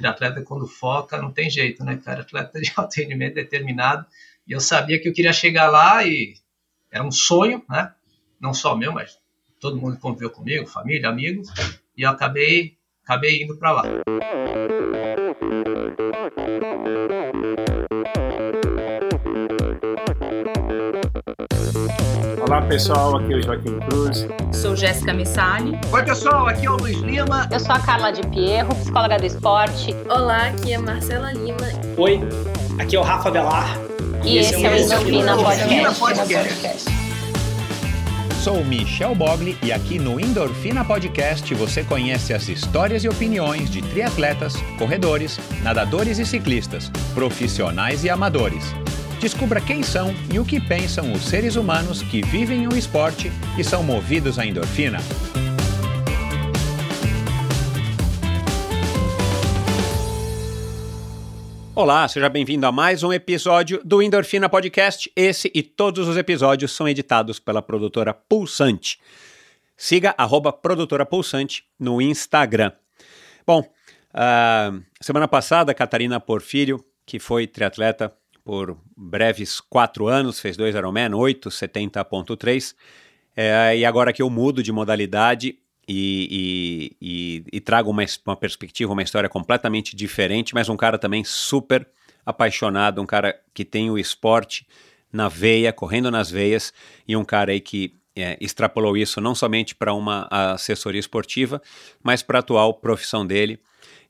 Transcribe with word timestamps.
triatleta 0.00 0.42
quando 0.42 0.66
foca 0.66 1.20
não 1.20 1.30
tem 1.30 1.50
jeito, 1.50 1.84
né, 1.84 2.00
cara? 2.02 2.22
Atleta 2.22 2.60
de 2.60 2.72
alto 2.76 2.96
rendimento 2.96 3.34
determinado. 3.34 4.06
E 4.46 4.52
eu 4.52 4.60
sabia 4.60 4.98
que 4.98 5.08
eu 5.08 5.12
queria 5.12 5.32
chegar 5.32 5.70
lá 5.70 6.04
e 6.04 6.34
era 6.90 7.04
um 7.04 7.12
sonho, 7.12 7.62
né? 7.68 7.92
Não 8.40 8.54
só 8.54 8.74
meu, 8.74 8.92
mas 8.92 9.18
todo 9.60 9.76
mundo 9.76 9.98
conviveu 9.98 10.30
comigo, 10.30 10.66
família, 10.66 11.08
amigos, 11.08 11.48
e 11.96 12.02
eu 12.02 12.10
acabei, 12.10 12.76
acabei 13.04 13.42
indo 13.42 13.56
para 13.56 13.72
lá. 13.72 13.82
Olá 22.50 22.62
pessoal, 22.62 23.16
aqui 23.16 23.32
é 23.32 23.36
o 23.36 23.42
Joaquim 23.44 23.78
Cruz. 23.78 24.26
Sou 24.52 24.74
Jéssica 24.74 25.14
Missali. 25.14 25.78
Oi 25.92 26.02
pessoal, 26.02 26.48
aqui 26.48 26.66
é 26.66 26.70
o 26.70 26.76
Luiz 26.78 26.98
Lima. 26.98 27.48
Eu 27.48 27.60
sou 27.60 27.70
a 27.70 27.78
Carla 27.78 28.10
de 28.10 28.26
Pierro, 28.26 28.74
psicóloga 28.74 29.18
do 29.18 29.24
esporte. 29.24 29.94
Olá, 30.08 30.48
aqui 30.48 30.72
é 30.72 30.78
Marcela 30.78 31.32
Lima. 31.32 31.58
Oi, 31.96 32.20
aqui 32.76 32.96
é 32.96 32.98
o 32.98 33.04
Rafa 33.04 33.30
Velar. 33.30 33.78
E, 34.24 34.30
e 34.30 34.38
esse, 34.38 34.66
esse 34.66 34.92
é 34.92 34.98
o 34.98 35.08
Endorfina 35.08 35.36
Podcast. 35.94 36.00
Podcast. 36.00 36.90
Sou 38.42 38.64
Michel 38.64 39.14
Bogli 39.14 39.56
e 39.62 39.70
aqui 39.70 40.00
no 40.00 40.18
Endorfina 40.18 40.84
Podcast 40.84 41.54
você 41.54 41.84
conhece 41.84 42.34
as 42.34 42.48
histórias 42.48 43.04
e 43.04 43.08
opiniões 43.08 43.70
de 43.70 43.80
triatletas, 43.80 44.56
corredores, 44.76 45.38
nadadores 45.62 46.18
e 46.18 46.26
ciclistas, 46.26 46.90
profissionais 47.14 48.02
e 48.02 48.10
amadores 48.10 48.74
Descubra 49.20 49.60
quem 49.60 49.82
são 49.82 50.14
e 50.32 50.38
o 50.38 50.46
que 50.46 50.58
pensam 50.58 51.12
os 51.12 51.20
seres 51.24 51.54
humanos 51.54 52.02
que 52.02 52.22
vivem 52.22 52.66
o 52.66 52.74
esporte 52.74 53.30
e 53.58 53.62
são 53.62 53.82
movidos 53.82 54.38
à 54.38 54.46
endorfina. 54.46 54.96
Olá, 61.74 62.08
seja 62.08 62.30
bem-vindo 62.30 62.66
a 62.66 62.72
mais 62.72 63.02
um 63.02 63.12
episódio 63.12 63.82
do 63.84 64.00
Endorfina 64.00 64.48
Podcast. 64.48 65.12
Esse 65.14 65.52
e 65.54 65.62
todos 65.62 66.08
os 66.08 66.16
episódios 66.16 66.72
são 66.72 66.88
editados 66.88 67.38
pela 67.38 67.60
produtora 67.60 68.14
Pulsante. 68.14 68.98
Siga 69.76 70.14
arroba 70.16 70.50
produtora 70.50 71.04
Pulsante 71.04 71.62
no 71.78 72.00
Instagram. 72.00 72.72
Bom, 73.46 73.60
uh, 73.60 74.82
semana 74.98 75.28
passada, 75.28 75.74
Catarina 75.74 76.18
Porfírio, 76.18 76.82
que 77.04 77.18
foi 77.18 77.46
triatleta 77.46 78.10
por 78.50 78.76
breves 78.96 79.60
quatro 79.60 80.08
anos, 80.08 80.40
fez 80.40 80.56
dois 80.56 80.74
Ironman, 80.74 81.14
8, 81.14 81.48
70.3. 81.50 82.74
É, 83.36 83.78
e 83.78 83.84
agora 83.84 84.12
que 84.12 84.20
eu 84.20 84.28
mudo 84.28 84.60
de 84.60 84.72
modalidade 84.72 85.56
e, 85.86 86.90
e, 86.90 86.96
e, 87.00 87.44
e 87.52 87.60
trago 87.60 87.88
uma, 87.88 88.02
uma 88.26 88.34
perspectiva, 88.34 88.92
uma 88.92 89.04
história 89.04 89.28
completamente 89.28 89.94
diferente, 89.94 90.52
mas 90.52 90.68
um 90.68 90.76
cara 90.76 90.98
também 90.98 91.22
super 91.22 91.86
apaixonado, 92.26 93.00
um 93.00 93.06
cara 93.06 93.40
que 93.54 93.64
tem 93.64 93.88
o 93.88 93.96
esporte 93.96 94.66
na 95.12 95.28
veia, 95.28 95.72
correndo 95.72 96.10
nas 96.10 96.28
veias, 96.28 96.74
e 97.06 97.16
um 97.16 97.24
cara 97.24 97.52
aí 97.52 97.60
que 97.60 97.94
é, 98.16 98.36
extrapolou 98.40 98.96
isso 98.96 99.20
não 99.20 99.32
somente 99.32 99.76
para 99.76 99.94
uma 99.94 100.26
assessoria 100.28 100.98
esportiva, 100.98 101.62
mas 102.02 102.20
para 102.20 102.38
a 102.38 102.40
atual 102.40 102.74
profissão 102.74 103.24
dele. 103.24 103.60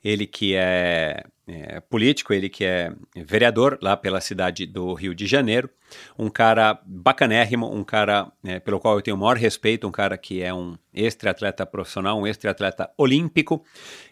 Ele 0.02 0.26
que 0.26 0.54
é 0.54 1.24
é, 1.50 1.80
político, 1.80 2.32
ele 2.32 2.48
que 2.48 2.64
é 2.64 2.92
vereador 3.16 3.76
lá 3.82 3.96
pela 3.96 4.20
cidade 4.20 4.66
do 4.66 4.94
Rio 4.94 5.12
de 5.14 5.26
Janeiro, 5.26 5.68
um 6.16 6.30
cara 6.30 6.80
bacanérrimo, 6.86 7.68
um 7.68 7.82
cara 7.82 8.30
é, 8.44 8.60
pelo 8.60 8.78
qual 8.78 8.94
eu 8.94 9.02
tenho 9.02 9.16
o 9.16 9.20
maior 9.20 9.36
respeito, 9.36 9.86
um 9.86 9.90
cara 9.90 10.16
que 10.16 10.42
é 10.42 10.54
um 10.54 10.78
ex-triatleta 10.94 11.66
profissional, 11.66 12.20
um 12.20 12.26
ex-triatleta 12.26 12.88
olímpico, 12.96 13.64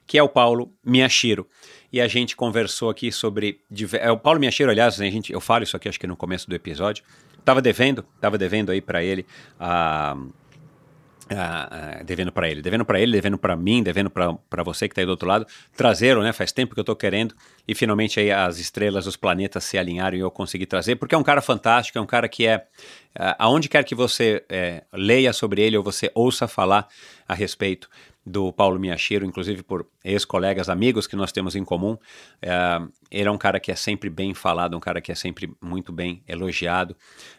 que 0.04 0.18
é 0.18 0.22
o 0.22 0.28
Paulo 0.28 0.72
Miyashiro. 0.84 1.46
E 1.92 2.00
a 2.00 2.08
gente 2.08 2.34
conversou 2.34 2.90
aqui 2.90 3.12
sobre... 3.12 3.60
É, 4.00 4.10
o 4.10 4.18
Paulo 4.18 4.40
Miyashiro, 4.40 4.70
aliás, 4.70 5.00
a 5.00 5.04
gente, 5.04 5.32
eu 5.32 5.40
falo 5.40 5.62
isso 5.62 5.76
aqui 5.76 5.88
acho 5.88 6.00
que 6.00 6.08
no 6.08 6.16
começo 6.16 6.48
do 6.48 6.56
episódio, 6.56 7.04
estava 7.38 7.62
devendo, 7.62 8.04
estava 8.16 8.36
devendo 8.36 8.72
aí 8.72 8.80
para 8.80 9.02
ele 9.02 9.24
a... 9.60 10.16
Uh, 10.16 10.47
uh, 11.30 12.04
devendo 12.04 12.32
para 12.32 12.48
ele, 12.48 12.62
devendo 12.62 12.84
para 12.84 13.00
ele, 13.00 13.12
devendo 13.12 13.38
para 13.38 13.56
mim, 13.56 13.82
devendo 13.82 14.10
para 14.10 14.62
você 14.62 14.88
que 14.88 14.92
está 14.92 15.02
aí 15.02 15.06
do 15.06 15.10
outro 15.10 15.28
lado, 15.28 15.46
trazeram, 15.76 16.22
né? 16.22 16.32
Faz 16.32 16.52
tempo 16.52 16.74
que 16.74 16.80
eu 16.80 16.82
estou 16.82 16.96
querendo 16.96 17.34
e 17.66 17.74
finalmente 17.74 18.18
aí 18.18 18.30
as 18.30 18.58
estrelas, 18.58 19.06
os 19.06 19.16
planetas 19.16 19.64
se 19.64 19.78
alinharam 19.78 20.16
e 20.16 20.20
eu 20.20 20.30
consegui 20.30 20.66
trazer, 20.66 20.96
porque 20.96 21.14
é 21.14 21.18
um 21.18 21.22
cara 21.22 21.40
fantástico, 21.40 21.98
é 21.98 22.00
um 22.00 22.06
cara 22.06 22.28
que 22.28 22.46
é, 22.46 22.58
uh, 22.58 23.34
aonde 23.38 23.68
quer 23.68 23.84
que 23.84 23.94
você 23.94 24.44
é, 24.48 24.84
leia 24.92 25.32
sobre 25.32 25.62
ele 25.62 25.76
ou 25.76 25.82
você 25.82 26.10
ouça 26.14 26.48
falar 26.48 26.88
a 27.26 27.34
respeito 27.34 27.88
do 28.28 28.52
Paulo 28.52 28.78
Miyashiro, 28.78 29.24
inclusive 29.24 29.62
por 29.62 29.86
ex-colegas, 30.04 30.68
amigos 30.68 31.06
que 31.06 31.16
nós 31.16 31.32
temos 31.32 31.56
em 31.56 31.64
comum. 31.64 31.96
É, 32.42 32.80
ele 33.10 33.28
é 33.28 33.30
um 33.30 33.38
cara 33.38 33.58
que 33.58 33.72
é 33.72 33.74
sempre 33.74 34.10
bem 34.10 34.34
falado, 34.34 34.76
um 34.76 34.80
cara 34.80 35.00
que 35.00 35.10
é 35.10 35.14
sempre 35.14 35.50
muito 35.60 35.90
bem 35.90 36.22
elogiado. 36.28 36.94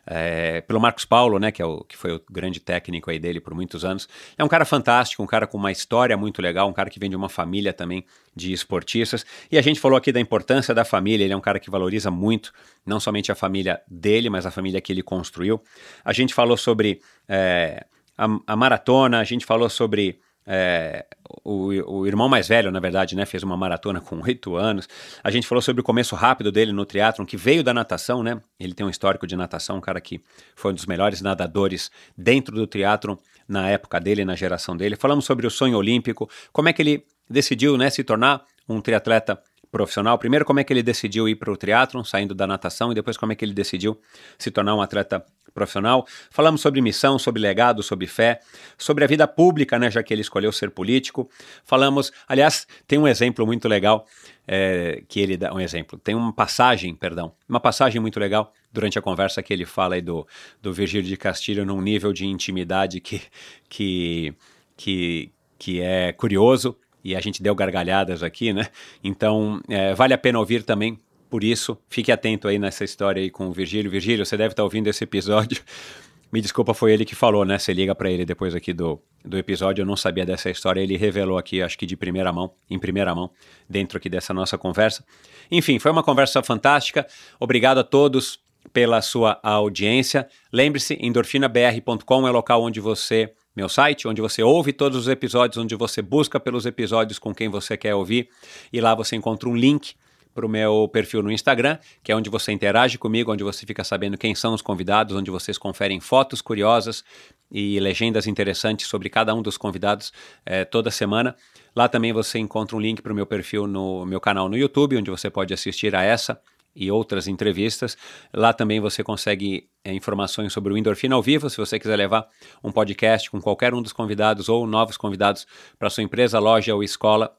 É, 0.05 0.61
pelo 0.61 0.79
Marcos 0.79 1.05
Paulo, 1.05 1.37
né, 1.37 1.51
que, 1.51 1.61
é 1.61 1.65
o, 1.65 1.83
que 1.83 1.95
foi 1.95 2.15
o 2.15 2.21
grande 2.29 2.59
técnico 2.59 3.11
aí 3.11 3.19
dele 3.19 3.39
por 3.39 3.53
muitos 3.53 3.85
anos. 3.85 4.09
É 4.37 4.43
um 4.43 4.47
cara 4.47 4.65
fantástico, 4.65 5.21
um 5.21 5.27
cara 5.27 5.45
com 5.45 5.57
uma 5.57 5.71
história 5.71 6.17
muito 6.17 6.41
legal, 6.41 6.67
um 6.67 6.73
cara 6.73 6.89
que 6.89 6.99
vem 6.99 7.09
de 7.09 7.15
uma 7.15 7.29
família 7.29 7.71
também 7.71 8.03
de 8.35 8.51
esportistas. 8.51 9.25
E 9.51 9.57
a 9.57 9.61
gente 9.61 9.79
falou 9.79 9.97
aqui 9.97 10.11
da 10.11 10.19
importância 10.19 10.73
da 10.73 10.83
família, 10.83 11.23
ele 11.23 11.33
é 11.33 11.37
um 11.37 11.41
cara 11.41 11.59
que 11.59 11.69
valoriza 11.69 12.09
muito, 12.09 12.51
não 12.85 12.99
somente 12.99 13.31
a 13.31 13.35
família 13.35 13.79
dele, 13.87 14.29
mas 14.29 14.45
a 14.45 14.51
família 14.51 14.81
que 14.81 14.91
ele 14.91 15.03
construiu. 15.03 15.61
A 16.03 16.13
gente 16.13 16.33
falou 16.33 16.57
sobre 16.57 17.01
é, 17.27 17.85
a, 18.17 18.25
a 18.47 18.55
maratona, 18.55 19.19
a 19.19 19.23
gente 19.23 19.45
falou 19.45 19.69
sobre 19.69 20.19
é, 20.51 21.05
o, 21.43 21.67
o, 21.67 22.07
irmão 22.07 22.27
mais 22.27 22.47
velho, 22.47 22.71
na 22.71 22.79
verdade, 22.79 23.15
né, 23.15 23.23
fez 23.23 23.43
uma 23.43 23.55
maratona 23.55 24.01
com 24.01 24.19
oito 24.23 24.55
anos. 24.55 24.89
A 25.23 25.29
gente 25.29 25.45
falou 25.45 25.61
sobre 25.61 25.81
o 25.81 25.83
começo 25.83 26.15
rápido 26.15 26.51
dele 26.51 26.71
no 26.71 26.87
triatlon, 26.87 27.23
que 27.23 27.37
veio 27.37 27.63
da 27.63 27.71
natação, 27.71 28.23
né? 28.23 28.41
Ele 28.59 28.73
tem 28.73 28.83
um 28.83 28.89
histórico 28.89 29.27
de 29.27 29.35
natação, 29.35 29.77
um 29.77 29.81
cara 29.81 30.01
que 30.01 30.19
foi 30.55 30.71
um 30.71 30.73
dos 30.73 30.87
melhores 30.87 31.21
nadadores 31.21 31.91
dentro 32.17 32.55
do 32.55 32.65
triatlon 32.65 33.15
na 33.47 33.69
época 33.69 33.99
dele, 33.99 34.25
na 34.25 34.35
geração 34.35 34.75
dele. 34.75 34.95
Falamos 34.95 35.23
sobre 35.23 35.45
o 35.45 35.51
sonho 35.51 35.77
olímpico, 35.77 36.27
como 36.51 36.67
é 36.67 36.73
que 36.73 36.81
ele 36.81 37.05
decidiu, 37.29 37.77
né, 37.77 37.91
se 37.91 38.03
tornar 38.03 38.43
um 38.67 38.81
triatleta 38.81 39.39
profissional. 39.71 40.17
Primeiro, 40.17 40.45
como 40.45 40.59
é 40.59 40.63
que 40.63 40.73
ele 40.73 40.83
decidiu 40.83 41.27
ir 41.27 41.35
para 41.35 41.51
o 41.51 41.57
triatlon, 41.57 42.03
saindo 42.03 42.33
da 42.33 42.47
natação, 42.47 42.91
e 42.91 42.95
depois 42.95 43.17
como 43.17 43.31
é 43.31 43.35
que 43.35 43.45
ele 43.45 43.53
decidiu 43.53 43.99
se 44.37 44.49
tornar 44.51 44.75
um 44.75 44.81
atleta 44.81 45.23
profissional. 45.53 46.05
Falamos 46.29 46.61
sobre 46.61 46.81
missão, 46.81 47.19
sobre 47.19 47.41
legado, 47.41 47.83
sobre 47.83 48.07
fé, 48.07 48.39
sobre 48.77 49.03
a 49.03 49.07
vida 49.07 49.27
pública, 49.27 49.77
né, 49.77 49.89
já 49.91 50.01
que 50.01 50.13
ele 50.13 50.21
escolheu 50.21 50.51
ser 50.51 50.71
político. 50.71 51.29
Falamos, 51.63 52.11
aliás, 52.27 52.67
tem 52.87 52.97
um 52.97 53.07
exemplo 53.07 53.45
muito 53.45 53.67
legal 53.67 54.05
é, 54.47 55.03
que 55.07 55.19
ele 55.19 55.37
dá 55.37 55.53
um 55.53 55.59
exemplo. 55.59 55.99
Tem 55.99 56.15
uma 56.15 56.33
passagem, 56.33 56.95
perdão, 56.95 57.33
uma 57.47 57.59
passagem 57.59 57.99
muito 57.99 58.19
legal 58.19 58.53
durante 58.71 58.97
a 58.97 59.01
conversa 59.01 59.41
que 59.43 59.51
ele 59.51 59.65
fala 59.65 59.95
aí 59.95 60.01
do, 60.01 60.25
do 60.61 60.71
Virgílio 60.71 61.07
de 61.07 61.17
Castilho 61.17 61.65
num 61.65 61.81
nível 61.81 62.13
de 62.13 62.25
intimidade 62.25 62.99
que, 62.99 63.21
que, 63.67 64.33
que, 64.77 65.31
que 65.57 65.81
é 65.81 66.13
curioso 66.13 66.77
e 67.03 67.15
a 67.15 67.19
gente 67.19 67.41
deu 67.41 67.55
gargalhadas 67.55 68.23
aqui, 68.23 68.53
né? 68.53 68.67
Então, 69.03 69.61
é, 69.67 69.93
vale 69.93 70.13
a 70.13 70.17
pena 70.17 70.39
ouvir 70.39 70.63
também 70.63 70.97
por 71.29 71.43
isso, 71.43 71.77
fique 71.87 72.11
atento 72.11 72.47
aí 72.47 72.57
nessa 72.57 72.83
história 72.83 73.21
aí 73.21 73.29
com 73.29 73.47
o 73.47 73.53
Virgílio. 73.53 73.91
Virgílio, 73.91 74.25
você 74.25 74.35
deve 74.35 74.53
estar 74.53 74.63
ouvindo 74.63 74.87
esse 74.87 75.03
episódio. 75.03 75.61
Me 76.31 76.41
desculpa, 76.41 76.73
foi 76.73 76.91
ele 76.91 77.05
que 77.05 77.15
falou, 77.15 77.45
né? 77.45 77.57
Você 77.57 77.73
liga 77.73 77.93
para 77.95 78.09
ele 78.09 78.23
depois 78.25 78.53
aqui 78.53 78.71
do, 78.73 79.01
do 79.23 79.37
episódio. 79.37 79.81
Eu 79.81 79.85
não 79.85 79.95
sabia 79.95 80.25
dessa 80.25 80.49
história. 80.49 80.79
Ele 80.79 80.95
revelou 80.95 81.37
aqui, 81.37 81.61
acho 81.61 81.77
que 81.77 81.87
de 81.87 81.95
primeira 81.95 82.31
mão, 82.31 82.51
em 82.69 82.77
primeira 82.77 83.13
mão, 83.15 83.31
dentro 83.67 83.97
aqui 83.97 84.09
dessa 84.09 84.33
nossa 84.33 84.57
conversa. 84.57 85.03
Enfim, 85.49 85.79
foi 85.79 85.91
uma 85.91 86.03
conversa 86.03 86.41
fantástica. 86.43 87.07
Obrigado 87.39 87.79
a 87.79 87.83
todos 87.83 88.39
pela 88.71 89.01
sua 89.01 89.39
audiência. 89.41 90.27
Lembre-se, 90.53 90.97
endorfinabr.com 91.01 92.27
é 92.27 92.29
o 92.29 92.33
local 92.33 92.63
onde 92.63 92.79
você 92.79 93.33
meu 93.55 93.67
site, 93.67 94.07
onde 94.07 94.21
você 94.21 94.41
ouve 94.43 94.71
todos 94.71 94.97
os 94.97 95.07
episódios, 95.07 95.57
onde 95.57 95.75
você 95.75 96.01
busca 96.01 96.39
pelos 96.39 96.65
episódios 96.65 97.19
com 97.19 97.33
quem 97.33 97.49
você 97.49 97.75
quer 97.75 97.95
ouvir, 97.95 98.29
e 98.71 98.79
lá 98.79 98.95
você 98.95 99.15
encontra 99.15 99.49
um 99.49 99.55
link 99.55 99.95
para 100.33 100.45
o 100.45 100.49
meu 100.49 100.87
perfil 100.87 101.21
no 101.21 101.31
Instagram, 101.31 101.77
que 102.03 102.11
é 102.11 102.15
onde 102.15 102.29
você 102.29 102.51
interage 102.51 102.97
comigo, 102.97 103.31
onde 103.31 103.43
você 103.43 103.65
fica 103.65 103.83
sabendo 103.83 104.17
quem 104.17 104.33
são 104.35 104.53
os 104.53 104.61
convidados, 104.61 105.15
onde 105.15 105.29
vocês 105.31 105.57
conferem 105.57 105.99
fotos 105.99 106.41
curiosas 106.41 107.03
e 107.51 107.79
legendas 107.79 108.27
interessantes 108.27 108.87
sobre 108.87 109.09
cada 109.09 109.33
um 109.33 109.41
dos 109.41 109.57
convidados 109.57 110.13
é, 110.45 110.63
toda 110.63 110.91
semana. 110.91 111.35
Lá 111.75 111.89
também 111.89 112.13
você 112.13 112.39
encontra 112.39 112.77
um 112.77 112.79
link 112.79 113.01
para 113.01 113.11
o 113.11 113.15
meu 113.15 113.25
perfil 113.25 113.67
no 113.67 114.05
meu 114.05 114.21
canal 114.21 114.47
no 114.47 114.57
YouTube, 114.57 114.97
onde 114.97 115.09
você 115.09 115.29
pode 115.29 115.53
assistir 115.53 115.95
a 115.95 116.03
essa 116.03 116.39
e 116.75 116.91
outras 116.91 117.27
entrevistas. 117.27 117.97
Lá 118.33 118.53
também 118.53 118.79
você 118.79 119.03
consegue 119.03 119.67
é, 119.83 119.93
informações 119.93 120.51
sobre 120.51 120.73
o 120.73 120.77
Endorfina 120.77 121.15
ao 121.15 121.21
vivo, 121.21 121.49
se 121.49 121.57
você 121.57 121.79
quiser 121.79 121.95
levar 121.95 122.27
um 122.63 122.71
podcast 122.71 123.29
com 123.31 123.41
qualquer 123.41 123.73
um 123.73 123.81
dos 123.81 123.93
convidados 123.93 124.49
ou 124.49 124.67
novos 124.67 124.97
convidados 124.97 125.47
para 125.77 125.89
sua 125.89 126.03
empresa, 126.03 126.39
loja 126.39 126.75
ou 126.75 126.83
escola 126.83 127.33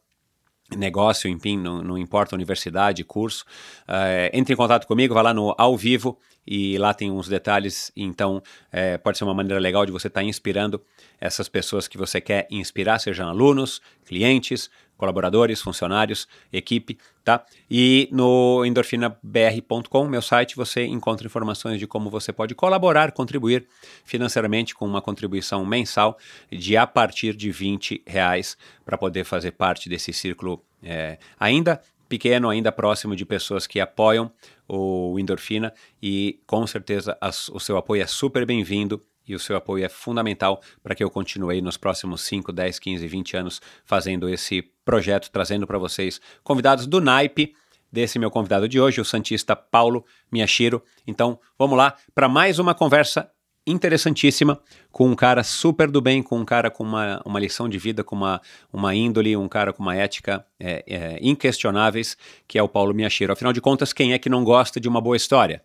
negócio, 0.77 1.29
enfim, 1.29 1.59
não, 1.59 1.83
não 1.83 1.99
importa 1.99 2.35
universidade, 2.35 3.03
curso, 3.05 3.45
uh, 3.89 4.31
entre 4.33 4.55
em 4.55 4.57
contato 4.57 4.87
comigo, 4.87 5.15
vá 5.15 5.23
lá 5.23 5.35
no 5.35 5.55
ao 5.59 5.77
vivo 5.77 6.19
e 6.47 6.79
lá 6.79 6.95
tem 6.95 7.11
uns 7.11 7.29
detalhes, 7.29 7.93
então 7.95 8.43
é, 8.73 8.97
pode 8.97 9.19
ser 9.19 9.25
uma 9.25 9.35
maneira 9.35 9.61
legal 9.61 9.85
de 9.85 9.93
você 9.93 10.07
estar 10.07 10.21
tá 10.21 10.25
inspirando 10.25 10.81
essas 11.21 11.49
pessoas 11.49 11.87
que 11.87 11.99
você 11.99 12.21
quer 12.21 12.47
inspirar, 12.51 12.99
sejam 12.99 13.29
alunos, 13.29 13.81
clientes, 14.05 14.71
colaboradores, 15.00 15.62
funcionários, 15.62 16.29
equipe, 16.52 16.99
tá? 17.25 17.43
E 17.70 18.06
no 18.12 18.62
endorfinabr.com, 18.67 20.06
meu 20.06 20.20
site, 20.20 20.55
você 20.55 20.85
encontra 20.85 21.26
informações 21.26 21.79
de 21.79 21.87
como 21.87 22.11
você 22.11 22.35
pode 22.35 22.55
colaborar, 22.55 23.11
contribuir 23.12 23.67
financeiramente 24.05 24.75
com 24.75 24.87
uma 24.87 25.00
contribuição 25.00 25.64
mensal 25.64 26.19
de 26.52 26.76
a 26.76 26.87
partir 26.87 27.35
de 27.35 27.50
20 27.50 28.02
reais 28.06 28.58
para 28.85 28.99
poder 28.99 29.25
fazer 29.25 29.52
parte 29.52 29.88
desse 29.88 30.12
círculo 30.12 30.62
é, 30.82 31.19
ainda 31.38 31.81
pequeno, 32.06 32.50
ainda 32.50 32.70
próximo 32.70 33.17
de 33.17 33.25
pessoas 33.25 33.67
que 33.67 33.81
apoiam 33.81 34.31
o 34.69 35.19
Endorfina 35.19 35.73
e 36.03 36.41
com 36.46 36.67
certeza 36.67 37.17
as, 37.20 37.49
o 37.49 37.58
seu 37.58 37.76
apoio 37.76 38.03
é 38.03 38.06
super 38.06 38.44
bem-vindo 38.44 39.03
e 39.31 39.35
o 39.35 39.38
seu 39.38 39.56
apoio 39.56 39.85
é 39.85 39.88
fundamental 39.88 40.61
para 40.82 40.94
que 40.94 41.03
eu 41.03 41.11
continue 41.11 41.61
nos 41.61 41.77
próximos 41.77 42.23
5, 42.23 42.53
10, 42.53 42.79
15, 42.79 43.06
20 43.06 43.37
anos 43.37 43.62
fazendo 43.85 44.29
esse 44.29 44.62
projeto, 44.85 45.31
trazendo 45.31 45.67
para 45.67 45.79
vocês 45.79 46.21
convidados 46.43 46.87
do 46.87 47.00
naipe 47.00 47.55
desse 47.93 48.19
meu 48.19 48.31
convidado 48.31 48.69
de 48.69 48.81
hoje, 48.81 49.00
o 49.00 49.05
Santista 49.05 49.56
Paulo 49.56 50.05
Miyashiro. 50.31 50.82
Então, 51.06 51.38
vamos 51.59 51.77
lá 51.77 51.94
para 52.15 52.29
mais 52.29 52.59
uma 52.59 52.75
conversa 52.75 53.31
interessantíssima 53.67 54.59
com 54.91 55.06
um 55.09 55.15
cara 55.15 55.43
super 55.43 55.91
do 55.91 56.00
bem, 56.00 56.23
com 56.23 56.38
um 56.38 56.44
cara 56.44 56.71
com 56.71 56.82
uma, 56.82 57.21
uma 57.25 57.38
lição 57.38 57.69
de 57.69 57.79
vida, 57.79 58.03
com 58.03 58.17
uma, 58.17 58.41
uma 58.73 58.94
índole, 58.94 59.37
um 59.37 59.49
cara 59.49 59.73
com 59.73 59.82
uma 59.82 59.94
ética 59.94 60.44
é, 60.59 60.85
é, 60.87 61.19
inquestionáveis, 61.21 62.17
que 62.49 62.59
é 62.59 62.62
o 62.62 62.69
Paulo 62.69 62.94
Miyashiro. 62.94 63.32
Afinal 63.32 63.53
de 63.53 63.61
contas, 63.61 63.93
quem 63.93 64.12
é 64.12 64.19
que 64.19 64.29
não 64.29 64.44
gosta 64.44 64.81
de 64.81 64.88
uma 64.88 65.00
boa 65.00 65.17
história? 65.17 65.62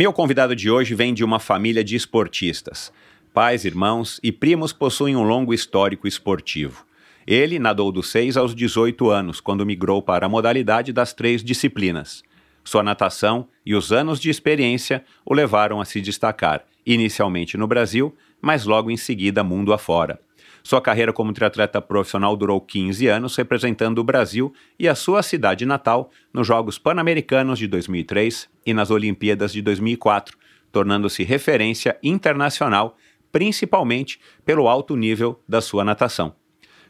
Meu 0.00 0.14
convidado 0.14 0.56
de 0.56 0.70
hoje 0.70 0.94
vem 0.94 1.12
de 1.12 1.22
uma 1.22 1.38
família 1.38 1.84
de 1.84 1.94
esportistas. 1.94 2.90
Pais, 3.34 3.66
irmãos 3.66 4.18
e 4.22 4.32
primos 4.32 4.72
possuem 4.72 5.14
um 5.14 5.22
longo 5.22 5.52
histórico 5.52 6.08
esportivo. 6.08 6.86
Ele 7.26 7.58
nadou 7.58 7.92
dos 7.92 8.08
6 8.08 8.38
aos 8.38 8.54
18 8.54 9.10
anos, 9.10 9.42
quando 9.42 9.66
migrou 9.66 10.00
para 10.00 10.24
a 10.24 10.28
modalidade 10.28 10.90
das 10.90 11.12
três 11.12 11.44
disciplinas. 11.44 12.22
Sua 12.64 12.82
natação 12.82 13.46
e 13.64 13.74
os 13.74 13.92
anos 13.92 14.18
de 14.18 14.30
experiência 14.30 15.04
o 15.22 15.34
levaram 15.34 15.82
a 15.82 15.84
se 15.84 16.00
destacar, 16.00 16.64
inicialmente 16.86 17.58
no 17.58 17.66
Brasil, 17.66 18.16
mas 18.40 18.64
logo 18.64 18.90
em 18.90 18.96
seguida 18.96 19.44
mundo 19.44 19.70
afora. 19.70 20.18
Sua 20.62 20.80
carreira 20.80 21.12
como 21.12 21.32
triatleta 21.32 21.80
profissional 21.80 22.36
durou 22.36 22.60
15 22.60 23.06
anos, 23.06 23.36
representando 23.36 23.98
o 23.98 24.04
Brasil 24.04 24.52
e 24.78 24.88
a 24.88 24.94
sua 24.94 25.22
cidade 25.22 25.64
natal 25.64 26.10
nos 26.32 26.46
Jogos 26.46 26.78
Pan-Americanos 26.78 27.58
de 27.58 27.66
2003 27.66 28.48
e 28.66 28.74
nas 28.74 28.90
Olimpíadas 28.90 29.52
de 29.52 29.62
2004, 29.62 30.36
tornando-se 30.70 31.22
referência 31.22 31.98
internacional, 32.02 32.96
principalmente 33.32 34.20
pelo 34.44 34.68
alto 34.68 34.96
nível 34.96 35.40
da 35.48 35.60
sua 35.60 35.84
natação. 35.84 36.34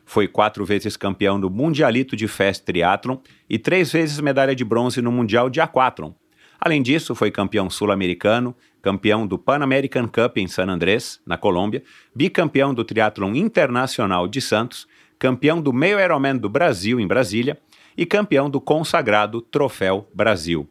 Foi 0.04 0.26
quatro 0.26 0.64
vezes 0.64 0.96
campeão 0.96 1.40
do 1.40 1.48
Mundialito 1.48 2.16
de 2.16 2.26
Fast 2.26 2.64
Triathlon 2.64 3.18
e 3.48 3.58
três 3.58 3.92
vezes 3.92 4.18
medalha 4.18 4.56
de 4.56 4.64
bronze 4.64 5.00
no 5.00 5.12
Mundial 5.12 5.48
de 5.48 5.60
Aquathlon. 5.60 6.12
Além 6.60 6.82
disso, 6.82 7.14
foi 7.14 7.30
campeão 7.30 7.70
sul-americano, 7.70 8.54
campeão 8.82 9.26
do 9.26 9.38
Pan 9.38 9.62
American 9.62 10.08
Cup 10.08 10.38
em 10.38 10.46
San 10.46 10.68
Andrés, 10.68 11.20
na 11.26 11.36
Colômbia, 11.36 11.82
bicampeão 12.14 12.72
do 12.72 12.84
Triathlon 12.84 13.34
Internacional 13.34 14.26
de 14.26 14.40
Santos, 14.40 14.86
campeão 15.18 15.60
do 15.60 15.72
Meio 15.72 16.00
Ironman 16.00 16.36
do 16.36 16.48
Brasil 16.48 16.98
em 16.98 17.06
Brasília 17.06 17.58
e 17.96 18.06
campeão 18.06 18.48
do 18.48 18.60
consagrado 18.60 19.40
Troféu 19.40 20.08
Brasil. 20.14 20.68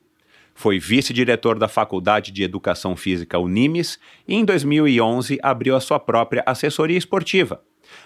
Foi 0.56 0.80
vice-diretor 0.80 1.58
da 1.58 1.68
Faculdade 1.68 2.32
de 2.32 2.44
Educação 2.44 2.96
Física 2.96 3.40
Unimes 3.40 4.00
e 4.28 4.36
em 4.36 4.44
2011 4.44 5.40
abriu 5.42 5.76
a 5.76 5.80
sua 5.80 6.00
própria 6.00 6.44
assessoria 6.46 6.98
esportiva, 6.98 7.62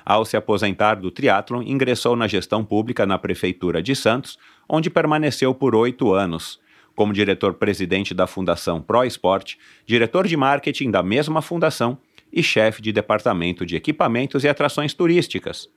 ao 0.05 0.25
se 0.25 0.35
aposentar 0.37 0.95
do 0.95 1.11
triatlon, 1.11 1.61
ingressou 1.61 2.15
na 2.15 2.27
gestão 2.27 2.63
pública 2.63 3.05
na 3.05 3.17
Prefeitura 3.17 3.81
de 3.81 3.95
Santos, 3.95 4.37
onde 4.67 4.89
permaneceu 4.89 5.53
por 5.53 5.75
oito 5.75 6.13
anos, 6.13 6.59
como 6.95 7.13
diretor-presidente 7.13 8.13
da 8.13 8.27
Fundação 8.27 8.81
Pro 8.81 9.03
Esporte, 9.03 9.57
diretor 9.85 10.27
de 10.27 10.37
marketing 10.37 10.91
da 10.91 11.01
mesma 11.01 11.41
fundação 11.41 11.97
e 12.31 12.41
chefe 12.41 12.81
de 12.81 12.91
departamento 12.91 13.65
de 13.65 13.75
equipamentos 13.75 14.43
e 14.43 14.47
atrações 14.47 14.93
turísticas. 14.93 15.69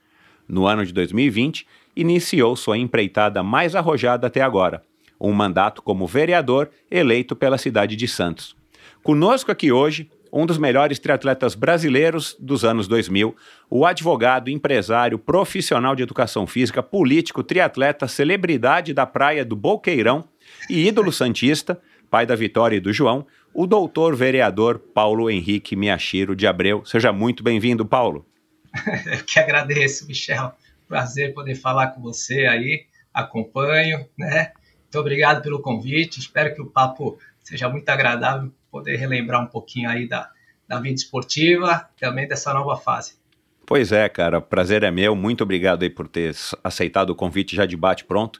No 0.47 0.65
ano 0.65 0.85
de 0.85 0.93
2020, 0.93 1.67
iniciou 1.95 2.55
sua 2.55 2.77
empreitada 2.77 3.43
mais 3.43 3.75
arrojada 3.75 4.27
até 4.27 4.41
agora, 4.41 4.83
um 5.19 5.33
mandato 5.33 5.81
como 5.81 6.07
vereador 6.07 6.69
eleito 6.89 7.35
pela 7.35 7.57
cidade 7.57 7.95
de 7.95 8.07
Santos. 8.07 8.55
Conosco 9.03 9.51
aqui 9.51 9.71
hoje, 9.71 10.09
um 10.31 10.45
dos 10.45 10.57
melhores 10.57 10.99
triatletas 10.99 11.55
brasileiros 11.55 12.35
dos 12.39 12.63
anos 12.63 12.87
2000, 12.87 13.35
o 13.69 13.85
advogado, 13.85 14.49
empresário, 14.49 15.17
profissional 15.17 15.95
de 15.95 16.03
educação 16.03 16.45
física, 16.45 16.83
político, 16.83 17.43
triatleta, 17.43 18.07
celebridade 18.07 18.93
da 18.93 19.05
praia 19.05 19.43
do 19.43 19.55
Boqueirão 19.55 20.25
e 20.69 20.87
ídolo 20.87 21.11
santista, 21.11 21.81
pai 22.09 22.25
da 22.25 22.35
Vitória 22.35 22.77
e 22.77 22.79
do 22.79 22.91
João, 22.91 23.25
o 23.53 23.65
doutor 23.65 24.15
vereador 24.15 24.79
Paulo 24.79 25.29
Henrique 25.29 25.75
Miachiro 25.75 26.35
de 26.35 26.45
Abreu. 26.45 26.85
Seja 26.85 27.11
muito 27.11 27.43
bem-vindo, 27.43 27.85
Paulo. 27.85 28.25
Eu 29.05 29.23
que 29.23 29.39
agradeço, 29.39 30.05
Michel. 30.07 30.53
Prazer 30.87 31.33
poder 31.33 31.55
falar 31.55 31.87
com 31.87 32.01
você 32.01 32.45
aí. 32.45 32.85
Acompanho, 33.13 34.05
né? 34.17 34.51
Muito 34.83 34.99
obrigado 34.99 35.41
pelo 35.41 35.61
convite. 35.61 36.19
Espero 36.19 36.53
que 36.53 36.61
o 36.61 36.67
papo 36.67 37.17
seja 37.39 37.67
muito 37.67 37.89
agradável 37.89 38.51
poder 38.69 38.97
relembrar 38.97 39.41
um 39.41 39.47
pouquinho 39.47 39.89
aí 39.89 40.07
da, 40.07 40.29
da 40.67 40.79
vida 40.79 40.95
esportiva, 40.95 41.89
também 41.99 42.27
dessa 42.27 42.53
nova 42.53 42.77
fase. 42.77 43.15
Pois 43.65 43.91
é, 43.91 44.07
cara, 44.07 44.39
prazer 44.39 44.83
é 44.83 44.91
meu. 44.91 45.15
Muito 45.15 45.43
obrigado 45.43 45.83
aí 45.83 45.89
por 45.89 46.07
ter 46.07 46.33
aceitado 46.63 47.09
o 47.09 47.15
convite 47.15 47.55
já 47.55 47.65
de 47.65 47.75
bate 47.75 48.05
pronto. 48.05 48.39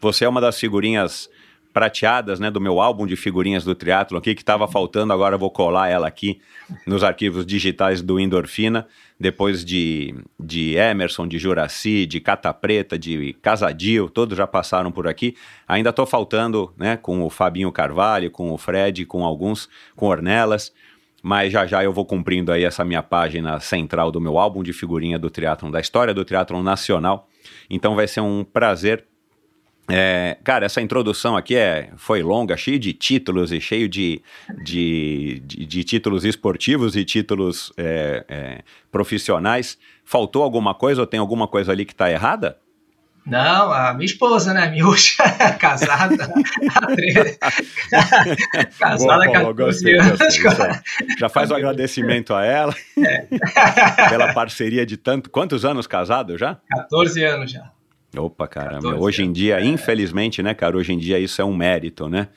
Você 0.00 0.24
é 0.24 0.28
uma 0.28 0.40
das 0.40 0.58
figurinhas 0.58 1.28
prateadas, 1.72 2.40
né, 2.40 2.50
do 2.50 2.60
meu 2.60 2.80
álbum 2.80 3.06
de 3.06 3.16
figurinhas 3.16 3.64
do 3.64 3.74
triatlo 3.74 4.18
aqui, 4.18 4.34
que 4.34 4.42
estava 4.42 4.66
faltando, 4.66 5.12
agora 5.12 5.38
vou 5.38 5.50
colar 5.50 5.88
ela 5.88 6.06
aqui 6.06 6.40
nos 6.86 7.02
arquivos 7.02 7.46
digitais 7.46 8.02
do 8.02 8.18
Endorfina, 8.18 8.86
depois 9.18 9.64
de, 9.64 10.14
de 10.38 10.74
Emerson, 10.76 11.28
de 11.28 11.38
Juraci, 11.38 12.06
de 12.06 12.20
Cata 12.20 12.52
Preta, 12.52 12.98
de 12.98 13.34
Casadil, 13.42 14.08
todos 14.08 14.36
já 14.36 14.46
passaram 14.46 14.90
por 14.90 15.06
aqui. 15.06 15.36
Ainda 15.68 15.90
estou 15.90 16.06
faltando, 16.06 16.72
né, 16.76 16.96
com 16.96 17.22
o 17.22 17.30
Fabinho 17.30 17.70
Carvalho, 17.70 18.30
com 18.30 18.50
o 18.50 18.58
Fred, 18.58 19.04
com 19.04 19.24
alguns, 19.24 19.68
com 19.94 20.06
Ornelas, 20.06 20.72
mas 21.22 21.52
já 21.52 21.66
já 21.66 21.84
eu 21.84 21.92
vou 21.92 22.04
cumprindo 22.04 22.50
aí 22.50 22.64
essa 22.64 22.84
minha 22.84 23.02
página 23.02 23.60
central 23.60 24.10
do 24.10 24.20
meu 24.20 24.38
álbum 24.38 24.62
de 24.62 24.72
figurinha 24.72 25.18
do 25.18 25.28
triatlon, 25.28 25.70
da 25.70 25.80
história 25.80 26.14
do 26.14 26.24
triatlon 26.24 26.62
nacional. 26.62 27.28
Então 27.68 27.94
vai 27.94 28.08
ser 28.08 28.20
um 28.20 28.42
prazer 28.42 29.04
é, 29.90 30.38
cara, 30.42 30.66
essa 30.66 30.80
introdução 30.80 31.36
aqui 31.36 31.56
é, 31.56 31.90
foi 31.96 32.22
longa, 32.22 32.56
cheio 32.56 32.78
de 32.78 32.92
títulos 32.92 33.52
e 33.52 33.60
cheio 33.60 33.88
de, 33.88 34.22
de, 34.62 35.42
de, 35.44 35.66
de 35.66 35.84
títulos 35.84 36.24
esportivos 36.24 36.96
e 36.96 37.04
títulos 37.04 37.72
é, 37.76 38.24
é, 38.28 38.62
profissionais. 38.90 39.78
Faltou 40.04 40.42
alguma 40.42 40.74
coisa 40.74 41.00
ou 41.00 41.06
tem 41.06 41.20
alguma 41.20 41.46
coisa 41.46 41.72
ali 41.72 41.84
que 41.84 41.92
está 41.92 42.10
errada? 42.10 42.58
Não, 43.26 43.72
a 43.72 43.92
minha 43.94 44.06
esposa, 44.06 44.54
né? 44.54 44.70
Miúcha, 44.70 45.22
casada. 45.58 46.16
casada 48.78 49.24
há 49.24 49.32
14 49.32 49.96
anos. 49.96 50.18
Já 51.18 51.28
faz 51.28 51.50
o 51.50 51.54
um 51.54 51.56
agradecimento 51.56 52.34
a 52.34 52.44
ela 52.44 52.74
é. 52.98 53.26
pela 54.08 54.32
parceria 54.32 54.86
de 54.86 54.96
tanto. 54.96 55.28
Quantos 55.30 55.64
anos 55.64 55.86
casado 55.86 56.36
já? 56.38 56.58
14 56.70 57.24
anos 57.24 57.52
já. 57.52 57.70
Opa, 58.16 58.48
caramba. 58.48 58.96
Hoje 58.96 59.22
em 59.22 59.32
dia, 59.32 59.60
é. 59.60 59.64
infelizmente, 59.64 60.42
né, 60.42 60.52
cara, 60.54 60.76
hoje 60.76 60.92
em 60.92 60.98
dia 60.98 61.18
isso 61.18 61.40
é 61.40 61.44
um 61.44 61.54
mérito, 61.54 62.08
né? 62.08 62.28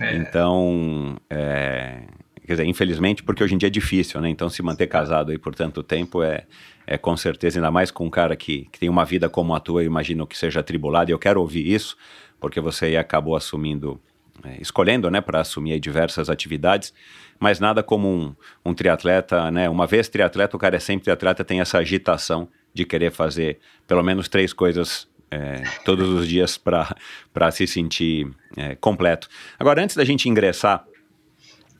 É. 0.00 0.16
Então, 0.16 1.16
é, 1.28 2.04
quer 2.46 2.54
dizer, 2.54 2.64
infelizmente, 2.64 3.22
porque 3.22 3.44
hoje 3.44 3.54
em 3.54 3.58
dia 3.58 3.66
é 3.66 3.70
difícil, 3.70 4.20
né? 4.20 4.30
Então, 4.30 4.48
se 4.48 4.62
manter 4.62 4.86
casado 4.86 5.30
aí 5.30 5.38
por 5.38 5.54
tanto 5.54 5.82
tempo 5.82 6.22
é, 6.22 6.46
é 6.86 6.96
com 6.96 7.16
certeza, 7.16 7.58
ainda 7.58 7.70
mais 7.70 7.90
com 7.90 8.06
um 8.06 8.10
cara 8.10 8.34
que, 8.34 8.66
que 8.72 8.80
tem 8.80 8.88
uma 8.88 9.04
vida 9.04 9.28
como 9.28 9.54
a 9.54 9.60
tua, 9.60 9.82
eu 9.82 9.86
imagino 9.86 10.26
que 10.26 10.36
seja 10.36 10.60
atribulado, 10.60 11.10
e 11.10 11.12
eu 11.12 11.18
quero 11.18 11.40
ouvir 11.40 11.70
isso, 11.70 11.96
porque 12.40 12.60
você 12.60 12.86
aí 12.86 12.96
acabou 12.96 13.36
assumindo, 13.36 14.00
é, 14.42 14.56
escolhendo, 14.58 15.10
né, 15.10 15.20
para 15.20 15.40
assumir 15.40 15.78
diversas 15.78 16.30
atividades, 16.30 16.94
mas 17.38 17.60
nada 17.60 17.82
como 17.82 18.08
um, 18.08 18.34
um 18.64 18.72
triatleta, 18.72 19.50
né? 19.50 19.68
Uma 19.68 19.86
vez 19.86 20.08
triatleta, 20.08 20.56
o 20.56 20.60
cara 20.60 20.76
é 20.76 20.80
sempre 20.80 21.04
triatleta, 21.04 21.44
tem 21.44 21.60
essa 21.60 21.78
agitação 21.78 22.48
de 22.72 22.84
querer 22.84 23.10
fazer 23.10 23.58
pelo 23.86 24.02
menos 24.02 24.28
três 24.28 24.52
coisas 24.52 25.09
é, 25.30 25.62
todos 25.84 26.08
os 26.08 26.28
dias 26.28 26.58
para 26.58 27.50
se 27.50 27.66
sentir 27.66 28.28
é, 28.56 28.74
completo. 28.74 29.28
Agora, 29.58 29.82
antes 29.82 29.96
da 29.96 30.04
gente 30.04 30.28
ingressar 30.28 30.84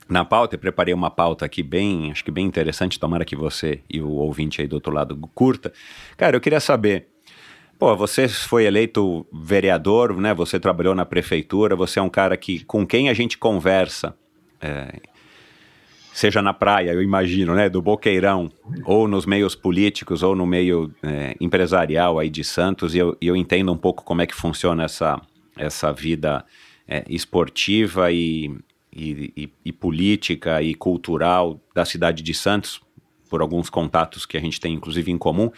na 0.07 0.25
pauta, 0.25 0.55
eu 0.55 0.59
preparei 0.59 0.93
uma 0.93 1.09
pauta 1.09 1.45
aqui 1.45 1.63
bem, 1.63 2.11
acho 2.11 2.23
que 2.23 2.31
bem 2.31 2.45
interessante, 2.45 2.99
tomara 2.99 3.25
que 3.25 3.35
você 3.35 3.81
e 3.89 4.01
o 4.01 4.09
ouvinte 4.09 4.61
aí 4.61 4.67
do 4.67 4.73
outro 4.73 4.93
lado 4.93 5.17
curta. 5.33 5.71
Cara, 6.17 6.35
eu 6.35 6.41
queria 6.41 6.59
saber, 6.59 7.07
pô, 7.79 7.95
você 7.95 8.27
foi 8.27 8.65
eleito 8.65 9.25
vereador, 9.31 10.15
né, 10.17 10.33
você 10.33 10.59
trabalhou 10.59 10.93
na 10.93 11.05
prefeitura, 11.05 11.75
você 11.75 11.99
é 11.99 12.01
um 12.01 12.09
cara 12.09 12.35
que, 12.35 12.63
com 12.65 12.85
quem 12.85 13.09
a 13.09 13.13
gente 13.13 13.37
conversa, 13.37 14.15
é, 14.59 14.99
seja 16.13 16.41
na 16.41 16.53
praia, 16.53 16.91
eu 16.91 17.01
imagino, 17.01 17.55
né, 17.55 17.69
do 17.69 17.81
Boqueirão, 17.81 18.51
ou 18.85 19.07
nos 19.07 19.25
meios 19.25 19.55
políticos, 19.55 20.23
ou 20.23 20.35
no 20.35 20.45
meio 20.45 20.93
é, 21.01 21.35
empresarial 21.39 22.19
aí 22.19 22.29
de 22.29 22.43
Santos, 22.43 22.93
e 22.93 22.97
eu, 22.97 23.17
eu 23.21 23.35
entendo 23.35 23.71
um 23.71 23.77
pouco 23.77 24.03
como 24.03 24.21
é 24.21 24.27
que 24.27 24.35
funciona 24.35 24.83
essa, 24.83 25.21
essa 25.57 25.91
vida 25.91 26.45
é, 26.87 27.03
esportiva 27.07 28.11
e, 28.11 28.53
e, 28.93 29.33
e, 29.35 29.49
e 29.65 29.71
política 29.71 30.61
e 30.61 30.75
cultural 30.75 31.59
da 31.73 31.85
cidade 31.85 32.21
de 32.21 32.33
Santos, 32.33 32.81
por 33.29 33.41
alguns 33.41 33.69
contatos 33.69 34.25
que 34.25 34.37
a 34.37 34.41
gente 34.41 34.59
tem, 34.59 34.73
inclusive, 34.73 35.09
em 35.09 35.17
comum. 35.17 35.49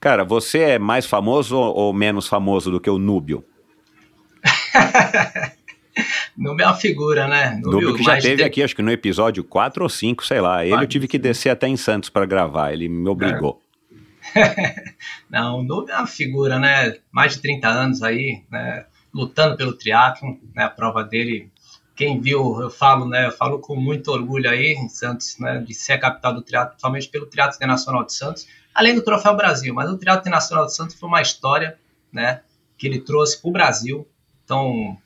Cara, 0.00 0.24
você 0.24 0.58
é 0.58 0.78
mais 0.80 1.06
famoso 1.06 1.56
ou 1.56 1.92
menos 1.92 2.26
famoso 2.26 2.72
do 2.72 2.80
que 2.80 2.90
o 2.90 2.98
Núbio? 2.98 3.44
Núbio 6.36 6.64
é 6.64 6.66
uma 6.66 6.74
figura, 6.74 7.26
né? 7.26 7.60
Núbio 7.62 7.94
que 7.94 8.02
já 8.02 8.18
teve 8.18 8.36
de... 8.36 8.42
aqui, 8.44 8.62
acho 8.62 8.74
que 8.74 8.82
no 8.82 8.90
episódio 8.90 9.44
4 9.44 9.82
ou 9.82 9.88
5, 9.88 10.24
sei 10.24 10.40
lá. 10.40 10.64
Ele 10.64 10.74
eu 10.74 10.86
tive 10.86 11.06
que 11.06 11.18
descer 11.18 11.50
até 11.50 11.68
em 11.68 11.76
Santos 11.76 12.08
para 12.08 12.24
gravar, 12.24 12.72
ele 12.72 12.88
me 12.88 13.08
obrigou. 13.08 13.60
É. 14.34 14.74
Não, 15.28 15.60
o 15.60 15.62
Núbio 15.62 15.92
é 15.92 15.98
uma 15.98 16.06
figura, 16.06 16.58
né? 16.58 16.96
Mais 17.10 17.34
de 17.34 17.42
30 17.42 17.68
anos 17.68 18.02
aí, 18.02 18.42
né? 18.50 18.86
Lutando 19.12 19.56
pelo 19.56 19.74
triatlo, 19.74 20.38
né? 20.54 20.64
A 20.64 20.70
prova 20.70 21.04
dele 21.04 21.50
quem 21.94 22.20
viu, 22.20 22.60
eu 22.60 22.70
falo, 22.70 23.06
né, 23.06 23.26
eu 23.26 23.32
falo 23.32 23.58
com 23.58 23.76
muito 23.76 24.10
orgulho 24.10 24.48
aí 24.48 24.72
em 24.72 24.88
Santos, 24.88 25.38
né, 25.38 25.58
de 25.58 25.74
ser 25.74 25.92
a 25.92 25.98
capital 25.98 26.34
do 26.34 26.42
triatlo, 26.42 26.70
principalmente 26.70 27.08
pelo 27.08 27.26
Triatlo 27.26 27.56
Internacional 27.56 28.04
de 28.04 28.12
Santos, 28.14 28.48
além 28.74 28.94
do 28.94 29.02
Troféu 29.02 29.36
Brasil, 29.36 29.74
mas 29.74 29.90
o 29.90 29.98
Triatlo 29.98 30.22
Internacional 30.22 30.66
de 30.66 30.74
Santos 30.74 30.96
foi 30.96 31.08
uma 31.08 31.20
história, 31.20 31.78
né, 32.12 32.40
que 32.78 32.86
ele 32.86 33.00
trouxe 33.00 33.40
para 33.40 33.48
o 33.48 33.52
Brasil. 33.52 34.08
Então, 34.44 34.98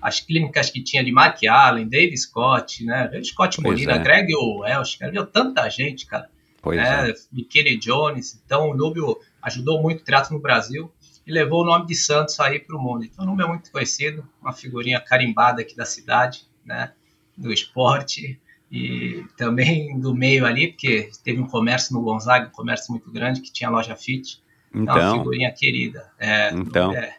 as 0.00 0.20
clínicas 0.20 0.70
que 0.70 0.82
tinha 0.82 1.04
de 1.04 1.12
Mark 1.12 1.38
Allen, 1.44 1.88
Dave 1.88 2.16
Scott, 2.16 2.84
né, 2.84 3.10
Scott 3.22 3.60
Molina, 3.60 3.94
é. 3.94 3.98
Greg 3.98 4.34
Welsh, 4.34 4.96
cara, 4.96 5.12
viu 5.12 5.26
tanta 5.26 5.68
gente, 5.68 6.06
cara. 6.06 6.28
Pois 6.62 6.76
né, 6.76 7.10
é. 7.10 7.14
Michele 7.32 7.76
Jones. 7.76 8.40
Então, 8.44 8.70
o 8.70 8.76
Núbio 8.76 9.18
ajudou 9.42 9.82
muito 9.82 10.00
o 10.00 10.04
triatlo 10.04 10.36
no 10.36 10.42
Brasil 10.42 10.92
e 11.26 11.32
levou 11.32 11.62
o 11.62 11.66
nome 11.66 11.86
de 11.86 11.94
Santos 11.94 12.38
aí 12.40 12.58
para 12.58 12.76
o 12.76 12.80
mundo. 12.80 13.04
Então, 13.04 13.24
o 13.24 13.28
Núbio 13.28 13.44
é 13.44 13.48
muito 13.48 13.70
conhecido, 13.70 14.26
uma 14.40 14.52
figurinha 14.52 15.00
carimbada 15.00 15.62
aqui 15.62 15.76
da 15.76 15.84
cidade, 15.84 16.46
né, 16.64 16.92
do 17.36 17.52
esporte 17.52 18.38
e 18.70 19.24
também 19.36 19.98
do 19.98 20.14
meio 20.14 20.46
ali, 20.46 20.68
porque 20.68 21.10
teve 21.24 21.40
um 21.40 21.46
comércio 21.46 21.94
no 21.94 22.02
Gonzaga, 22.02 22.48
um 22.48 22.52
comércio 22.52 22.92
muito 22.92 23.10
grande, 23.10 23.40
que 23.40 23.52
tinha 23.52 23.68
loja 23.68 23.96
fit. 23.96 24.40
Então, 24.72 24.94
uma 24.94 25.18
figurinha 25.18 25.50
querida. 25.50 26.10
É, 26.18 26.50
então. 26.50 26.94
É. 26.94 27.16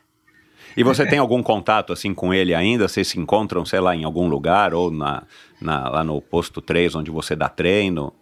E 0.76 0.84
você 0.84 1.06
tem 1.06 1.20
algum 1.20 1.42
contato 1.44 1.92
assim 1.94 2.14
com 2.14 2.34
ele 2.34 2.54
ainda? 2.54 2.88
Vocês 2.88 3.08
se 3.08 3.20
encontram, 3.20 3.66
sei 3.66 3.80
lá, 3.80 3.96
em 3.96 4.04
algum 4.04 4.28
lugar 4.28 4.74
ou 4.74 4.92
na, 4.92 5.24
na, 5.60 5.90
lá 5.90 6.04
no 6.04 6.22
posto 6.22 6.62
3, 6.62 6.96
onde 6.96 7.12
você 7.12 7.36
dá 7.36 7.50
treino? 7.50 8.14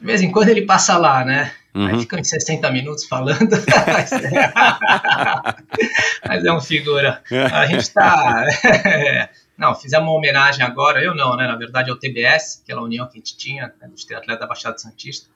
De 0.00 0.06
vez 0.06 0.22
em 0.22 0.30
quando 0.30 0.48
ele 0.48 0.62
passa 0.62 0.98
lá, 0.98 1.24
né? 1.24 1.52
Uhum. 1.74 1.86
Aí 1.86 2.00
fica 2.00 2.18
uns 2.18 2.28
60 2.28 2.70
minutos 2.70 3.04
falando. 3.04 3.50
mas, 6.26 6.44
é... 6.44 6.52
um 6.52 6.60
figura. 6.60 7.22
A 7.52 7.66
gente 7.66 7.80
está. 7.80 8.44
Não, 9.56 9.74
fizemos 9.74 10.06
uma 10.06 10.14
homenagem 10.14 10.62
agora, 10.62 11.02
eu 11.02 11.14
não, 11.14 11.34
né? 11.34 11.46
Na 11.46 11.56
verdade 11.56 11.88
é 11.88 11.92
o 11.92 11.96
TBS, 11.96 12.60
aquela 12.62 12.82
união 12.82 13.06
que 13.06 13.12
a 13.12 13.16
gente 13.16 13.38
tinha, 13.38 13.72
né, 13.80 13.88
dos 13.88 14.04
triatletas 14.04 14.40
da 14.40 14.46
Baixada 14.46 14.76
Santista. 14.76 15.30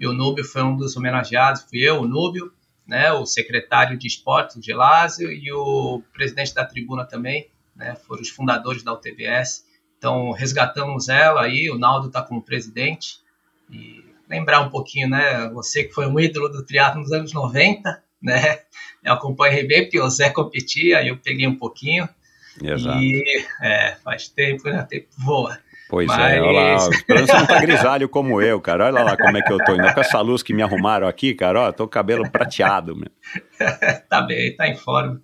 E 0.00 0.06
o 0.06 0.14
Núbio 0.14 0.44
foi 0.44 0.62
um 0.62 0.74
dos 0.74 0.96
homenageados, 0.96 1.66
fui 1.68 1.80
eu, 1.80 2.00
o 2.00 2.08
Núbio, 2.08 2.50
né, 2.86 3.12
o 3.12 3.26
secretário 3.26 3.98
de 3.98 4.06
esportes, 4.06 4.56
o 4.56 4.62
Gelásio, 4.62 5.30
e 5.32 5.52
o 5.52 6.02
presidente 6.12 6.54
da 6.54 6.64
tribuna 6.64 7.04
também, 7.04 7.48
né, 7.74 7.96
foram 8.06 8.22
os 8.22 8.28
fundadores 8.28 8.82
da 8.82 8.92
UTBS. 8.92 9.64
Então, 9.98 10.30
resgatamos 10.30 11.08
ela 11.08 11.42
aí, 11.42 11.70
o 11.70 11.78
Naldo 11.78 12.08
está 12.08 12.22
como 12.22 12.42
presidente. 12.42 13.18
E 13.70 14.04
lembrar 14.28 14.60
um 14.60 14.70
pouquinho, 14.70 15.08
né, 15.08 15.48
você 15.50 15.84
que 15.84 15.92
foi 15.92 16.06
um 16.06 16.20
ídolo 16.20 16.48
do 16.48 16.64
triatlo 16.64 17.00
nos 17.00 17.12
anos 17.12 17.32
90, 17.32 18.02
né, 18.22 18.60
eu 19.02 19.12
acompanhei 19.12 19.66
bem 19.66 19.82
porque 19.82 20.00
o 20.00 20.08
Zé 20.08 20.30
competia, 20.30 21.06
eu 21.06 21.16
peguei 21.16 21.46
um 21.46 21.56
pouquinho. 21.56 22.08
Exato. 22.62 22.98
E 22.98 23.22
é, 23.62 23.96
faz 24.02 24.28
tempo, 24.28 24.68
né? 24.68 24.84
Tempo 24.88 25.08
voa. 25.18 25.58
Pois 25.88 26.08
Mas... 26.08 26.32
é, 26.32 26.40
olha 26.40 26.60
lá, 26.60 26.88
esperando 26.88 27.26
você 27.26 27.32
não 27.32 27.46
tá 27.46 27.60
grisalho 27.62 28.08
como 28.08 28.42
eu, 28.42 28.60
cara. 28.60 28.86
Olha 28.86 29.02
lá 29.02 29.16
como 29.16 29.36
é 29.36 29.42
que 29.42 29.52
eu 29.52 29.58
tô. 29.58 29.72
Ainda 29.72 29.94
com 29.94 30.00
essa 30.00 30.20
luz 30.20 30.42
que 30.42 30.52
me 30.52 30.62
arrumaram 30.62 31.06
aqui, 31.06 31.34
cara, 31.34 31.62
ó, 31.62 31.72
tô 31.72 31.84
com 31.84 31.88
o 31.88 31.88
cabelo 31.88 32.28
prateado. 32.30 32.96
Meu. 32.96 33.10
tá 34.08 34.22
bem, 34.22 34.54
tá 34.56 34.66
em 34.66 34.76
forma. 34.76 35.20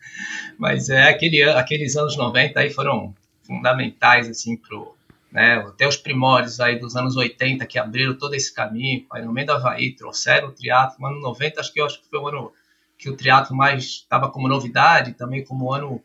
Mas 0.59 0.89
é, 0.89 1.09
aquele, 1.09 1.43
aqueles 1.43 1.97
anos 1.97 2.17
90 2.17 2.61
aí 2.61 2.71
foram 2.71 3.15
fundamentais, 3.43 4.29
assim, 4.29 4.57
pro, 4.57 4.95
né, 5.33 5.55
até 5.67 5.87
os 5.89 5.97
primórdios 5.97 6.61
aí 6.61 6.79
dos 6.79 6.95
anos 6.95 7.17
80 7.17 7.67
que 7.67 7.79
abriram 7.79 8.15
todo 8.15 8.35
esse 8.35 8.55
caminho, 8.55 9.05
aí 9.11 9.25
no 9.25 9.33
meio 9.33 9.47
da 9.47 9.57
Havaí, 9.57 9.93
trouxeram 9.93 10.49
o 10.49 10.53
triatlo, 10.53 10.97
no 11.01 11.07
ano 11.09 11.21
90 11.21 11.61
acho 11.61 11.73
que, 11.73 11.81
eu, 11.81 11.87
acho 11.87 12.01
que 12.01 12.09
foi 12.09 12.21
o 12.21 12.29
ano 12.29 12.53
que 12.97 13.11
o 13.11 13.17
triatlo 13.17 13.57
mais 13.57 13.85
estava 13.85 14.31
como 14.31 14.47
novidade, 14.47 15.15
também 15.15 15.45
como 15.45 15.73
ano 15.73 16.01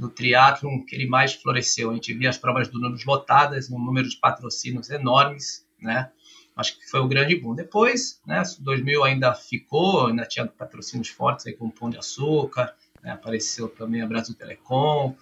do 0.00 0.08
triatlon 0.08 0.80
que 0.80 0.96
ele 0.96 1.06
mais 1.06 1.34
floresceu. 1.34 1.90
A 1.90 1.94
gente 1.94 2.14
via 2.14 2.30
as 2.30 2.38
provas 2.38 2.68
do 2.68 2.80
número 2.80 3.00
lotadas, 3.06 3.70
um 3.70 3.78
número 3.78 4.08
de 4.08 4.16
patrocínios 4.16 4.88
enormes, 4.88 5.66
né? 5.78 6.10
Acho 6.56 6.78
que 6.78 6.88
foi 6.90 7.00
o 7.00 7.08
grande 7.08 7.36
boom. 7.36 7.54
Depois, 7.54 8.20
né, 8.26 8.42
2000 8.58 9.04
ainda 9.04 9.34
ficou, 9.34 10.06
ainda 10.06 10.24
tinha 10.24 10.46
patrocínios 10.46 11.08
fortes 11.08 11.46
aí 11.46 11.52
como 11.52 11.70
Pão 11.70 11.90
de 11.90 11.98
Açúcar, 11.98 12.74
né, 13.02 13.12
apareceu 13.12 13.68
também 13.68 14.02
a 14.02 14.06
Brasil 14.06 14.34
Telecom, 14.34 15.14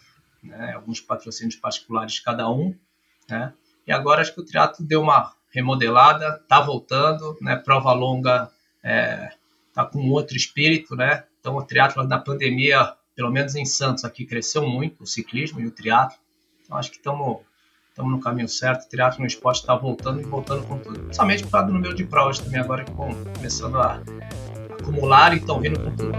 né, 0.43 0.73
alguns 0.75 1.01
patrocínios 1.01 1.57
particulares 1.57 2.21
cada 2.21 2.51
um, 2.51 2.75
né? 3.29 3.53
E 3.87 3.93
agora 3.93 4.21
acho 4.21 4.35
que 4.35 4.41
o 4.41 4.45
triatlo 4.45 4.87
deu 4.87 5.01
uma 5.03 5.33
remodelada, 5.51 6.39
tá 6.49 6.61
voltando, 6.61 7.37
né? 7.41 7.57
Prova 7.57 7.93
longa 7.93 8.51
é, 8.83 9.31
tá 9.73 9.85
com 9.85 10.09
outro 10.11 10.37
espírito, 10.37 10.95
né? 10.95 11.25
Então 11.41 11.57
o 11.57 11.65
triatlo 11.65 12.05
na 12.05 12.19
pandemia 12.19 12.95
pelo 13.19 13.33
menos 13.33 13.57
em 13.57 13.65
Santos 13.65 14.05
aqui 14.05 14.25
cresceu 14.25 14.65
muito 14.65 15.03
o 15.03 15.07
ciclismo 15.07 15.59
e 15.61 15.67
o 15.67 15.73
triatlo. 15.73 16.17
Então 16.65 16.79
acho 16.79 16.89
que 16.89 16.99
estamos 16.99 17.39
estamos 17.91 18.13
no 18.13 18.21
caminho 18.21 18.49
certo. 18.49 18.85
O 18.85 18.89
triatlo 18.89 19.23
no 19.23 19.27
esporte 19.27 19.59
está 19.59 19.75
voltando 19.75 20.21
e 20.21 20.23
voltando 20.23 20.65
com 20.69 20.79
tudo. 20.79 21.13
Somente 21.13 21.43
por 21.43 21.51
causa 21.51 21.67
do 21.67 21.73
número 21.73 21.97
de 21.97 22.05
provas 22.05 22.39
também 22.39 22.61
agora 22.61 22.85
que 22.85 22.93
estão 22.93 23.09
começando 23.35 23.77
a 23.81 24.01
acumular 24.71 25.35
e 25.35 25.39
estão 25.39 25.61
vindo 25.61 25.81
com 25.81 25.97
tudo. 25.97 26.13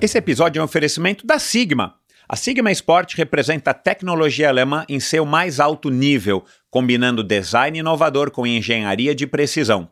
Esse 0.00 0.16
episódio 0.16 0.58
é 0.58 0.62
um 0.62 0.64
oferecimento 0.64 1.26
da 1.26 1.38
Sigma. 1.38 1.96
A 2.26 2.34
Sigma 2.34 2.72
Sport 2.72 3.16
representa 3.16 3.72
a 3.72 3.74
tecnologia 3.74 4.48
alemã 4.48 4.86
em 4.88 4.98
seu 5.00 5.26
mais 5.26 5.60
alto 5.60 5.90
nível, 5.90 6.46
combinando 6.70 7.22
design 7.22 7.78
inovador 7.78 8.30
com 8.30 8.46
engenharia 8.46 9.14
de 9.14 9.26
precisão. 9.26 9.90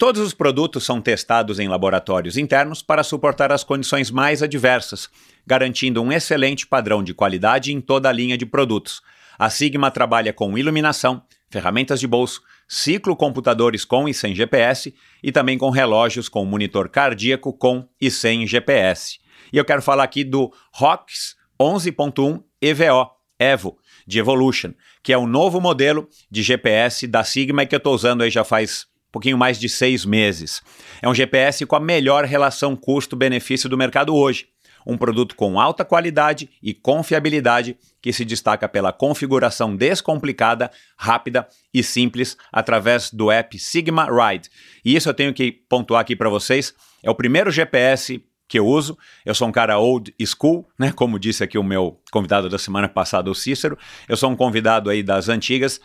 Todos 0.00 0.22
os 0.22 0.32
produtos 0.32 0.82
são 0.82 0.98
testados 0.98 1.58
em 1.58 1.68
laboratórios 1.68 2.38
internos 2.38 2.80
para 2.80 3.02
suportar 3.02 3.52
as 3.52 3.62
condições 3.62 4.10
mais 4.10 4.42
adversas, 4.42 5.10
garantindo 5.46 6.02
um 6.02 6.10
excelente 6.10 6.66
padrão 6.66 7.04
de 7.04 7.12
qualidade 7.12 7.70
em 7.70 7.82
toda 7.82 8.08
a 8.08 8.12
linha 8.12 8.38
de 8.38 8.46
produtos. 8.46 9.02
A 9.38 9.50
Sigma 9.50 9.90
trabalha 9.90 10.32
com 10.32 10.56
iluminação, 10.56 11.22
ferramentas 11.50 12.00
de 12.00 12.06
bolso, 12.06 12.40
ciclocomputadores 12.66 13.84
com 13.84 14.08
e 14.08 14.14
sem 14.14 14.34
GPS 14.34 14.94
e 15.22 15.30
também 15.30 15.58
com 15.58 15.68
relógios 15.68 16.30
com 16.30 16.46
monitor 16.46 16.88
cardíaco 16.88 17.52
com 17.52 17.86
e 18.00 18.10
sem 18.10 18.46
GPS. 18.46 19.18
E 19.52 19.58
eu 19.58 19.66
quero 19.66 19.82
falar 19.82 20.04
aqui 20.04 20.24
do 20.24 20.50
ROX 20.72 21.36
11.1 21.60 22.42
EVO, 22.62 23.10
Evo, 23.38 23.76
de 24.06 24.18
Evolution, 24.18 24.72
que 25.02 25.12
é 25.12 25.18
o 25.18 25.26
novo 25.26 25.60
modelo 25.60 26.08
de 26.30 26.42
GPS 26.42 27.06
da 27.06 27.22
Sigma 27.22 27.66
que 27.66 27.74
eu 27.74 27.78
estou 27.78 27.94
usando 27.94 28.22
aí 28.22 28.30
já 28.30 28.44
faz 28.44 28.88
pouquinho 29.10 29.36
mais 29.36 29.58
de 29.58 29.68
seis 29.68 30.04
meses. 30.04 30.62
É 31.02 31.08
um 31.08 31.14
GPS 31.14 31.66
com 31.66 31.76
a 31.76 31.80
melhor 31.80 32.24
relação 32.24 32.76
custo-benefício 32.76 33.68
do 33.68 33.76
mercado 33.76 34.14
hoje. 34.14 34.48
Um 34.86 34.96
produto 34.96 35.36
com 35.36 35.60
alta 35.60 35.84
qualidade 35.84 36.48
e 36.62 36.72
confiabilidade 36.72 37.76
que 38.00 38.12
se 38.12 38.24
destaca 38.24 38.68
pela 38.68 38.92
configuração 38.92 39.76
descomplicada, 39.76 40.70
rápida 40.96 41.46
e 41.72 41.82
simples 41.82 42.36
através 42.50 43.10
do 43.10 43.30
app 43.30 43.58
Sigma 43.58 44.06
Ride. 44.06 44.48
E 44.84 44.96
isso 44.96 45.08
eu 45.08 45.14
tenho 45.14 45.34
que 45.34 45.52
pontuar 45.52 46.00
aqui 46.00 46.16
para 46.16 46.30
vocês. 46.30 46.74
É 47.02 47.10
o 47.10 47.14
primeiro 47.14 47.50
GPS 47.50 48.24
que 48.48 48.58
eu 48.58 48.66
uso. 48.66 48.96
Eu 49.24 49.34
sou 49.34 49.48
um 49.48 49.52
cara 49.52 49.78
old 49.78 50.14
school, 50.26 50.66
né? 50.78 50.92
Como 50.92 51.18
disse 51.18 51.44
aqui 51.44 51.58
o 51.58 51.62
meu 51.62 52.00
convidado 52.10 52.48
da 52.48 52.58
semana 52.58 52.88
passada, 52.88 53.30
o 53.30 53.34
Cícero. 53.34 53.78
Eu 54.08 54.16
sou 54.16 54.30
um 54.30 54.36
convidado 54.36 54.88
aí 54.88 55.02
das 55.02 55.28
antigas. 55.28 55.80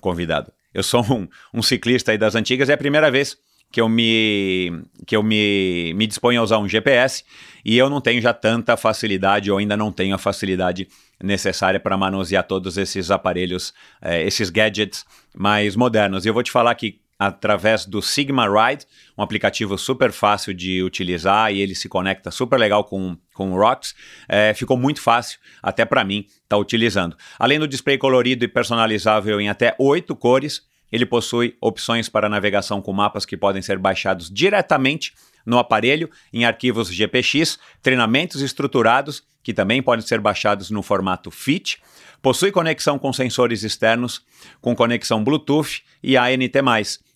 Convidado 0.00 0.52
eu 0.72 0.82
sou 0.82 1.02
um, 1.10 1.28
um 1.54 1.62
ciclista 1.62 2.16
das 2.16 2.34
antigas, 2.34 2.68
é 2.68 2.74
a 2.74 2.78
primeira 2.78 3.10
vez 3.10 3.36
que 3.72 3.80
eu 3.80 3.88
me 3.88 4.84
que 5.06 5.16
eu 5.16 5.22
me, 5.22 5.94
me 5.94 6.06
disponho 6.06 6.40
a 6.40 6.44
usar 6.44 6.58
um 6.58 6.68
GPS 6.68 7.24
e 7.64 7.78
eu 7.78 7.88
não 7.88 8.00
tenho 8.00 8.20
já 8.20 8.34
tanta 8.34 8.76
facilidade 8.76 9.50
ou 9.50 9.58
ainda 9.58 9.76
não 9.76 9.90
tenho 9.90 10.14
a 10.14 10.18
facilidade 10.18 10.86
necessária 11.22 11.80
para 11.80 11.96
manusear 11.96 12.44
todos 12.44 12.76
esses 12.76 13.10
aparelhos, 13.10 13.72
eh, 14.02 14.24
esses 14.24 14.50
gadgets 14.50 15.06
mais 15.34 15.74
modernos. 15.74 16.24
E 16.24 16.28
eu 16.28 16.34
vou 16.34 16.42
te 16.42 16.50
falar 16.50 16.74
que 16.74 17.00
através 17.26 17.86
do 17.86 18.02
Sigma 18.02 18.46
Ride, 18.46 18.84
um 19.16 19.22
aplicativo 19.22 19.78
super 19.78 20.10
fácil 20.10 20.52
de 20.52 20.82
utilizar 20.82 21.52
e 21.52 21.60
ele 21.60 21.74
se 21.74 21.88
conecta 21.88 22.30
super 22.30 22.58
legal 22.58 22.84
com, 22.84 23.16
com 23.32 23.52
o 23.52 23.56
Rocks. 23.56 23.94
É, 24.28 24.52
ficou 24.54 24.76
muito 24.76 25.00
fácil, 25.00 25.38
até 25.62 25.84
para 25.84 26.04
mim, 26.04 26.20
estar 26.20 26.40
tá 26.48 26.56
utilizando. 26.56 27.16
Além 27.38 27.58
do 27.58 27.68
display 27.68 27.96
colorido 27.96 28.44
e 28.44 28.48
personalizável 28.48 29.40
em 29.40 29.48
até 29.48 29.74
oito 29.78 30.16
cores, 30.16 30.62
ele 30.90 31.06
possui 31.06 31.56
opções 31.60 32.08
para 32.08 32.28
navegação 32.28 32.82
com 32.82 32.92
mapas 32.92 33.24
que 33.24 33.36
podem 33.36 33.62
ser 33.62 33.78
baixados 33.78 34.28
diretamente 34.28 35.14
no 35.46 35.58
aparelho 35.58 36.10
em 36.32 36.44
arquivos 36.44 36.88
GPX, 36.88 37.58
treinamentos 37.80 38.40
estruturados 38.42 39.22
que 39.42 39.52
também 39.52 39.82
podem 39.82 40.06
ser 40.06 40.20
baixados 40.20 40.70
no 40.70 40.82
formato 40.82 41.30
FIT, 41.30 41.82
possui 42.20 42.52
conexão 42.52 42.98
com 42.98 43.12
sensores 43.12 43.62
externos, 43.64 44.22
com 44.60 44.74
conexão 44.74 45.24
Bluetooth 45.24 45.82
e 46.02 46.16
ANT+, 46.16 46.52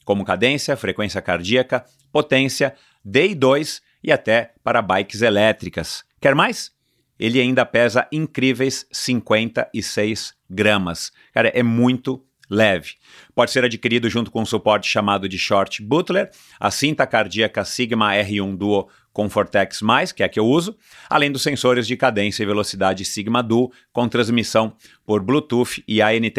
como 0.06 0.24
cadência, 0.24 0.76
frequência 0.76 1.20
cardíaca, 1.20 1.84
potência, 2.12 2.74
DI2 3.04 3.82
e 4.02 4.12
até 4.12 4.52
para 4.62 4.80
bikes 4.80 5.20
elétricas. 5.20 6.04
Quer 6.20 6.34
mais? 6.34 6.70
Ele 7.18 7.40
ainda 7.40 7.66
pesa 7.66 8.06
incríveis 8.12 8.86
56 8.92 10.32
gramas. 10.48 11.10
Cara, 11.34 11.48
é 11.48 11.62
muito 11.62 12.24
leve. 12.48 12.92
Pode 13.34 13.50
ser 13.50 13.64
adquirido 13.64 14.08
junto 14.08 14.30
com 14.30 14.42
um 14.42 14.46
suporte 14.46 14.88
chamado 14.88 15.28
de 15.28 15.36
Short 15.36 15.82
Butler, 15.82 16.30
a 16.60 16.70
cinta 16.70 17.04
cardíaca 17.04 17.64
Sigma 17.64 18.12
R1 18.12 18.56
Duo 18.56 18.88
Comfortex+, 19.12 19.80
que 20.14 20.22
é 20.22 20.26
a 20.26 20.28
que 20.28 20.38
eu 20.38 20.46
uso, 20.46 20.76
além 21.10 21.32
dos 21.32 21.42
sensores 21.42 21.84
de 21.84 21.96
cadência 21.96 22.44
e 22.44 22.46
velocidade 22.46 23.04
Sigma 23.04 23.42
Duo 23.42 23.72
com 23.92 24.08
transmissão 24.08 24.76
por 25.04 25.20
Bluetooth 25.20 25.82
e 25.88 26.00
ANT+. 26.00 26.32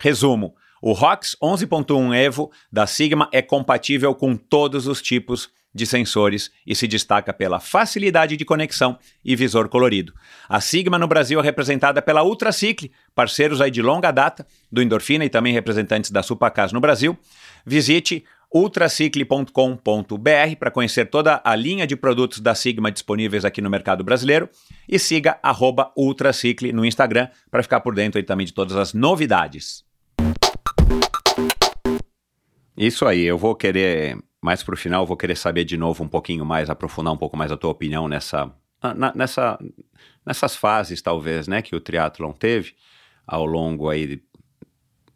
Resumo, 0.00 0.54
o 0.82 0.92
ROX 0.92 1.36
11.1 1.40 2.12
Evo 2.12 2.50
da 2.70 2.88
Sigma 2.88 3.28
é 3.32 3.40
compatível 3.40 4.12
com 4.16 4.36
todos 4.36 4.88
os 4.88 5.00
tipos 5.00 5.48
de 5.74 5.86
sensores 5.86 6.50
e 6.66 6.74
se 6.74 6.86
destaca 6.86 7.32
pela 7.32 7.60
facilidade 7.60 8.36
de 8.36 8.44
conexão 8.44 8.98
e 9.24 9.34
visor 9.34 9.68
colorido. 9.68 10.12
A 10.48 10.60
Sigma 10.60 10.98
no 10.98 11.06
Brasil 11.06 11.40
é 11.40 11.42
representada 11.42 12.02
pela 12.02 12.24
Ultracicle, 12.24 12.92
parceiros 13.14 13.60
aí 13.60 13.70
de 13.70 13.80
longa 13.80 14.10
data 14.10 14.46
do 14.70 14.82
Endorfina 14.82 15.24
e 15.24 15.30
também 15.30 15.54
representantes 15.54 16.10
da 16.10 16.22
Supacas 16.22 16.72
no 16.72 16.80
Brasil. 16.80 17.16
Visite 17.64 18.24
ultracicle.com.br 18.52 20.56
para 20.58 20.70
conhecer 20.70 21.06
toda 21.06 21.40
a 21.42 21.56
linha 21.56 21.86
de 21.86 21.96
produtos 21.96 22.40
da 22.40 22.54
Sigma 22.54 22.92
disponíveis 22.92 23.44
aqui 23.44 23.62
no 23.62 23.70
mercado 23.70 24.04
brasileiro 24.04 24.50
e 24.86 24.98
siga 24.98 25.38
Ultracicle 25.96 26.72
no 26.72 26.84
Instagram 26.84 27.28
para 27.50 27.62
ficar 27.62 27.80
por 27.80 27.94
dentro 27.94 28.18
aí 28.18 28.24
também 28.24 28.44
de 28.44 28.52
todas 28.52 28.76
as 28.76 28.92
novidades. 28.92 29.90
Isso 32.76 33.06
aí, 33.06 33.22
eu 33.22 33.38
vou 33.38 33.54
querer 33.54 34.18
mais 34.40 34.62
para 34.62 34.74
o 34.74 34.76
final, 34.76 35.06
vou 35.06 35.16
querer 35.16 35.36
saber 35.36 35.64
de 35.64 35.76
novo 35.76 36.02
um 36.02 36.08
pouquinho 36.08 36.44
mais, 36.44 36.68
aprofundar 36.68 37.12
um 37.12 37.16
pouco 37.16 37.36
mais 37.36 37.52
a 37.52 37.56
tua 37.56 37.70
opinião 37.70 38.08
nessa, 38.08 38.52
na, 38.82 39.14
nessa, 39.14 39.58
nessas 40.26 40.56
fases, 40.56 41.00
talvez, 41.00 41.46
né, 41.46 41.62
que 41.62 41.76
o 41.76 41.80
triatlon 41.80 42.32
teve 42.32 42.74
ao 43.24 43.46
longo 43.46 43.88
aí 43.88 44.20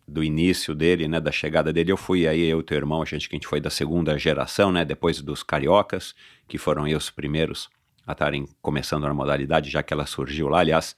do 0.07 0.23
início 0.23 0.75
dele, 0.75 1.09
né, 1.09 1.21
da 1.21 1.33
chegada 1.33 1.73
dele. 1.73 1.91
Eu 1.91 1.97
fui 1.97 2.29
aí, 2.29 2.43
eu 2.43 2.61
e 2.61 2.63
teu 2.63 2.77
irmão, 2.77 3.03
a 3.03 3.05
gente 3.05 3.29
que 3.29 3.35
a 3.35 3.37
gente 3.37 3.49
foi 3.49 3.61
da 3.61 3.71
segunda 3.71 4.17
geração, 4.17 4.71
né, 4.71 4.85
depois 4.85 5.21
dos 5.21 5.43
cariocas, 5.43 6.15
que 6.47 6.59
foram 6.59 6.85
aí 6.85 6.95
os 6.95 7.11
primeiros 7.11 7.69
a 8.07 8.13
estarem 8.13 8.47
começando 8.63 9.03
na 9.03 9.13
modalidade, 9.13 9.69
já 9.69 9.83
que 9.83 9.93
ela 9.93 10.07
surgiu 10.07 10.49
lá. 10.49 10.61
Aliás, 10.61 10.95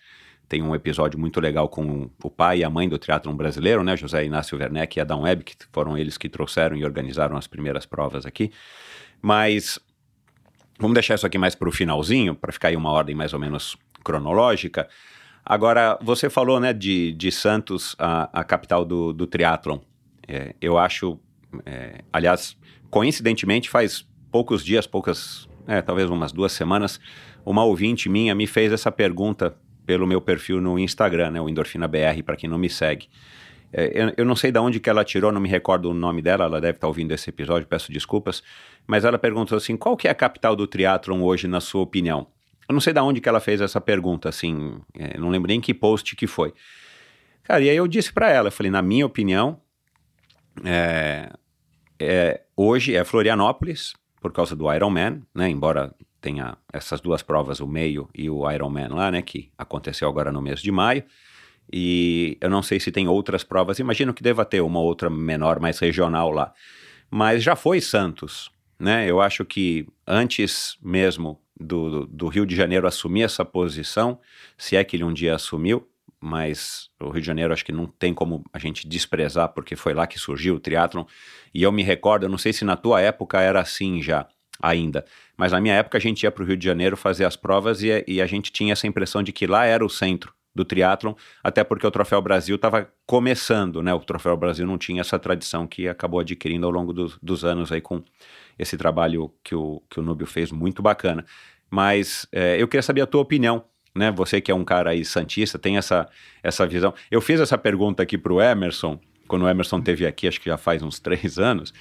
tem 0.48 0.62
um 0.62 0.74
episódio 0.74 1.18
muito 1.20 1.40
legal 1.40 1.68
com 1.68 2.08
o 2.22 2.30
pai 2.30 2.60
e 2.60 2.64
a 2.64 2.70
mãe 2.70 2.88
do 2.88 2.98
triatlon 2.98 3.36
brasileiro, 3.36 3.84
né, 3.84 3.96
José 3.96 4.24
Inácio 4.24 4.56
Werneck 4.56 4.98
e 4.98 5.00
Adão 5.00 5.20
Webb, 5.22 5.44
que 5.44 5.54
foram 5.70 5.96
eles 5.96 6.16
que 6.16 6.28
trouxeram 6.28 6.76
e 6.76 6.84
organizaram 6.84 7.36
as 7.36 7.46
primeiras 7.46 7.84
provas 7.84 8.24
aqui. 8.24 8.50
Mas 9.20 9.78
vamos 10.78 10.94
deixar 10.94 11.16
isso 11.16 11.26
aqui 11.26 11.36
mais 11.36 11.54
para 11.54 11.68
o 11.68 11.72
finalzinho, 11.72 12.34
para 12.34 12.50
ficar 12.50 12.68
aí 12.68 12.76
uma 12.76 12.90
ordem 12.90 13.14
mais 13.14 13.34
ou 13.34 13.38
menos 13.38 13.76
cronológica. 14.02 14.88
Agora, 15.44 15.98
você 16.00 16.30
falou, 16.30 16.58
né, 16.58 16.72
de, 16.72 17.12
de 17.12 17.30
Santos, 17.30 17.94
a, 17.98 18.40
a 18.40 18.42
capital 18.42 18.84
do, 18.84 19.12
do 19.12 19.26
triatlon. 19.26 19.78
É, 20.26 20.54
eu 20.60 20.78
acho, 20.78 21.18
é, 21.66 22.02
aliás, 22.10 22.56
coincidentemente, 22.90 23.68
faz 23.68 24.06
poucos 24.30 24.64
dias, 24.64 24.86
poucas, 24.86 25.46
é, 25.66 25.82
talvez 25.82 26.08
umas 26.08 26.32
duas 26.32 26.52
semanas, 26.52 26.98
uma 27.44 27.64
ouvinte 27.64 28.08
minha 28.08 28.34
me 28.34 28.46
fez 28.46 28.72
essa 28.72 28.90
pergunta 28.90 29.56
pelo 29.88 30.06
meu 30.06 30.20
perfil 30.20 30.60
no 30.60 30.78
Instagram, 30.78 31.30
né, 31.30 31.40
o 31.40 31.48
Endorfina 31.48 31.88
BR, 31.88 32.22
para 32.22 32.36
quem 32.36 32.46
não 32.46 32.58
me 32.58 32.68
segue. 32.68 33.08
É, 33.72 33.90
eu, 33.94 34.12
eu, 34.18 34.24
não 34.26 34.36
sei 34.36 34.52
de 34.52 34.58
onde 34.58 34.78
que 34.78 34.90
ela 34.90 35.02
tirou, 35.02 35.32
não 35.32 35.40
me 35.40 35.48
recordo 35.48 35.90
o 35.90 35.94
nome 35.94 36.20
dela, 36.20 36.44
ela 36.44 36.60
deve 36.60 36.76
estar 36.76 36.82
tá 36.82 36.88
ouvindo 36.88 37.12
esse 37.12 37.30
episódio, 37.30 37.66
peço 37.66 37.90
desculpas, 37.90 38.42
mas 38.86 39.06
ela 39.06 39.18
perguntou 39.18 39.56
assim, 39.56 39.78
qual 39.78 39.96
que 39.96 40.06
é 40.06 40.10
a 40.10 40.14
capital 40.14 40.54
do 40.54 40.66
triatlon 40.66 41.22
hoje, 41.22 41.48
na 41.48 41.58
sua 41.58 41.80
opinião? 41.80 42.26
Eu 42.68 42.74
não 42.74 42.82
sei 42.82 42.92
de 42.92 43.00
onde 43.00 43.18
que 43.18 43.30
ela 43.30 43.40
fez 43.40 43.62
essa 43.62 43.80
pergunta, 43.80 44.28
assim, 44.28 44.78
é, 44.92 45.16
não 45.16 45.30
lembro 45.30 45.48
nem 45.48 45.58
que 45.58 45.72
post 45.72 46.14
que 46.14 46.26
foi. 46.26 46.52
Cara, 47.42 47.62
e 47.62 47.70
aí 47.70 47.76
eu 47.76 47.88
disse 47.88 48.12
para 48.12 48.30
ela, 48.30 48.48
eu 48.48 48.52
falei, 48.52 48.70
na 48.70 48.82
minha 48.82 49.06
opinião, 49.06 49.58
é, 50.66 51.32
é, 51.98 52.42
hoje 52.54 52.94
é 52.94 53.02
Florianópolis, 53.04 53.94
por 54.20 54.34
causa 54.34 54.54
do 54.54 54.70
Ironman, 54.70 55.22
né, 55.34 55.48
embora 55.48 55.94
tem 56.20 56.40
a, 56.40 56.56
essas 56.72 57.00
duas 57.00 57.22
provas, 57.22 57.60
o 57.60 57.66
meio 57.66 58.08
e 58.14 58.28
o 58.28 58.50
Ironman 58.50 58.88
lá, 58.88 59.10
né, 59.10 59.22
que 59.22 59.50
aconteceu 59.56 60.08
agora 60.08 60.32
no 60.32 60.42
mês 60.42 60.60
de 60.60 60.70
maio. 60.70 61.04
E 61.72 62.38
eu 62.40 62.48
não 62.48 62.62
sei 62.62 62.80
se 62.80 62.90
tem 62.90 63.06
outras 63.08 63.44
provas, 63.44 63.78
imagino 63.78 64.14
que 64.14 64.22
deva 64.22 64.44
ter 64.44 64.60
uma 64.60 64.80
outra 64.80 65.10
menor, 65.10 65.60
mais 65.60 65.78
regional 65.78 66.30
lá. 66.30 66.52
Mas 67.10 67.42
já 67.42 67.54
foi 67.54 67.80
Santos, 67.80 68.50
né? 68.78 69.08
Eu 69.08 69.20
acho 69.20 69.44
que 69.44 69.86
antes 70.06 70.78
mesmo 70.82 71.40
do, 71.58 72.06
do 72.06 72.28
Rio 72.28 72.46
de 72.46 72.56
Janeiro 72.56 72.86
assumir 72.86 73.22
essa 73.22 73.44
posição, 73.44 74.18
se 74.56 74.76
é 74.76 74.84
que 74.84 74.96
ele 74.96 75.04
um 75.04 75.12
dia 75.12 75.34
assumiu, 75.34 75.86
mas 76.20 76.90
o 77.00 77.10
Rio 77.10 77.20
de 77.20 77.26
Janeiro 77.26 77.52
acho 77.52 77.64
que 77.64 77.72
não 77.72 77.86
tem 77.86 78.12
como 78.12 78.42
a 78.52 78.58
gente 78.58 78.88
desprezar, 78.88 79.48
porque 79.50 79.76
foi 79.76 79.94
lá 79.94 80.06
que 80.06 80.18
surgiu 80.18 80.56
o 80.56 80.60
triatlon. 80.60 81.04
E 81.54 81.62
eu 81.62 81.70
me 81.70 81.82
recordo, 81.82 82.24
eu 82.24 82.28
não 82.28 82.38
sei 82.38 82.52
se 82.52 82.64
na 82.64 82.76
tua 82.76 83.00
época 83.00 83.40
era 83.40 83.60
assim 83.60 84.02
já, 84.02 84.26
ainda. 84.60 85.04
Mas 85.36 85.52
na 85.52 85.60
minha 85.60 85.74
época 85.74 85.98
a 85.98 86.00
gente 86.00 86.22
ia 86.22 86.30
para 86.30 86.42
o 86.42 86.46
Rio 86.46 86.56
de 86.56 86.64
Janeiro 86.64 86.96
fazer 86.96 87.24
as 87.24 87.36
provas 87.36 87.82
e, 87.82 88.04
e, 88.06 88.20
a 88.20 88.26
gente 88.26 88.50
tinha 88.52 88.72
essa 88.72 88.86
impressão 88.86 89.22
de 89.22 89.32
que 89.32 89.46
lá 89.46 89.64
era 89.64 89.84
o 89.84 89.88
centro 89.88 90.32
do 90.54 90.64
triatlon, 90.64 91.14
até 91.42 91.62
porque 91.62 91.86
o 91.86 91.90
Troféu 91.90 92.20
Brasil 92.20 92.56
estava 92.56 92.90
começando, 93.06 93.80
né? 93.82 93.94
O 93.94 94.00
Troféu 94.00 94.36
Brasil 94.36 94.66
não 94.66 94.76
tinha 94.76 95.00
essa 95.00 95.18
tradição 95.18 95.66
que 95.66 95.86
acabou 95.86 96.20
adquirindo 96.20 96.66
ao 96.66 96.72
longo 96.72 96.92
do, 96.92 97.12
dos 97.22 97.44
anos 97.44 97.70
aí 97.70 97.80
com 97.80 98.02
esse 98.58 98.76
trabalho 98.76 99.32
que 99.44 99.54
o, 99.54 99.80
que 99.88 100.00
o 100.00 100.02
Núbio 100.02 100.26
fez, 100.26 100.50
muito 100.50 100.82
bacana. 100.82 101.24
Mas 101.70 102.26
é, 102.32 102.60
eu 102.60 102.66
queria 102.66 102.82
saber 102.82 103.02
a 103.02 103.06
tua 103.06 103.20
opinião, 103.20 103.64
né? 103.94 104.10
Você 104.10 104.40
que 104.40 104.50
é 104.50 104.54
um 104.54 104.64
cara 104.64 104.90
aí 104.90 105.04
santista, 105.04 105.58
tem 105.58 105.76
essa, 105.76 106.08
essa 106.42 106.66
visão. 106.66 106.92
Eu 107.10 107.20
fiz 107.20 107.40
essa 107.40 107.56
pergunta 107.56 108.02
aqui 108.02 108.18
para 108.18 108.32
o 108.32 108.42
Emerson, 108.42 108.98
quando 109.28 109.42
o 109.42 109.48
Emerson 109.48 109.80
teve 109.80 110.06
aqui, 110.06 110.26
acho 110.26 110.40
que 110.40 110.50
já 110.50 110.56
faz 110.56 110.82
uns 110.82 110.98
três 111.00 111.38
anos, 111.38 111.72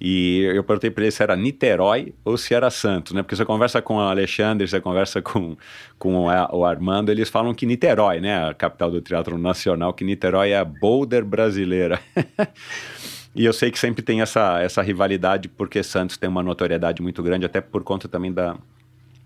e 0.00 0.40
eu 0.54 0.64
perguntei 0.64 0.90
para 0.90 1.04
ele 1.04 1.12
se 1.12 1.22
era 1.22 1.36
Niterói 1.36 2.12
ou 2.24 2.36
se 2.36 2.52
era 2.54 2.70
Santos, 2.70 3.12
né? 3.12 3.22
Porque 3.22 3.36
você 3.36 3.44
conversa 3.44 3.80
com 3.80 3.98
o 3.98 4.00
Alexandre, 4.00 4.66
você 4.66 4.80
conversa 4.80 5.22
com, 5.22 5.56
com 5.96 6.26
o 6.26 6.64
Armando, 6.64 7.10
eles 7.10 7.28
falam 7.28 7.54
que 7.54 7.64
Niterói, 7.64 8.20
né? 8.20 8.48
A 8.48 8.54
capital 8.54 8.90
do 8.90 9.00
teatro 9.00 9.38
nacional, 9.38 9.92
que 9.94 10.02
Niterói 10.02 10.50
é 10.50 10.58
a 10.58 10.64
Boulder 10.64 11.24
brasileira. 11.24 12.00
e 13.32 13.44
eu 13.44 13.52
sei 13.52 13.70
que 13.70 13.78
sempre 13.78 14.02
tem 14.02 14.20
essa, 14.20 14.60
essa 14.60 14.82
rivalidade, 14.82 15.48
porque 15.48 15.82
Santos 15.84 16.16
tem 16.16 16.28
uma 16.28 16.42
notoriedade 16.42 17.00
muito 17.00 17.22
grande, 17.22 17.46
até 17.46 17.60
por 17.60 17.84
conta 17.84 18.08
também 18.08 18.32
da, 18.32 18.56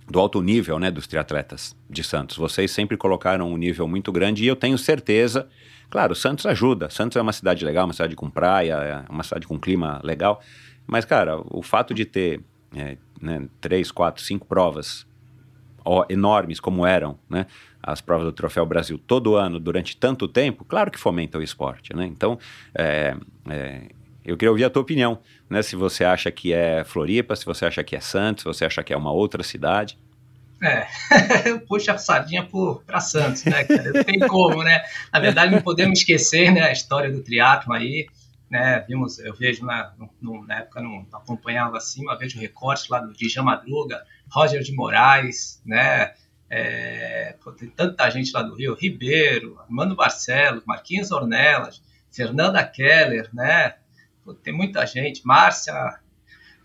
do 0.08 0.20
alto 0.20 0.42
nível 0.42 0.78
né, 0.78 0.90
dos 0.90 1.06
triatletas 1.06 1.74
de 1.88 2.04
Santos. 2.04 2.36
Vocês 2.36 2.70
sempre 2.70 2.96
colocaram 2.96 3.50
um 3.50 3.56
nível 3.56 3.88
muito 3.88 4.12
grande 4.12 4.44
e 4.44 4.46
eu 4.46 4.56
tenho 4.56 4.76
certeza. 4.78 5.48
Claro, 5.90 6.14
Santos 6.14 6.46
ajuda. 6.46 6.90
Santos 6.90 7.16
é 7.16 7.22
uma 7.22 7.32
cidade 7.32 7.64
legal, 7.64 7.84
uma 7.84 7.92
cidade 7.92 8.16
com 8.16 8.28
praia, 8.28 8.74
é 8.74 9.12
uma 9.12 9.22
cidade 9.22 9.46
com 9.46 9.58
clima 9.58 10.00
legal. 10.02 10.40
Mas, 10.86 11.04
cara, 11.04 11.40
o 11.50 11.62
fato 11.62 11.94
de 11.94 12.04
ter 12.04 12.40
é, 12.74 12.96
né, 13.20 13.48
três, 13.60 13.90
quatro, 13.90 14.22
cinco 14.22 14.46
provas 14.46 15.06
ó, 15.86 16.04
enormes 16.08 16.58
como 16.58 16.84
eram, 16.84 17.18
né? 17.30 17.46
As 17.82 18.00
provas 18.00 18.26
do 18.26 18.32
Troféu 18.32 18.66
Brasil 18.66 18.98
todo 18.98 19.36
ano, 19.36 19.60
durante 19.60 19.96
tanto 19.96 20.26
tempo, 20.26 20.64
claro 20.64 20.90
que 20.90 20.98
fomenta 20.98 21.38
o 21.38 21.42
esporte, 21.42 21.94
né? 21.94 22.04
Então, 22.06 22.38
é, 22.74 23.16
é, 23.48 23.82
eu 24.24 24.36
queria 24.36 24.50
ouvir 24.50 24.64
a 24.64 24.70
tua 24.70 24.82
opinião, 24.82 25.20
né? 25.48 25.62
Se 25.62 25.76
você 25.76 26.04
acha 26.04 26.30
que 26.32 26.52
é 26.52 26.82
Floripa, 26.84 27.36
se 27.36 27.46
você 27.46 27.64
acha 27.64 27.84
que 27.84 27.94
é 27.94 28.00
Santos, 28.00 28.42
se 28.42 28.48
você 28.48 28.64
acha 28.64 28.82
que 28.82 28.92
é 28.92 28.96
uma 28.96 29.12
outra 29.12 29.42
cidade. 29.44 29.96
É, 30.62 30.86
eu 31.50 31.60
puxo 31.60 31.90
a 31.90 31.98
sardinha 31.98 32.48
para 32.86 33.00
Santos, 33.00 33.44
né, 33.44 33.64
cara? 33.64 33.92
Não 33.92 34.04
tem 34.04 34.18
como, 34.20 34.62
né? 34.62 34.82
Na 35.12 35.20
verdade, 35.20 35.52
não 35.52 35.60
podemos 35.60 35.98
esquecer, 35.98 36.50
né, 36.50 36.62
a 36.62 36.72
história 36.72 37.10
do 37.10 37.22
triatlo 37.22 37.72
aí, 37.74 38.06
né? 38.50 38.80
Vimos, 38.88 39.18
eu 39.18 39.34
vejo 39.34 39.64
na, 39.64 39.92
no, 40.20 40.46
na 40.46 40.60
época 40.60 40.80
não 40.80 41.06
acompanhava 41.12 41.76
assim, 41.76 42.02
uma 42.02 42.16
vez 42.16 42.34
o 42.34 42.38
recorte 42.38 42.90
lá 42.90 43.00
do 43.00 43.12
Djan 43.12 43.42
Madruga, 43.42 44.02
Roger 44.30 44.62
de 44.62 44.72
Moraes, 44.72 45.60
né? 45.64 46.14
É, 46.48 47.36
pô, 47.42 47.52
tem 47.52 47.68
tanta 47.68 48.08
gente 48.08 48.32
lá 48.32 48.42
do 48.42 48.54
Rio, 48.54 48.74
Ribeiro, 48.74 49.58
Armando 49.60 49.96
Barcelos, 49.96 50.64
Marquinhos 50.64 51.10
Ornelas, 51.10 51.82
Fernanda 52.10 52.64
Keller, 52.64 53.28
né? 53.34 53.74
tem 54.42 54.52
muita 54.52 54.84
gente, 54.86 55.24
Márcia. 55.24 56.00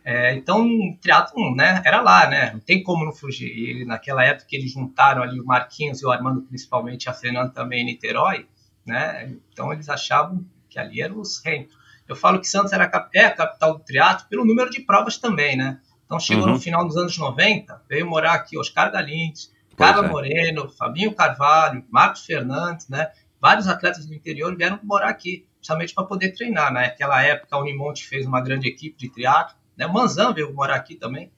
É, 0.04 0.34
então, 0.34 0.68
triatlon, 1.00 1.54
né, 1.56 1.82
era 1.86 2.02
lá, 2.02 2.28
né? 2.28 2.52
Não 2.54 2.60
tem 2.60 2.82
como 2.82 3.06
não 3.06 3.14
fugir. 3.14 3.52
E 3.56 3.86
naquela 3.86 4.24
época 4.24 4.48
que 4.48 4.56
eles 4.56 4.72
juntaram 4.72 5.22
ali 5.22 5.40
o 5.40 5.46
Marquinhos 5.46 6.02
e 6.02 6.06
o 6.06 6.12
Armando, 6.12 6.42
principalmente, 6.42 7.10
a 7.10 7.14
Fernanda 7.14 7.50
também 7.50 7.82
em 7.82 7.86
Niterói, 7.86 8.48
né? 8.86 9.36
Então 9.52 9.72
eles 9.72 9.90
achavam 9.90 10.44
que 10.70 10.80
ali 10.80 11.02
eram 11.02 11.20
os 11.20 11.44
reinos. 11.44 11.74
Eu 12.08 12.16
falo 12.16 12.40
que 12.40 12.48
Santos 12.48 12.74
era, 12.74 12.90
é 13.14 13.26
a 13.26 13.32
capital 13.32 13.78
do 13.78 13.84
triatlo 13.84 14.28
pelo 14.28 14.44
número 14.44 14.70
de 14.70 14.82
provas 14.82 15.18
também, 15.18 15.56
né? 15.56 15.80
Então 16.06 16.20
chegou 16.20 16.46
uhum. 16.46 16.54
no 16.54 16.60
final 16.60 16.86
dos 16.86 16.98
anos 16.98 17.18
90, 17.18 17.84
veio 17.88 18.06
morar 18.10 18.34
aqui 18.34 18.58
Oscar 18.58 18.92
Galindes, 18.92 19.52
Carla 19.78 20.06
é. 20.06 20.10
Moreno, 20.10 20.70
Fabinho 20.70 21.14
Carvalho, 21.14 21.86
Marcos 21.90 22.26
Fernandes, 22.26 22.90
né? 22.90 23.12
Vários 23.40 23.68
atletas 23.68 24.06
do 24.06 24.14
interior 24.14 24.56
vieram 24.56 24.80
morar 24.84 25.10
aqui, 25.10 25.48
justamente 25.60 25.94
para 25.94 26.04
poder 26.06 26.32
treinar. 26.32 26.72
Né? 26.72 26.82
Naquela 26.82 27.24
época, 27.24 27.56
a 27.56 27.60
Unimonte 27.60 28.06
fez 28.06 28.26
uma 28.26 28.40
grande 28.40 28.68
equipe 28.68 28.96
de 28.98 29.10
triatlo. 29.10 29.56
Né? 29.78 29.86
O 29.86 29.94
Manzan 29.94 30.34
veio 30.34 30.54
morar 30.54 30.76
aqui 30.76 30.96
também. 30.96 31.32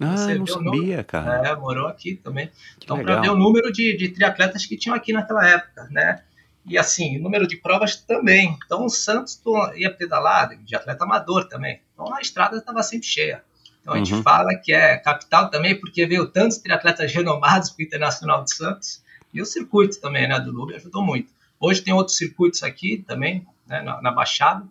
Ah, 0.00 0.16
Você 0.16 0.34
não 0.34 0.46
sabia, 0.46 0.70
número, 0.70 1.04
cara. 1.04 1.48
É, 1.48 1.56
morou 1.56 1.86
aqui 1.86 2.16
também. 2.16 2.48
Que 2.78 2.84
então, 2.84 3.02
para 3.02 3.20
ver 3.20 3.30
o 3.30 3.36
número 3.36 3.72
de, 3.72 3.96
de 3.96 4.08
triatletas 4.08 4.66
que 4.66 4.76
tinham 4.76 4.96
aqui 4.96 5.12
naquela 5.12 5.46
época, 5.48 5.88
né? 5.90 6.22
E 6.66 6.78
assim, 6.78 7.18
o 7.18 7.22
número 7.22 7.46
de 7.46 7.56
provas 7.56 7.96
também. 7.96 8.56
Então 8.64 8.86
o 8.86 8.88
Santos 8.88 9.40
ia 9.76 9.92
pedalar 9.92 10.56
de 10.56 10.74
atleta 10.74 11.04
amador 11.04 11.46
também. 11.46 11.80
Então 11.92 12.12
a 12.14 12.20
estrada 12.20 12.56
estava 12.56 12.82
sempre 12.82 13.06
cheia. 13.06 13.44
Então 13.80 13.92
a 13.92 13.98
gente 13.98 14.14
uhum. 14.14 14.22
fala 14.22 14.54
que 14.54 14.72
é 14.72 14.96
capital 14.96 15.50
também 15.50 15.78
porque 15.78 16.06
veio 16.06 16.26
tantos 16.26 16.56
triatletas 16.58 17.12
renomados 17.12 17.70
para 17.70 17.82
o 17.82 17.84
Internacional 17.84 18.42
de 18.42 18.54
Santos 18.54 19.02
e 19.32 19.42
o 19.42 19.44
circuito 19.44 20.00
também, 20.00 20.26
né, 20.26 20.40
do 20.40 20.50
Lube 20.50 20.74
ajudou 20.74 21.04
muito. 21.04 21.30
Hoje 21.60 21.82
tem 21.82 21.92
outros 21.92 22.16
circuitos 22.16 22.62
aqui 22.62 23.04
também, 23.06 23.46
né, 23.66 23.82
na, 23.82 24.00
na 24.00 24.10
Baixada, 24.10 24.66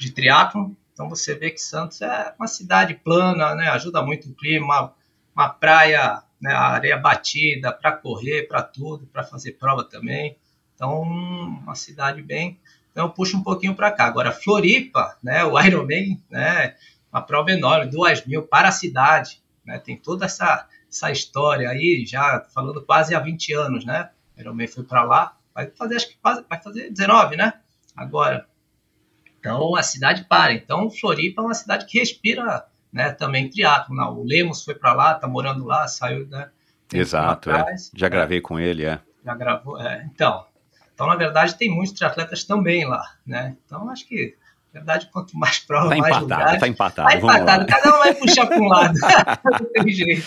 de 0.00 0.10
triatlon. 0.10 0.72
Então 0.98 1.08
você 1.08 1.36
vê 1.36 1.52
que 1.52 1.60
Santos 1.60 2.02
é 2.02 2.34
uma 2.36 2.48
cidade 2.48 2.92
plana, 2.92 3.54
né, 3.54 3.68
ajuda 3.68 4.02
muito 4.02 4.28
o 4.28 4.34
clima, 4.34 4.92
uma, 5.32 5.48
praia, 5.48 6.24
né, 6.40 6.52
areia 6.52 6.96
batida 6.96 7.70
para 7.70 7.92
correr, 7.92 8.48
para 8.48 8.64
tudo, 8.64 9.06
para 9.06 9.22
fazer 9.22 9.52
prova 9.52 9.84
também. 9.84 10.36
Então, 10.74 11.02
uma 11.02 11.76
cidade 11.76 12.20
bem. 12.20 12.58
Então, 12.90 13.06
eu 13.06 13.10
puxo 13.12 13.36
um 13.36 13.44
pouquinho 13.44 13.76
para 13.76 13.92
cá. 13.92 14.06
Agora, 14.06 14.32
Floripa, 14.32 15.16
né, 15.22 15.44
o 15.44 15.56
Ironman, 15.60 16.20
né, 16.28 16.74
uma 17.12 17.22
prova 17.22 17.52
enorme, 17.52 17.92
2 17.92 18.26
mil 18.26 18.42
para 18.42 18.66
a 18.66 18.72
cidade. 18.72 19.40
Né, 19.64 19.78
tem 19.78 19.96
toda 19.96 20.24
essa, 20.24 20.66
essa 20.90 21.12
história 21.12 21.70
aí, 21.70 22.04
já 22.04 22.44
falando 22.52 22.82
quase 22.82 23.14
há 23.14 23.20
20 23.20 23.52
anos, 23.54 23.84
né? 23.84 24.10
O 24.36 24.40
Ironman 24.40 24.66
foi 24.66 24.82
para 24.82 25.04
lá, 25.04 25.36
vai 25.54 25.70
fazer, 25.70 25.94
acho 25.94 26.08
que 26.08 26.16
quase, 26.16 26.44
vai 26.50 26.60
fazer 26.60 26.90
19, 26.90 27.36
né? 27.36 27.52
Agora. 27.94 28.48
Então, 29.38 29.76
a 29.76 29.82
cidade 29.82 30.24
para. 30.24 30.52
Então, 30.52 30.90
Floripa 30.90 31.42
é 31.42 31.44
uma 31.44 31.54
cidade 31.54 31.86
que 31.86 31.98
respira 31.98 32.64
né, 32.92 33.10
também 33.10 33.48
triatlo. 33.48 33.94
O 33.94 34.24
Lemos 34.24 34.64
foi 34.64 34.74
para 34.74 34.92
lá, 34.92 35.14
tá 35.14 35.26
morando 35.28 35.64
lá, 35.64 35.86
saiu, 35.86 36.26
né? 36.26 36.50
Exato, 36.92 37.50
é. 37.50 37.74
já 37.94 38.08
gravei 38.08 38.40
com 38.40 38.58
ele, 38.58 38.84
é. 38.84 38.98
Já 39.24 39.34
gravou, 39.34 39.78
é. 39.80 40.08
Então, 40.12 40.46
então, 40.94 41.06
na 41.06 41.14
verdade, 41.14 41.56
tem 41.56 41.70
muitos 41.70 41.92
triatletas 41.92 42.42
também 42.42 42.84
lá, 42.84 43.02
né? 43.24 43.56
Então, 43.64 43.88
acho 43.88 44.06
que, 44.06 44.36
na 44.72 44.80
verdade, 44.80 45.08
quanto 45.10 45.36
mais 45.36 45.58
prova, 45.58 45.88
tá 45.88 45.96
mais 45.96 46.16
empatado, 46.16 46.22
lugares... 46.22 46.60
Tá 46.60 46.68
empatado, 46.68 47.08
tá 47.08 47.16
empatado. 47.16 47.66
Cada 47.66 47.96
um 47.96 47.98
vai 47.98 48.14
puxar 48.14 48.46
para 48.46 48.58
um 48.58 48.68
lado. 48.68 48.98
Não 49.44 49.72
tem 49.72 49.92
jeito. 49.92 50.24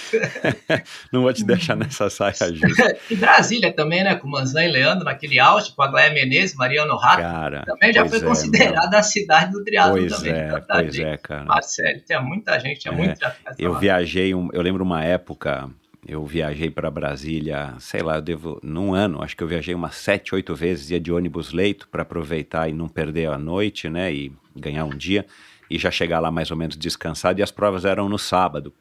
Não 1.14 1.22
vou 1.22 1.32
te 1.32 1.44
deixar 1.44 1.76
nessa 1.76 2.10
saia 2.10 2.34
justa. 2.52 2.98
e 3.10 3.16
Brasília 3.16 3.72
também, 3.72 4.04
né? 4.04 4.16
Com 4.16 4.28
Manzan 4.28 4.64
e 4.66 4.72
Leandro, 4.72 5.06
naquele 5.06 5.40
auge, 5.40 5.74
com 5.76 5.84
a 5.84 5.88
Glória 5.88 6.12
Menezes, 6.12 6.56
Mariano 6.56 6.96
Rato. 6.98 7.22
Cara, 7.22 7.64
também 7.66 7.94
já 7.94 8.04
foi 8.08 8.18
é, 8.18 8.22
considerada 8.22 8.98
a 8.98 9.04
cidade 9.04 9.52
do 9.52 9.64
triatlo 9.64 9.98
pois 9.98 10.12
também. 10.12 10.34
É, 10.34 10.60
pois 10.60 11.00
é, 11.00 11.18
cara. 11.18 11.46
Marcelo, 11.46 12.00
tinha 12.00 12.20
muita 12.20 12.60
gente, 12.60 12.80
tinha 12.80 12.94
é, 12.94 12.98
muito 12.98 13.20
Eu 13.60 13.76
viajei, 13.76 14.34
um, 14.34 14.50
eu 14.54 14.62
lembro 14.64 14.84
uma 14.84 15.04
época 15.04 15.70
eu 16.08 16.26
viajei 16.26 16.70
para 16.70 16.90
Brasília, 16.90 17.76
sei 17.80 18.02
lá, 18.02 18.16
eu 18.16 18.22
devo, 18.22 18.60
num 18.64 18.94
ano, 18.94 19.22
acho 19.22 19.38
que 19.38 19.44
eu 19.44 19.48
viajei 19.48 19.76
umas 19.76 19.96
sete, 19.96 20.34
oito 20.34 20.56
vezes, 20.56 20.90
ia 20.90 21.00
de 21.00 21.12
ônibus 21.12 21.54
leito 21.54 21.88
para 21.88 22.02
aproveitar 22.02 22.68
e 22.68 22.74
não 22.74 22.90
perder 22.90 23.30
a 23.30 23.38
noite, 23.38 23.88
né, 23.88 24.12
e 24.12 24.32
ganhar 24.56 24.86
um 24.86 24.96
dia, 24.96 25.26
e 25.70 25.78
já 25.78 25.92
chegar 25.92 26.20
lá 26.20 26.32
mais 26.32 26.50
ou 26.50 26.58
menos 26.58 26.76
descansado, 26.76 27.40
e 27.40 27.44
as 27.44 27.52
provas 27.52 27.86
eram 27.86 28.10
no 28.10 28.18
sábado. 28.18 28.74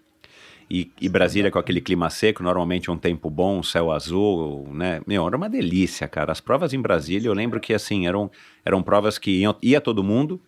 E, 0.70 0.90
e 1.00 1.08
Brasília 1.08 1.50
com 1.50 1.58
aquele 1.58 1.80
clima 1.80 2.08
seco, 2.08 2.42
normalmente 2.42 2.90
um 2.90 2.96
tempo 2.96 3.28
bom, 3.28 3.62
céu 3.62 3.90
azul, 3.90 4.68
né, 4.72 5.02
meu, 5.06 5.26
era 5.26 5.36
uma 5.36 5.50
delícia, 5.50 6.08
cara. 6.08 6.32
As 6.32 6.40
provas 6.40 6.72
em 6.72 6.80
Brasília, 6.80 7.28
eu 7.28 7.34
lembro 7.34 7.60
que, 7.60 7.74
assim, 7.74 8.06
eram, 8.06 8.30
eram 8.64 8.82
provas 8.82 9.18
que 9.18 9.30
iam, 9.30 9.54
ia 9.60 9.80
todo 9.80 10.02
mundo, 10.02 10.40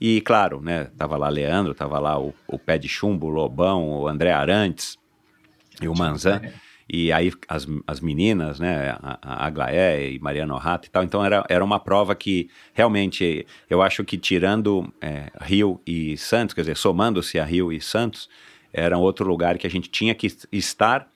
e 0.00 0.20
claro, 0.20 0.60
né, 0.60 0.90
tava 0.98 1.16
lá 1.16 1.28
Leandro, 1.28 1.74
tava 1.74 1.98
lá 1.98 2.20
o, 2.20 2.34
o 2.46 2.58
Pé 2.58 2.76
de 2.76 2.88
Chumbo, 2.88 3.28
o 3.28 3.30
Lobão, 3.30 3.88
o 3.88 4.08
André 4.08 4.32
Arantes, 4.32 4.98
e 5.82 5.88
o 5.88 5.94
Manzan. 5.94 6.40
E 6.88 7.12
aí 7.12 7.32
as, 7.48 7.66
as 7.86 8.00
meninas, 8.00 8.60
né, 8.60 8.96
a, 9.02 9.18
a 9.22 9.46
Aglaé 9.46 10.10
e 10.10 10.18
Mariana 10.18 10.58
Rato 10.58 10.88
e 10.88 10.90
tal, 10.90 11.02
então 11.02 11.24
era, 11.24 11.44
era 11.48 11.64
uma 11.64 11.80
prova 11.80 12.14
que 12.14 12.50
realmente, 12.74 13.46
eu 13.70 13.80
acho 13.80 14.04
que 14.04 14.18
tirando 14.18 14.92
é, 15.00 15.30
Rio 15.40 15.80
e 15.86 16.16
Santos, 16.16 16.54
quer 16.54 16.62
dizer, 16.62 16.76
somando-se 16.76 17.38
a 17.38 17.44
Rio 17.44 17.72
e 17.72 17.80
Santos, 17.80 18.28
era 18.72 18.98
outro 18.98 19.26
lugar 19.26 19.58
que 19.58 19.66
a 19.66 19.70
gente 19.70 19.88
tinha 19.88 20.14
que 20.14 20.26
estar 20.50 21.08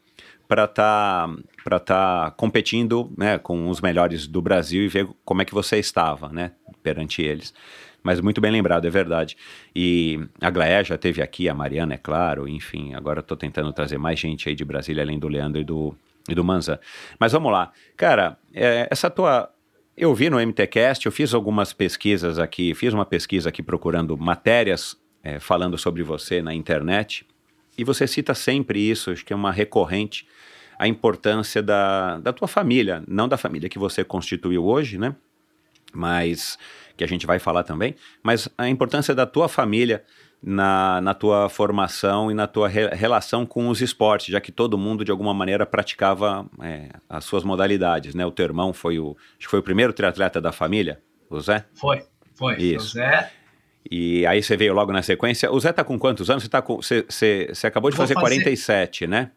para 0.49 0.65
estar 0.65 1.27
tá, 1.27 1.37
para 1.65 1.79
tá 1.81 2.31
competindo 2.37 3.13
né, 3.17 3.37
com 3.37 3.69
os 3.69 3.81
melhores 3.81 4.27
do 4.27 4.41
Brasil 4.41 4.85
e 4.85 4.89
ver 4.89 5.09
como 5.25 5.43
é 5.43 5.45
que 5.45 5.55
você 5.55 5.79
estava 5.79 6.29
né, 6.29 6.53
perante 6.83 7.21
eles 7.21 7.53
mas 8.07 8.21
muito 8.21 8.41
bem 8.41 8.53
lembrado, 8.53 8.87
é 8.87 8.91
verdade. 8.91 9.37
E 9.75 10.21
a 10.41 10.49
Glaé 10.49 10.85
já 10.85 10.97
teve 10.97 11.21
aqui, 11.21 11.49
a 11.49 11.55
Mariana, 11.55 11.95
é 11.95 11.99
claro, 11.99 12.49
enfim, 12.49 12.95
agora 12.95 13.19
estou 13.19 13.37
tentando 13.37 13.73
trazer 13.73 13.99
mais 13.99 14.17
gente 14.17 14.49
aí 14.49 14.55
de 14.55 14.65
Brasília, 14.65 15.03
além 15.03 15.19
do 15.19 15.27
Leandro 15.27 15.61
e 15.61 15.65
do, 15.65 15.93
e 16.29 16.33
do 16.33 16.45
Manza. 16.45 16.79
Mas 17.19 17.33
vamos 17.33 17.51
lá. 17.51 17.73
Cara, 17.97 18.39
é, 18.55 18.87
essa 18.89 19.11
tua. 19.11 19.51
Eu 19.97 20.15
vi 20.15 20.31
no 20.31 20.39
MTCast, 20.39 21.05
eu 21.05 21.11
fiz 21.11 21.35
algumas 21.35 21.73
pesquisas 21.73 22.39
aqui, 22.39 22.75
fiz 22.75 22.95
uma 22.95 23.05
pesquisa 23.05 23.49
aqui 23.49 23.61
procurando 23.61 24.17
matérias 24.17 24.97
é, 25.25 25.41
falando 25.41 25.77
sobre 25.77 26.05
você 26.05 26.41
na 26.41 26.55
internet, 26.55 27.27
e 27.77 27.83
você 27.83 28.07
cita 28.07 28.35
sempre 28.35 28.79
isso, 28.79 29.11
acho 29.11 29.25
que 29.25 29.33
é 29.33 29.37
uma 29.37 29.51
recorrente, 29.51 30.29
a 30.79 30.87
importância 30.87 31.61
da, 31.61 32.19
da 32.19 32.33
tua 32.33 32.47
família, 32.47 33.03
não 33.09 33.27
da 33.27 33.37
família 33.37 33.69
que 33.69 33.79
você 33.79 34.05
constituiu 34.05 34.65
hoje, 34.65 34.97
né? 34.97 35.17
Mas 35.97 36.59
que 36.97 37.05
a 37.05 37.07
gente 37.09 37.27
vai 37.27 37.39
falar 37.39 37.63
também, 37.63 37.95
mas 38.23 38.49
a 38.57 38.69
importância 38.69 39.15
da 39.15 39.27
tua 39.27 39.49
família 39.49 40.03
na, 40.43 41.01
na 41.01 41.15
tua 41.15 41.49
formação 41.49 42.31
e 42.31 42.35
na 42.35 42.47
tua 42.47 42.69
re, 42.69 42.89
relação 42.89 43.45
com 43.45 43.69
os 43.69 43.81
esportes, 43.81 44.29
já 44.29 44.41
que 44.41 44.53
todo 44.53 44.79
mundo 44.79 45.05
de 45.05 45.11
alguma 45.11 45.35
maneira 45.35 45.67
praticava 45.67 46.47
é, 46.63 46.89
as 47.09 47.25
suas 47.25 47.45
modalidades, 47.45 48.15
né? 48.15 48.25
O 48.25 48.31
teu 48.31 48.45
irmão 48.45 48.73
foi 48.73 48.99
o, 48.99 49.17
acho 49.39 49.47
que 49.47 49.51
foi 49.51 49.59
o 49.59 49.63
primeiro 49.63 49.93
triatleta 49.93 50.41
da 50.41 50.53
família, 50.53 51.01
o 51.29 51.41
Zé? 51.41 51.65
Foi, 51.75 52.03
foi. 52.35 52.57
Isso. 52.57 52.87
O 52.87 52.91
Zé. 52.91 53.33
E 53.91 54.27
aí 54.27 54.43
você 54.43 54.57
veio 54.57 54.75
logo 54.75 54.93
na 54.93 55.03
sequência. 55.03 55.51
O 55.51 55.61
Zé 55.61 55.73
tá 55.73 55.85
com 55.85 55.99
quantos 55.99 56.29
anos? 56.29 56.43
Você, 56.43 56.49
tá 56.49 56.61
com, 56.61 56.77
você, 56.77 57.05
você, 57.09 57.49
você 57.53 57.67
acabou 57.67 57.91
de 57.91 57.97
fazer, 57.97 58.15
fazer 58.15 58.27
47, 58.27 59.07
né? 59.07 59.31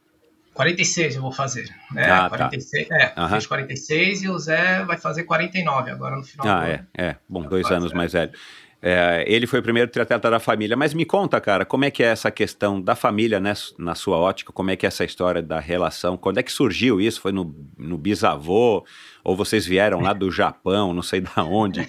46 0.60 1.16
eu 1.16 1.22
vou 1.22 1.32
fazer. 1.32 1.74
Né? 1.90 2.12
Ah, 2.12 2.28
46, 2.28 2.90
tá. 2.90 2.98
É, 2.98 3.14
uhum. 3.18 3.30
fiz 3.30 3.48
46 3.48 4.24
e 4.24 4.30
o 4.30 4.38
Zé 4.38 4.84
vai 4.84 4.98
fazer 4.98 5.24
49 5.24 5.90
agora 5.90 6.18
no 6.18 6.24
final 6.24 6.46
ah, 6.46 6.60
do 6.60 6.66
ano. 6.66 6.88
é, 6.98 7.06
é. 7.06 7.16
Bom, 7.30 7.44
dois 7.44 7.72
anos 7.72 7.94
mais 7.94 8.12
velho. 8.12 8.34
É, 8.82 9.26
ele 9.28 9.46
foi 9.46 9.60
o 9.60 9.64
primeiro 9.64 9.92
triatleta 9.92 10.32
da 10.32 10.40
família, 10.40 10.78
mas 10.78 10.94
me 10.94 11.04
conta, 11.04 11.40
cara, 11.42 11.66
como 11.66 11.84
é 11.84 11.92
que 11.92 12.02
é 12.02 12.08
essa 12.08 12.32
questão 12.32 12.82
da 12.82 12.96
família, 12.96 13.38
né, 13.38 13.54
na 13.78 13.94
sua 13.94 14.18
ótica, 14.18 14.54
como 14.54 14.72
é 14.72 14.76
que 14.78 14.86
é 14.86 14.88
essa 14.88 15.04
história 15.04 15.42
da 15.42 15.60
relação, 15.60 16.16
quando 16.16 16.38
é 16.38 16.44
que 16.44 16.52
surgiu 16.52 17.02
isso? 17.02 17.20
Foi 17.20 17.34
no, 17.34 17.54
no 17.78 17.98
bisavô, 17.98 18.86
ou 19.22 19.36
vocês 19.36 19.66
vieram 19.66 20.00
lá 20.00 20.14
do 20.14 20.32
Japão, 20.32 20.94
não 20.94 21.02
sei 21.02 21.20
da 21.20 21.44
onde, 21.44 21.86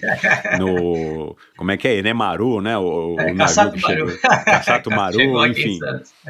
no, 0.59 1.37
como 1.55 1.71
é 1.71 1.77
que 1.77 1.87
é, 1.87 1.95
Enemaru, 1.95 2.59
né, 2.59 2.77
o, 2.77 3.15
é, 3.17 3.31
o 3.31 3.37
Caçato 3.37 3.79
Maru, 3.79 4.19
Caçato 4.19 4.89
Maru 4.89 5.47
enfim, 5.47 5.79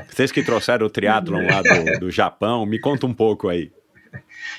vocês 0.10 0.32
que 0.32 0.44
trouxeram 0.44 0.86
o 0.86 0.90
triatlon 0.92 1.44
lá 1.44 1.64
do, 1.64 2.00
do 2.02 2.12
Japão, 2.12 2.68
me 2.68 2.80
conta 2.80 3.08
um 3.08 3.14
pouco 3.14 3.50
aí. 3.50 3.72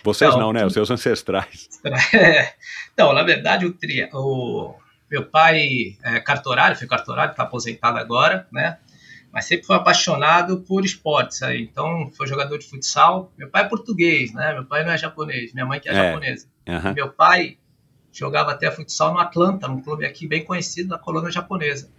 Vocês 0.03 0.33
não, 0.33 0.41
não 0.41 0.53
né, 0.53 0.67
os 0.67 0.73
seus 0.73 0.91
ancestrais. 0.91 1.69
Então, 2.95 3.15
na 3.15 3.23
verdade, 3.23 3.65
o, 3.65 3.73
tri, 3.73 4.07
o 4.12 4.75
meu 5.12 5.27
pai 5.27 5.98
é 6.03 6.18
cartorário, 6.20 6.75
foi 6.75 6.87
cartorário, 6.87 7.33
está 7.33 7.42
aposentado 7.42 7.98
agora, 7.98 8.46
né? 8.51 8.79
Mas 9.31 9.44
sempre 9.44 9.66
foi 9.66 9.77
apaixonado 9.77 10.62
por 10.62 10.87
esportes 10.87 11.42
aí. 11.42 11.61
Então, 11.61 12.11
foi 12.16 12.27
jogador 12.27 12.57
de 12.57 12.66
futsal. 12.66 13.31
Meu 13.37 13.51
pai 13.51 13.64
é 13.64 13.68
português, 13.68 14.33
né? 14.33 14.55
Meu 14.55 14.64
pai 14.64 14.83
não 14.83 14.90
é 14.90 14.96
japonês, 14.96 15.53
minha 15.53 15.66
mãe 15.66 15.79
que 15.79 15.88
é, 15.90 15.92
é. 15.92 15.94
japonesa. 15.94 16.46
Uhum. 16.66 16.94
Meu 16.94 17.11
pai 17.11 17.59
jogava 18.11 18.53
até 18.53 18.70
futsal 18.70 19.12
no 19.12 19.18
Atlanta, 19.18 19.68
num 19.68 19.83
clube 19.83 20.07
aqui 20.07 20.27
bem 20.27 20.46
conhecido 20.46 20.88
da 20.88 20.98
colônia 20.98 21.31
japonesa. 21.31 21.90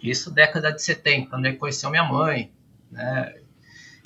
Isso 0.00 0.30
década 0.30 0.70
de 0.70 0.82
70, 0.82 1.30
quando 1.30 1.46
ele 1.46 1.56
conheceu 1.56 1.90
minha 1.90 2.04
mãe, 2.04 2.52
né? 2.92 3.34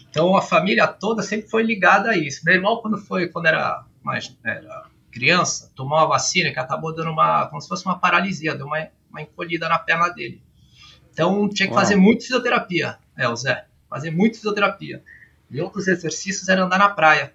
Então 0.08 0.34
a 0.34 0.40
família 0.40 0.86
toda 0.86 1.22
sempre 1.22 1.46
foi 1.50 1.62
ligada 1.62 2.10
a 2.10 2.16
isso. 2.16 2.42
Meu 2.42 2.54
irmão 2.54 2.78
quando 2.78 2.96
foi, 2.96 3.28
quando 3.28 3.46
era 3.46 3.84
mais 4.02 4.34
era 4.42 4.87
criança, 5.10 5.70
tomou 5.74 5.98
uma 5.98 6.06
vacina 6.06 6.50
que 6.52 6.58
acabou 6.58 6.94
dando 6.94 7.10
uma, 7.10 7.46
como 7.46 7.60
se 7.60 7.68
fosse 7.68 7.84
uma 7.84 7.98
paralisia, 7.98 8.54
deu 8.54 8.66
uma 8.66 8.88
uma 9.10 9.22
encolhida 9.22 9.66
na 9.70 9.78
perna 9.78 10.08
dele. 10.10 10.42
Então 11.12 11.48
tinha 11.48 11.66
que 11.66 11.72
Uau. 11.74 11.82
fazer 11.82 11.96
muito 11.96 12.22
fisioterapia, 12.24 12.98
é, 13.16 13.26
o 13.26 13.34
Zé, 13.34 13.64
fazer 13.88 14.10
muito 14.10 14.36
fisioterapia. 14.36 15.02
E 15.50 15.60
outros 15.62 15.88
exercícios 15.88 16.46
era 16.48 16.62
andar 16.62 16.78
na 16.78 16.90
praia. 16.90 17.32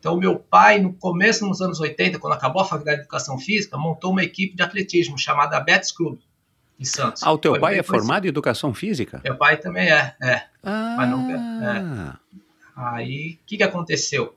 Então 0.00 0.16
meu 0.16 0.36
pai, 0.36 0.80
no 0.80 0.92
começo 0.92 1.46
dos 1.48 1.60
anos 1.62 1.78
80, 1.78 2.18
quando 2.18 2.32
acabou 2.32 2.60
a 2.62 2.64
faculdade 2.64 2.96
de 2.98 3.02
educação 3.04 3.38
física, 3.38 3.76
montou 3.78 4.10
uma 4.10 4.24
equipe 4.24 4.56
de 4.56 4.62
atletismo 4.64 5.16
chamada 5.16 5.60
Betis 5.60 5.92
Club, 5.92 6.18
em 6.78 6.84
Santos. 6.84 7.22
Ah, 7.22 7.30
o 7.32 7.38
teu 7.38 7.52
Foi 7.52 7.60
pai 7.60 7.74
é 7.74 7.76
conhecido. 7.76 7.96
formado 7.98 8.24
em 8.24 8.28
educação 8.28 8.74
física? 8.74 9.20
Meu 9.22 9.36
pai 9.36 9.58
também 9.58 9.88
é, 9.92 10.16
é. 10.20 10.42
Ah, 10.64 10.94
Mas 10.98 11.08
nunca- 11.08 12.20
Aí, 12.74 13.38
o 13.42 13.46
que, 13.46 13.56
que 13.58 13.62
aconteceu? 13.62 14.34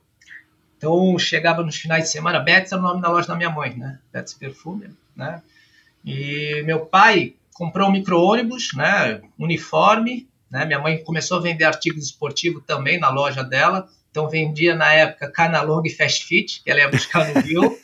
Então, 0.84 1.18
chegava 1.18 1.64
nos 1.64 1.78
finais 1.78 2.04
de 2.04 2.10
semana, 2.10 2.42
Betts 2.42 2.74
era 2.74 2.82
o 2.82 2.84
nome 2.84 3.02
da 3.02 3.08
loja 3.08 3.30
da 3.30 3.38
minha 3.38 3.50
mãe, 3.50 3.74
né? 3.74 4.00
Betts 4.12 4.34
Perfume, 4.34 4.90
né? 5.16 5.42
E 6.04 6.62
meu 6.66 6.86
pai 6.86 7.36
comprou 7.54 7.88
um 7.88 7.92
micro-ônibus, 7.94 8.74
né? 8.76 9.22
Uniforme, 9.40 10.28
né? 10.52 10.66
Minha 10.66 10.80
mãe 10.80 11.02
começou 11.02 11.38
a 11.38 11.42
vender 11.42 11.64
artigos 11.64 12.04
esportivos 12.04 12.66
também 12.68 13.00
na 13.00 13.08
loja 13.08 13.46
dela. 13.46 13.88
Então, 14.12 14.28
vendia 14.30 14.76
na 14.76 14.92
época 14.92 15.32
Canalong 15.32 15.84
e 15.86 15.90
Fast 15.90 16.26
Fit, 16.26 16.62
que 16.62 16.70
ela 16.70 16.82
ia 16.82 16.90
buscar 16.92 17.34
no 17.34 17.40
Rio. 17.40 17.80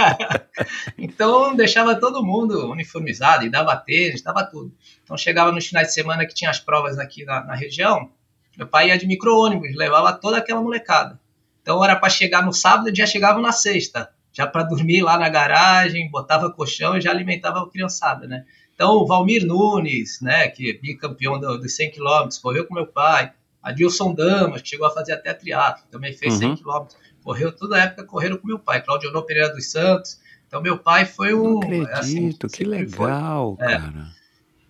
então, 0.96 1.54
deixava 1.54 1.94
todo 1.94 2.24
mundo 2.24 2.70
uniformizado 2.70 3.44
e 3.44 3.50
dava 3.50 3.76
tênis, 3.76 4.22
dava 4.22 4.44
tudo. 4.44 4.72
Então, 5.04 5.14
chegava 5.18 5.52
nos 5.52 5.66
finais 5.66 5.88
de 5.88 5.92
semana 5.92 6.24
que 6.24 6.32
tinha 6.32 6.50
as 6.50 6.58
provas 6.58 6.98
aqui 6.98 7.26
na, 7.26 7.44
na 7.44 7.54
região, 7.54 8.10
meu 8.56 8.66
pai 8.66 8.88
ia 8.88 8.96
de 8.96 9.06
micro-ônibus, 9.06 9.76
levava 9.76 10.14
toda 10.14 10.38
aquela 10.38 10.62
molecada. 10.62 11.20
Então 11.68 11.84
era 11.84 11.94
para 11.96 12.08
chegar 12.08 12.42
no 12.46 12.50
sábado, 12.50 12.90
já 12.96 13.04
chegava 13.04 13.42
na 13.42 13.52
sexta, 13.52 14.08
já 14.32 14.46
para 14.46 14.62
dormir 14.62 15.02
lá 15.02 15.18
na 15.18 15.28
garagem, 15.28 16.10
botava 16.10 16.50
colchão 16.50 16.96
e 16.96 17.00
já 17.02 17.10
alimentava 17.10 17.60
a 17.60 17.68
criançada, 17.68 18.26
né? 18.26 18.46
Então 18.74 18.92
o 18.92 19.06
Valmir 19.06 19.44
Nunes, 19.44 20.18
né, 20.22 20.48
que 20.48 20.70
é 20.70 20.72
bicampeão 20.72 21.38
do- 21.38 21.58
dos 21.58 21.76
100 21.76 21.90
km, 21.90 22.26
correu 22.40 22.66
com 22.66 22.72
meu 22.72 22.86
pai. 22.86 23.32
Adilson 23.62 24.14
Damas, 24.14 24.62
que 24.62 24.68
chegou 24.70 24.86
a 24.86 24.90
fazer 24.90 25.12
até 25.12 25.34
triatlo, 25.34 25.84
também 25.90 26.14
fez 26.14 26.32
Uhum. 26.34 26.38
100 26.38 26.56
km. 26.56 26.86
Correu 27.22 27.52
toda 27.54 27.76
a 27.76 27.80
época, 27.80 28.04
correram 28.04 28.38
com 28.38 28.46
meu 28.46 28.58
pai. 28.58 28.80
Claudio 28.80 29.10
Honor 29.10 29.26
Pereira 29.26 29.52
dos 29.52 29.70
Santos. 29.70 30.18
Então 30.46 30.62
meu 30.62 30.78
pai 30.78 31.04
foi 31.04 31.32
Não 31.32 31.56
um... 31.56 31.58
acredito, 31.58 31.90
assim, 31.92 32.32
que 32.32 32.48
sempre 32.48 32.88
foi. 32.88 33.06
legal, 33.08 33.58
É. 33.60 33.78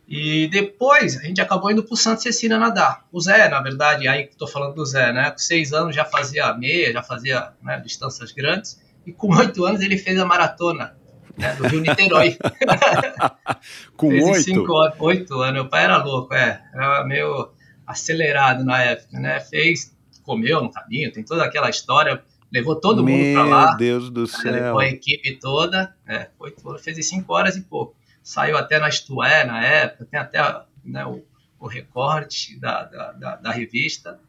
E 0.09 0.49
depois 0.49 1.19
a 1.19 1.23
gente 1.23 1.39
acabou 1.39 1.71
indo 1.71 1.83
pro 1.83 1.95
Santa 1.95 2.23
Cecília 2.23 2.57
nadar. 2.59 3.05
O 3.13 3.21
Zé, 3.21 3.47
na 3.51 3.61
verdade, 3.61 4.09
aí 4.09 4.27
que 4.27 4.37
tô 4.37 4.47
falando 4.47 4.75
do 4.75 4.87
Zé, 4.87 5.13
né? 5.13 5.31
Com 5.31 5.37
seis 5.39 5.75
anos 5.75 5.95
já 5.95 6.05
fazia 6.05 6.55
meia, 6.55 6.91
já 6.91 7.03
fazia 7.03 7.53
né, 7.63 7.79
distâncias 7.79 8.33
grandes. 8.33 8.81
E 9.07 9.13
com 9.13 9.29
oito 9.37 9.67
anos 9.67 9.83
ele 9.83 9.99
fez 9.99 10.19
a 10.19 10.25
maratona 10.25 10.97
né, 11.37 11.55
do 11.57 11.67
Rio 11.69 11.81
Niterói. 11.81 12.39
Com 13.97 14.09
oito? 14.09 14.67
oito 15.01 15.41
anos. 15.41 15.53
Meu 15.55 15.69
pai 15.69 15.85
era 15.85 16.03
louco, 16.03 16.33
é. 16.35 16.63
Era 16.73 17.05
meio 17.05 17.51
acelerado 17.87 18.65
na 18.65 18.83
época, 18.83 19.19
né? 19.19 19.41
Fez, 19.41 19.95
comeu 20.23 20.63
no 20.63 20.71
caminho, 20.71 21.13
tem 21.13 21.25
toda 21.25 21.45
aquela 21.45 21.69
história. 21.69 22.23
Levou 22.51 22.77
todo 22.77 23.05
mundo 23.07 23.33
pra 23.35 23.45
lá. 23.45 23.67
Meu 23.69 23.77
Deus 23.77 24.11
do 24.11 24.23
Né, 24.23 24.27
céu. 24.27 24.53
Levou 24.53 24.81
a 24.81 24.87
equipe 24.87 25.39
toda, 25.39 25.95
é, 26.07 26.29
oito 26.39 26.67
horas, 26.67 26.83
fez 26.83 26.97
em 26.99 27.03
cinco 27.03 27.35
horas 27.35 27.57
e 27.57 27.61
pouco. 27.61 27.98
Saiu 28.29 28.59
até 28.59 28.79
na 28.79 28.91
Isto 28.91 29.25
É, 29.25 29.43
na 29.43 29.65
época, 29.65 30.05
tem 30.05 30.21
até 30.21 30.39
né, 30.85 31.03
o, 31.07 31.25
o 31.59 31.67
recorte 31.67 32.61
da, 32.61 32.85
da, 32.85 33.13
da, 33.13 33.37
da 33.37 33.51
revista. 33.51 34.21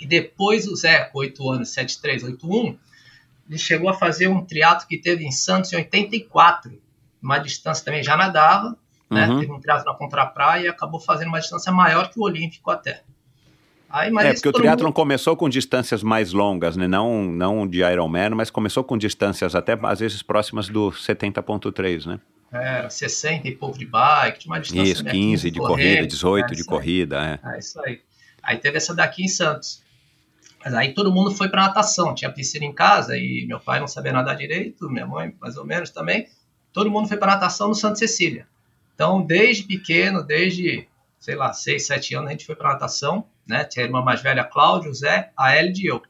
E 0.00 0.04
depois 0.04 0.66
o 0.66 0.74
com 1.12 1.18
8 1.20 1.50
anos, 1.52 1.68
73, 1.68 2.24
81, 2.24 2.76
ele 3.48 3.58
chegou 3.58 3.88
a 3.88 3.94
fazer 3.94 4.26
um 4.26 4.44
triatlo 4.44 4.88
que 4.88 4.98
teve 4.98 5.24
em 5.24 5.30
Santos 5.30 5.72
em 5.72 5.76
84, 5.76 6.82
uma 7.22 7.38
distância 7.38 7.84
também 7.84 8.02
já 8.02 8.16
nadava, 8.16 8.76
né? 9.08 9.28
Uhum. 9.28 9.38
Teve 9.38 9.52
um 9.52 9.60
triatlo 9.60 9.84
na 9.84 9.94
contrapraia 9.96 10.64
e 10.64 10.68
acabou 10.68 10.98
fazendo 10.98 11.28
uma 11.28 11.38
distância 11.38 11.70
maior 11.70 12.10
que 12.10 12.18
o 12.18 12.24
Olímpico 12.24 12.72
até. 12.72 13.04
Aí, 13.88 14.08
É, 14.18 14.34
porque 14.34 14.48
o 14.48 14.52
triatlon 14.52 14.86
mundo- 14.86 14.94
começou 14.94 15.36
com 15.36 15.48
distâncias 15.48 16.02
mais 16.02 16.32
longas, 16.32 16.76
né? 16.76 16.88
Não, 16.88 17.22
não 17.22 17.68
de 17.68 17.84
Ironman, 17.84 18.30
mas 18.30 18.50
começou 18.50 18.82
com 18.82 18.98
distâncias 18.98 19.54
até 19.54 19.78
às 19.80 20.00
vezes 20.00 20.22
próximas 20.24 20.68
do 20.68 20.90
70.3, 20.90 22.04
né? 22.04 22.18
Era 22.52 22.88
60 22.88 23.48
e 23.48 23.54
pouco 23.54 23.78
de 23.78 23.84
bike, 23.84 24.40
tinha 24.40 24.52
uma 24.52 24.60
distância. 24.60 24.92
Isso, 24.92 25.04
né, 25.04 25.10
15 25.10 25.50
de 25.50 25.58
correndo, 25.58 25.76
corrida, 25.76 26.06
18 26.06 26.52
é, 26.52 26.56
de 26.56 26.64
corrida, 26.64 27.40
é. 27.44 27.54
É 27.54 27.58
isso 27.58 27.80
aí. 27.80 28.00
Aí 28.42 28.58
teve 28.58 28.76
essa 28.76 28.94
daqui 28.94 29.24
em 29.24 29.28
Santos. 29.28 29.82
Mas 30.64 30.74
aí 30.74 30.94
todo 30.94 31.12
mundo 31.12 31.30
foi 31.30 31.48
para 31.48 31.62
natação. 31.62 32.14
Tinha 32.14 32.30
piscina 32.30 32.64
em 32.64 32.72
casa 32.72 33.16
e 33.16 33.44
meu 33.46 33.60
pai 33.60 33.78
não 33.78 33.86
sabia 33.86 34.12
nadar 34.12 34.36
direito, 34.36 34.88
minha 34.90 35.06
mãe 35.06 35.34
mais 35.40 35.56
ou 35.56 35.64
menos 35.64 35.90
também. 35.90 36.28
Todo 36.72 36.90
mundo 36.90 37.08
foi 37.08 37.16
para 37.16 37.32
natação 37.32 37.68
no 37.68 37.74
Santa 37.74 37.96
Cecília. 37.96 38.46
Então, 38.94 39.22
desde 39.22 39.64
pequeno, 39.64 40.22
desde, 40.22 40.88
sei 41.18 41.34
lá, 41.34 41.52
6, 41.52 41.86
7 41.86 42.14
anos, 42.14 42.28
a 42.28 42.30
gente 42.32 42.46
foi 42.46 42.56
para 42.56 42.72
natação. 42.72 43.26
Né? 43.46 43.64
Tinha 43.64 43.84
a 43.84 43.86
irmã 43.86 44.02
mais 44.02 44.20
velha, 44.20 44.42
Cláudio, 44.42 44.90
o 44.90 44.94
Zé, 44.94 45.30
a 45.36 45.56
Elide 45.56 45.84
e 45.84 45.86
eu. 45.86 46.02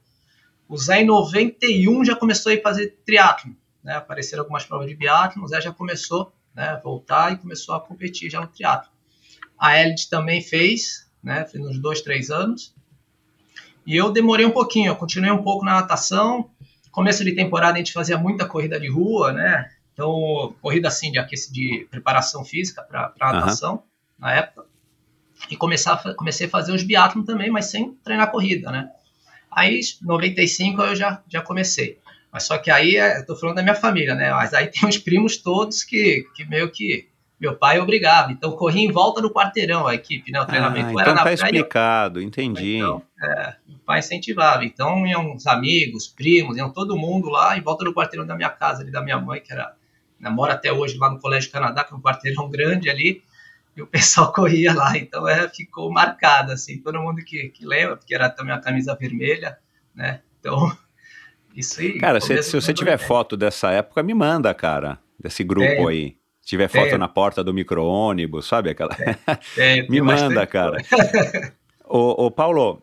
O 0.69 0.79
Zé, 0.79 1.03
em 1.03 1.07
91, 1.07 2.05
já 2.05 2.17
começou 2.17 2.51
a 2.51 2.55
ir 2.55 2.63
fazer 2.63 2.97
triatlo. 3.05 3.55
Né? 3.87 3.95
Apareceram 3.95 4.43
algumas 4.43 4.65
provas 4.65 4.89
de 4.89 4.97
biatlo. 4.97 5.45
O 5.45 5.47
Zé 5.47 5.61
já 5.61 5.73
começou 5.73 6.33
né, 6.53 6.71
a 6.71 6.77
voltar 6.77 7.33
e 7.33 7.37
começou 7.37 7.73
a 7.73 7.81
competir 7.81 8.29
já 8.29 8.41
no 8.41 8.49
triatlo. 8.49 8.91
A 9.57 9.81
Elide 9.81 10.11
também 10.11 10.43
fez, 10.43 11.09
né? 11.23 11.45
Fez 11.45 11.65
uns 11.65 11.79
dois, 11.79 12.03
três 12.03 12.29
anos. 12.29 12.75
E 13.87 13.97
eu 13.97 14.11
demorei 14.11 14.45
um 14.45 14.51
pouquinho, 14.51 14.89
eu 14.89 14.97
continuei 14.97 15.31
um 15.31 15.43
pouco 15.43 15.65
na 15.65 15.75
natação. 15.75 16.51
Começo 16.91 17.25
de 17.25 17.33
temporada 17.33 17.75
a 17.75 17.79
gente 17.79 17.93
fazia 17.93 18.19
muita 18.19 18.45
corrida 18.45 18.81
de 18.81 18.91
rua, 18.91 19.33
né? 19.33 19.71
Então, 19.93 20.57
corrida 20.61 20.89
assim 20.89 21.13
de, 21.13 21.25
de 21.53 21.87
preparação 21.89 22.45
física 22.45 22.83
para 22.83 23.15
natação, 23.21 23.85
na 24.19 24.35
época. 24.35 24.67
E 25.49 25.57
começar, 25.57 26.03
comecei 26.17 26.49
a 26.49 26.51
fazer 26.51 26.73
os 26.73 26.83
biatlon 26.83 27.23
também, 27.23 27.51
mas 27.51 27.67
sem 27.67 27.95
treinar 28.03 28.33
corrida, 28.33 28.73
né? 28.73 28.91
Aí, 29.49 29.81
95 30.03 30.83
eu 30.83 30.97
já, 30.97 31.23
já 31.29 31.41
comecei. 31.41 32.01
Mas 32.37 32.43
só 32.45 32.59
que 32.59 32.71
aí, 32.71 32.99
é, 32.99 33.21
eu 33.21 33.25
tô 33.25 33.35
falando 33.35 33.57
da 33.57 33.63
minha 33.63 33.75
família, 33.75 34.15
né? 34.15 34.31
Mas 34.31 34.53
aí 34.53 34.67
tem 34.67 34.87
os 34.87 34.99
primos 34.99 35.39
todos 35.39 35.83
que, 35.83 36.27
que 36.35 36.45
meio 36.45 36.71
que 36.71 37.09
meu 37.41 37.57
pai 37.57 37.81
obrigava. 37.81 38.31
Então, 38.31 38.53
corria 38.53 38.87
em 38.87 38.93
volta 38.93 39.23
do 39.23 39.33
quarteirão 39.33 39.87
a 39.87 39.95
equipe, 39.95 40.31
né? 40.31 40.41
O 40.41 40.43
Ah, 40.43 40.45
treinamento 40.45 40.89
era 40.89 40.93
então 41.01 41.15
na 41.15 41.15
tá 41.15 41.23
praia. 41.23 41.35
explicado, 41.35 42.21
entendi. 42.21 42.77
Então, 42.77 43.03
é, 43.23 43.55
o 43.71 43.79
pai 43.79 44.01
incentivava. 44.01 44.67
Então, 44.67 45.07
iam 45.07 45.35
os 45.35 45.47
amigos, 45.47 46.09
primos, 46.09 46.59
iam 46.59 46.71
todo 46.71 46.95
mundo 46.95 47.31
lá 47.31 47.57
em 47.57 47.63
volta 47.63 47.87
do 47.87 47.95
quarteirão 47.95 48.27
da 48.27 48.37
minha 48.37 48.51
casa, 48.51 48.83
ali 48.83 48.91
da 48.91 49.01
minha 49.01 49.19
mãe, 49.19 49.41
que 49.41 49.51
era, 49.51 49.75
né, 50.21 50.29
mora 50.29 50.53
até 50.53 50.71
hoje 50.71 50.99
lá 50.99 51.09
no 51.11 51.19
Colégio 51.19 51.51
Canadá, 51.51 51.85
que 51.85 51.95
é 51.95 51.97
um 51.97 52.03
quarteirão 52.03 52.51
grande 52.53 52.91
ali, 52.91 53.23
e 53.75 53.81
o 53.81 53.87
pessoal 53.87 54.31
corria 54.37 54.75
lá. 54.75 54.95
Então, 54.99 55.27
é, 55.27 55.49
ficou 55.49 55.91
marcado, 55.91 56.53
assim, 56.53 56.83
todo 56.83 57.01
mundo 57.01 57.25
que, 57.25 57.49
que 57.49 57.65
lembra, 57.65 57.97
porque 57.97 58.15
era 58.15 58.29
também 58.29 58.53
a 58.55 58.61
camisa 58.61 58.95
vermelha, 58.95 59.57
né? 59.95 60.21
Então, 60.39 60.77
isso 61.57 61.81
aí. 61.81 61.99
Cara, 61.99 62.21
se, 62.21 62.43
se 62.43 62.53
você 62.53 62.73
tiver 62.75 62.93
90. 62.93 63.09
foto 63.09 63.37
dessa 63.37 63.71
época, 63.71 64.03
me 64.03 64.15
manda, 64.15 64.53
cara, 64.53 64.99
desse 65.19 65.43
grupo 65.43 65.67
Tenho. 65.67 65.89
aí. 65.89 66.17
Se 66.41 66.51
tiver 66.51 66.69
foto 66.69 66.87
Tenho. 66.87 66.99
na 66.99 67.09
porta 67.09 67.43
do 67.43 67.53
micro-ônibus, 67.53 68.47
sabe 68.47 68.71
aquela... 68.71 68.95
Tem- 69.55 69.87
Me 69.91 70.01
manda, 70.01 70.47
cara. 70.47 70.79
ô, 71.85 72.27
ô, 72.27 72.31
Paulo, 72.31 72.81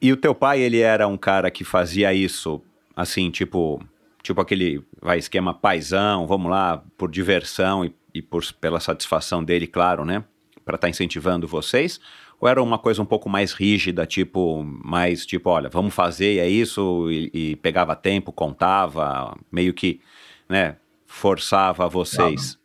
e 0.00 0.12
o 0.12 0.16
teu 0.16 0.34
pai, 0.34 0.60
ele 0.60 0.80
era 0.80 1.06
um 1.06 1.16
cara 1.16 1.50
que 1.50 1.64
fazia 1.64 2.12
isso, 2.12 2.62
assim, 2.96 3.30
tipo, 3.30 3.80
tipo 4.22 4.40
aquele, 4.40 4.82
vai, 5.00 5.18
esquema 5.18 5.54
paisão, 5.54 6.26
vamos 6.26 6.50
lá, 6.50 6.82
por 6.96 7.10
diversão 7.10 7.84
e, 7.84 7.94
e 8.14 8.22
por, 8.22 8.42
pela 8.60 8.80
satisfação 8.80 9.44
dele, 9.44 9.66
claro, 9.66 10.04
né? 10.04 10.24
Pra 10.64 10.74
estar 10.74 10.88
incentivando 10.88 11.46
vocês? 11.46 12.00
Ou 12.40 12.48
era 12.48 12.62
uma 12.62 12.78
coisa 12.78 13.02
um 13.02 13.06
pouco 13.06 13.28
mais 13.28 13.52
rígida, 13.52 14.06
tipo, 14.06 14.62
mais 14.62 15.26
tipo, 15.26 15.50
olha, 15.50 15.68
vamos 15.68 15.94
fazer, 15.94 16.34
e 16.34 16.38
é 16.38 16.48
isso, 16.48 17.10
e, 17.10 17.30
e 17.32 17.56
pegava 17.56 17.96
tempo, 17.96 18.32
contava, 18.32 19.36
meio 19.50 19.74
que, 19.74 20.00
né, 20.48 20.76
forçava 21.04 21.88
vocês? 21.88 22.58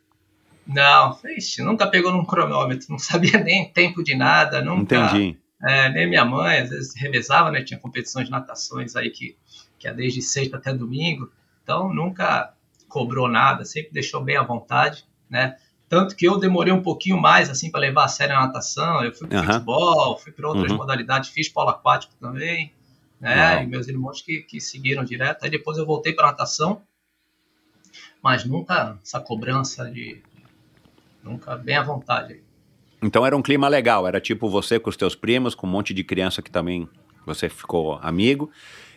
Não, 0.66 1.18
ixi, 1.36 1.62
nunca 1.62 1.86
pegou 1.86 2.12
num 2.12 2.24
cronômetro, 2.24 2.86
não 2.90 2.98
sabia 2.98 3.38
nem 3.38 3.68
tempo 3.70 4.02
de 4.02 4.14
nada, 4.14 4.62
nunca. 4.62 4.96
Entendi. 4.96 5.38
É, 5.62 5.88
nem 5.88 6.06
minha 6.06 6.24
mãe, 6.24 6.58
às 6.58 6.70
vezes 6.70 6.94
revezava, 6.94 7.50
né? 7.50 7.62
Tinha 7.62 7.78
competições 7.80 8.26
de 8.26 8.30
natações 8.30 8.96
aí 8.96 9.10
que, 9.10 9.36
que 9.78 9.88
é 9.88 9.94
desde 9.94 10.20
sexta 10.20 10.56
até 10.56 10.74
domingo. 10.74 11.30
Então 11.62 11.92
nunca 11.92 12.52
cobrou 12.88 13.28
nada, 13.28 13.64
sempre 13.64 13.92
deixou 13.92 14.22
bem 14.22 14.36
à 14.36 14.42
vontade, 14.42 15.06
né? 15.28 15.56
Tanto 15.94 16.16
que 16.16 16.26
eu 16.26 16.40
demorei 16.40 16.72
um 16.72 16.82
pouquinho 16.82 17.16
mais 17.16 17.48
assim 17.48 17.70
para 17.70 17.78
levar 17.78 18.06
a 18.06 18.08
sério 18.08 18.34
a 18.34 18.40
natação. 18.40 19.04
Eu 19.04 19.12
fui 19.12 19.28
para 19.28 19.38
Aham. 19.38 19.52
futebol, 19.52 20.18
fui 20.18 20.32
para 20.32 20.48
outras 20.48 20.72
Uhum. 20.72 20.78
modalidades, 20.78 21.30
fiz 21.30 21.48
polo 21.48 21.68
aquático 21.68 22.12
também, 22.20 22.72
né? 23.20 23.54
Uau. 23.54 23.62
E 23.62 23.66
meus 23.68 23.86
irmãos 23.86 24.20
que, 24.20 24.40
que 24.40 24.60
seguiram 24.60 25.04
direto. 25.04 25.44
Aí 25.44 25.50
depois 25.50 25.78
eu 25.78 25.86
voltei 25.86 26.12
para 26.12 26.26
natação, 26.26 26.82
mas 28.20 28.44
nunca 28.44 28.98
essa 29.04 29.20
cobrança 29.20 29.88
de 29.88 30.20
nunca 31.22 31.54
bem 31.56 31.76
à 31.76 31.82
vontade. 31.84 32.42
Então 33.00 33.24
era 33.24 33.36
um 33.36 33.42
clima 33.42 33.68
legal, 33.68 34.04
era 34.04 34.20
tipo 34.20 34.48
você 34.48 34.80
com 34.80 34.90
os 34.90 34.96
teus 34.96 35.14
primos, 35.14 35.54
com 35.54 35.64
um 35.64 35.70
monte 35.70 35.94
de 35.94 36.02
criança 36.02 36.42
que 36.42 36.50
também 36.50 36.88
você 37.24 37.48
ficou 37.48 38.00
amigo. 38.02 38.50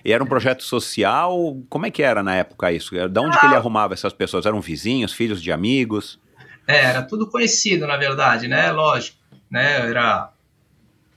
E 0.03 0.11
era 0.11 0.23
um 0.23 0.27
projeto 0.27 0.63
social, 0.63 1.61
como 1.69 1.85
é 1.85 1.91
que 1.91 2.01
era 2.01 2.23
na 2.23 2.33
época 2.33 2.71
isso? 2.71 2.95
Da 3.07 3.21
onde 3.21 3.37
que 3.37 3.45
ele 3.45 3.53
arrumava 3.53 3.93
essas 3.93 4.13
pessoas? 4.13 4.47
Eram 4.47 4.59
vizinhos, 4.59 5.13
filhos 5.13 5.43
de 5.43 5.51
amigos? 5.51 6.19
É, 6.67 6.83
era 6.83 7.01
tudo 7.01 7.27
conhecido, 7.27 7.87
na 7.87 7.95
verdade, 7.95 8.47
né? 8.47 8.69
Lógico, 8.71 9.17
né? 9.49 9.89
Era 9.89 10.31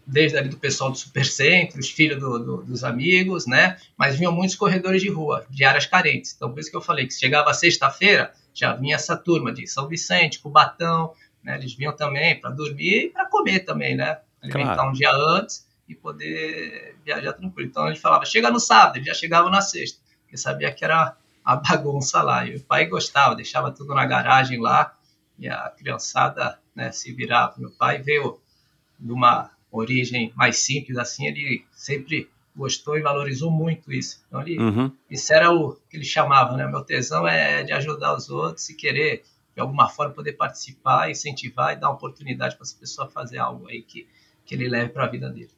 desde 0.06 0.36
ali 0.38 0.48
do 0.48 0.56
pessoal 0.56 0.90
do 0.90 0.98
Supercentro, 0.98 1.78
os 1.78 1.90
filhos 1.90 2.18
do, 2.18 2.38
do, 2.38 2.62
dos 2.62 2.84
amigos, 2.84 3.46
né? 3.46 3.76
Mas 3.96 4.16
vinham 4.16 4.32
muitos 4.32 4.56
corredores 4.56 5.02
de 5.02 5.08
rua, 5.08 5.44
de 5.50 5.64
áreas 5.64 5.86
carentes. 5.86 6.32
Então, 6.34 6.50
por 6.50 6.60
isso 6.60 6.70
que 6.70 6.76
eu 6.76 6.80
falei 6.80 7.06
que 7.06 7.14
chegava 7.14 7.52
sexta-feira, 7.52 8.32
já 8.54 8.74
vinha 8.74 8.94
essa 8.94 9.16
turma 9.16 9.52
de 9.52 9.66
São 9.66 9.88
Vicente, 9.88 10.38
Cubatão, 10.38 11.12
né? 11.42 11.56
Eles 11.56 11.74
vinham 11.74 11.94
também 11.94 12.40
para 12.40 12.50
dormir 12.50 13.06
e 13.06 13.08
para 13.10 13.26
comer 13.26 13.60
também, 13.60 13.96
né? 13.96 14.18
Alimentar 14.42 14.74
claro. 14.74 14.90
um 14.90 14.92
dia 14.92 15.12
antes 15.12 15.66
e 15.88 15.94
poder 15.94 16.96
viajar 17.04 17.32
tranquilo. 17.32 17.68
Então, 17.68 17.88
ele 17.88 17.96
falava, 17.96 18.24
chega 18.24 18.50
no 18.50 18.60
sábado, 18.60 18.96
ele 18.96 19.06
já 19.06 19.14
chegava 19.14 19.50
na 19.50 19.60
sexta, 19.60 20.00
porque 20.22 20.36
sabia 20.36 20.70
que 20.72 20.84
era 20.84 21.16
a 21.44 21.56
bagunça 21.56 22.22
lá. 22.22 22.46
E 22.46 22.56
o 22.56 22.60
pai 22.60 22.86
gostava, 22.86 23.34
deixava 23.34 23.72
tudo 23.72 23.94
na 23.94 24.06
garagem 24.06 24.60
lá 24.60 24.94
e 25.40 25.48
a 25.48 25.70
criançada 25.70 26.60
né, 26.74 26.92
se 26.92 27.12
virava. 27.12 27.54
Meu 27.58 27.70
pai 27.70 28.00
veio 28.02 28.38
de 28.98 29.10
uma 29.10 29.50
origem 29.72 30.32
mais 30.36 30.58
simples 30.58 30.98
assim, 30.98 31.26
ele 31.26 31.64
sempre 31.72 32.28
gostou 32.54 32.98
e 32.98 33.00
valorizou 33.00 33.50
muito 33.50 33.90
isso. 33.90 34.22
Então, 34.28 34.42
ele, 34.42 34.58
uhum. 34.58 34.92
isso 35.10 35.32
era 35.32 35.50
o 35.50 35.76
que 35.88 35.96
ele 35.96 36.04
chamava, 36.04 36.56
né? 36.56 36.66
Meu 36.66 36.84
tesão 36.84 37.26
é 37.26 37.62
de 37.62 37.72
ajudar 37.72 38.14
os 38.14 38.28
outros 38.28 38.68
e 38.68 38.74
querer, 38.74 39.22
de 39.54 39.60
alguma 39.60 39.88
forma, 39.88 40.12
poder 40.12 40.34
participar, 40.34 41.10
incentivar 41.10 41.72
e 41.72 41.76
dar 41.76 41.90
oportunidade 41.90 42.56
para 42.56 42.64
essa 42.64 42.76
pessoa 42.78 43.08
fazer 43.08 43.38
algo 43.38 43.66
aí 43.68 43.80
que, 43.80 44.06
que 44.44 44.54
ele 44.54 44.68
leve 44.68 44.90
para 44.90 45.04
a 45.04 45.08
vida 45.08 45.30
dele. 45.30 45.50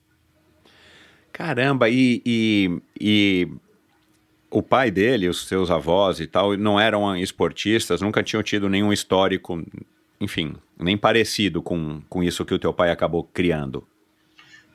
Caramba, 1.32 1.88
e, 1.88 2.22
e, 2.24 2.82
e, 3.00 3.48
o 4.52 4.62
pai 4.62 4.90
dele, 4.90 5.28
os 5.28 5.48
seus 5.48 5.70
avós 5.70 6.20
e 6.20 6.26
tal, 6.26 6.56
não 6.56 6.78
eram 6.78 7.16
esportistas, 7.16 8.02
nunca 8.02 8.22
tinham 8.22 8.42
tido 8.42 8.68
nenhum 8.68 8.92
histórico, 8.92 9.64
enfim, 10.20 10.54
nem 10.78 10.96
parecido 10.96 11.62
com, 11.62 12.02
com 12.08 12.22
isso 12.22 12.44
que 12.44 12.54
o 12.54 12.58
teu 12.58 12.72
pai 12.72 12.90
acabou 12.90 13.24
criando. 13.24 13.86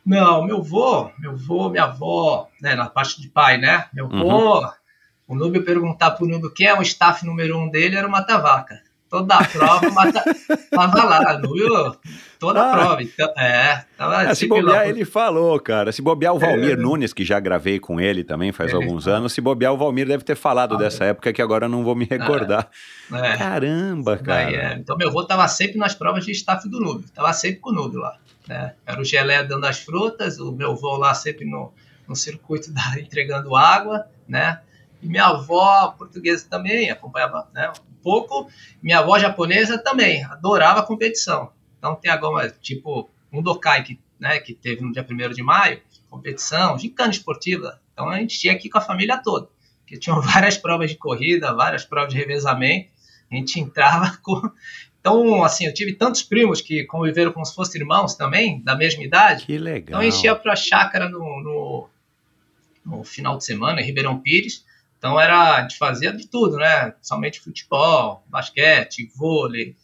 Não, 0.03 0.43
meu 0.43 0.57
avô, 0.57 1.11
meu 1.19 1.31
avô, 1.31 1.69
minha 1.69 1.83
avó, 1.83 2.49
né, 2.61 2.75
na 2.75 2.89
parte 2.89 3.21
de 3.21 3.27
pai, 3.27 3.57
né? 3.57 3.85
Meu 3.93 4.05
avô, 4.07 4.61
uhum. 4.61 4.71
o 5.27 5.35
Núbio 5.35 5.63
perguntar 5.63 6.11
pro 6.11 6.27
Núbio 6.27 6.49
quem 6.49 6.67
é 6.67 6.77
o 6.77 6.81
staff 6.81 7.25
número 7.25 7.57
um 7.57 7.69
dele, 7.69 7.97
era 7.97 8.07
o 8.07 8.11
Matavaca. 8.11 8.81
Toda 9.09 9.35
a 9.35 9.45
prova, 9.45 9.89
mata, 9.91 10.23
tava 10.71 11.03
lá, 11.03 11.37
Núbio, 11.37 11.97
toda 12.39 12.61
a 12.61 12.71
ah. 12.71 12.77
prova. 12.77 13.03
Então, 13.03 13.33
é, 13.37 13.85
tava 13.97 14.23
é, 14.23 14.35
Se 14.35 14.47
bobear, 14.47 14.65
lá. 14.65 14.87
ele 14.87 15.05
falou, 15.05 15.59
cara. 15.59 15.91
Se 15.91 16.01
bobear 16.01 16.33
o 16.33 16.39
Valmir 16.39 16.71
é. 16.71 16.75
Nunes, 16.75 17.13
que 17.13 17.23
já 17.23 17.39
gravei 17.39 17.79
com 17.79 17.99
ele 17.99 18.23
também 18.23 18.51
faz 18.51 18.71
é. 18.71 18.75
alguns 18.75 19.07
anos, 19.07 19.33
se 19.33 19.41
bobear 19.41 19.73
o 19.73 19.77
Valmir 19.77 20.07
deve 20.07 20.23
ter 20.23 20.35
falado 20.35 20.75
ah, 20.75 20.77
dessa 20.77 21.05
época 21.05 21.33
que 21.33 21.41
agora 21.41 21.67
não 21.67 21.83
vou 21.83 21.95
me 21.95 22.05
recordar. 22.05 22.69
É. 23.13 23.37
Caramba, 23.37 24.17
cara. 24.17 24.51
É. 24.51 24.73
Então 24.73 24.97
meu 24.97 25.09
avô 25.09 25.23
tava 25.23 25.47
sempre 25.47 25.77
nas 25.77 25.95
provas 25.95 26.25
de 26.25 26.31
staff 26.31 26.67
do 26.69 26.79
Núbio, 26.79 27.07
tava 27.13 27.31
sempre 27.33 27.59
com 27.59 27.69
o 27.69 27.73
Núbio 27.73 27.99
lá. 27.99 28.17
Né? 28.47 28.73
Era 28.85 29.01
o 29.01 29.03
Gelé 29.03 29.43
dando 29.43 29.65
as 29.65 29.79
frutas, 29.79 30.39
o 30.39 30.51
meu 30.51 30.71
avô 30.71 30.97
lá 30.97 31.13
sempre 31.13 31.45
no, 31.45 31.73
no 32.07 32.15
circuito 32.15 32.71
da, 32.73 32.99
entregando 32.99 33.55
água, 33.55 34.05
né? 34.27 34.61
E 35.01 35.07
minha 35.07 35.25
avó 35.25 35.93
portuguesa 35.97 36.47
também 36.49 36.89
acompanhava 36.89 37.47
né, 37.53 37.69
um 37.69 38.01
pouco. 38.01 38.49
Minha 38.81 38.99
avó 38.99 39.19
japonesa 39.19 39.77
também 39.77 40.23
adorava 40.23 40.79
a 40.79 40.83
competição. 40.83 41.51
Então 41.77 41.95
tem 41.95 42.11
agora, 42.11 42.49
tipo, 42.61 43.09
um 43.31 43.41
Dokai 43.41 43.83
que, 43.83 43.99
né, 44.19 44.39
que 44.39 44.53
teve 44.53 44.81
no 44.81 44.91
dia 44.91 45.05
1 45.07 45.33
de 45.33 45.43
maio, 45.43 45.81
competição, 46.09 46.77
gincana 46.77 47.11
esportiva. 47.11 47.79
Então 47.93 48.09
a 48.09 48.17
gente 48.17 48.39
tinha 48.39 48.53
aqui 48.53 48.69
com 48.69 48.77
a 48.77 48.81
família 48.81 49.17
toda, 49.17 49.47
que 49.85 49.97
tinham 49.97 50.19
várias 50.21 50.57
provas 50.57 50.89
de 50.89 50.97
corrida, 50.97 51.53
várias 51.53 51.85
provas 51.85 52.13
de 52.13 52.19
revezamento. 52.19 52.89
A 53.29 53.35
gente 53.35 53.59
entrava 53.59 54.17
com, 54.23 54.51
então, 55.07 55.41
assim, 55.41 55.65
eu 55.65 55.73
tive 55.73 55.93
tantos 55.93 56.21
primos 56.21 56.59
que 56.59 56.83
conviveram 56.83 57.31
como 57.31 57.45
se 57.45 57.55
fossem 57.55 57.79
irmãos 57.79 58.15
também, 58.15 58.61
da 58.61 58.75
mesma 58.75 59.01
idade. 59.03 59.45
Que 59.45 59.57
legal. 59.57 59.81
Então, 59.87 59.99
a 60.01 60.03
gente 60.03 60.21
ia 60.21 60.35
para 60.35 60.51
a 60.51 60.55
chácara 60.55 61.07
no, 61.07 61.19
no, 61.41 61.89
no, 62.85 63.03
final 63.05 63.37
de 63.37 63.45
semana, 63.45 63.79
em 63.79 63.85
Ribeirão 63.85 64.19
Pires. 64.19 64.65
Então, 64.97 65.17
era, 65.17 65.55
a 65.55 65.61
gente 65.61 65.77
fazia 65.77 66.11
de 66.11 66.27
tudo, 66.27 66.57
né? 66.57 66.93
Somente 67.01 67.39
futebol, 67.39 68.21
basquete, 68.27 69.09
vôlei. 69.15 69.77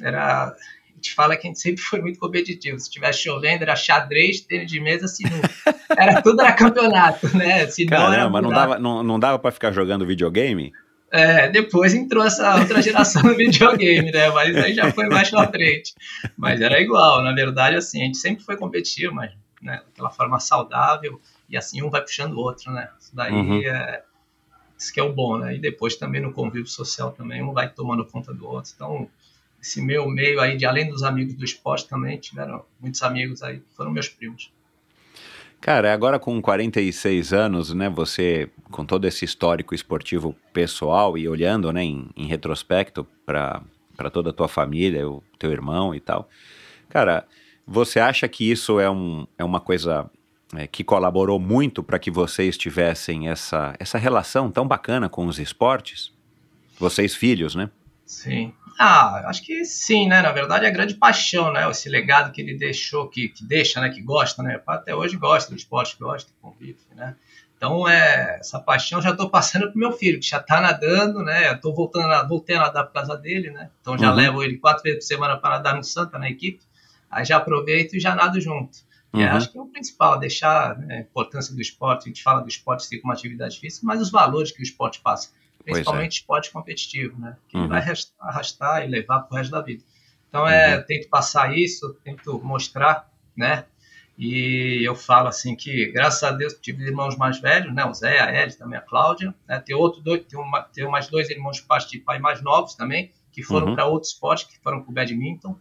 Era, 0.00 0.56
gente 1.00 1.14
fala 1.14 1.36
que 1.36 1.46
a 1.46 1.50
gente 1.50 1.60
sempre 1.60 1.82
foi 1.82 2.00
muito 2.00 2.18
competitivo. 2.18 2.78
Se 2.78 2.90
tivesse 2.90 3.22
chovendo, 3.22 3.62
era 3.62 3.74
xadrez, 3.74 4.40
tênis 4.40 4.70
de 4.70 4.80
mesa, 4.80 5.08
sinuca. 5.08 5.50
Era 5.96 6.20
tudo 6.22 6.40
era 6.40 6.52
campeonato, 6.52 7.36
né? 7.36 7.66
Senão 7.66 7.90
Caramba, 7.90 8.42
não 8.42 8.50
dava, 8.50 8.78
não, 8.78 9.02
não 9.02 9.18
dava 9.18 9.38
para 9.38 9.50
ficar 9.50 9.72
jogando 9.72 10.06
videogame? 10.06 10.72
É, 11.12 11.48
depois 11.48 11.92
entrou 11.92 12.24
essa 12.24 12.56
outra 12.56 12.80
geração 12.80 13.22
do 13.22 13.34
videogame, 13.34 14.12
né? 14.12 14.30
Mas 14.30 14.56
aí 14.56 14.74
já 14.74 14.92
foi 14.92 15.08
mais 15.08 15.28
pra 15.28 15.48
frente. 15.48 15.92
Mas 16.36 16.60
era 16.60 16.80
igual, 16.80 17.22
na 17.22 17.34
verdade, 17.34 17.76
assim, 17.76 18.02
a 18.02 18.04
gente 18.04 18.18
sempre 18.18 18.44
foi 18.44 18.56
competitivo, 18.56 19.14
mas 19.14 19.32
né, 19.60 19.82
daquela 19.86 20.10
forma 20.10 20.38
saudável, 20.38 21.20
e 21.48 21.56
assim 21.56 21.82
um 21.82 21.90
vai 21.90 22.00
puxando 22.00 22.34
o 22.34 22.38
outro, 22.38 22.72
né? 22.72 22.88
Isso 22.98 23.14
daí 23.14 23.32
uhum. 23.32 23.60
é. 23.60 24.02
Isso 24.78 24.94
que 24.94 25.00
é 25.00 25.02
o 25.02 25.12
bom, 25.12 25.36
né? 25.36 25.56
E 25.56 25.58
depois 25.58 25.96
também 25.96 26.22
no 26.22 26.32
convívio 26.32 26.66
social 26.66 27.10
também, 27.10 27.42
um 27.42 27.52
vai 27.52 27.68
tomando 27.68 28.06
conta 28.06 28.32
do 28.32 28.48
outro. 28.48 28.72
Então, 28.74 29.10
esse 29.60 29.82
meu 29.82 30.08
meio 30.08 30.40
aí, 30.40 30.56
de 30.56 30.64
além 30.64 30.88
dos 30.88 31.02
amigos 31.02 31.34
do 31.34 31.44
esporte, 31.44 31.88
também 31.88 32.18
tiveram 32.18 32.64
muitos 32.80 33.02
amigos 33.02 33.42
aí, 33.42 33.62
foram 33.76 33.90
meus 33.90 34.08
primos. 34.08 34.52
Cara, 35.60 35.92
agora 35.92 36.18
com 36.18 36.40
46 36.40 37.34
anos, 37.34 37.74
né, 37.74 37.90
você 37.90 38.48
com 38.70 38.84
todo 38.84 39.04
esse 39.04 39.26
histórico 39.26 39.74
esportivo 39.74 40.34
pessoal 40.54 41.18
e 41.18 41.28
olhando, 41.28 41.70
né, 41.70 41.84
em, 41.84 42.08
em 42.16 42.26
retrospecto 42.26 43.06
para 43.26 43.62
toda 44.10 44.30
a 44.30 44.32
tua 44.32 44.48
família, 44.48 45.06
o 45.06 45.22
teu 45.38 45.52
irmão 45.52 45.94
e 45.94 46.00
tal, 46.00 46.30
cara, 46.88 47.26
você 47.66 48.00
acha 48.00 48.26
que 48.26 48.50
isso 48.50 48.80
é, 48.80 48.90
um, 48.90 49.26
é 49.36 49.44
uma 49.44 49.60
coisa 49.60 50.10
é, 50.56 50.66
que 50.66 50.82
colaborou 50.82 51.38
muito 51.38 51.82
para 51.82 51.98
que 51.98 52.10
vocês 52.10 52.56
tivessem 52.56 53.28
essa, 53.28 53.74
essa 53.78 53.98
relação 53.98 54.50
tão 54.50 54.66
bacana 54.66 55.10
com 55.10 55.26
os 55.26 55.38
esportes? 55.38 56.12
Vocês 56.78 57.14
filhos, 57.14 57.54
né? 57.54 57.70
Sim. 58.06 58.52
Ah, 58.78 59.28
acho 59.28 59.42
que 59.44 59.64
sim, 59.64 60.08
né? 60.08 60.22
Na 60.22 60.32
verdade, 60.32 60.64
é 60.64 60.68
a 60.68 60.72
grande 60.72 60.94
paixão, 60.94 61.52
né? 61.52 61.68
Esse 61.70 61.88
legado 61.88 62.32
que 62.32 62.40
ele 62.40 62.54
deixou, 62.54 63.08
que, 63.08 63.28
que 63.28 63.44
deixa, 63.44 63.80
né? 63.80 63.90
Que 63.90 64.00
gosta, 64.00 64.42
né? 64.42 64.60
Até 64.66 64.94
hoje 64.94 65.16
gosta 65.16 65.50
do 65.50 65.56
esporte, 65.56 65.96
gosta, 65.98 66.30
convive, 66.40 66.78
né? 66.94 67.14
Então, 67.56 67.86
é, 67.86 68.38
essa 68.40 68.58
paixão 68.58 69.02
já 69.02 69.10
estou 69.10 69.28
passando 69.28 69.70
pro 69.70 69.78
meu 69.78 69.92
filho, 69.92 70.18
que 70.18 70.26
já 70.26 70.38
está 70.38 70.62
nadando, 70.62 71.22
né? 71.22 71.52
Estou 71.52 71.74
voltando 71.74 72.06
a, 72.06 72.26
voltei 72.26 72.56
a 72.56 72.60
nadar 72.60 72.84
por 72.84 72.94
causa 72.94 73.16
dele, 73.16 73.50
né? 73.50 73.70
Então, 73.80 73.98
já 73.98 74.10
uhum. 74.10 74.16
levo 74.16 74.42
ele 74.42 74.56
quatro 74.56 74.82
vezes 74.82 75.00
por 75.00 75.06
semana 75.06 75.36
para 75.36 75.56
nadar 75.56 75.76
no 75.76 75.84
Santa, 75.84 76.18
na 76.18 76.30
equipe. 76.30 76.60
Aí 77.10 77.24
já 77.24 77.36
aproveito 77.36 77.94
e 77.94 78.00
já 78.00 78.14
nado 78.14 78.40
junto. 78.40 78.78
Uhum. 79.12 79.20
E 79.20 79.24
acho 79.24 79.52
que 79.52 79.58
é 79.58 79.60
o 79.60 79.66
principal, 79.66 80.18
deixar 80.18 80.78
né, 80.78 80.96
a 80.96 81.00
importância 81.00 81.54
do 81.54 81.60
esporte. 81.60 82.04
A 82.04 82.08
gente 82.08 82.22
fala 82.22 82.40
do 82.40 82.48
esporte 82.48 82.86
ser 82.86 82.98
como 82.98 83.12
atividade 83.12 83.58
física, 83.58 83.86
mas 83.86 84.00
os 84.00 84.10
valores 84.10 84.52
que 84.52 84.60
o 84.60 84.62
esporte 84.62 85.00
passa 85.00 85.28
principalmente 85.64 86.12
é. 86.12 86.20
esporte 86.20 86.50
competitivo, 86.50 87.18
né? 87.18 87.36
Que 87.48 87.56
uhum. 87.56 87.68
vai 87.68 87.82
arrastar 88.20 88.84
e 88.84 88.88
levar 88.88 89.20
para 89.20 89.34
o 89.34 89.38
resto 89.38 89.50
da 89.50 89.60
vida. 89.60 89.82
Então, 90.28 90.46
é, 90.46 90.76
uhum. 90.76 90.84
tento 90.84 91.08
passar 91.08 91.56
isso, 91.56 91.94
tento 92.04 92.40
mostrar, 92.42 93.10
né? 93.36 93.64
E 94.16 94.86
eu 94.86 94.94
falo 94.94 95.28
assim 95.28 95.56
que, 95.56 95.90
graças 95.92 96.22
a 96.22 96.30
Deus, 96.30 96.54
tive 96.60 96.84
irmãos 96.84 97.16
mais 97.16 97.40
velhos, 97.40 97.74
né? 97.74 97.84
O 97.84 97.94
Zé, 97.94 98.20
a 98.20 98.30
Ellie, 98.30 98.54
também 98.54 98.78
a 98.78 98.82
Cláudia. 98.82 99.34
Né? 99.48 99.58
Tem 99.60 99.74
outro 99.74 100.02
dois, 100.02 100.22
tem, 100.26 100.38
uma, 100.38 100.62
tem 100.62 100.86
mais 100.90 101.08
dois 101.08 101.30
irmãos 101.30 101.56
de 101.56 101.62
parte 101.62 101.90
de 101.90 101.98
pai 102.00 102.18
mais 102.18 102.42
novos 102.42 102.74
também, 102.74 103.12
que 103.32 103.42
foram 103.42 103.68
uhum. 103.68 103.74
para 103.74 103.86
outros 103.86 104.12
esportes, 104.12 104.44
que 104.44 104.62
foram 104.62 104.82
para 104.82 104.90
o 104.90 104.94
badminton. 104.94 105.56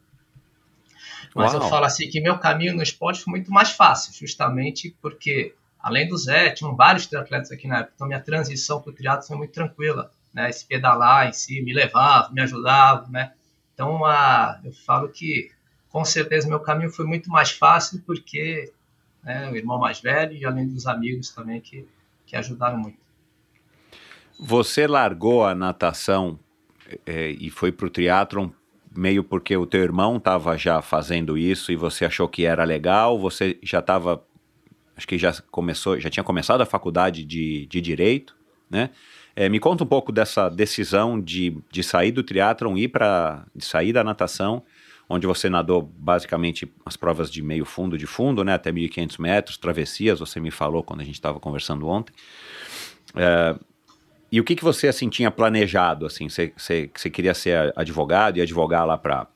Mas 1.33 1.53
Uau. 1.53 1.63
eu 1.63 1.69
falo 1.69 1.85
assim 1.85 2.09
que 2.09 2.19
meu 2.19 2.37
caminho 2.37 2.75
no 2.75 2.83
esporte 2.83 3.21
foi 3.21 3.31
muito 3.31 3.51
mais 3.51 3.71
fácil, 3.71 4.13
justamente 4.13 4.95
porque 5.01 5.55
além 5.79 6.07
do 6.07 6.17
Zé, 6.17 6.49
tinham 6.51 6.75
vários 6.75 7.05
triatletas 7.05 7.51
aqui 7.51 7.67
na 7.67 7.79
época, 7.79 7.93
então 7.95 8.07
minha 8.07 8.19
transição 8.19 8.81
para 8.81 8.91
o 8.91 8.93
triatlo 8.93 9.27
foi 9.27 9.37
muito 9.37 9.53
tranquila, 9.53 10.11
né? 10.33 10.49
Esse 10.49 10.65
pedalar 10.65 11.27
em 11.27 11.33
si 11.33 11.61
me 11.61 11.73
levava, 11.73 12.31
me 12.31 12.41
ajudava, 12.41 13.07
né? 13.09 13.33
Então, 13.73 14.03
a, 14.03 14.59
eu 14.63 14.73
falo 14.73 15.07
que 15.09 15.51
com 15.89 16.03
certeza 16.03 16.47
meu 16.47 16.59
caminho 16.59 16.91
foi 16.91 17.05
muito 17.05 17.29
mais 17.29 17.51
fácil 17.51 18.01
porque 18.05 18.71
né, 19.23 19.49
o 19.49 19.55
irmão 19.55 19.79
mais 19.79 19.99
velho 19.99 20.33
e 20.33 20.45
além 20.45 20.67
dos 20.67 20.85
amigos 20.85 21.29
também 21.29 21.61
que, 21.61 21.87
que 22.25 22.35
ajudaram 22.35 22.77
muito. 22.77 22.97
Você 24.39 24.87
largou 24.87 25.45
a 25.45 25.55
natação 25.55 26.39
é, 27.05 27.29
e 27.31 27.49
foi 27.49 27.71
para 27.71 27.87
o 27.87 27.89
triatlon 27.89 28.49
meio 28.95 29.23
porque 29.23 29.55
o 29.55 29.65
teu 29.65 29.81
irmão 29.81 30.17
estava 30.17 30.57
já 30.57 30.81
fazendo 30.81 31.37
isso 31.37 31.71
e 31.71 31.75
você 31.75 32.05
achou 32.05 32.27
que 32.27 32.45
era 32.45 32.63
legal? 32.63 33.19
Você 33.19 33.59
já 33.61 33.79
estava 33.79 34.23
acho 34.99 35.07
que 35.07 35.17
já 35.17 35.33
começou, 35.49 35.97
já 35.97 36.09
tinha 36.09 36.23
começado 36.23 36.59
a 36.59 36.65
faculdade 36.65 37.23
de, 37.23 37.65
de 37.67 37.79
Direito, 37.79 38.35
né? 38.69 38.89
É, 39.33 39.47
me 39.47 39.57
conta 39.57 39.85
um 39.85 39.87
pouco 39.87 40.11
dessa 40.11 40.49
decisão 40.49 41.19
de, 41.19 41.57
de 41.71 41.81
sair 41.81 42.11
do 42.11 42.21
triatlon, 42.21 42.75
ir 42.75 42.89
para, 42.89 43.45
de 43.55 43.63
sair 43.63 43.93
da 43.93 44.03
natação, 44.03 44.61
onde 45.07 45.25
você 45.25 45.49
nadou 45.49 45.81
basicamente 45.81 46.69
as 46.85 46.97
provas 46.97 47.31
de 47.31 47.41
meio 47.41 47.63
fundo, 47.63 47.97
de 47.97 48.05
fundo, 48.05 48.43
né? 48.43 48.53
Até 48.55 48.73
1.500 48.73 49.21
metros, 49.21 49.57
travessias, 49.57 50.19
você 50.19 50.37
me 50.41 50.51
falou 50.51 50.83
quando 50.83 50.99
a 50.99 51.05
gente 51.05 51.15
estava 51.15 51.39
conversando 51.39 51.87
ontem. 51.87 52.13
É, 53.15 53.55
E 54.29 54.41
o 54.41 54.43
que, 54.43 54.53
que 54.53 54.63
você 54.63 54.89
assim 54.89 55.07
tinha 55.07 55.31
planejado? 55.31 56.05
Assim, 56.05 56.27
você, 56.27 56.89
queria 56.89 57.33
ser 57.33 57.71
advogado 57.77 58.37
e 58.37 58.41
advogar 58.41 58.85
lá 58.85 58.97
para, 58.97 59.27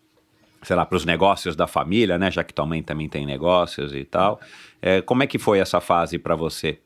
sei 0.63 0.75
lá, 0.75 0.85
para 0.85 0.95
os 0.95 1.05
negócios 1.05 1.55
da 1.55 1.67
família, 1.67 2.17
né? 2.17 2.31
Já 2.31 2.43
que 2.43 2.53
tua 2.53 2.65
mãe 2.65 2.81
também 2.81 3.07
tem 3.07 3.25
negócios 3.25 3.93
e 3.93 4.03
tal. 4.03 4.39
É, 4.81 5.01
como 5.01 5.23
é 5.23 5.27
que 5.27 5.37
foi 5.37 5.59
essa 5.59 5.79
fase 5.79 6.17
para 6.17 6.35
você? 6.35 6.79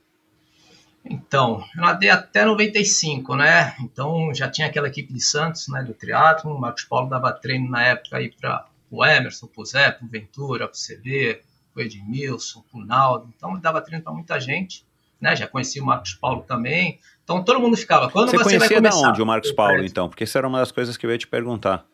Então, 1.10 1.64
eu 1.76 1.82
nadei 1.82 2.10
até 2.10 2.44
95, 2.44 3.36
né? 3.36 3.76
Então 3.80 4.34
já 4.34 4.50
tinha 4.50 4.68
aquela 4.68 4.88
equipe 4.88 5.14
de 5.14 5.22
Santos, 5.22 5.68
né? 5.70 5.82
Do 5.84 5.94
triatlo. 5.94 6.54
O 6.54 6.60
Marcos 6.60 6.84
Paulo 6.84 7.10
dava 7.10 7.32
treino 7.32 7.70
na 7.70 7.84
época 7.84 8.18
aí 8.18 8.30
para 8.30 8.66
o 8.92 9.06
Emerson, 9.06 9.48
para 9.48 9.62
o 9.62 9.66
Zé, 9.66 9.92
para 9.92 10.06
o 10.06 10.10
Ventura, 10.10 10.68
para 10.68 10.76
o 10.76 10.78
CB, 10.78 11.42
para 11.74 11.82
o 11.82 11.86
Edmilson, 11.86 12.64
para 12.70 12.80
o 12.80 12.86
Naldo. 12.86 13.34
Então 13.36 13.58
dava 13.60 13.82
treino 13.82 14.04
para 14.04 14.14
muita 14.14 14.40
gente, 14.40 14.86
né? 15.20 15.36
Já 15.36 15.48
conhecia 15.48 15.82
o 15.82 15.86
Marcos 15.86 16.14
Paulo 16.14 16.44
também. 16.46 17.00
Então 17.24 17.44
todo 17.44 17.60
mundo 17.60 17.78
ficava. 17.78 18.10
Quando 18.10 18.30
você, 18.30 18.38
você 18.38 18.44
conhecia 18.44 18.68
vai 18.68 18.78
começar? 18.78 19.02
da 19.02 19.10
onde 19.10 19.22
o 19.22 19.26
Marcos 19.26 19.52
Paulo, 19.52 19.84
então? 19.84 20.10
Porque 20.10 20.26
isso 20.26 20.38
era 20.38 20.48
uma 20.48 20.60
das 20.60 20.72
coisas 20.72 20.98
que 20.98 21.06
eu 21.06 21.12
ia 21.12 21.18
te 21.18 21.28
perguntar. 21.28 21.86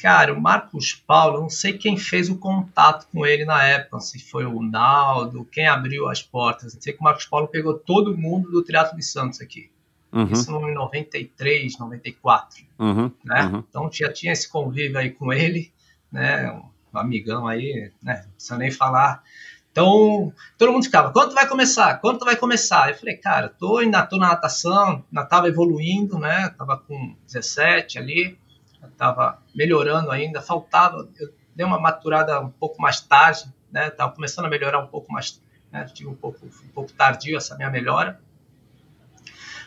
Cara, 0.00 0.32
o 0.32 0.40
Marcos 0.40 0.92
Paulo, 0.92 1.40
não 1.40 1.48
sei 1.48 1.78
quem 1.78 1.96
fez 1.96 2.28
o 2.28 2.36
contato 2.36 3.06
com 3.12 3.24
ele 3.24 3.44
na 3.44 3.62
época, 3.62 4.00
se 4.00 4.18
foi 4.18 4.44
o 4.44 4.62
Naldo, 4.62 5.44
quem 5.44 5.66
abriu 5.66 6.08
as 6.08 6.22
portas. 6.22 6.74
Eu 6.74 6.82
sei 6.82 6.92
que 6.92 7.00
o 7.00 7.04
Marcos 7.04 7.26
Paulo 7.26 7.48
pegou 7.48 7.74
todo 7.74 8.16
mundo 8.16 8.50
do 8.50 8.62
Teatro 8.62 8.96
de 8.96 9.04
Santos 9.04 9.40
aqui. 9.40 9.70
Uhum, 10.12 10.30
Isso 10.30 10.50
em 10.50 10.74
93, 10.74 11.78
94, 11.78 12.64
uhum, 12.78 13.10
né? 13.24 13.46
uhum. 13.46 13.64
Então 13.68 13.90
já 13.92 14.12
tinha 14.12 14.32
esse 14.32 14.48
convívio 14.48 14.96
aí 14.96 15.10
com 15.10 15.32
ele, 15.32 15.72
né? 16.10 16.52
Um 16.92 16.98
amigão 16.98 17.48
aí, 17.48 17.90
né? 18.00 18.22
Não 18.24 18.32
precisa 18.32 18.56
nem 18.56 18.70
falar. 18.70 19.24
Então, 19.72 20.32
todo 20.56 20.70
mundo 20.70 20.84
ficava, 20.84 21.12
quando 21.12 21.30
tu 21.30 21.34
vai 21.34 21.48
começar? 21.48 22.00
Quando 22.00 22.20
tu 22.20 22.24
vai 22.24 22.36
começar? 22.36 22.90
Eu 22.90 22.94
falei, 22.94 23.16
cara, 23.16 23.48
tô, 23.48 23.78
ainda 23.78 24.06
tô 24.06 24.16
na 24.16 24.28
natação, 24.28 25.04
ainda 25.10 25.26
tava 25.26 25.48
evoluindo, 25.48 26.16
né? 26.16 26.48
Tava 26.50 26.78
com 26.78 27.16
17 27.26 27.98
ali, 27.98 28.38
já 28.84 28.90
tava 28.96 29.42
melhorando 29.54 30.10
ainda, 30.10 30.40
faltava, 30.40 31.08
eu 31.18 31.32
dei 31.54 31.64
uma 31.64 31.80
maturada 31.80 32.40
um 32.40 32.50
pouco 32.50 32.80
mais 32.80 33.00
tarde, 33.00 33.44
né? 33.70 33.90
Tava 33.90 34.12
começando 34.12 34.46
a 34.46 34.48
melhorar 34.48 34.80
um 34.80 34.86
pouco 34.86 35.12
mais, 35.12 35.42
né? 35.70 35.84
Tive 35.86 36.08
um 36.08 36.14
pouco, 36.14 36.46
um 36.46 36.68
pouco 36.68 36.92
tardio 36.92 37.36
essa 37.36 37.56
minha 37.56 37.70
melhora. 37.70 38.20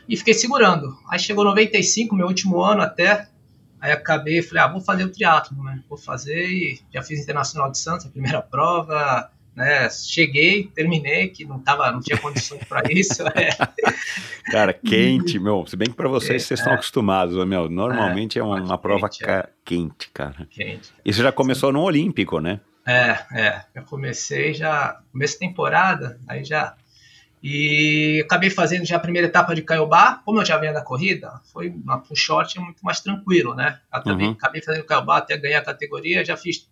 E 0.07 0.15
fiquei 0.15 0.33
segurando. 0.33 0.97
Aí 1.09 1.19
chegou 1.19 1.43
95, 1.43 2.15
meu 2.15 2.27
último 2.27 2.61
ano 2.61 2.81
até, 2.81 3.27
Aí 3.79 3.91
acabei, 3.91 4.41
falei, 4.41 4.63
ah, 4.63 4.67
vou 4.67 4.81
fazer 4.81 5.03
o 5.03 5.11
triatlo, 5.11 5.63
né? 5.63 5.83
Vou 5.87 5.97
fazer 5.97 6.47
e 6.47 6.81
já 6.91 7.03
fiz 7.03 7.19
Internacional 7.19 7.71
de 7.71 7.77
Santos, 7.77 8.07
a 8.07 8.09
primeira 8.09 8.41
prova, 8.41 9.31
né? 9.57 9.89
Cheguei, 9.89 10.67
terminei, 10.73 11.27
que 11.29 11.43
não 11.43 11.59
tava, 11.59 11.91
não 11.91 11.99
tinha 11.99 12.17
condições 12.17 12.63
para 12.63 12.81
isso. 12.93 13.23
É. 13.29 13.49
Cara, 14.51 14.71
quente, 14.71 15.39
meu. 15.39 15.65
Se 15.67 15.75
bem 15.75 15.89
que 15.89 15.95
para 15.95 16.07
vocês, 16.07 16.43
É, 16.43 16.45
vocês 16.45 16.59
estão 16.59 16.71
é. 16.73 16.75
acostumados, 16.75 17.35
meu. 17.45 17.67
Normalmente 17.69 18.37
é, 18.39 18.43
uma, 18.43 18.57
quente, 18.57 18.67
uma 18.67 18.77
prova 18.77 19.07
é. 19.07 19.25
ca- 19.25 19.49
quente, 19.65 20.09
cara. 20.13 20.47
Quente. 20.49 20.91
E 21.03 21.11
você 21.11 21.21
já 21.23 21.31
começou 21.31 21.73
no 21.73 21.81
Olímpico, 21.81 22.39
né? 22.39 22.59
É, 22.85 23.17
é. 23.33 23.61
Eu 23.75 23.83
comecei 23.83 24.53
já, 24.53 25.01
começo 25.11 25.33
de 25.33 25.39
temporada, 25.39 26.19
aí 26.27 26.43
já. 26.45 26.75
E 27.43 28.21
acabei 28.25 28.49
fazendo 28.49 28.85
já 28.85 28.95
a 28.97 28.99
primeira 28.99 29.27
etapa 29.27 29.53
de 29.53 29.61
Caiobá, 29.61 30.21
como 30.25 30.39
eu 30.41 30.45
já 30.45 30.57
vinha 30.57 30.73
da 30.73 30.81
corrida, 30.81 31.31
foi 31.53 31.69
uma 31.69 32.01
um 32.09 32.15
short 32.15 32.59
muito 32.59 32.81
mais 32.83 32.99
tranquilo, 32.99 33.53
né? 33.53 33.79
Acabei, 33.91 34.25
Uhum. 34.27 34.31
acabei 34.33 34.61
fazendo 34.61 34.85
Caiobá 34.85 35.17
até 35.17 35.37
ganhar 35.37 35.59
a 35.59 35.63
categoria, 35.63 36.23
já 36.25 36.35
fiz 36.37 36.67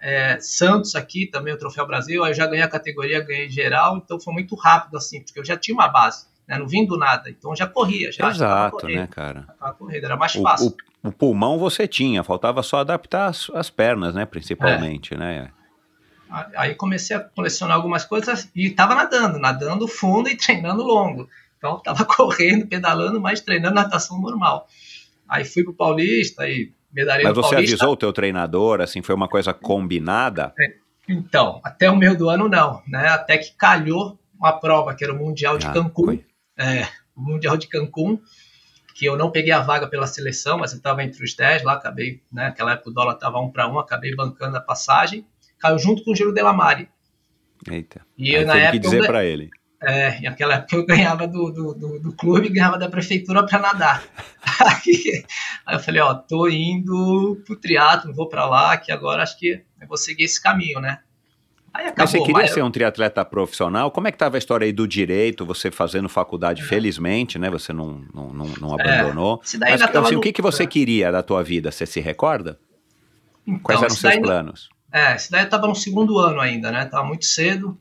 é, 0.00 0.38
Santos 0.40 0.94
aqui, 0.94 1.26
também 1.26 1.52
o 1.52 1.58
Troféu 1.58 1.86
Brasil, 1.86 2.24
aí 2.24 2.30
eu 2.30 2.34
já 2.34 2.46
ganhei 2.46 2.62
a 2.64 2.68
categoria, 2.68 3.20
ganhei 3.24 3.48
geral, 3.50 3.96
então 3.98 4.18
foi 4.18 4.32
muito 4.32 4.54
rápido 4.54 4.96
assim, 4.96 5.22
porque 5.22 5.38
eu 5.38 5.44
já 5.44 5.56
tinha 5.56 5.74
uma 5.74 5.88
base, 5.88 6.26
né? 6.48 6.58
Não 6.58 6.66
vim 6.66 6.86
do 6.86 6.96
nada, 6.96 7.28
então 7.28 7.54
já 7.54 7.66
corria, 7.66 8.10
já. 8.10 8.28
Exato, 8.30 8.76
correndo, 8.78 9.00
né, 9.00 9.06
cara? 9.10 9.46
correndo, 9.78 10.04
era 10.04 10.16
mais 10.16 10.34
O, 10.34 10.42
fácil. 10.42 10.68
o- 11.02 11.08
o 11.08 11.12
pulmão 11.12 11.58
você 11.58 11.86
tinha, 11.88 12.22
faltava 12.22 12.62
só 12.62 12.78
adaptar 12.80 13.26
as, 13.28 13.48
as 13.54 13.70
pernas, 13.70 14.14
né? 14.14 14.26
Principalmente, 14.26 15.14
né? 15.16 15.50
Aí 16.56 16.74
comecei 16.76 17.16
a 17.16 17.20
colecionar 17.20 17.76
algumas 17.76 18.04
coisas 18.04 18.48
e 18.54 18.66
estava 18.68 18.94
nadando, 18.94 19.38
nadando 19.38 19.88
fundo 19.88 20.28
e 20.28 20.36
treinando 20.36 20.82
longo. 20.82 21.28
Então 21.58 21.76
estava 21.78 22.04
correndo, 22.06 22.66
pedalando, 22.66 23.20
mas 23.20 23.40
treinando 23.40 23.74
natação 23.74 24.20
normal. 24.20 24.68
Aí 25.28 25.44
fui 25.44 25.64
pro 25.64 25.74
Paulista 25.74 26.48
e 26.48 26.72
medalhei 26.92 27.24
Mas 27.24 27.34
você 27.34 27.54
Paulista. 27.54 27.74
avisou 27.74 27.92
o 27.92 27.96
teu 27.96 28.12
treinador, 28.12 28.80
assim, 28.80 29.02
foi 29.02 29.14
uma 29.14 29.28
coisa 29.28 29.52
combinada? 29.52 30.52
Então, 31.08 31.60
até 31.64 31.90
o 31.90 31.96
meio 31.96 32.16
do 32.16 32.28
ano 32.28 32.48
não, 32.48 32.82
né? 32.86 33.08
Até 33.08 33.38
que 33.38 33.52
calhou 33.56 34.18
uma 34.38 34.52
prova 34.52 34.94
que 34.94 35.04
era 35.04 35.12
o 35.12 35.16
Mundial 35.16 35.58
de 35.58 35.66
Ah, 35.66 35.72
Cancún, 35.72 36.20
é, 36.56 36.86
o 37.16 37.20
Mundial 37.20 37.56
de 37.56 37.66
Cancún, 37.66 38.20
que 38.94 39.06
eu 39.06 39.16
não 39.16 39.30
peguei 39.30 39.52
a 39.52 39.60
vaga 39.60 39.86
pela 39.86 40.06
seleção, 40.06 40.58
mas 40.58 40.72
eu 40.72 40.78
estava 40.78 41.02
entre 41.02 41.22
os 41.24 41.34
10 41.34 41.62
lá, 41.62 41.74
acabei, 41.74 42.22
né? 42.32 42.44
Naquela 42.44 42.72
época 42.72 42.90
o 42.90 42.92
dólar 42.92 43.14
estava 43.14 43.38
um 43.40 43.50
para 43.50 43.68
um, 43.68 43.78
acabei 43.78 44.14
bancando 44.14 44.56
a 44.56 44.60
passagem, 44.60 45.26
caiu 45.58 45.78
junto 45.78 46.04
com 46.04 46.12
o 46.12 46.16
Giro 46.16 46.32
Delamare. 46.32 46.88
Eita. 47.70 48.00
E 48.16 48.32
eu, 48.32 48.46
na 48.46 48.56
época 48.56 48.72
que 48.72 48.78
dizer 48.78 49.00
eu, 49.00 49.06
pra 49.06 49.24
ele. 49.24 49.50
É, 49.82 50.20
naquela 50.20 50.54
época 50.56 50.76
eu 50.76 50.84
ganhava 50.84 51.26
do, 51.26 51.50
do, 51.50 51.74
do, 51.74 51.98
do 52.00 52.12
clube 52.12 52.48
e 52.48 52.50
ganhava 52.52 52.78
da 52.78 52.88
prefeitura 52.90 53.46
para 53.46 53.58
nadar. 53.58 54.02
Aí, 54.60 55.24
aí 55.66 55.76
eu 55.76 55.80
falei, 55.80 56.02
ó, 56.02 56.12
tô 56.14 56.46
indo 56.48 57.40
pro 57.46 57.56
triatlo, 57.56 58.12
vou 58.14 58.28
para 58.28 58.44
lá, 58.46 58.76
que 58.76 58.92
agora 58.92 59.22
acho 59.22 59.38
que 59.38 59.62
eu 59.80 59.88
vou 59.88 59.96
seguir 59.96 60.24
esse 60.24 60.42
caminho, 60.42 60.80
né? 60.80 60.98
Aí 61.72 61.84
acabou. 61.86 61.94
Mas 62.04 62.10
você 62.10 62.18
queria 62.18 62.32
mas- 62.42 62.50
ser 62.52 62.62
um 62.62 62.70
triatleta 62.70 63.24
profissional? 63.24 63.90
Como 63.90 64.06
é 64.06 64.12
que 64.12 64.18
tava 64.18 64.36
a 64.36 64.38
história 64.38 64.66
aí 64.66 64.72
do 64.72 64.86
direito, 64.86 65.46
você 65.46 65.70
fazendo 65.70 66.08
faculdade, 66.10 66.62
felizmente, 66.62 67.38
né? 67.38 67.48
Você 67.48 67.72
não, 67.72 68.02
não, 68.12 68.32
não, 68.34 68.46
não 68.60 68.74
abandonou. 68.74 69.40
Esse 69.42 69.56
daí 69.56 69.70
Mas 69.72 69.80
assim, 69.82 70.14
o 70.14 70.18
no- 70.18 70.20
que, 70.20 70.32
que 70.32 70.42
você 70.42 70.64
é. 70.64 70.66
queria 70.66 71.10
da 71.12 71.22
tua 71.22 71.42
vida? 71.42 71.70
Você 71.70 71.86
se 71.86 72.00
recorda? 72.00 72.58
Então, 73.46 73.60
Quais 73.62 73.80
eram 73.80 73.94
os 73.94 73.98
seus 74.00 74.12
daí- 74.14 74.22
planos? 74.22 74.68
É, 74.92 75.14
esse 75.14 75.30
daí 75.30 75.44
eu 75.44 75.48
tava 75.48 75.66
no 75.68 75.74
segundo 75.74 76.18
ano 76.18 76.40
ainda, 76.40 76.70
né? 76.70 76.84
Tava 76.84 77.04
muito 77.06 77.24
cedo. 77.24 77.78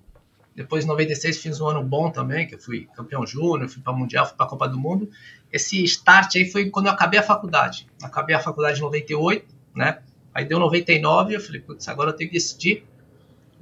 Depois, 0.60 0.84
em 0.84 0.90
96, 0.90 1.38
fiz 1.38 1.62
um 1.62 1.68
ano 1.68 1.82
bom 1.82 2.12
também, 2.12 2.46
que 2.46 2.54
eu 2.54 2.60
fui 2.60 2.86
campeão 2.94 3.26
júnior, 3.26 3.70
fui 3.70 3.82
para 3.82 3.94
Mundial, 3.94 4.26
fui 4.26 4.36
para 4.36 4.46
a 4.46 4.50
Copa 4.50 4.68
do 4.68 4.78
Mundo. 4.78 5.10
Esse 5.54 5.82
start 5.86 6.36
aí 6.36 6.52
foi 6.52 6.70
quando 6.70 6.88
eu 6.88 6.92
acabei 6.92 7.18
a 7.18 7.24
faculdade. 7.24 7.88
Acabei 8.04 8.36
a 8.36 8.42
faculdade 8.42 8.78
em 8.78 8.82
98, 8.82 9.56
né? 9.74 10.00
Aí 10.34 10.44
deu 10.44 10.60
99 10.60 11.32
e 11.32 11.36
eu 11.36 11.40
falei, 11.40 11.62
putz, 11.62 11.88
agora 11.88 12.10
eu 12.10 12.14
tenho 12.14 12.30
que 12.30 12.36
decidir 12.36 12.84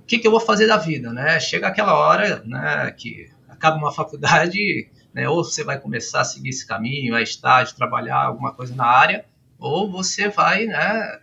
o 0.02 0.08
que, 0.08 0.18
que 0.18 0.28
eu 0.28 0.32
vou 0.32 0.39
fazer 0.39 0.66
da 0.66 0.76
vida, 0.76 1.14
né? 1.14 1.39
Chega 1.39 1.68
aquela 1.68 1.93
hora, 1.93 2.41
né, 2.43 2.91
que 2.98 3.30
acaba 3.48 3.78
uma 3.78 3.91
faculdade, 3.91 4.89
né? 5.14 5.30
Ou 5.30 5.43
você 5.43 5.64
vai 5.64 5.80
começar 5.80 6.22
a 6.22 6.26
seguir 6.26 6.50
esse 6.50 6.66
caminho, 6.66 7.16
é 7.16 7.22
estágio, 7.22 7.76
trabalhar 7.76 8.24
alguma 8.24 8.54
coisa 8.54 8.74
na 8.74 8.88
área, 8.88 9.24
ou 9.60 9.88
você 9.91 10.30
vai, 10.30 10.66
né, 10.66 11.20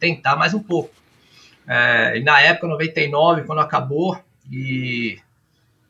tentar 0.00 0.34
mais 0.34 0.52
um 0.52 0.60
pouco. 0.60 0.92
É, 1.64 2.18
e 2.18 2.24
na 2.24 2.40
época, 2.40 2.66
99, 2.66 3.44
quando 3.44 3.60
acabou, 3.60 4.20
e 4.52 5.18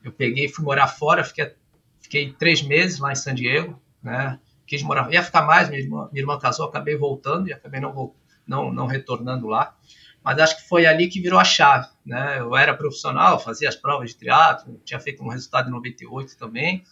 eu 0.05 0.13
peguei 0.13 0.49
fui 0.49 0.65
morar 0.65 0.87
fora, 0.87 1.25
fiquei, 1.25 1.53
fiquei 2.01 2.33
três 2.33 2.63
meses 2.63 3.01
lá 3.01 3.11
em 3.11 3.17
San 3.17 3.35
Diego, 3.35 3.81
né? 4.03 4.39
Quis 4.67 4.83
morar, 4.83 5.13
ia 5.13 5.23
ficar 5.23 5.43
mais, 5.43 5.69
minha 5.69 5.81
irmã, 5.81 6.09
minha 6.13 6.23
irmã 6.23 6.39
casou, 6.39 6.67
acabei 6.67 6.97
voltando 6.97 7.49
e 7.49 7.53
acabei 7.53 7.81
não, 7.81 8.15
não, 8.47 8.73
não 8.73 8.87
retornando 8.87 9.49
lá. 9.49 9.77
Mas 10.23 10.39
acho 10.39 10.57
que 10.59 10.69
foi 10.69 10.87
ali 10.87 11.09
que 11.09 11.21
virou 11.21 11.41
a 11.41 11.45
chave, 11.45 11.89
né? 12.07 12.39
Eu 12.39 12.57
era 12.57 12.73
profissional, 12.73 13.41
fazia 13.41 13.69
as 13.69 13.75
provas 13.75 14.11
de 14.11 14.17
triatlo, 14.17 14.81
tinha 14.85 15.01
feito 15.01 15.25
um 15.25 15.29
resultado 15.29 15.69
em 15.69 15.73
98 15.73 16.39
também, 16.39 16.85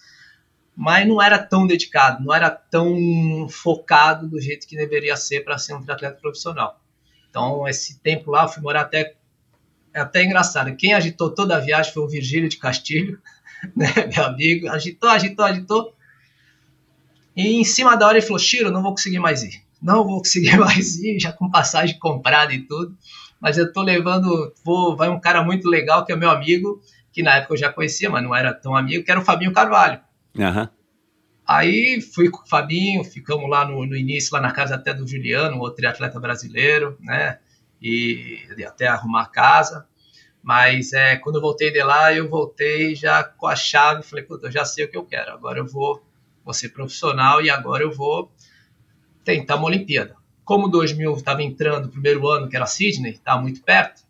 mas 0.74 1.06
não 1.06 1.22
era 1.22 1.38
tão 1.38 1.66
dedicado, 1.66 2.24
não 2.24 2.34
era 2.34 2.50
tão 2.50 3.48
focado 3.48 4.26
do 4.28 4.40
jeito 4.40 4.66
que 4.66 4.76
deveria 4.76 5.16
ser 5.16 5.44
para 5.44 5.58
ser 5.58 5.74
um 5.74 5.82
triatleta 5.82 6.20
profissional. 6.20 6.80
Então, 7.28 7.68
esse 7.68 8.00
tempo 8.00 8.30
lá, 8.30 8.42
eu 8.42 8.48
fui 8.48 8.62
morar 8.62 8.80
até. 8.82 9.16
É 9.92 10.00
até 10.00 10.22
engraçado. 10.22 10.74
Quem 10.76 10.92
agitou 10.92 11.30
toda 11.30 11.56
a 11.56 11.60
viagem 11.60 11.92
foi 11.92 12.02
o 12.02 12.08
Virgílio 12.08 12.48
de 12.48 12.56
Castilho, 12.56 13.18
né, 13.76 13.92
meu 14.14 14.24
amigo. 14.24 14.68
Agitou, 14.68 15.10
agitou, 15.10 15.44
agitou. 15.44 15.94
E 17.36 17.60
em 17.60 17.64
cima 17.64 17.96
da 17.96 18.06
hora 18.06 18.18
ele 18.18 18.26
falou: 18.26 18.38
Chiro, 18.38 18.70
não 18.70 18.82
vou 18.82 18.92
conseguir 18.92 19.18
mais 19.18 19.42
ir. 19.42 19.62
Não 19.82 20.04
vou 20.04 20.18
conseguir 20.18 20.56
mais 20.58 20.96
ir, 20.98 21.18
já 21.18 21.32
com 21.32 21.50
passagem 21.50 21.98
comprada 21.98 22.52
e 22.52 22.60
tudo. 22.60 22.96
Mas 23.40 23.56
eu 23.56 23.72
tô 23.72 23.82
levando. 23.82 24.52
Vou, 24.64 24.96
vai 24.96 25.08
um 25.08 25.20
cara 25.20 25.42
muito 25.42 25.68
legal, 25.68 26.04
que 26.04 26.12
é 26.12 26.16
meu 26.16 26.30
amigo, 26.30 26.80
que 27.12 27.22
na 27.22 27.36
época 27.36 27.54
eu 27.54 27.58
já 27.58 27.72
conhecia, 27.72 28.10
mas 28.10 28.22
não 28.22 28.34
era 28.34 28.52
tão 28.52 28.76
amigo, 28.76 29.04
que 29.04 29.10
era 29.10 29.20
o 29.20 29.24
Fabinho 29.24 29.52
Carvalho. 29.52 30.00
Aham. 30.38 30.70
Aí 31.46 32.00
fui 32.00 32.30
com 32.30 32.42
o 32.42 32.46
Fabinho, 32.46 33.02
ficamos 33.02 33.50
lá 33.50 33.64
no, 33.64 33.84
no 33.84 33.96
início, 33.96 34.32
lá 34.32 34.40
na 34.40 34.52
casa 34.52 34.76
até 34.76 34.94
do 34.94 35.04
Juliano, 35.04 35.58
outro 35.58 35.78
triatleta 35.78 36.20
brasileiro, 36.20 36.96
né? 37.00 37.38
E 37.80 38.46
até 38.66 38.86
arrumar 38.86 39.26
casa. 39.26 39.86
Mas 40.42 40.92
é, 40.92 41.16
quando 41.16 41.36
eu 41.36 41.42
voltei 41.42 41.70
de 41.70 41.82
lá, 41.82 42.14
eu 42.14 42.28
voltei 42.28 42.94
já 42.94 43.22
com 43.22 43.46
a 43.46 43.54
chave, 43.54 44.02
falei, 44.02 44.24
puta, 44.24 44.46
eu 44.46 44.50
já 44.50 44.64
sei 44.64 44.84
o 44.86 44.90
que 44.90 44.96
eu 44.96 45.04
quero, 45.04 45.32
agora 45.32 45.58
eu 45.58 45.66
vou, 45.66 46.02
vou 46.42 46.54
ser 46.54 46.70
profissional 46.70 47.42
e 47.42 47.50
agora 47.50 47.82
eu 47.82 47.92
vou 47.92 48.32
tentar 49.22 49.56
uma 49.56 49.66
Olimpíada. 49.66 50.16
Como 50.42 50.66
2000 50.66 51.14
estava 51.14 51.42
entrando, 51.42 51.86
o 51.86 51.90
primeiro 51.90 52.26
ano, 52.26 52.48
que 52.48 52.56
era 52.56 52.64
Sydney, 52.64 53.12
estava 53.12 53.42
muito 53.42 53.62
perto, 53.62 54.02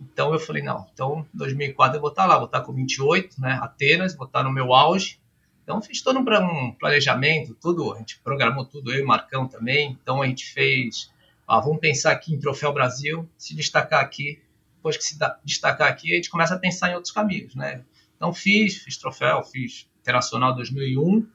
então 0.00 0.32
eu 0.32 0.40
falei, 0.40 0.62
não, 0.62 0.86
então 0.92 1.26
2004 1.34 1.96
eu 1.96 2.00
vou 2.00 2.10
estar 2.10 2.26
lá, 2.26 2.36
vou 2.36 2.46
estar 2.46 2.62
com 2.62 2.72
28, 2.72 3.40
né, 3.40 3.58
Atenas, 3.62 4.14
vou 4.16 4.26
estar 4.26 4.42
no 4.42 4.52
meu 4.52 4.74
auge, 4.74 5.18
Então 5.62 5.82
fiz 5.82 6.00
todo 6.00 6.20
um 6.20 6.72
planejamento, 6.72 7.54
tudo, 7.60 7.92
a 7.92 7.98
gente 7.98 8.18
programou 8.20 8.64
tudo, 8.64 8.92
eu 8.92 9.00
e 9.00 9.02
o 9.02 9.06
Marcão 9.06 9.48
também. 9.48 9.98
Então 10.00 10.22
a 10.22 10.26
gente 10.26 10.46
fez, 10.52 11.10
ah, 11.46 11.60
vamos 11.60 11.78
pensar 11.78 12.12
aqui 12.12 12.34
em 12.34 12.38
Troféu 12.38 12.72
Brasil, 12.72 13.28
se 13.36 13.54
destacar 13.54 14.00
aqui. 14.00 14.42
Depois 14.76 14.96
que 14.96 15.04
se 15.04 15.18
destacar 15.44 15.88
aqui, 15.88 16.12
a 16.12 16.16
gente 16.16 16.30
começa 16.30 16.54
a 16.54 16.58
pensar 16.58 16.90
em 16.90 16.94
outros 16.94 17.12
caminhos, 17.12 17.54
né? 17.54 17.82
Então 18.16 18.32
fiz, 18.32 18.76
fiz 18.78 18.96
troféu, 18.96 19.42
fiz 19.42 19.88
Internacional 20.00 20.54
2001. 20.54 21.26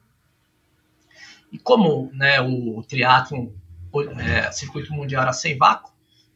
E 1.52 1.60
como 1.60 2.10
né, 2.14 2.40
o, 2.40 2.80
o 2.80 2.84
triatlon, 2.84 3.50
é, 4.20 4.52
circuito 4.52 4.94
mundial 4.94 5.24
era 5.24 5.34
sem 5.34 5.58
vácuo, 5.58 5.92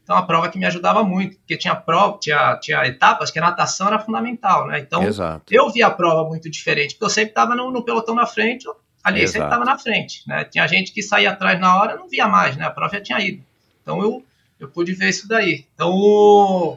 então, 0.06 0.16
a 0.16 0.22
prova 0.22 0.48
que 0.48 0.56
me 0.56 0.64
ajudava 0.64 1.02
muito, 1.02 1.36
porque 1.38 1.56
tinha 1.56 1.74
prova, 1.74 2.16
tinha, 2.20 2.56
tinha 2.62 2.86
etapas 2.86 3.28
que 3.32 3.40
a 3.40 3.42
natação 3.42 3.88
era 3.88 3.98
fundamental, 3.98 4.68
né? 4.68 4.78
Então, 4.78 5.02
Exato. 5.02 5.52
eu 5.52 5.68
via 5.68 5.88
a 5.88 5.90
prova 5.90 6.28
muito 6.28 6.48
diferente, 6.48 6.94
porque 6.94 7.06
eu 7.06 7.10
sempre 7.10 7.30
estava 7.30 7.56
no, 7.56 7.72
no, 7.72 7.84
pelotão 7.84 8.14
na 8.14 8.24
frente, 8.24 8.68
ali 9.02 9.22
Exato. 9.22 9.32
sempre 9.32 9.46
estava 9.48 9.64
na 9.64 9.76
frente, 9.76 10.22
né? 10.24 10.44
Tinha 10.44 10.64
gente 10.68 10.92
que 10.92 11.02
saía 11.02 11.32
atrás 11.32 11.58
na 11.58 11.76
hora, 11.76 11.96
não 11.96 12.08
via 12.08 12.28
mais, 12.28 12.56
né? 12.56 12.64
A 12.64 12.70
prova 12.70 12.94
já 12.94 13.02
tinha 13.02 13.18
ido. 13.18 13.44
Então, 13.86 14.02
eu, 14.02 14.26
eu 14.58 14.68
pude 14.68 14.92
ver 14.94 15.10
isso 15.10 15.28
daí. 15.28 15.64
Então, 15.72 16.76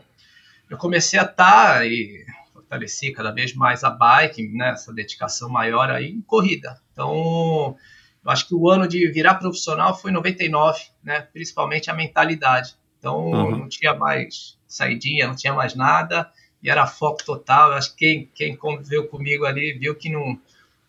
eu 0.69 0.77
comecei 0.77 1.17
a 1.19 1.23
estar 1.23 1.79
tá, 1.79 1.85
e 1.87 2.23
fortaleci 2.53 3.11
cada 3.11 3.31
vez 3.31 3.55
mais 3.55 3.83
a 3.83 3.89
bike, 3.89 4.47
né? 4.49 4.69
Essa 4.69 4.93
dedicação 4.93 5.49
maior 5.49 5.89
aí 5.89 6.11
em 6.11 6.21
corrida. 6.21 6.79
Então, 6.93 7.75
eu 8.23 8.31
acho 8.31 8.47
que 8.47 8.53
o 8.53 8.69
ano 8.69 8.87
de 8.87 9.11
virar 9.11 9.35
profissional 9.35 9.97
foi 9.97 10.11
99, 10.11 10.79
né? 11.03 11.21
Principalmente 11.21 11.89
a 11.89 11.95
mentalidade. 11.95 12.75
Então 12.99 13.31
uhum. 13.31 13.57
não 13.57 13.69
tinha 13.69 13.95
mais 13.95 14.55
saidinha, 14.67 15.25
não 15.27 15.35
tinha 15.35 15.53
mais 15.53 15.73
nada 15.73 16.29
e 16.61 16.69
era 16.69 16.85
foco 16.85 17.25
total. 17.25 17.71
Eu 17.71 17.77
acho 17.77 17.95
que 17.95 17.97
quem, 17.97 18.29
quem 18.35 18.55
conviveu 18.55 19.07
comigo 19.07 19.45
ali 19.45 19.73
viu 19.73 19.95
que 19.95 20.11
não, 20.11 20.39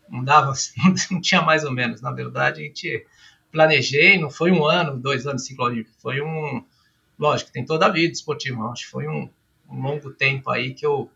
não 0.06 0.22
dava, 0.22 0.52
não 1.10 1.20
tinha 1.20 1.40
mais 1.40 1.64
ou 1.64 1.72
menos. 1.72 2.02
Na 2.02 2.10
verdade, 2.10 2.60
a 2.60 2.64
gente 2.64 3.06
planejei, 3.50 4.18
não 4.18 4.30
foi 4.30 4.50
um 4.50 4.64
ano, 4.64 4.98
dois 4.98 5.26
anos 5.26 5.44
ciclolímpico, 5.44 5.94
foi 6.00 6.20
um. 6.20 6.64
Lógico, 7.18 7.52
tem 7.52 7.64
toda 7.64 7.86
a 7.86 7.90
vida 7.90 8.12
esportiva, 8.12 8.64
acho 8.70 8.84
que 8.84 8.90
foi 8.90 9.06
um, 9.06 9.28
um 9.68 9.82
longo 9.82 10.10
tempo 10.10 10.50
aí 10.50 10.72
que 10.72 10.86
eu 10.86 11.10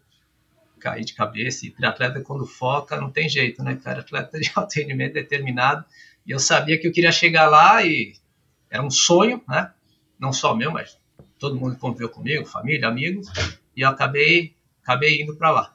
caí 0.78 1.04
de 1.04 1.14
cabeça. 1.14 1.66
E 1.66 1.70
triatleta, 1.70 2.20
quando 2.20 2.46
foca, 2.46 3.00
não 3.00 3.10
tem 3.10 3.28
jeito, 3.28 3.62
né, 3.62 3.78
cara? 3.82 4.00
Atleta 4.00 4.38
de 4.38 4.50
alto 4.54 4.74
rendimento 4.74 5.14
determinado. 5.14 5.84
E 6.26 6.30
eu 6.30 6.38
sabia 6.38 6.78
que 6.78 6.86
eu 6.86 6.92
queria 6.92 7.12
chegar 7.12 7.48
lá 7.48 7.84
e 7.84 8.14
era 8.70 8.82
um 8.82 8.90
sonho, 8.90 9.42
né? 9.48 9.72
não 10.18 10.32
só 10.32 10.54
meu, 10.54 10.70
mas 10.70 10.98
todo 11.38 11.56
mundo 11.56 11.76
conviveu 11.76 12.08
comigo, 12.08 12.46
família, 12.46 12.88
amigos, 12.88 13.28
e 13.76 13.82
eu 13.82 13.88
acabei, 13.88 14.54
acabei 14.82 15.20
indo 15.20 15.36
para 15.36 15.50
lá, 15.50 15.74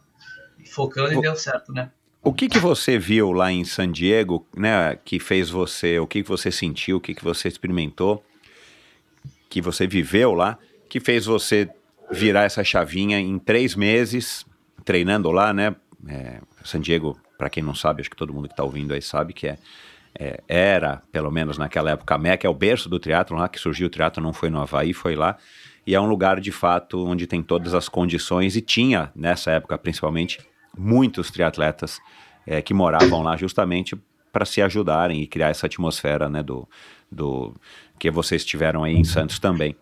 focando 0.66 1.14
e 1.14 1.22
deu 1.22 1.36
certo, 1.36 1.72
né? 1.72 1.92
O 2.30 2.34
que 2.34 2.48
que 2.48 2.60
você 2.60 2.96
viu 2.96 3.32
lá 3.32 3.52
em 3.52 3.66
San 3.66 3.92
Diego, 3.92 4.46
né, 4.56 4.96
que 5.04 5.20
fez 5.20 5.50
você, 5.50 5.98
o 5.98 6.06
que 6.06 6.22
que 6.22 6.30
você 6.30 6.52
sentiu, 6.52 6.98
o 6.98 7.02
que 7.02 7.16
que 7.16 7.24
você 7.24 7.48
experimentou, 7.48 8.24
que 9.50 9.60
você 9.60 9.88
viveu 9.88 10.36
lá, 10.36 10.56
que 10.88 11.00
fez 11.00 11.26
você 11.26 11.68
virar 12.12 12.44
essa 12.44 12.64
chavinha 12.64 13.20
em 13.20 13.40
três 13.40 13.76
meses, 13.76 14.46
treinando 14.86 15.32
lá, 15.32 15.52
né, 15.52 15.76
é, 16.08 16.40
San 16.64 16.80
Diego, 16.80 17.20
para 17.36 17.50
quem 17.50 17.64
não 17.64 17.74
sabe, 17.74 18.02
acho 18.02 18.12
que 18.12 18.16
todo 18.16 18.32
mundo 18.32 18.48
que 18.48 18.54
está 18.54 18.64
ouvindo 18.64 18.94
aí 18.94 19.02
sabe 19.02 19.34
que 19.34 19.48
é 19.48 19.58
é, 20.20 20.44
era, 20.48 21.02
pelo 21.12 21.32
menos 21.32 21.58
naquela 21.58 21.92
época, 21.92 22.14
a 22.14 22.18
Meca 22.20 22.46
é 22.46 22.50
o 22.50 22.54
berço 22.54 22.88
do 22.90 23.00
teatro 23.00 23.36
lá, 23.36 23.50
que 23.50 23.60
surgiu 23.60 23.88
o 23.88 23.90
teatro, 23.90 24.22
não 24.22 24.34
foi 24.34 24.52
no 24.52 24.60
Havaí, 24.60 24.94
foi 24.94 25.16
lá. 25.16 25.38
E 25.86 25.96
é 25.96 26.02
um 26.02 26.08
lugar, 26.08 26.40
de 26.40 26.52
fato, 26.52 27.04
onde 27.06 27.26
tem 27.26 27.42
todas 27.42 27.74
as 27.74 27.90
condições, 27.90 28.56
e 28.56 28.62
tinha, 28.62 29.12
nessa 29.16 29.52
época 29.52 29.78
principalmente, 29.78 30.40
muitos 30.78 31.32
triatletas 31.32 32.00
é, 32.46 32.62
que 32.62 32.74
moravam 32.74 33.22
lá 33.22 33.36
justamente 33.38 33.96
para 34.32 34.46
se 34.46 34.62
ajudarem 34.62 35.22
e 35.22 35.28
criar 35.28 35.50
essa 35.50 35.66
atmosfera 35.66 36.30
né, 36.30 36.44
do, 36.44 36.68
do 37.12 37.54
que 37.98 38.10
vocês 38.12 38.46
tiveram 38.46 38.84
aí 38.84 38.96
em 38.96 39.04
Santos 39.04 39.40
também. 39.40 39.76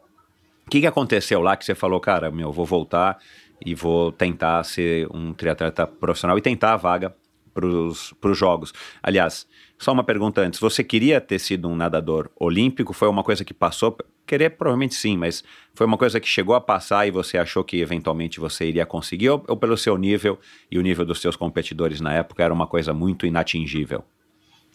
O 0.66 0.70
que, 0.70 0.82
que 0.82 0.88
aconteceu 0.88 1.42
lá 1.42 1.56
que 1.56 1.64
você 1.64 1.76
falou, 1.76 2.00
cara, 2.00 2.30
meu, 2.30 2.52
vou 2.52 2.66
voltar 2.66 3.18
e 3.66 3.74
vou 3.74 4.12
tentar 4.12 4.64
ser 4.64 5.08
um 5.14 5.34
triatleta 5.34 5.88
profissional 5.88 6.38
e 6.38 6.42
tentar 6.42 6.74
a 6.74 6.78
vaga 6.78 7.16
para 7.54 7.66
os 7.66 8.38
jogos? 8.38 8.74
Aliás, 9.02 9.48
só 9.80 9.94
uma 9.94 10.04
pergunta 10.04 10.42
antes. 10.42 10.60
Você 10.60 10.84
queria 10.84 11.22
ter 11.22 11.40
sido 11.40 11.70
um 11.70 11.76
nadador 11.76 12.30
olímpico? 12.38 12.94
Foi 12.94 13.08
uma 13.08 13.24
coisa 13.24 13.46
que 13.46 13.54
passou? 13.54 13.98
Querer, 14.28 14.50
provavelmente 14.52 14.94
sim, 14.94 15.16
mas 15.16 15.42
foi 15.74 15.88
uma 15.88 15.98
coisa 15.98 16.20
que 16.20 16.28
chegou 16.28 16.54
a 16.54 16.60
passar 16.60 17.08
e 17.08 17.12
você 17.12 17.38
achou 17.38 17.64
que 17.64 17.80
eventualmente 17.80 18.42
você 18.42 18.66
iria 18.66 18.86
conseguir? 18.86 19.30
Ou, 19.30 19.44
ou 19.48 19.56
pelo 19.56 19.78
seu 19.78 19.98
nível 19.98 20.38
e 20.70 20.78
o 20.78 20.82
nível 20.82 21.06
dos 21.06 21.22
seus 21.22 21.38
competidores 21.38 22.02
na 22.02 22.14
época 22.14 22.44
era 22.44 22.54
uma 22.54 22.68
coisa 22.68 22.94
muito 22.94 23.26
inatingível? 23.26 24.04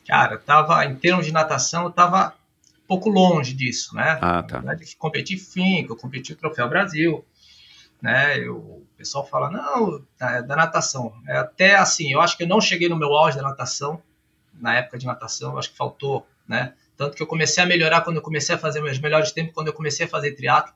Cara, 0.09 0.39
tava, 0.39 0.85
em 0.87 0.97
termos 0.97 1.27
de 1.27 1.33
natação, 1.33 1.83
eu 1.85 1.91
estava 1.91 2.35
um 2.83 2.87
pouco 2.89 3.11
longe 3.11 3.55
disso, 3.55 3.95
né? 3.95 4.19
Ah, 4.23 4.43
tá. 4.43 4.63
Na 4.63 4.71
verdade, 4.71 4.97
competi 4.97 5.37
finco, 5.37 5.93
eu 5.93 5.97
competi 5.97 6.33
o 6.33 6.37
Troféu 6.37 6.69
Brasil, 6.69 7.23
né? 8.01 8.39
Eu, 8.39 8.57
o 8.57 8.87
pessoal 8.97 9.27
fala, 9.27 9.51
não, 9.51 10.03
da, 10.19 10.41
da 10.41 10.57
natação. 10.57 11.13
É 11.29 11.37
até 11.37 11.77
assim, 11.77 12.11
eu 12.11 12.23
acho 12.23 12.39
que 12.39 12.43
eu 12.43 12.49
não 12.49 12.61
cheguei 12.61 12.89
no 12.89 12.97
meu 12.97 13.15
auge 13.15 13.37
da 13.37 13.43
natação, 13.43 14.03
na 14.55 14.77
época 14.77 14.97
de 14.97 15.07
natação, 15.07 15.59
acho 15.59 15.71
que 15.71 15.77
faltou, 15.77 16.27
né? 16.49 16.73
Tanto 17.03 17.17
que 17.17 17.23
eu 17.25 17.27
comecei 17.27 17.61
a 17.61 17.67
melhorar 17.67 18.03
quando 18.03 18.19
eu 18.19 18.23
comecei 18.23 18.55
a 18.55 18.59
fazer 18.59 18.81
meus 18.81 18.97
melhores 19.01 19.33
tempos, 19.33 19.53
quando 19.53 19.67
eu 19.67 19.73
comecei 19.73 20.07
a 20.07 20.09
fazer 20.09 20.37
triatlo. 20.37 20.73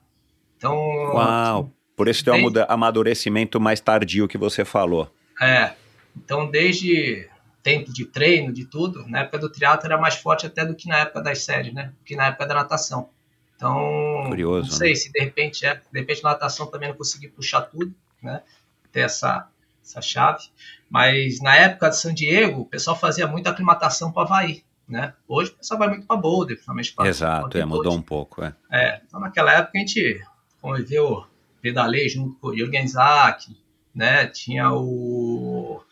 Então. 0.56 0.74
Uau! 0.74 1.70
Por 1.94 2.08
esse 2.08 2.24
teu 2.24 2.34
desde... 2.34 2.66
amadurecimento 2.68 3.60
mais 3.60 3.78
tardio 3.78 4.26
que 4.26 4.36
você 4.36 4.64
falou. 4.64 5.08
É. 5.40 5.74
Então, 6.16 6.50
desde 6.50 7.30
tempo 7.62 7.92
de 7.92 8.06
treino, 8.06 8.52
de 8.52 8.64
tudo, 8.64 9.06
na 9.06 9.20
época 9.20 9.38
do 9.38 9.48
triatlo 9.48 9.86
era 9.86 9.96
mais 9.96 10.16
forte 10.16 10.46
até 10.46 10.64
do 10.64 10.74
que 10.74 10.88
na 10.88 10.98
época 10.98 11.22
das 11.22 11.44
séries, 11.44 11.72
né? 11.72 11.92
Do 11.96 12.04
que 12.04 12.16
na 12.16 12.26
época 12.26 12.44
da 12.44 12.54
natação. 12.56 13.08
Então, 13.54 14.24
Curioso, 14.26 14.70
não 14.70 14.76
sei 14.76 14.90
né? 14.90 14.94
se 14.96 15.12
de 15.12 15.20
repente 15.20 15.64
é, 15.64 15.74
de 15.76 16.00
repente 16.00 16.24
na 16.24 16.30
natação 16.30 16.66
também 16.66 16.88
não 16.88 16.96
consegui 16.96 17.28
puxar 17.28 17.62
tudo, 17.62 17.94
né? 18.20 18.42
Ter 18.90 19.02
essa 19.02 19.48
essa 19.80 20.02
chave. 20.02 20.48
Mas 20.90 21.40
na 21.40 21.54
época 21.54 21.88
de 21.88 21.96
San 21.96 22.12
Diego, 22.12 22.62
o 22.62 22.66
pessoal 22.66 22.98
fazia 22.98 23.28
muita 23.28 23.50
aclimatação 23.50 24.10
para 24.10 24.24
Havaí. 24.24 24.64
Né? 24.88 25.14
Hoje 25.26 25.50
o 25.50 25.54
pessoal 25.56 25.78
vai 25.78 25.88
muito 25.88 26.06
para 26.06 26.16
Boulder, 26.16 26.56
principalmente 26.56 26.92
para 26.94 27.08
Exato, 27.08 27.58
é, 27.58 27.64
mudou 27.64 27.92
um 27.92 28.02
pouco. 28.02 28.44
É. 28.44 28.54
é. 28.70 29.02
então 29.04 29.18
naquela 29.18 29.52
época 29.52 29.72
a 29.74 29.78
gente 29.80 30.24
conviveu, 30.60 31.26
pedalei 31.60 32.08
junto 32.08 32.38
com 32.38 32.48
o 32.48 32.56
Jürgen 32.56 32.86
Zack, 32.86 33.56
né? 33.92 34.26
tinha 34.28 34.70
o, 34.72 35.82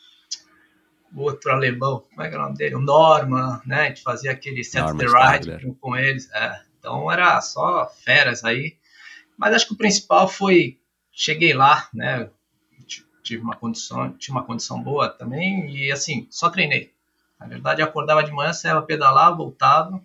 outro 1.16 1.50
alemão, 1.50 2.04
como 2.08 2.22
é 2.22 2.28
que 2.28 2.36
é 2.36 2.38
o 2.38 2.42
nome 2.42 2.56
dele? 2.56 2.76
O 2.76 2.80
Norman, 2.80 3.60
né? 3.66 3.80
a 3.80 3.88
gente 3.88 4.02
fazia 4.02 4.30
aquele 4.30 4.62
set 4.62 4.84
the 4.96 5.06
ride 5.06 5.76
com 5.80 5.96
eles. 5.96 6.30
É. 6.32 6.62
Então 6.78 7.10
era 7.10 7.40
só 7.40 7.90
feras 8.04 8.44
aí. 8.44 8.76
Mas 9.36 9.54
acho 9.54 9.66
que 9.66 9.74
o 9.74 9.78
principal 9.78 10.28
foi, 10.28 10.78
cheguei 11.10 11.52
lá, 11.52 11.88
né? 11.92 12.30
tive 13.24 13.42
uma 13.42 13.56
condição, 13.56 14.12
tinha 14.12 14.34
uma 14.36 14.44
condição 14.44 14.80
boa 14.80 15.08
também 15.08 15.74
e 15.74 15.90
assim, 15.90 16.28
só 16.30 16.50
treinei. 16.50 16.92
Na 17.38 17.46
verdade, 17.46 17.82
acordava 17.82 18.22
de 18.22 18.32
manhã, 18.32 18.52
saia 18.52 18.80
pedalar, 18.82 19.36
voltava, 19.36 20.02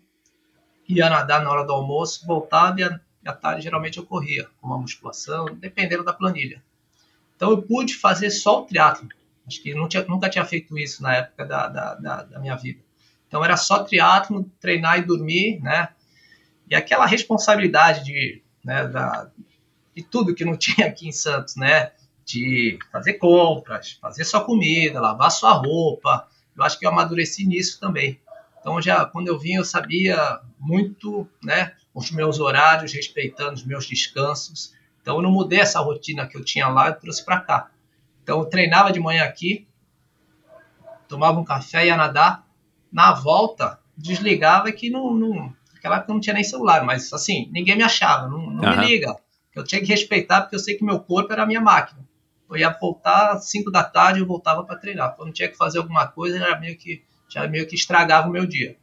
ia 0.88 1.10
nadar 1.10 1.44
na 1.44 1.52
hora 1.52 1.66
do 1.66 1.74
almoço, 1.74 2.26
voltava 2.26 2.80
e 2.82 2.84
à 3.28 3.34
tarde 3.34 3.62
geralmente 3.62 3.98
eu 3.98 4.06
corria, 4.06 4.48
com 4.60 4.68
uma 4.68 4.78
musculação, 4.78 5.46
dependendo 5.46 6.04
da 6.04 6.14
planilha. 6.14 6.64
Então 7.36 7.52
eu 7.52 7.62
pude 7.62 7.96
fazer 7.96 8.30
só 8.32 8.62
o 8.62 8.66
triatlo. 8.66 9.08
Acho 9.48 9.62
que 9.62 9.74
tinha, 9.88 10.06
nunca 10.06 10.30
tinha 10.30 10.46
feito 10.46 10.78
isso 10.78 11.02
na 11.02 11.16
época 11.16 11.46
da, 11.46 11.68
da, 11.68 11.96
da, 11.96 12.24
da 12.24 12.40
minha 12.40 12.56
vida. 12.56 12.82
Então 13.28 13.44
era 13.44 13.56
só 13.58 13.84
triatlo, 13.84 14.50
treinar 14.60 15.00
e 15.00 15.04
dormir, 15.04 15.60
né? 15.62 15.90
E 16.70 16.76
aquela 16.76 17.06
responsabilidade 17.06 18.04
de, 18.04 18.44
né, 18.64 18.88
da, 18.88 19.30
de 19.96 20.04
tudo 20.04 20.36
que 20.36 20.46
não 20.46 20.56
tinha 20.58 20.88
aqui 20.88 21.08
em 21.08 21.12
Santos, 21.12 21.56
né? 21.56 21.92
de 22.30 22.78
fazer 22.92 23.14
compras, 23.14 23.98
fazer 24.00 24.24
sua 24.24 24.44
comida, 24.46 25.02
lavar 25.02 25.32
sua 25.32 25.54
roupa. 25.54 26.28
Eu 26.60 26.66
acho 26.66 26.78
que 26.78 26.86
eu 26.86 26.90
amadureci 26.90 27.48
nisso 27.48 27.80
também. 27.80 28.20
Então, 28.60 28.82
já 28.82 29.06
quando 29.06 29.30
eu 29.30 29.40
vim, 29.40 29.54
eu 29.54 29.64
sabia 29.64 30.42
muito, 30.60 31.26
né, 31.42 31.74
os 31.94 32.12
meus 32.12 32.38
horários, 32.38 32.92
respeitando 32.92 33.54
os 33.54 33.64
meus 33.64 33.88
descansos. 33.88 34.74
Então, 35.02 35.16
eu 35.16 35.22
não 35.22 35.32
mudei 35.32 35.62
essa 35.62 35.80
rotina 35.80 36.28
que 36.28 36.36
eu 36.36 36.44
tinha 36.44 36.68
lá 36.68 36.90
e 36.90 36.94
trouxe 36.94 37.24
para 37.24 37.40
cá. 37.40 37.72
Então, 38.22 38.40
eu 38.40 38.46
treinava 38.46 38.92
de 38.92 39.00
manhã 39.00 39.24
aqui, 39.24 39.66
tomava 41.08 41.40
um 41.40 41.46
café, 41.46 41.88
ia 41.88 41.96
nadar. 41.96 42.46
Na 42.92 43.14
volta, 43.14 43.80
desligava 43.96 44.70
que 44.72 44.90
não, 44.90 45.14
não 45.14 45.56
naquela 45.74 45.98
época 45.98 46.14
não 46.14 46.20
tinha 46.20 46.34
nem 46.34 46.44
celular, 46.44 46.84
mas 46.84 47.14
assim, 47.14 47.48
ninguém 47.54 47.78
me 47.78 47.84
achava, 47.84 48.28
não, 48.28 48.50
não 48.50 48.70
uhum. 48.70 48.80
me 48.80 48.86
liga. 48.86 49.16
Eu 49.56 49.64
tinha 49.64 49.80
que 49.80 49.88
respeitar 49.88 50.42
porque 50.42 50.56
eu 50.56 50.60
sei 50.60 50.76
que 50.76 50.84
meu 50.84 51.00
corpo 51.00 51.32
era 51.32 51.44
a 51.44 51.46
minha 51.46 51.62
máquina 51.62 52.09
eu 52.50 52.58
ia 52.58 52.70
voltar 52.70 53.34
às 53.34 53.50
5 53.50 53.72
da 53.72 53.84
tarde, 53.84 54.20
eu 54.20 54.26
voltava 54.26 54.64
para 54.64 54.76
treinar. 54.76 55.16
Quando 55.16 55.34
tinha 55.34 55.48
que 55.48 55.58
fazer 55.58 55.80
alguma 55.80 56.08
coisa, 56.08 56.38
era 56.38 56.60
meio 56.60 56.78
que, 56.78 57.04
já 57.28 57.48
meio 57.48 57.68
que 57.68 57.76
estragava 57.76 58.28
o 58.28 58.32
meu 58.32 58.46
dia. 58.46 58.76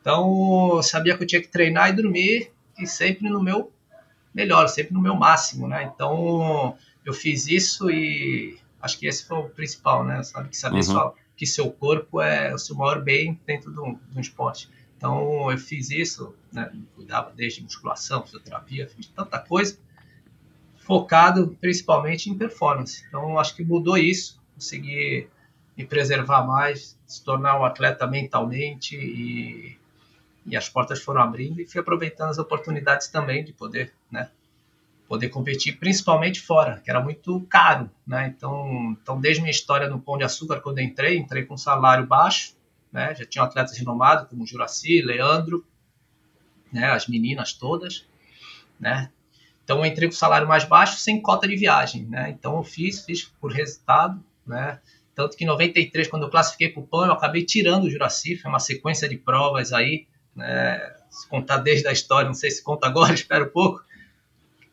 Então, 0.00 0.76
eu 0.76 0.82
sabia 0.82 1.16
que 1.16 1.22
eu 1.22 1.26
tinha 1.26 1.40
que 1.40 1.48
treinar 1.48 1.90
e 1.90 1.92
dormir, 1.92 2.52
e 2.78 2.86
sempre 2.86 3.28
no 3.28 3.42
meu 3.42 3.72
melhor, 4.34 4.68
sempre 4.68 4.92
no 4.92 5.00
meu 5.00 5.14
máximo, 5.14 5.68
né? 5.68 5.90
Então, 5.94 6.76
eu 7.04 7.12
fiz 7.12 7.46
isso 7.46 7.90
e 7.90 8.58
acho 8.82 8.98
que 8.98 9.06
esse 9.06 9.24
foi 9.24 9.38
o 9.38 9.48
principal, 9.48 10.04
né? 10.04 10.22
Sabe 10.22 10.48
que 10.48 10.56
saber 10.56 10.84
uhum. 10.88 11.12
que 11.36 11.46
seu 11.46 11.70
corpo 11.70 12.20
é 12.20 12.52
o 12.52 12.58
seu 12.58 12.76
maior 12.76 13.00
bem 13.00 13.40
dentro 13.46 13.70
do, 13.70 13.98
do 14.10 14.20
esporte. 14.20 14.68
Então 14.96 15.50
eu 15.50 15.58
fiz 15.58 15.90
isso, 15.90 16.34
né, 16.50 16.72
cuidava 16.94 17.30
desde 17.30 17.62
musculação, 17.62 18.22
fisioterapia, 18.22 18.88
fiz 18.88 19.06
tanta 19.08 19.38
coisa, 19.38 19.78
focado 20.84 21.56
principalmente 21.60 22.30
em 22.30 22.36
performance. 22.36 23.04
Então 23.08 23.38
acho 23.38 23.56
que 23.56 23.64
mudou 23.64 23.96
isso, 23.96 24.40
consegui 24.54 25.28
me 25.76 25.84
preservar 25.84 26.46
mais, 26.46 26.98
se 27.06 27.24
tornar 27.24 27.58
um 27.58 27.64
atleta 27.64 28.06
mentalmente 28.06 28.94
e, 28.94 29.78
e 30.46 30.56
as 30.56 30.68
portas 30.68 31.02
foram 31.02 31.22
abrindo 31.22 31.60
e 31.60 31.66
fui 31.66 31.80
aproveitando 31.80 32.30
as 32.30 32.38
oportunidades 32.38 33.08
também 33.08 33.42
de 33.42 33.52
poder, 33.52 33.92
né, 34.10 34.28
poder 35.08 35.30
competir, 35.30 35.78
principalmente 35.78 36.40
fora, 36.40 36.80
que 36.84 36.90
era 36.90 37.00
muito 37.00 37.40
caro, 37.48 37.90
né? 38.06 38.32
Então, 38.36 38.96
então 39.00 39.20
desde 39.20 39.40
minha 39.40 39.50
história 39.50 39.88
no 39.88 40.00
Pão 40.00 40.18
de 40.18 40.24
Açúcar, 40.24 40.60
quando 40.60 40.80
entrei, 40.80 41.16
entrei 41.16 41.44
com 41.44 41.54
um 41.54 41.58
salário 41.58 42.06
baixo, 42.06 42.54
né? 42.92 43.14
Já 43.14 43.24
tinha 43.24 43.44
atletas 43.44 43.76
renomados 43.76 44.28
como 44.28 44.46
Juraci, 44.46 45.02
Leandro, 45.02 45.64
né? 46.72 46.90
As 46.90 47.08
meninas 47.08 47.52
todas, 47.52 48.06
né? 48.78 49.10
Então 49.64 49.84
entrei 49.84 50.08
com 50.08 50.14
salário 50.14 50.46
mais 50.46 50.64
baixo, 50.64 50.98
sem 50.98 51.20
cota 51.20 51.48
de 51.48 51.56
viagem, 51.56 52.04
né? 52.04 52.30
Então 52.30 52.56
eu 52.56 52.62
fiz, 52.62 53.04
fiz 53.04 53.24
por 53.24 53.50
resultado, 53.50 54.22
né? 54.46 54.78
Tanto 55.14 55.36
que 55.36 55.44
em 55.44 55.46
93, 55.46 56.08
quando 56.08 56.24
eu 56.24 56.30
classifiquei 56.30 56.68
para 56.68 56.82
o 56.82 56.86
PAN, 56.86 57.06
eu 57.06 57.12
acabei 57.12 57.44
tirando 57.44 57.84
o 57.84 57.90
Juraci, 57.90 58.36
foi 58.36 58.50
uma 58.50 58.60
sequência 58.60 59.08
de 59.08 59.16
provas 59.16 59.72
aí, 59.72 60.06
né? 60.36 60.78
Se 61.08 61.26
contar 61.28 61.58
desde 61.58 61.88
a 61.88 61.92
história, 61.92 62.26
não 62.26 62.34
sei 62.34 62.50
se 62.50 62.62
conta 62.62 62.86
agora, 62.86 63.14
espero 63.14 63.50
pouco, 63.50 63.82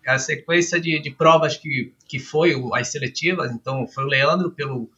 a 0.06 0.18
sequência 0.20 0.80
de, 0.80 1.00
de 1.00 1.12
provas 1.12 1.56
que, 1.56 1.94
que 2.08 2.20
foi 2.20 2.56
as 2.74 2.88
seletivas, 2.90 3.52
então 3.52 3.88
foi 3.88 4.04
o 4.04 4.08
Leandro 4.08 4.52
pelo, 4.52 4.90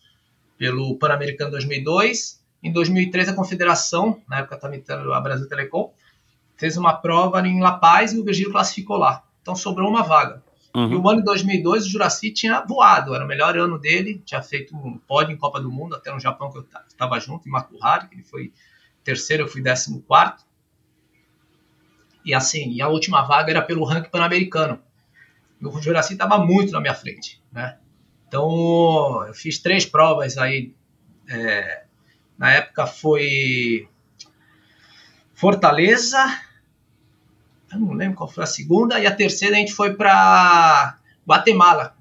pelo 0.57 0.97
Pan-Americano 0.97 1.51
2002, 1.51 2.41
em 2.63 2.71
2003 2.71 3.29
a 3.29 3.33
Confederação, 3.33 4.21
na 4.27 4.39
época 4.39 4.57
também 4.57 4.83
a 4.87 5.19
Brasil 5.19 5.47
Telecom, 5.47 5.93
fez 6.55 6.77
uma 6.77 6.93
prova 6.93 7.45
em 7.45 7.59
La 7.59 7.73
Paz 7.73 8.13
e 8.13 8.19
o 8.19 8.23
Virgílio 8.23 8.51
classificou 8.51 8.95
lá, 8.95 9.23
então 9.43 9.55
sobrou 9.55 9.87
uma 9.87 10.01
vaga. 10.01 10.43
Uhum. 10.75 10.91
E 10.91 10.95
o 10.95 11.07
ano 11.07 11.19
de 11.19 11.25
2002 11.25 11.85
o 11.85 11.89
Juraci 11.89 12.31
tinha 12.31 12.61
voado, 12.61 13.13
era 13.13 13.23
o 13.23 13.27
melhor 13.27 13.55
ano 13.55 13.77
dele, 13.77 14.23
tinha 14.25 14.41
feito 14.41 14.75
um 14.75 14.97
pódio 14.97 15.31
em 15.31 15.37
Copa 15.37 15.61
do 15.61 15.71
Mundo, 15.71 15.95
até 15.95 16.11
no 16.11 16.19
Japão 16.19 16.51
que 16.51 16.57
eu 16.57 16.65
estava 16.87 17.19
junto, 17.19 17.47
em 17.47 17.51
Makuhari, 17.51 18.07
que 18.07 18.15
ele 18.15 18.23
foi 18.23 18.51
terceiro, 19.03 19.43
eu 19.43 19.47
fui 19.47 19.61
décimo 19.61 20.01
quarto. 20.01 20.43
E 22.25 22.33
assim, 22.33 22.71
e 22.71 22.81
a 22.81 22.87
última 22.87 23.21
vaga 23.21 23.51
era 23.51 23.61
pelo 23.61 23.83
ranking 23.83 24.09
pan-americano 24.09 24.79
o 25.69 25.81
Juraci 25.81 26.13
estava 26.13 26.37
muito 26.37 26.71
na 26.71 26.81
minha 26.81 26.93
frente, 26.93 27.41
né? 27.51 27.77
Então, 28.27 29.25
eu 29.27 29.33
fiz 29.33 29.59
três 29.59 29.85
provas 29.85 30.37
aí. 30.37 30.73
É, 31.27 31.83
na 32.37 32.51
época 32.51 32.85
foi 32.85 33.87
Fortaleza, 35.33 36.19
eu 37.73 37.79
não 37.79 37.93
lembro 37.93 38.17
qual 38.17 38.29
foi 38.29 38.43
a 38.43 38.47
segunda, 38.47 38.99
e 38.99 39.07
a 39.07 39.15
terceira 39.15 39.55
a 39.55 39.59
gente 39.59 39.73
foi 39.73 39.93
para 39.93 40.97
Guatemala, 41.27 41.95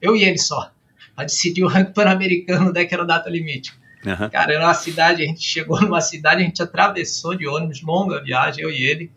eu 0.00 0.16
e 0.16 0.24
ele 0.24 0.38
só, 0.38 0.70
para 1.14 1.24
decidir 1.24 1.64
o 1.64 1.68
ranking 1.68 1.92
pan-americano 1.92 2.72
da 2.72 2.84
que 2.84 2.94
era 2.94 3.04
data 3.04 3.28
limite. 3.28 3.72
Uhum. 4.04 4.30
Cara, 4.30 4.54
era 4.54 4.64
uma 4.64 4.74
cidade, 4.74 5.22
a 5.22 5.26
gente 5.26 5.42
chegou 5.42 5.80
numa 5.80 6.00
cidade, 6.00 6.42
a 6.42 6.44
gente 6.44 6.62
atravessou 6.62 7.34
de 7.34 7.46
ônibus, 7.46 7.82
longa 7.82 8.22
viagem, 8.22 8.62
eu 8.62 8.70
e 8.70 8.82
ele, 8.82 9.10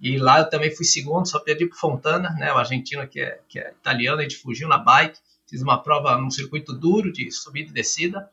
e 0.00 0.18
lá 0.18 0.40
eu 0.40 0.50
também 0.50 0.74
fui 0.74 0.84
segundo, 0.84 1.26
só 1.26 1.38
perdi 1.38 1.66
para 1.66 1.78
Fontana, 1.78 2.30
né, 2.30 2.52
o 2.52 2.58
argentino 2.58 3.06
que 3.06 3.20
é, 3.20 3.40
que 3.48 3.58
é 3.58 3.70
italiano, 3.70 4.18
a 4.18 4.22
gente 4.22 4.36
fugiu 4.36 4.68
na 4.68 4.78
bike, 4.78 5.18
fiz 5.48 5.62
uma 5.62 5.82
prova 5.82 6.16
num 6.18 6.30
circuito 6.30 6.72
duro 6.72 7.12
de 7.12 7.30
subida 7.30 7.70
e 7.70 7.72
descida, 7.72 8.28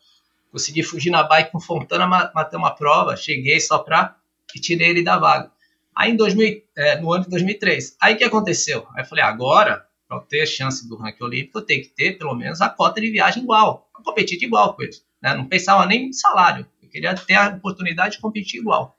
consegui 0.51 0.83
fugir 0.83 1.11
na 1.11 1.23
bike 1.23 1.51
com 1.51 1.59
Fontana, 1.59 2.07
matei 2.07 2.59
uma 2.59 2.71
prova, 2.71 3.15
cheguei 3.15 3.59
só 3.59 3.77
para 3.77 4.15
e 4.55 4.59
tirei 4.59 4.89
ele 4.89 5.03
da 5.03 5.17
vaga. 5.17 5.51
Aí 5.95 6.11
em 6.11 6.15
2000, 6.15 6.63
é, 6.77 6.99
no 6.99 7.11
ano 7.11 7.25
de 7.25 7.29
2003, 7.29 7.97
aí 8.01 8.13
o 8.13 8.17
que 8.17 8.23
aconteceu? 8.23 8.87
Aí 8.95 9.03
eu 9.03 9.07
falei, 9.07 9.23
agora, 9.23 9.85
para 10.07 10.19
ter 10.21 10.45
chance 10.45 10.87
do 10.87 10.95
ranking 10.95 11.23
olímpico, 11.23 11.59
eu 11.59 11.65
tenho 11.65 11.81
que 11.83 11.89
ter 11.89 12.17
pelo 12.17 12.35
menos 12.35 12.61
a 12.61 12.69
cota 12.69 12.99
de 12.99 13.09
viagem 13.11 13.43
igual, 13.43 13.89
competir 14.03 14.37
de 14.37 14.45
igual 14.45 14.73
com 14.73 14.83
eles. 14.83 15.05
Né? 15.21 15.35
Não 15.35 15.47
pensava 15.47 15.85
nem 15.85 16.07
em 16.07 16.13
salário, 16.13 16.65
eu 16.81 16.89
queria 16.89 17.13
ter 17.13 17.35
a 17.35 17.49
oportunidade 17.49 18.15
de 18.15 18.21
competir 18.21 18.59
igual. 18.59 18.97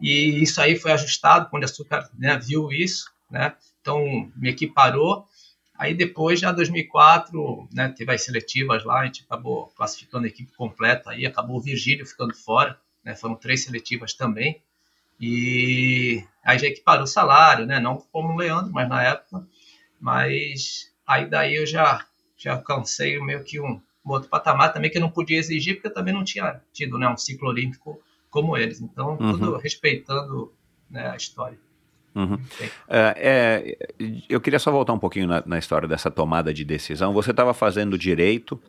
E 0.00 0.42
isso 0.42 0.60
aí 0.60 0.76
foi 0.76 0.90
ajustado 0.90 1.48
quando 1.48 1.62
a 1.62 1.66
Açúcar 1.66 2.10
né, 2.18 2.36
viu 2.36 2.72
isso, 2.72 3.08
né? 3.30 3.54
Então, 3.80 4.30
me 4.36 4.50
equiparou. 4.50 5.26
Aí 5.78 5.94
depois, 5.94 6.40
já 6.40 6.50
2004, 6.50 7.68
né, 7.72 7.88
teve 7.88 8.12
as 8.12 8.22
seletivas 8.22 8.84
lá, 8.84 9.00
a 9.00 9.06
gente 9.06 9.22
acabou 9.22 9.68
classificando 9.76 10.24
a 10.24 10.28
equipe 10.28 10.52
completa, 10.56 11.10
aí 11.10 11.24
acabou 11.24 11.56
o 11.56 11.62
Virgílio 11.62 12.06
ficando 12.06 12.34
fora, 12.34 12.78
né, 13.04 13.16
foram 13.16 13.34
três 13.34 13.64
seletivas 13.64 14.12
também, 14.12 14.62
e 15.20 16.24
aí 16.44 16.58
já 16.58 16.66
equiparou 16.66 17.04
o 17.04 17.06
salário, 17.06 17.66
né, 17.66 17.78
não 17.78 17.96
como 18.12 18.32
o 18.32 18.36
Leandro, 18.36 18.72
mas 18.72 18.88
na 18.88 19.02
época, 19.02 19.46
mas 20.00 20.92
aí 21.06 21.26
daí 21.26 21.56
eu 21.56 21.66
já, 21.66 22.04
já 22.36 22.54
alcancei 22.54 23.20
meio 23.20 23.44
que 23.44 23.60
um, 23.60 23.80
um 24.04 24.10
outro 24.10 24.28
patamar 24.28 24.72
também 24.72 24.90
que 24.90 24.98
eu 24.98 25.02
não 25.02 25.10
podia 25.10 25.38
exigir, 25.38 25.74
porque 25.74 25.88
eu 25.88 25.94
também 25.94 26.12
não 26.12 26.24
tinha 26.24 26.60
tido 26.72 26.98
né, 26.98 27.08
um 27.08 27.16
ciclo 27.16 27.48
olímpico 27.48 28.00
como 28.30 28.56
eles. 28.56 28.80
Então, 28.80 29.16
tudo 29.16 29.52
uhum. 29.52 29.58
respeitando 29.58 30.52
né, 30.90 31.10
a 31.10 31.16
história. 31.16 31.58
Uhum. 32.14 32.38
É, 32.88 33.14
é, 33.16 34.22
eu 34.28 34.40
queria 34.40 34.58
só 34.58 34.70
voltar 34.70 34.92
um 34.92 34.98
pouquinho 34.98 35.26
na, 35.26 35.42
na 35.46 35.58
história 35.58 35.88
dessa 35.88 36.10
tomada 36.10 36.52
de 36.52 36.64
decisão. 36.64 37.12
Você 37.12 37.30
estava 37.30 37.54
fazendo 37.54 37.96
direito, 37.96 38.60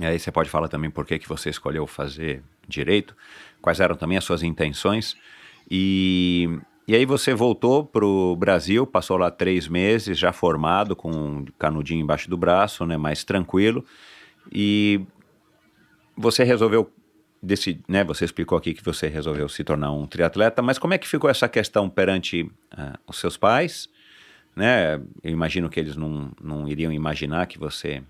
e 0.00 0.06
aí 0.06 0.18
você 0.18 0.30
pode 0.30 0.48
falar 0.48 0.68
também 0.68 0.90
por 0.90 1.04
que, 1.04 1.18
que 1.18 1.28
você 1.28 1.50
escolheu 1.50 1.86
fazer 1.86 2.42
direito, 2.66 3.16
quais 3.60 3.80
eram 3.80 3.94
também 3.94 4.18
as 4.18 4.24
suas 4.24 4.42
intenções, 4.42 5.16
e, 5.70 6.48
e 6.86 6.94
aí 6.94 7.04
você 7.04 7.34
voltou 7.34 7.84
para 7.84 8.04
o 8.04 8.34
Brasil, 8.36 8.86
passou 8.86 9.16
lá 9.16 9.30
três 9.30 9.68
meses, 9.68 10.18
já 10.18 10.32
formado, 10.32 10.96
com 10.96 11.10
um 11.10 11.44
canudinho 11.58 12.00
embaixo 12.00 12.28
do 12.28 12.36
braço, 12.36 12.84
né, 12.84 12.96
mais 12.96 13.24
tranquilo, 13.24 13.84
e 14.52 15.00
você 16.16 16.44
resolveu 16.44 16.90
desse, 17.42 17.80
né, 17.88 18.04
você 18.04 18.24
explicou 18.24 18.58
aqui 18.58 18.74
que 18.74 18.84
você 18.84 19.08
resolveu 19.08 19.48
se 19.48 19.64
tornar 19.64 19.92
um 19.92 20.06
triatleta, 20.06 20.60
mas 20.60 20.78
como 20.78 20.94
é 20.94 20.98
que 20.98 21.08
ficou 21.08 21.30
essa 21.30 21.48
questão 21.48 21.88
perante 21.88 22.42
uh, 22.42 22.98
os 23.06 23.18
seus 23.18 23.36
pais? 23.36 23.88
Né? 24.54 24.96
Eu 25.22 25.30
imagino 25.30 25.70
que 25.70 25.80
eles 25.80 25.96
não, 25.96 26.32
não 26.42 26.68
iriam 26.68 26.92
imaginar 26.92 27.46
que 27.46 27.58
você 27.58 28.02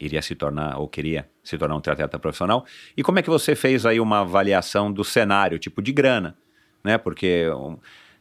iria 0.00 0.22
se 0.22 0.34
tornar 0.34 0.78
ou 0.78 0.88
queria 0.88 1.28
se 1.42 1.56
tornar 1.58 1.76
um 1.76 1.80
triatleta 1.80 2.18
profissional. 2.18 2.64
E 2.96 3.02
como 3.02 3.18
é 3.18 3.22
que 3.22 3.30
você 3.30 3.54
fez 3.54 3.84
aí 3.84 4.00
uma 4.00 4.20
avaliação 4.20 4.92
do 4.92 5.04
cenário, 5.04 5.58
tipo 5.58 5.82
de 5.82 5.92
grana, 5.92 6.36
né? 6.82 6.98
Porque 6.98 7.46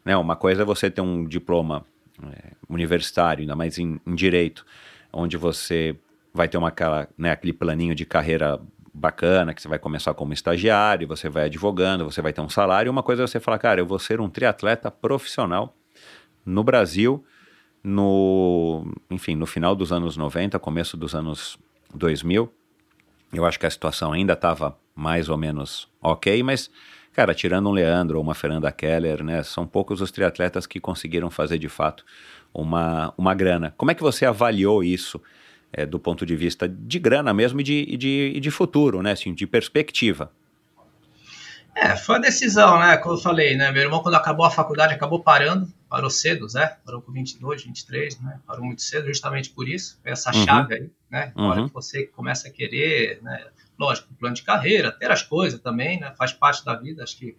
né, 0.03 0.15
uma 0.17 0.35
coisa 0.35 0.61
é 0.61 0.65
você 0.65 0.89
ter 0.89 1.01
um 1.01 1.25
diploma 1.25 1.85
é, 2.23 2.51
universitário, 2.69 3.41
ainda 3.41 3.55
mais 3.55 3.77
em, 3.77 3.99
em 4.05 4.15
direito, 4.15 4.65
onde 5.11 5.37
você 5.37 5.95
vai 6.33 6.47
ter 6.47 6.57
uma, 6.57 6.67
aquela, 6.69 7.07
né, 7.17 7.31
aquele 7.31 7.53
planinho 7.53 7.95
de 7.95 8.05
carreira 8.05 8.59
bacana, 8.93 9.53
que 9.53 9.61
você 9.61 9.67
vai 9.67 9.79
começar 9.79 10.13
como 10.13 10.33
estagiário, 10.33 11.07
você 11.07 11.29
vai 11.29 11.45
advogando, 11.45 12.05
você 12.05 12.21
vai 12.21 12.33
ter 12.33 12.41
um 12.41 12.49
salário. 12.49 12.91
Uma 12.91 13.03
coisa 13.03 13.23
é 13.23 13.27
você 13.27 13.39
falar, 13.39 13.59
cara, 13.59 13.79
eu 13.79 13.85
vou 13.85 13.99
ser 13.99 14.19
um 14.19 14.29
triatleta 14.29 14.89
profissional 14.89 15.75
no 16.45 16.63
Brasil, 16.63 17.23
no, 17.83 18.85
enfim, 19.09 19.35
no 19.35 19.45
final 19.45 19.75
dos 19.75 19.91
anos 19.91 20.17
90, 20.17 20.57
começo 20.59 20.97
dos 20.97 21.15
anos 21.15 21.57
2000. 21.93 22.51
Eu 23.33 23.45
acho 23.45 23.59
que 23.59 23.65
a 23.65 23.69
situação 23.69 24.13
ainda 24.13 24.33
estava 24.33 24.77
mais 24.95 25.29
ou 25.29 25.37
menos 25.37 25.87
ok, 26.01 26.41
mas, 26.43 26.71
cara, 27.13 27.33
tirando 27.33 27.69
um 27.69 27.73
Leandro 27.73 28.17
ou 28.17 28.23
uma 28.23 28.33
Fernanda 28.33 28.71
Keller, 28.71 29.23
né, 29.23 29.43
são 29.43 29.67
poucos 29.67 30.01
os 30.01 30.11
triatletas 30.11 30.65
que 30.65 30.79
conseguiram 30.79 31.29
fazer 31.29 31.57
de 31.57 31.69
fato 31.69 32.05
uma, 32.53 33.13
uma 33.17 33.33
grana. 33.33 33.73
Como 33.77 33.91
é 33.91 33.93
que 33.93 34.01
você 34.01 34.25
avaliou 34.25 34.83
isso? 34.83 35.21
é, 35.71 35.85
do 35.85 35.99
ponto 35.99 36.25
de 36.25 36.35
vista 36.35 36.67
de 36.67 36.99
grana 36.99 37.33
mesmo 37.33 37.59
e 37.61 37.63
de, 37.63 37.97
de, 37.97 38.39
de 38.39 38.51
futuro, 38.51 39.01
né? 39.01 39.11
Assim, 39.11 39.33
de 39.33 39.45
perspectiva. 39.45 40.31
É, 41.75 41.95
foi 41.95 42.15
a 42.15 42.19
decisão, 42.19 42.79
né? 42.79 42.97
Como 42.97 43.15
eu 43.15 43.19
falei, 43.19 43.55
né? 43.55 43.71
Meu 43.71 43.83
irmão, 43.83 44.01
quando 44.01 44.15
acabou 44.15 44.45
a 44.45 44.51
faculdade, 44.51 44.93
acabou 44.93 45.19
parando, 45.21 45.71
parou 45.89 46.09
cedo, 46.09 46.47
né? 46.53 46.77
Parou 46.85 47.01
com 47.01 47.11
22, 47.11 47.63
23, 47.63 48.19
né? 48.19 48.39
Parou 48.45 48.65
muito 48.65 48.81
cedo, 48.81 49.07
justamente 49.07 49.49
por 49.49 49.67
isso. 49.67 49.99
Essa 50.03 50.33
uhum. 50.33 50.45
chave 50.45 50.73
aí, 50.73 50.91
né? 51.09 51.31
Na 51.35 51.49
hora 51.49 51.61
uhum. 51.61 51.67
que 51.67 51.73
você 51.73 52.05
começa 52.07 52.47
a 52.47 52.51
querer, 52.51 53.21
né? 53.21 53.47
Lógico, 53.77 54.13
plano 54.15 54.35
de 54.35 54.43
carreira, 54.43 54.91
ter 54.91 55.11
as 55.11 55.21
coisas 55.21 55.59
também, 55.59 55.99
né? 55.99 56.13
Faz 56.17 56.33
parte 56.33 56.65
da 56.65 56.75
vida, 56.75 57.03
acho 57.03 57.17
que 57.17 57.35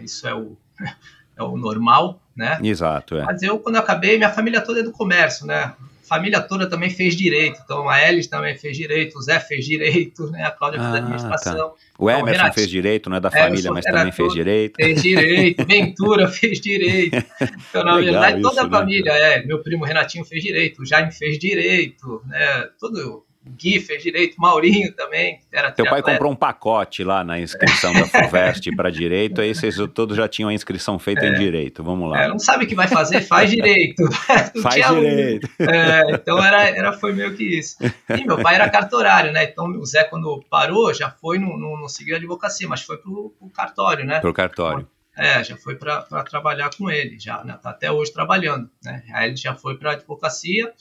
isso 0.00 0.26
é 0.26 0.34
o, 0.34 0.56
é 1.36 1.42
o 1.42 1.56
normal, 1.56 2.20
né? 2.34 2.58
Exato, 2.62 3.16
é. 3.16 3.24
Mas 3.24 3.42
eu, 3.42 3.58
quando 3.58 3.76
eu 3.76 3.80
acabei, 3.80 4.16
minha 4.16 4.32
família 4.32 4.60
toda 4.60 4.80
é 4.80 4.82
do 4.82 4.92
comércio, 4.92 5.46
né? 5.46 5.74
Família 6.02 6.40
toda 6.40 6.68
também 6.68 6.90
fez 6.90 7.16
direito. 7.16 7.60
Então 7.64 7.88
a 7.88 8.06
Elis 8.08 8.26
também 8.26 8.56
fez 8.56 8.76
direito, 8.76 9.18
o 9.18 9.22
Zé 9.22 9.40
fez 9.40 9.64
direito, 9.64 10.30
né? 10.30 10.44
A 10.44 10.50
Cláudia 10.50 10.80
ah, 10.80 10.84
fez 10.84 10.94
administração. 11.02 11.70
Tá. 11.70 11.74
O 11.98 12.10
então, 12.10 12.20
Emerson 12.20 12.42
então, 12.42 12.54
fez 12.54 12.68
direito, 12.68 13.10
não 13.10 13.16
é 13.16 13.20
da 13.20 13.30
família, 13.30 13.70
mas 13.70 13.84
também 13.84 14.12
fez 14.12 14.32
direito. 14.32 14.76
Fez 14.76 15.02
direito, 15.02 15.64
Ventura 15.66 16.28
fez 16.28 16.60
direito. 16.60 17.24
Então, 17.70 17.84
na 17.84 17.96
verdade, 17.96 18.42
toda 18.42 18.54
isso, 18.54 18.60
a 18.60 18.64
né? 18.64 18.70
família, 18.70 19.12
né? 19.12 19.34
é. 19.34 19.46
Meu 19.46 19.62
primo 19.62 19.84
Renatinho 19.84 20.24
fez 20.24 20.42
direito, 20.42 20.82
o 20.82 20.86
Jaime 20.86 21.12
fez 21.12 21.38
direito, 21.38 22.22
né? 22.26 22.68
Todo, 22.78 23.24
o 23.28 23.31
Gui 23.44 23.80
fez 23.80 24.02
direito, 24.02 24.36
Maurinho 24.38 24.92
também. 24.92 25.40
Era 25.52 25.72
Teu 25.72 25.84
pai 25.84 26.00
comprou 26.00 26.30
um 26.30 26.36
pacote 26.36 27.02
lá 27.02 27.24
na 27.24 27.40
inscrição 27.40 27.92
da 27.92 28.06
FUVEST 28.06 28.74
para 28.76 28.88
direito, 28.88 29.40
aí 29.40 29.52
vocês 29.52 29.76
todos 29.92 30.16
já 30.16 30.28
tinham 30.28 30.48
a 30.48 30.54
inscrição 30.54 30.98
feita 30.98 31.26
é, 31.26 31.28
em 31.28 31.34
direito. 31.34 31.82
Vamos 31.82 32.08
lá. 32.08 32.22
É, 32.22 32.28
não 32.28 32.38
sabe 32.38 32.64
o 32.64 32.68
que 32.68 32.74
vai 32.74 32.86
fazer, 32.86 33.20
faz 33.22 33.50
direito. 33.50 34.04
faz 34.62 34.86
direito. 34.86 35.48
É, 35.58 36.14
então 36.14 36.42
era, 36.42 36.68
era, 36.68 36.92
foi 36.92 37.12
meio 37.12 37.34
que 37.34 37.44
isso. 37.44 37.76
E 37.82 38.24
meu 38.24 38.40
pai 38.40 38.54
era 38.54 38.70
cartorário, 38.70 39.32
né? 39.32 39.44
Então 39.44 39.66
o 39.66 39.84
Zé, 39.84 40.04
quando 40.04 40.44
parou, 40.48 40.94
já 40.94 41.10
foi, 41.10 41.38
não, 41.38 41.58
não, 41.58 41.80
não 41.80 41.88
seguiu 41.88 42.14
a 42.14 42.18
advocacia, 42.18 42.68
mas 42.68 42.82
foi 42.82 42.96
pro, 42.98 43.34
pro 43.38 43.50
cartório, 43.50 44.04
né? 44.04 44.20
Pro 44.20 44.32
cartório. 44.32 44.88
É, 45.16 45.42
já 45.42 45.56
foi 45.56 45.74
para 45.74 46.02
trabalhar 46.30 46.70
com 46.76 46.90
ele, 46.90 47.18
já, 47.18 47.42
né? 47.44 47.58
Tá 47.60 47.70
até 47.70 47.90
hoje 47.90 48.12
trabalhando, 48.12 48.70
né? 48.82 49.02
Aí 49.12 49.28
ele 49.28 49.36
já 49.36 49.54
foi 49.54 49.76
para 49.76 49.92
advocacia 49.92 50.72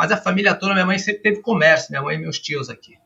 mas 0.00 0.10
a 0.10 0.16
família 0.16 0.54
toda, 0.54 0.72
minha 0.72 0.86
mãe 0.86 0.98
sempre 0.98 1.20
teve 1.20 1.42
comércio, 1.42 1.90
minha 1.90 2.00
mãe 2.00 2.16
e 2.16 2.18
meus 2.18 2.38
tios 2.38 2.70
aqui. 2.70 2.96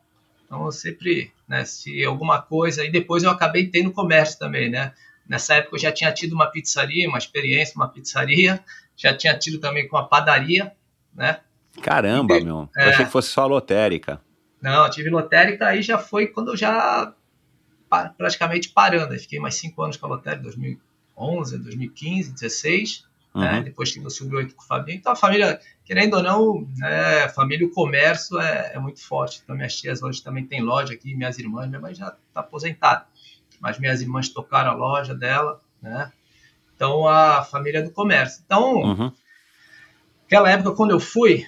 Então 0.45 0.63
eu 0.63 0.71
sempre, 0.71 1.29
né, 1.45 1.65
se 1.65 2.05
alguma 2.05 2.41
coisa, 2.41 2.85
e 2.85 2.89
depois 2.89 3.21
eu 3.21 3.29
acabei 3.29 3.67
tendo 3.67 3.91
comércio 3.91 4.39
também, 4.39 4.69
né? 4.69 4.93
Nessa 5.27 5.55
época 5.55 5.75
eu 5.75 5.79
já 5.81 5.91
tinha 5.91 6.09
tido 6.13 6.31
uma 6.31 6.47
pizzaria, 6.47 7.09
uma 7.09 7.17
experiência, 7.17 7.75
uma 7.75 7.89
pizzaria, 7.89 8.63
já 8.95 9.13
tinha 9.13 9.37
tido 9.37 9.59
também 9.59 9.89
com 9.89 9.97
a 9.97 10.07
padaria, 10.07 10.71
né? 11.13 11.41
Caramba, 11.81 12.37
e, 12.37 12.45
meu. 12.45 12.69
É, 12.77 12.85
eu 12.85 12.89
achei 12.91 13.03
que 13.03 13.11
fosse 13.11 13.27
só 13.27 13.45
lotérica. 13.45 14.21
Não, 14.61 14.89
tive 14.89 15.09
lotérica, 15.09 15.67
aí 15.67 15.81
já 15.81 15.97
foi 15.97 16.27
quando 16.27 16.51
eu 16.51 16.55
já 16.55 17.13
praticamente 18.17 18.69
parando. 18.69 19.11
Aí 19.11 19.19
fiquei 19.19 19.37
mais 19.37 19.55
cinco 19.55 19.83
anos 19.83 19.97
com 19.97 20.05
a 20.05 20.09
lotérica, 20.11 20.43
2011, 20.43 21.57
2015, 21.57 22.29
2016. 22.29 23.05
Uhum. 23.35 23.41
Né? 23.41 23.61
Depois 23.61 23.91
que 23.91 23.99
eu 23.99 24.09
subi 24.09 24.33
oito 24.37 24.55
com 24.55 24.63
o 24.63 24.65
Fabinho. 24.65 24.97
Então 24.97 25.11
a 25.11 25.15
família, 25.15 25.59
querendo 25.83 26.15
ou 26.15 26.23
não, 26.23 26.67
é, 26.81 27.27
família, 27.27 27.67
o 27.67 27.71
comércio 27.71 28.39
é, 28.39 28.71
é, 28.73 28.79
muito 28.79 29.05
forte. 29.05 29.41
Então 29.43 29.55
minhas 29.55 29.75
tias 29.75 30.01
hoje 30.01 30.23
também 30.23 30.45
tem 30.45 30.61
loja 30.61 30.93
aqui, 30.93 31.13
minhas 31.13 31.37
irmãs, 31.37 31.67
minha 31.67 31.81
mãe 31.81 31.93
já 31.93 32.15
está 32.27 32.39
aposentada. 32.39 33.05
Mas 33.59 33.77
minhas 33.77 34.01
irmãs 34.01 34.29
tocaram 34.29 34.71
a 34.71 34.73
loja 34.73 35.13
dela, 35.13 35.61
né? 35.81 36.11
Então 36.73 37.05
a 37.07 37.43
família 37.43 37.79
é 37.79 37.81
do 37.81 37.91
comércio. 37.91 38.41
Então, 38.45 38.75
uhum. 38.75 39.11
aquela 40.25 40.49
época 40.49 40.71
quando 40.71 40.91
eu 40.91 40.99
fui, 40.99 41.45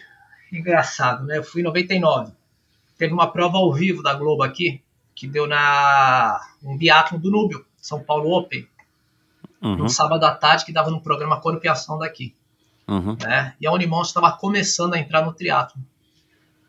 engraçado, 0.52 1.26
né? 1.26 1.38
Eu 1.38 1.44
fui 1.44 1.62
em 1.62 1.66
99. 1.66 2.34
Teve 2.98 3.14
uma 3.14 3.32
prova 3.32 3.58
ao 3.58 3.74
vivo 3.74 4.04
da 4.04 4.14
Globo 4.14 4.44
aqui, 4.44 4.82
que 5.16 5.26
deu 5.26 5.48
na 5.48 6.42
um 6.62 6.78
biatlo 6.78 7.18
do 7.18 7.32
Núbio, 7.32 7.66
São 7.78 8.04
Paulo 8.04 8.32
Open 8.32 8.68
uhum. 9.62 9.76
no 9.76 9.90
sábado 9.90 10.24
à 10.26 10.34
tarde, 10.34 10.66
que 10.66 10.74
dava 10.74 10.90
no 10.90 11.02
programa 11.02 11.40
Corpiação 11.40 11.98
daqui. 11.98 12.36
Uhum. 12.88 13.18
Né? 13.22 13.56
E 13.60 13.68
a 13.68 13.72
Unimonstro 13.72 14.20
estava 14.20 14.38
começando 14.38 14.94
a 14.94 15.00
entrar 15.00 15.26
no 15.26 15.34
triatlo. 15.34 15.82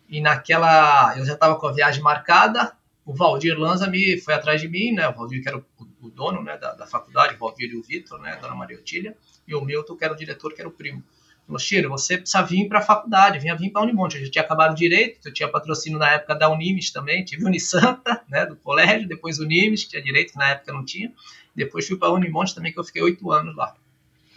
E 0.09 0.21
naquela. 0.21 1.17
Eu 1.19 1.25
já 1.25 1.35
estava 1.35 1.57
com 1.57 1.67
a 1.67 1.73
viagem 1.73 2.03
marcada, 2.03 2.73
o 3.09 3.15
Valdir 3.15 3.59
Lanza 3.59 3.87
me 3.87 4.21
foi 4.21 4.35
atrás 4.35 4.61
de 4.61 4.69
mim, 4.69 4.93
né? 4.93 5.09
O 5.09 5.15
Valdir, 5.15 5.43
que 5.43 5.49
era 5.49 5.57
o, 5.57 5.65
o 6.03 6.11
dono 6.11 6.43
né, 6.43 6.59
da, 6.59 6.75
da, 6.75 6.87
faculdade, 6.87 7.35
o 7.35 7.39
Valdir 7.39 7.71
e 7.71 7.77
o 7.77 7.83
Vitor, 7.83 8.21
né? 8.21 8.33
A 8.33 8.37
dona 8.37 8.55
Maria 8.55 8.77
Otília, 8.77 9.17
e 9.47 9.55
o 9.55 9.63
Milton, 9.63 9.97
que 9.97 10.05
era 10.05 10.13
o 10.13 10.17
diretor, 10.17 10.53
que 10.53 10.61
era 10.61 10.69
o 10.69 10.73
primo. 10.73 11.03
Falou, 11.47 11.59
Chiro, 11.59 11.89
você 11.89 12.19
precisa 12.19 12.43
vir 12.43 12.69
para 12.69 12.81
a 12.81 12.83
faculdade, 12.83 13.39
vinha 13.39 13.57
vir 13.57 13.71
para 13.71 13.81
a 13.81 13.85
Unimonte. 13.85 14.19
Eu 14.19 14.27
já 14.27 14.31
tinha 14.31 14.45
acabado 14.45 14.75
direito, 14.75 15.27
eu 15.27 15.33
tinha 15.33 15.49
patrocínio 15.49 15.99
na 15.99 16.11
época 16.11 16.35
da 16.35 16.51
Unimes 16.51 16.91
também, 16.91 17.25
tive 17.25 17.47
Unisanta, 17.47 18.23
né, 18.29 18.45
do 18.45 18.57
colégio, 18.57 19.09
depois 19.09 19.39
Unimes, 19.39 19.85
que 19.85 19.91
tinha 19.91 20.03
direito, 20.03 20.33
que 20.33 20.39
na 20.39 20.51
época 20.51 20.71
não 20.75 20.85
tinha. 20.85 21.11
Depois 21.59 21.87
fui 21.87 21.97
para 21.97 22.09
a 22.09 22.13
Unimonte 22.13 22.55
também, 22.55 22.73
que 22.73 22.79
eu 22.79 22.85
fiquei 22.85 23.03
oito 23.03 23.31
anos 23.31 23.55
lá. 23.57 23.75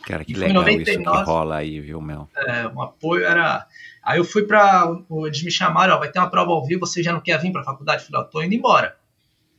Cara, 0.03 0.26
que 0.26 0.34
legal 0.34 0.63
99, 0.63 0.91
isso 0.91 0.99
que 0.99 1.30
rola 1.30 1.55
aí, 1.57 1.80
viu, 1.80 2.01
Mel? 2.01 2.28
É, 2.36 2.67
um 2.67 2.82
apoio 2.82 3.24
era... 3.26 3.67
Aí 4.03 4.17
eu 4.17 4.26
fui 4.26 4.43
para... 4.43 4.91
Eles 5.26 5.43
me 5.43 5.51
chamaram, 5.51 5.95
ó, 5.95 5.99
vai 5.99 6.11
ter 6.11 6.19
uma 6.19 6.30
prova 6.30 6.51
ao 6.51 6.65
vivo, 6.65 6.86
você 6.86 7.03
já 7.03 7.13
não 7.13 7.22
quer 7.22 7.39
vir 7.39 7.51
para 7.51 7.61
a 7.61 7.65
faculdade? 7.65 8.01
Eu 8.01 8.07
falei, 8.07 8.26
ó, 8.26 8.30
tô 8.30 8.41
indo 8.41 8.55
embora. 8.55 8.97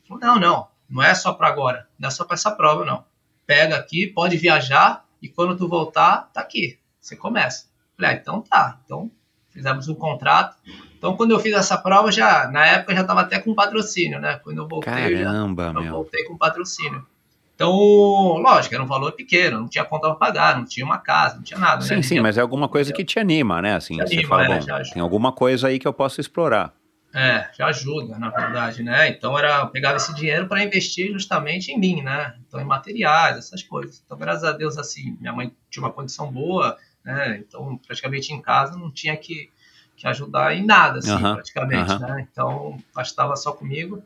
Falei, 0.09 0.25
não, 0.27 0.41
não, 0.41 0.69
não 0.91 1.03
é 1.03 1.15
só 1.15 1.33
para 1.33 1.47
agora, 1.49 1.87
não 1.99 2.09
é 2.09 2.11
só 2.11 2.25
para 2.25 2.35
essa 2.35 2.51
prova, 2.51 2.85
não. 2.85 3.05
Pega 3.47 3.77
aqui, 3.77 4.07
pode 4.09 4.37
viajar, 4.37 5.07
e 5.23 5.29
quando 5.29 5.57
tu 5.57 5.69
voltar, 5.69 6.31
tá 6.33 6.41
aqui, 6.41 6.79
você 7.01 7.15
começa. 7.15 7.67
Falei, 7.97 8.11
ah, 8.11 8.15
então 8.15 8.43
tá, 8.43 8.81
então 8.85 9.11
fizemos 9.51 9.89
um 9.89 9.95
contrato. 9.95 10.57
Então, 10.97 11.17
quando 11.17 11.33
eu 11.33 11.39
fiz 11.39 11.53
essa 11.53 11.77
prova, 11.77 12.11
já 12.11 12.49
na 12.49 12.67
época 12.67 12.95
já 12.95 13.03
estava 13.03 13.21
até 13.21 13.39
com 13.39 13.55
patrocínio, 13.55 14.19
né? 14.19 14.41
Quando 14.43 14.59
eu 14.59 14.69
voltei, 14.69 14.93
Caramba, 14.93 15.65
eu, 15.65 15.73
já, 15.75 15.81
eu 15.81 15.93
voltei 15.93 16.25
com 16.25 16.37
patrocínio. 16.37 17.07
Então, 17.63 18.39
lógico, 18.39 18.75
era 18.75 18.83
um 18.83 18.89
valor 18.89 19.13
pequeno, 19.13 19.61
não 19.61 19.69
tinha 19.69 19.85
conta 19.85 20.09
para 20.09 20.17
pagar, 20.17 20.59
não 20.59 20.65
tinha 20.65 20.85
uma 20.85 20.99
casa, 20.99 21.37
não 21.37 21.43
tinha 21.45 21.61
nada. 21.61 21.81
Sim, 21.83 21.95
né? 21.97 22.03
sim, 22.03 22.21
mas 22.21 22.37
é 22.37 22.41
alguma 22.41 22.69
coisa 22.69 22.93
que 22.93 23.05
te 23.05 23.21
anima, 23.21 23.63
né? 23.63 23.77
Assim, 23.77 23.99
te 23.99 24.03
você 24.03 24.15
anima, 24.15 24.29
fala, 24.29 24.45
é, 24.47 24.59
bom, 24.59 24.83
tem 24.93 25.01
alguma 25.01 25.31
coisa 25.31 25.69
aí 25.69 25.79
que 25.79 25.87
eu 25.87 25.93
posso 25.93 26.21
explorar. 26.21 26.75
É, 27.15 27.49
já 27.57 27.67
ajuda, 27.67 28.19
na 28.19 28.31
verdade, 28.31 28.83
né? 28.83 29.11
Então 29.11 29.39
era 29.39 29.61
eu 29.61 29.69
pegava 29.69 29.97
esse 29.97 30.13
dinheiro 30.13 30.49
para 30.49 30.65
investir 30.65 31.13
justamente 31.13 31.71
em 31.71 31.79
mim, 31.79 32.03
né? 32.03 32.35
Então 32.49 32.61
em 32.61 32.65
materiais, 32.65 33.37
essas 33.37 33.63
coisas. 33.63 34.03
Então 34.05 34.19
graças 34.19 34.43
a 34.43 34.51
Deus 34.51 34.77
assim, 34.77 35.17
minha 35.21 35.33
mãe 35.33 35.55
tinha 35.71 35.85
uma 35.85 35.93
condição 35.93 36.33
boa, 36.33 36.77
né? 37.05 37.45
Então 37.47 37.79
praticamente 37.87 38.33
em 38.33 38.43
casa 38.43 38.77
não 38.77 38.91
tinha 38.91 39.17
que, 39.17 39.51
que 39.97 40.09
ajudar 40.09 40.57
em 40.57 40.65
nada, 40.65 40.99
assim, 40.99 41.17
praticamente, 41.17 41.97
né? 42.01 42.27
Então 42.33 42.77
bastava 42.93 43.37
só 43.37 43.53
comigo. 43.53 44.03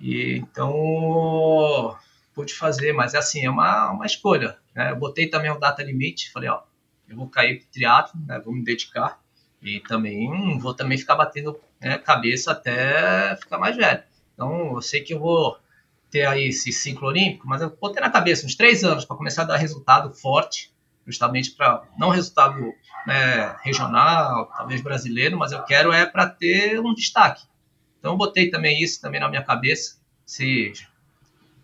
E 0.00 0.36
então 0.38 1.98
pude 2.38 2.54
fazer, 2.54 2.92
mas 2.92 3.14
é 3.14 3.18
assim, 3.18 3.44
é 3.44 3.50
uma, 3.50 3.90
uma 3.90 4.06
escolha. 4.06 4.56
Né? 4.72 4.92
Eu 4.92 4.96
botei 4.96 5.26
também 5.26 5.50
um 5.50 5.58
data 5.58 5.82
limite, 5.82 6.30
falei, 6.30 6.48
ó, 6.48 6.60
eu 7.08 7.16
vou 7.16 7.28
cair 7.28 7.58
pro 7.58 7.68
triatlo, 7.72 8.20
né? 8.24 8.38
Vou 8.38 8.54
me 8.54 8.62
dedicar 8.62 9.20
e 9.60 9.80
também 9.80 10.56
vou 10.60 10.72
também 10.72 10.96
ficar 10.96 11.16
batendo 11.16 11.58
né, 11.80 11.98
cabeça 11.98 12.52
até 12.52 13.34
ficar 13.34 13.58
mais 13.58 13.76
velho. 13.76 14.04
Então, 14.34 14.74
eu 14.74 14.80
sei 14.80 15.00
que 15.00 15.14
eu 15.14 15.18
vou 15.18 15.58
ter 16.12 16.26
aí 16.26 16.44
esse 16.44 16.70
ciclo 16.70 17.08
olímpico, 17.08 17.48
mas 17.48 17.60
eu 17.60 17.76
vou 17.80 17.90
ter 17.90 18.00
na 18.00 18.08
cabeça 18.08 18.46
uns 18.46 18.54
três 18.54 18.84
anos 18.84 19.04
para 19.04 19.16
começar 19.16 19.42
a 19.42 19.46
dar 19.46 19.56
resultado 19.56 20.14
forte, 20.14 20.72
justamente 21.04 21.50
para 21.50 21.82
não 21.98 22.10
resultado 22.10 22.72
né, 23.04 23.56
regional, 23.64 24.46
talvez 24.56 24.80
brasileiro, 24.80 25.36
mas 25.36 25.50
eu 25.50 25.64
quero 25.64 25.90
é 25.90 26.06
para 26.06 26.28
ter 26.28 26.78
um 26.78 26.94
destaque. 26.94 27.42
Então, 27.98 28.12
eu 28.12 28.16
botei 28.16 28.48
também 28.48 28.80
isso 28.80 29.00
também 29.00 29.20
na 29.20 29.28
minha 29.28 29.42
cabeça. 29.42 29.98
Se 30.24 30.72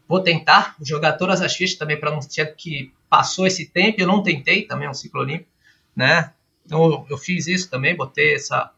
Vou 0.07 0.21
tentar 0.21 0.77
jogar 0.83 1.15
todas 1.15 1.41
as 1.41 1.55
fichas 1.55 1.79
também 1.79 1.99
para 1.99 2.11
não 2.11 2.21
ter 2.21 2.55
que 2.55 2.93
passou 3.09 3.47
esse 3.47 3.67
tempo. 3.67 4.01
Eu 4.01 4.07
não 4.07 4.23
tentei 4.23 4.63
também 4.63 4.89
um 4.89 4.95
ciclo 4.95 5.21
olímpico, 5.21 5.51
né? 5.97 6.33
Então 6.65 6.85
eu, 6.85 7.07
eu, 7.11 7.19
fiz 7.19 7.47
isso 7.47 7.71
também, 7.71 7.97
botei 7.97 8.35
essa 8.35 8.71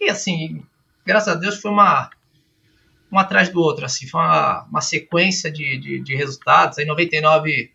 e 0.00 0.08
assim, 0.08 0.62
graças 1.04 1.28
a 1.28 1.34
Deus 1.34 1.60
foi 1.60 1.70
uma 1.70 2.10
um 3.10 3.18
atrás 3.18 3.48
do 3.48 3.60
outro, 3.60 3.86
assim, 3.86 4.06
foi 4.06 4.20
uma, 4.20 4.64
uma 4.64 4.80
sequência 4.82 5.50
de, 5.50 5.78
de, 5.78 5.98
de 6.00 6.14
resultados. 6.14 6.78
Em 6.78 6.84
99 6.84 7.70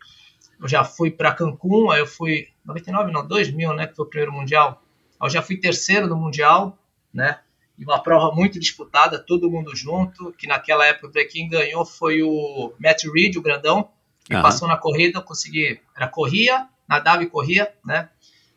eu 0.60 0.68
já 0.68 0.84
fui 0.84 1.10
para 1.10 1.34
Cancún, 1.34 1.90
aí 1.90 2.00
eu 2.00 2.06
fui 2.06 2.48
99 2.64 3.12
não, 3.12 3.26
2000, 3.26 3.74
né, 3.74 3.86
que 3.86 3.96
foi 3.96 4.04
o 4.04 4.08
primeiro 4.08 4.32
mundial. 4.32 4.82
Eu 5.20 5.28
já 5.28 5.42
fui 5.42 5.56
terceiro 5.56 6.06
no 6.06 6.16
mundial, 6.16 6.78
né? 7.12 7.40
E 7.78 7.84
uma 7.84 8.02
prova 8.02 8.34
muito 8.34 8.58
disputada, 8.58 9.18
todo 9.18 9.50
mundo 9.50 9.74
junto, 9.74 10.32
que 10.32 10.46
naquela 10.46 10.86
época 10.86 11.24
quem 11.26 11.48
ganhou 11.48 11.84
foi 11.84 12.22
o 12.22 12.72
Matt 12.78 13.04
Reed, 13.04 13.36
o 13.36 13.42
grandão, 13.42 13.90
que 14.24 14.34
uhum. 14.34 14.42
passou 14.42 14.68
na 14.68 14.76
corrida, 14.76 15.18
eu 15.18 15.22
consegui, 15.22 15.80
era 15.94 16.08
corria, 16.08 16.68
nadava 16.88 17.22
e 17.22 17.26
corria, 17.26 17.72
né? 17.84 18.08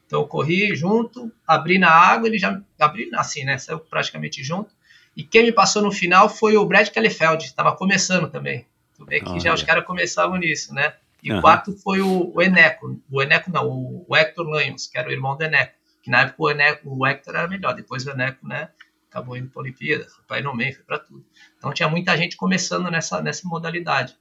Então 0.06 0.22
eu 0.22 0.28
corri 0.28 0.74
junto, 0.76 1.32
abri 1.46 1.78
na 1.78 1.90
água, 1.90 2.28
ele 2.28 2.38
já 2.38 2.62
abri 2.80 3.10
assim, 3.16 3.44
né? 3.44 3.58
Saiu 3.58 3.80
praticamente 3.80 4.42
junto. 4.44 4.74
E 5.16 5.24
quem 5.24 5.44
me 5.44 5.52
passou 5.52 5.82
no 5.82 5.92
final 5.92 6.30
foi 6.30 6.56
o 6.56 6.66
Brad 6.66 6.88
Kellefeld, 6.90 7.44
estava 7.44 7.76
começando 7.76 8.30
também. 8.30 8.66
Tu 8.96 9.06
vê 9.06 9.20
que 9.20 9.40
já 9.40 9.54
os 9.54 9.64
caras 9.64 9.86
começavam 9.86 10.38
nisso, 10.38 10.74
né? 10.74 10.94
E 11.22 11.32
uhum. 11.32 11.40
o 11.40 11.42
quarto 11.42 11.76
foi 11.84 12.02
o, 12.02 12.32
o, 12.34 12.42
Eneco, 12.42 13.00
o 13.12 13.22
Eneco 13.22 13.52
não, 13.52 13.68
o, 13.68 14.06
o 14.08 14.16
Hector 14.16 14.48
Lanhos, 14.48 14.88
que 14.88 14.98
era 14.98 15.10
o 15.10 15.12
irmão 15.12 15.36
do 15.36 15.44
Eneco. 15.44 15.74
Que 16.02 16.12
na 16.12 16.22
época 16.22 16.44
o, 16.44 16.50
Eneco, 16.50 16.98
o 16.98 17.06
Hector 17.06 17.36
era 17.36 17.48
melhor, 17.48 17.74
depois 17.74 18.06
o 18.06 18.12
Eneco, 18.12 18.48
né? 18.48 18.70
Acabou 19.18 19.36
indo 19.36 19.50
para 19.50 19.62
a 19.62 19.64
Olimpíada, 19.64 20.06
foi 20.06 20.24
para 20.26 20.40
Ironman, 20.40 20.74
foi 20.74 20.84
para 20.84 21.00
tudo. 21.00 21.26
Então 21.58 21.74
tinha 21.74 21.90
muita 21.90 22.16
gente 22.16 22.38
começando 22.38 22.90
nessa, 22.92 23.22
nessa 23.22 23.48
modalidade. 23.48 24.16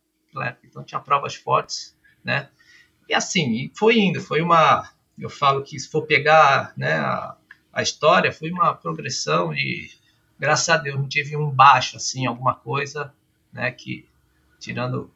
Então 0.65 0.83
tinha 0.83 1.01
provas 1.01 1.35
fortes, 1.35 1.97
né? 2.25 2.49
E 3.09 3.15
assim, 3.15 3.71
foi 3.75 3.99
indo, 3.99 4.21
foi 4.21 4.41
uma, 4.41 4.91
eu 5.19 5.31
falo 5.31 5.63
que 5.63 5.79
se 5.79 5.89
for 5.89 6.03
pegar, 6.03 6.73
né, 6.77 6.95
a, 6.95 7.37
a 7.73 7.83
história, 7.83 8.33
foi 8.33 8.51
uma 8.51 8.75
progressão 8.75 9.55
e 9.55 9.91
graças 10.39 10.69
a 10.69 10.77
Deus 10.77 10.99
não 10.99 11.09
tive 11.09 11.37
um 11.37 11.51
baixo 11.51 11.97
assim, 11.97 12.27
alguma 12.27 12.55
coisa, 12.55 13.15
né, 13.53 13.71
que 13.71 14.07
tirando 14.59 15.11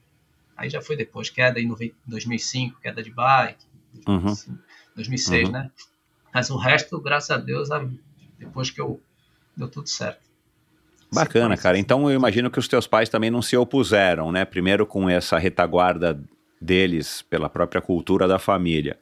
aí 0.56 0.70
já 0.70 0.80
foi 0.80 0.96
depois 0.96 1.30
queda 1.30 1.58
em 1.58 1.74
2005, 2.06 2.80
queda 2.80 3.02
de 3.02 3.10
bike, 3.10 3.64
2005, 3.94 4.50
uhum. 4.50 4.58
2006, 4.94 5.48
uhum. 5.48 5.52
né? 5.52 5.70
Mas 6.32 6.48
o 6.48 6.56
resto, 6.56 7.00
graças 7.00 7.30
a 7.30 7.36
Deus, 7.36 7.68
depois 8.38 8.70
que 8.70 8.80
eu 8.80 9.02
deu 9.56 9.68
tudo 9.68 9.88
certo. 9.88 10.30
Bacana, 11.12 11.56
cara. 11.56 11.78
Então 11.78 12.08
eu 12.08 12.16
imagino 12.16 12.50
que 12.50 12.58
os 12.58 12.68
teus 12.68 12.86
pais 12.86 13.08
também 13.08 13.30
não 13.30 13.42
se 13.42 13.56
opuseram, 13.56 14.30
né? 14.30 14.44
Primeiro 14.44 14.86
com 14.86 15.08
essa 15.08 15.38
retaguarda 15.38 16.20
deles 16.60 17.22
pela 17.22 17.48
própria 17.48 17.80
cultura 17.80 18.28
da 18.28 18.38
família. 18.38 18.98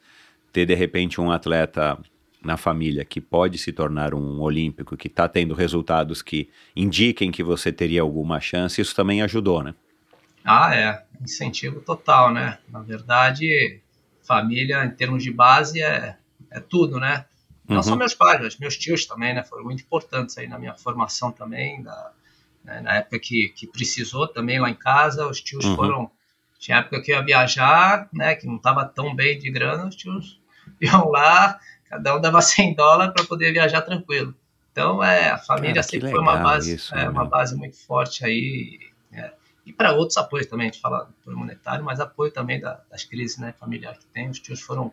Ter 0.51 0.65
de 0.65 0.73
repente 0.73 1.21
um 1.21 1.31
atleta 1.31 1.99
na 2.43 2.57
família 2.57 3.03
que 3.03 3.19
pode 3.19 3.57
se 3.57 3.71
tornar 3.71 4.13
um 4.13 4.39
olímpico, 4.39 4.95
que 4.97 5.07
está 5.07 5.27
tendo 5.27 5.53
resultados 5.53 6.21
que 6.21 6.49
indiquem 6.75 7.31
que 7.31 7.43
você 7.43 7.71
teria 7.71 8.01
alguma 8.01 8.39
chance, 8.39 8.81
isso 8.81 8.95
também 8.95 9.21
ajudou, 9.21 9.61
né? 9.61 9.75
Ah, 10.43 10.73
é. 10.73 11.03
Incentivo 11.21 11.81
total, 11.81 12.33
né? 12.33 12.57
Na 12.69 12.79
verdade, 12.79 13.81
família, 14.23 14.85
em 14.85 14.91
termos 14.91 15.21
de 15.21 15.31
base, 15.31 15.81
é, 15.81 16.15
é 16.49 16.59
tudo, 16.59 16.99
né? 16.99 17.25
Não 17.69 17.77
uhum. 17.77 17.83
só 17.83 17.95
meus 17.95 18.15
pais, 18.15 18.41
mas 18.41 18.57
meus 18.57 18.75
tios 18.75 19.05
também, 19.05 19.33
né? 19.33 19.43
Foram 19.43 19.63
muito 19.63 19.83
importantes 19.83 20.37
aí 20.37 20.47
na 20.47 20.57
minha 20.57 20.73
formação 20.73 21.31
também, 21.31 21.83
da, 21.83 22.11
né? 22.63 22.81
na 22.81 22.95
época 22.95 23.19
que, 23.19 23.49
que 23.49 23.67
precisou 23.67 24.27
também 24.27 24.59
lá 24.59 24.69
em 24.69 24.75
casa, 24.75 25.27
os 25.27 25.39
tios 25.39 25.63
uhum. 25.65 25.75
foram... 25.75 26.11
Tinha 26.57 26.79
época 26.79 27.01
que 27.01 27.11
eu 27.11 27.17
ia 27.17 27.23
viajar, 27.23 28.09
né? 28.11 28.35
Que 28.35 28.47
não 28.47 28.55
estava 28.55 28.83
tão 28.83 29.15
bem 29.15 29.37
de 29.37 29.49
grana, 29.51 29.87
os 29.87 29.95
tios 29.95 30.41
iam 30.81 31.09
lá, 31.09 31.59
cada 31.87 32.17
um 32.17 32.19
dava 32.19 32.41
100 32.41 32.73
dólares 32.73 33.13
para 33.13 33.23
poder 33.25 33.53
viajar 33.53 33.81
tranquilo. 33.81 34.33
Então, 34.71 35.03
é, 35.03 35.29
a 35.29 35.37
família 35.37 35.75
Cara, 35.75 35.83
sempre 35.83 36.09
foi 36.09 36.19
uma 36.19 36.37
base, 36.37 36.75
isso, 36.75 36.95
é, 36.95 37.07
uma 37.07 37.25
base 37.25 37.55
muito 37.55 37.77
forte 37.77 38.25
aí. 38.25 38.79
É, 39.11 39.31
e 39.65 39.73
para 39.73 39.93
outros 39.93 40.17
apoios 40.17 40.47
também, 40.47 40.67
a 40.67 40.71
gente 40.71 40.81
fala 40.81 41.09
apoio 41.21 41.37
monetário, 41.37 41.83
mas 41.83 41.99
apoio 41.99 42.31
também 42.31 42.59
da, 42.59 42.81
das 42.89 43.03
crises 43.03 43.37
né, 43.37 43.53
familiares 43.59 43.99
que 43.99 44.07
tem. 44.07 44.29
Os 44.29 44.39
tios 44.39 44.61
foram 44.61 44.91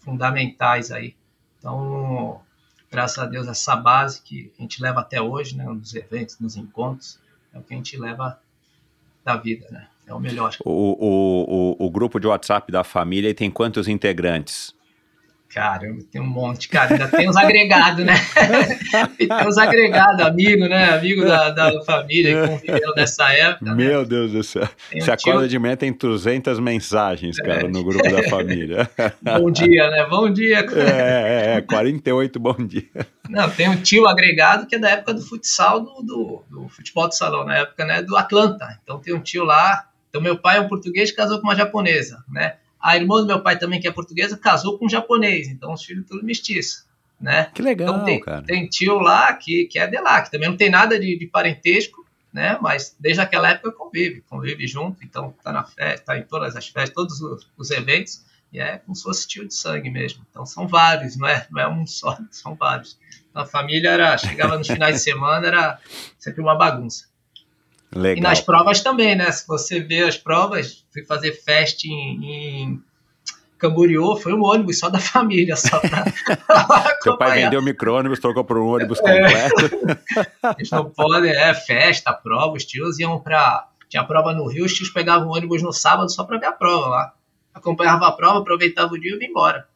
fundamentais 0.00 0.90
aí. 0.90 1.14
Então, 1.58 2.40
graças 2.90 3.18
a 3.18 3.26
Deus, 3.26 3.48
essa 3.48 3.76
base 3.76 4.22
que 4.22 4.52
a 4.58 4.62
gente 4.62 4.80
leva 4.82 5.00
até 5.00 5.20
hoje, 5.20 5.56
né, 5.56 5.64
nos 5.64 5.94
eventos, 5.94 6.38
nos 6.38 6.56
encontros, 6.56 7.18
é 7.52 7.58
o 7.58 7.62
que 7.62 7.74
a 7.74 7.76
gente 7.76 7.96
leva 7.96 8.40
da 9.24 9.36
vida, 9.36 9.66
né? 9.70 9.88
É 10.06 10.14
o 10.14 10.18
melhor. 10.18 10.56
O, 10.64 10.70
o, 10.70 11.76
o, 11.80 11.86
o 11.86 11.90
grupo 11.90 12.18
de 12.18 12.26
WhatsApp 12.26 12.72
da 12.72 12.82
família 12.82 13.34
tem 13.34 13.50
quantos 13.50 13.86
integrantes? 13.86 14.74
Caramba, 15.58 16.04
tem 16.08 16.20
um 16.20 16.26
monte, 16.26 16.68
cara. 16.68 16.92
Ainda 16.92 17.08
tem 17.08 17.28
os 17.28 17.36
agregados, 17.36 18.04
né? 18.04 18.14
tem 19.18 19.48
os 19.48 19.58
agregados, 19.58 20.24
amigo, 20.24 20.68
né? 20.68 20.90
Amigo 20.90 21.24
da, 21.24 21.50
da 21.50 21.82
família 21.82 22.42
que 22.42 22.48
conviveram 22.48 22.94
nessa 22.94 23.32
época. 23.32 23.64
Né? 23.64 23.74
Meu 23.74 24.02
né? 24.02 24.08
Deus 24.08 24.30
do 24.30 24.44
céu. 24.44 24.68
Tem 24.88 25.00
Você 25.00 25.10
um 25.10 25.14
acorda 25.14 25.40
tio... 25.40 25.48
de 25.48 25.58
manhã, 25.58 25.74
tem 25.74 25.92
200 25.92 26.60
mensagens, 26.60 27.38
cara, 27.38 27.66
é. 27.66 27.68
no 27.68 27.82
grupo 27.82 28.08
da 28.08 28.22
família. 28.30 28.88
bom 29.20 29.50
dia, 29.50 29.90
né? 29.90 30.06
Bom 30.08 30.32
dia. 30.32 30.64
É, 30.76 31.54
é, 31.54 31.56
é, 31.56 31.60
48 31.60 32.38
bom 32.38 32.54
dia. 32.54 32.86
Não, 33.28 33.50
tem 33.50 33.68
um 33.68 33.82
tio 33.82 34.06
agregado 34.06 34.64
que 34.64 34.76
é 34.76 34.78
da 34.78 34.90
época 34.90 35.12
do 35.12 35.22
futsal, 35.22 35.80
do, 35.80 36.02
do, 36.02 36.44
do 36.48 36.68
futebol 36.68 37.08
de 37.08 37.16
salão, 37.16 37.44
na 37.44 37.56
época, 37.56 37.84
né? 37.84 38.00
Do 38.00 38.16
Atlanta. 38.16 38.78
Então 38.84 39.00
tem 39.00 39.12
um 39.12 39.20
tio 39.20 39.42
lá. 39.42 39.88
Então 40.08 40.22
meu 40.22 40.38
pai 40.38 40.58
é 40.58 40.60
um 40.60 40.68
português 40.68 41.10
que 41.10 41.16
casou 41.16 41.40
com 41.40 41.48
uma 41.48 41.56
japonesa, 41.56 42.22
né? 42.28 42.54
A 42.80 42.96
irmã 42.96 43.20
do 43.20 43.26
meu 43.26 43.42
pai 43.42 43.58
também, 43.58 43.80
que 43.80 43.88
é 43.88 43.92
portuguesa, 43.92 44.36
casou 44.36 44.78
com 44.78 44.86
um 44.86 44.88
japonês, 44.88 45.48
então 45.48 45.72
os 45.72 45.82
filhos 45.82 46.06
tudo 46.06 46.24
mestiços, 46.24 46.86
né? 47.20 47.50
Que 47.54 47.62
legal, 47.62 47.88
então, 47.88 48.04
tem, 48.04 48.20
cara. 48.20 48.42
Tem 48.42 48.66
tio 48.68 48.98
lá 48.98 49.32
que, 49.32 49.64
que 49.66 49.78
é 49.78 49.86
de 49.86 50.00
lá, 50.00 50.22
que 50.22 50.30
também 50.30 50.48
não 50.48 50.56
tem 50.56 50.70
nada 50.70 50.98
de, 50.98 51.18
de 51.18 51.26
parentesco, 51.26 52.06
né? 52.32 52.58
Mas 52.60 52.96
desde 52.98 53.20
aquela 53.20 53.50
época 53.50 53.72
convive, 53.72 54.22
convive 54.22 54.66
junto, 54.66 55.02
então 55.02 55.34
tá 55.42 55.52
na 55.52 55.64
festa, 55.64 56.06
tá 56.06 56.18
em 56.18 56.22
todas 56.22 56.54
as 56.54 56.68
festas, 56.68 56.94
todos 56.94 57.20
os, 57.20 57.50
os 57.56 57.70
eventos, 57.70 58.24
e 58.52 58.60
é 58.60 58.78
como 58.78 58.94
se 58.94 59.02
fosse 59.02 59.26
tio 59.26 59.46
de 59.46 59.54
sangue 59.54 59.90
mesmo. 59.90 60.24
Então 60.30 60.46
são 60.46 60.66
vários, 60.66 61.16
não 61.16 61.28
é, 61.28 61.46
não 61.50 61.60
é 61.60 61.68
um 61.68 61.86
só, 61.86 62.16
são 62.30 62.54
vários. 62.54 62.98
Então, 63.30 63.42
a 63.42 63.46
família 63.46 63.90
era, 63.90 64.16
chegava 64.16 64.56
nos 64.56 64.66
finais 64.66 64.96
de 64.96 65.02
semana, 65.02 65.46
era 65.46 65.78
sempre 66.18 66.40
uma 66.40 66.56
bagunça. 66.56 67.06
Legal. 67.94 68.18
E 68.18 68.20
nas 68.20 68.40
provas 68.40 68.80
também, 68.80 69.16
né? 69.16 69.30
Se 69.32 69.46
você 69.46 69.80
vê 69.80 70.02
as 70.02 70.16
provas, 70.16 70.84
fui 70.92 71.04
fazer 71.04 71.32
festa 71.32 71.86
em, 71.86 72.24
em 72.24 72.82
Camboriú, 73.58 74.16
foi 74.16 74.32
um 74.32 74.44
ônibus 74.44 74.78
só 74.78 74.88
da 74.88 74.98
família, 75.00 75.56
só 75.56 75.80
pra 75.80 76.04
Seu 77.02 77.16
pai 77.16 77.42
vendeu 77.42 77.62
micro-ônibus, 77.62 78.20
trocou 78.20 78.44
por 78.44 78.58
um 78.58 78.66
ônibus 78.66 79.00
completo. 79.00 79.88
É, 80.16 80.54
eles 80.58 80.70
não 80.70 80.88
podem, 80.90 81.30
é 81.30 81.54
festa, 81.54 82.12
prova, 82.12 82.54
os 82.54 82.64
tios 82.64 82.98
iam 82.98 83.18
pra... 83.20 83.68
Tinha 83.88 84.04
prova 84.04 84.34
no 84.34 84.46
Rio, 84.46 84.66
os 84.66 84.74
tios 84.74 84.90
pegavam 84.90 85.30
ônibus 85.30 85.62
no 85.62 85.72
sábado 85.72 86.10
só 86.10 86.22
pra 86.22 86.36
ver 86.36 86.46
a 86.46 86.52
prova 86.52 86.88
lá. 86.88 87.14
Acompanhava 87.54 88.06
a 88.06 88.12
prova, 88.12 88.38
aproveitava 88.40 88.92
o 88.92 89.00
dia 89.00 89.16
e 89.16 89.18
ia 89.18 89.26
embora. 89.26 89.66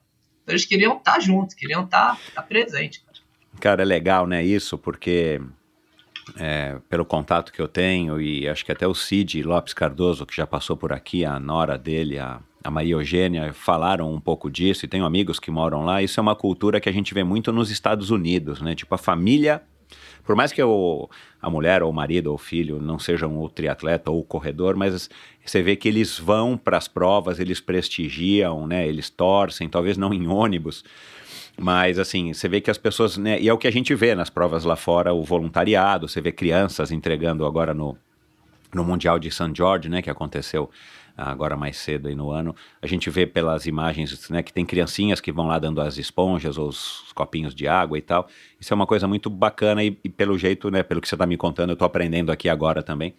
Então 0.43 0.53
eles 0.53 0.67
queriam 0.67 0.99
estar 0.99 1.15
tá 1.15 1.21
juntos, 1.21 1.55
queriam 1.55 1.85
estar 1.85 2.17
tá, 2.17 2.19
tá 2.35 2.43
presente. 2.43 3.03
Cara. 3.03 3.19
cara, 3.59 3.83
é 3.83 3.87
legal, 3.87 4.27
né, 4.27 4.45
isso, 4.45 4.77
porque 4.77 5.41
é, 6.37 6.79
pelo 6.89 7.05
contato 7.05 7.53
que 7.53 7.61
eu 7.61 7.69
tenho, 7.69 8.21
e 8.21 8.49
acho 8.49 8.65
que 8.65 8.73
até 8.73 8.87
o 8.87 8.95
Cid 8.95 9.43
Lopes 9.43 9.75
Cardoso, 9.75 10.27
que 10.27 10.35
já 10.35 10.47
passou 10.47 10.77
por 10.77 10.93
aqui, 10.93 11.25
a 11.25 11.39
nora 11.39 11.77
dele, 11.77 12.19
a, 12.19 12.41
a 12.63 12.71
Maria 12.71 12.95
Eugênia, 12.95 13.53
falaram 13.53 14.13
um 14.13 14.21
pouco 14.21 14.51
disso, 14.51 14.85
e 14.85 14.89
tenho 14.89 15.05
amigos 15.05 15.39
que 15.39 15.51
moram 15.51 15.85
lá. 15.85 16.03
Isso 16.03 16.19
é 16.19 16.23
uma 16.23 16.37
cultura 16.37 16.81
que 16.81 16.89
a 16.89 16.93
gente 16.93 17.13
vê 17.13 17.25
muito 17.25 17.53
nos 17.53 17.71
Estados 17.71 18.11
Unidos, 18.11 18.61
né? 18.61 18.75
Tipo, 18.75 18.95
a 18.95 18.99
família. 18.99 19.63
Por 20.25 20.37
mais 20.37 20.53
que 20.53 20.63
o, 20.63 21.11
a 21.41 21.51
mulher, 21.51 21.83
ou 21.83 21.91
o 21.91 21.95
marido, 21.95 22.29
ou 22.29 22.37
o 22.37 22.39
filho 22.39 22.81
não 22.81 22.99
sejam 22.99 23.43
o 23.43 23.49
triatleta 23.49 24.11
ou 24.11 24.21
o 24.21 24.25
corredor, 24.25 24.77
mas 24.77 25.11
você 25.45 25.61
vê 25.61 25.75
que 25.75 25.89
eles 25.89 26.19
vão 26.19 26.57
para 26.57 26.79
as 26.79 26.87
provas, 26.87 27.41
eles 27.41 27.61
prestigiam, 27.61 28.67
né? 28.67 28.87
Eles 28.87 29.11
torcem, 29.11 29.69
talvez 29.69 29.99
não 29.99 30.15
em 30.15 30.29
ônibus, 30.29 30.85
mas, 31.59 31.99
assim, 31.99 32.33
você 32.33 32.49
vê 32.49 32.61
que 32.61 32.71
as 32.71 32.79
pessoas, 32.79 33.17
né, 33.17 33.41
e 33.41 33.49
é 33.49 33.53
o 33.53 33.59
que 33.59 33.69
a 33.69 33.73
gente 33.73 33.95
vê 33.95 34.15
nas 34.15 34.31
provas 34.31 34.65
lá 34.65 34.77
fora, 34.77 35.13
o 35.13 35.23
voluntariado, 35.23 36.09
você 36.09 36.21
vê 36.21 36.33
crianças 36.33 36.91
entregando 36.91 37.47
agora 37.47 37.75
no, 37.75 37.97
no 38.75 38.85
Mundial 38.85 39.19
de 39.19 39.31
St. 39.31 39.53
George, 39.55 39.89
né, 39.89 40.03
que 40.03 40.11
aconteceu 40.11 40.71
agora 41.17 41.57
mais 41.57 41.77
cedo 41.77 42.09
aí 42.09 42.15
no 42.15 42.31
ano, 42.31 42.57
a 42.81 42.87
gente 42.87 43.11
vê 43.11 43.27
pelas 43.27 43.67
imagens 43.67 44.29
né, 44.31 44.43
que 44.43 44.53
tem 44.53 44.65
criancinhas 44.65 45.21
que 45.21 45.31
vão 45.31 45.47
lá 45.47 45.59
dando 45.59 45.81
as 45.81 45.99
esponjas 45.99 46.57
ou 46.57 46.69
os 46.69 47.13
copinhos 47.15 47.55
de 47.55 47.69
água 47.69 47.99
e 47.99 48.03
tal. 48.03 48.27
Isso 48.59 48.73
é 48.73 48.75
uma 48.75 48.87
coisa 48.87 49.07
muito 49.07 49.29
bacana 49.29 49.85
e, 49.85 49.99
e 50.03 50.09
pelo 50.09 50.39
jeito, 50.39 50.71
né, 50.71 50.83
pelo 50.83 51.01
que 51.01 51.09
você 51.09 51.15
está 51.15 51.27
me 51.27 51.37
contando, 51.37 51.71
eu 51.71 51.75
estou 51.75 51.87
aprendendo 51.87 52.33
aqui 52.33 52.49
agora 52.49 52.83
também. 52.83 53.15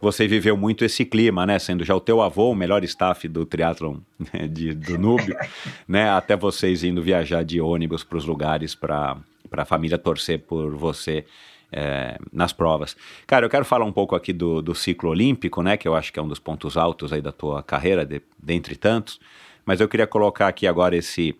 Você 0.00 0.26
viveu 0.26 0.56
muito 0.56 0.84
esse 0.84 1.04
clima, 1.04 1.44
né, 1.46 1.58
sendo 1.58 1.84
já 1.84 1.94
o 1.94 2.00
teu 2.00 2.22
avô 2.22 2.50
o 2.50 2.54
melhor 2.54 2.82
staff 2.84 3.26
do 3.28 3.44
triatlon 3.44 3.96
né, 4.32 4.46
de, 4.46 4.74
do 4.74 4.98
Núbio, 4.98 5.36
né, 5.86 6.10
até 6.10 6.36
vocês 6.36 6.84
indo 6.84 7.02
viajar 7.02 7.42
de 7.42 7.60
ônibus 7.60 8.04
para 8.04 8.18
os 8.18 8.24
lugares 8.24 8.74
para 8.74 9.16
a 9.52 9.64
família 9.64 9.98
torcer 9.98 10.40
por 10.40 10.74
você 10.74 11.24
é, 11.72 12.18
nas 12.32 12.52
provas. 12.52 12.96
Cara, 13.26 13.46
eu 13.46 13.50
quero 13.50 13.64
falar 13.64 13.84
um 13.84 13.92
pouco 13.92 14.16
aqui 14.16 14.32
do, 14.32 14.62
do 14.62 14.74
ciclo 14.74 15.10
olímpico, 15.10 15.62
né? 15.62 15.76
Que 15.76 15.86
eu 15.86 15.94
acho 15.94 16.12
que 16.12 16.18
é 16.18 16.22
um 16.22 16.28
dos 16.28 16.38
pontos 16.38 16.76
altos 16.76 17.12
aí 17.12 17.20
da 17.20 17.32
tua 17.32 17.62
carreira, 17.62 18.04
de, 18.04 18.22
dentre 18.42 18.74
tantos. 18.76 19.20
Mas 19.64 19.80
eu 19.80 19.88
queria 19.88 20.06
colocar 20.06 20.48
aqui 20.48 20.66
agora 20.66 20.96
esse 20.96 21.36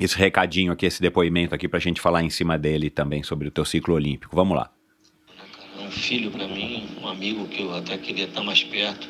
esse 0.00 0.16
recadinho 0.16 0.72
aqui, 0.72 0.86
esse 0.86 1.02
depoimento 1.02 1.54
aqui 1.54 1.66
para 1.66 1.78
a 1.78 1.80
gente 1.80 2.00
falar 2.00 2.22
em 2.22 2.30
cima 2.30 2.56
dele 2.56 2.88
também 2.88 3.24
sobre 3.24 3.48
o 3.48 3.50
teu 3.50 3.64
ciclo 3.64 3.94
olímpico. 3.94 4.34
Vamos 4.34 4.56
lá. 4.56 4.70
Um 5.88 5.90
filho 5.90 6.30
para 6.30 6.46
mim, 6.46 6.86
um 7.02 7.08
amigo 7.08 7.46
que 7.46 7.62
eu 7.62 7.74
até 7.74 7.96
queria 7.96 8.26
estar 8.26 8.42
mais 8.42 8.62
perto. 8.62 9.08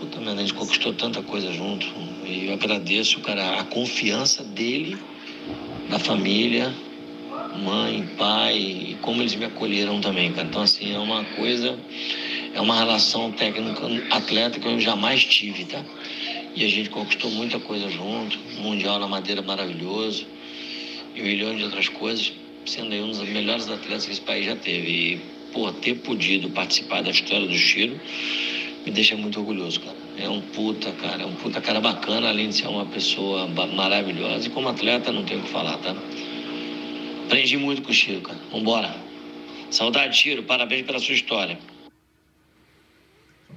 Puta 0.00 0.18
merda, 0.18 0.40
a 0.40 0.44
gente 0.44 0.52
conquistou 0.52 0.92
tanta 0.92 1.22
coisa 1.22 1.52
junto. 1.52 1.86
E 2.26 2.46
eu 2.48 2.54
agradeço, 2.54 3.20
cara, 3.20 3.60
a 3.60 3.62
confiança 3.62 4.42
dele, 4.42 4.98
da 5.88 6.00
família, 6.00 6.74
mãe, 7.62 8.04
pai, 8.18 8.58
e 8.58 8.98
como 9.00 9.22
eles 9.22 9.36
me 9.36 9.44
acolheram 9.44 10.00
também, 10.00 10.32
cara. 10.32 10.48
Então, 10.48 10.62
assim, 10.62 10.92
é 10.92 10.98
uma 10.98 11.22
coisa, 11.36 11.78
é 12.52 12.60
uma 12.60 12.76
relação 12.76 13.30
técnica-atleta 13.30 14.58
que 14.58 14.66
eu 14.66 14.80
jamais 14.80 15.24
tive, 15.24 15.66
tá? 15.66 15.84
E 16.56 16.64
a 16.64 16.68
gente 16.68 16.90
conquistou 16.90 17.30
muita 17.30 17.60
coisa 17.60 17.88
junto, 17.88 18.36
Mundial 18.58 18.98
na 18.98 19.06
Madeira 19.06 19.40
maravilhoso, 19.40 20.26
e 21.14 21.22
milhão 21.22 21.54
de 21.54 21.62
outras 21.62 21.88
coisas, 21.88 22.32
sendo 22.66 22.92
aí 22.92 23.00
um 23.00 23.12
dos 23.12 23.20
melhores 23.20 23.68
atletas 23.68 24.06
que 24.06 24.10
esse 24.10 24.20
país 24.20 24.46
já 24.46 24.56
teve. 24.56 24.90
E, 24.90 25.39
pô, 25.52 25.72
ter 25.72 25.96
podido 25.96 26.50
participar 26.50 27.02
da 27.02 27.10
história 27.10 27.46
do 27.46 27.54
Chiro 27.54 27.98
me 28.84 28.90
deixa 28.90 29.16
muito 29.16 29.38
orgulhoso, 29.38 29.80
cara. 29.80 29.96
É 30.18 30.28
um 30.28 30.40
puta, 30.40 30.92
cara, 30.92 31.22
é 31.22 31.26
um 31.26 31.34
puta 31.34 31.60
cara 31.60 31.80
bacana, 31.80 32.28
além 32.28 32.48
de 32.48 32.56
ser 32.56 32.68
uma 32.68 32.86
pessoa 32.86 33.46
maravilhosa. 33.46 34.46
E 34.46 34.50
como 34.50 34.68
atleta, 34.68 35.12
não 35.12 35.24
tenho 35.24 35.40
o 35.40 35.42
que 35.44 35.50
falar, 35.50 35.78
tá? 35.78 35.94
Aprendi 37.26 37.56
muito 37.56 37.82
com 37.82 37.90
o 37.90 37.94
Chiro, 37.94 38.22
cara. 38.22 38.38
Vambora. 38.50 38.94
Saudade, 39.70 40.16
Chiro. 40.16 40.42
Parabéns 40.42 40.84
pela 40.84 40.98
sua 40.98 41.14
história. 41.14 41.58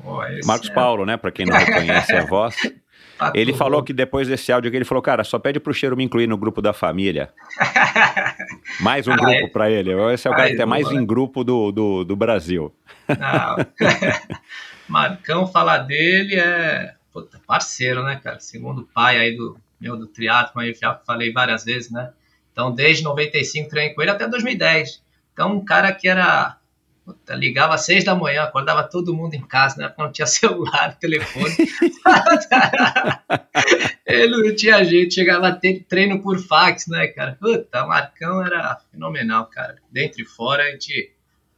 Oh, 0.04 0.20
Marcos 0.46 0.70
é... 0.70 0.74
Paulo, 0.74 1.06
né? 1.06 1.18
Para 1.18 1.32
quem 1.32 1.46
não 1.46 1.58
reconhece 1.58 2.14
a 2.14 2.26
voz. 2.26 2.56
Tá 3.18 3.32
ele 3.36 3.54
falou 3.54 3.82
bom. 3.82 3.86
que 3.86 3.94
depois 3.94 4.28
desse 4.28 4.52
áudio 4.52 4.74
ele 4.74 4.86
falou, 4.86 5.02
cara, 5.02 5.24
só 5.24 5.38
pede 5.38 5.60
pro 5.60 5.74
Cheiro 5.74 5.96
me 5.96 6.04
incluir 6.04 6.28
no 6.28 6.38
grupo 6.38 6.62
da 6.62 6.74
família. 6.74 7.30
mais 8.82 9.08
um 9.08 9.14
ah, 9.14 9.18
grupo 9.18 9.32
é? 9.32 9.48
para 9.48 9.70
ele. 9.70 9.92
Esse 10.14 10.28
é 10.28 10.32
o 10.32 10.36
cara 10.36 10.50
que 10.50 10.58
tem 10.58 10.66
mais 10.66 10.92
em 10.92 11.06
grupo 11.06 11.44
do, 11.44 11.72
do, 11.72 12.04
do 12.04 12.16
Brasil. 12.16 12.74
Marcão 14.88 15.48
falar 15.48 15.80
dele 15.80 16.36
é 16.36 16.96
puta, 17.12 17.40
parceiro, 17.46 18.04
né, 18.04 18.20
cara? 18.22 18.40
Segundo 18.40 18.90
pai 18.94 19.18
aí 19.18 19.38
do 19.38 19.58
meu 19.80 19.96
do 19.96 20.08
triatlo, 20.08 20.62
eu 20.64 20.74
já 20.74 20.96
falei 21.06 21.32
várias 21.32 21.64
vezes, 21.64 21.92
né? 21.92 22.12
Então, 22.52 22.72
desde 22.72 23.04
95 23.04 23.70
treinei 23.70 23.94
com 23.94 24.02
ele 24.02 24.12
até 24.12 24.28
2010. 24.28 25.04
Então, 25.34 25.54
um 25.54 25.66
cara 25.66 25.92
que 25.92 26.08
era 26.08 26.58
Puta, 27.06 27.36
ligava 27.36 27.76
às 27.76 27.86
seis 27.86 28.06
da 28.06 28.16
manhã, 28.16 28.44
acordava 28.44 28.82
todo 28.84 29.14
mundo 29.14 29.34
em 29.34 29.46
casa, 29.46 29.76
né? 29.78 29.90
Porque 29.90 30.02
não 30.02 30.12
tinha 30.12 30.26
celular, 30.26 30.98
telefone. 30.98 31.54
Ele 34.06 34.38
não 34.38 34.56
tinha 34.56 34.84
jeito, 34.86 35.14
chegava 35.14 35.50
a 35.50 35.56
ter 35.56 35.84
treino 35.84 36.22
por 36.22 36.40
fax, 36.40 36.88
né, 36.88 37.08
cara? 37.08 37.38
Puta, 37.40 37.84
o 37.84 37.90
Marcão 37.90 38.46
era 38.46 38.78
fenomenal, 38.90 39.48
cara. 39.48 39.78
Dentro 39.92 40.22
e 40.22 40.26
fora, 40.26 40.64
a 40.64 40.72
gente. 40.72 41.12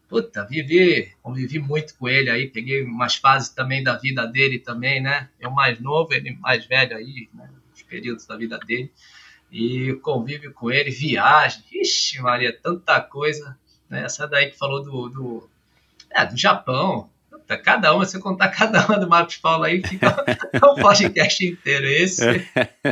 Puta, 0.07 0.45
vivi, 0.45 1.11
convivi 1.21 1.59
muito 1.59 1.95
com 1.97 2.07
ele 2.07 2.29
aí, 2.29 2.47
peguei 2.47 2.83
umas 2.83 3.15
fases 3.15 3.49
também 3.49 3.83
da 3.83 3.97
vida 3.97 4.25
dele 4.25 4.59
também, 4.59 5.01
né? 5.01 5.29
Eu 5.39 5.51
mais 5.51 5.79
novo, 5.79 6.13
ele 6.13 6.37
mais 6.39 6.65
velho 6.65 6.95
aí, 6.95 7.27
né? 7.33 7.49
Os 7.73 7.81
períodos 7.83 8.25
da 8.25 8.37
vida 8.37 8.57
dele. 8.59 8.91
E 9.51 9.93
convívio 10.01 10.53
com 10.53 10.71
ele, 10.71 10.91
viagem, 10.91 11.63
ixi, 11.71 12.21
Maria, 12.21 12.51
tanta 12.51 12.99
coisa. 13.01 13.57
Né? 13.89 14.03
Essa 14.03 14.27
daí 14.27 14.49
que 14.49 14.57
falou 14.57 14.83
do, 14.83 15.09
do, 15.09 15.49
é, 16.11 16.25
do 16.25 16.37
Japão. 16.37 17.09
Puta, 17.29 17.57
cada 17.57 17.93
uma, 17.93 18.05
se 18.05 18.17
eu 18.17 18.21
contar 18.21 18.49
cada 18.49 18.85
uma 18.85 18.97
do 18.97 19.07
Marcos 19.07 19.37
Paulo 19.37 19.63
aí, 19.63 19.81
fica 19.85 20.23
um 20.71 20.81
podcast 20.81 21.45
inteiro. 21.45 21.85
Esse, 21.85 22.47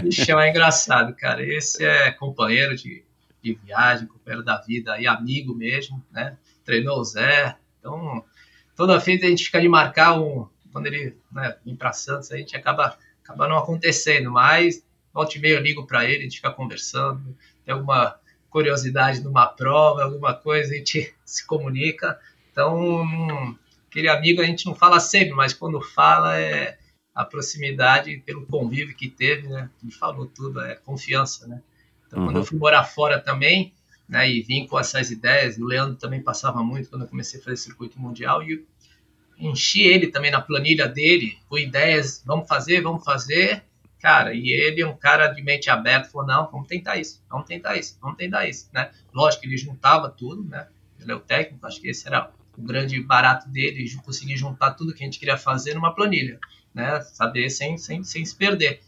ixi, 0.06 0.32
é 0.32 0.50
engraçado, 0.50 1.16
cara. 1.16 1.44
Esse 1.44 1.86
é 1.86 2.12
companheiro 2.12 2.76
de, 2.76 3.04
de 3.42 3.54
viagem, 3.64 4.08
companheiro 4.08 4.44
da 4.44 4.60
vida 4.60 5.00
e 5.00 5.08
amigo 5.08 5.56
mesmo, 5.56 6.04
né? 6.12 6.38
Treinou 6.66 7.00
o 7.00 7.04
Zé. 7.04 7.56
Então, 7.80 8.24
toda 8.76 9.00
vez 9.00 9.24
a 9.24 9.28
gente 9.28 9.46
fica 9.46 9.62
de 9.62 9.68
marcar 9.68 10.20
um. 10.20 10.48
Quando 10.72 10.88
ele 10.88 11.16
né, 11.32 11.56
vem 11.64 11.76
para 11.76 11.94
Santos, 11.94 12.32
a 12.32 12.38
gente 12.38 12.56
acaba, 12.56 12.98
acaba 13.24 13.48
não 13.48 13.58
acontecendo, 13.58 14.32
mas 14.32 14.84
volta 15.14 15.38
e 15.38 15.42
meia 15.42 15.54
eu 15.54 15.62
ligo 15.62 15.86
para 15.86 16.06
ele, 16.06 16.20
a 16.20 16.24
gente 16.24 16.38
fica 16.38 16.50
conversando, 16.50 17.38
tem 17.64 17.74
alguma 17.74 18.18
curiosidade 18.54 19.20
numa 19.22 19.48
prova, 19.48 20.04
alguma 20.04 20.34
coisa, 20.36 20.72
a 20.72 20.78
gente 20.78 21.14
se 21.26 21.46
comunica. 21.46 22.20
Então, 22.52 23.04
aquele 23.90 24.08
amigo 24.08 24.42
a 24.42 24.46
gente 24.46 24.68
não 24.68 24.76
fala 24.76 25.00
sempre, 25.00 25.34
mas 25.34 25.54
quando 25.54 25.82
fala 25.82 26.40
é 26.40 26.78
a 27.14 27.26
proximidade 27.26 28.18
pelo 28.26 28.46
convívio 28.46 28.96
que 28.96 29.10
teve, 29.10 29.48
né? 29.48 29.70
Ele 29.82 29.92
falou 29.92 30.28
tudo, 30.28 30.62
é 30.62 30.76
confiança, 30.76 31.48
né? 31.48 31.62
Então, 32.06 32.20
uhum. 32.20 32.26
quando 32.26 32.36
eu 32.36 32.42
uhum. 32.42 32.48
fui 32.48 32.58
morar 32.60 32.84
fora 32.84 33.20
também, 33.20 33.74
né, 34.08 34.30
e 34.30 34.42
vim 34.42 34.68
com 34.68 34.80
essas 34.80 35.10
ideias, 35.10 35.58
o 35.58 35.66
Leandro 35.66 35.96
também 35.96 36.22
passava 36.22 36.64
muito 36.64 36.90
quando 36.90 37.04
eu 37.04 37.08
comecei 37.08 37.40
a 37.40 37.44
fazer 37.44 37.58
circuito 37.58 38.00
mundial, 38.00 38.44
e 38.44 38.66
enchi 39.38 39.82
ele 39.84 40.08
também 40.08 40.30
na 40.30 40.42
planilha 40.42 40.88
dele 40.88 41.38
com 41.50 41.58
ideias, 41.58 42.22
vamos 42.26 42.48
fazer, 42.48 42.82
vamos 42.82 43.04
fazer, 43.04 43.64
Cara, 44.04 44.34
e 44.34 44.52
ele 44.52 44.82
é 44.82 44.86
um 44.86 44.98
cara 44.98 45.28
de 45.28 45.42
mente 45.42 45.70
aberta, 45.70 46.10
falou, 46.10 46.28
não, 46.28 46.52
vamos 46.52 46.68
tentar 46.68 46.98
isso, 46.98 47.24
vamos 47.30 47.48
tentar 47.48 47.78
isso, 47.78 47.98
vamos 48.02 48.18
tentar 48.18 48.46
isso, 48.46 48.68
né? 48.74 48.92
Lógico 49.14 49.44
que 49.44 49.48
ele 49.48 49.58
juntava 49.58 50.10
tudo, 50.10 50.44
né? 50.44 50.68
Ele 51.00 51.10
é 51.10 51.16
o 51.16 51.22
técnico, 51.22 51.66
acho 51.66 51.80
que 51.80 51.88
esse 51.88 52.06
era 52.06 52.30
o 52.58 52.62
grande 52.62 53.00
barato 53.02 53.48
dele, 53.48 53.90
conseguir 54.04 54.36
juntar 54.36 54.72
tudo 54.72 54.94
que 54.94 55.02
a 55.02 55.06
gente 55.06 55.18
queria 55.18 55.38
fazer 55.38 55.74
numa 55.74 55.96
planilha, 55.96 56.38
né? 56.74 57.00
Saber 57.00 57.50
sem, 57.50 57.78
sem, 57.78 58.04
sem 58.04 58.26
se 58.26 58.36
perder. 58.36 58.82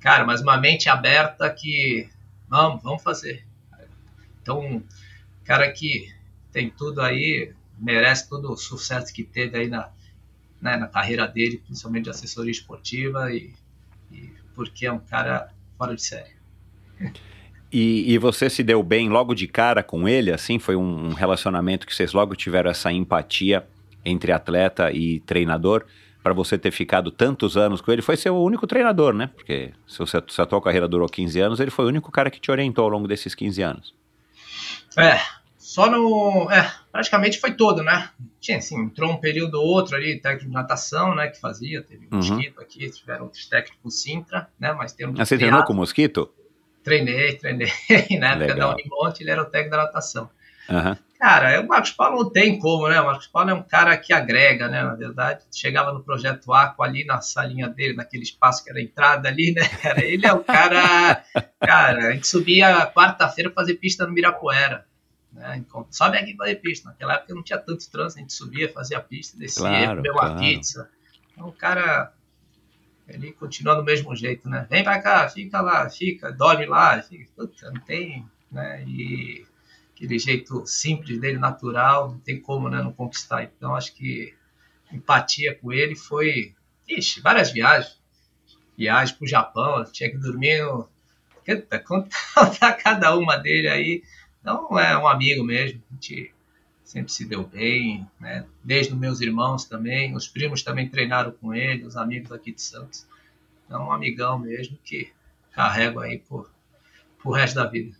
Cara, 0.00 0.24
mas 0.24 0.40
uma 0.40 0.56
mente 0.56 0.88
aberta 0.88 1.48
que, 1.48 2.10
vamos, 2.48 2.82
vamos 2.82 3.04
fazer. 3.04 3.46
Então, 4.42 4.82
cara 5.44 5.70
que 5.70 6.12
tem 6.50 6.70
tudo 6.70 7.02
aí, 7.02 7.54
merece 7.78 8.28
todo 8.28 8.50
o 8.50 8.56
sucesso 8.56 9.14
que 9.14 9.22
teve 9.22 9.58
aí 9.58 9.68
na, 9.68 9.92
né, 10.60 10.76
na 10.76 10.88
carreira 10.88 11.28
dele, 11.28 11.58
principalmente 11.64 12.04
de 12.04 12.10
assessoria 12.10 12.50
esportiva 12.50 13.32
e, 13.32 13.54
e 14.10 14.35
porque 14.56 14.86
é 14.86 14.92
um 14.92 14.98
cara 14.98 15.52
fora 15.78 15.94
de 15.94 16.02
série. 16.02 16.34
E, 17.70 18.14
e, 18.14 18.18
você 18.18 18.48
se 18.48 18.62
deu 18.62 18.82
bem 18.82 19.08
logo 19.08 19.34
de 19.34 19.46
cara 19.46 19.82
com 19.82 20.08
ele, 20.08 20.32
assim? 20.32 20.58
Foi 20.58 20.74
um 20.74 21.12
relacionamento 21.12 21.86
que 21.86 21.94
vocês 21.94 22.12
logo 22.14 22.34
tiveram 22.34 22.70
essa 22.70 22.90
empatia 22.90 23.66
entre 24.04 24.32
atleta 24.32 24.90
e 24.90 25.20
treinador 25.20 25.84
para 26.22 26.32
você 26.32 26.56
ter 26.56 26.70
ficado 26.70 27.10
tantos 27.10 27.56
anos 27.56 27.80
com 27.80 27.92
ele? 27.92 28.00
Foi 28.00 28.16
seu 28.16 28.36
único 28.42 28.66
treinador, 28.66 29.12
né? 29.12 29.30
Porque 29.34 29.72
se, 29.86 29.98
você, 29.98 30.22
se 30.28 30.40
a 30.40 30.46
tua 30.46 30.62
carreira 30.62 30.88
durou 30.88 31.08
15 31.08 31.38
anos, 31.38 31.60
ele 31.60 31.70
foi 31.70 31.84
o 31.84 31.88
único 31.88 32.10
cara 32.10 32.30
que 32.30 32.40
te 32.40 32.50
orientou 32.50 32.84
ao 32.84 32.90
longo 32.90 33.06
desses 33.06 33.34
15 33.34 33.62
anos. 33.62 33.94
É, 34.96 35.20
só 35.76 35.90
no. 35.90 36.50
É, 36.50 36.72
praticamente 36.90 37.38
foi 37.38 37.52
todo, 37.52 37.82
né? 37.82 38.08
Tinha, 38.40 38.56
assim, 38.56 38.80
entrou 38.80 39.12
um 39.12 39.18
período 39.18 39.60
ou 39.60 39.66
outro 39.66 39.94
ali, 39.94 40.18
técnico 40.18 40.46
de 40.46 40.54
natação, 40.54 41.14
né? 41.14 41.28
Que 41.28 41.38
fazia, 41.38 41.82
teve 41.82 42.08
uhum. 42.10 42.16
Mosquito 42.16 42.62
aqui, 42.62 42.88
tiveram 42.88 43.24
outros 43.24 43.44
técnicos 43.44 44.00
Sintra, 44.00 44.48
né? 44.58 44.72
Mas 44.72 44.94
temos. 44.94 45.20
Ah, 45.20 45.26
você 45.26 45.36
treinou 45.36 45.62
com 45.64 45.74
o 45.74 45.76
Mosquito? 45.76 46.32
Treinei, 46.82 47.36
treinei. 47.36 47.68
Na 48.18 48.28
época 48.28 48.54
Legal. 48.54 48.56
da 48.56 48.74
Unimonte, 48.74 49.22
ele 49.22 49.30
era 49.30 49.42
o 49.42 49.44
técnico 49.44 49.76
da 49.76 49.82
natação. 49.82 50.30
Uhum. 50.70 50.96
Cara, 51.18 51.60
o 51.60 51.68
Marcos 51.68 51.90
Paulo 51.90 52.22
não 52.22 52.30
tem 52.30 52.58
como, 52.58 52.88
né? 52.88 52.98
O 52.98 53.04
Marcos 53.04 53.26
Paulo 53.26 53.50
é 53.50 53.54
um 53.54 53.62
cara 53.62 53.98
que 53.98 54.14
agrega, 54.14 54.68
né? 54.68 54.82
Na 54.82 54.94
verdade, 54.94 55.44
chegava 55.54 55.92
no 55.92 56.02
projeto 56.02 56.54
Aqua 56.54 56.86
ali 56.86 57.04
na 57.04 57.20
salinha 57.20 57.68
dele, 57.68 57.92
naquele 57.92 58.22
espaço 58.22 58.64
que 58.64 58.70
era 58.70 58.78
a 58.78 58.82
entrada 58.82 59.28
ali, 59.28 59.52
né? 59.52 59.68
Cara, 59.82 60.02
ele 60.02 60.26
é 60.26 60.32
o 60.32 60.42
cara. 60.42 61.22
cara, 61.60 62.08
a 62.08 62.12
gente 62.12 62.26
subia 62.26 62.86
quarta-feira 62.86 63.52
fazer 63.54 63.74
pista 63.74 64.06
no 64.06 64.14
Mirapuera. 64.14 64.86
Né? 65.36 65.58
Então, 65.58 65.86
sobe 65.90 66.16
aqui 66.16 66.34
para 66.34 66.46
fazer 66.46 66.56
pista. 66.56 66.88
Naquela 66.88 67.14
época 67.14 67.34
não 67.34 67.42
tinha 67.42 67.58
tanto 67.58 67.88
trânsito, 67.90 68.18
a 68.18 68.22
gente 68.22 68.32
subia, 68.32 68.72
fazia 68.72 69.00
pista, 69.00 69.38
descia, 69.38 69.62
claro, 69.62 69.96
comia 69.96 70.12
uma 70.12 70.36
pizza. 70.36 70.90
Então 71.30 71.48
o 71.48 71.52
cara, 71.52 72.12
ele 73.06 73.32
continua 73.32 73.74
do 73.74 73.84
mesmo 73.84 74.16
jeito, 74.16 74.48
né? 74.48 74.66
Vem 74.70 74.82
para 74.82 75.00
cá, 75.00 75.28
fica 75.28 75.60
lá, 75.60 75.88
fica, 75.90 76.32
dorme 76.32 76.64
lá, 76.64 77.00
fica, 77.02 77.30
puta, 77.36 77.70
não 77.70 77.80
tem, 77.82 78.26
né? 78.50 78.82
E 78.86 79.46
aquele 79.94 80.18
jeito 80.18 80.66
simples 80.66 81.20
dele, 81.20 81.38
natural, 81.38 82.12
não 82.12 82.18
tem 82.18 82.40
como 82.40 82.70
né, 82.70 82.82
não 82.82 82.92
conquistar. 82.92 83.44
Então 83.44 83.76
acho 83.76 83.94
que 83.94 84.34
empatia 84.90 85.54
com 85.54 85.70
ele 85.70 85.94
foi, 85.94 86.54
ixi, 86.88 87.20
várias 87.20 87.50
viagens. 87.50 88.00
Viagem 88.76 89.14
para 89.16 89.24
o 89.24 89.28
Japão, 89.28 89.84
tinha 89.84 90.10
que 90.10 90.18
dormir 90.18 90.62
no... 90.62 90.88
Contar 91.86 92.72
cada 92.82 93.16
uma 93.16 93.36
dele 93.36 93.68
aí 93.68 94.02
então 94.46 94.78
é 94.78 94.96
um 94.96 95.08
amigo 95.08 95.42
mesmo, 95.42 95.82
a 95.90 95.94
gente 95.94 96.32
sempre 96.84 97.10
se 97.10 97.24
deu 97.24 97.44
bem, 97.44 98.06
né? 98.20 98.46
Desde 98.62 98.92
os 98.92 98.98
meus 98.98 99.20
irmãos 99.20 99.64
também, 99.64 100.14
os 100.14 100.28
primos 100.28 100.62
também 100.62 100.88
treinaram 100.88 101.32
com 101.32 101.52
ele, 101.52 101.84
os 101.84 101.96
amigos 101.96 102.30
aqui 102.30 102.52
de 102.52 102.62
Santos. 102.62 103.08
Então 103.66 103.88
um 103.88 103.92
amigão 103.92 104.38
mesmo 104.38 104.78
que 104.84 105.10
carrego 105.50 105.98
aí 105.98 106.18
por, 106.18 106.48
por 107.20 107.32
resto 107.32 107.56
da 107.56 107.66
vida. 107.66 107.96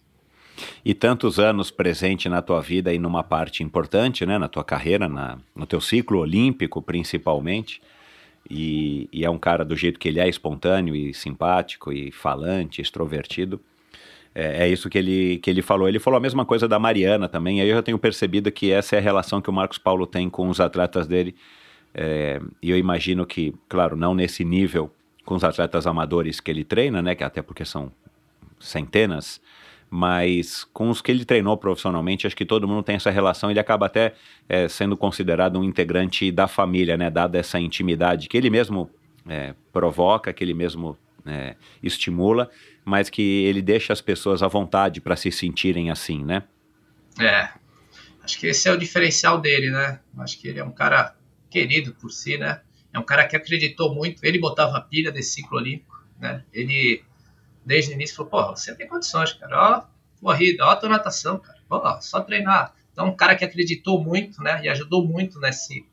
E 0.84 0.94
tantos 0.94 1.40
anos 1.40 1.72
presente 1.72 2.28
na 2.28 2.40
tua 2.40 2.62
vida 2.62 2.94
e 2.94 2.98
numa 3.00 3.24
parte 3.24 3.64
importante, 3.64 4.24
né, 4.24 4.38
na 4.38 4.46
tua 4.46 4.62
carreira, 4.62 5.08
na, 5.08 5.40
no 5.52 5.66
teu 5.66 5.80
ciclo 5.80 6.20
olímpico 6.20 6.80
principalmente. 6.80 7.82
E, 8.48 9.08
e 9.12 9.24
é 9.24 9.28
um 9.28 9.38
cara 9.38 9.64
do 9.64 9.74
jeito 9.74 9.98
que 9.98 10.06
ele 10.06 10.20
é, 10.20 10.28
espontâneo 10.28 10.94
e 10.94 11.12
simpático 11.12 11.92
e 11.92 12.12
falante, 12.12 12.80
extrovertido. 12.80 13.60
É, 14.38 14.64
é, 14.64 14.68
isso 14.68 14.90
que 14.90 14.98
ele, 14.98 15.38
que 15.38 15.48
ele 15.48 15.62
falou. 15.62 15.88
Ele 15.88 15.98
falou 15.98 16.18
a 16.18 16.20
mesma 16.20 16.44
coisa 16.44 16.68
da 16.68 16.78
Mariana 16.78 17.26
também. 17.26 17.62
Aí 17.62 17.68
eu 17.70 17.76
já 17.76 17.82
tenho 17.82 17.98
percebido 17.98 18.52
que 18.52 18.70
essa 18.70 18.94
é 18.94 18.98
a 18.98 19.02
relação 19.02 19.40
que 19.40 19.48
o 19.48 19.52
Marcos 19.52 19.78
Paulo 19.78 20.06
tem 20.06 20.28
com 20.28 20.50
os 20.50 20.60
atletas 20.60 21.06
dele. 21.06 21.34
É, 21.94 22.38
e 22.62 22.68
eu 22.70 22.76
imagino 22.76 23.24
que, 23.24 23.54
claro, 23.66 23.96
não 23.96 24.14
nesse 24.14 24.44
nível 24.44 24.92
com 25.24 25.36
os 25.36 25.42
atletas 25.42 25.86
amadores 25.86 26.38
que 26.38 26.50
ele 26.50 26.64
treina, 26.64 27.00
né? 27.00 27.14
Que 27.14 27.24
até 27.24 27.40
porque 27.40 27.64
são 27.64 27.90
centenas, 28.60 29.40
mas 29.88 30.64
com 30.64 30.90
os 30.90 31.00
que 31.00 31.10
ele 31.10 31.24
treinou 31.24 31.56
profissionalmente, 31.56 32.26
acho 32.26 32.36
que 32.36 32.44
todo 32.44 32.68
mundo 32.68 32.82
tem 32.82 32.96
essa 32.96 33.10
relação. 33.10 33.50
Ele 33.50 33.58
acaba 33.58 33.86
até 33.86 34.12
é, 34.46 34.68
sendo 34.68 34.98
considerado 34.98 35.58
um 35.58 35.64
integrante 35.64 36.30
da 36.30 36.46
família, 36.46 36.94
né? 36.98 37.08
Dada 37.08 37.38
essa 37.38 37.58
intimidade 37.58 38.28
que 38.28 38.36
ele 38.36 38.50
mesmo 38.50 38.90
é, 39.26 39.54
provoca, 39.72 40.30
que 40.30 40.44
ele 40.44 40.52
mesmo 40.52 40.94
é, 41.24 41.56
estimula 41.82 42.50
mas 42.86 43.10
que 43.10 43.44
ele 43.44 43.60
deixa 43.60 43.92
as 43.92 44.00
pessoas 44.00 44.44
à 44.44 44.46
vontade 44.46 45.00
para 45.00 45.16
se 45.16 45.32
sentirem 45.32 45.90
assim, 45.90 46.24
né? 46.24 46.44
É. 47.18 47.48
Acho 48.22 48.38
que 48.38 48.46
esse 48.46 48.68
é 48.68 48.72
o 48.72 48.78
diferencial 48.78 49.40
dele, 49.40 49.70
né? 49.70 49.98
Acho 50.18 50.38
que 50.38 50.46
ele 50.46 50.60
é 50.60 50.64
um 50.64 50.70
cara 50.70 51.16
querido 51.50 51.92
por 51.94 52.12
si, 52.12 52.38
né? 52.38 52.60
É 52.92 52.98
um 52.98 53.02
cara 53.02 53.26
que 53.26 53.34
acreditou 53.34 53.92
muito. 53.92 54.22
Ele 54.22 54.38
botava 54.38 54.76
a 54.76 54.80
pilha 54.80 55.10
desse 55.10 55.32
ciclo 55.32 55.58
olímpico, 55.58 56.00
né? 56.20 56.44
Ele, 56.52 57.02
desde 57.64 57.90
o 57.90 57.94
início, 57.94 58.14
falou: 58.14 58.30
pô, 58.30 58.56
você 58.56 58.72
tem 58.76 58.86
condições, 58.86 59.32
cara. 59.32 59.58
Ó, 59.58 59.82
corrida, 60.20 60.64
ó, 60.64 60.70
a 60.70 60.76
tua 60.76 60.88
natação, 60.88 61.40
cara. 61.40 61.58
Ó, 61.68 62.00
só 62.00 62.20
treinar. 62.20 62.72
Então, 62.92 63.08
um 63.08 63.16
cara 63.16 63.34
que 63.34 63.44
acreditou 63.44 64.00
muito, 64.02 64.40
né? 64.40 64.60
E 64.62 64.68
ajudou 64.68 65.04
muito 65.04 65.40
nesse, 65.40 65.84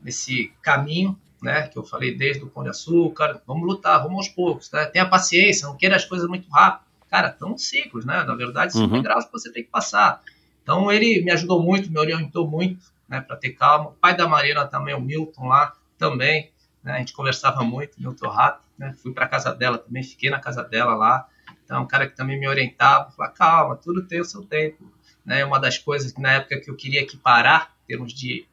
nesse 0.00 0.52
caminho 0.62 1.18
né? 1.42 1.68
Que 1.68 1.78
eu 1.78 1.84
falei 1.84 2.16
desde 2.16 2.44
o 2.44 2.48
Pão 2.48 2.62
de 2.62 2.70
Açúcar, 2.70 3.40
vamos 3.46 3.66
lutar, 3.66 4.02
vamos 4.02 4.16
aos 4.16 4.28
poucos, 4.28 4.70
né? 4.70 4.86
Tenha 4.86 5.06
paciência, 5.06 5.66
não 5.66 5.76
queira 5.76 5.96
as 5.96 6.04
coisas 6.04 6.28
muito 6.28 6.48
rápido. 6.50 6.86
Cara, 7.08 7.28
estão 7.28 7.56
ciclos, 7.56 8.04
né? 8.04 8.22
Na 8.24 8.34
verdade, 8.34 8.72
são 8.72 8.82
uhum. 8.82 8.90
degraus 8.90 9.24
que 9.24 9.32
você 9.32 9.50
tem 9.50 9.62
que 9.62 9.70
passar. 9.70 10.22
Então, 10.62 10.92
ele 10.92 11.22
me 11.22 11.30
ajudou 11.30 11.62
muito, 11.62 11.90
me 11.90 11.98
orientou 11.98 12.46
muito, 12.48 12.84
né? 13.08 13.20
Para 13.20 13.36
ter 13.36 13.50
calma. 13.50 13.90
O 13.90 13.92
pai 13.92 14.16
da 14.16 14.28
Marina 14.28 14.66
também, 14.66 14.94
o 14.94 15.00
Milton 15.00 15.46
lá, 15.46 15.74
também, 15.96 16.50
né? 16.82 16.92
A 16.92 16.98
gente 16.98 17.12
conversava 17.12 17.62
muito, 17.62 18.00
Milton 18.00 18.28
Rato, 18.28 18.62
né? 18.76 18.94
Fui 19.02 19.12
para 19.12 19.26
casa 19.26 19.54
dela 19.54 19.78
também, 19.78 20.02
fiquei 20.02 20.30
na 20.30 20.38
casa 20.38 20.62
dela 20.62 20.94
lá. 20.94 21.26
Então, 21.64 21.82
um 21.82 21.86
cara 21.86 22.06
que 22.06 22.16
também 22.16 22.38
me 22.38 22.48
orientava, 22.48 23.10
falava, 23.10 23.34
calma, 23.34 23.76
tudo 23.76 24.02
tem 24.02 24.20
o 24.20 24.24
seu 24.24 24.42
tempo. 24.42 24.90
Né? 25.24 25.44
Uma 25.44 25.60
das 25.60 25.76
coisas 25.76 26.12
que 26.12 26.20
na 26.20 26.32
época 26.32 26.60
que 26.60 26.70
eu 26.70 26.74
queria 26.74 27.06
que 27.06 27.16
parar, 27.16 27.74
em 27.84 27.88
termos 27.88 28.12
de 28.14 28.46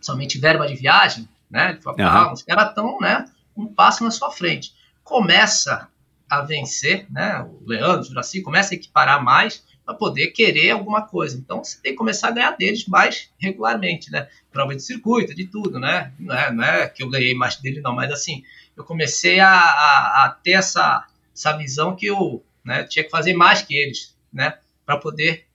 somente 0.00 0.38
verba 0.38 0.66
de 0.66 0.74
viagem, 0.74 1.26
né? 1.50 1.70
Ele 1.70 1.80
falou, 1.80 2.00
ah, 2.00 2.32
os 2.32 2.42
caras 2.42 2.68
estão, 2.68 2.98
né, 3.00 3.24
um 3.56 3.66
passo 3.66 4.04
na 4.04 4.10
sua 4.10 4.30
frente. 4.30 4.72
Começa 5.02 5.88
a 6.28 6.42
vencer, 6.42 7.06
né? 7.10 7.40
O 7.42 7.66
Leandro, 7.66 8.02
o 8.02 8.04
Juraci, 8.04 8.42
começa 8.42 8.74
a 8.74 8.76
equiparar 8.76 9.22
mais 9.24 9.64
para 9.84 9.94
poder 9.94 10.28
querer 10.28 10.72
alguma 10.72 11.02
coisa. 11.02 11.38
Então 11.38 11.64
você 11.64 11.80
tem 11.80 11.92
que 11.92 11.98
começar 11.98 12.28
a 12.28 12.32
ganhar 12.32 12.50
deles 12.50 12.86
mais 12.86 13.30
regularmente, 13.38 14.10
né? 14.10 14.28
Prova 14.52 14.76
de 14.76 14.82
circuito, 14.82 15.34
de 15.34 15.46
tudo, 15.46 15.80
né? 15.80 16.12
Não 16.18 16.34
é, 16.34 16.52
não 16.52 16.64
é 16.64 16.88
que 16.88 17.02
eu 17.02 17.08
ganhei 17.08 17.34
mais 17.34 17.56
dele, 17.56 17.80
não, 17.80 17.94
mas 17.94 18.12
assim, 18.12 18.44
eu 18.76 18.84
comecei 18.84 19.40
a, 19.40 19.50
a, 19.50 20.24
a 20.24 20.28
ter 20.42 20.52
essa, 20.52 21.06
essa 21.34 21.56
visão 21.56 21.96
que 21.96 22.04
eu 22.04 22.44
né, 22.62 22.84
tinha 22.84 23.02
que 23.02 23.10
fazer 23.10 23.32
mais 23.32 23.62
que 23.62 23.74
eles, 23.74 24.14
né? 24.30 24.58
Para 24.84 24.98
poder 24.98 25.47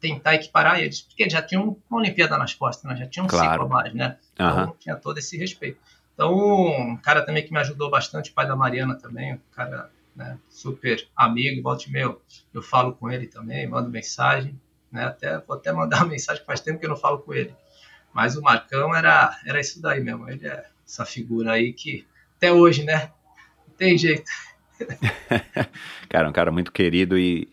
tentar 0.00 0.34
equiparar 0.34 0.80
eles, 0.80 1.02
porque 1.02 1.22
eles 1.22 1.32
já 1.32 1.42
tinham 1.42 1.76
uma 1.88 2.00
Olimpíada 2.00 2.38
nas 2.38 2.54
costas, 2.54 2.90
né? 2.90 2.96
já 2.96 3.06
tinham 3.06 3.26
um 3.26 3.28
claro. 3.28 3.50
ciclo 3.50 3.66
a 3.66 3.68
mais, 3.68 3.94
né? 3.94 4.16
Então 4.32 4.64
uhum. 4.66 4.74
tinha 4.78 4.96
todo 4.96 5.18
esse 5.18 5.36
respeito. 5.36 5.78
Então, 6.14 6.34
um 6.34 6.96
cara 6.96 7.24
também 7.24 7.44
que 7.44 7.52
me 7.52 7.58
ajudou 7.58 7.90
bastante, 7.90 8.30
o 8.30 8.34
pai 8.34 8.46
da 8.46 8.56
Mariana 8.56 8.94
também, 8.94 9.34
um 9.34 9.40
cara 9.52 9.90
né, 10.14 10.38
super 10.48 11.06
amigo, 11.16 11.62
volte 11.62 11.90
meu, 11.90 12.20
eu 12.52 12.62
falo 12.62 12.94
com 12.94 13.10
ele 13.10 13.26
também, 13.26 13.66
mando 13.66 13.88
mensagem, 13.88 14.58
né, 14.92 15.04
até, 15.04 15.38
vou 15.38 15.56
até 15.56 15.72
mandar 15.72 15.98
uma 15.98 16.08
mensagem, 16.12 16.44
faz 16.44 16.60
tempo 16.60 16.78
que 16.78 16.84
eu 16.84 16.90
não 16.90 16.96
falo 16.96 17.20
com 17.20 17.32
ele. 17.32 17.54
Mas 18.12 18.36
o 18.36 18.42
Marcão 18.42 18.94
era, 18.94 19.38
era 19.46 19.60
isso 19.60 19.80
daí 19.80 20.02
mesmo, 20.02 20.28
ele 20.28 20.46
é 20.46 20.66
essa 20.86 21.06
figura 21.06 21.52
aí 21.52 21.72
que 21.72 22.06
até 22.36 22.52
hoje, 22.52 22.84
né, 22.84 23.10
não 23.66 23.74
tem 23.76 23.96
jeito. 23.96 24.30
cara, 26.08 26.28
um 26.28 26.32
cara 26.32 26.50
muito 26.50 26.72
querido 26.72 27.18
e, 27.18 27.48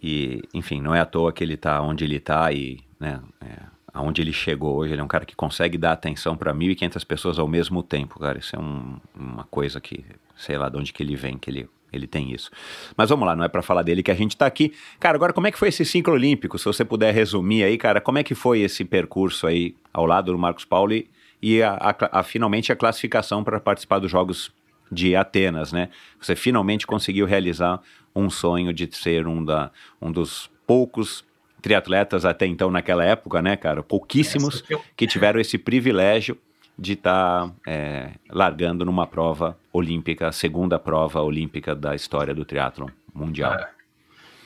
e, 0.00 0.42
enfim, 0.54 0.80
não 0.80 0.94
é 0.94 1.00
à 1.00 1.06
toa 1.06 1.32
que 1.32 1.42
ele 1.42 1.54
está 1.54 1.80
onde 1.80 2.04
ele 2.04 2.16
está 2.16 2.52
e, 2.52 2.80
né, 2.98 3.20
é, 3.40 3.58
aonde 3.92 4.22
ele 4.22 4.32
chegou 4.32 4.76
hoje. 4.76 4.92
Ele 4.92 5.00
é 5.00 5.04
um 5.04 5.08
cara 5.08 5.24
que 5.24 5.34
consegue 5.34 5.76
dar 5.76 5.92
atenção 5.92 6.36
para 6.36 6.54
1.500 6.54 7.04
pessoas 7.04 7.38
ao 7.38 7.48
mesmo 7.48 7.82
tempo, 7.82 8.18
cara. 8.18 8.38
Isso 8.38 8.56
é 8.56 8.58
um, 8.58 8.98
uma 9.14 9.44
coisa 9.44 9.80
que, 9.80 10.04
sei 10.36 10.56
lá 10.56 10.68
de 10.68 10.76
onde 10.76 10.92
que 10.92 11.02
ele 11.02 11.16
vem, 11.16 11.36
que 11.36 11.50
ele 11.50 11.68
ele 11.92 12.06
tem 12.06 12.32
isso. 12.32 12.50
Mas 12.96 13.10
vamos 13.10 13.26
lá, 13.26 13.36
não 13.36 13.44
é 13.44 13.48
para 13.48 13.60
falar 13.60 13.82
dele 13.82 14.02
que 14.02 14.10
a 14.10 14.14
gente 14.14 14.34
tá 14.34 14.46
aqui. 14.46 14.72
Cara, 14.98 15.14
agora 15.14 15.32
como 15.32 15.46
é 15.46 15.52
que 15.52 15.58
foi 15.58 15.68
esse 15.68 15.84
ciclo 15.84 16.14
olímpico? 16.14 16.58
Se 16.58 16.64
você 16.64 16.84
puder 16.84 17.12
resumir 17.12 17.64
aí, 17.64 17.76
cara, 17.76 18.00
como 18.00 18.18
é 18.18 18.22
que 18.22 18.34
foi 18.34 18.60
esse 18.60 18.82
percurso 18.82 19.46
aí 19.46 19.76
ao 19.92 20.06
lado 20.06 20.32
do 20.32 20.38
Marcos 20.38 20.64
Paulo 20.64 20.94
e, 20.94 21.10
e 21.42 21.62
a, 21.62 21.74
a, 21.74 22.20
a, 22.20 22.22
finalmente 22.22 22.72
a 22.72 22.76
classificação 22.76 23.44
para 23.44 23.60
participar 23.60 23.98
dos 23.98 24.10
Jogos 24.10 24.50
de 24.90 25.14
Atenas, 25.14 25.72
né? 25.72 25.88
Você 26.20 26.36
finalmente 26.36 26.86
conseguiu 26.86 27.26
realizar 27.26 27.80
um 28.14 28.28
sonho 28.28 28.72
de 28.72 28.88
ser 28.94 29.26
um, 29.26 29.44
da, 29.44 29.70
um 30.00 30.10
dos 30.10 30.50
poucos 30.66 31.24
triatletas 31.60 32.24
até 32.24 32.46
então 32.46 32.70
naquela 32.70 33.04
época, 33.04 33.40
né, 33.40 33.56
cara? 33.56 33.82
Pouquíssimos 33.82 34.64
que 34.96 35.06
tiveram 35.06 35.40
esse 35.40 35.56
privilégio 35.56 36.36
de 36.78 36.94
estar 36.94 37.48
tá, 37.48 37.54
é, 37.66 38.12
largando 38.28 38.84
numa 38.84 39.06
prova 39.06 39.56
olímpica, 39.72 40.28
a 40.28 40.32
segunda 40.32 40.78
prova 40.78 41.20
olímpica 41.20 41.74
da 41.74 41.94
história 41.94 42.34
do 42.34 42.44
triatlon 42.44 42.88
mundial. 43.14 43.54
É. 43.54 43.68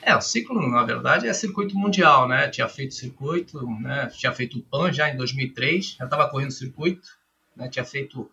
é. 0.03 0.15
o 0.15 0.21
ciclo, 0.21 0.69
na 0.69 0.83
verdade, 0.83 1.27
é 1.27 1.33
circuito 1.33 1.75
mundial, 1.75 2.27
né? 2.27 2.47
Tinha 2.49 2.67
feito 2.67 2.93
circuito, 2.93 3.65
né? 3.79 4.07
Tinha 4.07 4.31
feito 4.33 4.59
o 4.59 4.61
PAN 4.61 4.91
já 4.91 5.09
em 5.09 5.17
2003, 5.17 5.95
já 5.97 6.05
estava 6.05 6.29
correndo 6.29 6.51
circuito, 6.51 7.07
né? 7.55 7.69
Tinha 7.69 7.85
feito 7.85 8.29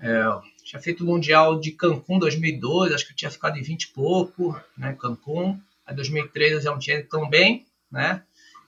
é, 0.00 0.24
tinha 0.72 0.80
feito 0.80 1.04
o 1.04 1.06
Mundial 1.06 1.60
de 1.60 1.70
Cancún 1.72 2.18
2002, 2.18 2.94
acho 2.94 3.06
que 3.06 3.14
tinha 3.14 3.30
ficado 3.30 3.58
em 3.58 3.62
20 3.62 3.82
e 3.82 3.88
pouco, 3.88 4.58
né? 4.74 4.96
Cancún. 4.98 5.60
Aí 5.84 5.94
2003 5.94 6.52
eu 6.52 6.60
já 6.62 6.70
não 6.70 6.78
tinha 6.78 6.98
ido 6.98 7.08
tão 7.10 7.28
bem, 7.28 7.66
né? 7.90 8.22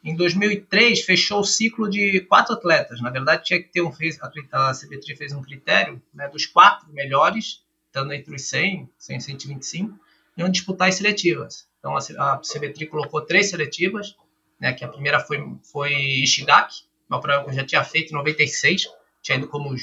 Em 0.05 0.15
2003, 0.15 1.01
fechou 1.01 1.41
o 1.41 1.45
ciclo 1.45 1.89
de 1.89 2.21
quatro 2.21 2.53
atletas. 2.53 3.01
Na 3.01 3.09
verdade, 3.09 3.45
tinha 3.45 3.63
que 3.63 3.71
ter 3.71 3.81
um. 3.81 3.89
A 3.89 4.75
CBTRI 4.75 5.17
fez 5.17 5.33
um 5.33 5.41
critério 5.41 6.03
né, 6.13 6.29
dos 6.29 6.45
quatro 6.45 6.93
melhores, 6.93 7.65
estando 7.87 8.13
entre 8.13 8.35
os 8.35 8.43
100, 8.51 8.87
100 8.99 9.21
125, 9.21 9.99
iam 10.37 10.51
disputar 10.51 10.91
as 10.91 10.97
seletivas. 10.97 11.67
Então, 11.79 11.97
a, 11.97 12.37
CBTRI 12.37 12.87
colocou 12.87 13.23
três 13.23 13.49
seletivas, 13.49 14.15
né, 14.61 14.75
que 14.75 14.85
a 14.85 14.89
primeira 14.89 15.21
foi, 15.21 15.43
foi 15.63 15.95
Ishigaki, 15.95 16.83
uma 17.09 17.19
prova 17.19 17.45
que 17.45 17.51
eu 17.51 17.55
já 17.55 17.65
tinha 17.65 17.83
feito 17.83 18.11
em 18.11 18.15
96, 18.15 18.89
tinha 19.23 19.39
ido 19.39 19.49
como 19.49 19.75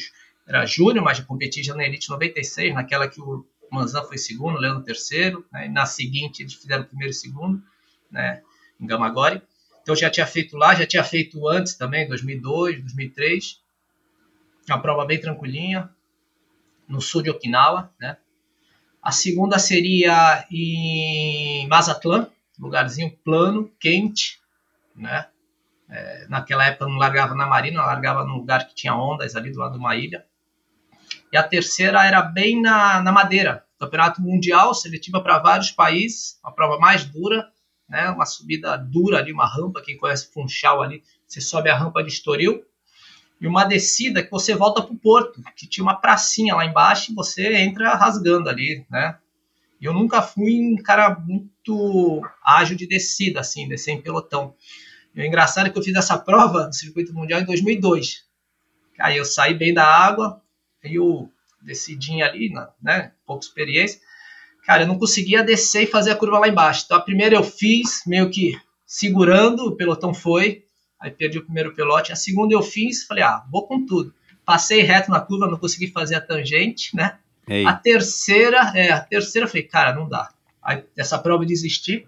era 0.51 0.65
júnior, 0.65 1.03
mas 1.03 1.19
competi 1.21 1.63
já 1.63 1.73
na 1.73 1.85
Elite 1.85 2.09
96, 2.09 2.73
naquela 2.73 3.07
que 3.07 3.21
o 3.21 3.45
Manzan 3.71 4.03
foi 4.03 4.17
segundo, 4.17 4.57
o 4.57 4.59
Leandro 4.59 4.83
terceiro, 4.83 5.45
né, 5.49 5.65
e 5.65 5.69
na 5.69 5.85
seguinte 5.85 6.43
eles 6.43 6.53
fizeram 6.53 6.83
primeiro 6.83 7.11
e 7.11 7.15
segundo, 7.15 7.63
né, 8.11 8.41
em 8.77 8.85
Gamagori. 8.85 9.41
Então 9.81 9.95
já 9.95 10.09
tinha 10.09 10.27
feito 10.27 10.57
lá, 10.57 10.75
já 10.75 10.85
tinha 10.85 11.03
feito 11.05 11.47
antes 11.47 11.75
também, 11.75 12.05
2002, 12.05 12.81
2003. 12.81 13.61
Uma 14.67 14.81
prova 14.81 15.05
bem 15.05 15.19
tranquilinha, 15.19 15.89
no 16.87 16.99
sul 17.01 17.21
de 17.21 17.29
Okinawa, 17.29 17.91
né? 17.99 18.17
A 19.01 19.11
segunda 19.11 19.57
seria 19.57 20.45
em 20.51 21.65
Mazatlan, 21.67 22.29
lugarzinho 22.59 23.17
plano, 23.23 23.71
quente, 23.79 24.39
né? 24.95 25.27
É, 25.89 26.27
naquela 26.29 26.65
época 26.65 26.85
não 26.85 26.97
largava 26.97 27.33
na 27.33 27.47
marina, 27.47 27.81
largava 27.83 28.23
num 28.23 28.35
lugar 28.35 28.67
que 28.67 28.75
tinha 28.75 28.95
ondas 28.95 29.35
ali 29.35 29.51
do 29.51 29.59
lado 29.59 29.73
de 29.73 29.79
uma 29.79 29.95
ilha. 29.95 30.25
E 31.31 31.37
a 31.37 31.43
terceira 31.43 32.05
era 32.05 32.21
bem 32.21 32.61
na, 32.61 33.01
na 33.01 33.11
Madeira, 33.11 33.65
campeonato 33.79 34.21
mundial, 34.21 34.73
seletiva 34.73 35.21
para 35.21 35.39
vários 35.39 35.71
países, 35.71 36.39
uma 36.43 36.51
prova 36.51 36.77
mais 36.77 37.05
dura, 37.05 37.49
né? 37.87 38.09
Uma 38.09 38.25
subida 38.25 38.77
dura 38.77 39.17
ali, 39.17 39.31
uma 39.31 39.47
rampa, 39.47 39.81
quem 39.81 39.97
conhece 39.97 40.31
Funchal 40.31 40.81
ali, 40.81 41.03
você 41.27 41.39
sobe 41.39 41.69
a 41.69 41.75
rampa 41.75 42.03
de 42.03 42.09
Estoril, 42.09 42.63
e 43.39 43.47
uma 43.47 43.63
descida 43.63 44.21
que 44.21 44.29
você 44.29 44.53
volta 44.53 44.83
para 44.83 44.93
o 44.93 44.97
porto, 44.97 45.41
que 45.55 45.65
tinha 45.65 45.83
uma 45.83 45.95
pracinha 45.95 46.53
lá 46.53 46.65
embaixo 46.65 47.11
e 47.11 47.15
você 47.15 47.55
entra 47.55 47.95
rasgando 47.95 48.49
ali, 48.49 48.85
né? 48.89 49.17
Eu 49.81 49.93
nunca 49.93 50.21
fui 50.21 50.61
um 50.61 50.75
cara 50.75 51.17
muito 51.19 52.21
ágil 52.43 52.77
de 52.77 52.85
descida, 52.85 53.39
assim, 53.39 53.67
descer 53.67 53.91
em 53.91 54.01
pelotão. 54.01 54.53
E 55.15 55.21
o 55.21 55.25
engraçado 55.25 55.67
é 55.67 55.69
que 55.71 55.77
eu 55.77 55.83
fiz 55.83 55.95
essa 55.95 56.19
prova 56.19 56.67
no 56.67 56.73
circuito 56.73 57.13
mundial 57.15 57.41
em 57.41 57.45
2002. 57.45 58.23
Aí 58.99 59.17
eu 59.17 59.25
saí 59.25 59.55
bem 59.55 59.73
da 59.73 59.83
água, 59.83 60.40
aí 60.83 60.95
eu 60.95 61.31
decidi 61.61 62.21
ali, 62.21 62.51
né, 62.81 63.11
pouca 63.25 63.45
experiência, 63.45 63.99
cara, 64.65 64.83
eu 64.83 64.87
não 64.87 64.97
conseguia 64.97 65.43
descer 65.43 65.83
e 65.83 65.87
fazer 65.87 66.11
a 66.11 66.15
curva 66.15 66.39
lá 66.39 66.47
embaixo. 66.47 66.83
Então 66.85 66.97
a 66.97 67.01
primeira 67.01 67.35
eu 67.35 67.43
fiz, 67.43 68.03
meio 68.05 68.29
que 68.29 68.59
segurando, 68.85 69.67
o 69.67 69.75
pelotão 69.75 70.13
foi, 70.13 70.65
aí 70.99 71.11
perdi 71.11 71.37
o 71.37 71.43
primeiro 71.43 71.73
pelote. 71.73 72.11
A 72.11 72.15
segunda 72.15 72.53
eu 72.53 72.61
fiz, 72.61 73.05
falei, 73.05 73.23
ah, 73.23 73.43
vou 73.51 73.67
com 73.67 73.85
tudo. 73.85 74.13
Passei 74.45 74.81
reto 74.81 75.11
na 75.11 75.19
curva, 75.19 75.47
não 75.47 75.57
consegui 75.57 75.87
fazer 75.87 76.15
a 76.15 76.21
tangente, 76.21 76.95
né? 76.95 77.17
Ei. 77.47 77.65
A 77.65 77.73
terceira, 77.73 78.71
é, 78.75 78.91
a 78.91 78.99
terceira 78.99 79.45
eu 79.45 79.49
falei, 79.49 79.63
cara, 79.63 79.93
não 79.93 80.07
dá. 80.07 80.29
Aí 80.61 80.83
essa 80.97 81.17
prova 81.17 81.43
eu 81.43 81.47
desisti. 81.47 82.07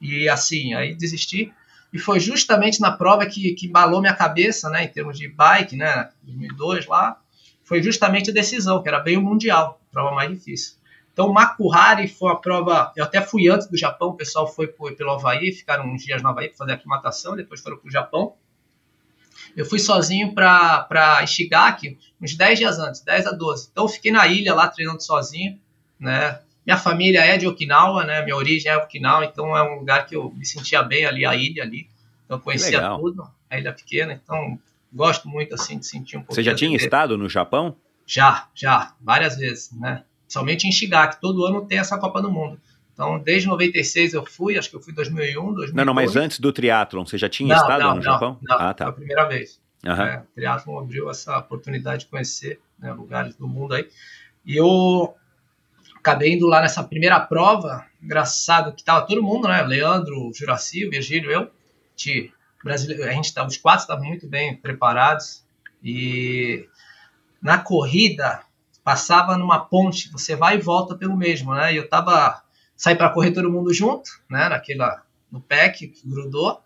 E 0.00 0.28
assim, 0.28 0.74
aí 0.74 0.94
desisti. 0.94 1.52
E 1.92 1.98
foi 1.98 2.20
justamente 2.20 2.80
na 2.80 2.92
prova 2.92 3.24
que, 3.24 3.52
que 3.52 3.66
embalou 3.66 4.00
minha 4.00 4.14
cabeça, 4.14 4.68
né, 4.68 4.84
em 4.84 4.88
termos 4.88 5.16
de 5.16 5.28
bike, 5.28 5.76
né, 5.76 6.10
2002 6.22 6.86
lá, 6.86 7.20
foi 7.64 7.82
justamente 7.82 8.30
a 8.30 8.32
decisão, 8.32 8.82
que 8.82 8.88
era 8.88 9.00
bem 9.00 9.16
o 9.16 9.22
Mundial, 9.22 9.80
prova 9.90 10.14
mais 10.14 10.30
difícil. 10.30 10.76
Então, 11.12 11.32
Makuhari 11.32 12.08
foi 12.08 12.32
a 12.32 12.34
prova. 12.34 12.92
Eu 12.96 13.04
até 13.04 13.20
fui 13.20 13.48
antes 13.48 13.68
do 13.68 13.76
Japão, 13.76 14.08
o 14.08 14.14
pessoal 14.14 14.46
foi 14.52 14.66
pelo 14.66 15.10
Havaí, 15.12 15.52
ficaram 15.52 15.86
uns 15.86 16.04
dias 16.04 16.20
no 16.22 16.28
Havaí 16.28 16.48
para 16.48 16.58
fazer 16.58 16.72
a 16.72 16.74
aclimatação, 16.74 17.36
depois 17.36 17.60
foram 17.60 17.78
para 17.78 17.88
o 17.88 17.90
Japão. 17.90 18.34
Eu 19.56 19.64
fui 19.64 19.78
sozinho 19.78 20.34
para 20.34 21.20
Ishigaki 21.22 21.96
uns 22.20 22.34
10 22.34 22.58
dias 22.58 22.78
antes, 22.78 23.00
10 23.00 23.26
a 23.26 23.30
12. 23.30 23.68
Então, 23.70 23.84
eu 23.84 23.88
fiquei 23.88 24.10
na 24.10 24.26
ilha 24.26 24.54
lá 24.54 24.66
treinando 24.66 25.02
sozinho, 25.02 25.58
né? 25.98 26.40
Minha 26.66 26.78
família 26.78 27.20
é 27.20 27.36
de 27.36 27.46
Okinawa, 27.46 28.04
né? 28.04 28.22
Minha 28.22 28.36
origem 28.36 28.72
é 28.72 28.76
Okinawa, 28.76 29.24
então 29.24 29.56
é 29.56 29.62
um 29.62 29.78
lugar 29.78 30.06
que 30.06 30.16
eu 30.16 30.32
me 30.32 30.44
sentia 30.44 30.82
bem 30.82 31.06
ali, 31.06 31.24
a 31.24 31.36
ilha 31.36 31.62
ali. 31.62 31.88
Então, 32.24 32.38
eu 32.38 32.40
conhecia 32.40 32.80
tudo, 32.96 33.30
a 33.48 33.58
ilha 33.58 33.72
pequena. 33.72 34.12
Então, 34.14 34.58
gosto 34.94 35.28
muito, 35.28 35.54
assim, 35.54 35.78
de 35.78 35.86
sentir 35.86 36.16
um 36.16 36.20
pouco. 36.20 36.34
Você 36.34 36.42
já 36.42 36.54
tinha 36.54 36.76
estado 36.76 37.18
no 37.18 37.28
Japão? 37.28 37.76
Já, 38.06 38.48
já, 38.54 38.94
várias 39.00 39.36
vezes, 39.36 39.72
né? 39.72 40.04
somente 40.34 40.66
em 40.66 40.72
Shigaki. 40.72 41.20
Todo 41.20 41.44
ano 41.44 41.64
tem 41.64 41.78
essa 41.78 41.98
Copa 41.98 42.20
do 42.20 42.30
Mundo. 42.30 42.60
Então, 42.92 43.18
desde 43.18 43.48
96 43.48 44.14
eu 44.14 44.24
fui, 44.24 44.56
acho 44.56 44.70
que 44.70 44.76
eu 44.76 44.80
fui 44.80 44.92
2001, 44.92 45.34
2002. 45.34 45.72
Não, 45.72 45.84
não, 45.84 45.94
mas 45.94 46.16
antes 46.16 46.38
do 46.38 46.52
triatlon, 46.52 47.04
você 47.04 47.18
já 47.18 47.28
tinha 47.28 47.54
não, 47.54 47.62
estado 47.62 47.80
não, 47.80 47.90
no 47.90 47.96
não, 47.96 48.02
Japão? 48.02 48.38
Não, 48.40 48.56
ah, 48.56 48.74
tá. 48.74 48.84
foi 48.84 48.92
a 48.92 48.96
primeira 48.96 49.28
vez. 49.28 49.60
Uhum. 49.84 49.92
É, 49.92 50.18
o 50.18 50.34
triatlon 50.34 50.78
abriu 50.78 51.10
essa 51.10 51.38
oportunidade 51.38 52.04
de 52.04 52.10
conhecer 52.10 52.60
né, 52.78 52.92
lugares 52.92 53.34
do 53.36 53.48
mundo 53.48 53.74
aí. 53.74 53.88
E 54.46 54.56
eu 54.56 55.14
acabei 55.96 56.34
indo 56.34 56.46
lá 56.46 56.60
nessa 56.60 56.84
primeira 56.84 57.18
prova, 57.18 57.84
engraçado 58.00 58.72
que 58.72 58.84
tava 58.84 59.06
todo 59.06 59.22
mundo, 59.22 59.48
né? 59.48 59.62
Leandro, 59.62 60.30
Juraci, 60.32 60.88
Virgílio, 60.88 61.30
eu, 61.30 61.50
de 61.96 62.30
brasileiro, 62.64 63.04
a 63.04 63.12
gente 63.12 63.32
tava, 63.32 63.48
os 63.48 63.56
quatro 63.56 63.82
estavam 63.82 64.04
muito 64.04 64.26
bem 64.26 64.56
preparados 64.56 65.44
e 65.82 66.66
na 67.40 67.58
corrida 67.58 68.42
passava 68.82 69.36
numa 69.36 69.60
ponte, 69.60 70.10
você 70.10 70.34
vai 70.34 70.56
e 70.56 70.60
volta 70.60 70.94
pelo 70.94 71.16
mesmo, 71.16 71.54
né? 71.54 71.72
E 71.72 71.76
eu 71.76 71.88
tava 71.88 72.42
saí 72.76 72.96
para 72.96 73.10
correr 73.10 73.32
todo 73.32 73.50
mundo 73.50 73.72
junto, 73.72 74.10
né? 74.28 74.48
Naquela 74.48 75.02
no 75.30 75.40
PEC 75.40 75.88
que 75.88 76.08
grudou. 76.08 76.62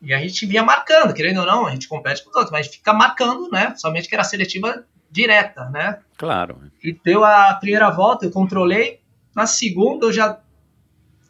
E 0.00 0.12
a 0.12 0.18
gente 0.18 0.44
vinha 0.44 0.62
marcando, 0.62 1.14
querendo 1.14 1.40
ou 1.40 1.46
não, 1.46 1.66
a 1.66 1.70
gente 1.70 1.88
compete 1.88 2.22
com 2.22 2.30
os 2.30 2.36
outros, 2.36 2.52
mas 2.52 2.60
a 2.60 2.62
gente 2.64 2.78
fica 2.78 2.92
marcando, 2.92 3.50
né? 3.50 3.74
Somente 3.76 4.08
que 4.08 4.14
era 4.14 4.24
seletiva 4.24 4.84
direta, 5.10 5.70
né? 5.70 6.00
Claro. 6.18 6.60
E 6.82 6.92
deu 6.92 7.24
a 7.24 7.54
primeira 7.54 7.88
volta, 7.90 8.26
eu 8.26 8.30
controlei. 8.30 9.00
Na 9.34 9.46
segunda, 9.46 10.06
eu 10.06 10.12
já 10.12 10.38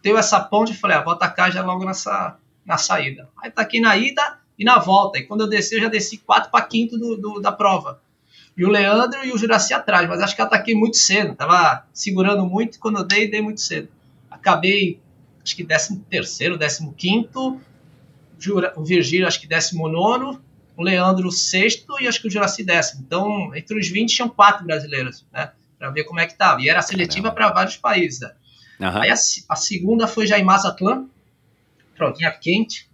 deu 0.02 0.18
essa 0.18 0.40
ponte 0.40 0.72
e 0.72 0.76
falei, 0.76 0.96
ah, 0.96 1.02
vou 1.02 1.12
atacar 1.12 1.52
já 1.52 1.62
logo 1.62 1.84
nessa, 1.84 2.36
na 2.64 2.78
saída. 2.78 3.28
Aí 3.42 3.50
tá 3.50 3.62
aqui 3.62 3.80
na 3.80 3.96
ida 3.96 4.38
e 4.58 4.64
na 4.64 4.78
volta. 4.78 5.18
E 5.18 5.22
quando 5.22 5.42
eu 5.42 5.48
desci, 5.48 5.74
eu 5.74 5.80
já 5.80 5.88
desci 5.88 6.18
4 6.18 6.50
para 6.50 6.64
quinto 6.64 6.98
do, 6.98 7.16
do, 7.16 7.40
da 7.40 7.52
prova. 7.52 8.00
E 8.56 8.64
o 8.64 8.68
Leandro 8.68 9.24
e 9.24 9.32
o 9.32 9.38
Juraci 9.38 9.74
atrás, 9.74 10.08
mas 10.08 10.20
acho 10.20 10.36
que 10.36 10.42
ataquei 10.42 10.74
muito 10.74 10.96
cedo. 10.96 11.34
Tava 11.34 11.86
segurando 11.92 12.46
muito, 12.46 12.78
quando 12.78 12.98
eu 12.98 13.04
dei, 13.04 13.28
dei 13.28 13.42
muito 13.42 13.60
cedo. 13.60 13.88
Acabei, 14.30 15.00
acho 15.42 15.56
que 15.56 15.64
13 15.64 15.98
terceiro, 16.08 16.58
15 16.58 16.92
quinto 16.96 17.60
o 18.76 18.84
Virgílio 18.84 19.26
acho 19.26 19.40
que 19.40 19.46
19, 19.46 20.38
o 20.76 20.82
Leandro 20.82 21.30
sexto 21.30 22.00
e 22.00 22.08
acho 22.08 22.20
que 22.20 22.28
o 22.28 22.30
Juraci 22.30 22.64
décimo. 22.64 23.02
Então, 23.06 23.54
entre 23.54 23.78
os 23.78 23.88
20 23.88 24.14
tinham 24.14 24.28
quatro 24.28 24.64
brasileiros, 24.64 25.24
né? 25.32 25.52
Para 25.78 25.90
ver 25.90 26.04
como 26.04 26.20
é 26.20 26.26
que 26.26 26.34
tava. 26.34 26.60
E 26.60 26.68
era 26.68 26.82
seletiva 26.82 27.30
para 27.30 27.50
vários 27.52 27.76
países. 27.76 28.20
Né? 28.20 28.32
Uhum. 28.80 29.02
Aí 29.02 29.10
a, 29.10 29.14
a, 29.14 29.56
segunda 29.56 30.06
foi 30.06 30.26
já 30.26 30.38
em 30.38 30.44
Provinha 31.94 32.30
quente. 32.30 32.88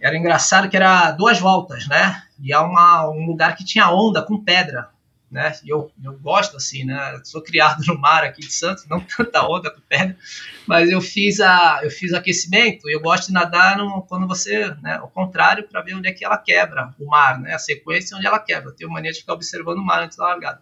Era 0.00 0.16
engraçado 0.16 0.68
que 0.68 0.76
era 0.76 1.12
duas 1.12 1.38
voltas, 1.38 1.86
né? 1.86 2.22
E 2.40 2.52
é 2.52 2.58
uma, 2.58 3.08
um 3.08 3.26
lugar 3.26 3.56
que 3.56 3.64
tinha 3.64 3.90
onda 3.90 4.22
com 4.22 4.42
pedra 4.42 4.90
né? 5.32 5.50
E 5.64 5.70
eu, 5.70 5.90
eu 6.04 6.12
gosto 6.18 6.58
assim, 6.58 6.84
né? 6.84 7.18
Sou 7.24 7.40
criado 7.40 7.82
no 7.86 7.98
mar 7.98 8.22
aqui 8.22 8.42
de 8.42 8.52
Santos, 8.52 8.86
não 8.86 9.00
tanta 9.16 9.42
onda 9.48 9.70
com 9.70 9.80
pedra, 9.80 10.14
mas 10.66 10.90
eu 10.90 11.00
fiz 11.00 11.40
a 11.40 11.80
eu 11.82 11.90
fiz 11.90 12.12
aquecimento. 12.12 12.88
E 12.88 12.92
eu 12.92 13.00
gosto 13.00 13.28
de 13.28 13.32
nadar 13.32 13.78
no, 13.78 14.02
quando 14.02 14.28
você, 14.28 14.68
né? 14.82 14.96
Ao 14.96 15.08
contrário, 15.08 15.66
para 15.66 15.80
ver 15.80 15.94
onde 15.94 16.06
é 16.06 16.12
que 16.12 16.22
ela 16.22 16.36
quebra 16.36 16.94
o 17.00 17.06
mar, 17.06 17.40
né? 17.40 17.54
A 17.54 17.58
sequência 17.58 18.14
onde 18.14 18.26
ela 18.26 18.38
quebra. 18.38 18.68
Eu 18.68 18.76
tenho 18.76 18.90
mania 18.90 19.10
de 19.10 19.20
ficar 19.20 19.32
observando 19.32 19.78
o 19.78 19.84
mar 19.84 20.02
antes 20.02 20.18
da 20.18 20.24
largada. 20.24 20.60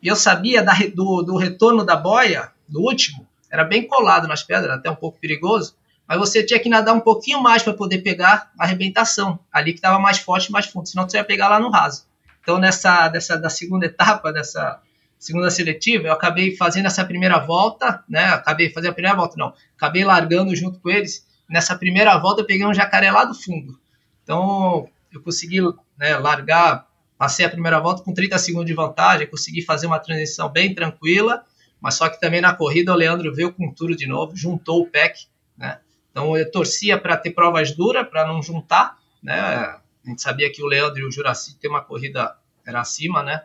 E 0.00 0.06
eu 0.06 0.14
sabia 0.14 0.62
da, 0.62 0.74
do, 0.94 1.22
do 1.22 1.36
retorno 1.36 1.84
da 1.84 1.96
boia, 1.96 2.52
do 2.68 2.80
último, 2.80 3.27
era 3.50 3.64
bem 3.64 3.86
colado 3.86 4.28
nas 4.28 4.42
pedras, 4.42 4.72
até 4.72 4.90
um 4.90 4.96
pouco 4.96 5.18
perigoso. 5.18 5.76
Mas 6.06 6.18
você 6.18 6.42
tinha 6.42 6.58
que 6.58 6.68
nadar 6.68 6.94
um 6.94 7.00
pouquinho 7.00 7.42
mais 7.42 7.62
para 7.62 7.74
poder 7.74 7.98
pegar 7.98 8.50
a 8.58 8.64
arrebentação, 8.64 9.38
ali 9.52 9.72
que 9.72 9.78
estava 9.78 9.98
mais 9.98 10.18
forte, 10.18 10.50
mais 10.50 10.66
fundo, 10.66 10.88
senão 10.88 11.08
você 11.08 11.18
ia 11.18 11.24
pegar 11.24 11.48
lá 11.48 11.60
no 11.60 11.70
raso. 11.70 12.06
Então, 12.40 12.58
nessa 12.58 13.08
dessa, 13.08 13.36
da 13.36 13.50
segunda 13.50 13.84
etapa, 13.84 14.32
dessa 14.32 14.80
segunda 15.18 15.50
seletiva, 15.50 16.08
eu 16.08 16.12
acabei 16.12 16.56
fazendo 16.56 16.86
essa 16.86 17.04
primeira 17.04 17.38
volta, 17.38 18.02
né? 18.08 18.24
Acabei 18.26 18.70
fazendo 18.70 18.90
a 18.90 18.94
primeira 18.94 19.16
volta, 19.16 19.34
não. 19.36 19.52
Acabei 19.76 20.04
largando 20.04 20.54
junto 20.56 20.78
com 20.78 20.88
eles. 20.88 21.26
Nessa 21.48 21.76
primeira 21.76 22.16
volta, 22.16 22.40
eu 22.40 22.46
peguei 22.46 22.64
um 22.64 22.72
jacaré 22.72 23.10
lá 23.10 23.24
do 23.24 23.34
fundo. 23.34 23.78
Então, 24.22 24.88
eu 25.12 25.22
consegui 25.22 25.60
né, 25.98 26.16
largar, 26.16 26.86
passei 27.16 27.44
a 27.44 27.50
primeira 27.50 27.80
volta 27.80 28.02
com 28.02 28.14
30 28.14 28.38
segundos 28.38 28.66
de 28.66 28.74
vantagem, 28.74 29.26
consegui 29.26 29.62
fazer 29.62 29.86
uma 29.86 29.98
transição 29.98 30.48
bem 30.48 30.74
tranquila, 30.74 31.44
mas 31.80 31.94
só 31.94 32.08
que 32.08 32.20
também 32.20 32.40
na 32.40 32.54
corrida 32.54 32.92
o 32.92 32.96
Leandro 32.96 33.34
veio 33.34 33.52
com 33.52 33.72
tudo 33.72 33.96
de 33.96 34.06
novo, 34.06 34.36
juntou 34.36 34.82
o 34.82 34.86
pack, 34.86 35.26
né? 35.56 35.78
Então 36.10 36.36
eu 36.36 36.50
torcia 36.50 36.98
para 36.98 37.16
ter 37.16 37.30
provas 37.30 37.72
duras, 37.72 38.08
para 38.08 38.26
não 38.26 38.42
juntar, 38.42 38.98
né? 39.22 39.38
A 39.38 39.80
gente 40.04 40.22
sabia 40.22 40.50
que 40.50 40.62
o 40.62 40.66
Leandro 40.66 41.00
e 41.00 41.04
o 41.04 41.12
Juraci 41.12 41.56
tem 41.58 41.70
uma 41.70 41.82
corrida 41.82 42.36
era 42.66 42.80
acima, 42.80 43.22
né? 43.22 43.42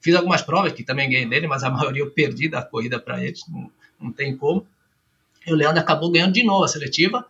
Fiz 0.00 0.14
algumas 0.14 0.42
provas 0.42 0.72
que 0.72 0.84
também 0.84 1.08
ganhei 1.08 1.26
dele, 1.26 1.46
mas 1.46 1.64
a 1.64 1.70
maioria 1.70 2.02
eu 2.02 2.10
perdi 2.10 2.48
da 2.48 2.62
corrida 2.62 2.98
para 2.98 3.22
eles, 3.22 3.42
não, 3.48 3.70
não 4.00 4.12
tem 4.12 4.36
como. 4.36 4.66
E 5.46 5.52
o 5.52 5.56
Leandro 5.56 5.80
acabou 5.80 6.10
ganhando 6.10 6.32
de 6.32 6.44
novo 6.44 6.64
a 6.64 6.68
seletiva. 6.68 7.26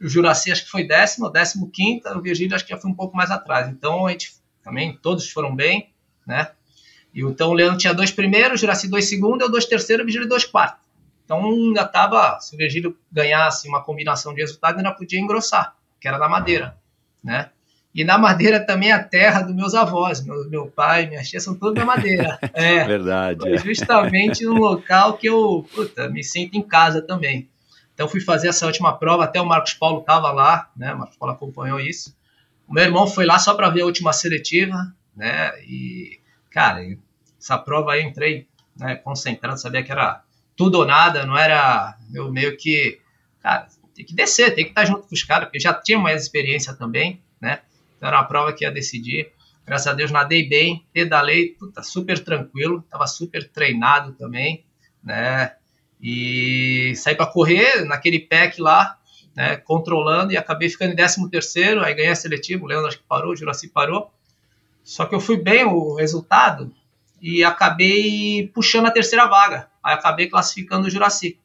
O 0.00 0.08
Juraci 0.08 0.52
acho 0.52 0.64
que 0.64 0.70
foi 0.70 0.84
décimo, 0.84 1.30
décimo 1.30 1.70
quinto, 1.70 2.08
o 2.08 2.20
Virgílio 2.20 2.54
acho 2.54 2.64
que 2.64 2.70
já 2.70 2.78
foi 2.78 2.90
um 2.90 2.94
pouco 2.94 3.16
mais 3.16 3.30
atrás. 3.30 3.68
Então 3.68 4.06
a 4.06 4.10
gente 4.10 4.34
também, 4.62 4.96
todos 4.96 5.30
foram 5.30 5.54
bem, 5.54 5.90
né? 6.26 6.50
E 7.16 7.22
então 7.22 7.48
o 7.48 7.54
Leandro 7.54 7.78
tinha 7.78 7.94
dois 7.94 8.10
primeiros, 8.10 8.60
Juraci 8.60 8.88
dois 8.88 9.08
segundos, 9.08 9.40
eu 9.40 9.50
dois 9.50 9.64
terceiros, 9.64 10.02
o 10.02 10.06
Virgílio 10.06 10.28
dois 10.28 10.44
quartos. 10.44 10.86
Então 11.24 11.42
ainda 11.42 11.80
estava, 11.80 12.38
se 12.40 12.54
o 12.54 12.58
Virgílio 12.58 12.94
ganhasse 13.10 13.66
uma 13.66 13.82
combinação 13.82 14.34
de 14.34 14.42
resultados, 14.42 14.76
ainda 14.76 14.92
podia 14.92 15.18
engrossar, 15.18 15.74
que 15.98 16.06
era 16.06 16.18
na 16.18 16.28
madeira, 16.28 16.76
né? 17.24 17.48
E 17.94 18.04
na 18.04 18.18
Madeira 18.18 18.60
também 18.60 18.90
é 18.90 18.92
a 18.92 19.02
terra 19.02 19.40
dos 19.40 19.56
meus 19.56 19.74
avós. 19.74 20.22
Meu, 20.22 20.50
meu 20.50 20.66
pai, 20.66 21.06
minha 21.06 21.22
tia 21.22 21.40
são 21.40 21.54
todos 21.54 21.76
da 21.76 21.84
Madeira. 21.86 22.38
É, 22.52 22.84
Verdade. 22.84 23.48
É. 23.48 23.56
Justamente 23.56 24.44
no 24.44 24.52
local 24.52 25.16
que 25.16 25.26
eu 25.26 25.66
puta, 25.74 26.06
me 26.10 26.22
sinto 26.22 26.58
em 26.58 26.62
casa 26.62 27.00
também. 27.00 27.48
Então 27.94 28.06
fui 28.06 28.20
fazer 28.20 28.48
essa 28.48 28.66
última 28.66 28.92
prova, 28.98 29.24
até 29.24 29.40
o 29.40 29.46
Marcos 29.46 29.72
Paulo 29.72 30.00
estava 30.00 30.30
lá, 30.30 30.70
né? 30.76 30.92
O 30.92 30.98
Marcos 30.98 31.16
Paulo 31.16 31.34
acompanhou 31.34 31.80
isso. 31.80 32.14
O 32.68 32.74
meu 32.74 32.84
irmão 32.84 33.06
foi 33.06 33.24
lá 33.24 33.38
só 33.38 33.54
para 33.54 33.70
ver 33.70 33.80
a 33.80 33.86
última 33.86 34.12
seletiva, 34.12 34.92
né? 35.16 35.52
E, 35.62 36.20
cara, 36.50 36.82
essa 37.46 37.56
prova 37.56 37.92
aí 37.92 38.02
eu 38.02 38.08
entrei 38.08 38.48
né, 38.76 38.96
concentrado, 38.96 39.60
sabia 39.60 39.82
que 39.82 39.92
era 39.92 40.22
tudo 40.56 40.78
ou 40.78 40.84
nada, 40.84 41.24
não 41.24 41.38
era 41.38 41.96
eu 42.12 42.30
meio 42.32 42.56
que, 42.56 42.98
cara, 43.40 43.68
tem 43.94 44.04
que 44.04 44.14
descer, 44.14 44.54
tem 44.54 44.64
que 44.64 44.70
estar 44.70 44.84
junto 44.84 45.06
com 45.06 45.14
os 45.14 45.22
caras, 45.22 45.44
porque 45.44 45.60
já 45.60 45.72
tinha 45.72 45.98
mais 45.98 46.22
experiência 46.22 46.74
também, 46.74 47.22
né? 47.40 47.60
Então 47.96 48.08
era 48.08 48.18
uma 48.18 48.24
prova 48.24 48.52
que 48.52 48.64
ia 48.64 48.70
decidir. 48.70 49.32
Graças 49.64 49.86
a 49.86 49.92
Deus 49.92 50.10
nadei 50.10 50.48
bem, 50.48 50.84
pedalei, 50.92 51.50
puta, 51.50 51.82
super 51.82 52.22
tranquilo, 52.22 52.80
estava 52.84 53.06
super 53.06 53.48
treinado 53.48 54.12
também, 54.12 54.64
né? 55.02 55.54
E 56.00 56.94
saí 56.96 57.14
para 57.14 57.26
correr 57.26 57.84
naquele 57.84 58.20
pack 58.20 58.60
lá, 58.60 58.98
né, 59.34 59.56
controlando 59.56 60.32
e 60.32 60.36
acabei 60.36 60.68
ficando 60.68 60.92
em 60.92 60.96
13 60.96 61.30
terceiro, 61.30 61.82
aí 61.82 61.94
ganhei 61.94 62.10
a 62.10 62.16
seletiva, 62.16 62.64
o 62.64 62.66
Leandro 62.66 62.88
acho 62.88 62.98
que 62.98 63.04
parou, 63.04 63.32
o 63.32 63.36
Juraci 63.36 63.68
parou. 63.68 64.10
Só 64.82 65.06
que 65.06 65.14
eu 65.14 65.20
fui 65.20 65.36
bem 65.36 65.64
o 65.64 65.94
resultado 65.94 66.72
e 67.26 67.42
acabei 67.42 68.48
puxando 68.54 68.86
a 68.86 68.90
terceira 68.92 69.26
vaga. 69.26 69.68
Aí 69.82 69.94
acabei 69.94 70.28
classificando 70.28 70.86
o 70.86 70.90
Juraci 70.90 71.40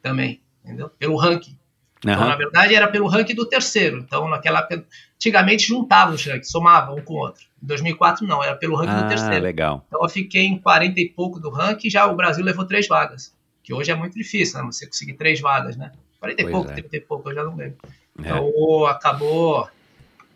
também, 0.00 0.40
entendeu? 0.64 0.90
Pelo 0.90 1.16
ranking. 1.16 1.58
Uhum. 2.04 2.12
Então, 2.12 2.28
na 2.28 2.36
verdade, 2.36 2.72
era 2.72 2.86
pelo 2.86 3.08
ranking 3.08 3.34
do 3.34 3.44
terceiro. 3.44 3.98
Então, 3.98 4.28
naquela 4.28 4.68
antigamente 5.16 5.66
juntava 5.66 6.12
os 6.12 6.24
rankings, 6.24 6.52
somava 6.52 6.92
um 6.92 7.02
com 7.02 7.14
o 7.14 7.16
outro. 7.16 7.42
Em 7.60 7.66
2004, 7.66 8.24
não, 8.24 8.44
era 8.44 8.54
pelo 8.54 8.76
ranking 8.76 8.92
ah, 8.92 9.02
do 9.02 9.08
terceiro. 9.08 9.42
legal. 9.42 9.84
Então, 9.88 10.00
eu 10.00 10.08
fiquei 10.08 10.44
em 10.44 10.56
40 10.56 11.00
e 11.00 11.08
pouco 11.08 11.40
do 11.40 11.50
ranking, 11.50 11.90
já 11.90 12.06
o 12.06 12.14
Brasil 12.14 12.44
levou 12.44 12.64
três 12.64 12.86
vagas. 12.86 13.34
Que 13.60 13.74
hoje 13.74 13.90
é 13.90 13.96
muito 13.96 14.14
difícil, 14.14 14.60
né? 14.60 14.66
Você 14.66 14.86
conseguir 14.86 15.14
três 15.14 15.40
vagas, 15.40 15.76
né? 15.76 15.90
40 16.20 16.42
e 16.42 16.48
pouco, 16.48 16.70
é. 16.70 16.74
30 16.74 16.96
e 16.96 17.00
pouco, 17.00 17.28
eu 17.28 17.34
já 17.34 17.42
não 17.42 17.56
lembro. 17.56 17.78
É. 17.84 18.20
Então, 18.20 18.86
acabou. 18.86 19.68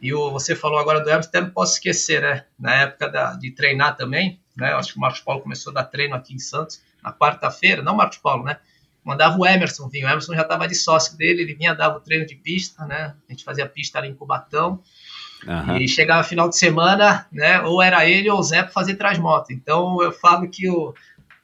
E 0.00 0.12
o, 0.12 0.30
você 0.30 0.54
falou 0.54 0.78
agora 0.78 1.00
do 1.00 1.08
Everton, 1.08 1.28
até 1.28 1.40
não 1.40 1.50
posso 1.50 1.74
esquecer, 1.74 2.22
né? 2.22 2.44
Na 2.58 2.74
época 2.74 3.08
da, 3.08 3.32
de 3.34 3.50
treinar 3.50 3.96
também, 3.96 4.40
né? 4.56 4.72
Eu 4.72 4.78
acho 4.78 4.92
que 4.92 4.98
o 4.98 5.00
Marcos 5.00 5.20
Paulo 5.20 5.42
começou 5.42 5.70
a 5.70 5.74
dar 5.74 5.84
treino 5.84 6.14
aqui 6.14 6.34
em 6.34 6.38
Santos, 6.38 6.82
na 7.02 7.12
quarta-feira, 7.12 7.82
não 7.82 7.96
Marcos 7.96 8.18
Paulo, 8.18 8.44
né? 8.44 8.58
mandava 9.06 9.38
o 9.38 9.46
Emerson 9.46 9.88
vir. 9.88 10.04
O 10.04 10.08
Emerson 10.08 10.34
já 10.34 10.42
estava 10.42 10.66
de 10.66 10.74
sócio 10.74 11.16
dele, 11.16 11.42
ele 11.42 11.54
vinha, 11.54 11.72
dava 11.72 11.98
o 11.98 12.00
treino 12.00 12.26
de 12.26 12.34
pista, 12.34 12.84
né? 12.84 13.14
A 13.28 13.32
gente 13.32 13.44
fazia 13.44 13.64
pista 13.64 14.00
ali 14.00 14.08
em 14.08 14.14
Cubatão. 14.14 14.82
Uhum. 15.46 15.76
E 15.76 15.86
chegava 15.86 16.24
final 16.24 16.48
de 16.48 16.58
semana, 16.58 17.24
né? 17.30 17.62
Ou 17.62 17.80
era 17.80 18.04
ele 18.04 18.28
ou 18.28 18.40
o 18.40 18.42
Zé 18.42 18.64
para 18.64 18.72
fazer 18.72 18.96
transmoto. 18.96 19.52
Então 19.52 20.02
eu 20.02 20.10
falo 20.10 20.50
que 20.50 20.68
o 20.68 20.92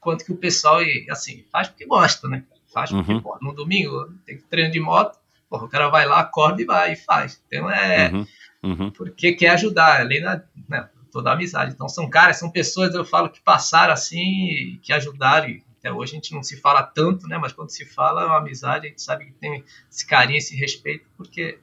quanto 0.01 0.25
que 0.25 0.33
o 0.33 0.37
pessoal, 0.37 0.83
e, 0.83 1.07
assim, 1.09 1.45
faz 1.53 1.69
porque 1.69 1.87
gosta, 1.87 2.27
né? 2.27 2.43
Faz 2.75 2.91
porque, 2.91 3.13
uhum. 3.13 3.21
pô, 3.21 3.39
no 3.41 3.55
domingo 3.55 4.13
tem 4.27 4.39
treino 4.51 4.73
de 4.73 4.81
moto, 4.81 5.17
pô, 5.49 5.59
o 5.59 5.69
cara 5.69 5.89
vai 5.89 6.05
lá, 6.05 6.19
acorda 6.19 6.61
e 6.61 6.65
vai 6.65 6.95
e 6.95 6.97
faz. 6.97 7.41
Então 7.47 7.71
é. 7.71 8.11
Uhum. 8.13 8.27
Uhum. 8.63 8.91
Porque 8.91 9.33
quer 9.33 9.51
ajudar, 9.51 10.01
além 10.01 10.21
da. 10.21 10.43
Né, 10.69 10.89
toda 11.11 11.29
a 11.29 11.35
amizade. 11.35 11.73
Então 11.75 11.89
são 11.91 12.09
caras, 12.09 12.39
são 12.39 12.51
pessoas, 12.51 12.95
eu 12.95 13.05
falo, 13.05 13.29
que 13.29 13.41
passaram 13.41 13.93
assim, 13.93 14.81
que 14.83 14.95
ajudaram 14.95 15.61
até 15.83 15.93
hoje 15.93 16.13
a 16.13 16.15
gente 16.15 16.33
não 16.33 16.45
se 16.45 16.57
fala 16.57 16.81
tanto, 16.81 17.27
né? 17.27 17.37
Mas 17.37 17.53
quando 17.53 17.71
se 17.71 17.85
fala 17.85 18.23
é 18.23 18.27
uma 18.27 18.39
amizade, 18.39 18.87
a 18.87 18.89
gente 18.89 19.03
sabe 19.03 19.27
que 19.27 19.33
tem 19.33 19.65
esse 19.91 20.07
carinho, 20.07 20.39
esse 20.39 20.55
respeito, 20.55 21.09
porque 21.17 21.59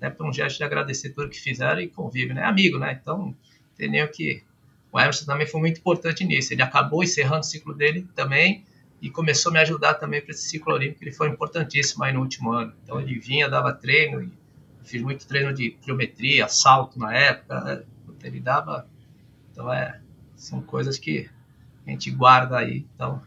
é 0.00 0.06
né, 0.06 0.10
por 0.10 0.26
um 0.26 0.32
gesto 0.32 0.56
de 0.56 0.64
agradecer 0.64 1.10
tudo 1.10 1.28
que 1.28 1.38
fizeram 1.38 1.80
e 1.80 1.86
convive, 1.86 2.32
né? 2.32 2.42
Amigo, 2.44 2.78
né? 2.78 2.98
Então, 3.00 3.36
tem 3.76 3.90
nem 3.90 4.02
o 4.02 4.08
que. 4.08 4.42
O 4.90 4.98
Emerson 4.98 5.26
também 5.26 5.46
foi 5.46 5.60
muito 5.60 5.78
importante 5.78 6.24
nisso. 6.24 6.52
Ele 6.52 6.62
acabou 6.62 7.04
encerrando 7.04 7.40
o 7.40 7.44
ciclo 7.44 7.74
dele 7.74 8.08
também 8.14 8.64
e 9.02 9.10
começou 9.10 9.50
a 9.50 9.52
me 9.52 9.60
ajudar 9.60 9.94
também 9.94 10.22
para 10.22 10.30
esse 10.30 10.48
ciclo 10.48 10.72
olímpico, 10.72 11.04
ele 11.04 11.12
foi 11.12 11.28
importantíssimo 11.28 12.04
aí 12.04 12.12
no 12.12 12.20
último 12.20 12.52
ano. 12.52 12.72
Então, 12.82 12.98
ele 13.00 13.18
vinha, 13.18 13.50
dava 13.50 13.72
treino, 13.72 14.22
e 14.22 14.32
fiz 14.84 15.02
muito 15.02 15.26
treino 15.26 15.52
de 15.52 15.70
pliometria, 15.82 16.48
salto 16.48 16.98
na 16.98 17.14
época, 17.14 17.60
né? 17.60 17.82
ele 18.22 18.40
dava. 18.40 18.86
Então, 19.50 19.72
é, 19.72 20.00
são 20.36 20.60
coisas 20.62 20.98
que 20.98 21.28
a 21.86 21.90
gente 21.90 22.10
guarda 22.10 22.58
aí. 22.58 22.86
Então, 22.94 23.22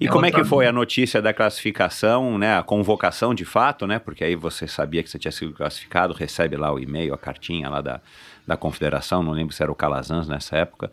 E 0.00 0.08
como 0.08 0.26
é 0.26 0.32
que 0.32 0.44
foi 0.44 0.66
a 0.66 0.72
notícia 0.72 1.20
da 1.20 1.32
classificação, 1.32 2.38
né? 2.38 2.56
A 2.56 2.62
convocação 2.62 3.34
de 3.34 3.44
fato, 3.44 3.86
né? 3.86 3.98
Porque 3.98 4.24
aí 4.24 4.34
você 4.34 4.66
sabia 4.66 5.02
que 5.02 5.10
você 5.10 5.18
tinha 5.18 5.32
sido 5.32 5.52
classificado, 5.52 6.12
recebe 6.12 6.56
lá 6.56 6.72
o 6.72 6.78
e-mail, 6.78 7.14
a 7.14 7.18
cartinha 7.18 7.68
lá 7.68 7.80
da, 7.80 8.00
da 8.46 8.56
confederação, 8.56 9.22
não 9.22 9.32
lembro 9.32 9.54
se 9.54 9.62
era 9.62 9.70
o 9.70 9.74
Calazans 9.74 10.28
nessa 10.28 10.56
época. 10.56 10.90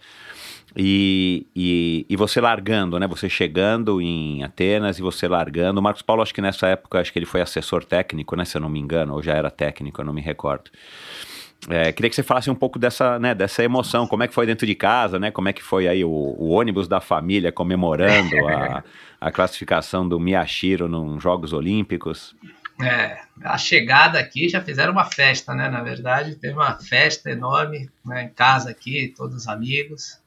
E, 0.75 1.47
e, 1.55 2.05
e, 2.09 2.15
você 2.15 2.41
largando, 2.41 2.99
né? 2.99 3.07
Você 3.07 3.29
chegando 3.29 4.01
em 4.01 4.43
Atenas 4.43 4.99
e 4.99 5.01
você 5.01 5.27
largando. 5.27 5.79
O 5.79 5.83
Marcos 5.83 6.01
Paulo, 6.01 6.21
acho 6.21 6.33
que 6.33 6.41
nessa 6.41 6.67
época, 6.67 6.99
acho 6.99 7.11
que 7.11 7.17
ele 7.17 7.25
foi 7.25 7.41
assessor 7.41 7.83
técnico, 7.83 8.35
né? 8.35 8.45
Se 8.45 8.57
eu 8.57 8.61
não 8.61 8.69
me 8.69 8.79
engano, 8.79 9.13
ou 9.13 9.23
já 9.23 9.33
era 9.33 9.49
técnico, 9.49 10.01
eu 10.01 10.05
não 10.05 10.13
me 10.13 10.21
recordo. 10.21 10.69
É, 11.67 11.91
queria 11.91 12.09
que 12.09 12.15
você 12.15 12.21
falasse 12.21 12.49
um 12.51 12.55
pouco 12.55 12.77
dessa, 12.77 13.17
né, 13.17 13.33
dessa 13.33 13.63
emoção, 13.63 14.07
como 14.07 14.21
é 14.21 14.27
que 14.27 14.33
foi 14.33 14.45
dentro 14.45 14.67
de 14.67 14.75
casa, 14.75 15.17
né? 15.17 15.31
Como 15.31 15.49
é 15.49 15.53
que 15.53 15.63
foi 15.63 15.87
aí 15.87 16.03
o, 16.03 16.09
o 16.09 16.49
ônibus 16.49 16.87
da 16.87 17.01
família 17.01 17.51
comemorando 17.51 18.47
a, 18.47 18.83
a 19.19 19.31
classificação 19.31 20.07
do 20.07 20.19
Miyashiro 20.19 20.87
nos 20.87 21.23
Jogos 21.23 21.53
Olímpicos. 21.53 22.35
É, 22.79 23.17
a 23.43 23.57
chegada 23.57 24.19
aqui 24.19 24.47
já 24.47 24.61
fizeram 24.61 24.91
uma 24.91 25.05
festa, 25.05 25.55
né? 25.55 25.67
Na 25.69 25.81
verdade, 25.81 26.35
teve 26.35 26.53
uma 26.53 26.77
festa 26.77 27.31
enorme 27.31 27.89
né, 28.05 28.25
em 28.25 28.29
casa 28.29 28.69
aqui, 28.69 29.11
todos 29.17 29.35
os 29.35 29.47
amigos 29.47 30.19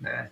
né? 0.00 0.30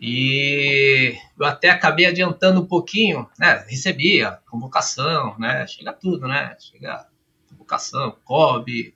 E 0.00 1.16
eu 1.38 1.44
até 1.44 1.70
acabei 1.70 2.06
adiantando 2.06 2.60
um 2.60 2.66
pouquinho, 2.66 3.28
né? 3.38 3.64
Recebi 3.68 4.22
a 4.22 4.32
convocação, 4.32 5.36
né? 5.38 5.66
Chega 5.66 5.92
tudo, 5.92 6.28
né? 6.28 6.56
Chega 6.60 7.06
convocação, 7.48 8.16
COB, 8.24 8.94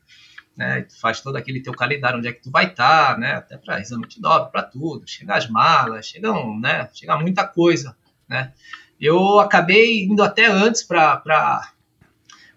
né? 0.57 0.87
Faz 1.01 1.21
todo 1.21 1.37
aquele 1.37 1.61
teu 1.61 1.73
calendário, 1.73 2.19
onde 2.19 2.29
é 2.29 2.33
que 2.33 2.43
tu 2.43 2.51
vai 2.51 2.67
estar, 2.67 3.15
tá, 3.15 3.19
né? 3.19 3.33
Até 3.33 3.57
para 3.57 3.81
exame 3.81 4.07
de 4.07 4.21
dobra, 4.21 4.49
para 4.49 4.63
tudo. 4.63 5.09
Chega 5.09 5.35
as 5.35 5.49
malas, 5.49 6.07
chegam, 6.07 6.59
né? 6.61 6.89
Chega 6.93 7.19
muita 7.19 7.47
coisa, 7.47 7.97
né? 8.29 8.53
Eu 9.01 9.41
acabei 9.41 10.05
indo 10.05 10.23
até 10.23 10.47
antes 10.47 10.85
para 10.85 11.73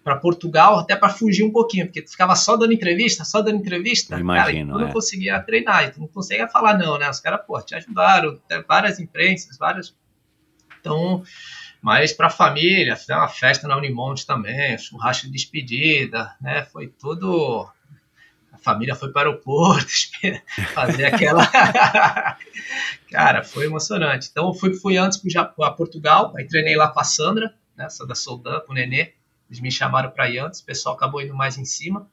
para 0.06 0.18
Portugal, 0.18 0.77
até 0.77 0.95
para 0.95 1.10
fugir 1.10 1.44
um 1.44 1.52
pouquinho, 1.52 1.88
porque 1.88 1.99
tu 1.99 2.11
ficava 2.11 2.36
só 2.36 2.56
dando 2.56 2.72
entrevista, 2.72 3.26
só 3.26 3.41
dando 3.41 3.57
entrevista, 3.57 4.19
Imagino, 4.19 4.68
cara, 4.69 4.77
tu 4.77 4.84
é. 4.84 4.86
não 4.86 4.94
conseguia 4.94 5.40
treinar, 5.40 5.91
tu 5.91 5.99
não 5.99 6.07
conseguia 6.07 6.48
falar 6.48 6.77
não, 6.77 6.99
né? 6.99 7.10
Os 7.10 7.19
caras, 7.19 7.44
pô, 7.44 7.60
te 7.60 7.73
ajudaram, 7.73 8.40
várias 8.68 8.99
imprensas, 8.99 9.57
várias... 9.57 9.95
Então, 10.80 11.23
mas 11.82 12.14
para 12.14 12.27
a 12.27 12.30
família, 12.30 12.95
fizeram 12.95 13.22
uma 13.22 13.27
festa 13.27 13.68
na 13.68 13.76
Unimonte 13.76 14.27
também, 14.27 14.77
churrasco 14.77 15.26
de 15.26 15.34
despedida, 15.34 16.36
né? 16.40 16.64
Foi 16.65 16.86
tudo... 16.86 17.68
A 18.53 18.60
família 18.60 18.94
foi 18.94 19.11
para 19.11 19.27
o 19.27 19.32
aeroporto 19.32 19.90
fazer 20.76 21.06
aquela... 21.06 21.49
cara, 23.10 23.44
foi 23.44 23.65
emocionante. 23.65 24.30
Então, 24.30 24.53
fui, 24.53 24.72
fui 24.76 24.98
antes 24.98 25.19
para 25.34 25.72
Portugal, 25.72 26.32
aí 26.38 26.45
treinei 26.45 26.76
lá 26.76 26.90
com 26.90 26.99
a 26.99 27.03
Sandra, 27.03 27.56
né, 27.76 27.88
da 28.07 28.14
Soldan, 28.14 28.60
com 28.60 28.72
o 28.72 28.76
Nenê, 28.76 29.15
eles 29.49 29.61
me 29.61 29.72
chamaram 29.72 30.09
para 30.09 30.30
ir 30.30 30.39
antes, 30.39 30.59
o 30.59 30.65
pessoal 30.65 30.95
acabou 30.95 31.22
indo 31.22 31.35
mais 31.35 31.57
em 31.57 31.65
cima. 31.65 32.07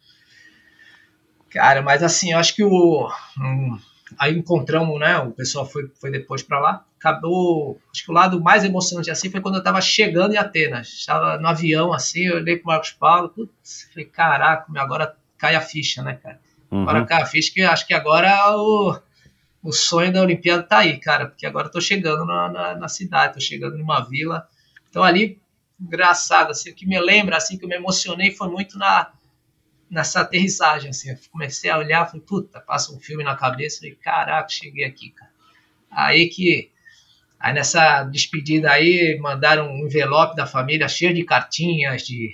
Cara, 1.51 1.83
mas 1.83 2.03
assim, 2.03 2.33
eu 2.33 2.39
acho 2.39 2.55
que 2.55 2.65
o. 2.65 3.11
Um, 3.39 3.79
aí 4.19 4.37
encontramos, 4.37 4.99
né? 4.99 5.19
O 5.19 5.33
pessoal 5.33 5.67
foi, 5.67 5.91
foi 6.01 6.11
depois 6.11 6.43
para 6.43 6.59
lá. 6.59 6.85
Acabou. 6.99 7.79
Acho 7.93 8.05
que 8.05 8.11
o 8.11 8.15
lado 8.15 8.41
mais 8.41 8.65
emocionante 8.65 9.11
assim 9.11 9.31
foi 9.31 9.41
quando 9.41 9.57
eu 9.57 9.63
tava 9.63 9.81
chegando 9.81 10.33
em 10.33 10.39
Atenas. 10.39 10.89
Estava 10.89 11.39
no 11.39 11.49
avião 11.49 11.93
assim, 11.93 12.25
eu 12.25 12.37
olhei 12.37 12.57
pro 12.57 12.69
Marcos 12.69 12.93
Paulo, 12.93 13.29
putz, 13.29 13.89
falei, 13.93 14.07
caraca, 14.07 14.67
agora 14.77 15.15
cai 15.37 15.55
a 15.55 15.61
ficha, 15.61 16.03
né, 16.03 16.15
cara? 16.15 16.41
Uhum. 16.71 16.83
Agora 16.83 17.05
cai 17.05 17.23
a 17.23 17.27
ficha, 17.27 17.53
que 17.53 17.63
acho 17.63 17.87
que 17.87 17.93
agora 17.93 18.57
o, 18.57 18.99
o 19.63 19.73
sonho 19.73 20.13
da 20.13 20.23
Olimpíada 20.23 20.63
tá 20.63 20.79
aí, 20.79 20.99
cara, 20.99 21.27
porque 21.27 21.45
agora 21.45 21.67
eu 21.67 21.71
tô 21.71 21.81
chegando 21.81 22.25
na, 22.25 22.49
na, 22.49 22.75
na 22.77 22.89
cidade, 22.89 23.35
tô 23.35 23.41
chegando 23.41 23.77
numa 23.77 24.01
vila. 24.01 24.47
Então 24.89 25.03
ali 25.03 25.42
engraçado, 25.83 26.51
assim, 26.51 26.71
o 26.71 26.75
que 26.75 26.87
me 26.87 26.99
lembra, 27.01 27.37
assim, 27.37 27.59
que 27.59 27.65
eu 27.65 27.69
me 27.69 27.77
emocionei 27.77 28.31
foi 28.31 28.49
muito 28.49 28.79
na 28.79 29.13
nessa 29.91 30.23
aterrissagem, 30.23 30.89
assim, 30.89 31.11
eu 31.11 31.19
comecei 31.31 31.69
a 31.69 31.77
olhar, 31.77 32.07
falei, 32.07 32.23
puta, 32.27 32.59
passa 32.61 32.95
um 32.95 32.99
filme 32.99 33.23
na 33.23 33.37
cabeça, 33.37 33.81
falei, 33.81 33.95
caraca, 33.97 34.49
cheguei 34.49 34.87
aqui, 34.87 35.11
cara. 35.11 35.31
Aí 35.91 36.31
que, 36.31 36.71
aí 37.39 37.53
nessa 37.53 38.03
despedida 38.05 38.71
aí, 38.71 39.19
mandaram 39.21 39.71
um 39.71 39.87
envelope 39.87 40.35
da 40.35 40.47
família 40.47 40.89
cheio 40.89 41.13
de 41.13 41.23
cartinhas, 41.25 42.03
de, 42.05 42.33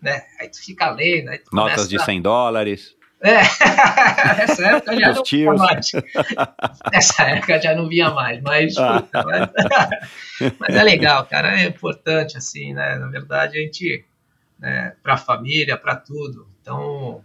né, 0.00 0.22
aí 0.40 0.48
tu 0.48 0.64
fica 0.64 0.88
lendo, 0.88 1.28
aí 1.28 1.36
tu 1.36 1.54
Notas 1.54 1.90
de 1.90 2.02
100 2.02 2.22
dólares. 2.22 2.96
É, 3.20 3.38
nessa 4.38 4.66
época 4.66 4.96
já 4.96 5.12
não 5.12 5.24
via 5.24 5.54
mais. 5.54 5.92
Nessa 6.92 7.22
época 7.24 7.60
já 7.60 7.74
não 7.74 7.88
via 7.88 8.10
mais, 8.10 8.40
mas, 8.42 8.76
ah. 8.76 9.00
puta, 9.00 9.24
mas, 9.24 10.52
mas, 10.58 10.76
é 10.76 10.82
legal, 10.82 11.26
cara, 11.26 11.60
é 11.60 11.64
importante, 11.64 12.36
assim, 12.36 12.72
né? 12.72 12.96
Na 12.96 13.08
verdade, 13.08 13.58
a 13.58 13.60
gente, 13.60 14.04
né, 14.58 14.94
para 15.02 15.14
a 15.14 15.18
família, 15.18 15.76
para 15.76 15.96
tudo. 15.96 16.48
Então, 16.62 17.24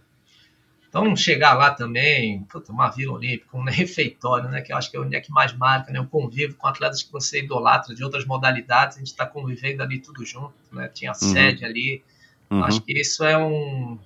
então, 0.88 1.16
chegar 1.16 1.54
lá 1.54 1.72
também, 1.72 2.44
puta, 2.44 2.70
uma 2.72 2.88
Vila 2.88 3.14
Olímpica, 3.14 3.56
um 3.56 3.62
refeitório, 3.70 4.48
né? 4.48 4.62
Que 4.62 4.72
eu 4.72 4.76
acho 4.76 4.90
que 4.90 4.96
é 4.96 5.00
onde 5.00 5.14
é 5.14 5.20
que 5.20 5.30
mais 5.30 5.52
marca, 5.52 5.92
né? 5.92 6.00
O 6.00 6.06
convívio 6.06 6.56
com 6.56 6.66
atletas 6.66 7.02
que 7.02 7.10
você 7.12 7.40
idolatra 7.40 7.94
de 7.94 8.02
outras 8.02 8.24
modalidades, 8.24 8.96
a 8.96 9.00
gente 9.00 9.08
está 9.08 9.26
convivendo 9.26 9.82
ali 9.82 9.98
tudo 9.98 10.24
junto, 10.24 10.54
né? 10.72 10.88
Tinha 10.94 11.10
uhum. 11.10 11.32
sede 11.32 11.64
ali. 11.64 12.02
Uhum. 12.50 12.64
Acho 12.64 12.80
que 12.80 12.92
isso 12.92 13.24
é 13.24 13.36
um 13.36 13.98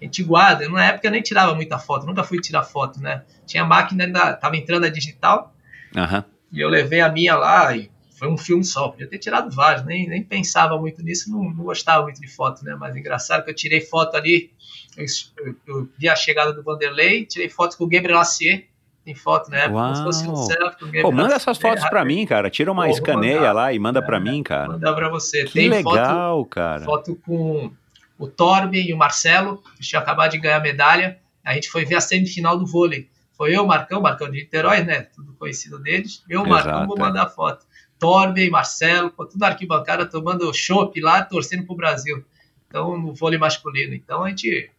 a 0.00 0.04
gente 0.04 0.22
guarda. 0.22 0.68
Na 0.68 0.84
época 0.86 1.06
eu 1.06 1.10
nem 1.10 1.22
tirava 1.22 1.54
muita 1.54 1.78
foto, 1.78 2.06
nunca 2.06 2.24
fui 2.24 2.40
tirar 2.40 2.62
foto, 2.62 3.00
né? 3.00 3.22
Tinha 3.46 3.64
máquina, 3.64 4.04
ainda 4.04 4.32
tava 4.34 4.56
entrando 4.56 4.84
a 4.84 4.88
digital, 4.88 5.54
uhum. 5.94 6.24
e 6.52 6.60
eu 6.60 6.68
levei 6.68 7.00
a 7.00 7.08
minha 7.10 7.36
lá, 7.36 7.76
e 7.76 7.90
foi 8.18 8.28
um 8.28 8.38
filme 8.38 8.64
só. 8.64 8.88
Podia 8.88 9.06
ter 9.06 9.18
tirado 9.18 9.50
vários, 9.54 9.84
nem, 9.84 10.08
nem 10.08 10.22
pensava 10.22 10.78
muito 10.78 11.02
nisso, 11.02 11.30
não, 11.30 11.44
não 11.44 11.64
gostava 11.64 12.02
muito 12.02 12.20
de 12.20 12.28
foto, 12.28 12.64
né? 12.64 12.74
Mas 12.78 12.96
engraçado 12.96 13.44
que 13.44 13.50
eu 13.50 13.54
tirei 13.54 13.80
foto 13.80 14.16
ali, 14.16 14.50
eu, 14.96 15.04
eu, 15.44 15.56
eu 15.66 15.88
vi 15.98 16.08
a 16.08 16.16
chegada 16.16 16.52
do 16.52 16.62
Vanderlei, 16.62 17.26
tirei 17.26 17.48
foto 17.48 17.76
com 17.76 17.84
o 17.84 17.88
Gabriel 17.88 18.18
Lassier, 18.18 18.66
tem 19.04 19.14
foto, 19.14 19.50
né? 19.50 19.68
Uau. 19.68 19.82
Como 19.82 19.96
se 19.96 20.02
fosse 20.02 20.28
um 20.28 20.36
selfie 20.36 21.02
Pô, 21.02 21.10
manda 21.10 21.34
essas 21.34 21.58
fotos 21.58 21.84
pra 21.88 22.04
mim, 22.04 22.26
cara. 22.26 22.50
Tira 22.50 22.70
uma 22.70 22.84
Pô, 22.84 22.90
escaneia 22.90 23.36
mandar, 23.36 23.52
lá 23.52 23.72
e 23.72 23.78
manda 23.78 23.98
é, 23.98 24.02
pra 24.02 24.20
mim, 24.20 24.42
cara. 24.42 24.68
Mandar 24.68 24.94
pra 24.94 25.08
você. 25.08 25.44
Que 25.44 25.54
tem 25.54 25.68
legal, 25.68 26.38
foto, 26.38 26.48
cara. 26.50 26.84
Foto 26.84 27.16
com 27.24 27.72
o 28.20 28.28
Torben 28.28 28.86
e 28.86 28.92
o 28.92 28.98
Marcelo, 28.98 29.62
que 29.76 29.82
tinha 29.82 29.98
acabado 29.98 30.32
de 30.32 30.38
ganhar 30.38 30.60
medalha. 30.60 31.18
A 31.42 31.54
gente 31.54 31.70
foi 31.70 31.86
ver 31.86 31.94
a 31.94 32.02
semifinal 32.02 32.58
do 32.58 32.66
vôlei. 32.66 33.08
Foi 33.32 33.56
eu, 33.56 33.66
Marcão, 33.66 34.02
Marcão 34.02 34.30
de 34.30 34.40
Niterói, 34.40 34.84
né? 34.84 35.00
Tudo 35.00 35.32
conhecido 35.32 35.78
deles. 35.78 36.22
Eu, 36.28 36.44
Exato, 36.44 36.68
Marcão, 36.68 36.86
vou 36.86 36.98
mandar 36.98 37.26
é. 37.26 37.30
foto. 37.30 37.64
Torben, 37.98 38.50
Marcelo, 38.50 39.10
tudo 39.10 39.42
arquibancada 39.42 40.04
tomando 40.04 40.52
chopp 40.52 41.00
lá, 41.00 41.24
torcendo 41.24 41.64
pro 41.64 41.74
Brasil. 41.74 42.22
Então, 42.68 42.98
no 42.98 43.14
vôlei 43.14 43.38
masculino. 43.38 43.94
Então, 43.94 44.22
a 44.22 44.28
gente. 44.28 44.70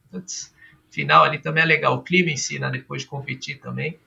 Final 0.91 1.23
ali 1.23 1.39
também 1.39 1.63
é 1.63 1.65
legal. 1.65 1.95
O 1.95 2.03
clima 2.03 2.29
em 2.29 2.37
si, 2.37 2.59
né? 2.59 2.69
Depois 2.69 3.01
de 3.01 3.07
competir 3.07 3.59
também. 3.59 3.97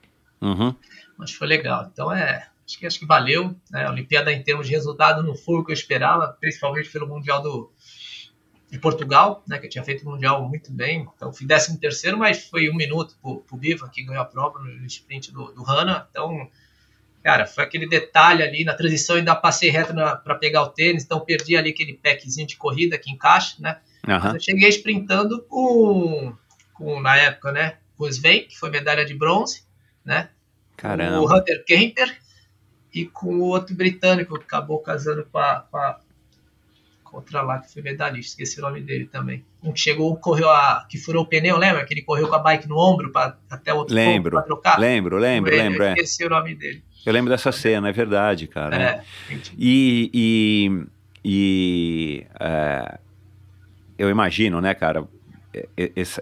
Uhum. 0.40 0.72
Mas 1.18 1.32
foi 1.32 1.48
legal. 1.48 1.90
Então, 1.92 2.12
é. 2.12 2.46
Acho 2.64 2.78
que, 2.78 2.86
acho 2.86 2.98
que 3.00 3.06
valeu. 3.06 3.54
Né? 3.68 3.84
A 3.84 3.90
Olimpíada, 3.90 4.32
em 4.32 4.42
termos 4.44 4.68
de 4.68 4.72
resultado, 4.72 5.24
não 5.24 5.34
foi 5.34 5.56
o 5.56 5.64
que 5.64 5.72
eu 5.72 5.74
esperava, 5.74 6.28
principalmente 6.40 6.88
pelo 6.88 7.08
Mundial 7.08 7.42
do, 7.42 7.72
de 8.74 8.80
Portugal, 8.80 9.44
né, 9.46 9.56
que 9.56 9.68
tinha 9.68 9.84
feito 9.84 10.04
o 10.04 10.10
Mundial 10.10 10.48
muito 10.48 10.72
bem. 10.72 11.08
Então 11.14 11.32
fui 11.32 11.46
13 11.46 11.78
terceiro, 11.78 12.18
mas 12.18 12.48
foi 12.48 12.68
um 12.68 12.74
minuto 12.74 13.16
pro, 13.22 13.36
pro 13.42 13.56
Biva, 13.56 13.88
que 13.88 14.02
ganhou 14.02 14.20
a 14.20 14.24
prova 14.24 14.58
no 14.58 14.84
sprint 14.86 15.30
do, 15.30 15.52
do 15.52 15.62
Hanna. 15.62 16.08
Então, 16.10 16.50
cara, 17.22 17.46
foi 17.46 17.62
aquele 17.62 17.88
detalhe 17.88 18.42
ali 18.42 18.64
na 18.64 18.74
transição, 18.74 19.14
ainda 19.14 19.32
passei 19.36 19.70
reto 19.70 19.94
para 19.94 20.34
pegar 20.34 20.62
o 20.64 20.70
tênis, 20.70 21.04
então 21.04 21.20
perdi 21.20 21.56
ali 21.56 21.70
aquele 21.70 21.94
packzinho 21.94 22.48
de 22.48 22.56
corrida 22.56 22.98
que 22.98 23.12
encaixa, 23.12 23.54
né? 23.60 23.78
Uhum. 24.08 24.34
Eu 24.34 24.40
cheguei 24.40 24.68
sprintando 24.70 25.40
com, 25.42 26.34
com, 26.72 27.00
na 27.00 27.16
época, 27.16 27.52
né, 27.52 27.76
com 27.96 28.04
o 28.04 28.08
Sven, 28.08 28.48
que 28.48 28.58
foi 28.58 28.70
medalha 28.70 29.04
de 29.04 29.14
bronze, 29.14 29.62
né? 30.04 30.30
Caramba. 30.76 31.20
O 31.20 31.32
Hunter 31.32 31.64
Kemper 31.64 32.18
e 32.92 33.06
com 33.06 33.36
o 33.36 33.44
outro 33.44 33.72
britânico 33.76 34.36
que 34.36 34.44
acabou 34.44 34.80
casando 34.80 35.24
com 35.30 35.38
a, 35.38 35.60
com 35.70 35.76
a 35.76 36.00
outra 37.14 37.42
lá 37.42 37.58
que 37.58 37.72
foi 37.72 37.82
medalhista, 37.82 38.30
esqueci 38.30 38.58
o 38.58 38.62
nome 38.62 38.80
dele 38.80 39.06
também. 39.06 39.44
Um 39.62 39.72
que 39.72 39.80
chegou, 39.80 40.16
correu 40.16 40.50
a. 40.50 40.86
que 40.88 40.98
furou 40.98 41.22
o 41.22 41.26
pneu, 41.26 41.56
lembra? 41.56 41.84
Que 41.84 41.94
ele 41.94 42.02
correu 42.02 42.28
com 42.28 42.34
a 42.34 42.38
bike 42.38 42.68
no 42.68 42.78
ombro 42.78 43.10
para 43.10 43.36
até 43.48 43.72
o 43.72 43.78
outro 43.78 43.94
lembro, 43.94 44.32
pra 44.32 44.42
trocar? 44.42 44.78
Lembro, 44.78 45.16
lembro, 45.18 45.52
ele, 45.52 45.62
lembro. 45.62 45.84
Eu 45.84 45.92
esqueci 45.92 46.22
é. 46.22 46.26
o 46.26 46.30
nome 46.30 46.54
dele. 46.54 46.82
Eu 47.04 47.12
lembro 47.12 47.30
dessa 47.30 47.52
cena, 47.52 47.88
é 47.88 47.92
verdade, 47.92 48.46
cara. 48.46 48.76
É, 48.76 49.04
e. 49.56 50.10
e, 50.12 50.86
e 51.24 52.26
é, 52.40 52.98
eu 53.96 54.10
imagino, 54.10 54.60
né, 54.60 54.74
cara, 54.74 55.06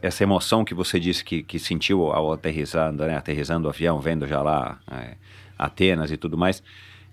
essa 0.02 0.22
emoção 0.22 0.64
que 0.64 0.74
você 0.74 1.00
disse 1.00 1.24
que, 1.24 1.42
que 1.42 1.58
sentiu 1.58 2.12
ao 2.12 2.32
aterrissando, 2.32 3.04
né, 3.04 3.16
aterrissando 3.16 3.66
o 3.66 3.70
avião, 3.70 3.98
vendo 3.98 4.26
já 4.26 4.42
lá 4.42 4.78
é, 4.90 5.16
Atenas 5.58 6.10
e 6.10 6.16
tudo 6.16 6.36
mais. 6.36 6.62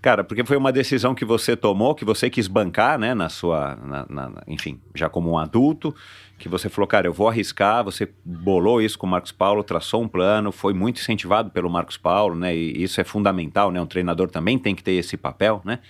Cara, 0.02 0.24
porque 0.24 0.42
foi 0.44 0.56
uma 0.56 0.72
decisão 0.72 1.14
que 1.14 1.26
você 1.26 1.54
tomou, 1.54 1.94
que 1.94 2.06
você 2.06 2.30
quis 2.30 2.48
bancar, 2.48 2.98
né, 2.98 3.12
na 3.14 3.28
sua, 3.28 3.76
na, 3.76 4.06
na, 4.08 4.42
enfim, 4.46 4.80
já 4.94 5.10
como 5.10 5.30
um 5.30 5.38
adulto, 5.38 5.94
que 6.38 6.48
você 6.48 6.70
falou, 6.70 6.88
cara, 6.88 7.06
eu 7.06 7.12
vou 7.12 7.28
arriscar, 7.28 7.84
você 7.84 8.10
bolou 8.24 8.80
isso 8.80 8.98
com 8.98 9.06
o 9.06 9.10
Marcos 9.10 9.30
Paulo, 9.30 9.62
traçou 9.62 10.02
um 10.02 10.08
plano, 10.08 10.50
foi 10.50 10.72
muito 10.72 11.00
incentivado 11.00 11.50
pelo 11.50 11.68
Marcos 11.68 11.98
Paulo, 11.98 12.34
né, 12.34 12.56
e 12.56 12.82
isso 12.82 12.98
é 12.98 13.04
fundamental, 13.04 13.70
né, 13.70 13.78
um 13.78 13.86
treinador 13.86 14.30
também 14.30 14.58
tem 14.58 14.74
que 14.74 14.82
ter 14.82 14.92
esse 14.92 15.18
papel, 15.18 15.60
né, 15.66 15.80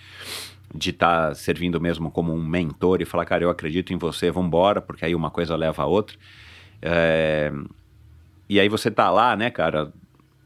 de 0.75 0.89
estar 0.89 1.29
tá 1.29 1.33
servindo 1.33 1.79
mesmo 1.79 2.11
como 2.11 2.33
um 2.33 2.45
mentor 2.45 3.01
e 3.01 3.05
falar, 3.05 3.23
cara, 3.23 3.45
eu 3.45 3.49
acredito 3.49 3.93
em 3.93 3.97
você, 3.97 4.29
vamos 4.29 4.47
embora, 4.47 4.81
porque 4.81 5.05
aí 5.05 5.15
uma 5.15 5.29
coisa 5.29 5.55
leva 5.55 5.83
a 5.83 5.85
outra. 5.85 6.17
É... 6.81 7.51
E 8.49 8.59
aí 8.59 8.67
você 8.67 8.91
tá 8.91 9.09
lá, 9.09 9.35
né, 9.35 9.49
cara, 9.49 9.91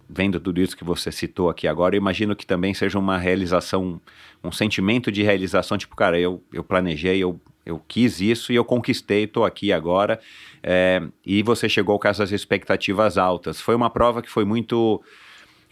vendo 0.09 0.39
tudo 0.39 0.61
isso 0.61 0.77
que 0.77 0.83
você 0.83 1.11
citou 1.11 1.49
aqui 1.49 1.67
agora, 1.67 1.95
eu 1.95 1.99
imagino 1.99 2.35
que 2.35 2.45
também 2.45 2.73
seja 2.73 2.97
uma 2.99 3.17
realização, 3.17 3.99
um 4.43 4.51
sentimento 4.51 5.11
de 5.11 5.23
realização, 5.23 5.77
tipo, 5.77 5.95
cara, 5.95 6.19
eu, 6.19 6.43
eu 6.53 6.63
planejei, 6.63 7.17
eu, 7.17 7.39
eu 7.65 7.81
quis 7.87 8.21
isso 8.21 8.51
e 8.51 8.55
eu 8.55 8.63
conquistei, 8.63 9.23
estou 9.23 9.45
aqui 9.45 9.73
agora, 9.73 10.19
é, 10.61 11.01
e 11.25 11.41
você 11.41 11.67
chegou 11.67 11.97
com 11.99 12.07
essas 12.07 12.31
expectativas 12.31 13.17
altas. 13.17 13.59
Foi 13.59 13.75
uma 13.75 13.89
prova 13.89 14.21
que 14.21 14.29
foi 14.29 14.45
muito, 14.45 15.01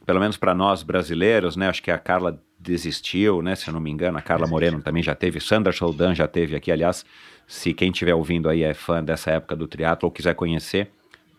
pelo 0.05 0.19
menos 0.19 0.38
para 0.38 0.53
nós 0.53 0.84
brasileiros, 0.84 1.55
né, 1.55 1.69
acho 1.69 1.84
que 1.84 1.91
a 1.91 1.99
Carla 1.99 2.41
desistiu, 2.60 3.41
né, 3.41 3.55
se 3.55 3.68
eu 3.68 3.73
não 3.73 3.81
me 3.81 3.91
engano, 3.91 4.18
a 4.18 4.22
Carla 4.22 4.47
Moreno 4.47 4.81
também 4.81 5.03
já 5.03 5.14
teve, 5.14 5.39
Sandra 5.39 5.72
Soldan 5.72 6.15
já 6.15 6.27
teve 6.27 6.55
aqui, 6.55 6.72
aliás, 6.72 7.05
se 7.45 7.73
quem 7.73 7.91
estiver 7.91 8.15
ouvindo 8.15 8.49
aí 8.49 8.64
é 8.64 8.73
fã 8.73 9.03
dessa 9.03 9.31
época 9.31 9.55
do 9.55 9.68
triatlo 9.68 10.07
ou 10.07 10.11
quiser 10.11 10.34
conhecer, 10.34 10.89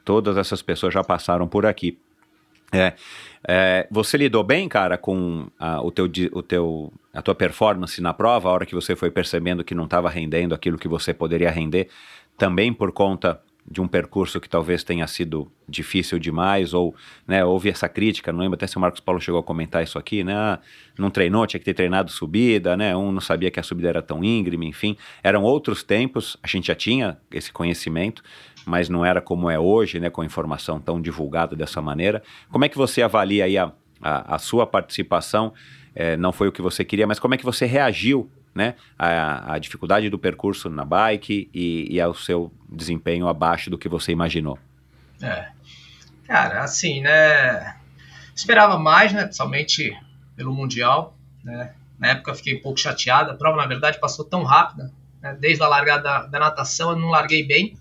todas 0.05 0.37
essas 0.37 0.63
pessoas 0.63 0.93
já 0.93 1.03
passaram 1.03 1.49
por 1.49 1.67
aqui. 1.67 1.99
É, 2.75 2.95
é, 3.47 3.87
você 3.91 4.17
lidou 4.17 4.43
bem, 4.43 4.69
cara, 4.69 4.97
com 4.97 5.49
a, 5.59 5.81
o 5.83 5.91
teu, 5.91 6.11
o 6.33 6.43
teu, 6.43 6.93
a 7.13 7.23
tua 7.23 7.35
performance 7.35 8.01
na 8.01 8.15
prova, 8.15 8.49
a 8.49 8.53
hora 8.53 8.67
que 8.67 8.75
você 8.75 8.97
foi 8.97 9.11
percebendo 9.11 9.63
que 9.63 9.75
não 9.75 9.85
estava 9.85 10.09
rendendo 10.09 10.55
aquilo 10.55 10.79
que 10.79 10.89
você 10.89 11.13
poderia 11.13 11.51
render, 11.51 11.89
também 12.37 12.73
por 12.73 12.91
conta 12.91 13.41
de 13.71 13.81
um 13.81 13.89
percurso 13.89 14.41
que 14.41 14.49
talvez 14.49 14.85
tenha 14.85 15.07
sido 15.07 15.51
difícil 15.67 16.19
demais, 16.19 16.75
ou 16.75 16.95
né, 17.27 17.45
houve 17.45 17.71
essa 17.71 17.89
crítica, 17.89 18.31
não 18.31 18.41
lembro 18.41 18.57
até 18.57 18.67
se 18.67 18.77
o 18.77 18.81
Marcos 18.81 19.01
Paulo 19.01 19.21
chegou 19.21 19.41
a 19.41 19.43
comentar 19.43 19.83
isso 19.83 19.99
aqui, 19.99 20.23
né? 20.23 20.35
Ah, 20.35 20.59
não 20.99 21.11
treinou, 21.11 21.47
tinha 21.47 21.59
que 21.59 21.65
ter 21.65 21.73
treinado 21.73 22.11
subida, 22.11 22.77
né? 22.77 22.95
Um 22.95 23.11
não 23.11 23.23
sabia 23.23 23.51
que 23.51 23.59
a 23.59 23.63
subida 23.63 23.89
era 23.89 24.03
tão 24.03 24.23
íngreme, 24.23 24.67
enfim. 24.67 24.97
Eram 25.23 25.43
outros 25.43 25.83
tempos, 25.83 26.37
a 26.43 26.47
gente 26.47 26.67
já 26.67 26.75
tinha 26.75 27.17
esse 27.33 27.51
conhecimento, 27.51 28.23
mas 28.67 28.89
não 28.89 29.05
era 29.05 29.21
como 29.21 29.51
é 29.51 29.59
hoje, 29.59 30.01
né, 30.01 30.11
com 30.11 30.21
a 30.21 30.25
informação 30.25 30.81
tão 30.81 31.01
divulgada 31.01 31.55
dessa 31.55 31.81
maneira. 31.83 32.23
Como 32.51 32.65
é 32.65 32.69
que 32.69 32.77
você 32.77 33.03
avalia 33.03 33.45
aí 33.45 33.59
a, 33.59 33.73
a, 34.01 34.37
a 34.37 34.39
sua 34.39 34.67
participação? 34.67 35.53
É, 35.95 36.17
não 36.17 36.33
foi 36.33 36.49
o 36.49 36.53
que 36.53 36.63
você 36.63 36.85
queria, 36.85 37.07
mas 37.07 37.19
como 37.19 37.35
é 37.35 37.37
que 37.37 37.45
você 37.45 37.67
reagiu 37.67 38.31
né, 38.55 38.75
à, 38.99 39.59
dificuldade 39.59 40.09
do 40.09 40.19
percurso 40.19 40.71
na 40.71 40.85
bike 40.85 41.51
e, 41.53 41.89
e, 41.91 42.01
ao 42.01 42.15
seu 42.15 42.53
desempenho 42.69 43.27
abaixo 43.27 43.69
do 43.69 43.77
que 43.77 43.89
você 43.89 44.13
imaginou? 44.13 44.59
É, 45.21 45.49
cara, 46.25 46.63
assim, 46.63 47.01
né, 47.01 47.77
esperava 48.35 48.79
mais, 48.79 49.13
né, 49.13 49.25
principalmente 49.25 49.97
pelo 50.37 50.55
Mundial, 50.55 51.17
né, 51.43 51.75
na 51.99 52.09
época 52.09 52.31
eu 52.31 52.35
fiquei 52.37 52.57
um 52.57 52.63
pouco 52.63 52.79
chateado, 52.79 53.33
a 53.33 53.35
prova 53.35 53.57
na 53.57 53.67
verdade 53.67 53.99
passou 53.99 54.25
tão 54.25 54.45
rápida, 54.45 54.93
né, 55.21 55.37
desde 55.41 55.63
a 55.63 55.69
largada 55.69 56.03
da, 56.03 56.27
da 56.27 56.39
natação 56.39 56.91
eu 56.91 56.97
não 56.97 57.09
larguei 57.09 57.45
bem, 57.45 57.77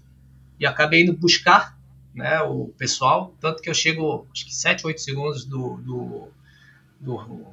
e 0.59 0.65
acabei 0.65 1.03
indo 1.03 1.13
buscar 1.13 1.77
né, 2.13 2.41
o 2.41 2.67
pessoal, 2.77 3.34
tanto 3.39 3.61
que 3.61 3.69
eu 3.69 3.73
chego, 3.73 4.27
acho 4.31 4.45
que 4.45 4.53
7, 4.53 4.85
8 4.85 5.01
segundos 5.01 5.45
do, 5.45 5.77
do, 5.77 6.27
do, 6.99 7.45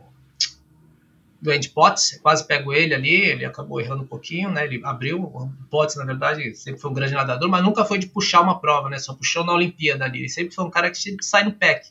do 1.41 1.51
Andy 1.51 1.71
Potts, 1.71 2.21
quase 2.23 2.47
pego 2.47 2.73
ele 2.73 2.95
ali, 2.95 3.15
ele 3.15 3.45
acabou 3.45 3.81
errando 3.81 4.03
um 4.03 4.07
pouquinho, 4.07 4.51
né, 4.51 4.65
ele 4.65 4.81
abriu, 4.85 5.23
o 5.23 5.51
Potts, 5.71 5.97
na 5.97 6.05
verdade, 6.05 6.55
sempre 6.55 6.81
foi 6.81 6.91
um 6.91 6.95
grande 6.95 7.15
nadador, 7.15 7.49
mas 7.49 7.63
nunca 7.63 7.85
foi 7.85 7.99
de 7.99 8.07
puxar 8.07 8.43
uma 8.43 8.61
prova, 8.61 8.91
né, 8.91 8.99
só 8.99 9.15
puxou 9.15 9.45
na 9.45 9.55
Olimpíada 9.55 10.05
ali, 10.05 10.21
ele 10.21 10.29
sempre 10.29 10.55
foi 10.55 10.65
um 10.65 10.71
cara 10.71 10.91
que 10.91 10.99
sai 11.23 11.45
no 11.45 11.53
pack, 11.53 11.89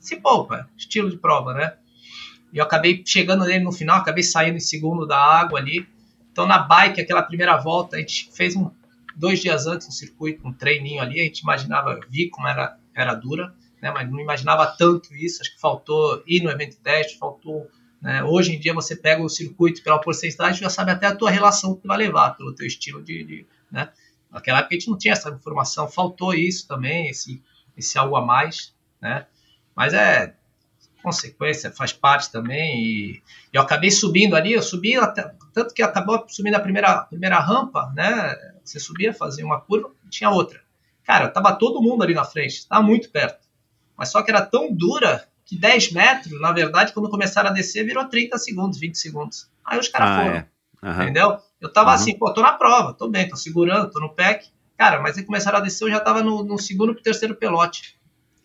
se 0.00 0.16
poupa, 0.16 0.68
estilo 0.76 1.10
de 1.10 1.16
prova, 1.16 1.54
né, 1.54 1.74
e 2.52 2.58
eu 2.58 2.64
acabei 2.64 3.02
chegando 3.06 3.44
nele 3.44 3.62
no 3.62 3.72
final, 3.72 3.98
acabei 3.98 4.24
saindo 4.24 4.56
em 4.56 4.60
segundo 4.60 5.06
da 5.06 5.18
água 5.18 5.60
ali, 5.60 5.86
então 6.32 6.46
na 6.46 6.58
bike, 6.58 7.00
aquela 7.00 7.22
primeira 7.22 7.56
volta, 7.56 7.96
a 7.96 8.00
gente 8.00 8.28
fez 8.32 8.56
um 8.56 8.70
dois 9.18 9.40
dias 9.40 9.66
antes 9.66 9.86
no 9.86 9.92
circuito, 9.92 10.46
um 10.46 10.52
treininho 10.52 11.02
ali, 11.02 11.20
a 11.20 11.24
gente 11.24 11.40
imaginava, 11.40 11.98
vi 12.08 12.30
como 12.30 12.46
era, 12.46 12.78
era 12.94 13.14
dura, 13.14 13.54
né, 13.82 13.90
mas 13.90 14.10
não 14.10 14.20
imaginava 14.20 14.66
tanto 14.66 15.14
isso, 15.14 15.42
acho 15.42 15.54
que 15.54 15.60
faltou 15.60 16.22
ir 16.26 16.42
no 16.42 16.50
evento 16.50 16.76
teste, 16.76 17.18
faltou... 17.18 17.68
Né, 18.00 18.22
hoje 18.22 18.54
em 18.54 18.60
dia 18.60 18.72
você 18.72 18.94
pega 18.94 19.20
o 19.20 19.28
circuito 19.28 19.82
pela 19.82 20.00
porcentagem 20.00 20.62
já 20.62 20.70
sabe 20.70 20.92
até 20.92 21.06
a 21.06 21.16
tua 21.16 21.30
relação 21.30 21.74
que 21.74 21.86
vai 21.86 21.98
levar, 21.98 22.36
pelo 22.36 22.54
teu 22.54 22.66
estilo 22.66 23.02
de... 23.02 23.24
de 23.24 23.46
né? 23.70 23.90
Naquela 24.30 24.58
época 24.58 24.74
a 24.74 24.78
gente 24.78 24.90
não 24.90 24.98
tinha 24.98 25.12
essa 25.12 25.30
informação, 25.30 25.88
faltou 25.88 26.34
isso 26.34 26.68
também, 26.68 27.08
esse, 27.08 27.42
esse 27.76 27.98
algo 27.98 28.14
a 28.14 28.24
mais, 28.24 28.74
né? 29.00 29.26
Mas 29.74 29.94
é 29.94 30.34
consequência, 31.02 31.70
faz 31.70 31.92
parte 31.92 32.30
também. 32.30 32.84
E 32.84 33.22
eu 33.52 33.62
acabei 33.62 33.90
subindo 33.90 34.36
ali, 34.36 34.52
eu 34.52 34.62
subi 34.62 34.96
até, 34.96 35.32
tanto 35.52 35.72
que 35.72 35.82
acabou 35.82 36.24
subindo 36.28 36.56
a 36.56 36.60
primeira, 36.60 37.02
primeira 37.04 37.38
rampa, 37.38 37.90
né? 37.94 38.34
Você 38.68 38.80
subia, 38.80 39.12
fazia 39.12 39.44
uma 39.44 39.60
curva, 39.60 39.90
tinha 40.10 40.30
outra. 40.30 40.60
Cara, 41.04 41.28
tava 41.28 41.54
todo 41.54 41.82
mundo 41.82 42.02
ali 42.02 42.14
na 42.14 42.24
frente, 42.24 42.66
tava 42.66 42.82
muito 42.82 43.10
perto. 43.10 43.46
Mas 43.96 44.10
só 44.10 44.22
que 44.22 44.30
era 44.30 44.44
tão 44.44 44.72
dura 44.72 45.26
que 45.44 45.56
10 45.56 45.92
metros, 45.92 46.40
na 46.40 46.52
verdade, 46.52 46.92
quando 46.92 47.08
começaram 47.08 47.48
a 47.48 47.52
descer, 47.52 47.84
virou 47.84 48.04
30 48.04 48.36
segundos, 48.36 48.78
20 48.78 48.98
segundos. 48.98 49.50
Aí 49.64 49.78
os 49.78 49.88
caras 49.88 50.10
ah, 50.10 50.22
foram. 50.22 50.36
É. 50.36 50.46
Uhum. 50.82 51.02
Entendeu? 51.02 51.38
Eu 51.60 51.72
tava 51.72 51.88
uhum. 51.88 51.94
assim, 51.94 52.18
pô, 52.18 52.32
tô 52.32 52.42
na 52.42 52.52
prova, 52.52 52.92
tô 52.92 53.08
bem, 53.08 53.28
tô 53.28 53.36
segurando, 53.36 53.90
tô 53.90 53.98
no 53.98 54.14
pack. 54.14 54.48
Cara, 54.76 55.00
mas 55.00 55.16
aí 55.16 55.24
começaram 55.24 55.58
a 55.58 55.60
descer, 55.60 55.84
eu 55.84 55.90
já 55.90 56.00
tava 56.00 56.22
no, 56.22 56.44
no 56.44 56.58
segundo 56.58 56.94
pro 56.94 57.02
terceiro 57.02 57.34
pelote. 57.34 57.98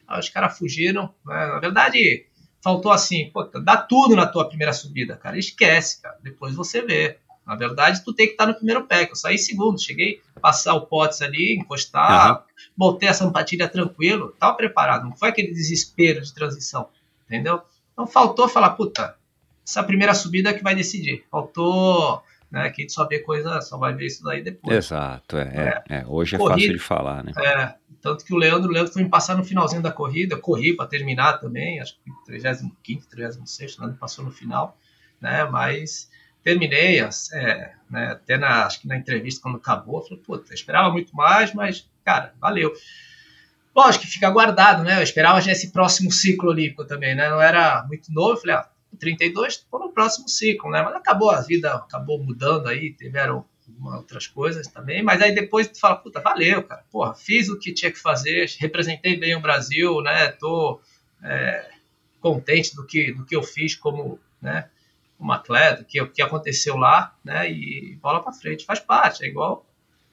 Aí 0.07 0.19
os 0.19 0.29
caras 0.29 0.57
fugiram. 0.57 1.13
Né? 1.25 1.45
Na 1.47 1.59
verdade, 1.59 2.25
faltou 2.63 2.91
assim, 2.91 3.29
pô, 3.31 3.43
dá 3.43 3.77
tudo 3.77 4.15
na 4.15 4.25
tua 4.25 4.47
primeira 4.47 4.73
subida, 4.73 5.17
cara. 5.17 5.37
Esquece, 5.37 6.01
cara. 6.01 6.17
Depois 6.23 6.55
você 6.55 6.81
vê. 6.81 7.19
Na 7.45 7.55
verdade, 7.55 8.03
tu 8.03 8.13
tem 8.13 8.27
que 8.27 8.33
estar 8.33 8.45
no 8.45 8.55
primeiro 8.55 8.85
pack. 8.85 9.09
Eu 9.09 9.15
saí 9.15 9.37
segundo, 9.37 9.81
cheguei 9.81 10.21
a 10.35 10.39
passar 10.39 10.73
o 10.75 10.81
potes 10.81 11.21
ali, 11.21 11.55
encostar, 11.55 12.37
uhum. 12.37 12.43
botei 12.75 13.09
a 13.09 13.13
sampatilha 13.13 13.67
tranquilo, 13.67 14.33
tava 14.39 14.55
preparado. 14.55 15.03
Não 15.03 15.15
foi 15.15 15.29
aquele 15.29 15.51
desespero 15.51 16.21
de 16.21 16.33
transição, 16.33 16.87
entendeu? 17.25 17.61
Então 17.91 18.07
faltou 18.07 18.47
falar, 18.47 18.71
puta, 18.71 19.15
essa 19.65 19.83
primeira 19.83 20.13
subida 20.13 20.49
é 20.49 20.53
que 20.53 20.63
vai 20.63 20.75
decidir. 20.75 21.25
Faltou, 21.29 22.23
né, 22.51 22.69
que 22.69 22.81
a 22.81 22.83
gente 22.83 22.93
só 22.93 23.07
vê 23.07 23.19
coisa, 23.19 23.61
só 23.61 23.77
vai 23.77 23.93
ver 23.93 24.07
isso 24.07 24.23
daí 24.23 24.41
depois. 24.41 24.75
Exato, 24.75 25.37
é. 25.37 25.83
é. 25.89 25.97
é 25.97 26.05
hoje 26.07 26.35
é 26.35 26.37
corrida, 26.37 26.59
fácil 26.59 26.73
de 26.73 26.79
falar, 26.79 27.23
né? 27.23 27.31
É, 27.37 27.73
tanto 28.01 28.25
que 28.25 28.33
o 28.33 28.37
Leandro, 28.37 28.69
o 28.69 28.73
Leandro 28.73 28.91
foi 28.91 29.03
me 29.03 29.09
passar 29.09 29.35
no 29.35 29.43
finalzinho 29.43 29.81
da 29.81 29.91
corrida, 29.91 30.35
eu 30.35 30.39
corri 30.39 30.75
para 30.75 30.85
terminar 30.85 31.39
também, 31.39 31.79
acho 31.79 31.95
que 31.95 32.11
35, 32.25 33.07
36, 33.07 33.77
o 33.77 33.81
Leandro 33.81 33.97
passou 33.97 34.25
no 34.25 34.31
final, 34.31 34.77
né, 35.21 35.45
mas 35.45 36.09
terminei, 36.43 36.99
é, 36.99 37.73
né, 37.89 38.07
até 38.11 38.37
na, 38.37 38.65
acho 38.65 38.81
que 38.81 38.87
na 38.87 38.97
entrevista 38.97 39.41
quando 39.41 39.57
acabou, 39.57 39.99
eu 39.99 40.03
falei, 40.03 40.23
puta, 40.23 40.53
esperava 40.53 40.91
muito 40.91 41.15
mais, 41.15 41.53
mas, 41.53 41.89
cara, 42.03 42.33
valeu. 42.39 42.73
Lógico 43.75 44.05
que 44.05 44.11
fica 44.11 44.29
guardado, 44.29 44.83
né? 44.83 44.99
Eu 44.99 45.03
esperava 45.03 45.41
já 45.41 45.51
esse 45.51 45.71
próximo 45.71 46.11
ciclo 46.11 46.49
olímpico 46.51 46.85
também, 46.85 47.15
né? 47.15 47.27
Não 47.29 47.41
era 47.41 47.83
muito 47.87 48.13
novo, 48.13 48.33
eu 48.33 48.37
falei, 48.37 48.55
ah, 48.55 48.69
32, 48.99 49.57
tô 49.69 49.79
no 49.79 49.91
próximo 49.91 50.29
ciclo, 50.29 50.69
né? 50.69 50.83
Mas 50.83 50.95
acabou 50.95 51.31
a 51.31 51.41
vida, 51.41 51.73
acabou 51.73 52.23
mudando 52.23 52.67
aí, 52.67 52.93
tiveram 52.93 53.45
outras 53.83 54.27
coisas 54.27 54.67
também, 54.67 55.01
mas 55.01 55.21
aí 55.21 55.33
depois 55.33 55.67
tu 55.67 55.79
fala, 55.79 55.95
puta, 55.95 56.19
valeu, 56.19 56.61
cara, 56.63 56.83
porra, 56.91 57.15
fiz 57.15 57.49
o 57.49 57.57
que 57.57 57.73
tinha 57.73 57.91
que 57.91 57.97
fazer, 57.97 58.49
representei 58.59 59.17
bem 59.17 59.35
o 59.35 59.41
Brasil, 59.41 60.01
né? 60.01 60.27
Tô 60.33 60.79
é, 61.23 61.69
contente 62.19 62.75
do 62.75 62.85
que, 62.85 63.11
do 63.11 63.25
que 63.25 63.35
eu 63.35 63.41
fiz 63.41 63.75
como, 63.75 64.19
né? 64.41 64.69
Como 65.23 65.31
atleta, 65.31 65.85
que 65.85 66.01
o 66.01 66.09
que 66.09 66.21
aconteceu 66.21 66.75
lá, 66.75 67.15
né? 67.23 67.49
E 67.49 67.97
bola 68.01 68.21
para 68.21 68.33
frente, 68.33 68.65
faz 68.65 68.81
parte, 68.81 69.23
é 69.23 69.27
igual, 69.29 69.65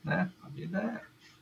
né? 0.05 0.31
A 0.41 0.49
vida 0.49 0.79
é 0.79 1.01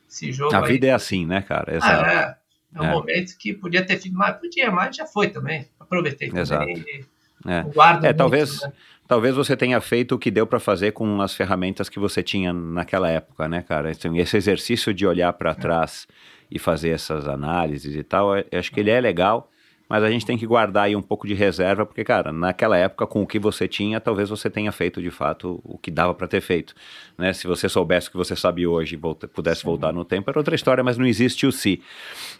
esse 0.09 0.31
jogo. 0.31 0.55
A 0.55 0.65
aí. 0.65 0.73
vida 0.73 0.87
é 0.87 0.91
assim, 0.91 1.23
né, 1.23 1.43
cara? 1.43 1.75
Exato. 1.75 2.03
Ah, 2.03 2.35
é, 2.73 2.79
é 2.79 2.81
um 2.81 2.85
é. 2.85 2.91
momento 2.91 3.37
que 3.37 3.53
podia 3.53 3.85
ter 3.85 3.99
feito 3.99 4.17
mais, 4.17 4.37
podia, 4.37 4.71
mas 4.71 4.95
já 4.95 5.05
foi 5.05 5.29
também. 5.29 5.69
Aproveitei 5.79 6.31
Exato. 6.33 6.65
também. 6.65 7.05
É, 7.45 7.61
guardo 7.71 8.05
é 8.05 8.07
muito, 8.07 8.17
talvez. 8.17 8.59
Né? 8.59 8.73
Talvez 9.07 9.35
você 9.35 9.55
tenha 9.55 9.79
feito 9.79 10.15
o 10.15 10.19
que 10.19 10.31
deu 10.31 10.47
para 10.47 10.59
fazer 10.59 10.91
com 10.91 11.21
as 11.21 11.35
ferramentas 11.35 11.89
que 11.89 11.99
você 11.99 12.23
tinha 12.23 12.51
naquela 12.51 13.07
época, 13.07 13.47
né, 13.47 13.61
cara? 13.61 13.91
Esse 13.91 14.35
exercício 14.35 14.91
de 14.95 15.05
olhar 15.05 15.31
para 15.33 15.51
é. 15.51 15.53
trás 15.53 16.07
e 16.49 16.57
fazer 16.57 16.89
essas 16.89 17.27
análises 17.27 17.95
e 17.95 18.03
tal, 18.03 18.31
acho 18.51 18.71
que 18.71 18.79
ele 18.79 18.89
é 18.89 18.99
legal 18.99 19.51
mas 19.89 20.03
a 20.03 20.09
gente 20.11 20.23
tem 20.23 20.37
que 20.37 20.45
guardar 20.45 20.83
aí 20.83 20.95
um 20.95 21.01
pouco 21.01 21.27
de 21.27 21.33
reserva, 21.33 21.83
porque, 21.83 22.03
cara, 22.03 22.31
naquela 22.31 22.77
época, 22.77 23.07
com 23.07 23.23
o 23.23 23.27
que 23.27 23.39
você 23.39 23.67
tinha, 23.67 23.99
talvez 23.99 24.29
você 24.29 24.47
tenha 24.47 24.71
feito 24.71 25.01
de 25.01 25.09
fato 25.09 25.59
o 25.63 25.79
que 25.79 25.89
dava 25.89 26.13
para 26.13 26.27
ter 26.27 26.41
feito. 26.41 26.75
Né? 27.17 27.33
Se 27.33 27.47
você 27.47 27.67
soubesse 27.67 28.07
o 28.07 28.11
que 28.11 28.17
você 28.17 28.35
sabe 28.35 28.67
hoje 28.67 28.93
e 28.93 28.97
volta, 28.97 29.27
pudesse 29.27 29.61
Sim. 29.61 29.67
voltar 29.67 29.91
no 29.91 30.05
tempo, 30.05 30.29
era 30.29 30.37
outra 30.37 30.53
história, 30.53 30.83
mas 30.83 30.95
não 30.95 31.07
existe 31.07 31.47
o 31.47 31.51
si. 31.51 31.81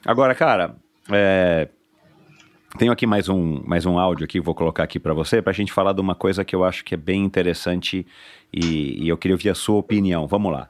Agora, 0.05 0.35
cara, 0.35 0.75
é, 1.11 1.67
tenho 2.77 2.91
aqui 2.91 3.07
mais 3.07 3.27
um, 3.27 3.63
mais 3.65 3.83
um 3.83 3.97
áudio 3.97 4.25
aqui, 4.25 4.39
vou 4.39 4.53
colocar 4.53 4.83
aqui 4.83 4.99
para 4.99 5.13
você, 5.15 5.41
para 5.41 5.51
a 5.51 5.55
gente 5.55 5.73
falar 5.73 5.93
de 5.93 6.01
uma 6.01 6.13
coisa 6.13 6.45
que 6.45 6.55
eu 6.55 6.63
acho 6.63 6.85
que 6.85 6.93
é 6.93 6.97
bem 6.97 7.23
interessante 7.25 8.05
e, 8.53 9.03
e 9.03 9.09
eu 9.09 9.17
queria 9.17 9.33
ouvir 9.33 9.49
a 9.49 9.55
sua 9.55 9.77
opinião. 9.77 10.27
Vamos 10.27 10.51
lá. 10.51 10.69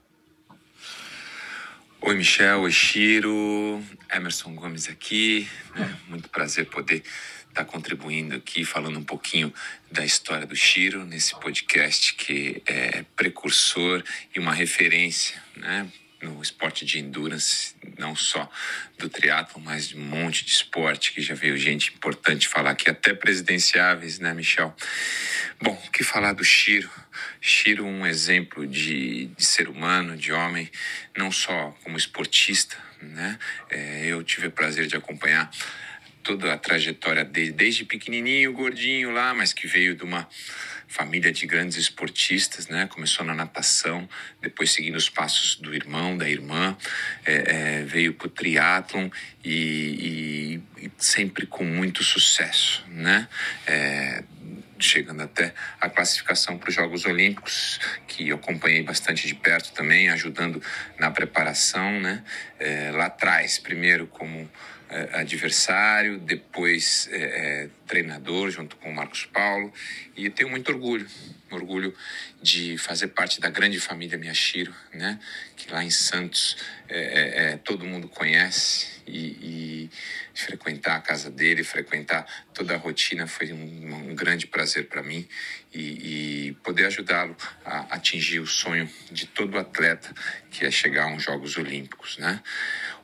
Oi, 2.01 2.15
Michel, 2.15 2.61
oi, 2.61 2.71
Chiro, 2.71 3.83
Emerson 4.09 4.55
Gomes 4.55 4.87
aqui. 4.87 5.49
Né? 5.75 5.97
Muito 6.07 6.29
prazer 6.29 6.65
poder 6.65 7.03
estar 7.49 7.65
contribuindo 7.65 8.35
aqui, 8.35 8.63
falando 8.63 8.97
um 8.97 9.03
pouquinho 9.03 9.53
da 9.91 10.05
história 10.05 10.47
do 10.47 10.55
Shiro 10.55 11.05
nesse 11.05 11.37
podcast 11.37 12.15
que 12.15 12.63
é 12.65 13.03
precursor 13.17 14.01
e 14.33 14.39
uma 14.39 14.53
referência, 14.53 15.43
né? 15.57 15.91
No 16.21 16.41
esporte 16.41 16.85
de 16.85 16.99
endurance, 16.99 17.75
não 17.97 18.15
só 18.15 18.49
do 18.97 19.07
triatlo, 19.09 19.61
mas 19.61 19.87
de 19.89 19.97
um 19.97 20.01
monte 20.01 20.43
de 20.43 20.51
esporte 20.51 21.13
que 21.13 21.21
já 21.21 21.33
veio 21.33 21.57
gente 21.57 21.93
importante 21.93 22.47
falar 22.47 22.71
aqui, 22.71 22.89
até 22.89 23.13
presidenciáveis, 23.13 24.19
né, 24.19 24.33
Michel? 24.33 24.75
Bom, 25.61 25.81
o 25.87 25.91
que 25.91 26.03
falar 26.03 26.33
do 26.33 26.43
Shiro? 26.43 26.89
Shiro, 27.39 27.85
um 27.85 28.05
exemplo 28.05 28.67
de, 28.67 29.27
de 29.27 29.45
ser 29.45 29.69
humano, 29.69 30.17
de 30.17 30.31
homem, 30.31 30.69
não 31.17 31.31
só 31.31 31.71
como 31.83 31.97
esportista, 31.97 32.77
né? 33.01 33.39
É, 33.69 34.05
eu 34.05 34.23
tive 34.23 34.47
o 34.47 34.51
prazer 34.51 34.87
de 34.87 34.97
acompanhar 34.97 35.49
toda 36.21 36.53
a 36.53 36.57
trajetória 36.57 37.23
dele, 37.23 37.51
desde 37.51 37.85
pequenininho, 37.85 38.51
gordinho 38.53 39.11
lá, 39.11 39.33
mas 39.33 39.53
que 39.53 39.67
veio 39.67 39.95
de 39.95 40.03
uma 40.03 40.27
família 40.89 41.31
de 41.31 41.45
grandes 41.45 41.77
esportistas, 41.77 42.67
né? 42.67 42.87
Começou 42.87 43.23
na 43.23 43.35
natação, 43.35 44.09
depois 44.41 44.71
seguindo 44.71 44.95
os 44.95 45.07
passos 45.07 45.55
do 45.55 45.73
irmão, 45.73 46.17
da 46.17 46.27
irmã, 46.27 46.75
é, 47.23 47.33
é, 47.81 47.83
veio 47.83 48.15
para 48.15 48.25
o 48.25 48.29
triatlon 48.29 49.07
e, 49.45 50.61
e, 50.79 50.85
e, 50.85 50.91
sempre 50.97 51.45
com 51.45 51.63
muito 51.63 52.03
sucesso, 52.03 52.83
né? 52.87 53.29
É, 53.67 54.23
chegando 54.79 55.21
até 55.21 55.53
a 55.79 55.89
classificação 55.89 56.57
para 56.57 56.69
os 56.69 56.75
Jogos 56.75 57.05
Olímpicos, 57.05 57.79
que 58.07 58.29
eu 58.29 58.37
acompanhei 58.37 58.81
bastante 58.81 59.27
de 59.27 59.35
perto 59.35 59.71
também, 59.73 60.09
ajudando 60.09 60.59
na 60.97 61.11
preparação, 61.11 61.99
né? 61.99 62.23
É, 62.57 62.89
lá 62.91 63.05
atrás, 63.05 63.59
primeiro 63.59 64.07
como 64.07 64.49
adversário, 65.13 66.19
depois 66.19 67.07
é, 67.11 67.17
é, 67.17 67.69
treinador 67.87 68.49
junto 68.49 68.75
com 68.77 68.89
o 68.89 68.95
Marcos 68.95 69.25
Paulo 69.25 69.71
e 70.15 70.25
eu 70.25 70.31
tenho 70.31 70.49
muito 70.49 70.71
orgulho, 70.71 71.07
orgulho 71.51 71.95
de 72.41 72.77
fazer 72.77 73.09
parte 73.09 73.39
da 73.39 73.49
grande 73.49 73.79
família 73.79 74.17
Miyashiro, 74.17 74.73
né? 74.93 75.19
Que 75.55 75.71
lá 75.71 75.83
em 75.83 75.89
Santos 75.89 76.57
é, 76.87 76.99
é, 76.99 77.43
é, 77.43 77.57
todo 77.57 77.85
mundo 77.85 78.07
conhece 78.07 78.87
e, 79.05 79.27
e, 79.41 79.89
frequentar 80.33 80.95
a 80.95 81.01
casa 81.01 81.29
dele, 81.29 81.63
frequentar 81.63 82.25
toda 82.53 82.73
a 82.73 82.77
rotina 82.77 83.27
foi 83.27 83.51
um, 83.51 84.09
um 84.09 84.15
grande 84.15 84.47
prazer 84.47 84.87
para 84.87 85.03
mim 85.03 85.27
e, 85.73 86.47
e 86.47 86.53
poder 86.63 86.85
ajudá-lo 86.85 87.35
a 87.65 87.95
atingir 87.95 88.39
o 88.39 88.47
sonho 88.47 88.89
de 89.11 89.25
todo 89.25 89.57
atleta 89.57 90.13
que 90.49 90.65
é 90.65 90.71
chegar 90.71 91.03
a 91.03 91.07
uns 91.07 91.23
Jogos 91.23 91.57
Olímpicos, 91.57 92.17
né? 92.17 92.41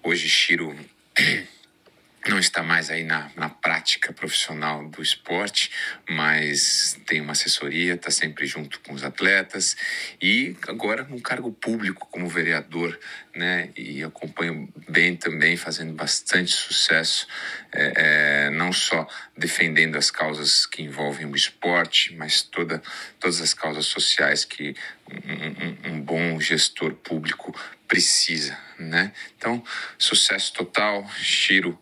Hoje 0.01 0.29
Shiro 0.29 0.75
não 2.27 2.39
está 2.39 2.63
mais 2.63 2.89
aí 2.89 3.03
na, 3.03 3.29
na 3.35 3.49
prática 3.49 4.11
profissional 4.11 4.87
do 4.87 5.01
esporte, 5.01 5.71
mas 6.09 6.99
tem 7.05 7.21
uma 7.21 7.33
assessoria, 7.33 7.93
está 7.93 8.09
sempre 8.09 8.45
junto 8.45 8.79
com 8.79 8.93
os 8.93 9.03
atletas 9.03 9.75
e 10.21 10.55
agora 10.67 11.03
num 11.03 11.19
cargo 11.19 11.51
público 11.51 12.07
como 12.09 12.27
vereador, 12.27 12.99
né? 13.35 13.69
E 13.75 14.03
acompanho 14.03 14.67
bem 14.89 15.15
também, 15.15 15.55
fazendo 15.55 15.93
bastante 15.93 16.51
sucesso, 16.51 17.27
é, 17.71 17.93
é, 17.95 18.49
não 18.49 18.71
só 18.73 19.07
defendendo 19.37 19.95
as 19.95 20.09
causas 20.09 20.65
que 20.65 20.81
envolvem 20.81 21.25
o 21.25 21.35
esporte, 21.35 22.15
mas 22.15 22.41
toda, 22.41 22.81
todas 23.19 23.41
as 23.41 23.53
causas 23.53 23.85
sociais 23.85 24.45
que 24.45 24.75
um, 25.11 25.91
um, 25.91 25.95
um 25.95 26.01
bom 26.01 26.39
gestor 26.39 26.93
público 26.93 27.53
precisa, 27.87 28.57
né? 28.79 29.11
Então, 29.37 29.63
sucesso 29.97 30.53
total, 30.53 31.07
Shiro, 31.17 31.79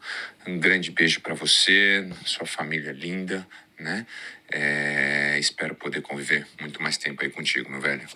um 0.48 0.60
grande 0.60 0.92
beijo 0.92 1.22
para 1.22 1.34
você, 1.34 2.10
sua 2.26 2.46
família 2.46 2.92
linda, 2.92 3.48
né? 3.80 4.06
É, 4.52 5.38
espero 5.40 5.76
poder 5.76 6.02
conviver 6.02 6.48
muito 6.60 6.82
mais 6.82 6.98
tempo 6.98 7.24
aí 7.24 7.30
contigo, 7.30 7.70
meu 7.70 7.82
velho. 7.82 8.08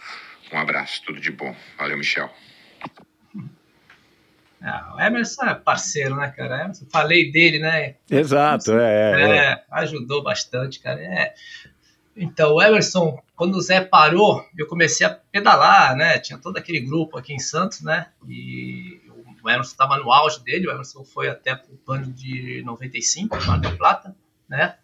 Um 0.51 0.57
abraço, 0.57 1.01
tudo 1.05 1.19
de 1.19 1.31
bom. 1.31 1.55
Valeu, 1.77 1.97
Michel. 1.97 2.31
Ah, 4.61 4.95
o 4.95 5.01
Emerson 5.01 5.45
é 5.45 5.55
parceiro, 5.55 6.15
né, 6.15 6.33
cara? 6.35 6.63
Emerson, 6.63 6.85
falei 6.91 7.31
dele, 7.31 7.59
né? 7.59 7.95
Exato, 8.09 8.73
é, 8.73 9.21
é, 9.21 9.37
é. 9.37 9.63
Ajudou 9.71 10.23
bastante, 10.23 10.79
cara. 10.79 10.99
É. 11.01 11.33
Então, 12.15 12.53
o 12.53 12.61
Emerson, 12.61 13.21
quando 13.35 13.55
o 13.55 13.61
Zé 13.61 13.81
parou, 13.81 14.43
eu 14.57 14.65
comecei 14.65 15.05
a 15.05 15.11
pedalar, 15.11 15.95
né? 15.95 16.17
Tinha 16.17 16.39
todo 16.39 16.57
aquele 16.57 16.79
grupo 16.79 17.17
aqui 17.17 17.33
em 17.33 17.39
Santos, 17.39 17.81
né? 17.81 18.07
E 18.27 18.99
o 19.47 19.49
Emerson 19.49 19.71
estava 19.71 19.97
no 19.97 20.11
auge 20.11 20.43
dele, 20.43 20.67
o 20.67 20.71
Emerson 20.71 21.05
foi 21.05 21.29
até 21.29 21.53
o 21.53 21.77
pano 21.77 22.11
de 22.11 22.61
95, 22.65 23.37
Mar 23.45 23.59
del 23.59 23.77
Plata, 23.77 24.15
né? 24.47 24.75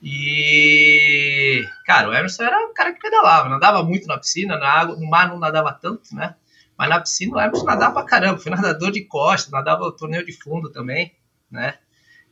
E, 0.00 1.64
cara, 1.84 2.08
o 2.08 2.14
Emerson 2.14 2.44
era 2.44 2.68
um 2.68 2.72
cara 2.72 2.92
que 2.92 3.00
pedalava, 3.00 3.48
nadava 3.48 3.82
muito 3.82 4.06
na 4.06 4.18
piscina, 4.18 4.56
na 4.56 4.68
água, 4.68 4.96
no 4.96 5.08
mar 5.08 5.28
não 5.28 5.38
nadava 5.38 5.72
tanto, 5.72 6.14
né? 6.14 6.36
Mas 6.78 6.88
na 6.88 7.00
piscina 7.00 7.36
o 7.36 7.40
Emerson 7.40 7.64
nadava 7.64 7.94
pra 7.94 8.04
caramba, 8.04 8.38
foi 8.38 8.52
nadador 8.54 8.92
de 8.92 9.04
costa, 9.04 9.50
nadava 9.50 9.82
o 9.82 9.92
torneio 9.92 10.24
de 10.24 10.32
fundo 10.32 10.70
também, 10.70 11.12
né? 11.50 11.78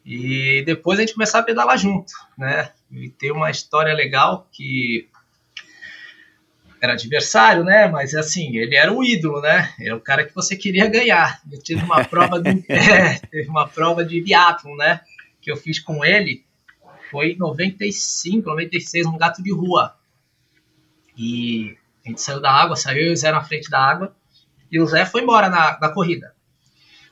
E 0.05 0.63
depois 0.65 0.99
a 0.99 1.03
gente 1.03 1.15
começava 1.15 1.43
a 1.43 1.47
pedalar 1.47 1.79
junto, 1.79 2.13
né? 2.39 2.73
E 2.91 3.09
tem 3.09 3.33
uma 3.33 3.51
história 3.51 3.93
legal 3.93 4.49
que 4.53 5.09
era 6.83 6.95
adversário, 6.95 7.63
né? 7.63 7.87
Mas 7.87 8.13
assim, 8.13 8.57
ele 8.57 8.75
era 8.75 8.93
o 8.93 9.05
ídolo, 9.05 9.41
né? 9.41 9.73
Era 9.81 9.95
o 9.95 10.01
cara 10.01 10.27
que 10.27 10.35
você 10.35 10.57
queria 10.57 10.89
ganhar. 10.89 11.41
Eu 11.51 11.63
tive 11.63 11.81
uma 11.85 12.05
prova 12.05 12.43
de, 12.43 12.51
é, 12.69 13.21
teve 13.21 13.49
uma 13.49 13.69
prova 13.69 14.05
de 14.05 14.21
biathlon, 14.21 14.75
né? 14.75 15.01
Que 15.41 15.53
eu 15.53 15.57
fiz 15.57 15.79
com 15.79 16.05
ele. 16.05 16.45
Foi 17.09 17.33
em 17.33 17.39
95, 17.39 18.49
96, 18.49 19.07
um 19.07 19.17
gato 19.17 19.41
de 19.41 19.53
rua. 19.53 19.95
E 21.17 21.77
a 22.05 22.09
gente 22.09 22.21
saiu 22.21 22.41
da 22.41 22.51
água, 22.51 22.75
saiu 22.75 23.11
e 23.11 23.13
o 23.13 23.17
Zé 23.17 23.31
na 23.31 23.45
frente 23.45 23.71
da 23.71 23.79
água. 23.79 24.17
E 24.71 24.81
o 24.81 24.87
Zé 24.87 25.07
foi 25.07 25.23
embora 25.23 25.49
na, 25.49 25.79
na 25.79 25.89
corrida. 25.91 26.35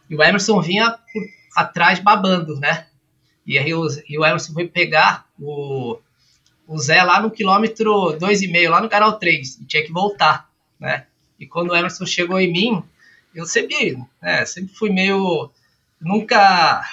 E 0.09 0.17
o 0.17 0.23
Emerson 0.23 0.61
vinha 0.61 0.91
por 0.91 1.23
atrás 1.55 2.01
babando, 2.01 2.59
né? 2.59 2.89
E 3.47 3.57
aí 3.57 3.73
o, 3.73 3.87
e 4.09 4.19
o 4.19 4.25
Emerson 4.25 4.53
foi 4.53 4.67
pegar 4.67 5.27
o, 5.39 6.01
o 6.71 6.79
Zé 6.79 7.03
lá 7.03 7.21
no 7.21 7.33
quilômetro 7.33 8.17
2,5, 8.17 8.71
lá 8.71 8.81
no 8.81 8.89
canal 8.89 9.19
3, 9.19 9.57
e 9.57 9.65
tinha 9.65 9.85
que 9.85 9.91
voltar, 9.93 10.49
né? 10.79 11.05
E 11.39 11.45
quando 11.45 11.71
o 11.71 11.77
Emerson 11.77 12.07
chegou 12.07 12.39
em 12.39 12.53
mim, 12.53 12.81
eu 13.35 13.45
sempre, 13.45 13.99
né, 14.23 14.47
sempre 14.47 14.73
fui 14.73 14.89
meio. 14.89 15.51
Nunca. 16.01 16.85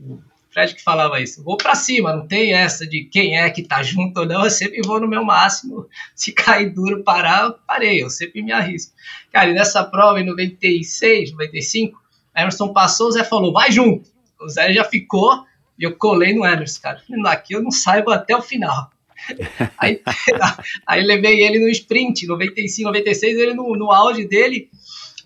O 0.00 0.20
Fred 0.50 0.74
que 0.74 0.82
falava 0.82 1.20
isso, 1.20 1.44
vou 1.44 1.56
para 1.56 1.76
cima, 1.76 2.14
não 2.14 2.26
tem 2.26 2.54
essa 2.54 2.84
de 2.84 3.04
quem 3.04 3.38
é 3.38 3.48
que 3.50 3.62
tá 3.62 3.84
junto 3.84 4.18
ou 4.18 4.26
não, 4.26 4.44
eu 4.44 4.50
sempre 4.50 4.82
vou 4.84 5.00
no 5.00 5.06
meu 5.06 5.24
máximo. 5.24 5.88
Se 6.12 6.32
cair 6.32 6.70
duro, 6.70 7.04
parar, 7.04 7.52
parei, 7.68 8.02
eu 8.02 8.10
sempre 8.10 8.42
me 8.42 8.50
arrisco. 8.50 8.92
Cara, 9.30 9.48
e 9.48 9.54
nessa 9.54 9.84
prova 9.84 10.20
em 10.20 10.26
96, 10.26 11.30
95, 11.30 12.02
Emerson 12.36 12.72
passou, 12.72 13.08
o 13.08 13.12
Zé 13.12 13.22
falou, 13.22 13.52
vai 13.52 13.70
junto. 13.70 14.10
O 14.40 14.48
Zé 14.48 14.72
já 14.72 14.82
ficou 14.82 15.46
e 15.78 15.84
eu 15.84 15.96
colei 15.96 16.34
no 16.34 16.44
Emerson, 16.44 16.80
cara. 16.80 17.00
Aqui 17.26 17.54
eu 17.54 17.62
não 17.62 17.70
saio 17.70 18.10
até 18.10 18.36
o 18.36 18.42
final. 18.42 18.90
aí, 19.78 20.00
aí 20.86 21.02
levei 21.02 21.42
ele 21.42 21.58
no 21.58 21.68
sprint, 21.68 22.26
95, 22.26 22.88
96, 22.88 23.38
ele 23.38 23.54
no, 23.54 23.76
no 23.76 23.90
auge 23.92 24.26
dele. 24.26 24.70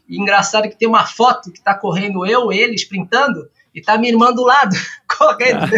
E 0.09 0.19
engraçado 0.19 0.69
que 0.69 0.79
tem 0.79 0.89
uma 0.89 1.07
foto 1.07 1.53
que 1.53 1.63
tá 1.63 1.75
correndo 1.75 2.25
eu, 2.25 2.51
ele, 2.51 2.75
sprintando, 2.75 3.51
e 3.75 3.83
tá 3.83 3.99
minha 3.99 4.13
irmã 4.13 4.33
do 4.33 4.43
lado, 4.43 4.75
correndo. 5.07 5.71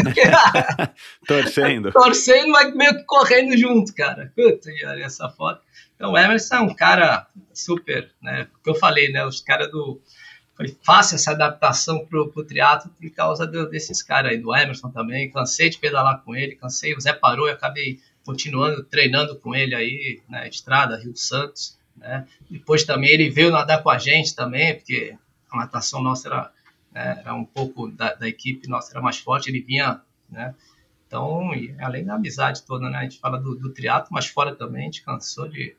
Torcendo. 1.27 1.93
Torcendo, 1.93 2.49
mas 2.51 2.75
meio 2.75 2.97
que 2.97 3.05
correndo 3.05 3.57
junto, 3.59 3.95
cara. 3.95 4.33
Puta, 4.35 4.71
olha 4.87 5.05
essa 5.05 5.29
foto. 5.29 5.63
Então, 5.97 6.13
o 6.13 6.19
Emerson 6.19 6.55
é 6.55 6.61
um 6.61 6.75
cara 6.75 7.27
super, 7.53 8.11
né? 8.23 8.49
O 8.55 8.63
que 8.63 8.71
eu 8.71 8.75
falei, 8.75 9.13
né? 9.13 9.25
Os 9.27 9.41
caras 9.41 9.71
do. 9.71 10.01
Foi 10.57 10.75
fácil 10.83 11.17
essa 11.17 11.33
adaptação 11.33 12.07
pro, 12.07 12.31
pro 12.31 12.45
triatlo 12.45 12.91
por 12.91 13.11
causa 13.11 13.47
do, 13.47 13.69
desses 13.69 14.03
caras 14.03 14.33
aí, 14.33 14.39
do 14.39 14.55
Emerson 14.55 14.91
também. 14.91 15.31
Cansei 15.31 15.69
de 15.69 15.79
pedalar 15.79 16.23
com 16.23 16.35
ele, 16.35 16.55
cansei. 16.55 16.95
O 16.95 17.01
Zé 17.01 17.13
parou 17.13 17.49
e 17.49 17.53
acabei 17.53 17.99
continuando 18.25 18.83
treinando 18.85 19.37
com 19.37 19.55
ele 19.55 19.75
aí 19.75 20.23
na 20.29 20.47
estrada 20.47 20.99
Rio 20.99 21.17
Santos, 21.17 21.79
né? 21.97 22.27
Depois 22.51 22.85
também 22.85 23.11
ele 23.11 23.31
veio 23.31 23.51
nadar 23.51 23.83
com 23.83 23.91
a 23.91 23.99
gente 23.99 24.35
também, 24.35 24.75
porque 24.75 25.17
a 25.51 25.57
natação 25.57 26.03
nossa 26.03 26.29
era, 26.29 26.53
né, 26.93 27.21
era 27.21 27.35
um 27.35 27.45
pouco 27.45 27.89
da, 27.89 28.15
da, 28.15 28.29
equipe 28.29 28.69
nossa 28.69 28.93
era 28.93 29.03
mais 29.03 29.19
forte, 29.19 29.51
ele 29.51 29.61
vinha, 29.61 30.01
né? 30.29 30.55
Então, 31.07 31.51
além 31.81 32.05
da 32.05 32.15
amizade 32.15 32.63
toda, 32.63 32.89
né? 32.89 32.99
A 32.99 33.03
gente 33.03 33.19
fala 33.19 33.39
do, 33.39 33.57
do 33.57 33.71
triatlo, 33.71 34.11
mas 34.13 34.27
fora 34.27 34.55
também 34.55 34.83
a 34.83 34.85
gente 34.85 35.03
cansou 35.03 35.49
de 35.49 35.77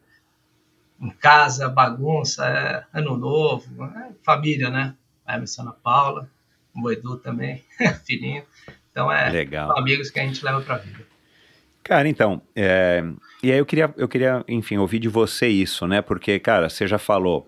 em 0.99 1.09
casa, 1.09 1.67
bagunça, 1.67 2.45
é, 2.45 2.85
ano 2.93 3.17
novo, 3.17 3.83
é, 3.85 4.11
família, 4.23 4.69
né? 4.69 4.95
A 5.25 5.35
Emerson 5.35 5.63
Ana 5.63 5.71
Paula, 5.71 6.29
o 6.75 6.91
Edu 6.91 7.17
também, 7.17 7.63
filhinho. 8.05 8.43
Então 8.91 9.11
é 9.11 9.29
Legal. 9.29 9.77
amigos 9.77 10.11
que 10.11 10.19
a 10.19 10.23
gente 10.23 10.43
leva 10.43 10.61
para 10.61 10.75
a 10.75 10.77
vida. 10.77 11.10
Cara, 11.83 12.07
então, 12.07 12.41
é, 12.55 13.03
e 13.41 13.51
aí 13.51 13.57
eu 13.57 13.65
queria, 13.65 13.93
eu 13.97 14.07
queria, 14.07 14.43
enfim, 14.47 14.77
ouvir 14.77 14.99
de 14.99 15.09
você 15.09 15.47
isso, 15.47 15.87
né? 15.87 16.01
Porque, 16.01 16.39
cara, 16.39 16.69
você 16.69 16.87
já 16.87 16.99
falou 16.99 17.47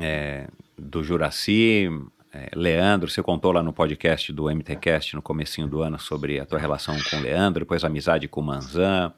é, 0.00 0.46
do 0.76 1.02
Juraci, 1.02 1.88
é, 2.32 2.50
Leandro, 2.54 3.10
você 3.10 3.22
contou 3.22 3.52
lá 3.52 3.62
no 3.62 3.72
podcast 3.72 4.30
do 4.32 4.50
MTCast 4.50 5.14
no 5.14 5.22
comecinho 5.22 5.66
do 5.66 5.80
ano 5.80 5.98
sobre 5.98 6.38
a 6.38 6.44
tua 6.44 6.58
relação 6.58 6.94
com 7.10 7.16
o 7.16 7.20
Leandro, 7.20 7.60
depois 7.60 7.82
a 7.82 7.86
amizade 7.86 8.28
com 8.28 8.42
o 8.42 8.44
Manzan, 8.44 9.12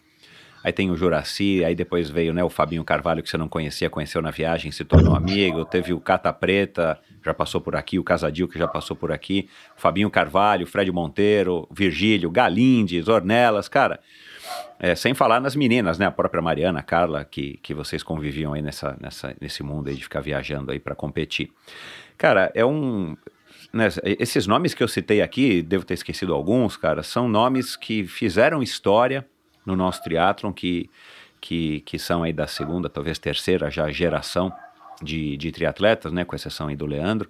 aí 0.62 0.72
tem 0.72 0.90
o 0.90 0.96
Juraci, 0.96 1.64
aí 1.64 1.74
depois 1.74 2.08
veio 2.08 2.32
né, 2.32 2.44
o 2.44 2.48
Fabinho 2.48 2.84
Carvalho, 2.84 3.22
que 3.22 3.28
você 3.28 3.36
não 3.36 3.48
conhecia, 3.48 3.90
conheceu 3.90 4.22
na 4.22 4.30
viagem, 4.30 4.70
se 4.70 4.84
tornou 4.84 5.16
amigo, 5.16 5.64
teve 5.64 5.92
o 5.92 5.98
Cata 5.98 6.32
Preta, 6.32 7.00
já 7.24 7.34
passou 7.34 7.60
por 7.60 7.76
aqui, 7.76 7.98
o 7.98 8.04
Casadil, 8.04 8.48
que 8.48 8.58
já 8.58 8.68
passou 8.68 8.96
por 8.96 9.12
aqui, 9.12 9.48
o 9.76 9.80
Fabinho 9.80 10.10
Carvalho, 10.10 10.66
Fred 10.66 10.90
Monteiro, 10.92 11.68
Virgílio, 11.70 12.30
Galindes, 12.30 13.08
Ornelas, 13.08 13.68
cara... 13.68 14.00
É, 14.80 14.94
sem 14.94 15.12
falar 15.12 15.40
nas 15.40 15.56
meninas, 15.56 15.98
né? 15.98 16.06
A 16.06 16.10
própria 16.10 16.40
Mariana, 16.40 16.78
a 16.78 16.82
Carla, 16.82 17.24
que, 17.24 17.58
que 17.62 17.74
vocês 17.74 18.02
conviviam 18.02 18.52
aí 18.54 18.62
nessa, 18.62 18.96
nessa, 19.00 19.36
nesse 19.40 19.62
mundo 19.62 19.88
aí 19.88 19.96
de 19.96 20.02
ficar 20.02 20.20
viajando 20.20 20.70
aí 20.70 20.78
para 20.78 20.94
competir. 20.94 21.52
Cara, 22.16 22.50
é 22.54 22.64
um. 22.64 23.16
Né, 23.72 23.88
esses 24.04 24.46
nomes 24.46 24.74
que 24.74 24.82
eu 24.82 24.88
citei 24.88 25.20
aqui, 25.20 25.62
devo 25.62 25.84
ter 25.84 25.94
esquecido 25.94 26.32
alguns, 26.32 26.76
cara, 26.76 27.02
são 27.02 27.28
nomes 27.28 27.76
que 27.76 28.06
fizeram 28.06 28.62
história 28.62 29.26
no 29.66 29.76
nosso 29.76 30.02
triatlon, 30.02 30.52
que, 30.52 30.88
que, 31.40 31.80
que 31.80 31.98
são 31.98 32.22
aí 32.22 32.32
da 32.32 32.46
segunda, 32.46 32.88
talvez 32.88 33.18
terceira 33.18 33.70
já 33.70 33.90
geração 33.90 34.52
de, 35.02 35.36
de 35.36 35.52
triatletas, 35.52 36.12
né? 36.12 36.24
Com 36.24 36.36
exceção 36.36 36.68
aí 36.68 36.76
do 36.76 36.86
Leandro 36.86 37.28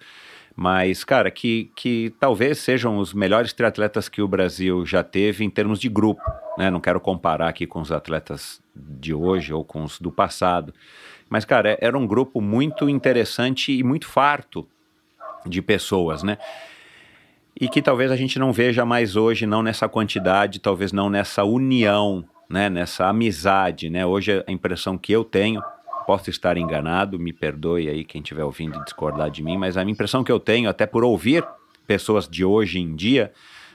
mas, 0.61 1.05
cara, 1.05 1.31
que, 1.31 1.71
que 1.77 2.13
talvez 2.19 2.59
sejam 2.59 2.99
os 2.99 3.15
melhores 3.15 3.53
triatletas 3.53 4.09
que 4.09 4.21
o 4.21 4.27
Brasil 4.27 4.85
já 4.85 5.05
teve 5.05 5.45
em 5.45 5.51
termos 5.51 5.79
de 5.79 5.89
grupo, 5.89 6.21
né? 6.59 6.69
Não 6.69 6.81
quero 6.81 6.99
comparar 6.99 7.47
aqui 7.47 7.65
com 7.65 7.81
os 7.81 7.93
atletas 7.93 8.61
de 8.75 9.15
hoje 9.15 9.55
ou 9.55 9.65
com 9.65 9.85
os 9.85 10.01
do 10.01 10.11
passado, 10.11 10.75
mas, 11.31 11.45
cara, 11.45 11.79
era 11.81 11.97
um 11.97 12.05
grupo 12.05 12.41
muito 12.41 12.89
interessante 12.89 13.71
e 13.71 13.85
muito 13.85 14.09
farto 14.09 14.67
de 15.47 15.63
pessoas, 15.63 16.25
né? 16.25 16.39
E 17.55 17.69
que 17.69 17.81
talvez 17.81 18.11
a 18.11 18.17
gente 18.17 18.37
não 18.37 18.53
veja 18.53 18.85
mais 18.85 19.15
hoje, 19.15 19.47
não 19.47 19.63
nessa 19.63 19.89
quantidade, 19.89 20.59
talvez 20.59 20.91
não 20.91 21.09
nessa 21.09 21.45
união, 21.45 22.25
né? 22.51 22.69
Nessa 22.69 23.07
amizade, 23.07 23.89
né? 23.89 24.05
Hoje 24.05 24.45
a 24.45 24.51
impressão 24.51 24.99
que 24.99 25.13
eu 25.13 25.23
tenho 25.23 25.63
Posso 26.09 26.31
estar 26.31 26.57
enganado, 26.57 27.19
me 27.19 27.35
perdoe 27.35 27.87
aí 27.87 28.03
quem 28.03 28.23
estiver 28.23 28.43
ouvindo 28.43 28.79
e 28.79 28.83
discordar 28.83 29.31
de 29.31 29.43
mim, 29.43 29.59
mas 29.59 29.77
a 29.77 29.83
impressão 29.83 30.25
que 30.25 30.33
eu 30.33 30.41
tenho, 30.41 30.71
até 30.71 30.87
por 30.87 31.05
ouvir 31.05 31.47
pessoas 31.87 32.27
de 32.27 32.47
hoje 32.47 32.79
em 32.79 32.97
dia, 32.97 33.31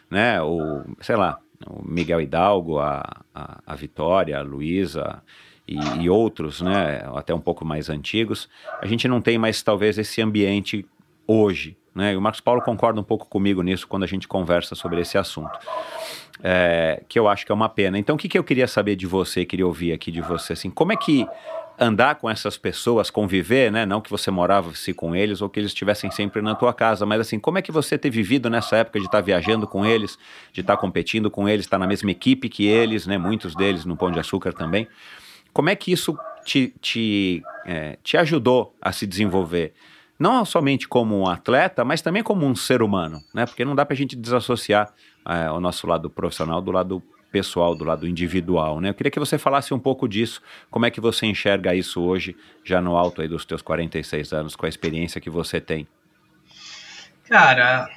né, 0.09 0.41
o, 0.41 0.81
sei 0.99 1.15
lá, 1.15 1.37
o 1.63 1.87
Miguel 1.87 2.19
Hidalgo, 2.19 2.79
a, 2.79 3.03
a, 3.35 3.59
a 3.67 3.75
Vitória, 3.75 4.39
a 4.39 4.41
Luísa 4.41 5.21
e, 5.67 5.77
e, 6.01 6.09
outros, 6.09 6.59
né, 6.59 7.07
até 7.13 7.35
um 7.35 7.39
pouco 7.39 7.63
mais 7.63 7.87
antigos, 7.87 8.49
a 8.81 8.87
gente 8.87 9.07
não 9.07 9.21
tem 9.21 9.37
mais 9.37 9.61
talvez 9.61 9.99
esse 9.99 10.19
ambiente 10.19 10.87
hoje, 11.27 11.77
né, 11.93 12.13
e 12.13 12.17
o 12.17 12.21
Marcos 12.21 12.41
Paulo 12.41 12.63
concorda 12.63 12.99
um 12.99 13.03
pouco 13.03 13.27
comigo 13.27 13.61
nisso 13.61 13.87
quando 13.87 14.05
a 14.05 14.07
gente 14.07 14.27
conversa 14.27 14.73
sobre 14.73 14.99
esse 14.99 15.19
assunto. 15.19 15.59
É, 16.41 17.03
que 17.07 17.19
eu 17.19 17.27
acho 17.27 17.45
que 17.45 17.51
é 17.51 17.55
uma 17.55 17.69
pena. 17.69 17.97
Então, 17.99 18.15
o 18.15 18.17
que, 18.17 18.27
que 18.27 18.39
eu 18.39 18.43
queria 18.43 18.67
saber 18.67 18.95
de 18.95 19.05
você, 19.05 19.45
queria 19.45 19.67
ouvir 19.67 19.93
aqui 19.93 20.11
de 20.11 20.19
você, 20.19 20.53
assim, 20.53 20.71
como 20.71 20.91
é 20.91 20.95
que 20.95 21.27
andar 21.79 22.15
com 22.15 22.29
essas 22.29 22.57
pessoas, 22.57 23.09
conviver, 23.09 23.71
né? 23.71 23.85
Não 23.85 23.99
que 23.99 24.09
você 24.09 24.29
morava-se 24.29 24.93
com 24.93 25.15
eles 25.15 25.41
ou 25.41 25.49
que 25.49 25.59
eles 25.59 25.71
estivessem 25.71 26.11
sempre 26.11 26.41
na 26.41 26.55
tua 26.55 26.73
casa, 26.73 27.05
mas 27.05 27.21
assim, 27.21 27.39
como 27.39 27.57
é 27.57 27.61
que 27.61 27.71
você 27.71 27.97
ter 27.97 28.09
vivido 28.09 28.49
nessa 28.49 28.77
época 28.77 28.99
de 28.99 29.05
estar 29.05 29.17
tá 29.17 29.21
viajando 29.21 29.67
com 29.67 29.85
eles, 29.85 30.17
de 30.51 30.61
estar 30.61 30.75
tá 30.75 30.81
competindo 30.81 31.31
com 31.31 31.49
eles, 31.49 31.65
estar 31.65 31.77
tá 31.77 31.79
na 31.79 31.87
mesma 31.87 32.11
equipe 32.11 32.49
que 32.49 32.65
eles, 32.67 33.07
né? 33.07 33.17
Muitos 33.17 33.55
deles 33.55 33.85
no 33.85 33.95
Pão 33.95 34.11
de 34.11 34.19
Açúcar 34.19 34.53
também. 34.53 34.87
Como 35.51 35.69
é 35.69 35.75
que 35.75 35.91
isso 35.91 36.17
te, 36.45 36.73
te, 36.81 37.43
é, 37.65 37.97
te 38.03 38.17
ajudou 38.17 38.75
a 38.81 38.91
se 38.91 39.05
desenvolver? 39.05 39.73
Não 40.17 40.45
somente 40.45 40.87
como 40.87 41.19
um 41.19 41.27
atleta, 41.27 41.83
mas 41.83 42.01
também 42.01 42.23
como 42.23 42.45
um 42.45 42.55
ser 42.55 42.81
humano, 42.81 43.21
né? 43.33 43.45
Porque 43.45 43.65
não 43.65 43.75
dá 43.75 43.85
para 43.85 43.93
a 43.93 43.97
gente 43.97 44.15
desassociar 44.15 44.93
é, 45.27 45.49
o 45.51 45.59
nosso 45.59 45.87
lado 45.87 46.09
profissional 46.09 46.61
do 46.61 46.71
lado 46.71 47.03
pessoal, 47.33 47.73
do 47.73 47.83
lado 47.83 48.07
individual, 48.07 48.79
né? 48.79 48.89
Eu 48.89 48.93
queria 48.93 49.09
que 49.09 49.19
você 49.19 49.39
falasse 49.39 49.73
um 49.73 49.79
pouco 49.79 50.07
disso, 50.07 50.39
como 50.69 50.85
é 50.85 50.91
que 50.91 51.01
você 51.01 51.25
enxerga 51.25 51.73
isso 51.73 51.99
hoje, 51.99 52.37
já 52.63 52.79
no 52.79 52.95
alto 52.95 53.23
aí 53.23 53.27
dos 53.27 53.43
teus 53.43 53.63
46 53.63 54.31
anos, 54.31 54.55
com 54.55 54.67
a 54.67 54.69
experiência 54.69 55.19
que 55.19 55.31
você 55.31 55.59
tem. 55.59 55.87
Cara, 57.27 57.89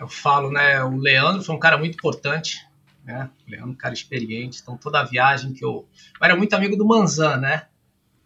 eu 0.00 0.08
falo, 0.08 0.50
né, 0.50 0.82
o 0.82 0.96
Leandro 0.96 1.42
foi 1.42 1.54
um 1.54 1.58
cara 1.58 1.76
muito 1.76 1.96
importante, 1.96 2.66
né? 3.04 3.28
O 3.46 3.50
Leandro 3.50 3.70
um 3.72 3.74
cara 3.74 3.92
experiente, 3.92 4.60
então 4.62 4.74
toda 4.78 5.00
a 5.00 5.04
viagem 5.04 5.52
que 5.52 5.62
eu... 5.62 5.86
Eu 6.18 6.24
era 6.24 6.34
muito 6.34 6.54
amigo 6.54 6.74
do 6.74 6.86
Manzan, 6.86 7.36
né? 7.36 7.66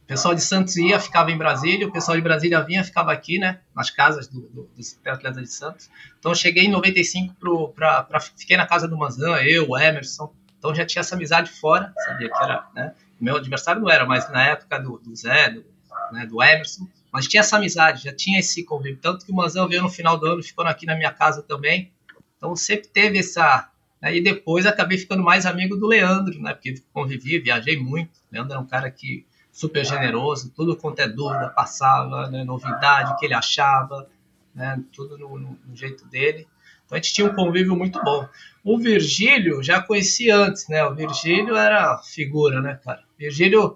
O 0.07 0.15
pessoal 0.15 0.37
de 0.37 0.41
Santos 0.41 0.77
ia, 0.77 1.01
ficava 1.01 1.33
em 1.33 1.37
Brasília, 1.37 1.85
o 1.85 1.91
pessoal 1.91 2.17
de 2.17 2.23
Brasília 2.23 2.63
vinha, 2.63 2.85
ficava 2.85 3.13
aqui, 3.13 3.41
né, 3.41 3.59
nas 3.75 3.91
casas 3.91 4.29
do, 4.29 4.43
do, 4.43 4.71
dos 4.77 4.97
atletas 5.05 5.43
de 5.43 5.51
Santos. 5.53 5.91
Então 6.17 6.31
eu 6.31 6.37
cheguei 6.37 6.67
em 6.67 6.71
95 6.71 7.75
para 7.75 8.21
fiquei 8.37 8.57
na 8.57 8.69
casa 8.69 8.87
do 8.87 8.97
Manzan, 8.97 9.43
eu, 9.43 9.69
o 9.69 9.77
Emerson. 9.77 10.33
Então 10.57 10.73
já 10.73 10.87
tinha 10.87 11.01
essa 11.01 11.17
amizade 11.17 11.51
fora, 11.51 11.93
sabia 12.05 12.31
que 12.31 12.41
era, 12.41 12.69
né, 12.73 12.95
meu 13.21 13.37
adversário 13.37 13.83
não 13.83 13.91
era, 13.91 14.07
mas 14.07 14.31
na 14.31 14.47
época 14.47 14.79
do, 14.79 14.97
do 14.99 15.17
Zé, 15.17 15.51
do, 15.51 15.65
né, 16.13 16.25
do 16.25 16.41
Emerson, 16.41 16.87
mas 17.11 17.27
tinha 17.27 17.41
essa 17.41 17.57
amizade, 17.57 18.05
já 18.05 18.15
tinha 18.15 18.39
esse 18.39 18.63
convívio. 18.63 19.01
Tanto 19.03 19.27
que 19.27 19.33
o 19.33 19.35
Manzan 19.35 19.67
veio 19.67 19.83
no 19.83 19.91
final 19.91 20.17
do 20.17 20.25
ano, 20.25 20.41
ficou 20.41 20.65
aqui 20.65 20.87
na 20.87 20.95
minha 20.95 21.13
casa 21.13 21.43
também. 21.43 21.91
Então 22.37 22.55
sempre 22.55 22.87
teve 22.87 23.19
essa. 23.19 23.69
Né, 24.01 24.19
e 24.19 24.23
depois 24.23 24.67
acabei 24.67 24.99
ficando 24.99 25.25
mais 25.25 25.47
amigo 25.47 25.77
do 25.77 25.89
Leandro, 25.89 26.41
né? 26.41 26.55
Porque 26.55 26.81
convivi, 26.93 27.41
viajei 27.41 27.77
muito. 27.77 28.11
O 28.11 28.35
Leandro 28.35 28.53
era 28.53 28.61
um 28.61 28.67
cara 28.67 28.89
que 28.89 29.27
super 29.57 29.87
generoso, 29.87 30.53
tudo 30.55 30.77
quanto 30.77 31.01
é 31.01 31.09
dúvida 31.09 31.49
passava, 31.49 32.29
né, 32.29 32.45
novidade 32.45 33.19
que 33.19 33.25
ele 33.25 33.33
achava, 33.33 34.07
né, 34.55 34.79
tudo 34.93 35.17
no, 35.17 35.39
no, 35.39 35.59
no, 35.67 35.75
jeito 35.75 36.07
dele. 36.07 36.47
Então 36.85 36.95
a 36.95 37.01
gente 37.01 37.15
tinha 37.15 37.27
um 37.27 37.35
convívio 37.35 37.75
muito 37.75 37.99
bom. 38.05 38.29
O 38.63 38.79
Virgílio 38.79 39.63
já 39.63 39.81
conheci 39.81 40.31
antes, 40.31 40.69
né? 40.69 40.85
O 40.85 40.95
Virgílio 40.95 41.57
era 41.57 41.97
figura, 41.99 42.61
né, 42.61 42.79
cara? 42.85 43.03
Virgílio 43.19 43.75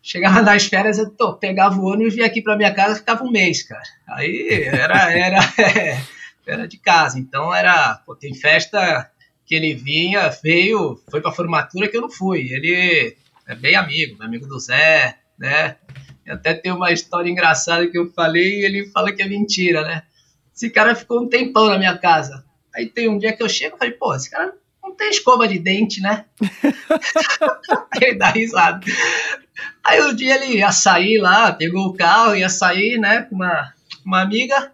chegava 0.00 0.40
nas 0.40 0.66
férias, 0.66 0.98
eu 0.98 1.10
tô, 1.10 1.34
pegava 1.34 1.80
o 1.80 1.86
ônibus 1.86 2.12
e 2.12 2.16
vinha 2.16 2.26
aqui 2.26 2.40
para 2.40 2.56
minha 2.56 2.72
casa, 2.72 3.00
ficava 3.00 3.24
um 3.24 3.30
mês, 3.30 3.64
cara. 3.64 3.82
Aí 4.08 4.48
era 4.66 5.12
era 5.12 5.38
é, 5.58 6.00
era 6.46 6.68
de 6.68 6.78
casa, 6.78 7.18
então 7.18 7.52
era, 7.52 8.00
pô, 8.06 8.14
tem 8.14 8.32
festa 8.34 9.10
que 9.44 9.56
ele 9.56 9.74
vinha, 9.74 10.28
veio, 10.42 11.02
foi 11.10 11.20
para 11.20 11.32
formatura 11.32 11.88
que 11.88 11.96
eu 11.96 12.02
não 12.02 12.10
fui. 12.10 12.52
Ele 12.52 13.16
é 13.48 13.54
bem 13.54 13.74
amigo, 13.74 14.22
amigo 14.22 14.46
do 14.46 14.60
Zé, 14.60 15.18
né? 15.38 15.76
Até 16.28 16.52
tem 16.52 16.70
uma 16.70 16.92
história 16.92 17.30
engraçada 17.30 17.86
que 17.88 17.96
eu 17.98 18.12
falei 18.12 18.60
e 18.60 18.64
ele 18.66 18.90
fala 18.90 19.10
que 19.10 19.22
é 19.22 19.26
mentira, 19.26 19.82
né? 19.82 20.02
Esse 20.54 20.68
cara 20.68 20.94
ficou 20.94 21.22
um 21.22 21.28
tempão 21.28 21.68
na 21.68 21.78
minha 21.78 21.96
casa. 21.96 22.44
Aí 22.76 22.86
tem 22.86 23.08
um 23.08 23.18
dia 23.18 23.32
que 23.32 23.42
eu 23.42 23.48
chego 23.48 23.76
e 23.76 23.78
falei, 23.78 23.94
pô, 23.94 24.14
esse 24.14 24.30
cara 24.30 24.52
não 24.82 24.94
tem 24.94 25.08
escova 25.08 25.48
de 25.48 25.58
dente, 25.58 26.02
né? 26.02 26.26
ele 27.98 28.18
dá 28.18 28.28
risada. 28.28 28.84
Aí 29.82 30.02
um 30.02 30.14
dia 30.14 30.34
ele 30.34 30.58
ia 30.58 30.70
sair 30.70 31.18
lá, 31.18 31.50
pegou 31.50 31.86
o 31.86 31.94
carro, 31.94 32.36
ia 32.36 32.50
sair, 32.50 32.98
né, 32.98 33.22
com 33.22 33.36
uma, 33.36 33.72
uma 34.04 34.20
amiga. 34.20 34.72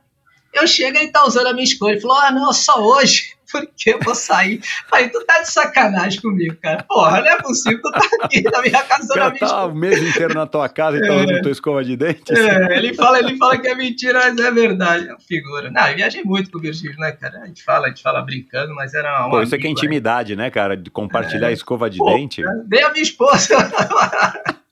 Eu 0.53 0.67
chego 0.67 0.97
e 0.97 1.03
ele 1.03 1.13
tá 1.13 1.25
usando 1.25 1.47
a 1.47 1.53
minha 1.53 1.65
escolha. 1.65 1.93
Ele 1.93 2.01
falou, 2.01 2.17
ah, 2.17 2.33
não, 2.33 2.53
só 2.53 2.83
hoje 2.83 3.37
porque 3.55 3.91
eu 3.91 4.01
vou 4.01 4.15
sair. 4.15 4.61
Falei, 4.89 5.09
tu 5.09 5.25
tá 5.25 5.41
de 5.41 5.51
sacanagem 5.51 6.21
comigo, 6.21 6.57
cara. 6.61 6.83
Porra, 6.83 7.21
não 7.21 7.29
é 7.29 7.37
possível, 7.41 7.81
tu 7.81 7.91
tá 7.93 8.01
aqui 8.23 8.43
na 8.43 8.61
minha 8.61 8.83
casa 8.83 9.15
na 9.15 9.31
minha 9.31 9.39
tá 9.39 9.67
o 9.67 9.75
mês 9.75 10.03
inteiro 10.03 10.35
na 10.35 10.47
tua 10.47 10.69
casa 10.69 10.97
e 10.97 11.01
tá 11.01 11.15
usando 11.15 11.43
tua 11.43 11.53
escova 11.53 11.85
de 11.85 11.97
dente? 11.97 12.33
É, 12.33 12.77
ele 12.77 12.95
fala, 12.95 13.21
ele 13.21 13.37
fala 13.37 13.57
que 13.59 13.69
é 13.69 13.75
mentira, 13.75 14.19
mas 14.19 14.37
é 14.39 14.51
verdade. 14.51 15.09
É 15.09 15.15
figura. 15.27 15.71
Não, 15.71 15.87
eu 15.89 15.97
viajei 15.97 16.23
muito 16.25 16.51
com 16.51 16.59
o 16.59 16.61
Virgílio, 16.61 16.99
né, 16.99 17.13
cara? 17.13 17.43
A 17.43 17.47
gente 17.47 17.63
fala, 17.63 17.87
a 17.87 17.89
gente 17.91 18.03
fala 18.03 18.21
brincando, 18.23 18.75
mas 18.75 18.93
era 18.95 19.21
uma. 19.21 19.31
Pô, 19.31 19.43
isso 19.43 19.55
aqui 19.55 19.67
é 19.67 19.71
intimidade, 19.71 20.35
né, 20.35 20.51
cara? 20.51 20.77
De 20.77 20.91
compartilhar 20.91 21.51
é. 21.51 21.53
escova 21.53 21.89
de 21.89 21.99
Pô, 21.99 22.07
dente. 22.07 22.43
Dei 22.67 22.83
a 22.83 22.91
minha 22.91 23.03
esposa. 23.03 23.57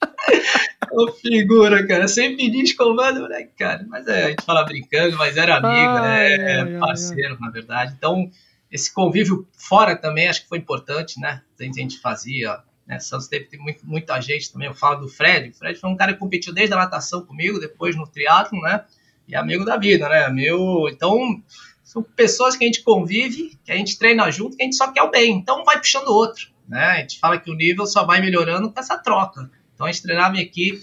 Ô, 0.92 1.10
figura, 1.12 1.86
cara, 1.86 2.06
sem 2.06 2.36
pedir 2.36 2.62
escovando, 2.62 3.26
né, 3.28 3.48
cara? 3.58 3.84
Mas 3.88 4.06
é, 4.06 4.24
a 4.24 4.28
gente 4.28 4.44
fala 4.44 4.62
brincando, 4.64 5.16
mas 5.16 5.36
era 5.36 5.56
amigo, 5.56 6.00
né? 6.00 6.34
É 6.34 6.78
parceiro, 6.78 7.38
na 7.40 7.50
verdade. 7.50 7.94
Então, 7.96 8.30
esse 8.72 8.92
convívio 8.92 9.46
fora 9.52 9.94
também 9.94 10.28
acho 10.28 10.42
que 10.42 10.48
foi 10.48 10.56
importante, 10.56 11.20
né? 11.20 11.42
A 11.60 11.64
gente 11.64 12.00
fazia, 12.00 12.58
né? 12.86 12.98
Santos 12.98 13.28
teve, 13.28 13.44
teve 13.44 13.62
muita 13.84 14.18
gente 14.18 14.50
também. 14.50 14.66
Eu 14.66 14.74
falo 14.74 15.00
do 15.00 15.08
Fred. 15.08 15.50
O 15.50 15.54
Fred 15.54 15.78
foi 15.78 15.90
um 15.90 15.96
cara 15.96 16.14
que 16.14 16.18
competiu 16.18 16.54
desde 16.54 16.72
a 16.72 16.78
natação 16.78 17.24
comigo, 17.26 17.60
depois 17.60 17.94
no 17.94 18.06
triatlo, 18.06 18.58
né? 18.62 18.82
E 19.28 19.36
amigo 19.36 19.66
da 19.66 19.76
vida, 19.76 20.08
né? 20.08 20.26
Meu, 20.30 20.88
então 20.90 21.42
são 21.84 22.02
pessoas 22.02 22.56
que 22.56 22.64
a 22.64 22.66
gente 22.66 22.82
convive, 22.82 23.58
que 23.62 23.70
a 23.70 23.76
gente 23.76 23.98
treina 23.98 24.30
junto, 24.30 24.56
que 24.56 24.62
a 24.62 24.64
gente 24.64 24.76
só 24.76 24.90
quer 24.90 25.02
o 25.02 25.10
bem. 25.10 25.36
Então 25.36 25.64
vai 25.64 25.78
puxando 25.78 26.08
o 26.08 26.14
outro, 26.14 26.48
né? 26.66 26.82
A 26.82 27.00
gente 27.00 27.18
fala 27.20 27.38
que 27.38 27.50
o 27.50 27.54
nível 27.54 27.86
só 27.86 28.06
vai 28.06 28.22
melhorando 28.22 28.72
com 28.72 28.80
essa 28.80 28.96
troca. 28.96 29.50
Então 29.74 29.86
a 29.86 29.92
gente 29.92 30.02
treinava 30.02 30.34
em 30.38 30.40
equipe, 30.40 30.82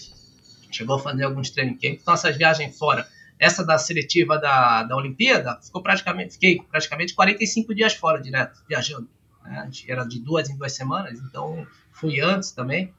chegou 0.71 0.97
a 0.97 0.99
fazer 0.99 1.23
alguns 1.23 1.49
training 1.49 1.75
camps, 1.75 2.07
essas 2.07 2.37
viagens 2.37 2.77
fora 2.77 3.07
essa 3.39 3.65
da 3.65 3.77
seletiva 3.77 4.37
da, 4.37 4.83
da 4.83 4.95
Olimpíada, 4.95 5.57
ficou 5.61 5.81
praticamente, 5.81 6.33
fiquei 6.33 6.61
praticamente 6.69 7.13
45 7.13 7.73
dias 7.73 7.93
fora 7.93 8.21
direto, 8.21 8.61
viajando. 8.67 9.07
Né? 9.45 9.69
Era 9.87 10.03
de 10.03 10.19
duas 10.19 10.49
em 10.49 10.57
duas 10.57 10.73
semanas, 10.73 11.19
então 11.19 11.65
fui 11.93 12.19
antes 12.19 12.51
também. 12.51 12.93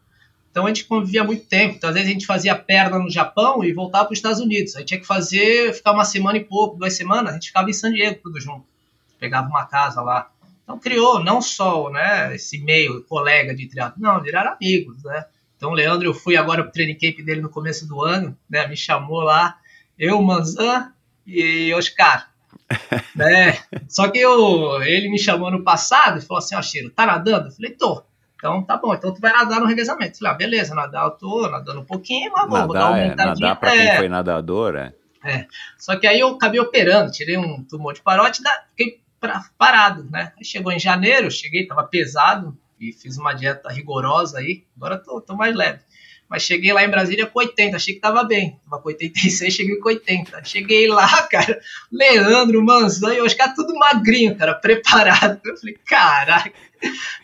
Então 0.50 0.64
a 0.64 0.68
gente 0.68 0.86
convivia 0.86 1.22
muito 1.22 1.46
tempo. 1.46 1.76
Então, 1.76 1.90
às 1.90 1.94
vezes 1.94 2.08
a 2.08 2.12
gente 2.12 2.26
fazia 2.26 2.56
perna 2.56 2.98
no 2.98 3.10
Japão 3.10 3.62
e 3.62 3.72
voltava 3.72 4.06
para 4.06 4.12
os 4.12 4.18
Estados 4.18 4.40
Unidos. 4.40 4.74
Aí 4.74 4.84
tinha 4.84 4.98
que 4.98 5.06
fazer, 5.06 5.74
ficar 5.74 5.92
uma 5.92 6.04
semana 6.04 6.38
e 6.38 6.44
pouco, 6.44 6.76
duas 6.76 6.94
semanas, 6.94 7.30
a 7.30 7.34
gente 7.34 7.48
ficava 7.48 7.70
em 7.70 7.74
San 7.74 7.92
Diego 7.92 8.18
tudo 8.22 8.40
junto. 8.40 8.64
Pegava 9.18 9.48
uma 9.48 9.66
casa 9.66 10.00
lá. 10.00 10.30
Então 10.64 10.78
criou 10.78 11.22
não 11.22 11.42
só 11.42 11.90
né, 11.90 12.34
esse 12.34 12.58
meio 12.58 13.02
colega 13.04 13.54
de 13.54 13.66
triatlo, 13.66 14.00
não, 14.00 14.20
viraram 14.22 14.52
amigos, 14.52 15.02
né? 15.04 15.26
Então 15.56 15.70
o 15.70 15.74
Leandro, 15.74 16.08
eu 16.08 16.14
fui 16.14 16.36
agora 16.36 16.62
pro 16.62 16.72
training 16.72 16.94
camp 16.94 17.24
dele 17.24 17.40
no 17.40 17.50
começo 17.50 17.86
do 17.86 18.02
ano, 18.02 18.36
né? 18.48 18.66
Me 18.66 18.76
chamou 18.76 19.20
lá, 19.20 19.58
eu, 20.00 20.20
Manzan 20.22 20.92
e 21.26 21.72
Oscar. 21.74 22.30
né? 23.14 23.58
Só 23.86 24.08
que 24.08 24.18
eu, 24.18 24.82
ele 24.82 25.10
me 25.10 25.18
chamou 25.18 25.50
no 25.50 25.62
passado 25.62 26.18
e 26.18 26.22
falou 26.22 26.38
assim, 26.38 26.54
ó, 26.54 26.58
oh, 26.58 26.62
Chiro, 26.62 26.90
tá 26.90 27.04
nadando? 27.04 27.48
Eu 27.48 27.52
falei, 27.52 27.72
tô. 27.72 28.02
Então 28.34 28.62
tá 28.62 28.78
bom, 28.78 28.94
então 28.94 29.12
tu 29.12 29.20
vai 29.20 29.32
nadar 29.32 29.60
no 29.60 29.66
revezamento. 29.66 30.18
Falei, 30.18 30.32
ah, 30.32 30.36
beleza, 30.36 30.74
nadar 30.74 31.04
eu 31.04 31.10
tô 31.10 31.46
nadando 31.50 31.80
um 31.80 31.84
pouquinho, 31.84 32.32
mas 32.32 32.48
vou, 32.48 32.58
nadar, 32.58 32.72
dar 32.72 32.88
uma 32.88 32.98
é, 32.98 33.14
Nadar 33.14 33.56
pra 33.56 33.70
quem 33.72 33.86
é. 33.86 33.96
foi 33.98 34.08
nadador, 34.08 34.76
é. 34.76 34.94
É. 35.22 35.46
Só 35.76 35.94
que 35.96 36.06
aí 36.06 36.20
eu 36.20 36.28
acabei 36.28 36.58
operando, 36.58 37.10
tirei 37.10 37.36
um 37.36 37.62
tumor 37.62 37.92
de 37.92 38.00
parote 38.00 38.40
e 38.40 38.70
fiquei 38.70 39.02
pra, 39.20 39.44
parado, 39.58 40.08
né? 40.10 40.32
Aí 40.38 40.44
chegou 40.44 40.72
em 40.72 40.78
janeiro, 40.78 41.30
cheguei, 41.30 41.66
tava 41.66 41.84
pesado 41.84 42.56
e 42.80 42.90
fiz 42.94 43.18
uma 43.18 43.34
dieta 43.34 43.68
rigorosa 43.68 44.38
aí, 44.38 44.64
agora 44.74 44.96
tô, 44.96 45.20
tô 45.20 45.36
mais 45.36 45.54
leve. 45.54 45.80
Mas 46.30 46.44
cheguei 46.44 46.72
lá 46.72 46.84
em 46.84 46.88
Brasília 46.88 47.26
com 47.26 47.40
80, 47.40 47.74
achei 47.74 47.94
que 47.94 48.00
tava 48.00 48.22
bem. 48.22 48.56
Tava 48.64 48.80
com 48.80 48.88
86, 48.88 49.52
cheguei 49.52 49.76
com 49.78 49.88
80. 49.88 50.44
Cheguei 50.44 50.86
lá, 50.86 51.08
cara, 51.26 51.60
Leandro, 51.90 52.64
Manzan 52.64 53.14
e 53.14 53.20
os 53.20 53.34
caras 53.34 53.56
tudo 53.56 53.74
magrinho, 53.74 54.36
cara, 54.36 54.54
preparado. 54.54 55.40
Eu 55.44 55.56
falei, 55.56 55.76
caraca. 55.84 56.52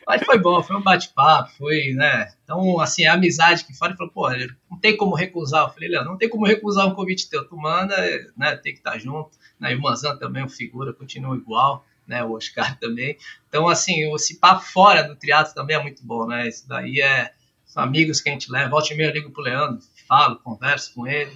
Mas 0.05 0.25
foi 0.25 0.39
bom, 0.39 0.61
foi 0.61 0.75
um 0.75 0.83
bate-papo, 0.83 1.53
foi, 1.57 1.93
né? 1.95 2.33
Então, 2.43 2.81
assim, 2.81 3.07
a 3.07 3.15
amizade 3.15 3.65
que 3.65 3.73
fora, 3.73 3.93
ele 3.93 3.97
falou, 3.97 4.13
pô, 4.13 4.29
não 4.69 4.79
tem 4.79 4.97
como 4.97 5.15
recusar. 5.15 5.63
Eu 5.63 5.73
falei, 5.73 5.89
Leandro, 5.89 6.11
não 6.11 6.19
tem 6.19 6.29
como 6.29 6.45
recusar 6.45 6.89
um 6.89 6.95
convite 6.95 7.31
teu. 7.31 7.47
Tu 7.49 7.57
manda, 7.57 7.97
né, 8.37 8.57
tem 8.57 8.73
que 8.73 8.81
estar 8.81 8.99
junto. 8.99 9.31
Né? 9.61 9.73
E 9.73 9.77
o 9.77 9.81
Manzan 9.81 10.17
também, 10.17 10.43
é 10.43 10.49
figura, 10.49 10.93
continua 10.93 11.37
igual. 11.37 11.87
Né, 12.09 12.23
o 12.25 12.33
Oscar 12.33 12.77
também. 12.79 13.17
Então, 13.49 13.69
assim, 13.69 14.13
esse 14.15 14.39
papo 14.39 14.63
fora 14.63 15.03
do 15.03 15.17
teatro 15.17 15.55
também 15.55 15.77
é 15.77 15.83
muito 15.83 16.05
bom, 16.05 16.25
né? 16.25 16.47
Isso 16.47 16.69
daí 16.69 17.01
é, 17.01 17.33
amigos 17.77 18.21
que 18.21 18.29
a 18.29 18.33
gente 18.33 18.51
leva. 18.51 18.71
Volte 18.71 18.95
e 18.95 18.97
meia 18.97 19.09
eu 19.09 19.13
ligo 19.13 19.31
pro 19.31 19.43
Leandro, 19.43 19.81
falo, 20.09 20.37
converso 20.37 20.95
com 20.95 21.07
ele. 21.07 21.33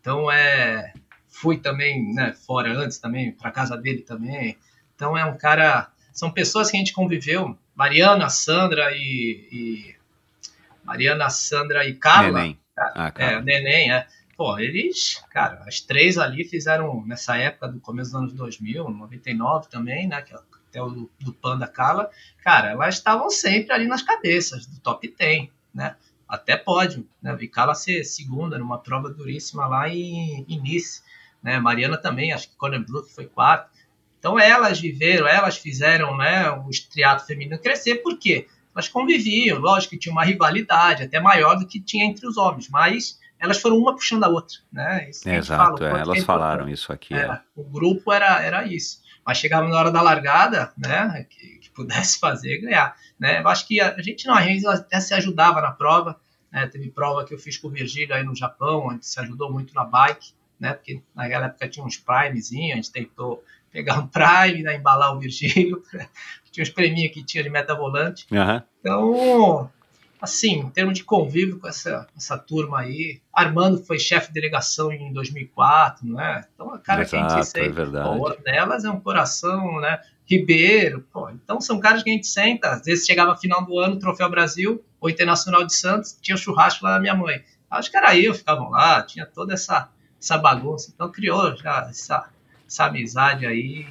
Então 0.00 0.30
é. 0.30 0.92
Fui 1.28 1.56
também, 1.56 2.12
né, 2.12 2.34
fora 2.34 2.70
antes 2.76 2.98
também, 2.98 3.32
para 3.32 3.50
casa 3.50 3.76
dele 3.76 4.02
também. 4.02 4.56
Então 4.94 5.16
é 5.16 5.24
um 5.24 5.36
cara. 5.36 5.90
São 6.12 6.30
pessoas 6.30 6.70
que 6.70 6.76
a 6.76 6.78
gente 6.78 6.92
conviveu. 6.92 7.56
Mariana, 7.74 8.28
Sandra 8.28 8.90
e. 8.92 9.48
e 9.50 9.94
Mariana, 10.84 11.30
Sandra 11.30 11.86
e 11.86 11.94
Carla. 11.94 12.40
Neném. 12.40 12.58
Ah, 12.78 13.12
é, 13.16 13.40
Neném, 13.40 13.92
é. 13.92 14.06
Pô, 14.36 14.58
eles, 14.58 15.22
cara, 15.30 15.62
as 15.66 15.80
três 15.80 16.18
ali 16.18 16.44
fizeram, 16.44 17.04
nessa 17.06 17.36
época 17.36 17.68
do 17.68 17.80
começo 17.80 18.10
dos 18.10 18.20
anos 18.20 18.32
2000, 18.32 18.90
99 18.90 19.68
também, 19.68 20.08
né, 20.08 20.22
que 20.22 20.34
até 20.34 20.82
o 20.82 21.08
do 21.20 21.32
Panda 21.34 21.66
Carla, 21.66 22.10
cara, 22.42 22.70
elas 22.70 22.94
estavam 22.94 23.30
sempre 23.30 23.72
ali 23.72 23.86
nas 23.86 24.02
cabeças 24.02 24.66
do 24.66 24.80
top 24.80 25.14
10 25.16 25.48
né? 25.74 25.96
Até 26.28 26.56
pódio, 26.56 27.06
né? 27.20 27.34
Vi 27.36 27.48
Carla 27.48 27.74
ser 27.74 28.04
segunda 28.04 28.58
numa 28.58 28.78
prova 28.78 29.10
duríssima 29.10 29.66
lá 29.66 29.88
em, 29.88 30.44
em 30.48 30.60
Nice, 30.60 31.02
né? 31.42 31.58
Mariana 31.58 31.96
também, 31.98 32.32
acho 32.32 32.48
que 32.48 32.56
Conor 32.56 32.84
Blue 32.84 33.04
foi 33.04 33.26
quarto. 33.26 33.70
Então 34.18 34.38
elas 34.38 34.80
viveram, 34.80 35.26
elas 35.26 35.58
fizeram, 35.58 36.16
né, 36.16 36.48
o 36.48 36.70
triatlo 36.88 37.26
feminino 37.26 37.58
crescer, 37.58 37.96
por 37.96 38.16
quê? 38.16 38.46
Elas 38.72 38.88
conviviam, 38.88 39.58
lógico 39.58 39.90
que 39.90 39.98
tinha 39.98 40.12
uma 40.12 40.24
rivalidade 40.24 41.02
até 41.02 41.18
maior 41.18 41.56
do 41.58 41.66
que 41.66 41.80
tinha 41.80 42.04
entre 42.04 42.24
os 42.24 42.36
homens, 42.36 42.68
mas 42.68 43.18
elas 43.36 43.60
foram 43.60 43.76
uma 43.76 43.92
puxando 43.92 44.22
a 44.22 44.28
outra, 44.28 44.58
né? 44.72 45.10
Exato, 45.10 45.78
fala, 45.78 45.98
é, 45.98 46.00
elas 46.00 46.18
é 46.18 46.22
falaram 46.22 46.68
isso 46.68 46.92
aqui. 46.92 47.12
É, 47.12 47.22
é. 47.22 47.40
O 47.56 47.64
grupo 47.64 48.12
era, 48.12 48.40
era 48.40 48.64
isso. 48.64 49.01
Mas 49.24 49.38
chegava 49.38 49.68
na 49.68 49.76
hora 49.76 49.90
da 49.90 50.02
largada, 50.02 50.72
né? 50.76 51.26
Que, 51.28 51.58
que 51.58 51.70
pudesse 51.70 52.18
fazer, 52.18 52.58
ganhar. 52.58 52.96
Né? 53.18 53.40
Eu 53.40 53.48
acho 53.48 53.66
que 53.66 53.80
a, 53.80 53.94
a 53.94 54.02
gente 54.02 54.26
não, 54.26 54.34
a 54.34 54.42
gente 54.42 54.66
até 54.66 55.00
se 55.00 55.14
ajudava 55.14 55.60
na 55.60 55.70
prova. 55.70 56.20
Né? 56.50 56.66
Teve 56.66 56.90
prova 56.90 57.24
que 57.24 57.32
eu 57.32 57.38
fiz 57.38 57.56
com 57.56 57.68
o 57.68 57.70
Virgílio 57.70 58.14
aí 58.14 58.24
no 58.24 58.34
Japão, 58.34 58.90
a 58.90 58.92
gente 58.94 59.06
se 59.06 59.18
ajudou 59.20 59.50
muito 59.50 59.74
na 59.74 59.84
bike, 59.84 60.32
né? 60.58 60.74
Porque 60.74 61.00
naquela 61.14 61.46
época 61.46 61.68
tinha 61.68 61.84
uns 61.84 61.96
primezinhos, 61.96 62.72
a 62.72 62.76
gente 62.76 62.92
tentou 62.92 63.42
pegar 63.70 63.98
um 63.98 64.06
prime, 64.06 64.62
né? 64.62 64.76
embalar 64.76 65.16
o 65.16 65.18
Virgílio. 65.18 65.82
tinha 66.52 66.62
uns 66.62 66.70
preminhos 66.70 67.12
que 67.12 67.24
tinha 67.24 67.42
de 67.42 67.48
meta 67.48 67.74
volante. 67.74 68.26
Uhum. 68.30 68.62
Então, 68.80 69.70
assim, 70.22 70.60
em 70.60 70.70
termos 70.70 70.96
de 70.96 71.02
convívio 71.02 71.58
com 71.58 71.66
essa, 71.66 72.06
essa 72.16 72.38
turma 72.38 72.78
aí, 72.78 73.20
Armando 73.32 73.84
foi 73.84 73.98
chefe 73.98 74.28
de 74.28 74.34
delegação 74.34 74.92
em 74.92 75.12
2004, 75.12 76.06
não 76.06 76.20
é? 76.20 76.46
Então, 76.54 76.72
a 76.72 76.78
cara 76.78 77.02
Exato, 77.02 77.10
que 77.10 77.16
a 77.16 77.28
gente 77.28 77.40
disse 77.40 77.58
aí, 77.58 77.66
é 77.66 77.72
verdade. 77.72 78.18
Pô, 78.18 78.30
delas 78.30 78.84
é 78.84 78.90
um 78.90 79.00
coração, 79.00 79.80
né? 79.80 80.00
Ribeiro, 80.24 81.04
pô, 81.12 81.28
então 81.30 81.60
são 81.60 81.80
caras 81.80 82.04
que 82.04 82.10
a 82.10 82.12
gente 82.12 82.28
senta, 82.28 82.70
às 82.70 82.84
vezes 82.84 83.04
chegava 83.04 83.36
final 83.36 83.66
do 83.66 83.76
ano, 83.80 83.98
Troféu 83.98 84.30
Brasil, 84.30 84.82
ou 85.00 85.10
Internacional 85.10 85.66
de 85.66 85.74
Santos, 85.74 86.16
tinha 86.22 86.36
churrasco 86.36 86.84
lá 86.84 86.92
da 86.92 87.00
minha 87.00 87.16
mãe. 87.16 87.42
Acho 87.68 87.90
que 87.90 87.96
era 87.96 88.16
eu, 88.16 88.32
ficavam 88.32 88.70
lá, 88.70 89.02
tinha 89.02 89.26
toda 89.26 89.54
essa, 89.54 89.90
essa 90.20 90.38
bagunça, 90.38 90.92
então 90.94 91.10
criou 91.10 91.56
já 91.56 91.88
essa, 91.90 92.28
essa 92.64 92.84
amizade 92.84 93.44
aí, 93.44 93.88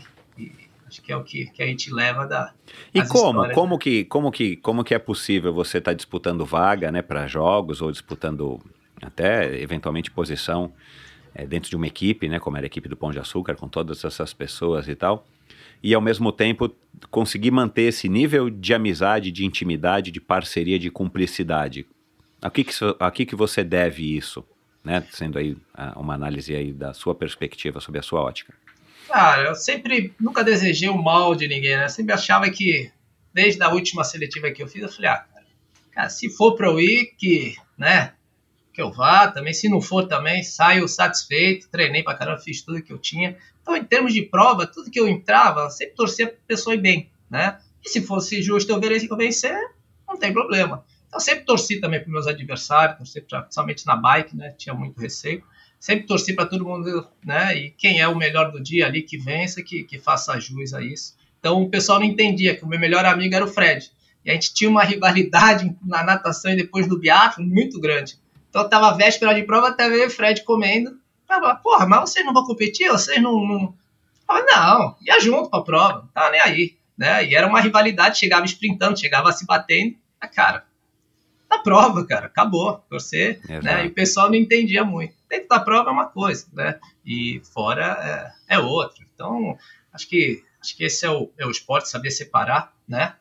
acho 0.92 1.02
que 1.02 1.12
é 1.12 1.16
o 1.16 1.24
que, 1.24 1.46
que 1.48 1.64
a 1.64 1.66
gente 1.66 1.92
leva 1.92 2.28
da 2.28 2.54
E 2.94 3.02
como, 3.08 3.50
como 3.54 3.80
que, 3.80 4.04
como 4.06 4.32
que, 4.32 4.58
como 4.58 4.84
que 4.84 4.94
é 4.94 5.00
possível 5.00 5.54
você 5.54 5.78
estar 5.78 5.92
tá 5.92 5.96
disputando 5.96 6.46
vaga, 6.46 6.92
né, 6.92 7.02
para 7.02 7.26
jogos 7.28 7.82
ou 7.82 7.92
disputando 7.92 8.60
até 9.02 9.60
eventualmente 9.60 10.12
posição 10.12 10.72
é, 11.34 11.48
dentro 11.48 11.70
de 11.70 11.76
uma 11.76 11.88
equipe, 11.88 12.28
né, 12.28 12.40
como 12.40 12.58
era 12.58 12.66
a 12.66 12.68
equipe 12.68 12.90
do 12.90 12.98
Pão 12.98 13.10
de 13.10 13.20
Açúcar, 13.20 13.56
com 13.56 13.68
todas 13.68 14.04
essas 14.04 14.34
pessoas 14.34 14.88
e 14.88 14.96
tal? 14.96 15.26
e 15.84 15.94
ao 15.94 16.02
mesmo 16.02 16.32
tempo 16.32 16.74
conseguir 17.10 17.52
manter 17.52 17.84
esse 17.84 18.08
nível 18.08 18.50
de 18.50 18.74
amizade, 18.74 19.32
de 19.32 19.46
intimidade, 19.46 20.12
de 20.12 20.22
parceria, 20.22 20.78
de 20.78 20.92
cumplicidade. 20.92 21.88
A 22.42 22.50
que, 22.50 22.64
que, 22.64 22.74
a 23.00 23.12
que, 23.12 23.26
que 23.26 23.36
você 23.36 23.64
deve 23.64 24.16
isso? 24.16 24.44
Né? 24.84 25.04
Sendo 25.12 25.38
aí 25.38 25.58
uma 25.96 26.14
análise 26.14 26.56
aí 26.56 26.72
da 26.72 26.94
sua 26.94 27.16
perspectiva 27.16 27.80
sobre 27.80 28.00
a 28.00 28.04
sua 28.04 28.22
ótica. 28.22 28.54
Cara, 29.12 29.50
eu 29.50 29.56
sempre, 29.56 30.14
nunca 30.18 30.42
desejei 30.42 30.88
o 30.88 30.98
mal 30.98 31.36
de 31.36 31.46
ninguém, 31.46 31.76
né? 31.76 31.84
Eu 31.84 31.90
sempre 31.90 32.14
achava 32.14 32.50
que, 32.50 32.90
desde 33.34 33.62
a 33.62 33.68
última 33.68 34.06
seletiva 34.06 34.50
que 34.52 34.64
eu 34.64 34.68
fiz, 34.70 34.82
eu 34.82 34.88
falei, 34.88 35.10
ah, 35.10 35.26
cara, 35.92 36.08
se 36.08 36.30
for 36.30 36.56
para 36.56 36.68
eu 36.68 36.80
ir, 36.80 37.14
que, 37.18 37.58
né, 37.78 38.14
que 38.74 38.82
eu 38.82 38.90
vá, 38.90 39.28
também 39.28 39.54
se 39.54 39.68
não 39.68 39.82
for 39.82 40.08
também, 40.08 40.42
saio 40.44 40.88
satisfeito, 40.88 41.68
treinei 41.70 42.04
pra 42.04 42.16
caramba, 42.16 42.40
fiz 42.40 42.62
tudo 42.62 42.82
que 42.82 42.94
eu 42.94 42.98
tinha. 42.98 43.38
Então, 43.62 43.76
em 43.76 43.84
termos 43.84 44.14
de 44.14 44.22
prova, 44.22 44.66
tudo 44.66 44.90
que 44.90 45.00
eu 45.00 45.10
entrava, 45.10 45.70
sempre 45.70 45.94
torcia 45.96 46.28
pra 46.28 46.38
pessoa 46.48 46.74
ir 46.74 46.80
bem, 46.80 47.12
né? 47.30 47.60
E 47.86 47.90
se 47.90 48.02
fosse 48.02 48.42
justo 48.42 48.72
eu 48.72 49.18
vencer, 49.18 49.60
não 50.08 50.16
tem 50.16 50.32
problema. 50.32 50.86
Então, 51.10 51.20
sempre 51.20 51.44
torci 51.44 51.82
também 51.82 52.00
para 52.02 52.10
meus 52.10 52.28
adversários, 52.28 52.98
torci 52.98 53.20
pra, 53.20 53.42
principalmente 53.42 53.86
na 53.86 53.98
bike, 53.98 54.38
né? 54.38 54.56
Tinha 54.58 54.74
muito 54.74 55.02
receio. 55.02 55.44
Sempre 55.82 56.06
torci 56.06 56.34
para 56.34 56.46
todo 56.46 56.64
mundo, 56.64 57.06
né? 57.26 57.58
E 57.58 57.72
quem 57.72 58.00
é 58.00 58.08
o 58.08 58.16
melhor 58.16 58.52
do 58.52 58.62
dia 58.62 58.86
ali 58.86 59.02
que 59.02 59.18
vença, 59.18 59.62
que, 59.62 59.84
que 59.84 59.98
faça 59.98 60.40
jus 60.40 60.74
a 60.74 60.82
isso. 60.82 61.18
Então, 61.40 61.62
o 61.62 61.70
pessoal 61.70 62.00
não 62.00 62.06
entendia 62.06 62.56
que 62.56 62.64
o 62.64 62.68
meu 62.68 62.80
melhor 62.80 63.04
amigo 63.04 63.36
era 63.36 63.44
o 63.44 63.48
Fred. 63.48 63.92
E 64.24 64.30
a 64.30 64.34
gente 64.34 64.54
tinha 64.54 64.70
uma 64.70 64.84
rivalidade 64.84 65.76
na 65.84 66.04
natação 66.04 66.52
e 66.54 66.56
depois 66.56 66.88
no 66.88 67.00
biatlo 67.00 67.44
muito 67.44 67.82
grande. 67.82 68.18
Então, 68.50 68.62
eu 68.62 68.70
tava 68.70 68.96
véspera 68.96 69.34
de 69.34 69.44
prova, 69.44 69.70
até 69.70 69.90
ver 69.90 70.08
o 70.08 70.12
Fred 70.12 70.44
comendo 70.44 71.02
Tava, 71.32 71.56
porra, 71.56 71.88
mas 71.88 72.02
vocês 72.02 72.26
não 72.26 72.34
vão 72.34 72.46
competir? 72.46 72.90
Vocês 72.90 73.22
não. 73.22 73.48
não... 73.48 73.74
Falei, 74.28 74.44
não, 74.44 74.98
ia 75.02 75.18
junto 75.22 75.50
pra 75.50 75.62
prova, 75.62 76.02
não 76.02 76.08
tava 76.08 76.30
nem 76.30 76.42
aí. 76.42 76.78
Né? 76.98 77.26
E 77.26 77.36
era 77.36 77.48
uma 77.48 77.62
rivalidade, 77.62 78.20
chegava 78.20 78.46
sprintando, 78.46 79.00
chegava 79.00 79.32
se 79.32 79.46
batendo. 79.46 79.96
A 80.20 80.28
cara, 80.28 80.66
na 81.50 81.60
prova, 81.60 82.06
cara, 82.06 82.26
acabou. 82.26 82.84
Torcer, 82.90 83.40
né? 83.64 83.86
E 83.86 83.88
o 83.88 83.94
pessoal 83.94 84.28
não 84.28 84.36
entendia 84.36 84.84
muito. 84.84 85.14
Dentro 85.32 85.48
da 85.48 85.60
prova 85.62 85.90
é 85.90 85.94
uma 85.94 86.10
coisa, 86.10 86.46
né? 86.52 86.80
E 87.06 87.42
fora 87.54 88.34
é, 88.48 88.56
é 88.56 88.60
outra. 88.60 89.04
Então, 89.14 89.58
acho 89.94 90.08
que, 90.08 90.44
acho 90.60 90.76
que 90.76 90.84
esse 90.84 91.06
é 91.06 91.10
o, 91.10 91.32
é 91.38 91.46
o 91.46 91.52
esporte, 91.52 91.90
saber 91.90 92.12
separar, 92.12 92.76
né? 92.88 93.16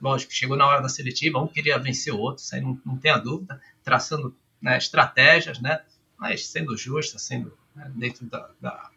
Lógico, 0.00 0.32
chegou 0.32 0.56
na 0.56 0.66
hora 0.66 0.82
da 0.82 0.88
seletiva, 0.88 1.38
um 1.38 1.46
queria 1.46 1.78
vencer 1.78 2.12
o 2.12 2.18
outro, 2.18 2.42
isso 2.42 2.54
aí 2.54 2.60
não, 2.60 2.80
não 2.84 2.96
tenha 2.96 3.16
dúvida, 3.18 3.60
traçando 3.84 4.34
né, 4.60 4.76
estratégias, 4.76 5.60
né? 5.60 5.82
mas 6.20 6.46
sendo 6.46 6.76
justa, 6.76 7.18
sendo 7.18 7.56
né, 7.74 7.90
dentro 7.96 8.26
da, 8.26 8.50
da, 8.60 8.90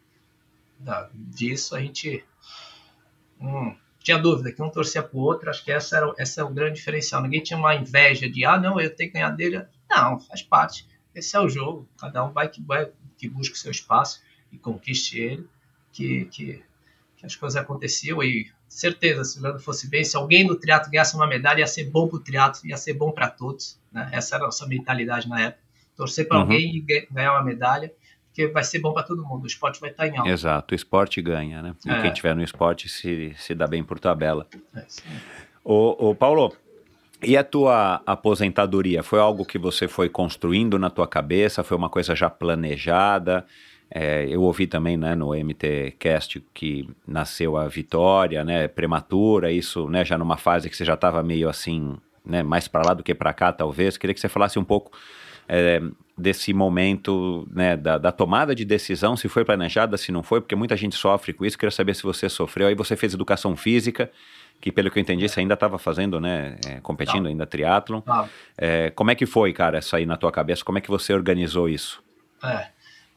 da, 0.78 1.10
disso, 1.14 1.74
a 1.74 1.80
gente 1.80 2.22
hum, 3.40 3.74
tinha 3.98 4.18
dúvida 4.18 4.52
que 4.52 4.62
um 4.62 4.68
torcia 4.68 5.02
para 5.02 5.16
o 5.16 5.22
outro, 5.22 5.48
acho 5.48 5.64
que 5.64 5.72
essa 5.72 5.96
era, 5.96 6.14
esse 6.18 6.38
é 6.38 6.44
o 6.44 6.50
grande 6.50 6.76
diferencial. 6.76 7.22
Ninguém 7.22 7.42
tinha 7.42 7.58
uma 7.58 7.74
inveja 7.74 8.28
de, 8.28 8.44
ah, 8.44 8.58
não, 8.58 8.78
eu 8.78 8.94
tenho 8.94 9.10
que 9.10 9.14
ganhar 9.14 9.30
dele. 9.30 9.64
Não, 9.88 10.20
faz 10.20 10.42
parte. 10.42 10.86
Esse 11.14 11.36
é 11.36 11.40
o 11.40 11.48
jogo. 11.48 11.88
Cada 11.98 12.24
um 12.24 12.32
vai 12.32 12.48
que, 12.48 12.62
vai, 12.62 12.90
que 13.16 13.28
busca 13.28 13.54
o 13.54 13.58
seu 13.58 13.70
espaço 13.70 14.22
e 14.50 14.58
conquiste 14.58 15.18
ele, 15.18 15.48
que, 15.92 16.24
que, 16.26 16.62
que 17.16 17.26
as 17.26 17.36
coisas 17.36 17.60
aconteciam 17.60 18.22
e 18.22 18.50
certeza, 18.68 19.24
se 19.24 19.38
o 19.38 19.42
Leandro 19.42 19.62
fosse 19.62 19.88
bem, 19.88 20.04
se 20.04 20.16
alguém 20.16 20.46
do 20.46 20.56
triatlo 20.56 20.90
ganhasse 20.90 21.14
uma 21.14 21.26
medalha, 21.26 21.60
ia 21.60 21.66
ser 21.66 21.84
bom 21.84 22.08
para 22.08 22.16
o 22.16 22.20
triatlo, 22.20 22.60
ia 22.68 22.76
ser 22.76 22.94
bom 22.94 23.12
para 23.12 23.28
todos. 23.28 23.80
Né? 23.92 24.08
Essa 24.12 24.34
era 24.34 24.44
a 24.44 24.46
nossa 24.48 24.66
mentalidade 24.66 25.28
na 25.28 25.40
época. 25.40 25.62
Torcer 25.96 26.26
para 26.26 26.38
uhum. 26.38 26.42
alguém 26.42 26.76
e 26.76 27.06
ganhar 27.08 27.32
uma 27.32 27.44
medalha, 27.44 27.92
porque 28.26 28.48
vai 28.48 28.64
ser 28.64 28.80
bom 28.80 28.92
para 28.92 29.04
todo 29.04 29.24
mundo. 29.24 29.44
O 29.44 29.46
esporte 29.46 29.80
vai 29.80 29.90
estar 29.90 30.02
tá 30.02 30.08
em 30.08 30.18
alta. 30.18 30.28
Exato, 30.28 30.74
o 30.74 30.76
esporte 30.76 31.22
ganha, 31.22 31.62
né? 31.62 31.76
E 31.86 31.90
é. 31.90 32.02
quem 32.02 32.10
estiver 32.10 32.34
no 32.34 32.42
esporte 32.42 32.88
se, 32.88 33.32
se 33.38 33.54
dá 33.54 33.68
bem 33.68 33.84
por 33.84 34.00
tabela. 34.00 34.48
É, 34.74 34.84
ô, 35.62 36.10
ô, 36.10 36.14
Paulo, 36.16 36.52
e 37.24 37.36
a 37.36 37.44
tua 37.44 38.02
aposentadoria? 38.06 39.02
Foi 39.02 39.18
algo 39.18 39.44
que 39.44 39.58
você 39.58 39.88
foi 39.88 40.08
construindo 40.08 40.78
na 40.78 40.90
tua 40.90 41.06
cabeça? 41.06 41.62
Foi 41.64 41.76
uma 41.76 41.88
coisa 41.88 42.14
já 42.14 42.28
planejada? 42.30 43.44
É, 43.90 44.26
eu 44.28 44.42
ouvi 44.42 44.66
também 44.66 44.96
né, 44.96 45.14
no 45.14 45.34
MTCast 45.34 46.44
que 46.52 46.88
nasceu 47.06 47.56
a 47.56 47.68
Vitória, 47.68 48.44
né, 48.44 48.66
prematura, 48.66 49.52
isso 49.52 49.88
né, 49.88 50.04
já 50.04 50.18
numa 50.18 50.36
fase 50.36 50.68
que 50.68 50.76
você 50.76 50.84
já 50.84 50.94
estava 50.94 51.22
meio 51.22 51.48
assim, 51.48 51.96
né, 52.24 52.42
mais 52.42 52.66
para 52.66 52.88
lá 52.88 52.94
do 52.94 53.02
que 53.02 53.14
para 53.14 53.32
cá, 53.32 53.52
talvez. 53.52 53.96
Queria 53.96 54.14
que 54.14 54.20
você 54.20 54.28
falasse 54.28 54.58
um 54.58 54.64
pouco 54.64 54.90
é, 55.48 55.80
desse 56.16 56.52
momento 56.52 57.46
né, 57.52 57.76
da, 57.76 57.98
da, 57.98 58.12
tomada 58.12 58.54
de 58.54 58.64
decisão, 58.64 59.16
se 59.16 59.28
foi 59.28 59.44
planejada, 59.44 59.96
se 59.96 60.10
não 60.10 60.22
foi, 60.22 60.40
porque 60.40 60.54
muita 60.54 60.76
gente 60.76 60.96
sofre 60.96 61.32
com 61.32 61.44
isso. 61.44 61.58
Queria 61.58 61.70
saber 61.70 61.94
se 61.94 62.02
você 62.02 62.28
sofreu. 62.28 62.68
Aí 62.68 62.74
você 62.74 62.96
fez 62.96 63.14
educação 63.14 63.56
física, 63.56 64.10
que 64.64 64.72
pelo 64.72 64.90
que 64.90 64.98
eu 64.98 65.02
entendi, 65.02 65.28
você 65.28 65.40
ainda 65.40 65.52
estava 65.52 65.78
fazendo, 65.78 66.18
né, 66.18 66.56
é, 66.66 66.80
competindo 66.80 67.24
não. 67.24 67.30
ainda 67.30 67.46
triatlon. 67.46 68.00
É, 68.56 68.90
como 68.90 69.10
é 69.10 69.14
que 69.14 69.26
foi, 69.26 69.52
cara, 69.52 69.76
essa 69.76 69.98
aí 69.98 70.06
na 70.06 70.16
tua 70.16 70.32
cabeça? 70.32 70.64
Como 70.64 70.78
é 70.78 70.80
que 70.80 70.88
você 70.88 71.12
organizou 71.12 71.68
isso? 71.68 72.02
É 72.42 72.68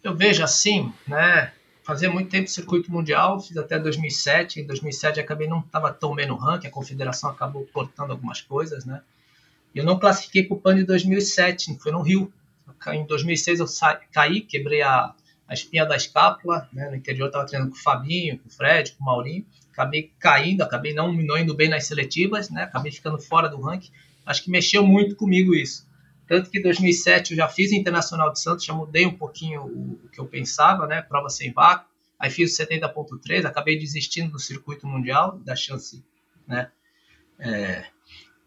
eu 0.07 0.15
vejo 0.15 0.43
assim, 0.43 0.91
né? 1.07 1.51
Fazia 1.83 2.09
muito 2.09 2.29
tempo 2.29 2.49
circuito 2.49 2.91
mundial, 2.91 3.39
fiz 3.39 3.55
até 3.57 3.79
2007. 3.79 4.61
Em 4.61 4.65
2007 4.65 5.19
acabei 5.19 5.47
não 5.47 5.59
estava 5.59 5.91
tão 5.93 6.15
bem 6.15 6.27
no 6.27 6.35
ranking, 6.35 6.67
a 6.67 6.71
confederação 6.71 7.29
acabou 7.29 7.65
cortando 7.71 8.11
algumas 8.11 8.41
coisas, 8.41 8.85
né? 8.85 9.01
Eu 9.73 9.83
não 9.83 9.99
classifiquei 9.99 10.43
para 10.43 10.55
o 10.55 10.59
PAN 10.59 10.75
de 10.75 10.83
2007, 10.83 11.77
foi 11.79 11.91
no 11.91 12.01
Rio. 12.01 12.31
Em 12.87 13.05
2006 13.05 13.59
eu 13.59 13.67
sa 13.67 13.99
caí, 14.11 14.41
quebrei 14.41 14.81
a, 14.81 15.13
a 15.47 15.53
espinha 15.53 15.85
da 15.85 15.95
escápula, 15.95 16.67
né? 16.73 16.89
No 16.89 16.95
interior 16.95 17.27
estava 17.27 17.45
treinando 17.45 17.71
com 17.71 17.77
o 17.77 17.81
Fabinho, 17.81 18.37
com 18.37 18.49
o 18.49 18.51
Fred, 18.51 18.91
com 18.93 19.03
o 19.03 19.05
Maurinho. 19.05 19.45
Acabei 19.71 20.11
caindo, 20.19 20.61
acabei 20.61 20.93
não, 20.93 21.13
não 21.13 21.37
indo 21.37 21.55
bem 21.55 21.69
nas 21.69 21.85
seletivas, 21.85 22.49
né? 22.49 22.63
Acabei 22.63 22.91
ficando 22.91 23.17
fora 23.19 23.47
do 23.47 23.61
ranking. 23.61 23.91
Acho 24.25 24.43
que 24.43 24.51
mexeu 24.51 24.85
muito 24.85 25.15
comigo 25.15 25.55
isso. 25.55 25.87
Tanto 26.27 26.49
que 26.49 26.59
em 26.59 26.61
2007 26.61 27.31
eu 27.31 27.37
já 27.37 27.47
fiz 27.47 27.71
Internacional 27.71 28.33
de 28.33 28.41
Santos, 28.41 28.65
já 28.65 28.73
mudei 28.73 29.05
um 29.05 29.17
pouquinho 29.17 29.61
o, 29.63 30.09
que 30.11 30.19
eu 30.19 30.25
pensava, 30.25 30.85
né? 30.85 31.01
Prova 31.01 31.29
sem 31.29 31.53
vácuo. 31.53 31.87
Aí 32.19 32.29
fiz 32.29 32.59
o 32.59 32.63
70.3, 32.63 33.45
acabei 33.45 33.77
desistindo 33.77 34.31
do 34.31 34.39
circuito 34.39 34.85
mundial, 34.85 35.39
da 35.39 35.55
chance, 35.55 36.03
né? 36.45 36.69
É, 37.39 37.85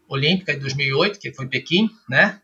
olímpica 0.07 0.53
de 0.53 0.59
2008, 0.59 1.17
que 1.19 1.33
foi 1.33 1.47
Pequim, 1.47 1.89
né? 2.07 2.41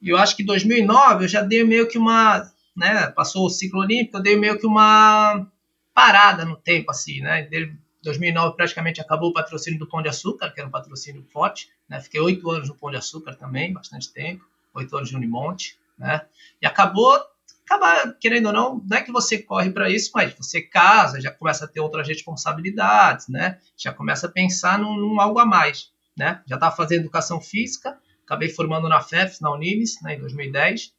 E 0.00 0.08
eu 0.08 0.16
acho 0.16 0.34
que 0.34 0.42
em 0.42 0.46
2009 0.46 1.24
eu 1.24 1.28
já 1.28 1.42
dei 1.42 1.62
meio 1.64 1.86
que 1.86 1.98
uma, 1.98 2.50
né? 2.80 3.06
Passou 3.08 3.46
o 3.46 3.50
ciclo 3.50 3.80
olímpico, 3.80 4.16
eu 4.16 4.22
dei 4.22 4.36
meio 4.36 4.58
que 4.58 4.66
uma 4.66 5.46
parada 5.94 6.44
no 6.44 6.56
tempo, 6.56 6.90
assim, 6.90 7.20
né? 7.20 7.48
Em 7.52 7.78
2009 8.02 8.56
praticamente 8.56 9.00
acabou 9.00 9.30
o 9.30 9.32
patrocínio 9.32 9.78
do 9.78 9.86
Pão 9.86 10.02
de 10.02 10.08
Açúcar, 10.08 10.50
que 10.50 10.58
era 10.58 10.68
um 10.68 10.72
patrocínio 10.72 11.22
forte, 11.32 11.68
né? 11.88 12.00
Fiquei 12.00 12.20
oito 12.20 12.50
anos 12.50 12.68
no 12.68 12.74
Pão 12.74 12.90
de 12.90 12.96
Açúcar 12.96 13.34
também, 13.36 13.72
bastante 13.72 14.12
tempo 14.12 14.44
oito 14.74 14.96
anos 14.96 15.08
de 15.08 15.16
Unimonte, 15.16 15.78
né? 15.98 16.22
E 16.60 16.66
acabou, 16.66 17.20
acaba, 17.64 18.12
querendo 18.20 18.46
ou 18.46 18.52
não, 18.52 18.82
não 18.88 18.96
é 18.96 19.02
que 19.02 19.12
você 19.12 19.38
corre 19.38 19.70
para 19.70 19.90
isso, 19.90 20.10
mas 20.14 20.34
você 20.34 20.62
casa, 20.62 21.20
já 21.20 21.30
começa 21.30 21.64
a 21.64 21.68
ter 21.68 21.80
outras 21.80 22.06
responsabilidades, 22.06 23.28
né? 23.28 23.58
Já 23.76 23.92
começa 23.92 24.26
a 24.26 24.30
pensar 24.30 24.78
num, 24.78 24.96
num 24.96 25.20
algo 25.20 25.38
a 25.38 25.46
mais, 25.46 25.90
né? 26.16 26.42
Já 26.46 26.56
estava 26.56 26.74
fazendo 26.74 27.00
educação 27.00 27.40
física, 27.40 27.98
acabei 28.24 28.48
formando 28.48 28.88
na 28.88 29.00
FEFS, 29.00 29.40
na 29.40 29.52
Unimes, 29.52 30.00
né, 30.02 30.14
em 30.14 30.20
2010. 30.20 30.92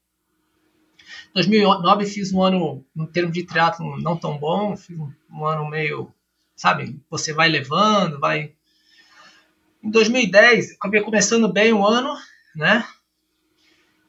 2009 1.33 2.05
fiz 2.05 2.33
um 2.33 2.41
ano, 2.41 2.85
em 2.95 3.05
termos 3.05 3.33
de 3.33 3.43
triatlo, 3.43 4.01
não 4.01 4.17
tão 4.17 4.37
bom, 4.37 4.75
fiz 4.75 4.97
um, 4.97 5.45
ano 5.45 5.69
meio, 5.69 6.11
sabe, 6.55 6.99
você 7.09 7.33
vai 7.33 7.49
levando, 7.49 8.19
vai... 8.19 8.53
Em 9.83 9.89
2010, 9.89 10.73
acabei 10.73 11.01
começando 11.01 11.51
bem 11.51 11.73
o 11.73 11.85
ano, 11.85 12.15
né? 12.55 12.85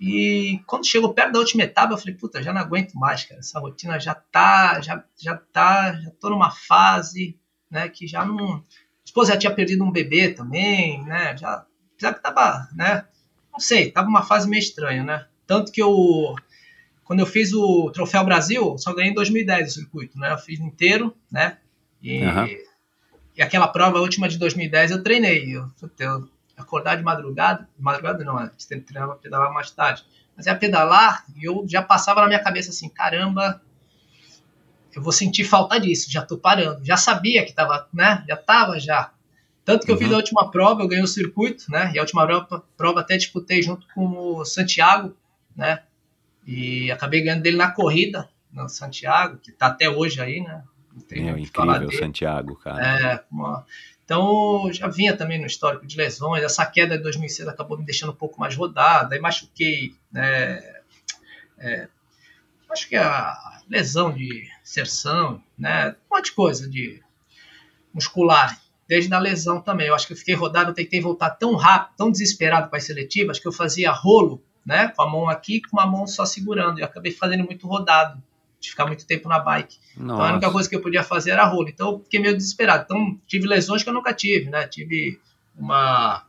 E 0.04 0.60
quando 0.66 0.84
chegou 0.84 1.14
perto 1.14 1.32
da 1.32 1.38
última 1.38 1.62
etapa, 1.62 1.92
eu 1.92 1.96
falei, 1.96 2.14
puta, 2.16 2.42
já 2.42 2.52
não 2.52 2.60
aguento 2.60 2.94
mais, 2.94 3.24
cara. 3.24 3.38
Essa 3.38 3.60
rotina 3.60 4.00
já 4.00 4.12
tá, 4.12 4.80
já, 4.80 5.04
já 5.16 5.36
tá, 5.36 5.92
já 5.94 6.10
tô 6.10 6.28
numa 6.28 6.50
fase, 6.50 7.38
né, 7.70 7.88
que 7.88 8.08
já 8.08 8.24
não. 8.24 8.56
A 8.56 8.62
esposa 9.04 9.34
já 9.34 9.38
tinha 9.38 9.54
perdido 9.54 9.84
um 9.84 9.92
bebê 9.92 10.30
também, 10.30 11.04
né? 11.04 11.36
Já, 11.36 11.64
já 11.96 12.12
que 12.12 12.20
tava, 12.20 12.68
né? 12.74 13.06
Não 13.52 13.60
sei, 13.60 13.92
tava 13.92 14.08
uma 14.08 14.24
fase 14.24 14.48
meio 14.48 14.60
estranha, 14.60 15.04
né? 15.04 15.26
Tanto 15.46 15.70
que 15.70 15.80
eu, 15.80 16.34
quando 17.04 17.20
eu 17.20 17.26
fiz 17.26 17.52
o 17.52 17.90
Troféu 17.90 18.24
Brasil, 18.24 18.76
só 18.78 18.94
ganhei 18.94 19.10
em 19.10 19.14
2010 19.14 19.68
o 19.68 19.74
circuito, 19.74 20.18
né? 20.18 20.32
Eu 20.32 20.38
fiz 20.38 20.60
inteiro, 20.60 21.14
né? 21.30 21.58
E, 22.02 22.24
uhum. 22.24 22.46
e 23.36 23.42
aquela 23.42 23.68
prova 23.68 24.00
última 24.00 24.28
de 24.28 24.38
2010 24.38 24.90
eu 24.92 25.02
treinei. 25.02 25.56
Eu, 25.56 25.70
eu 25.98 26.28
acordar 26.56 26.96
de 26.96 27.02
madrugada, 27.02 27.68
madrugada 27.78 28.24
não, 28.24 28.38
gente 28.38 28.80
treinava 28.80 29.16
pedalar 29.16 29.52
mais 29.52 29.70
tarde, 29.70 30.04
mas 30.36 30.46
é 30.46 30.54
pedalar 30.54 31.24
e 31.36 31.44
eu 31.44 31.64
já 31.68 31.82
passava 31.82 32.20
na 32.20 32.26
minha 32.26 32.42
cabeça 32.42 32.70
assim, 32.70 32.88
caramba, 32.88 33.60
eu 34.94 35.02
vou 35.02 35.12
sentir 35.12 35.44
falta 35.44 35.78
disso, 35.78 36.10
já 36.10 36.22
tô 36.22 36.36
parando, 36.36 36.84
já 36.84 36.96
sabia 36.96 37.44
que 37.44 37.52
tava, 37.52 37.88
né, 37.92 38.24
já 38.28 38.36
tava 38.36 38.78
já. 38.78 39.12
Tanto 39.64 39.86
que 39.86 39.92
uhum. 39.92 39.96
eu 39.96 39.98
fiz 39.98 40.08
uhum. 40.08 40.14
a 40.14 40.18
última 40.18 40.50
prova, 40.50 40.82
eu 40.82 40.88
ganhei 40.88 41.04
o 41.04 41.08
circuito, 41.08 41.64
né, 41.70 41.92
e 41.94 41.98
a 41.98 42.02
última 42.02 42.26
prova, 42.26 42.64
prova 42.76 43.00
até 43.00 43.16
disputei 43.16 43.62
junto 43.62 43.86
com 43.94 44.36
o 44.36 44.44
Santiago, 44.44 45.16
né, 45.56 45.82
e 46.46 46.90
acabei 46.90 47.22
ganhando 47.22 47.42
dele 47.42 47.56
na 47.56 47.70
corrida, 47.70 48.28
no 48.52 48.68
Santiago, 48.68 49.38
que 49.38 49.52
tá 49.52 49.66
até 49.66 49.88
hoje 49.88 50.20
aí, 50.20 50.40
né. 50.40 50.62
é 51.10 51.38
incrível, 51.38 51.90
Santiago, 51.92 52.56
cara. 52.56 52.86
É, 52.86 53.24
uma, 53.30 53.64
então, 54.04 54.70
já 54.72 54.88
vinha 54.88 55.16
também 55.16 55.40
no 55.40 55.46
histórico 55.46 55.86
de 55.86 55.96
lesões. 55.96 56.42
Essa 56.42 56.66
queda 56.66 56.96
de 56.96 57.02
2006 57.02 57.48
acabou 57.48 57.78
me 57.78 57.84
deixando 57.84 58.10
um 58.10 58.16
pouco 58.16 58.38
mais 58.38 58.54
rodada. 58.54 59.14
Aí 59.14 59.20
machuquei, 59.20 59.94
né? 60.12 60.62
É, 61.58 61.88
acho 62.70 62.88
que 62.88 62.96
a 62.96 63.60
lesão 63.68 64.12
de 64.12 64.48
inserção, 64.62 65.42
né? 65.56 65.96
Um 66.10 66.16
monte 66.16 66.26
de 66.26 66.32
coisa 66.32 66.68
de 66.68 67.02
muscular. 67.94 68.60
Desde 68.86 69.14
a 69.14 69.18
lesão 69.18 69.62
também. 69.62 69.86
Eu 69.86 69.94
acho 69.94 70.06
que 70.06 70.12
eu 70.12 70.16
fiquei 70.18 70.34
rodado, 70.34 70.70
eu 70.70 70.74
tentei 70.74 71.00
voltar 71.00 71.30
tão 71.30 71.54
rápido, 71.54 71.96
tão 71.96 72.10
desesperado 72.10 72.68
para 72.68 72.78
as 72.78 72.84
seletivas, 72.84 73.38
que 73.38 73.48
eu 73.48 73.52
fazia 73.52 73.92
rolo, 73.92 74.42
né? 74.64 74.88
Com 74.88 75.02
a 75.02 75.10
mão 75.10 75.28
aqui 75.28 75.60
com 75.60 75.76
uma 75.76 75.86
mão 75.86 76.06
só 76.06 76.24
segurando. 76.24 76.78
E 76.78 76.82
acabei 76.82 77.12
fazendo 77.12 77.44
muito 77.44 77.66
rodado 77.66 78.22
de 78.60 78.70
ficar 78.70 78.86
muito 78.86 79.06
tempo 79.06 79.28
na 79.28 79.38
bike. 79.38 79.78
Nossa. 79.96 80.14
Então 80.14 80.24
a 80.24 80.32
única 80.32 80.50
coisa 80.50 80.68
que 80.68 80.76
eu 80.76 80.80
podia 80.80 81.02
fazer 81.02 81.32
era 81.32 81.44
rolo. 81.44 81.68
Então 81.68 81.92
eu 81.92 81.98
fiquei 82.00 82.20
meio 82.20 82.36
desesperado. 82.36 82.84
Então 82.84 83.20
tive 83.26 83.46
lesões 83.46 83.82
que 83.82 83.88
eu 83.88 83.94
nunca 83.94 84.14
tive, 84.14 84.48
né? 84.48 84.66
Tive 84.66 85.20
uma 85.56 86.24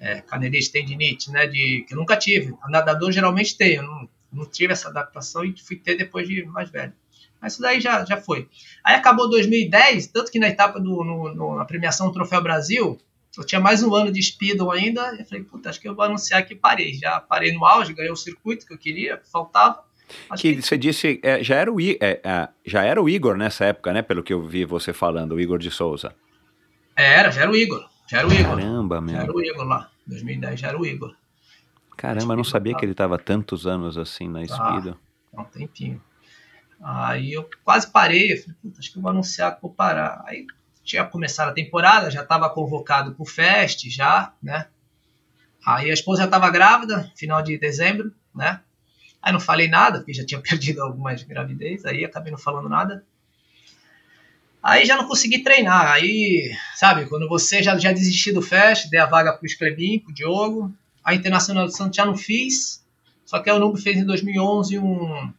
é, 0.00 0.20
canelite, 0.22 0.72
tendinite, 0.72 1.30
né? 1.30 1.46
De, 1.46 1.84
que 1.86 1.94
eu 1.94 1.98
nunca 1.98 2.16
tive. 2.16 2.54
Nadador 2.68 3.12
geralmente 3.12 3.56
tem. 3.56 3.74
Eu 3.74 3.82
não, 3.82 4.08
não 4.32 4.46
tive 4.46 4.72
essa 4.72 4.88
adaptação 4.88 5.44
e 5.44 5.54
fui 5.60 5.76
ter 5.76 5.96
depois 5.96 6.26
de 6.26 6.44
mais 6.46 6.70
velho. 6.70 6.92
Mas 7.40 7.52
isso 7.52 7.62
daí 7.62 7.78
já, 7.78 8.02
já 8.06 8.16
foi. 8.16 8.48
Aí 8.82 8.94
acabou 8.94 9.28
2010, 9.28 10.06
tanto 10.06 10.32
que 10.32 10.38
na 10.38 10.48
etapa 10.48 10.80
do 10.80 11.04
no, 11.04 11.34
no, 11.34 11.56
na 11.56 11.64
premiação 11.66 12.06
do 12.06 12.12
Troféu 12.14 12.42
Brasil, 12.42 12.98
eu 13.36 13.44
tinha 13.44 13.60
mais 13.60 13.82
um 13.82 13.94
ano 13.94 14.12
de 14.12 14.22
speedo 14.22 14.70
ainda. 14.70 15.16
Eu 15.18 15.24
falei, 15.24 15.44
puta, 15.44 15.70
acho 15.70 15.80
que 15.80 15.88
eu 15.88 15.94
vou 15.94 16.04
anunciar 16.04 16.44
que 16.46 16.54
parei. 16.54 16.94
Já 16.94 17.20
parei 17.20 17.52
no 17.52 17.64
auge, 17.64 17.92
ganhei 17.92 18.10
o 18.10 18.16
circuito 18.16 18.66
que 18.66 18.72
eu 18.72 18.78
queria, 18.78 19.20
faltava. 19.32 19.82
Que, 20.36 20.56
que 20.56 20.62
você 20.62 20.76
disse, 20.76 21.20
é, 21.22 21.42
já, 21.42 21.56
era 21.56 21.72
o, 21.72 21.80
é, 21.80 21.96
é, 22.00 22.48
já 22.64 22.82
era 22.82 23.02
o 23.02 23.08
Igor 23.08 23.36
nessa 23.36 23.64
época, 23.64 23.92
né? 23.92 24.02
Pelo 24.02 24.22
que 24.22 24.32
eu 24.32 24.46
vi 24.46 24.64
você 24.64 24.92
falando, 24.92 25.32
o 25.32 25.40
Igor 25.40 25.58
de 25.58 25.70
Souza. 25.70 26.14
Era, 26.94 27.30
já 27.30 27.42
era 27.42 27.50
o 27.50 27.56
Igor. 27.56 27.88
Já 28.06 28.18
era 28.18 28.28
o 28.28 28.32
Igor. 28.32 28.56
Caramba, 28.56 29.00
meu. 29.00 29.14
Já 29.16 29.22
era 29.22 29.32
o 29.32 29.42
Igor 29.42 29.64
lá. 29.64 29.90
2010 30.06 30.60
já 30.60 30.68
era 30.68 30.78
o 30.78 30.86
Igor. 30.86 31.14
Caramba, 31.96 32.34
eu 32.34 32.36
não 32.36 32.44
sabia 32.44 32.74
que 32.74 32.84
ele 32.84 32.92
estava 32.92 33.18
tantos 33.18 33.66
anos 33.66 33.96
assim 33.96 34.28
na 34.28 34.44
Speedo. 34.46 34.98
Ah, 35.34 35.40
um 35.40 35.44
tempinho. 35.44 36.00
Aí 36.82 37.32
eu 37.32 37.48
quase 37.64 37.90
parei, 37.90 38.32
eu 38.32 38.38
falei, 38.38 38.56
puta, 38.60 38.78
acho 38.78 38.92
que 38.92 38.98
eu 38.98 39.02
vou 39.02 39.10
anunciar 39.10 39.54
que 39.54 39.62
vou 39.62 39.70
parar. 39.70 40.22
Aí 40.26 40.46
tinha 40.84 41.04
começado 41.04 41.48
a 41.48 41.54
temporada, 41.54 42.10
já 42.10 42.22
estava 42.22 42.48
convocado 42.50 43.14
para 43.14 43.22
o 43.22 43.26
Fest, 43.26 43.88
já, 43.88 44.32
né? 44.42 44.66
Aí 45.64 45.90
a 45.90 45.94
esposa 45.94 46.22
já 46.22 46.24
estava 46.26 46.50
grávida, 46.50 47.10
final 47.16 47.42
de 47.42 47.56
dezembro, 47.56 48.12
né? 48.34 48.60
Aí 49.22 49.32
não 49.32 49.40
falei 49.40 49.66
nada, 49.66 49.98
porque 49.98 50.12
já 50.12 50.24
tinha 50.24 50.40
perdido 50.42 50.82
algumas 50.82 51.22
gravidez, 51.22 51.84
aí 51.86 52.04
acabei 52.04 52.30
não 52.30 52.38
falando 52.38 52.68
nada. 52.68 53.04
Aí 54.62 54.84
já 54.84 54.96
não 54.96 55.06
consegui 55.06 55.42
treinar. 55.42 55.92
Aí, 55.92 56.54
sabe, 56.74 57.06
quando 57.06 57.28
você 57.28 57.62
já, 57.62 57.76
já 57.78 57.92
desistiu 57.92 58.32
do 58.32 58.40
Fest, 58.40 58.88
dei 58.88 59.00
a 59.00 59.06
vaga 59.06 59.32
pro 59.32 59.46
Esclebin, 59.46 59.98
pro 59.98 60.14
Diogo. 60.14 60.74
A 61.02 61.14
Internacional 61.14 61.66
do 61.66 61.76
Santos 61.76 61.96
já 61.96 62.04
não 62.06 62.16
fiz. 62.16 62.82
Só 63.26 63.40
que 63.40 63.50
a 63.50 63.54
Unubo 63.54 63.76
fez 63.76 63.98
em 63.98 64.04
2011 64.04 64.78
um, 64.78 65.12
um, 65.12 65.32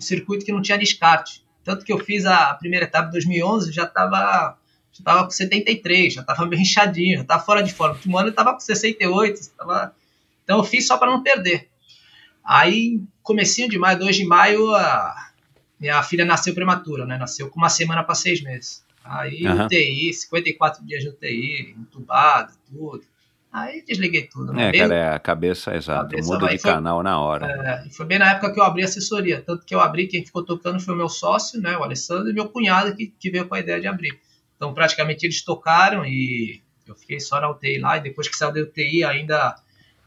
circuito 0.00 0.44
que 0.44 0.52
não 0.52 0.62
tinha 0.62 0.78
descarte. 0.78 1.44
Tanto 1.64 1.84
que 1.84 1.92
eu 1.92 1.98
fiz 1.98 2.24
a 2.24 2.54
primeira 2.54 2.86
etapa 2.86 3.08
em 3.08 3.12
2011, 3.12 3.72
já 3.72 3.84
estava 3.84 4.57
já 4.98 5.04
tava 5.04 5.24
com 5.24 5.30
73, 5.30 6.12
já 6.14 6.22
tava 6.22 6.44
meio 6.46 6.60
inchadinho, 6.62 7.18
já 7.18 7.24
tava 7.24 7.42
fora 7.44 7.62
de 7.62 7.72
forma. 7.72 7.92
No 7.94 7.98
último 7.98 8.18
ano 8.18 8.28
eu 8.28 8.34
tava 8.34 8.52
com 8.52 8.60
68, 8.60 9.50
tava... 9.56 9.94
então 10.44 10.58
eu 10.58 10.64
fiz 10.64 10.86
só 10.86 10.96
para 10.98 11.10
não 11.10 11.22
perder. 11.22 11.68
Aí, 12.44 13.00
comecinho 13.22 13.68
de 13.68 13.78
maio, 13.78 13.98
2 13.98 14.16
de 14.16 14.24
maio, 14.24 14.74
a 14.74 15.28
minha 15.78 16.02
filha 16.02 16.24
nasceu 16.24 16.54
prematura, 16.54 17.04
né? 17.04 17.18
Nasceu 17.18 17.48
com 17.50 17.58
uma 17.58 17.68
semana 17.68 18.02
para 18.02 18.14
seis 18.14 18.42
meses. 18.42 18.82
Aí 19.04 19.46
Aham. 19.46 19.66
UTI, 19.66 20.12
54 20.12 20.84
dias 20.84 21.02
de 21.02 21.08
UTI, 21.10 21.74
entubado, 21.78 22.52
tudo. 22.70 23.02
Aí 23.52 23.82
desliguei 23.86 24.24
tudo. 24.24 24.52
Né? 24.52 24.68
É, 24.68 24.70
Meio- 24.70 24.82
cara, 24.88 24.94
é 24.94 25.14
a 25.14 25.18
cabeça, 25.18 25.74
exato. 25.74 26.10
Cabeça 26.10 26.32
Muda 26.32 26.48
de 26.48 26.58
foi- 26.58 26.70
canal 26.72 27.02
na 27.02 27.18
hora. 27.20 27.46
É, 27.86 27.90
foi 27.90 28.04
bem 28.06 28.18
na 28.18 28.30
época 28.32 28.52
que 28.52 28.60
eu 28.60 28.64
abri 28.64 28.82
a 28.82 28.84
assessoria. 28.86 29.42
Tanto 29.42 29.64
que 29.64 29.74
eu 29.74 29.80
abri, 29.80 30.06
quem 30.06 30.24
ficou 30.24 30.42
tocando 30.44 30.78
foi 30.80 30.94
o 30.94 30.96
meu 30.96 31.08
sócio, 31.08 31.60
né, 31.60 31.76
o 31.76 31.82
Alessandro, 31.82 32.28
e 32.30 32.34
meu 32.34 32.48
cunhado 32.48 32.94
que, 32.94 33.06
que 33.18 33.30
veio 33.30 33.46
com 33.48 33.54
a 33.54 33.60
ideia 33.60 33.80
de 33.80 33.86
abrir. 33.86 34.18
Então, 34.58 34.74
praticamente, 34.74 35.24
eles 35.24 35.42
tocaram 35.42 36.04
e 36.04 36.62
eu 36.86 36.94
fiquei 36.94 37.18
só 37.18 37.40
na 37.40 37.50
UTI 37.50 37.78
lá. 37.78 37.96
E 37.96 38.02
depois 38.02 38.28
que 38.28 38.36
saiu 38.36 38.52
da 38.52 38.60
UTI, 38.60 39.04
ainda 39.04 39.54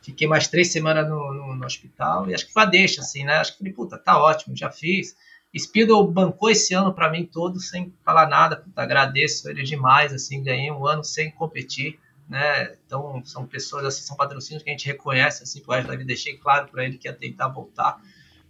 fiquei 0.04 0.28
mais 0.28 0.48
três 0.48 0.72
semanas 0.72 1.10
no, 1.10 1.34
no, 1.34 1.56
no 1.56 1.66
hospital. 1.66 2.30
E 2.30 2.36
acho 2.36 2.46
que 2.46 2.54
foi 2.54 2.62
a 2.62 2.66
deixa, 2.66 3.02
assim, 3.02 3.24
né? 3.24 3.34
Acho 3.38 3.54
que 3.54 3.58
falei, 3.58 3.74
puta, 3.74 3.98
tá 3.98 4.22
ótimo, 4.22 4.56
já 4.56 4.70
fiz. 4.70 5.16
Speedo 5.58 6.06
bancou 6.06 6.52
esse 6.52 6.76
ano 6.76 6.94
para 6.94 7.10
mim 7.10 7.26
todo, 7.26 7.60
sem 7.60 7.92
falar 8.06 8.28
nada. 8.28 8.58
Puta, 8.58 8.84
agradeço 8.84 9.50
ele 9.50 9.64
demais, 9.64 10.14
assim, 10.14 10.44
ganhei 10.44 10.70
um 10.70 10.86
ano 10.86 11.04
sem 11.04 11.32
competir 11.32 11.98
né? 12.32 12.78
Então 12.86 13.22
são 13.26 13.46
pessoas 13.46 13.84
assim, 13.84 14.04
são 14.04 14.16
patrocínios 14.16 14.64
que 14.64 14.70
a 14.70 14.72
gente 14.72 14.86
reconhece 14.86 15.44
assim, 15.44 15.62
pro 15.62 15.74
resto 15.74 15.90
da 15.90 15.98
vida. 15.98 16.06
deixei 16.06 16.38
claro 16.38 16.70
para 16.70 16.86
ele 16.86 16.98
que 16.98 17.06
ia 17.06 17.14
tentar 17.14 17.50
voltar. 17.50 18.02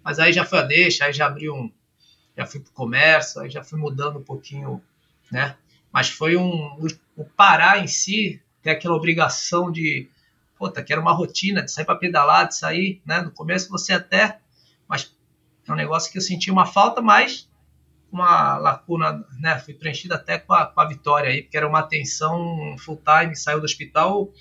Mas 0.03 0.19
aí 0.19 0.31
já 0.31 0.45
foi 0.45 0.59
a 0.59 0.61
deixa, 0.61 1.05
aí 1.05 1.13
já 1.13 1.25
abri 1.25 1.49
um, 1.49 1.71
já 2.37 2.45
fui 2.45 2.59
pro 2.59 2.71
comércio, 2.73 3.41
aí 3.41 3.49
já 3.49 3.63
fui 3.63 3.79
mudando 3.79 4.19
um 4.19 4.23
pouquinho, 4.23 4.83
né? 5.31 5.57
Mas 5.91 6.09
foi 6.09 6.38
um 6.38 6.77
o, 7.15 7.26
parar 7.26 7.84
em 7.84 7.88
si, 7.88 8.41
ter 8.61 8.72
aquela 8.72 8.95
obrigação 8.95 9.72
de, 9.72 10.09
puta, 10.57 10.84
que 10.84 10.91
era 10.91 11.01
uma 11.01 11.13
rotina 11.13 11.61
de 11.61 11.72
sair 11.72 11.85
para 11.85 11.95
pedalar, 11.95 12.47
de 12.47 12.55
sair, 12.55 13.01
né? 13.05 13.22
No 13.22 13.31
começo 13.31 13.69
você 13.69 13.93
até, 13.93 14.39
mas 14.88 15.15
é 15.68 15.72
um 15.72 15.76
negócio 15.76 16.11
que 16.11 16.18
eu 16.18 16.22
senti 16.22 16.49
uma 16.49 16.65
falta, 16.65 17.01
mas 17.01 17.49
uma 18.11 18.57
lacuna, 18.57 19.26
né? 19.39 19.57
Fui 19.59 19.73
preenchida 19.73 20.15
até 20.15 20.38
com 20.38 20.53
a, 20.53 20.65
com 20.65 20.81
a 20.81 20.88
vitória 20.88 21.30
aí, 21.30 21.41
porque 21.41 21.57
era 21.57 21.68
uma 21.68 21.80
atenção 21.80 22.76
full 22.80 23.01
time, 23.03 23.35
saiu 23.35 23.59
do 23.59 23.65
hospital, 23.65 24.31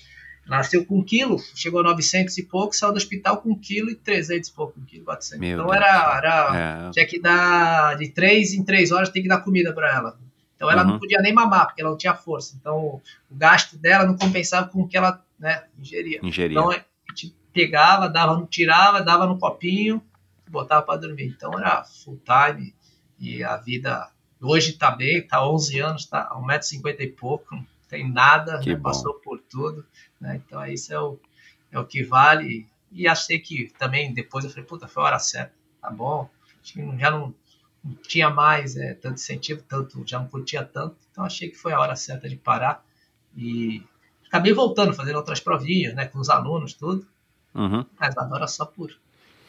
nasceu 0.45 0.85
com 0.85 0.99
um 0.99 1.03
quilo, 1.03 1.37
chegou 1.55 1.79
a 1.79 1.83
900 1.83 2.37
e 2.37 2.43
pouco, 2.43 2.75
saiu 2.75 2.91
do 2.91 2.97
hospital 2.97 3.37
com 3.37 3.51
um 3.51 3.59
quilo 3.59 3.89
e 3.89 3.95
300 3.95 4.49
e 4.49 4.53
pouco, 4.53 4.79
um 4.79 4.85
quilo 4.85 5.03
e 5.03 5.05
400. 5.05 5.39
Meu 5.39 5.51
então 5.51 5.65
Deus 5.65 5.77
era, 5.77 6.17
era 6.17 6.87
É. 6.87 6.91
tinha 6.91 7.07
que 7.07 7.19
dar 7.19 7.95
de 7.97 8.09
três 8.09 8.53
em 8.53 8.63
três 8.63 8.91
horas, 8.91 9.09
tem 9.09 9.23
que 9.23 9.29
dar 9.29 9.39
comida 9.39 9.73
para 9.73 9.95
ela. 9.95 10.19
Então 10.61 10.69
ela 10.69 10.83
Uhum. 10.83 10.89
não 10.89 10.99
podia 10.99 11.19
nem 11.19 11.33
mamar, 11.33 11.65
porque 11.65 11.81
ela 11.81 11.89
não 11.89 11.97
tinha 11.97 12.13
força. 12.13 12.55
Então 12.55 13.01
o 13.31 13.35
gasto 13.35 13.75
dela 13.79 14.05
não 14.05 14.15
compensava 14.15 14.67
com 14.67 14.83
o 14.83 14.87
que 14.87 14.95
ela 14.95 15.25
né, 15.39 15.63
ingeria. 15.79 16.19
Ingerir. 16.21 16.51
Então 16.55 16.69
a 16.69 16.85
gente 17.09 17.35
pegava, 17.51 18.07
dava, 18.07 18.45
tirava, 18.45 19.01
dava 19.01 19.25
no 19.25 19.39
copinho, 19.39 19.99
botava 20.47 20.83
para 20.83 20.99
dormir. 20.99 21.33
Então 21.35 21.57
era 21.57 21.83
full 21.83 22.21
time 22.23 22.75
e 23.17 23.43
a 23.43 23.57
vida 23.57 24.07
hoje 24.39 24.73
tá 24.73 24.91
bem, 24.91 25.25
tá 25.25 25.43
11 25.49 25.79
anos, 25.79 26.05
tá 26.05 26.27
a 26.29 26.35
1,50m 26.39 26.95
e 26.99 27.07
pouco, 27.07 27.55
não 27.55 27.65
tem 27.89 28.07
nada, 28.11 28.59
né, 28.59 28.75
passou 28.75 29.15
por 29.15 29.39
tudo, 29.39 29.83
né? 30.19 30.39
Então 30.45 30.63
isso 30.67 30.93
é 30.93 30.99
o, 31.01 31.19
é 31.71 31.79
o 31.79 31.85
que 31.85 32.03
vale. 32.03 32.67
E 32.91 33.07
achei 33.07 33.39
que 33.39 33.73
também 33.79 34.13
depois 34.13 34.45
eu 34.45 34.51
falei, 34.51 34.65
puta, 34.65 34.87
foi 34.87 35.01
a 35.01 35.05
hora 35.07 35.19
certa, 35.19 35.53
tá 35.81 35.89
bom? 35.89 36.29
Acho 36.61 36.73
que 36.73 36.97
já 36.99 37.09
não, 37.09 37.33
não 37.83 37.95
tinha 37.95 38.29
mais 38.29 38.75
é, 38.75 38.93
tanto 38.93 39.15
incentivo, 39.15 39.63
tanto, 39.67 40.03
já 40.05 40.19
não 40.19 40.27
curtia 40.27 40.63
tanto, 40.63 40.95
então 41.11 41.23
achei 41.23 41.49
que 41.49 41.57
foi 41.57 41.73
a 41.73 41.79
hora 41.79 41.95
certa 41.95 42.29
de 42.29 42.35
parar 42.35 42.83
e 43.35 43.81
acabei 44.27 44.53
voltando, 44.53 44.93
fazendo 44.93 45.15
outras 45.15 45.39
provinhas, 45.39 45.93
né, 45.95 46.05
com 46.05 46.19
os 46.19 46.29
alunos, 46.29 46.73
tudo, 46.73 47.05
Uhum. 47.53 47.83
mas 47.99 48.17
agora 48.17 48.47
só 48.47 48.65
por, 48.65 48.91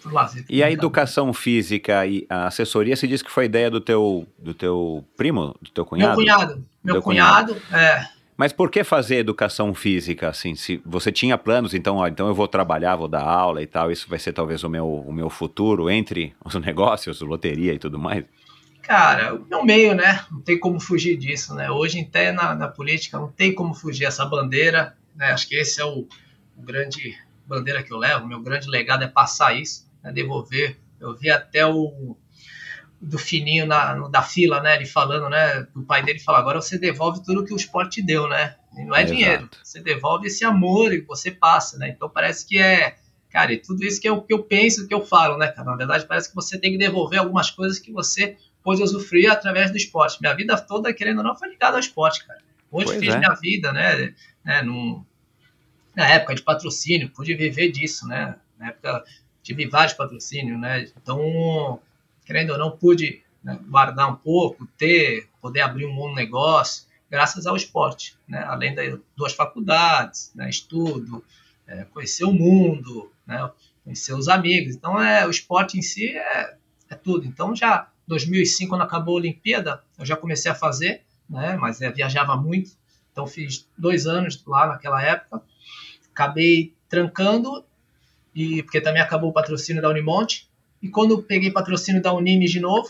por 0.03 0.13
lazer. 0.13 0.45
E 0.49 0.63
a 0.63 0.71
educação 0.71 1.33
física 1.33 2.05
e 2.07 2.27
a 2.29 2.49
assessoria, 2.49 2.97
se 2.97 3.07
diz 3.07 3.23
que 3.23 3.31
foi 3.31 3.45
ideia 3.45 3.71
do 3.71 3.81
teu, 3.81 4.27
do 4.39 4.53
teu 4.53 5.05
primo, 5.17 5.55
do 5.63 5.71
teu 5.71 5.85
cunhado? 5.85 6.17
Meu 6.17 6.17
cunhado, 6.17 6.65
meu 6.83 6.95
Teu 6.97 7.03
cunhado, 7.03 7.57
é, 7.71 8.09
Mas 8.43 8.53
por 8.53 8.73
que 8.73 8.83
fazer 8.83 9.19
educação 9.19 9.73
física, 9.73 10.29
assim? 10.29 10.57
Se 10.57 10.83
você 10.85 11.13
tinha 11.13 11.39
planos, 11.39 11.75
então, 11.75 11.99
ó, 11.99 12.09
então 12.09 12.27
eu 12.27 12.35
vou 12.35 12.49
trabalhar, 12.49 12.97
vou 12.97 13.07
dar 13.07 13.23
aula 13.23 13.63
e 13.63 13.69
tal, 13.69 13.93
isso 13.93 14.09
vai 14.09 14.19
ser 14.19 14.33
talvez 14.33 14.65
o 14.65 14.69
meu, 14.69 14.85
o 14.85 15.13
meu 15.13 15.31
futuro 15.31 15.89
entre 15.89 16.35
os 16.45 16.53
negócios, 16.57 17.21
loteria 17.21 17.73
e 17.73 17.79
tudo 17.79 18.01
mais? 18.01 18.25
Cara, 18.83 19.37
o 19.37 19.47
meu 19.49 19.65
meio, 19.65 19.95
né? 19.95 20.25
Não 20.29 20.41
tem 20.41 20.59
como 20.59 20.81
fugir 20.81 21.17
disso, 21.17 21.55
né? 21.55 21.71
Hoje, 21.71 22.01
até 22.01 22.33
na, 22.33 22.53
na 22.53 22.67
política, 22.67 23.17
não 23.17 23.29
tem 23.29 23.55
como 23.55 23.75
fugir 23.75 24.07
essa 24.07 24.27
bandeira, 24.27 24.97
né? 25.15 25.27
Acho 25.27 25.49
que 25.49 25.55
esse 25.55 25.81
é 25.81 25.85
o, 25.85 26.09
o 26.57 26.63
grande 26.63 27.17
bandeira 27.47 27.81
que 27.81 27.93
eu 27.93 27.97
levo, 27.97 28.27
meu 28.27 28.43
grande 28.43 28.69
legado 28.69 29.05
é 29.05 29.07
passar 29.07 29.57
isso, 29.57 29.89
né? 30.03 30.11
devolver. 30.11 30.81
Eu 30.99 31.15
vi 31.15 31.31
até 31.31 31.65
o 31.65 32.17
do 33.03 33.19
fininho 33.19 33.67
na, 33.67 33.95
no- 33.97 34.09
da 34.09 34.23
fila, 34.23 34.61
né? 34.63 34.77
Ele 34.77 34.87
falando, 34.87 35.29
né? 35.29 35.67
O 35.75 35.83
pai 35.83 36.03
dele 36.03 36.21
fala, 36.21 36.39
agora 36.39 36.61
você 36.63 36.79
devolve 36.79 37.23
tudo 37.25 37.45
que 37.45 37.53
o 37.53 37.57
esporte 37.57 38.01
te 38.01 38.03
deu, 38.07 38.29
né? 38.29 38.55
E 38.79 38.85
não 38.85 38.95
é 38.95 39.03
Exato. 39.03 39.15
dinheiro, 39.17 39.51
você 39.63 39.81
devolve 39.81 40.29
esse 40.29 40.45
amor 40.45 40.91
que 40.91 41.03
você 41.03 41.31
passa, 41.31 41.77
né? 41.79 41.89
Então 41.89 42.09
parece 42.09 42.47
que 42.47 42.59
é 42.59 42.97
Cara, 43.33 43.51
e 43.51 43.57
tudo 43.57 43.83
isso 43.83 43.99
que 43.99 44.07
eu, 44.07 44.21
que 44.21 44.33
eu 44.33 44.43
penso, 44.43 44.87
que 44.87 44.93
eu 44.93 45.01
falo, 45.07 45.39
né, 45.39 45.49
cara? 45.49 45.71
Na 45.71 45.77
verdade, 45.77 46.07
parece 46.07 46.29
que 46.29 46.35
você 46.35 46.59
tem 46.59 46.73
que 46.73 46.77
devolver 46.77 47.19
algumas 47.19 47.51
coisas 47.51 47.79
que 47.79 47.91
você 47.91 48.37
pôde 48.63 48.83
usufruir 48.83 49.33
através 49.33 49.71
do 49.71 49.77
esporte. 49.79 50.21
Minha 50.21 50.35
vida 50.35 50.61
toda, 50.61 50.93
querendo 50.93 51.19
ou 51.19 51.25
não, 51.25 51.35
foi 51.35 51.49
ligada 51.49 51.77
ao 51.77 51.81
esporte, 51.81 52.27
cara. 52.27 52.41
Hoje 52.71 52.89
Pois 52.89 53.01
fiz 53.01 53.15
é. 53.15 53.19
minha 53.19 53.35
vida, 53.35 53.73
né, 53.73 54.15
né 54.45 54.61
num, 54.63 55.03
na 55.97 56.07
época 56.09 56.35
de 56.35 56.43
patrocínio, 56.43 57.09
pude 57.09 57.35
viver 57.35 57.71
disso, 57.73 58.07
né? 58.07 58.37
Na 58.59 58.69
época 58.69 59.03
tive 59.43 59.67
vários 59.67 59.95
patrocínios, 59.95 60.61
né? 60.61 60.87
Então, 60.95 61.81
querendo 62.33 62.51
ou 62.53 62.59
não, 62.59 62.71
pude 62.71 63.23
né, 63.45 63.59
guardar 63.69 64.11
um 64.11 64.17
pouco, 64.17 64.67
ter, 64.79 65.29
poder 65.39 65.61
abrir 65.61 65.85
um 65.85 65.95
bom 65.95 66.15
negócio, 66.15 66.87
graças 67.11 67.47
ao 67.47 67.55
esporte, 67.55 68.17
né? 68.27 68.43
Além 68.45 68.75
das 68.75 68.99
duas 69.15 69.35
faculdades, 69.35 70.33
né? 70.35 70.49
estudo, 70.49 71.23
é, 71.67 71.85
conhecer 71.85 72.25
o 72.25 72.33
mundo, 72.33 73.13
né? 73.27 73.51
Conhecer 73.85 74.15
os 74.15 74.29
amigos. 74.29 74.75
Então, 74.75 74.99
é 74.99 75.27
o 75.27 75.31
esporte 75.31 75.79
em 75.79 75.83
si 75.83 76.09
é, 76.09 76.57
é 76.89 76.95
tudo. 76.95 77.27
Então, 77.27 77.55
já 77.55 77.91
2005, 78.07 78.71
quando 78.71 78.83
acabou 78.83 79.17
a 79.17 79.19
Olimpíada, 79.19 79.85
eu 79.99 80.07
já 80.07 80.17
comecei 80.17 80.51
a 80.51 80.55
fazer, 80.55 81.03
né? 81.29 81.59
Mas 81.59 81.83
é, 81.83 81.91
viajava 81.91 82.35
muito. 82.35 82.71
Então, 83.13 83.27
fiz 83.27 83.69
dois 83.77 84.07
anos 84.07 84.43
lá 84.47 84.69
naquela 84.69 85.03
época. 85.03 85.43
Acabei 86.11 86.73
trancando, 86.89 87.63
e 88.35 88.63
porque 88.63 88.81
também 88.81 89.03
acabou 89.03 89.29
o 89.29 89.35
patrocínio 89.35 89.83
da 89.83 89.91
Unimonte. 89.91 90.51
E 90.83 90.89
quando 90.89 91.13
eu 91.13 91.23
peguei 91.23 91.51
patrocínio 91.51 92.03
da 92.03 92.13
Unime 92.13 92.47
de 92.47 92.61
novo, 92.61 92.89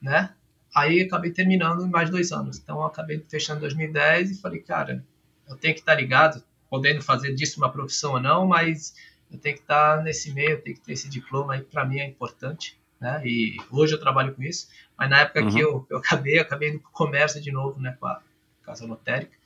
né? 0.00 0.32
Aí 0.74 1.02
acabei 1.02 1.30
terminando 1.30 1.84
em 1.84 1.90
mais 1.90 2.08
dois 2.08 2.32
anos. 2.32 2.58
Então 2.58 2.76
eu 2.78 2.84
acabei 2.84 3.24
fechando 3.28 3.58
em 3.58 3.62
2010 3.62 4.30
e 4.30 4.40
falei, 4.40 4.60
cara, 4.60 5.04
eu 5.48 5.56
tenho 5.56 5.74
que 5.74 5.80
estar 5.80 5.94
ligado, 5.94 6.42
podendo 6.70 7.02
fazer 7.02 7.34
disso 7.34 7.58
uma 7.60 7.70
profissão 7.70 8.12
ou 8.12 8.20
não, 8.20 8.46
mas 8.46 8.94
eu 9.30 9.38
tenho 9.38 9.56
que 9.56 9.62
estar 9.62 10.02
nesse 10.02 10.32
meio, 10.32 10.50
eu 10.52 10.62
tenho 10.62 10.76
que 10.76 10.82
ter 10.82 10.92
esse 10.92 11.08
diploma 11.08 11.54
aí, 11.54 11.62
para 11.62 11.84
mim 11.84 11.98
é 11.98 12.06
importante. 12.06 12.78
Né? 13.00 13.20
E 13.26 13.56
hoje 13.70 13.94
eu 13.94 14.00
trabalho 14.00 14.34
com 14.34 14.42
isso, 14.42 14.68
mas 14.96 15.10
na 15.10 15.20
época 15.20 15.40
que 15.50 15.58
eu, 15.58 15.84
eu 15.90 15.98
acabei, 15.98 16.38
eu 16.38 16.42
acabei 16.42 16.70
indo 16.70 16.78
pro 16.78 16.90
comércio 16.90 17.40
de 17.40 17.50
novo, 17.50 17.80
né, 17.80 17.96
com 17.98 18.06
a 18.06 18.22
casa 18.62 18.86
lotérica. 18.86 19.36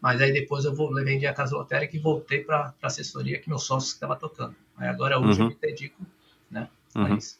Mas 0.00 0.20
aí 0.20 0.32
depois 0.32 0.64
eu 0.64 0.74
vou, 0.74 0.92
vendi 0.94 1.26
a 1.26 1.32
casa 1.34 1.56
lotérica 1.56 1.96
e 1.96 1.98
voltei 1.98 2.42
para 2.44 2.74
assessoria 2.82 3.38
que 3.38 3.48
meu 3.48 3.58
sócio 3.58 3.88
estava 3.92 4.16
tocando. 4.16 4.54
Aí 4.76 4.88
agora 4.88 5.18
hoje 5.18 5.40
Uhum. 5.40 5.46
eu 5.46 5.50
me 5.50 5.56
dedico, 5.60 6.06
né, 6.50 6.68
a 6.79 6.79
Uhum. 6.96 7.16
isso. 7.16 7.38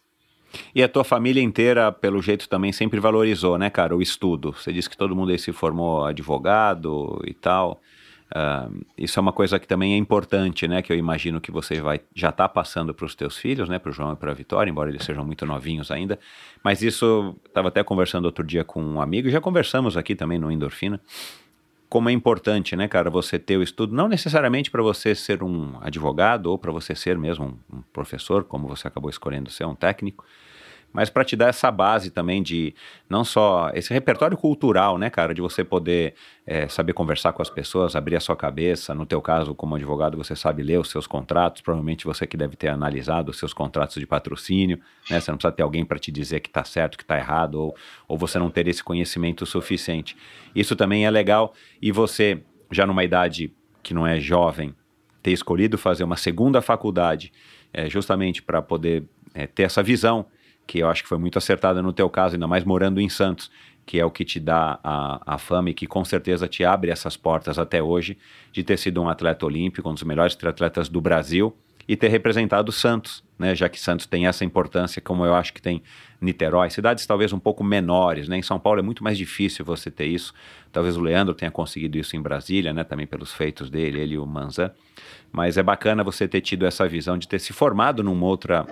E 0.75 0.83
a 0.83 0.89
tua 0.89 1.05
família 1.05 1.43
inteira, 1.43 1.93
pelo 1.93 2.21
jeito, 2.21 2.49
também 2.49 2.73
sempre 2.73 2.99
valorizou, 2.99 3.57
né, 3.57 3.71
cara, 3.71 3.97
o 3.97 4.03
estudo. 4.03 4.53
Você 4.53 4.73
disse 4.73 4.91
que 4.91 4.97
todo 4.97 5.15
mundo 5.15 5.31
aí 5.31 5.39
se 5.39 5.53
formou 5.53 6.05
advogado 6.05 7.21
e 7.25 7.33
tal. 7.33 7.81
Ah, 8.33 8.69
isso 8.97 9.19
é 9.19 9.21
uma 9.21 9.33
coisa 9.33 9.59
que 9.59 9.67
também 9.67 9.95
é 9.95 9.97
importante, 9.97 10.69
né? 10.69 10.83
Que 10.83 10.93
eu 10.93 10.97
imagino 10.97 11.41
que 11.41 11.51
você 11.51 11.81
vai 11.81 12.01
já 12.15 12.29
está 12.29 12.49
passando 12.49 12.95
para 12.95 13.05
os 13.05 13.15
teus 13.15 13.37
filhos, 13.37 13.69
né? 13.69 13.79
Para 13.79 13.91
o 13.91 13.93
João 13.93 14.13
e 14.13 14.17
para 14.17 14.31
a 14.31 14.35
Vitória, 14.35 14.71
embora 14.71 14.89
eles 14.89 15.05
sejam 15.05 15.25
muito 15.25 15.45
novinhos 15.45 15.91
ainda. 15.91 16.19
Mas 16.63 16.81
isso, 16.81 17.35
estava 17.45 17.69
até 17.69 17.83
conversando 17.83 18.27
outro 18.27 18.45
dia 18.45 18.63
com 18.63 18.83
um 18.83 19.01
amigo, 19.01 19.27
e 19.27 19.33
já 19.33 19.41
conversamos 19.41 19.97
aqui 19.97 20.15
também 20.15 20.39
no 20.39 20.51
Endorfina, 20.51 21.01
como 21.91 22.09
é 22.09 22.13
importante, 22.13 22.77
né, 22.77 22.87
cara, 22.87 23.11
você 23.11 23.37
ter 23.37 23.57
o 23.57 23.63
estudo, 23.65 23.93
não 23.93 24.07
necessariamente 24.07 24.71
para 24.71 24.81
você 24.81 25.13
ser 25.13 25.43
um 25.43 25.77
advogado 25.81 26.47
ou 26.47 26.57
para 26.57 26.71
você 26.71 26.95
ser 26.95 27.19
mesmo 27.19 27.59
um, 27.71 27.83
professor, 27.93 28.45
como 28.45 28.69
você 28.69 28.87
acabou 28.87 29.11
escolhendo 29.11 29.51
ser 29.51 29.65
um 29.67 29.75
técnico, 29.75 30.25
mas 30.93 31.09
para 31.09 31.25
te 31.25 31.37
dar 31.37 31.49
essa 31.49 31.71
base 31.71 32.11
também 32.11 32.43
de 32.43 32.75
não 33.09 33.25
só 33.25 33.71
esse 33.75 33.93
repertório 33.93 34.37
cultural, 34.37 34.99
né, 34.99 35.09
cara, 35.09 35.33
de 35.33 35.41
você 35.41 35.63
poder 35.63 36.15
é, 36.45 36.69
saber 36.69 36.93
conversar 36.93 37.33
com 37.33 37.41
as 37.41 37.49
pessoas, 37.49 37.95
abrir 37.95 38.17
a 38.17 38.21
sua 38.21 38.35
cabeça. 38.35 38.93
No 38.95 39.07
teu 39.07 39.23
caso, 39.23 39.55
como 39.55 39.77
advogado, 39.77 40.17
você 40.17 40.35
sabe 40.35 40.63
ler 40.63 40.81
os 40.81 40.91
seus 40.91 41.07
contratos. 41.07 41.63
Provavelmente 41.63 42.05
você 42.05 42.27
que 42.27 42.37
deve 42.37 42.57
ter 42.57 42.69
analisado 42.69 43.31
os 43.31 43.39
seus 43.39 43.53
contratos 43.53 43.97
de 43.97 44.07
patrocínio, 44.07 44.81
né? 45.09 45.21
Você 45.21 45.31
não 45.31 45.39
precisa 45.39 45.53
ter 45.53 45.63
alguém 45.63 45.85
para 45.85 45.99
te 45.99 46.11
dizer 46.11 46.41
que 46.41 46.49
está 46.49 46.65
certo, 46.65 46.99
que 46.99 47.05
está 47.05 47.17
errado, 47.17 47.55
ou, 47.55 47.77
ou 48.09 48.19
você 48.19 48.39
não 48.39 48.51
ter 48.51 48.67
esse 48.67 48.83
conhecimento 48.83 49.47
suficiente. 49.47 50.17
Isso 50.55 50.75
também 50.75 51.07
é 51.07 51.11
legal. 51.11 51.55
E 51.81 51.93
você, 51.93 52.43
já 52.71 52.85
numa 52.85 53.05
idade 53.05 53.53
que 53.83 53.95
não 53.95 54.07
é 54.07 54.19
jovem, 54.19 54.75
ter 55.23 55.31
escolhido 55.31 55.79
fazer 55.79 56.03
uma 56.03 56.17
segunda 56.17 56.61
faculdade, 56.61 57.33
é, 57.73 57.89
justamente 57.89 58.43
para 58.43 58.61
poder 58.61 59.05
é, 59.33 59.47
ter 59.47 59.63
essa 59.63 59.83
visão 59.83 60.27
que 60.71 60.79
eu 60.79 60.89
acho 60.89 61.03
que 61.03 61.09
foi 61.09 61.19
muito 61.19 61.37
acertada 61.37 61.83
no 61.83 61.93
teu 61.93 62.09
caso, 62.09 62.37
ainda 62.37 62.47
mais 62.47 62.63
morando 62.63 63.01
em 63.01 63.09
Santos, 63.09 63.51
que 63.85 63.99
é 63.99 64.05
o 64.05 64.11
que 64.11 64.25
te 64.25 64.39
dá 64.39 64.79
a, 64.85 65.35
a 65.35 65.37
fama 65.37 65.71
e 65.71 65.75
que 65.75 65.85
com 65.85 66.05
certeza 66.05 66.47
te 66.47 66.65
abre 66.65 66.93
essas 66.93 67.17
portas 67.17 67.59
até 67.59 67.83
hoje 67.83 68.17
de 68.53 68.63
ter 68.63 68.77
sido 68.77 69.03
um 69.03 69.09
atleta 69.09 69.45
olímpico, 69.45 69.91
um 69.91 69.95
dos 69.95 70.05
melhores 70.05 70.37
triatletas 70.37 70.89
do 70.89 71.01
Brasil 71.01 71.53
e 71.89 71.97
ter 71.97 72.07
representado 72.07 72.71
Santos, 72.71 73.25
né, 73.37 73.53
já 73.53 73.69
que 73.69 73.81
Santos 73.81 74.07
tem 74.07 74.29
essa 74.29 74.45
importância, 74.45 75.03
como 75.03 75.25
eu 75.25 75.35
acho 75.35 75.53
que 75.53 75.61
tem 75.61 75.83
Niterói, 76.21 76.71
cidades 76.71 77.05
talvez 77.05 77.33
um 77.33 77.39
pouco 77.41 77.65
menores, 77.65 78.29
né, 78.29 78.37
em 78.37 78.43
São 78.43 78.61
Paulo 78.61 78.79
é 78.79 78.83
muito 78.83 79.03
mais 79.03 79.19
difícil 79.19 79.65
você 79.65 79.91
ter 79.91 80.07
isso, 80.07 80.33
talvez 80.71 80.97
o 80.97 81.01
Leandro 81.01 81.35
tenha 81.35 81.51
conseguido 81.51 81.99
isso 81.99 82.15
em 82.15 82.23
Brasília, 82.23 82.73
né, 82.73 82.85
também 82.85 83.09
pelos 83.09 83.33
feitos 83.33 83.69
dele, 83.69 83.99
ele 83.99 84.15
e 84.15 84.19
o 84.19 84.25
Manzan, 84.25 84.71
mas 85.33 85.59
é 85.59 85.65
bacana 85.65 86.05
você 86.05 86.29
ter 86.29 86.43
tido 86.43 86.65
essa 86.65 86.87
visão 86.87 87.19
de 87.19 87.27
ter 87.27 87.41
se 87.41 87.53
formado 87.53 88.05
numa 88.05 88.25
outra 88.25 88.65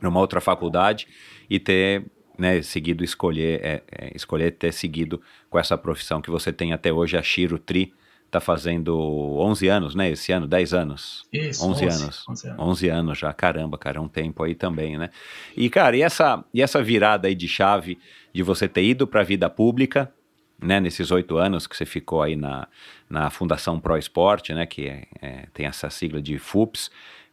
numa 0.00 0.20
outra 0.20 0.40
faculdade 0.40 1.06
e 1.48 1.58
ter 1.58 2.04
né, 2.38 2.62
seguido 2.62 3.02
escolher, 3.02 3.60
é, 3.62 3.82
é, 3.90 4.12
escolher 4.14 4.52
ter 4.52 4.72
seguido 4.72 5.20
com 5.50 5.58
essa 5.58 5.76
profissão 5.76 6.22
que 6.22 6.30
você 6.30 6.52
tem 6.52 6.72
até 6.72 6.92
hoje, 6.92 7.16
a 7.16 7.22
Shiro 7.22 7.58
Tri, 7.58 7.92
está 8.26 8.40
fazendo 8.40 8.94
11 9.38 9.68
anos, 9.68 9.94
né, 9.94 10.10
esse 10.10 10.30
ano, 10.30 10.46
10 10.46 10.74
anos. 10.74 11.26
Isso, 11.32 11.64
11, 11.66 11.86
11 11.86 12.02
anos. 12.02 12.24
11 12.28 12.48
anos. 12.48 12.60
11 12.60 12.88
anos 12.88 13.18
já, 13.18 13.32
caramba, 13.32 13.78
cara, 13.78 14.00
um 14.00 14.08
tempo 14.08 14.42
aí 14.44 14.54
também, 14.54 14.98
né? 14.98 15.10
E, 15.56 15.68
cara, 15.70 15.96
e 15.96 16.02
essa, 16.02 16.44
e 16.52 16.62
essa 16.62 16.82
virada 16.82 17.26
aí 17.26 17.34
de 17.34 17.48
chave 17.48 17.98
de 18.32 18.42
você 18.42 18.68
ter 18.68 18.84
ido 18.84 19.06
para 19.06 19.22
a 19.22 19.24
vida 19.24 19.48
pública, 19.48 20.12
né, 20.60 20.78
nesses 20.78 21.10
oito 21.10 21.38
anos 21.38 21.66
que 21.66 21.76
você 21.76 21.86
ficou 21.86 22.22
aí 22.22 22.36
na, 22.36 22.68
na 23.08 23.30
Fundação 23.30 23.80
Pro 23.80 23.96
Esporte, 23.96 24.52
né, 24.52 24.66
que 24.66 24.86
é, 24.86 25.04
é, 25.22 25.46
tem 25.54 25.66
essa 25.66 25.88
sigla 25.88 26.20
de 26.20 26.38
FUPS, 26.38 26.90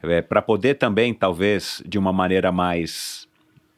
é, 0.10 0.22
para 0.22 0.42
poder 0.42 0.76
também, 0.76 1.14
talvez, 1.14 1.82
de 1.86 1.98
uma 1.98 2.14
maneira 2.14 2.52
mais 2.52 3.26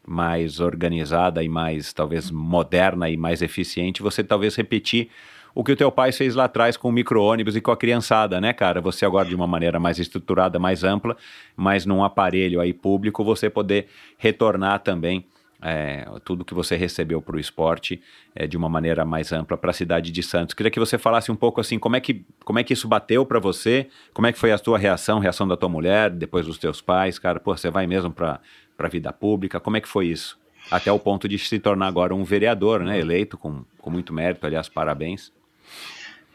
mais 0.09 0.61
organizada 0.61 1.43
e 1.43 1.49
mais 1.49 1.91
talvez 1.91 2.31
moderna 2.31 3.09
e 3.09 3.17
mais 3.17 3.41
eficiente, 3.41 4.01
você 4.01 4.23
talvez 4.23 4.55
repetir 4.55 5.09
o 5.53 5.65
que 5.65 5.71
o 5.73 5.75
teu 5.75 5.91
pai 5.91 6.13
fez 6.13 6.33
lá 6.33 6.45
atrás 6.45 6.77
com 6.77 6.87
o 6.87 6.91
micro-ônibus 6.91 7.55
e 7.57 7.61
com 7.61 7.71
a 7.71 7.75
criançada, 7.75 8.39
né, 8.39 8.53
cara? 8.53 8.79
Você 8.79 9.05
agora 9.05 9.27
de 9.27 9.35
uma 9.35 9.47
maneira 9.47 9.79
mais 9.79 9.99
estruturada, 9.99 10.59
mais 10.59 10.83
ampla, 10.83 11.17
mas 11.57 11.85
num 11.85 12.03
aparelho 12.03 12.61
aí 12.61 12.71
público, 12.71 13.23
você 13.23 13.49
poder 13.49 13.87
retornar 14.17 14.79
também 14.79 15.25
é, 15.61 16.05
tudo 16.23 16.45
que 16.45 16.53
você 16.53 16.75
recebeu 16.75 17.21
para 17.21 17.35
o 17.35 17.39
esporte 17.39 18.01
é, 18.35 18.45
de 18.45 18.55
uma 18.55 18.69
maneira 18.69 19.03
mais 19.03 19.31
ampla 19.31 19.57
para 19.57 19.71
a 19.71 19.73
cidade 19.73 20.11
de 20.11 20.23
Santos. 20.23 20.53
Queria 20.53 20.71
que 20.71 20.79
você 20.79 20.97
falasse 20.97 21.31
um 21.31 21.35
pouco 21.35 21.59
assim, 21.59 21.79
como 21.79 21.95
é 21.95 21.99
que, 21.99 22.25
como 22.43 22.59
é 22.59 22.63
que 22.63 22.73
isso 22.73 22.87
bateu 22.87 23.25
para 23.25 23.39
você, 23.39 23.87
como 24.13 24.27
é 24.27 24.31
que 24.31 24.39
foi 24.39 24.51
a 24.51 24.59
tua 24.59 24.77
reação, 24.77 25.19
reação 25.19 25.47
da 25.47 25.57
tua 25.57 25.69
mulher, 25.69 26.09
depois 26.09 26.45
dos 26.45 26.57
teus 26.57 26.81
pais, 26.81 27.17
cara, 27.17 27.39
pô, 27.39 27.55
você 27.55 27.69
vai 27.69 27.87
mesmo 27.87 28.11
para 28.11 28.39
a 28.77 28.87
vida 28.87 29.11
pública, 29.11 29.59
como 29.59 29.77
é 29.77 29.81
que 29.81 29.87
foi 29.87 30.07
isso? 30.07 30.39
Até 30.69 30.91
o 30.91 30.99
ponto 30.99 31.27
de 31.27 31.39
se 31.39 31.59
tornar 31.59 31.87
agora 31.87 32.13
um 32.13 32.23
vereador, 32.23 32.81
né, 32.81 32.99
eleito 32.99 33.37
com, 33.37 33.63
com 33.77 33.89
muito 33.89 34.13
mérito, 34.13 34.45
aliás, 34.45 34.67
parabéns. 34.67 35.31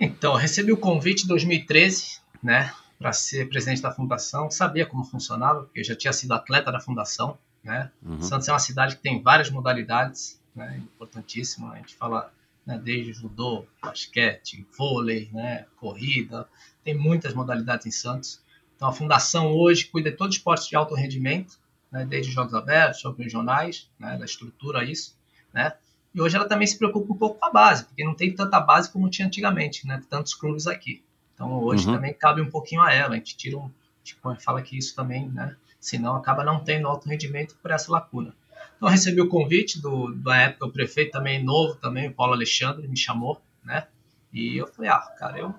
Então, 0.00 0.34
recebi 0.34 0.72
o 0.72 0.76
convite 0.76 1.24
em 1.24 1.28
2013, 1.28 2.20
né, 2.42 2.72
para 2.98 3.12
ser 3.12 3.48
presidente 3.48 3.82
da 3.82 3.92
fundação, 3.92 4.50
sabia 4.50 4.86
como 4.86 5.04
funcionava, 5.04 5.64
porque 5.64 5.80
eu 5.80 5.84
já 5.84 5.94
tinha 5.94 6.12
sido 6.12 6.32
atleta 6.32 6.72
da 6.72 6.80
fundação, 6.80 7.36
né? 7.62 7.90
Uhum. 8.02 8.20
Santos 8.22 8.48
é 8.48 8.52
uma 8.52 8.58
cidade 8.58 8.96
que 8.96 9.02
tem 9.02 9.22
várias 9.22 9.50
modalidades, 9.50 10.40
né? 10.54 10.78
importantíssimo. 10.78 11.70
A 11.70 11.76
gente 11.76 11.94
fala 11.94 12.32
né, 12.66 12.80
desde 12.82 13.12
judô, 13.12 13.66
basquete, 13.80 14.66
vôlei, 14.76 15.28
né, 15.32 15.66
corrida, 15.76 16.48
tem 16.84 16.94
muitas 16.94 17.34
modalidades 17.34 17.86
em 17.86 17.90
Santos. 17.90 18.40
Então 18.76 18.88
a 18.88 18.92
fundação 18.92 19.52
hoje 19.52 19.86
cuida 19.86 20.10
de 20.10 20.16
todos 20.16 20.34
os 20.34 20.38
esportes 20.38 20.68
de 20.68 20.76
alto 20.76 20.94
rendimento, 20.94 21.58
né, 21.90 22.04
desde 22.04 22.32
jogos 22.32 22.54
abertos, 22.54 23.00
jogos 23.00 23.18
regionais, 23.18 23.88
né, 23.98 24.16
da 24.16 24.24
estrutura 24.24 24.84
isso, 24.84 25.16
né? 25.52 25.72
E 26.14 26.20
hoje 26.20 26.36
ela 26.36 26.46
também 26.46 26.66
se 26.66 26.76
preocupa 26.76 27.12
um 27.12 27.16
pouco 27.16 27.40
com 27.40 27.46
a 27.46 27.50
base, 27.50 27.84
porque 27.84 28.04
não 28.04 28.14
tem 28.14 28.34
tanta 28.34 28.60
base 28.60 28.90
como 28.90 29.08
tinha 29.08 29.26
antigamente, 29.26 29.86
né? 29.86 30.02
Tantos 30.10 30.34
clubes 30.34 30.66
aqui. 30.66 31.02
Então 31.34 31.62
hoje 31.62 31.86
uhum. 31.86 31.94
também 31.94 32.12
cabe 32.12 32.42
um 32.42 32.50
pouquinho 32.50 32.82
a 32.82 32.92
ela. 32.92 33.14
A 33.14 33.16
gente 33.16 33.34
tira 33.34 33.56
um, 33.56 33.70
tipo, 34.04 34.34
fala 34.36 34.60
que 34.60 34.76
isso 34.76 34.94
também, 34.94 35.28
né? 35.30 35.56
Senão 35.82 36.14
acaba 36.14 36.44
não 36.44 36.60
tendo 36.60 36.86
alto 36.86 37.08
rendimento 37.08 37.56
por 37.60 37.72
essa 37.72 37.90
lacuna. 37.92 38.34
Então 38.76 38.88
recebi 38.88 39.20
o 39.20 39.28
convite 39.28 39.80
do, 39.80 40.14
da 40.14 40.36
época, 40.36 40.66
o 40.66 40.72
prefeito 40.72 41.10
também 41.10 41.42
novo, 41.42 41.74
também, 41.74 42.08
o 42.08 42.14
Paulo 42.14 42.32
Alexandre, 42.32 42.86
me 42.88 42.96
chamou, 42.96 43.40
né? 43.64 43.86
E 44.32 44.56
eu 44.56 44.66
falei, 44.68 44.90
ah, 44.90 45.00
cara, 45.18 45.38
eu 45.38 45.54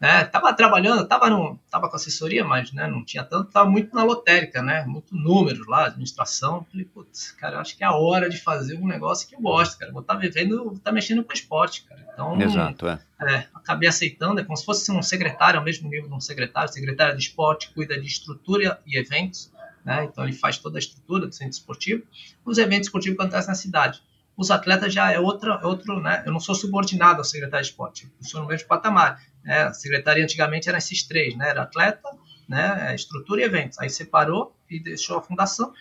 né, 0.00 0.24
tava 0.24 0.52
trabalhando, 0.52 1.06
tava, 1.06 1.30
no, 1.30 1.58
tava 1.70 1.88
com 1.88 1.96
assessoria, 1.96 2.44
mas 2.44 2.70
né, 2.72 2.86
não 2.86 3.02
tinha 3.02 3.24
tanto, 3.24 3.50
tava 3.50 3.68
muito 3.68 3.94
na 3.94 4.04
lotérica, 4.04 4.62
né? 4.62 4.84
Muito 4.84 5.16
número 5.16 5.68
lá, 5.68 5.86
administração. 5.86 6.66
Falei, 6.70 6.84
putz, 6.84 7.32
cara, 7.32 7.56
eu 7.56 7.60
acho 7.60 7.76
que 7.76 7.82
é 7.82 7.86
a 7.86 7.94
hora 7.94 8.28
de 8.28 8.36
fazer 8.36 8.78
um 8.78 8.86
negócio 8.86 9.26
que 9.26 9.34
eu 9.34 9.40
gosto, 9.40 9.78
cara. 9.78 9.92
Vou 9.92 10.02
estar 10.02 10.14
tá 10.14 10.20
vivendo, 10.20 10.64
vou 10.64 10.72
estar 10.74 10.90
tá 10.90 10.92
mexendo 10.92 11.24
com 11.24 11.32
esporte, 11.32 11.84
cara. 11.88 12.06
Então, 12.12 12.40
Exato, 12.40 12.88
é. 12.88 12.98
é. 13.22 13.46
Acabei 13.54 13.88
aceitando, 13.88 14.40
é 14.40 14.44
como 14.44 14.56
se 14.56 14.64
fosse 14.64 14.90
um 14.92 15.02
secretário, 15.02 15.58
ao 15.58 15.64
mesmo 15.64 15.88
nível 15.88 16.08
de 16.08 16.14
um 16.14 16.20
secretário. 16.20 16.70
secretário 16.70 17.16
de 17.16 17.22
esporte 17.22 17.72
cuida 17.72 17.98
de 17.98 18.06
estrutura 18.06 18.78
e 18.86 18.98
eventos, 18.98 19.50
né? 19.82 20.04
Então 20.04 20.24
ele 20.24 20.34
faz 20.34 20.58
toda 20.58 20.76
a 20.76 20.80
estrutura 20.80 21.26
do 21.26 21.32
centro 21.32 21.52
esportivo. 21.52 22.02
Os 22.44 22.58
eventos 22.58 22.88
esportivos 22.88 23.16
que 23.16 23.22
acontecem 23.22 23.48
na 23.48 23.54
cidade 23.54 24.02
os 24.36 24.50
atletas 24.50 24.92
já 24.92 25.10
é 25.10 25.18
outra, 25.18 25.58
é 25.62 25.66
outro, 25.66 25.98
né? 26.00 26.22
Eu 26.26 26.32
não 26.32 26.38
sou 26.38 26.54
subordinado 26.54 27.18
ao 27.18 27.24
secretário 27.24 27.64
de 27.64 27.70
esporte, 27.70 28.12
eu 28.20 28.28
sou 28.28 28.42
no 28.42 28.46
mesmo 28.46 28.68
patamar. 28.68 29.22
Né? 29.46 29.62
A 29.62 29.72
secretaria 29.72 30.24
antigamente 30.24 30.68
era 30.68 30.78
esses 30.78 31.04
três, 31.04 31.36
né? 31.36 31.48
Era 31.48 31.62
atleta, 31.62 32.08
né? 32.48 32.92
Estrutura 32.94 33.40
e 33.40 33.44
eventos. 33.44 33.78
Aí 33.78 33.88
separou 33.88 34.54
e 34.68 34.80
deixou 34.80 35.16
a 35.16 35.22
fundação, 35.22 35.72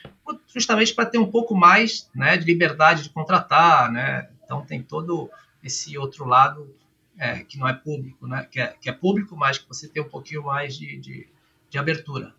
justamente 0.54 0.94
para 0.94 1.08
ter 1.08 1.18
um 1.18 1.30
pouco 1.30 1.56
mais, 1.56 2.08
né? 2.14 2.38
De 2.38 2.46
liberdade 2.46 3.04
de 3.04 3.10
contratar, 3.10 3.92
né? 3.92 4.30
Então 4.44 4.64
tem 4.64 4.84
todo 4.84 5.30
esse 5.64 5.98
outro 5.98 6.26
lado 6.26 6.74
é, 7.18 7.40
que 7.40 7.58
não 7.58 7.68
é 7.68 7.74
público, 7.74 8.28
né? 8.28 8.48
Que 8.50 8.62
é, 8.62 8.68
que 8.80 8.88
é 8.88 8.94
público, 8.94 9.36
mas 9.36 9.58
que 9.58 9.68
você 9.68 9.88
tem 9.88 10.04
um 10.04 10.10
pouquinho 10.10 10.44
mais 10.44 10.78
de, 10.78 10.96
de, 10.98 11.28
de 11.68 11.78
abertura. 11.80 12.34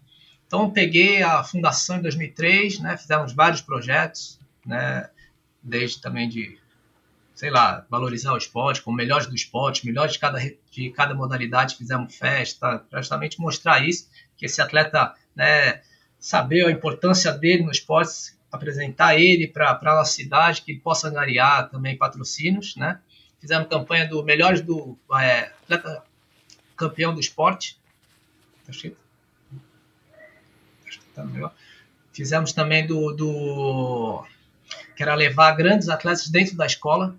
Então 0.46 0.70
peguei 0.70 1.24
a 1.24 1.42
fundação 1.42 1.96
em 1.96 2.02
2003, 2.02 2.78
né? 2.78 2.96
Fizemos 2.96 3.32
vários 3.32 3.60
projetos, 3.60 4.38
né? 4.64 5.10
desde 5.66 6.00
também 6.00 6.28
de, 6.28 6.56
sei 7.36 7.50
lá, 7.50 7.86
valorizar 7.90 8.32
o 8.32 8.38
esporte, 8.38 8.80
com 8.80 8.90
melhores 8.90 9.26
do 9.26 9.34
esporte, 9.34 9.84
melhores 9.84 10.14
de 10.14 10.18
cada, 10.18 10.38
de 10.70 10.90
cada 10.90 11.14
modalidade, 11.14 11.76
fizemos 11.76 12.16
festa, 12.16 12.82
justamente 12.90 13.38
mostrar 13.38 13.86
isso, 13.86 14.08
que 14.38 14.46
esse 14.46 14.60
atleta, 14.62 15.14
né, 15.34 15.82
saber 16.18 16.64
a 16.64 16.70
importância 16.70 17.30
dele 17.30 17.62
no 17.62 17.70
esporte, 17.70 18.34
apresentar 18.50 19.20
ele 19.20 19.46
para 19.46 19.78
a 20.00 20.04
cidade, 20.06 20.62
que 20.62 20.76
possa 20.76 21.08
angariar 21.08 21.68
também 21.68 21.94
patrocínios, 21.96 22.74
né? 22.74 22.98
Fizemos 23.38 23.68
campanha 23.68 24.08
do 24.08 24.24
melhores 24.24 24.62
do 24.62 24.96
é, 25.20 25.52
atleta 25.62 26.02
campeão 26.74 27.12
do 27.12 27.20
esporte. 27.20 27.78
Tá 28.64 28.72
escrito? 28.72 28.96
Acho 30.86 31.00
que 31.00 31.06
tá 31.14 31.22
melhor. 31.22 31.52
Fizemos 32.14 32.52
também 32.54 32.86
do, 32.86 33.12
do 33.12 34.24
que 34.96 35.02
era 35.02 35.14
levar 35.14 35.52
grandes 35.52 35.90
atletas 35.90 36.28
dentro 36.28 36.56
da 36.56 36.64
escola. 36.64 37.14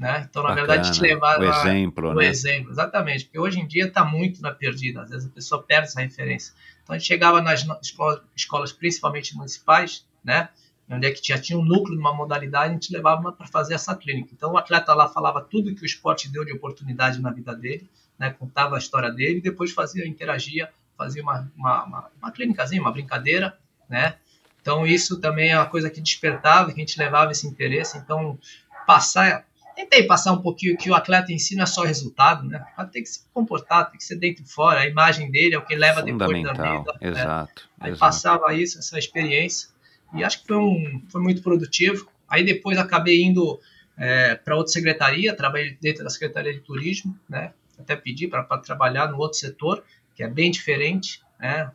Né? 0.00 0.26
Então, 0.30 0.42
na 0.42 0.48
Bacana. 0.48 0.66
verdade, 0.66 0.88
a 0.88 0.92
gente 0.94 1.02
levava 1.02 1.40
o 1.40 1.44
exemplo, 1.44 2.08
o 2.08 2.14
né? 2.14 2.24
exemplo, 2.24 2.70
exatamente, 2.70 3.26
porque 3.26 3.38
hoje 3.38 3.60
em 3.60 3.66
dia 3.66 3.84
está 3.84 4.02
muito 4.02 4.40
na 4.40 4.50
perdida, 4.50 5.02
às 5.02 5.10
vezes 5.10 5.28
a 5.28 5.30
pessoa 5.30 5.62
perde 5.62 5.88
essa 5.88 6.00
referência. 6.00 6.54
Então, 6.82 6.96
a 6.96 6.98
gente 6.98 7.06
chegava 7.06 7.42
nas 7.42 7.66
escolas, 7.82 8.22
escolas 8.34 8.72
principalmente 8.72 9.36
municipais, 9.36 10.06
né? 10.24 10.48
onde 10.88 11.06
é 11.06 11.10
que 11.10 11.20
já 11.28 11.38
tinha 11.38 11.58
um 11.58 11.62
núcleo 11.62 11.96
de 11.96 12.00
uma 12.00 12.14
modalidade, 12.14 12.70
a 12.70 12.72
gente 12.72 12.90
levava 12.90 13.30
para 13.30 13.46
fazer 13.46 13.74
essa 13.74 13.94
clínica. 13.94 14.30
Então, 14.32 14.52
o 14.52 14.56
atleta 14.56 14.94
lá 14.94 15.06
falava 15.06 15.42
tudo 15.42 15.74
que 15.74 15.82
o 15.82 15.86
esporte 15.86 16.32
deu 16.32 16.46
de 16.46 16.52
oportunidade 16.54 17.20
na 17.20 17.30
vida 17.30 17.54
dele, 17.54 17.86
né? 18.18 18.30
contava 18.30 18.76
a 18.76 18.78
história 18.78 19.10
dele, 19.10 19.36
e 19.36 19.42
depois 19.42 19.70
fazia, 19.70 20.08
interagia, 20.08 20.70
fazia 20.96 21.22
uma, 21.22 21.46
uma, 21.54 21.84
uma, 21.84 22.10
uma 22.22 22.32
clínicazinha, 22.32 22.80
uma 22.80 22.90
brincadeira, 22.90 23.54
né? 23.86 24.16
Então, 24.62 24.86
isso 24.86 25.20
também 25.20 25.50
é 25.50 25.58
uma 25.58 25.66
coisa 25.66 25.90
que 25.90 26.00
despertava, 26.00 26.72
que 26.72 26.80
a 26.80 26.84
gente 26.84 26.98
levava 26.98 27.32
esse 27.32 27.46
interesse. 27.46 27.96
Então, 27.98 28.38
passar, 28.86 29.46
tentei 29.80 30.02
passar 30.04 30.32
um 30.32 30.42
pouquinho 30.42 30.76
que 30.76 30.90
o 30.90 30.94
atleta 30.94 31.32
em 31.32 31.38
si 31.38 31.56
não 31.56 31.62
é 31.62 31.66
só 31.66 31.82
resultado, 31.82 32.46
né? 32.46 32.64
Tem 32.92 33.02
que 33.02 33.08
se 33.08 33.24
comportar, 33.32 33.90
tem 33.90 33.98
que 33.98 34.04
ser 34.04 34.16
dentro 34.16 34.44
e 34.44 34.48
fora. 34.48 34.80
A 34.80 34.86
imagem 34.86 35.30
dele 35.30 35.54
é 35.54 35.58
o 35.58 35.64
que 35.64 35.74
leva 35.74 36.02
depois 36.02 36.42
da 36.42 36.52
vida. 36.52 36.98
Exato. 37.00 37.62
Né? 37.62 37.70
Aí 37.80 37.90
exato. 37.90 38.00
passava 38.00 38.54
isso, 38.54 38.78
essa 38.78 38.98
experiência. 38.98 39.70
E 40.14 40.22
acho 40.22 40.42
que 40.42 40.48
foi, 40.48 40.56
um, 40.56 41.02
foi 41.08 41.22
muito 41.22 41.42
produtivo. 41.42 42.08
Aí 42.28 42.44
depois 42.44 42.78
acabei 42.78 43.22
indo 43.22 43.60
é, 43.96 44.34
para 44.34 44.56
outra 44.56 44.72
secretaria, 44.72 45.34
trabalhei 45.34 45.76
dentro 45.80 46.04
da 46.04 46.10
Secretaria 46.10 46.52
de 46.52 46.60
Turismo, 46.60 47.18
né? 47.28 47.52
Até 47.78 47.96
pedi 47.96 48.28
para 48.28 48.42
trabalhar 48.58 49.10
no 49.10 49.18
outro 49.18 49.38
setor, 49.38 49.82
que 50.14 50.22
é 50.22 50.28
bem 50.28 50.50
diferente, 50.50 51.22
né? 51.38 51.70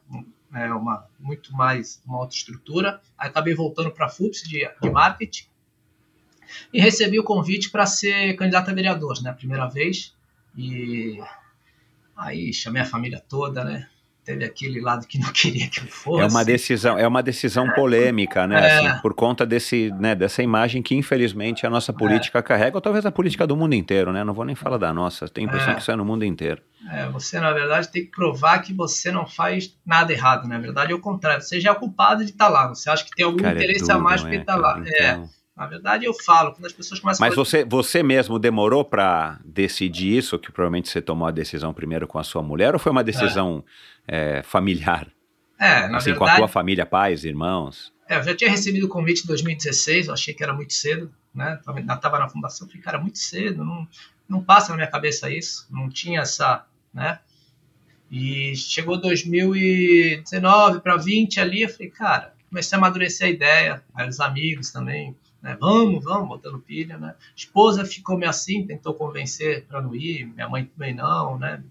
É 0.54 0.72
uma 0.72 1.06
muito 1.20 1.52
mais 1.54 2.02
uma 2.06 2.20
outra 2.20 2.38
estrutura. 2.38 3.02
Aí 3.18 3.30
acabei 3.30 3.54
voltando 3.54 3.92
para 3.92 4.06
a 4.06 4.10
FUPS 4.10 4.44
de, 4.44 4.70
de 4.82 4.90
marketing 4.90 5.48
e 6.74 6.80
recebi 6.80 7.20
o 7.20 7.24
convite 7.24 7.70
para 7.70 7.86
ser 7.86 8.36
candidato 8.36 8.70
a 8.70 8.74
vereador, 8.74 9.22
né? 9.22 9.32
Primeira 9.34 9.68
vez. 9.68 10.14
E 10.58 11.20
aí 12.16 12.54
chamei 12.54 12.82
a 12.82 12.86
família 12.86 13.22
toda, 13.28 13.64
né? 13.64 13.88
teve 14.26 14.44
aquele 14.44 14.82
lado 14.82 15.06
que 15.06 15.20
não 15.20 15.30
queria 15.32 15.70
que 15.70 15.82
eu 15.82 15.86
fosse. 15.86 16.24
É 16.24 16.28
uma 16.28 16.44
decisão, 16.44 16.98
é 16.98 17.08
uma 17.08 17.22
decisão 17.22 17.72
polêmica, 17.72 18.48
né? 18.48 18.60
É. 18.60 18.88
Assim, 18.88 19.02
por 19.02 19.14
conta 19.14 19.46
desse, 19.46 19.92
né, 20.00 20.16
dessa 20.16 20.42
imagem 20.42 20.82
que 20.82 20.96
infelizmente 20.96 21.66
a 21.66 21.70
nossa 21.70 21.94
política 21.94 22.40
é. 22.40 22.42
carrega, 22.42 22.76
ou 22.76 22.82
talvez 22.82 23.06
a 23.06 23.12
política 23.12 23.46
do 23.46 23.56
mundo 23.56 23.76
inteiro, 23.76 24.12
né? 24.12 24.24
Não 24.24 24.34
vou 24.34 24.44
nem 24.44 24.56
falar 24.56 24.78
da 24.78 24.92
nossa, 24.92 25.30
tenho 25.30 25.48
a 25.48 25.50
impressão 25.50 25.72
é. 25.72 25.76
que 25.76 25.82
isso 25.82 25.92
é 25.92 25.96
no 25.96 26.04
mundo 26.04 26.26
inteiro. 26.26 26.62
É, 26.92 27.08
você 27.08 27.40
na 27.40 27.54
verdade 27.54 27.88
tem 27.90 28.04
que 28.04 28.12
provar 28.12 28.60
que 28.60 28.74
você 28.74 29.12
não 29.12 29.26
faz 29.26 29.76
nada 29.86 30.12
errado, 30.12 30.48
né? 30.48 30.56
na 30.56 30.62
verdade 30.62 30.92
é 30.92 30.96
o 30.96 31.00
contrário, 31.00 31.42
você 31.42 31.60
já 31.60 31.72
é 31.72 31.76
culpado 31.76 32.26
de 32.26 32.32
estar 32.32 32.46
tá 32.46 32.52
lá, 32.52 32.68
você 32.68 32.90
acha 32.90 33.04
que 33.04 33.12
tem 33.12 33.26
algum 33.26 33.38
Cara, 33.38 33.54
é 33.54 33.58
interesse 33.58 33.82
tudo, 33.82 33.92
a 33.92 34.00
mais 34.00 34.22
porque 34.22 34.38
está 34.38 34.56
lá. 34.56 34.82
É, 34.86 35.12
então... 35.12 35.24
É. 35.24 35.45
Na 35.56 35.68
verdade, 35.68 36.04
eu 36.04 36.14
falo, 36.14 36.52
quando 36.52 36.66
as 36.66 36.74
pessoas 36.74 37.00
começam 37.00 37.26
Mas 37.26 37.34
a... 37.34 37.36
você, 37.36 37.64
você 37.64 38.04
mesmo 38.04 38.38
demorou 38.38 38.84
para 38.84 39.40
decidir 39.46 40.18
isso, 40.18 40.38
que 40.38 40.52
provavelmente 40.52 40.90
você 40.90 41.02
tomou 41.02 41.28
a 41.28 41.32
decisão 41.32 41.74
primeiro 41.74 42.06
com 42.08 42.20
a 42.20 42.24
sua 42.24 42.44
mulher, 42.44 42.74
ou 42.74 42.80
foi 42.80 42.92
uma 42.92 43.04
decisão 43.04 43.64
é. 44.06 44.40
É, 44.40 44.44
familiar? 44.44 45.08
É, 45.58 45.88
na 45.88 45.98
assim, 45.98 46.10
verdade... 46.10 46.18
com 46.18 46.26
a 46.26 46.36
tua 46.36 46.48
família, 46.50 46.86
pais, 46.86 47.24
irmãos? 47.24 47.94
É, 48.10 48.18
eu 48.18 48.24
já 48.24 48.36
tinha 48.36 48.50
recebido 48.50 48.86
o 48.86 48.90
convite 48.90 49.24
em 49.24 49.28
2016, 49.28 50.08
eu 50.08 50.14
achei 50.14 50.34
que 50.34 50.44
era 50.44 50.54
muito 50.54 50.74
cedo, 50.74 51.10
né? 51.34 51.58
Ainda 51.66 51.94
estava 51.94 52.20
na 52.20 52.28
fundação, 52.28 52.68
falei, 52.68 52.82
cara, 52.82 53.00
muito 53.00 53.18
cedo, 53.18 53.64
não, 53.64 53.88
não 54.28 54.44
passa 54.44 54.70
na 54.70 54.76
minha 54.76 54.90
cabeça 54.90 55.30
isso, 55.30 55.66
não 55.72 55.90
tinha 55.90 56.20
essa, 56.20 56.66
né? 56.94 57.20
E 58.12 58.56
chegou 58.58 59.00
2019 59.00 60.82
para 60.82 60.98
20 60.98 61.40
ali, 61.40 61.62
eu 61.64 61.70
falei, 61.70 61.90
cara, 61.90 62.34
comecei 62.50 62.76
a 62.76 62.80
amadurecer 62.80 63.28
a 63.28 63.30
ideia, 63.30 63.84
aí 63.96 64.08
os 64.08 64.20
amigos 64.20 64.72
também, 64.72 65.16
né? 65.46 65.56
Vamos, 65.60 66.04
vamos, 66.04 66.28
botando 66.28 66.60
pilha, 66.60 66.98
né? 66.98 67.14
Esposa 67.36 67.86
ficou 67.86 68.18
meio 68.18 68.32
assim, 68.32 68.66
tentou 68.66 68.96
convencer 68.96 69.64
para 69.66 69.80
não 69.80 69.94
ir, 69.94 70.26
minha 70.26 70.50
mãe 70.50 70.66
também 70.66 70.92
não, 70.92 71.38
né? 71.38 71.64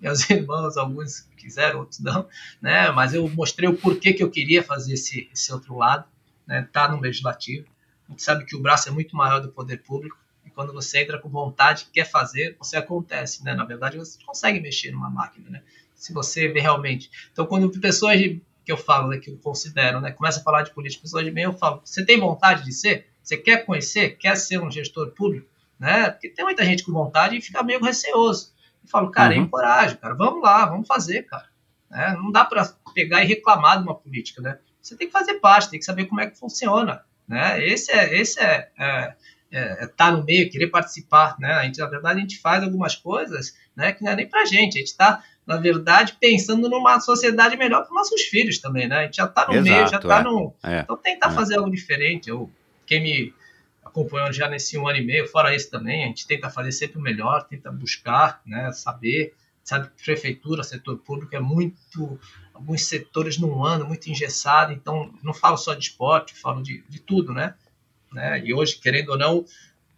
Meus 0.00 0.26
irmãos, 0.28 0.76
alguns 0.76 1.20
quiseram, 1.36 1.78
outros 1.78 2.00
não, 2.00 2.28
né? 2.60 2.90
Mas 2.90 3.14
eu 3.14 3.28
mostrei 3.28 3.68
o 3.68 3.76
porquê 3.76 4.12
que 4.12 4.24
eu 4.24 4.28
queria 4.28 4.60
fazer 4.60 4.94
esse, 4.94 5.30
esse 5.32 5.52
outro 5.52 5.78
lado, 5.78 6.04
né? 6.44 6.68
Tá 6.72 6.88
no 6.88 7.00
legislativo. 7.00 7.64
A 8.08 8.10
gente 8.10 8.24
sabe 8.24 8.44
que 8.44 8.56
o 8.56 8.60
braço 8.60 8.88
é 8.88 8.92
muito 8.92 9.14
maior 9.14 9.38
do 9.38 9.52
poder 9.52 9.76
público 9.84 10.18
e 10.44 10.50
quando 10.50 10.72
você 10.72 11.02
entra 11.02 11.16
com 11.16 11.28
vontade, 11.28 11.86
quer 11.92 12.10
fazer, 12.10 12.56
você 12.58 12.76
acontece, 12.76 13.44
né? 13.44 13.54
Na 13.54 13.64
verdade, 13.64 13.98
você 13.98 14.18
consegue 14.26 14.58
mexer 14.58 14.90
numa 14.90 15.08
máquina, 15.08 15.48
né? 15.48 15.62
Se 15.94 16.12
você 16.12 16.48
vê 16.48 16.58
realmente. 16.58 17.08
Então, 17.30 17.46
quando 17.46 17.70
pessoas 17.78 18.18
que 18.64 18.72
eu 18.72 18.76
falo, 18.76 19.08
né, 19.08 19.18
que 19.18 19.30
eu 19.30 19.38
considero, 19.38 20.00
né, 20.00 20.10
começa 20.10 20.40
a 20.40 20.42
falar 20.42 20.62
de 20.62 20.72
política, 20.72 21.02
pessoas 21.02 21.24
de 21.24 21.30
bem, 21.30 21.44
eu 21.44 21.52
falo, 21.52 21.80
você 21.84 22.04
tem 22.04 22.18
vontade 22.18 22.64
de 22.64 22.72
ser? 22.72 23.11
Você 23.22 23.36
quer 23.36 23.64
conhecer? 23.64 24.16
Quer 24.16 24.36
ser 24.36 24.60
um 24.60 24.70
gestor 24.70 25.10
público? 25.10 25.48
Né? 25.78 26.10
Porque 26.10 26.28
tem 26.28 26.44
muita 26.44 26.64
gente 26.64 26.84
com 26.84 26.92
vontade 26.92 27.36
e 27.36 27.40
fica 27.40 27.62
meio 27.62 27.82
receoso. 27.82 28.52
Eu 28.82 28.88
falo, 28.88 29.10
cara, 29.10 29.34
uhum. 29.34 29.42
encoraje, 29.42 29.96
cara, 29.96 30.14
vamos 30.14 30.42
lá, 30.42 30.66
vamos 30.66 30.86
fazer, 30.86 31.22
cara. 31.22 31.46
Né? 31.90 32.16
Não 32.20 32.30
dá 32.30 32.44
para 32.44 32.64
pegar 32.94 33.22
e 33.22 33.26
reclamar 33.26 33.78
de 33.78 33.84
uma 33.84 33.94
política, 33.94 34.40
né? 34.40 34.58
Você 34.80 34.96
tem 34.96 35.06
que 35.06 35.12
fazer 35.12 35.34
parte, 35.34 35.70
tem 35.70 35.78
que 35.78 35.84
saber 35.84 36.06
como 36.06 36.20
é 36.20 36.26
que 36.26 36.38
funciona, 36.38 37.04
né? 37.28 37.64
Esse 37.64 37.92
é, 37.92 38.18
esse 38.18 38.40
é, 38.40 38.68
é, 38.76 39.14
é, 39.52 39.84
é 39.84 39.86
tá 39.86 40.10
no 40.10 40.24
meio, 40.24 40.50
querer 40.50 40.68
participar, 40.68 41.36
né? 41.38 41.52
A 41.52 41.62
gente, 41.62 41.78
na 41.78 41.86
verdade, 41.86 42.18
a 42.18 42.22
gente 42.22 42.40
faz 42.40 42.64
algumas 42.64 42.96
coisas, 42.96 43.56
né? 43.76 43.92
Que 43.92 44.02
não 44.02 44.10
é 44.10 44.16
nem 44.16 44.28
pra 44.28 44.44
gente, 44.44 44.76
a 44.76 44.78
gente 44.78 44.88
está 44.88 45.22
na 45.46 45.56
verdade, 45.56 46.16
pensando 46.20 46.68
numa 46.68 47.00
sociedade 47.00 47.56
melhor 47.56 47.84
para 47.84 47.94
nossos 47.94 48.22
filhos 48.22 48.58
também, 48.58 48.86
né? 48.88 48.98
A 48.98 49.02
gente 49.04 49.16
já 49.16 49.24
está 49.24 49.46
no 49.46 49.54
Exato, 49.54 49.68
meio, 49.68 49.88
já 49.88 49.96
está 49.96 50.20
é. 50.20 50.22
no. 50.22 50.54
É. 50.62 50.80
Então 50.80 50.96
tentar 50.96 51.30
é. 51.30 51.34
fazer 51.34 51.56
algo 51.56 51.70
diferente. 51.70 52.30
Eu 52.30 52.50
quem 52.86 53.02
me 53.02 53.34
acompanhou 53.84 54.32
já 54.32 54.48
nesse 54.48 54.78
um 54.78 54.88
ano 54.88 54.98
e 54.98 55.04
meio, 55.04 55.28
fora 55.28 55.54
isso 55.54 55.70
também, 55.70 56.04
a 56.04 56.06
gente 56.06 56.26
tenta 56.26 56.48
fazer 56.48 56.72
sempre 56.72 56.98
o 56.98 57.02
melhor, 57.02 57.46
tenta 57.46 57.70
buscar, 57.70 58.40
né, 58.46 58.72
saber, 58.72 59.34
sabe 59.62 59.88
que 59.88 60.04
prefeitura, 60.04 60.62
setor 60.62 60.98
público 60.98 61.34
é 61.34 61.40
muito, 61.40 62.18
alguns 62.54 62.84
setores 62.86 63.38
num 63.38 63.64
ano, 63.64 63.86
muito 63.86 64.08
engessado, 64.08 64.72
então 64.72 65.12
não 65.22 65.34
falo 65.34 65.56
só 65.56 65.74
de 65.74 65.84
esporte, 65.84 66.34
falo 66.34 66.62
de, 66.62 66.82
de 66.88 67.00
tudo, 67.00 67.32
né, 67.32 67.54
né, 68.12 68.42
e 68.44 68.54
hoje, 68.54 68.78
querendo 68.78 69.10
ou 69.10 69.18
não, 69.18 69.44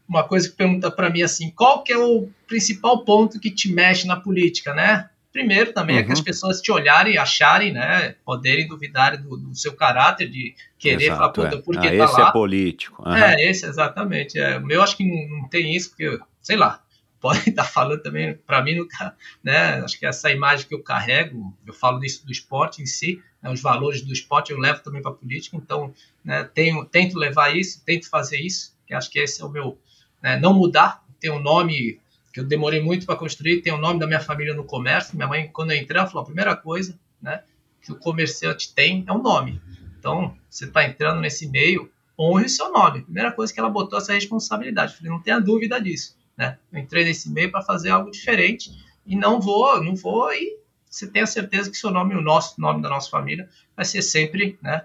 uma 0.08 0.24
coisa 0.26 0.48
que 0.48 0.56
pergunta 0.56 0.90
para 0.90 1.08
mim 1.08 1.22
assim, 1.22 1.50
qual 1.50 1.82
que 1.82 1.92
é 1.92 1.98
o 1.98 2.28
principal 2.46 3.04
ponto 3.04 3.40
que 3.40 3.50
te 3.50 3.72
mexe 3.72 4.06
na 4.06 4.16
política, 4.16 4.74
né, 4.74 5.08
Primeiro 5.34 5.72
também 5.72 5.96
uhum. 5.96 6.02
é 6.02 6.04
que 6.04 6.12
as 6.12 6.20
uhum. 6.20 6.24
pessoas 6.24 6.60
te 6.60 6.70
olharem, 6.70 7.18
acharem, 7.18 7.72
né, 7.72 8.14
poderem 8.24 8.68
duvidar 8.68 9.20
do, 9.20 9.36
do 9.36 9.52
seu 9.52 9.74
caráter, 9.74 10.30
de 10.30 10.54
querer 10.78 11.06
Exato, 11.06 11.18
falar, 11.18 11.32
puta, 11.32 11.56
é. 11.56 11.60
por 11.60 11.72
que 11.76 11.88
ah, 11.88 11.90
tá 11.90 12.04
esse 12.04 12.20
lá. 12.20 12.28
é 12.28 12.32
político. 12.32 13.02
Uhum. 13.04 13.16
É, 13.16 13.50
esse, 13.50 13.66
exatamente. 13.66 14.38
É, 14.38 14.58
o 14.58 14.64
meu 14.64 14.80
acho 14.80 14.96
que 14.96 15.04
não, 15.04 15.40
não 15.40 15.48
tem 15.48 15.74
isso, 15.74 15.90
porque, 15.90 16.20
sei 16.40 16.56
lá, 16.56 16.80
podem 17.20 17.42
estar 17.48 17.64
falando 17.64 18.00
também, 18.00 18.36
para 18.46 18.62
mim, 18.62 18.76
nunca, 18.76 19.16
né, 19.42 19.80
acho 19.80 19.98
que 19.98 20.06
essa 20.06 20.30
imagem 20.30 20.68
que 20.68 20.74
eu 20.74 20.84
carrego, 20.84 21.52
eu 21.66 21.74
falo 21.74 21.98
disso 21.98 22.24
do 22.24 22.30
esporte 22.30 22.80
em 22.80 22.86
si, 22.86 23.20
né, 23.42 23.50
os 23.50 23.60
valores 23.60 24.02
do 24.02 24.12
esporte 24.12 24.52
eu 24.52 24.58
levo 24.60 24.84
também 24.84 25.02
para 25.02 25.10
a 25.10 25.14
política, 25.14 25.56
então, 25.56 25.92
né, 26.24 26.48
tenho, 26.54 26.84
tento 26.84 27.18
levar 27.18 27.56
isso, 27.56 27.82
tento 27.84 28.08
fazer 28.08 28.38
isso, 28.38 28.78
que 28.86 28.94
acho 28.94 29.10
que 29.10 29.18
esse 29.18 29.42
é 29.42 29.44
o 29.44 29.48
meu, 29.48 29.76
né, 30.22 30.38
não 30.38 30.54
mudar, 30.54 31.02
ter 31.18 31.30
um 31.30 31.40
nome 31.40 31.98
que 32.34 32.40
eu 32.40 32.44
demorei 32.44 32.82
muito 32.82 33.06
para 33.06 33.14
construir, 33.14 33.62
tem 33.62 33.72
o 33.72 33.78
nome 33.78 34.00
da 34.00 34.08
minha 34.08 34.18
família 34.18 34.52
no 34.52 34.64
comércio. 34.64 35.14
Minha 35.14 35.28
mãe, 35.28 35.48
quando 35.52 35.70
eu 35.70 35.78
entrei, 35.78 36.00
ela 36.00 36.08
falou: 36.08 36.22
a 36.22 36.26
primeira 36.26 36.56
coisa 36.56 36.98
né, 37.22 37.44
que 37.80 37.92
o 37.92 37.94
comerciante 37.94 38.74
tem 38.74 39.04
é 39.06 39.12
o 39.12 39.14
um 39.14 39.22
nome. 39.22 39.62
Então, 39.96 40.36
você 40.50 40.64
está 40.64 40.84
entrando 40.84 41.20
nesse 41.20 41.48
meio, 41.48 41.88
honre 42.18 42.46
o 42.46 42.48
seu 42.48 42.72
nome. 42.72 43.02
Primeira 43.02 43.30
coisa 43.30 43.54
que 43.54 43.60
ela 43.60 43.70
botou 43.70 44.00
essa 44.00 44.12
responsabilidade. 44.12 44.92
Eu 44.92 44.98
falei: 44.98 45.12
não 45.12 45.22
tenha 45.22 45.38
dúvida 45.38 45.80
disso. 45.80 46.18
Né? 46.36 46.58
Eu 46.72 46.80
entrei 46.80 47.04
nesse 47.04 47.30
meio 47.30 47.52
para 47.52 47.62
fazer 47.62 47.90
algo 47.90 48.10
diferente 48.10 48.72
e 49.06 49.14
não 49.14 49.40
vou, 49.40 49.80
não 49.80 49.94
vou 49.94 50.32
e 50.32 50.58
você 50.90 51.06
tenha 51.06 51.26
certeza 51.26 51.70
que 51.70 51.76
seu 51.76 51.92
nome, 51.92 52.16
o 52.16 52.20
nosso 52.20 52.60
nome 52.60 52.82
da 52.82 52.88
nossa 52.88 53.10
família, 53.10 53.48
vai 53.76 53.84
ser 53.84 54.02
sempre, 54.02 54.58
né? 54.60 54.84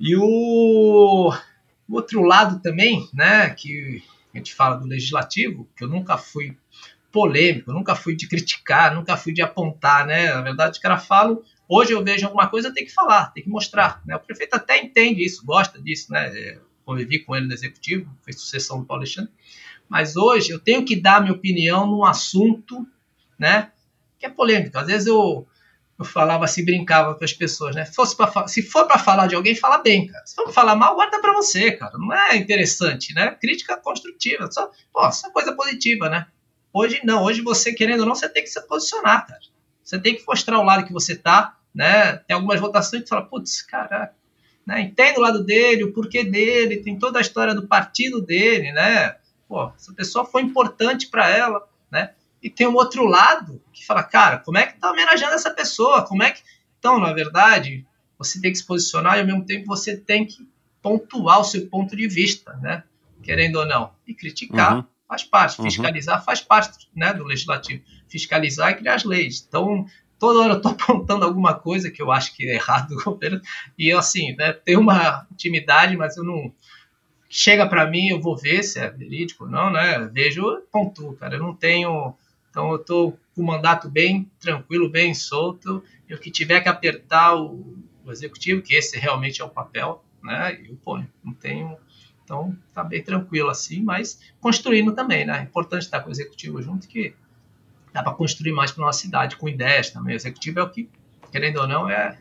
E 0.00 0.16
o, 0.16 1.30
o 1.88 1.94
outro 1.94 2.22
lado 2.22 2.60
também, 2.60 3.08
né, 3.12 3.50
que 3.50 4.02
a 4.38 4.44
gente 4.44 4.54
fala 4.54 4.76
do 4.76 4.86
legislativo, 4.86 5.68
que 5.76 5.84
eu 5.84 5.88
nunca 5.88 6.16
fui 6.16 6.56
polêmico, 7.10 7.72
nunca 7.72 7.94
fui 7.94 8.14
de 8.14 8.28
criticar, 8.28 8.94
nunca 8.94 9.16
fui 9.16 9.32
de 9.32 9.42
apontar, 9.42 10.06
né? 10.06 10.32
Na 10.32 10.42
verdade, 10.42 10.72
os 10.72 10.78
caras 10.78 11.06
falam, 11.06 11.42
hoje 11.68 11.92
eu 11.92 12.04
vejo 12.04 12.26
alguma 12.26 12.48
coisa, 12.48 12.72
tem 12.72 12.84
que 12.84 12.92
falar, 12.92 13.32
tem 13.32 13.42
que 13.42 13.48
mostrar, 13.48 14.02
né? 14.06 14.16
O 14.16 14.20
prefeito 14.20 14.54
até 14.54 14.82
entende 14.82 15.24
isso, 15.24 15.44
gosta 15.44 15.80
disso, 15.80 16.12
né? 16.12 16.28
É, 16.28 16.58
convivi 16.84 17.18
com 17.18 17.34
ele 17.34 17.46
no 17.46 17.52
executivo, 17.52 18.10
fez 18.24 18.40
sucessão 18.40 18.80
do 18.80 18.86
Paulo 18.86 19.02
Alexandre, 19.02 19.30
mas 19.88 20.16
hoje 20.16 20.50
eu 20.50 20.58
tenho 20.58 20.84
que 20.84 20.96
dar 20.96 21.20
minha 21.20 21.32
opinião 21.32 21.86
num 21.86 22.04
assunto, 22.04 22.86
né? 23.38 23.72
Que 24.18 24.26
é 24.26 24.30
polêmico. 24.30 24.78
Às 24.78 24.86
vezes 24.86 25.06
eu 25.06 25.46
eu 25.98 26.04
falava 26.04 26.44
assim, 26.44 26.64
brincava 26.64 27.14
com 27.14 27.24
as 27.24 27.32
pessoas, 27.32 27.74
né? 27.74 27.84
Fosse 27.84 28.16
pra, 28.16 28.46
se 28.46 28.62
for 28.62 28.86
para 28.86 28.98
falar 28.98 29.26
de 29.26 29.34
alguém, 29.34 29.54
fala 29.54 29.78
bem, 29.78 30.06
cara. 30.06 30.24
Se 30.24 30.34
for 30.34 30.44
pra 30.44 30.52
falar 30.52 30.76
mal, 30.76 30.94
guarda 30.94 31.20
para 31.20 31.32
você, 31.32 31.72
cara. 31.72 31.98
Não 31.98 32.12
é 32.14 32.36
interessante, 32.36 33.12
né? 33.12 33.32
Crítica 33.32 33.76
construtiva, 33.76 34.48
só, 34.50 34.70
pô, 34.92 35.10
só 35.10 35.28
coisa 35.30 35.52
positiva, 35.52 36.08
né? 36.08 36.26
Hoje 36.72 37.00
não, 37.02 37.24
hoje 37.24 37.42
você 37.42 37.72
querendo 37.72 38.00
ou 38.00 38.06
não, 38.06 38.14
você 38.14 38.28
tem 38.28 38.44
que 38.44 38.48
se 38.48 38.60
posicionar, 38.68 39.26
cara. 39.26 39.40
Você 39.82 39.98
tem 39.98 40.14
que 40.14 40.24
mostrar 40.24 40.60
o 40.60 40.64
lado 40.64 40.86
que 40.86 40.92
você 40.92 41.16
tá, 41.16 41.56
né? 41.74 42.18
Tem 42.18 42.34
algumas 42.34 42.60
votações 42.60 43.02
que 43.02 43.08
fala, 43.08 43.26
putz, 43.26 43.62
caraca, 43.62 44.14
né? 44.64 44.82
Entende 44.82 45.18
o 45.18 45.22
lado 45.22 45.42
dele, 45.42 45.82
o 45.82 45.92
porquê 45.92 46.22
dele, 46.22 46.76
tem 46.76 46.96
toda 46.96 47.18
a 47.18 47.22
história 47.22 47.54
do 47.54 47.66
partido 47.66 48.20
dele, 48.20 48.70
né? 48.70 49.16
Pô, 49.48 49.72
essa 49.74 49.92
pessoa 49.92 50.24
foi 50.24 50.42
importante 50.42 51.08
para 51.08 51.28
ela, 51.28 51.66
né? 51.90 52.12
E 52.42 52.48
tem 52.48 52.66
um 52.66 52.74
outro 52.74 53.04
lado 53.04 53.60
que 53.72 53.84
fala, 53.84 54.02
cara, 54.02 54.38
como 54.38 54.58
é 54.58 54.66
que 54.66 54.78
tá 54.78 54.90
homenageando 54.90 55.34
essa 55.34 55.50
pessoa? 55.50 56.04
Como 56.06 56.22
é 56.22 56.30
que. 56.30 56.42
Então, 56.78 56.98
na 57.00 57.12
verdade, 57.12 57.84
você 58.18 58.40
tem 58.40 58.52
que 58.52 58.58
se 58.58 58.66
posicionar 58.66 59.16
e 59.16 59.20
ao 59.20 59.26
mesmo 59.26 59.44
tempo 59.44 59.66
você 59.66 59.96
tem 59.96 60.24
que 60.24 60.48
pontuar 60.82 61.40
o 61.40 61.44
seu 61.44 61.66
ponto 61.66 61.96
de 61.96 62.08
vista, 62.08 62.54
né? 62.62 62.82
Querendo 63.22 63.56
ou 63.56 63.66
não. 63.66 63.92
E 64.06 64.14
criticar 64.14 64.76
uhum. 64.76 64.84
faz 65.06 65.24
parte, 65.24 65.58
uhum. 65.58 65.64
fiscalizar 65.64 66.24
faz 66.24 66.40
parte 66.40 66.88
né, 66.94 67.12
do 67.12 67.24
legislativo. 67.24 67.82
Fiscalizar 68.08 68.70
e 68.70 68.76
criar 68.76 68.94
as 68.94 69.04
leis. 69.04 69.44
Então, 69.46 69.86
toda 70.18 70.40
hora 70.40 70.52
eu 70.54 70.56
estou 70.56 70.72
apontando 70.78 71.24
alguma 71.24 71.54
coisa 71.54 71.90
que 71.90 72.00
eu 72.00 72.10
acho 72.10 72.34
que 72.34 72.48
é 72.48 72.54
errado 72.54 72.88
do 72.94 73.04
governo. 73.04 73.40
E 73.76 73.88
eu, 73.88 73.98
assim, 73.98 74.34
né, 74.36 74.52
tenho 74.52 74.80
uma 74.80 75.26
intimidade, 75.32 75.96
mas 75.96 76.16
eu 76.16 76.24
não. 76.24 76.52
Chega 77.30 77.66
para 77.66 77.86
mim, 77.86 78.08
eu 78.08 78.20
vou 78.20 78.34
ver 78.34 78.62
se 78.62 78.78
é 78.78 78.88
verídico 78.88 79.44
ou 79.44 79.50
não, 79.50 79.70
né? 79.70 80.08
Vejo, 80.10 80.62
pontuo, 80.72 81.14
cara. 81.14 81.34
Eu 81.34 81.40
não 81.40 81.54
tenho 81.54 82.14
então 82.50 82.70
eu 82.70 82.76
estou 82.76 83.18
com 83.34 83.42
o 83.42 83.46
mandato 83.46 83.88
bem 83.88 84.30
tranquilo, 84.40 84.88
bem 84.90 85.14
solto. 85.14 85.82
E 86.08 86.14
o 86.14 86.18
que 86.18 86.30
tiver 86.30 86.60
que 86.60 86.68
apertar 86.68 87.34
o, 87.36 87.76
o 88.04 88.10
executivo, 88.10 88.62
que 88.62 88.74
esse 88.74 88.98
realmente 88.98 89.40
é 89.40 89.44
o 89.44 89.48
papel, 89.50 90.04
né? 90.22 90.58
Eu 90.68 90.76
ponho, 90.76 91.08
não 91.22 91.32
tenho. 91.34 91.76
Então 92.24 92.56
tá 92.74 92.82
bem 92.84 93.02
tranquilo 93.02 93.48
assim, 93.50 93.82
mas 93.82 94.18
construindo 94.40 94.92
também, 94.94 95.24
né? 95.26 95.38
É 95.38 95.42
importante 95.42 95.82
estar 95.82 96.00
com 96.00 96.08
o 96.08 96.12
executivo 96.12 96.60
junto 96.62 96.86
que 96.88 97.14
dá 97.92 98.02
para 98.02 98.12
construir 98.14 98.52
mais 98.52 98.70
para 98.70 98.84
nossa 98.84 99.00
cidade 99.00 99.36
com 99.36 99.48
ideias 99.48 99.90
também. 99.90 100.14
O 100.14 100.16
executivo 100.16 100.58
é 100.60 100.62
o 100.62 100.68
que, 100.68 100.88
querendo 101.32 101.58
ou 101.60 101.66
não, 101.68 101.88
é, 101.88 102.18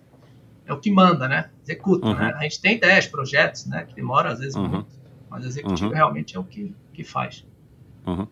é 0.65 0.73
o 0.73 0.79
que 0.79 0.91
manda, 0.91 1.27
né? 1.27 1.49
Executa, 1.63 2.07
Uhum. 2.07 2.15
né? 2.15 2.33
A 2.37 2.43
gente 2.43 2.61
tem 2.61 2.75
ideias, 2.77 3.07
projetos, 3.07 3.65
né? 3.65 3.83
Que 3.85 3.95
demora 3.95 4.31
às 4.31 4.39
vezes 4.39 4.55
Uhum. 4.55 4.67
muito, 4.67 4.87
mas 5.29 5.43
o 5.43 5.47
executivo 5.47 5.89
Uhum. 5.89 5.95
realmente 5.95 6.35
é 6.37 6.39
o 6.39 6.43
que, 6.43 6.73
que 6.93 7.03
faz. 7.03 7.45
Uhum. 8.05 8.27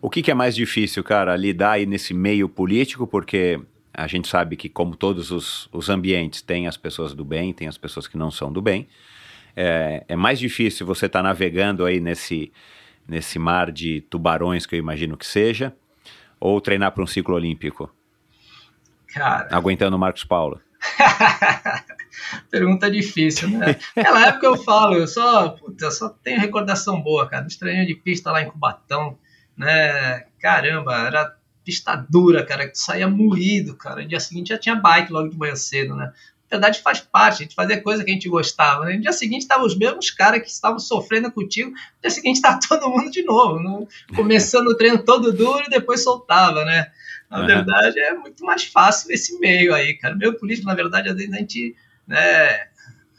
O 0.00 0.08
que, 0.08 0.22
que 0.22 0.30
é 0.30 0.34
mais 0.34 0.54
difícil, 0.54 1.04
cara, 1.04 1.36
lidar 1.36 1.72
aí 1.72 1.86
nesse 1.86 2.14
meio 2.14 2.48
político, 2.48 3.06
porque 3.06 3.60
a 3.92 4.06
gente 4.06 4.28
sabe 4.28 4.56
que, 4.56 4.68
como 4.68 4.96
todos 4.96 5.30
os, 5.30 5.68
os 5.72 5.90
ambientes, 5.90 6.40
tem 6.40 6.66
as 6.66 6.76
pessoas 6.76 7.14
do 7.14 7.24
bem, 7.24 7.52
tem 7.52 7.68
as 7.68 7.76
pessoas 7.76 8.06
que 8.06 8.16
não 8.16 8.30
são 8.30 8.52
do 8.52 8.62
bem. 8.62 8.88
É, 9.54 10.04
é 10.08 10.16
mais 10.16 10.38
difícil 10.38 10.86
você 10.86 11.06
estar 11.06 11.22
navegando 11.22 11.84
aí 11.84 12.00
nesse, 12.00 12.52
nesse 13.06 13.38
mar 13.38 13.70
de 13.70 14.00
tubarões 14.02 14.64
que 14.64 14.74
eu 14.74 14.78
imagino 14.78 15.16
que 15.16 15.26
seja, 15.26 15.74
ou 16.38 16.60
treinar 16.60 16.92
para 16.92 17.02
um 17.02 17.06
ciclo 17.06 17.34
olímpico, 17.34 17.92
Cara, 19.12 19.48
aguentando 19.50 19.96
o 19.96 19.98
Marcos 19.98 20.24
Paulo. 20.24 20.60
pergunta 22.50 22.90
difícil, 22.90 23.50
né? 23.50 23.76
Naquela 23.96 24.28
época 24.28 24.46
eu 24.46 24.56
falo, 24.56 24.94
eu 24.94 25.06
só, 25.06 25.56
eu 25.80 25.90
só 25.90 26.08
tenho 26.08 26.40
recordação 26.40 27.00
boa, 27.00 27.28
cara, 27.28 27.44
dos 27.44 27.56
treinos 27.56 27.86
de 27.86 27.94
pista 27.94 28.30
lá 28.30 28.42
em 28.42 28.48
Cubatão, 28.48 29.18
né? 29.60 30.24
Caramba, 30.40 30.96
era 31.06 31.36
pista 31.62 31.94
dura, 32.08 32.44
cara, 32.44 32.66
que 32.66 32.72
tu 32.72 32.78
saía 32.78 33.06
moído, 33.06 33.76
cara. 33.76 34.00
No 34.00 34.08
dia 34.08 34.18
seguinte 34.18 34.48
já 34.48 34.58
tinha 34.58 34.74
bike 34.74 35.12
logo 35.12 35.28
de 35.28 35.36
manhã 35.36 35.54
cedo, 35.54 35.94
né? 35.94 36.06
Na 36.06 36.56
verdade 36.56 36.80
faz 36.80 36.98
parte, 36.98 37.34
a 37.34 37.42
gente 37.44 37.54
fazia 37.54 37.80
coisa 37.80 38.02
que 38.02 38.10
a 38.10 38.14
gente 38.14 38.28
gostava. 38.28 38.86
Né? 38.86 38.94
No 38.94 39.02
dia 39.02 39.12
seguinte 39.12 39.42
estavam 39.42 39.66
os 39.66 39.76
mesmos 39.76 40.10
caras 40.10 40.42
que 40.42 40.48
estavam 40.48 40.78
sofrendo 40.78 41.30
contigo, 41.30 41.70
no 41.70 41.76
dia 42.02 42.10
seguinte 42.10 42.40
tá 42.40 42.58
todo 42.66 42.88
mundo 42.88 43.10
de 43.10 43.22
novo, 43.22 43.62
não- 43.62 43.86
começando 44.16 44.68
o 44.68 44.76
treino 44.76 45.04
todo 45.04 45.30
duro 45.32 45.62
e 45.66 45.70
depois 45.70 46.02
soltava, 46.02 46.64
né? 46.64 46.90
Na 47.30 47.46
verdade 47.46 48.00
é 48.00 48.14
muito 48.14 48.42
mais 48.44 48.64
fácil 48.64 49.12
esse 49.12 49.38
meio 49.38 49.74
aí, 49.74 49.94
cara. 49.98 50.14
O 50.14 50.18
meio 50.18 50.36
político, 50.38 50.66
na 50.66 50.74
verdade, 50.74 51.10
às 51.10 51.14
vezes 51.16 51.32
a 51.32 51.36
gente 51.36 51.76
né, 52.08 52.66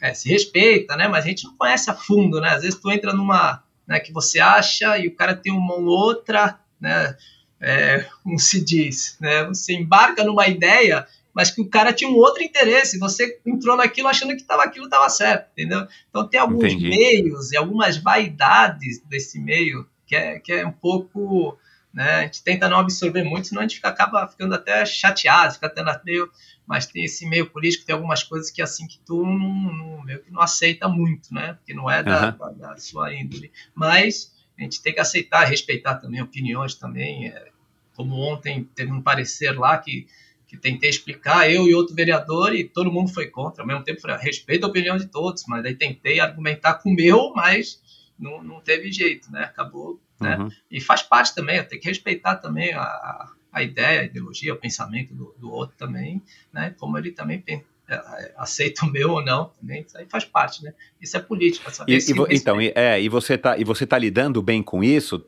é, 0.02 0.14
se 0.14 0.28
respeita, 0.28 0.98
né? 0.98 1.08
Mas 1.08 1.24
a 1.24 1.28
gente 1.28 1.46
não 1.46 1.56
conhece 1.56 1.90
a 1.90 1.94
fundo, 1.94 2.42
né? 2.42 2.50
Às 2.50 2.64
vezes 2.64 2.78
tu 2.80 2.92
entra 2.92 3.14
numa, 3.14 3.64
né, 3.92 4.00
que 4.00 4.14
você 4.14 4.40
acha 4.40 4.98
e 4.98 5.08
o 5.08 5.16
cara 5.16 5.36
tem 5.36 5.52
uma 5.52 5.76
ou 5.76 5.86
outra, 5.86 6.58
né? 6.80 7.16
É, 7.60 8.08
como 8.24 8.40
se 8.40 8.64
diz, 8.64 9.18
né? 9.20 9.44
Você 9.46 9.74
embarca 9.74 10.24
numa 10.24 10.48
ideia, 10.48 11.06
mas 11.34 11.52
que 11.52 11.62
o 11.62 11.70
cara 11.70 11.94
tinha 11.94 12.10
um 12.10 12.16
outro 12.16 12.42
interesse. 12.42 12.98
Você 12.98 13.40
entrou 13.46 13.76
naquilo 13.78 14.08
achando 14.08 14.36
que 14.36 14.44
tava, 14.44 14.64
aquilo 14.64 14.86
estava 14.86 15.08
certo, 15.10 15.50
entendeu? 15.52 15.86
Então 16.10 16.28
tem 16.28 16.40
alguns 16.40 16.64
Entendi. 16.64 16.90
meios 16.90 17.52
e 17.52 17.58
algumas 17.58 17.98
vaidades 17.98 19.00
desse 19.08 19.40
meio 19.40 19.88
que 20.08 20.16
é, 20.16 20.40
que 20.40 20.52
é 20.54 20.66
um 20.66 20.72
pouco, 20.72 21.58
né? 21.94 22.12
A 22.12 22.22
gente 22.24 22.44
tenta 22.44 22.68
não 22.68 22.80
absorver 22.80 23.24
muito, 23.24 23.48
senão 23.48 23.62
a 23.62 23.64
gente 23.66 23.76
fica- 23.76 23.90
acaba 23.90 24.28
ficando 24.28 24.56
até 24.56 24.84
chateado, 24.86 25.54
fica 25.54 25.68
até 25.68 25.84
meio 26.04 26.32
mas 26.72 26.86
tem 26.86 27.04
esse 27.04 27.28
meio 27.28 27.50
político, 27.50 27.86
tem 27.86 27.94
algumas 27.94 28.24
coisas 28.24 28.50
que 28.50 28.62
assim 28.62 28.88
que 28.88 28.98
tu 29.06 29.26
não, 29.26 29.74
não- 29.74 30.02
meio 30.06 30.24
que 30.24 30.32
não 30.32 30.40
aceita 30.42 30.88
muito, 30.88 31.34
né? 31.34 31.54
Porque 31.56 31.74
não 31.74 31.92
é 31.92 32.02
da, 32.02 32.32
da- 32.32 32.50
da 32.52 32.78
sua 32.78 33.14
índole. 33.14 33.52
Mas 33.76 34.34
a 34.58 34.62
gente 34.64 34.82
tem 34.82 34.94
que 34.94 35.02
aceitar, 35.02 35.44
respeitar 35.44 35.96
também 35.96 36.22
opiniões 36.22 36.74
também. 36.76 37.28
é, 37.28 37.50
como 37.94 38.16
ontem 38.16 38.64
teve 38.74 38.90
um 38.90 39.02
parecer 39.02 39.52
lá 39.60 39.78
que, 39.78 40.08
que 40.48 40.56
tentei 40.56 40.90
explicar, 40.90 41.52
eu 41.52 41.68
e 41.68 41.76
outro 41.76 41.94
vereador, 41.94 42.56
e 42.56 42.64
todo 42.64 42.90
mundo 42.92 43.14
foi 43.14 43.28
contra. 43.28 43.64
Ao 43.64 43.68
mesmo 43.68 43.84
tempo, 43.84 44.00
falei, 44.00 44.16
"Ah, 44.16 44.20
respeito 44.20 44.66
a 44.66 44.70
opinião 44.70 44.96
de 44.98 45.08
todos, 45.08 45.44
mas 45.50 45.66
aí 45.66 45.76
tentei 45.76 46.22
argumentar 46.22 46.76
com 46.76 46.90
o 46.90 46.96
meu, 46.96 47.34
mas 47.36 47.82
não, 48.18 48.42
não 48.42 48.62
teve 48.62 48.94
jeito, 48.94 49.30
né? 49.30 49.44
Acabou, 49.44 50.00
né? 50.22 50.38
Uhum. 50.38 50.50
E 50.72 50.80
faz 50.80 51.04
parte 51.04 51.36
também, 51.36 51.62
tenho 51.66 51.82
que 51.82 51.88
respeitar 51.90 52.38
também 52.38 52.74
a, 52.74 53.30
a- 53.52 53.64
ideia, 53.64 54.02
a 54.02 54.04
ideologia, 54.04 54.54
o 54.54 54.58
pensamento 54.58 55.14
do, 55.14 55.36
do 55.38 55.52
outro 55.52 55.76
também, 55.78 56.22
né? 56.54 56.74
Como 56.80 56.98
ele 56.98 57.12
também 57.12 57.40
pen- 57.40 57.64
é, 57.88 57.96
é, 57.96 58.34
aceita 58.38 58.86
o 58.86 58.90
meu 58.92 59.12
ou 59.12 59.24
não, 59.24 59.52
também, 59.60 59.82
isso 59.86 59.98
aí 59.98 60.06
faz 60.10 60.24
parte, 60.24 60.64
né? 60.64 60.74
Isso 61.02 61.18
é 61.18 61.20
política, 61.20 61.70
saber 61.72 61.96
E, 61.98 62.02
se 62.02 62.14
e 62.14 62.36
então, 62.36 62.62
e, 62.62 62.72
é, 62.76 63.02
e 63.02 63.10
você 63.10 63.38
tá, 63.38 63.58
e 63.58 63.64
você 63.64 63.86
tá 63.86 63.98
lidando 63.98 64.42
bem 64.42 64.64
com 64.64 64.84
isso? 64.84 65.24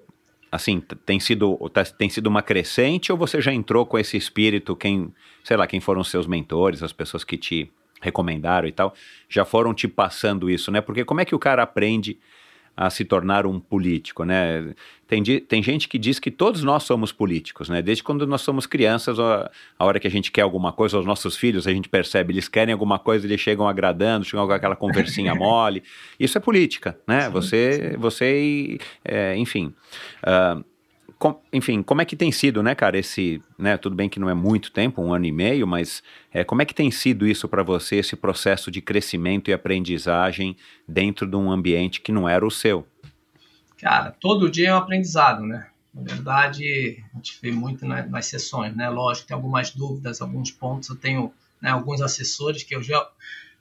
Assim, 0.52 0.80
tem 1.06 1.20
sido, 1.20 1.58
tá- 1.74 1.84
tem 1.84 2.10
sido 2.10 2.28
uma 2.28 2.42
crescente 2.42 3.12
ou 3.12 3.18
você 3.18 3.42
já 3.42 3.52
entrou 3.52 3.86
com 3.86 3.98
esse 3.98 4.16
espírito, 4.16 4.76
quem, 4.76 5.12
sei 5.44 5.58
lá, 5.58 5.66
quem 5.68 5.80
foram 5.82 6.02
os 6.02 6.10
seus 6.10 6.28
mentores, 6.28 6.84
as 6.84 6.94
pessoas 6.94 7.24
que 7.24 7.38
te 7.38 7.72
recomendaram 8.02 8.68
e 8.68 8.72
tal, 8.72 8.94
já 9.30 9.46
foram 9.46 9.74
te 9.74 9.88
passando 9.88 10.50
isso, 10.50 10.70
né? 10.72 10.80
Porque 10.82 11.04
como 11.06 11.22
é 11.22 11.26
que 11.26 11.34
o 11.34 11.40
cara 11.40 11.64
aprende 11.64 12.20
a 12.76 12.90
se 12.90 13.06
tornar 13.06 13.46
um 13.46 13.60
político, 13.60 14.24
né? 14.24 14.74
Tem, 15.08 15.22
tem 15.24 15.62
gente 15.62 15.88
que 15.88 16.00
diz 16.00 16.18
que 16.18 16.32
todos 16.32 16.64
nós 16.64 16.84
somos 16.84 17.12
políticos, 17.12 17.70
né? 17.70 17.82
Desde 17.82 18.04
quando 18.04 18.26
nós 18.26 18.42
somos 18.42 18.66
crianças, 18.66 19.20
a, 19.20 19.52
a 19.78 19.86
hora 19.86 20.00
que 20.00 20.08
a 20.08 20.12
gente 20.12 20.32
quer 20.32 20.42
alguma 20.42 20.74
coisa, 20.74 20.98
os 20.98 21.06
nossos 21.06 21.38
filhos, 21.38 21.68
a 21.68 21.72
gente 21.72 21.88
percebe, 21.88 22.34
eles 22.34 22.48
querem 22.48 22.74
alguma 22.74 22.98
coisa, 22.98 23.28
eles 23.28 23.40
chegam 23.40 23.68
agradando, 23.68 24.26
chegam 24.26 24.48
com 24.48 24.54
aquela 24.54 24.76
conversinha 24.76 25.36
mole. 25.36 25.84
Isso 26.20 26.38
é 26.38 26.42
política, 26.42 26.98
né? 27.08 27.26
Sim, 27.26 27.30
você, 27.32 27.96
você, 28.00 28.42
e, 28.42 28.80
é, 29.06 29.38
enfim. 29.38 29.74
ah, 30.24 30.60
com- 31.24 31.40
enfim, 31.54 31.82
como 31.82 32.02
é 32.02 32.06
que 32.06 32.18
tem 32.18 32.34
sido, 32.34 32.62
né, 32.62 32.76
cara, 32.76 32.98
esse, 32.98 33.42
né, 33.58 33.78
tudo 33.78 33.96
bem 33.96 34.10
que 34.10 34.20
não 34.20 34.30
é 34.30 34.34
muito 34.34 34.74
tempo, 34.74 35.02
um 35.02 35.14
ano 35.14 35.26
e 35.26 35.32
meio, 35.32 35.66
mas 35.66 36.04
é, 36.34 36.44
como 36.44 36.62
é 36.62 36.66
que 36.66 36.76
tem 36.76 36.92
sido 36.92 37.26
isso 37.26 37.48
para 37.48 37.64
você, 37.64 37.96
esse 37.96 38.18
processo 38.18 38.70
de 38.70 38.82
crescimento 38.82 39.50
e 39.50 39.54
aprendizagem 39.54 40.58
dentro 40.86 41.26
de 41.26 41.38
um 41.38 41.50
ambiente 41.50 42.02
que 42.02 42.12
não 42.12 42.28
era 42.28 42.46
o 42.46 42.52
seu? 42.52 42.86
Cara, 43.80 44.12
todo 44.20 44.52
dia 44.52 44.68
é 44.68 44.74
um 44.74 44.78
aprendizado, 44.78 45.46
né? 45.46 45.68
Na 45.94 46.02
verdade, 46.02 47.02
a 47.14 47.16
gente 47.16 47.40
vê 47.42 47.54
muito 47.54 47.86
na- 47.86 48.06
nas 48.06 48.26
sessões, 48.26 48.76
né? 48.76 48.90
Lógico, 48.90 49.26
tem 49.26 49.36
algumas 49.36 49.72
dúvidas, 49.72 50.22
alguns 50.22 50.52
pontos. 50.52 50.90
Eu 50.90 50.98
tenho 50.98 51.32
né, 51.62 51.70
alguns 51.70 52.02
assessores 52.02 52.64
que 52.64 52.76
eu 52.76 52.84
já, 52.84 53.02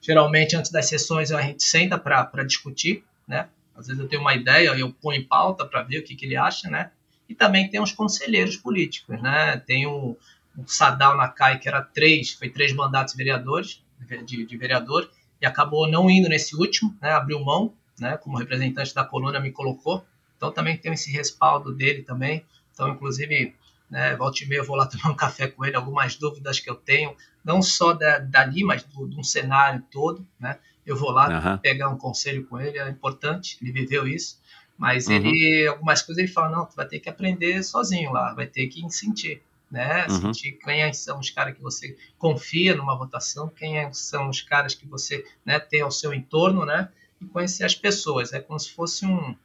geralmente 0.01 0.57
antes 0.57 0.73
das 0.73 0.87
sessões 0.87 1.31
a 1.31 1.41
gente 1.41 1.63
senta 1.63 1.97
para 1.97 2.43
discutir, 2.43 3.05
né? 3.29 3.47
Às 3.77 3.87
vezes 3.87 4.03
eu 4.03 4.09
tenho 4.09 4.21
uma 4.23 4.35
ideia, 4.35 4.71
eu 4.77 4.93
ponho 4.93 5.21
em 5.21 5.25
pauta 5.25 5.65
para 5.65 5.83
ver 5.85 6.01
o 6.01 6.03
que, 6.03 6.17
que 6.17 6.27
ele 6.27 6.35
acha, 6.35 6.69
né? 6.69 6.91
E 7.33 7.35
também 7.35 7.67
tem 7.71 7.81
os 7.81 7.93
conselheiros 7.93 8.59
políticos, 8.59 9.19
né? 9.23 9.57
Tem 9.57 9.87
o, 9.87 10.19
o 10.55 10.67
Sadal 10.67 11.17
Nakai, 11.17 11.59
que 11.59 11.67
era 11.67 11.81
três, 11.81 12.33
foi 12.33 12.51
três 12.51 12.75
mandatos 12.75 13.15
vereadores, 13.15 13.83
de, 14.27 14.45
de 14.45 14.57
vereador, 14.59 15.11
e 15.41 15.47
acabou 15.47 15.89
não 15.89 16.11
indo 16.11 16.29
nesse 16.29 16.55
último, 16.55 16.95
né? 17.01 17.11
Abriu 17.13 17.43
mão, 17.43 17.73
né? 17.99 18.19
Como 18.19 18.37
representante 18.37 18.95
da 18.95 19.03
coluna 19.03 19.41
me 19.41 19.51
colocou. 19.51 20.05
Então 20.37 20.53
também 20.53 20.77
tem 20.77 20.93
esse 20.93 21.11
respaldo 21.11 21.73
dele 21.73 22.03
também. 22.03 22.45
Então, 22.75 22.91
inclusive, 22.91 23.55
né, 23.89 24.15
volta 24.15 24.45
e 24.45 24.47
meia 24.47 24.59
eu 24.59 24.67
vou 24.67 24.77
lá 24.77 24.85
tomar 24.87 25.11
um 25.11 25.17
café 25.17 25.47
com 25.47 25.65
ele, 25.65 25.75
algumas 25.75 26.17
dúvidas 26.17 26.61
que 26.61 26.69
eu 26.69 26.75
tenho, 26.75 27.17
não 27.43 27.63
só 27.63 27.95
da, 27.95 28.19
dali, 28.19 28.63
mas 28.63 28.83
do, 28.83 29.09
de 29.09 29.19
um 29.19 29.25
cenário 29.25 29.83
todo, 29.91 30.27
né? 30.39 30.59
Eu 30.85 30.97
vou 30.97 31.13
lá 31.13 31.35
Aham. 31.35 31.59
pegar 31.59 31.89
um 31.89 31.97
conselho 31.97 32.47
com 32.47 32.61
ele, 32.61 32.79
é 32.79 32.91
importante, 32.91 33.57
ele 33.63 33.73
viveu 33.73 34.07
isso. 34.07 34.39
Mas 34.83 35.07
Uhum. 35.07 35.15
ele, 35.15 35.69
algumas 35.69 36.03
coisas 36.03 36.21
ele 36.25 36.33
fala, 36.33 36.49
não, 36.49 36.67
tu 36.67 36.75
vai 36.75 36.85
ter 36.85 36.99
que 36.99 37.09
aprender 37.09 37.63
sozinho 37.63 38.11
lá, 38.11 38.35
vai 38.35 38.49
ter 38.49 38.67
que 38.67 38.83
sentir, 38.91 39.41
né? 39.71 40.09
Uhum. 40.09 40.21
Sentir 40.35 40.59
quem 40.59 40.93
são 40.93 41.21
os 41.21 41.31
caras 41.31 41.55
que 41.55 41.63
você 41.63 41.97
confia 42.19 42.75
numa 42.75 42.99
votação, 42.99 43.49
quem 43.49 43.93
são 43.93 44.29
os 44.29 44.41
caras 44.41 44.75
que 44.75 44.85
você 44.85 45.25
né, 45.47 45.61
tem 45.61 45.83
ao 45.83 45.91
seu 45.93 46.13
entorno, 46.13 46.67
né? 46.67 46.89
E 47.21 47.27
conhecer 47.27 47.63
as 47.63 47.77
pessoas. 47.77 48.33
É 48.33 48.41
como 48.41 48.59
se 48.59 48.73
fosse 48.73 49.07
um, 49.07 49.37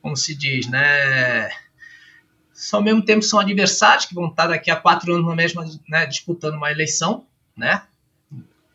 como 0.00 0.16
se 0.16 0.36
diz, 0.36 0.68
né? 0.68 1.50
Só 2.52 2.76
ao 2.76 2.82
mesmo 2.84 3.04
tempo 3.04 3.24
são 3.24 3.40
adversários 3.40 4.06
que 4.06 4.14
vão 4.14 4.28
estar 4.28 4.46
daqui 4.46 4.70
a 4.70 4.76
quatro 4.76 5.12
anos 5.12 5.26
na 5.26 5.34
mesma, 5.34 5.68
né, 5.88 6.06
disputando 6.06 6.54
uma 6.54 6.70
eleição, 6.70 7.26
né? 7.56 7.82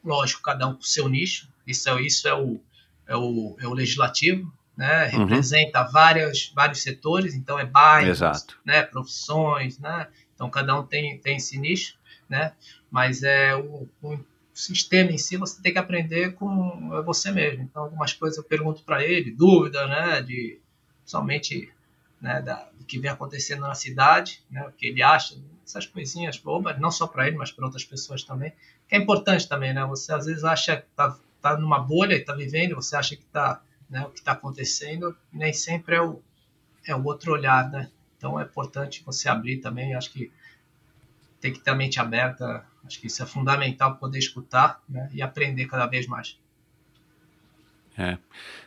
Lógico, 0.03 0.41
cada 0.41 0.68
um 0.68 0.73
com 0.73 0.81
o 0.81 0.85
seu 0.85 1.07
nicho. 1.07 1.47
Isso 1.65 1.89
é, 1.89 2.01
isso 2.01 2.27
é, 2.27 2.34
o, 2.34 2.60
é, 3.07 3.15
o, 3.15 3.56
é 3.61 3.65
o 3.65 3.73
legislativo, 3.73 4.51
né? 4.80 5.11
Uhum. 5.11 5.26
Representa 5.26 5.84
várias, 5.84 6.53
vários 6.56 6.81
setores, 6.81 7.35
então 7.35 7.60
é 7.60 7.65
bairros, 7.65 8.19
Exato. 8.19 8.57
né? 8.64 8.81
Profissões, 8.81 9.77
né? 9.77 10.07
Então 10.34 10.49
cada 10.49 10.80
um 10.80 10.85
tem, 10.85 11.18
tem 11.19 11.35
esse 11.35 11.60
nicho, 11.60 11.97
né? 12.30 12.53
Mas 12.89 13.22
é 13.22 13.53
o, 13.57 13.89
o 14.01 14.18
sistema 14.53 15.11
em 15.11 15.18
si 15.18 15.35
você 15.35 15.61
tem 15.61 15.73
que 15.73 15.80
aprender 15.80 16.31
com 16.35 16.97
é 16.97 17.01
você 17.01 17.30
mesmo. 17.30 17.61
Então 17.61 17.84
algumas 17.84 18.14
coisas 18.14 18.38
eu 18.38 18.43
pergunto 18.45 18.81
para 18.84 19.03
ele, 19.03 19.31
dúvida, 19.31 19.85
né? 19.85 20.22
De 20.22 20.61
somente 21.03 21.69
né, 22.22 22.41
da, 22.41 22.69
do 22.77 22.85
que 22.85 22.99
vem 22.99 23.11
acontecendo 23.11 23.61
na 23.61 23.73
cidade, 23.73 24.41
né, 24.49 24.65
o 24.65 24.72
que 24.72 24.88
ele 24.88 25.01
acha, 25.01 25.35
essas 25.65 25.85
coisinhas 25.85 26.38
bobas, 26.38 26.80
não 26.80 26.91
só 26.91 27.07
para 27.07 27.27
ele, 27.27 27.35
mas 27.35 27.51
para 27.51 27.65
outras 27.65 27.84
pessoas 27.84 28.23
também, 28.23 28.53
que 28.88 28.95
é 28.95 28.97
importante 28.97 29.47
também, 29.47 29.73
né? 29.73 29.85
Você 29.85 30.14
às 30.14 30.26
vezes 30.26 30.43
acha 30.43 30.77
que 30.77 30.88
tá, 30.95 31.18
tá 31.41 31.57
numa 31.57 31.80
bolha 31.80 32.15
e 32.15 32.19
tá 32.19 32.34
vivendo, 32.34 32.76
você 32.76 32.95
acha 32.95 33.15
que 33.15 33.26
tá, 33.26 33.61
né, 33.90 34.06
o 34.06 34.10
que 34.10 34.20
está 34.20 34.34
acontecendo, 34.34 35.16
e 35.34 35.38
nem 35.38 35.52
sempre 35.52 35.95
é 35.95 36.02
o, 36.02 36.22
é 36.86 36.95
o 36.95 37.03
outro 37.03 37.34
olhar, 37.34 37.70
né? 37.70 37.90
Então 38.18 38.40
é 38.40 38.44
importante 38.44 39.03
você 39.06 39.30
abrir 39.30 39.57
também, 39.57 39.95
acho 39.95 40.11
que 40.11 40.32
tem 41.40 41.53
que 41.53 41.60
ter 41.60 41.72
a 41.72 41.76
mente 41.76 41.99
aberta, 41.99 42.66
acho 42.86 42.99
que 42.99 43.07
isso 43.07 43.24
é 43.24 43.26
fundamental 43.26 43.95
poder 43.95 44.20
escutar 44.20 44.82
né, 44.88 45.10
e 45.14 45.22
aprender 45.22 45.66
cada 45.66 45.88
vez 45.88 46.06
mais. 46.06 46.38
É. 47.98 48.18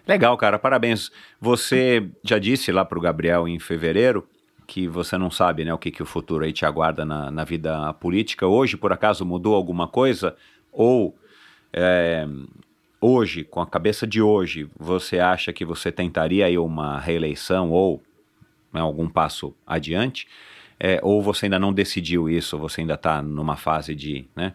Legal, 0.07 0.37
cara, 0.37 0.59
parabéns. 0.59 1.11
Você 1.41 2.11
já 2.23 2.39
disse 2.39 2.71
lá 2.73 2.85
para 2.85 2.99
o 2.99 3.01
Gabriel 3.01 3.49
em 3.49 3.59
fevereiro 3.59 4.29
que 4.67 4.87
você 4.87 5.19
não 5.19 5.31
sabe 5.31 5.65
né, 5.65 5.73
o 5.73 5.79
que, 5.79 5.91
que 5.91 6.03
o 6.03 6.07
futuro 6.07 6.45
aí 6.45 6.53
te 6.53 6.65
aguarda 6.65 7.05
na, 7.05 7.31
na 7.31 7.45
vida 7.45 7.93
política. 7.95 8.47
Hoje, 8.47 8.77
por 8.77 8.93
acaso, 8.93 9.25
mudou 9.25 9.55
alguma 9.55 9.89
coisa? 9.89 10.37
Ou 10.71 11.17
é, 11.73 12.27
hoje, 13.03 13.43
com 13.43 13.61
a 13.61 13.67
cabeça 13.67 14.07
de 14.07 14.23
hoje, 14.23 14.71
você 14.79 15.19
acha 15.19 15.53
que 15.53 15.65
você 15.65 15.91
tentaria 15.91 16.47
aí 16.47 16.57
uma 16.57 17.01
reeleição 17.01 17.71
ou 17.71 18.01
né, 18.73 18.81
algum 18.81 19.09
passo 19.09 19.55
adiante? 19.67 20.29
É, 20.79 21.01
ou 21.03 21.21
você 21.21 21.47
ainda 21.47 21.59
não 21.59 21.73
decidiu 21.73 22.31
isso, 22.31 22.59
você 22.59 22.81
ainda 22.81 22.95
está 22.95 23.21
numa 23.21 23.57
fase 23.57 23.95
de, 23.95 24.27
né, 24.35 24.55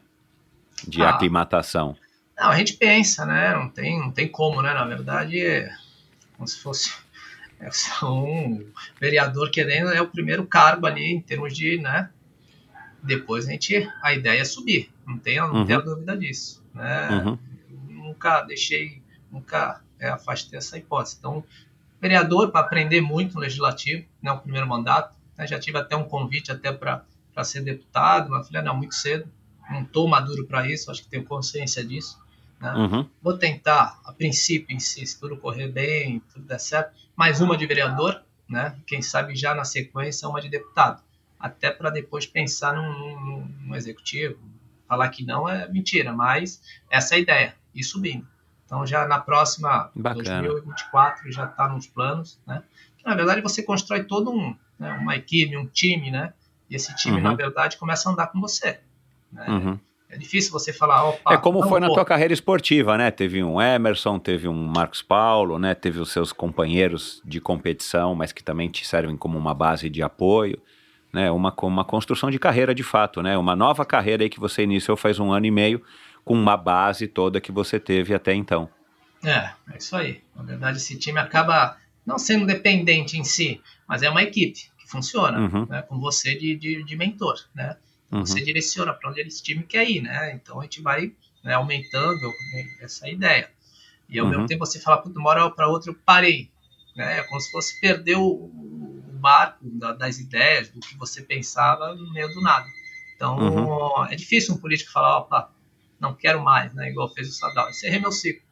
de 0.87 1.01
ah, 1.01 1.09
aclimatação? 1.09 1.95
Não, 2.37 2.49
a 2.49 2.57
gente 2.57 2.73
pensa, 2.73 3.25
né? 3.25 3.53
Não 3.53 3.69
tem, 3.69 3.99
não 3.99 4.11
tem 4.11 4.27
como, 4.27 4.61
né? 4.61 4.73
Na 4.73 4.85
verdade, 4.85 5.39
é 5.39 5.69
como 6.35 6.47
se 6.47 6.59
fosse 6.59 6.91
é 7.59 8.05
um 8.05 8.65
vereador 8.99 9.49
querendo 9.49 9.91
é 9.91 10.01
o 10.01 10.07
primeiro 10.07 10.45
cargo 10.45 10.85
ali 10.85 11.13
em 11.13 11.19
termos 11.19 11.55
de, 11.55 11.79
né? 11.79 12.09
Depois 13.01 13.47
a 13.47 13.51
gente 13.51 13.89
a 14.01 14.13
ideia 14.13 14.41
é 14.41 14.45
subir, 14.45 14.89
não 15.05 15.17
tenho, 15.17 15.47
não 15.47 15.61
uhum. 15.61 15.65
tenho 15.65 15.81
dúvida 15.81 16.15
disso, 16.15 16.63
né? 16.73 17.09
Uhum. 17.09 17.37
Nunca 18.17 18.41
deixei, 18.41 19.03
nunca 19.31 19.81
é, 19.99 20.09
afastei 20.09 20.57
essa 20.57 20.75
hipótese. 20.75 21.17
Então, 21.19 21.43
vereador 22.01 22.51
para 22.51 22.61
aprender 22.61 22.99
muito 22.99 23.35
no 23.35 23.41
legislativo, 23.41 24.07
né? 24.21 24.31
O 24.31 24.39
primeiro 24.39 24.67
mandato, 24.67 25.15
né, 25.37 25.45
já 25.45 25.59
tive 25.59 25.77
até 25.77 25.95
um 25.95 26.03
convite 26.03 26.51
até 26.51 26.71
para 26.71 27.03
ser 27.43 27.61
deputado, 27.61 28.29
mas 28.31 28.47
falei, 28.47 28.63
não, 28.63 28.75
muito 28.75 28.95
cedo, 28.95 29.29
não 29.69 29.83
estou 29.83 30.07
maduro 30.07 30.45
para 30.45 30.67
isso, 30.67 30.89
acho 30.89 31.03
que 31.03 31.09
tenho 31.09 31.25
consciência 31.25 31.85
disso. 31.85 32.19
Né? 32.59 32.73
Uhum. 32.73 33.09
Vou 33.21 33.37
tentar, 33.37 33.99
a 34.03 34.11
princípio, 34.11 34.75
em 34.75 34.79
si, 34.79 35.05
se 35.05 35.19
tudo 35.19 35.37
correr 35.37 35.67
bem, 35.67 36.21
tudo 36.33 36.45
der 36.45 36.59
certo, 36.59 36.95
mais 37.15 37.39
uma 37.39 37.55
de 37.55 37.67
vereador, 37.67 38.23
né? 38.49 38.75
quem 38.87 39.01
sabe 39.01 39.35
já 39.35 39.53
na 39.53 39.63
sequência 39.63 40.27
uma 40.27 40.41
de 40.41 40.49
deputado, 40.49 41.03
até 41.39 41.69
para 41.69 41.89
depois 41.89 42.25
pensar 42.25 42.73
num, 42.73 43.47
num, 43.61 43.75
executivo. 43.75 44.39
Falar 44.87 45.09
que 45.09 45.23
não 45.23 45.47
é 45.47 45.67
mentira, 45.67 46.13
mas 46.13 46.61
essa 46.89 47.15
é 47.15 47.17
a 47.17 47.19
ideia, 47.19 47.55
ir 47.79 47.83
subindo. 47.83 48.27
Então 48.65 48.85
já 48.85 49.07
na 49.07 49.19
próxima, 49.19 49.89
Bacana. 49.95 50.41
2024, 50.41 51.31
já 51.31 51.45
está 51.45 51.67
nos 51.69 51.87
planos, 51.87 52.39
né? 52.45 52.63
Que, 52.97 53.05
na 53.05 53.15
verdade 53.15 53.41
você 53.41 53.63
constrói 53.63 54.03
todo 54.03 54.31
um, 54.31 54.55
né, 54.77 54.91
uma 54.93 55.15
equipe, 55.15 55.55
um 55.55 55.65
time, 55.65 56.11
né? 56.11 56.33
E 56.69 56.75
esse 56.75 56.93
time, 56.95 57.17
uhum. 57.17 57.23
na 57.23 57.33
verdade, 57.33 57.77
começa 57.77 58.09
a 58.09 58.11
andar 58.11 58.27
com 58.27 58.41
você. 58.41 58.79
Né? 59.31 59.45
Uhum. 59.47 59.79
É 60.09 60.17
difícil 60.17 60.51
você 60.51 60.71
falar, 60.71 61.09
opa, 61.09 61.33
É 61.33 61.37
como 61.37 61.61
foi 61.67 61.81
na 61.81 61.87
tua 61.87 62.05
carreira 62.05 62.33
esportiva, 62.33 62.97
né? 62.97 63.11
Teve 63.11 63.43
um 63.43 63.61
Emerson, 63.61 64.17
teve 64.17 64.47
um 64.47 64.53
Marcos 64.53 65.01
Paulo, 65.01 65.59
né? 65.59 65.75
Teve 65.75 65.99
os 65.99 66.11
seus 66.11 66.31
companheiros 66.31 67.21
de 67.25 67.41
competição, 67.41 68.15
mas 68.15 68.31
que 68.31 68.41
também 68.41 68.69
te 68.69 68.87
servem 68.87 69.17
como 69.17 69.37
uma 69.37 69.53
base 69.53 69.89
de 69.89 70.01
apoio, 70.01 70.61
né? 71.11 71.29
Uma, 71.29 71.53
uma 71.61 71.83
construção 71.83 72.31
de 72.31 72.39
carreira 72.39 72.73
de 72.73 72.83
fato, 72.83 73.21
né? 73.21 73.37
Uma 73.37 73.53
nova 73.53 73.85
carreira 73.85 74.23
aí 74.23 74.29
que 74.29 74.39
você 74.39 74.63
iniciou 74.63 74.95
faz 74.95 75.19
um 75.19 75.31
ano 75.31 75.45
e 75.45 75.51
meio, 75.51 75.81
com 76.27 76.33
uma 76.33 76.57
base 76.57 77.07
toda 77.07 77.39
que 77.39 77.53
você 77.53 77.79
teve 77.79 78.13
até 78.13 78.33
então. 78.33 78.69
É, 79.23 79.49
é 79.71 79.77
isso 79.77 79.95
aí. 79.95 80.21
Na 80.35 80.43
verdade, 80.43 80.77
esse 80.77 80.99
time 80.99 81.17
acaba 81.17 81.77
não 82.05 82.19
sendo 82.19 82.45
dependente 82.45 83.17
em 83.17 83.23
si, 83.23 83.61
mas 83.87 84.03
é 84.03 84.09
uma 84.09 84.21
equipe 84.21 84.69
que 84.77 84.89
funciona, 84.89 85.39
uhum. 85.39 85.65
né? 85.65 85.81
Com 85.83 85.97
você 85.99 86.35
de, 86.35 86.55
de, 86.55 86.83
de 86.83 86.95
mentor, 86.97 87.35
né? 87.55 87.77
Uhum. 88.11 88.25
Você 88.25 88.43
direciona 88.43 88.93
para 88.93 89.09
onde 89.09 89.21
esse 89.21 89.41
time 89.41 89.63
quer 89.63 89.89
ir, 89.89 90.01
né? 90.01 90.33
Então 90.33 90.59
a 90.59 90.63
gente 90.63 90.81
vai 90.81 91.13
né, 91.43 91.53
aumentando 91.53 92.31
essa 92.81 93.09
ideia. 93.09 93.49
E 94.09 94.19
ao 94.19 94.25
uhum. 94.25 94.31
mesmo 94.31 94.47
tempo 94.47 94.65
você 94.65 94.79
fala, 94.79 94.97
puta, 94.97 95.17
uma 95.17 95.29
hora 95.29 95.49
para 95.49 95.69
outra 95.69 95.91
eu 95.91 95.95
parei. 96.05 96.49
Né? 96.95 97.19
É 97.19 97.23
como 97.23 97.39
se 97.39 97.51
fosse 97.51 97.79
perder 97.79 98.17
o, 98.17 98.25
o 98.25 99.03
barco 99.13 99.59
da, 99.63 99.93
das 99.93 100.19
ideias, 100.19 100.69
do 100.69 100.79
que 100.81 100.97
você 100.97 101.21
pensava 101.21 101.95
no 101.95 102.11
meio 102.11 102.27
do 102.33 102.41
nada. 102.41 102.65
Então 103.15 103.37
uhum. 103.37 104.05
é 104.05 104.15
difícil 104.15 104.55
um 104.55 104.57
político 104.57 104.91
falar, 104.91 105.19
opa, 105.19 105.51
não 105.99 106.13
quero 106.13 106.43
mais, 106.43 106.73
né? 106.73 106.89
Igual 106.89 107.13
fez 107.13 107.29
o 107.29 107.31
Sadal. 107.31 107.69
Encerrei 107.69 107.99
meu 107.99 108.11
ciclo. 108.11 108.45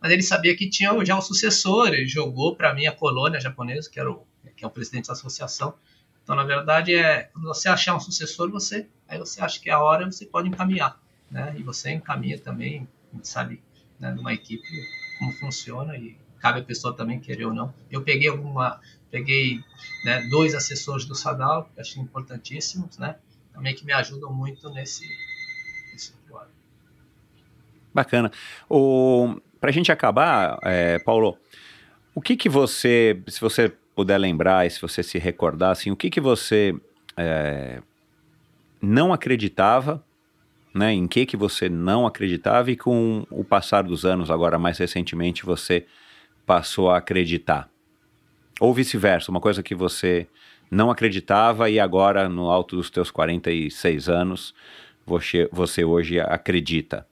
Mas 0.00 0.12
ele 0.12 0.22
sabia 0.22 0.54
que 0.56 0.68
tinha 0.68 0.92
já 1.04 1.16
o 1.16 1.22
sucessor, 1.22 1.88
ele 1.88 2.06
jogou 2.06 2.54
para 2.54 2.74
mim 2.74 2.86
a 2.86 2.92
colônia 2.92 3.40
japonesa, 3.40 3.90
que, 3.90 3.98
era 3.98 4.10
o, 4.10 4.26
que 4.54 4.64
é 4.64 4.66
o 4.66 4.70
presidente 4.70 5.06
da 5.06 5.14
associação, 5.14 5.74
então, 6.24 6.34
na 6.34 6.42
verdade, 6.42 6.94
é 6.94 7.24
quando 7.24 7.44
você 7.44 7.68
achar 7.68 7.94
um 7.94 8.00
sucessor, 8.00 8.50
você 8.50 8.88
aí 9.06 9.18
você 9.18 9.42
acha 9.42 9.60
que 9.60 9.68
é 9.68 9.74
a 9.74 9.80
hora, 9.80 10.06
você 10.06 10.24
pode 10.24 10.48
encaminhar, 10.48 10.98
né? 11.30 11.54
E 11.58 11.62
você 11.62 11.92
encaminha 11.92 12.38
também, 12.38 12.88
sabe, 13.22 13.62
né, 14.00 14.10
numa 14.10 14.32
equipe 14.32 14.66
como 15.18 15.32
funciona 15.32 15.94
e 15.98 16.16
cabe 16.40 16.60
a 16.60 16.64
pessoa 16.64 16.96
também 16.96 17.20
querer 17.20 17.44
ou 17.44 17.52
não. 17.52 17.74
Eu 17.90 18.02
peguei 18.02 18.28
alguma, 18.28 18.80
peguei 19.10 19.60
né, 20.02 20.26
dois 20.30 20.54
assessores 20.54 21.04
do 21.04 21.14
Sadal, 21.14 21.70
que 21.74 21.80
achei 21.80 22.02
importantíssimos, 22.02 22.96
né? 22.96 23.16
Também 23.52 23.74
que 23.74 23.84
me 23.84 23.92
ajudam 23.92 24.32
muito 24.32 24.70
nesse 24.70 25.06
Bacana. 27.94 28.30
O, 28.68 29.36
pra 29.60 29.70
gente 29.70 29.92
acabar, 29.92 30.58
é, 30.62 30.98
Paulo, 30.98 31.38
o 32.14 32.20
que 32.20 32.36
que 32.36 32.48
você, 32.48 33.22
se 33.28 33.40
você 33.40 33.72
puder 33.94 34.18
lembrar 34.18 34.66
e 34.66 34.70
se 34.70 34.80
você 34.80 35.02
se 35.02 35.18
recordar, 35.18 35.70
assim, 35.70 35.90
o 35.90 35.96
que, 35.96 36.10
que 36.10 36.20
você 36.20 36.74
é, 37.16 37.80
não 38.82 39.12
acreditava, 39.12 40.04
né, 40.74 40.92
em 40.92 41.06
que, 41.06 41.24
que 41.24 41.36
você 41.36 41.68
não 41.68 42.04
acreditava 42.04 42.70
e 42.72 42.76
com 42.76 43.24
o 43.30 43.44
passar 43.44 43.82
dos 43.82 44.04
anos, 44.04 44.30
agora 44.30 44.58
mais 44.58 44.76
recentemente, 44.78 45.46
você 45.46 45.86
passou 46.44 46.90
a 46.90 46.98
acreditar? 46.98 47.70
Ou 48.60 48.74
vice-versa, 48.74 49.30
uma 49.30 49.40
coisa 49.40 49.62
que 49.62 49.74
você 49.74 50.26
não 50.70 50.90
acreditava 50.90 51.70
e 51.70 51.78
agora, 51.78 52.28
no 52.28 52.50
alto 52.50 52.74
dos 52.74 52.90
teus 52.90 53.10
46 53.10 54.08
anos, 54.08 54.54
você, 55.06 55.48
você 55.52 55.84
hoje 55.84 56.18
acredita? 56.18 57.06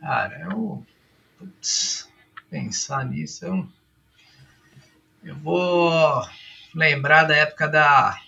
Cara, 0.00 0.48
eu. 0.50 0.84
Putz, 1.38 2.08
pensar 2.50 3.04
nisso, 3.04 3.44
eu 3.44 3.68
eu 5.22 5.36
vou 5.36 6.22
lembrar 6.74 7.24
da 7.24 7.36
época 7.36 7.68
da. 7.68 8.18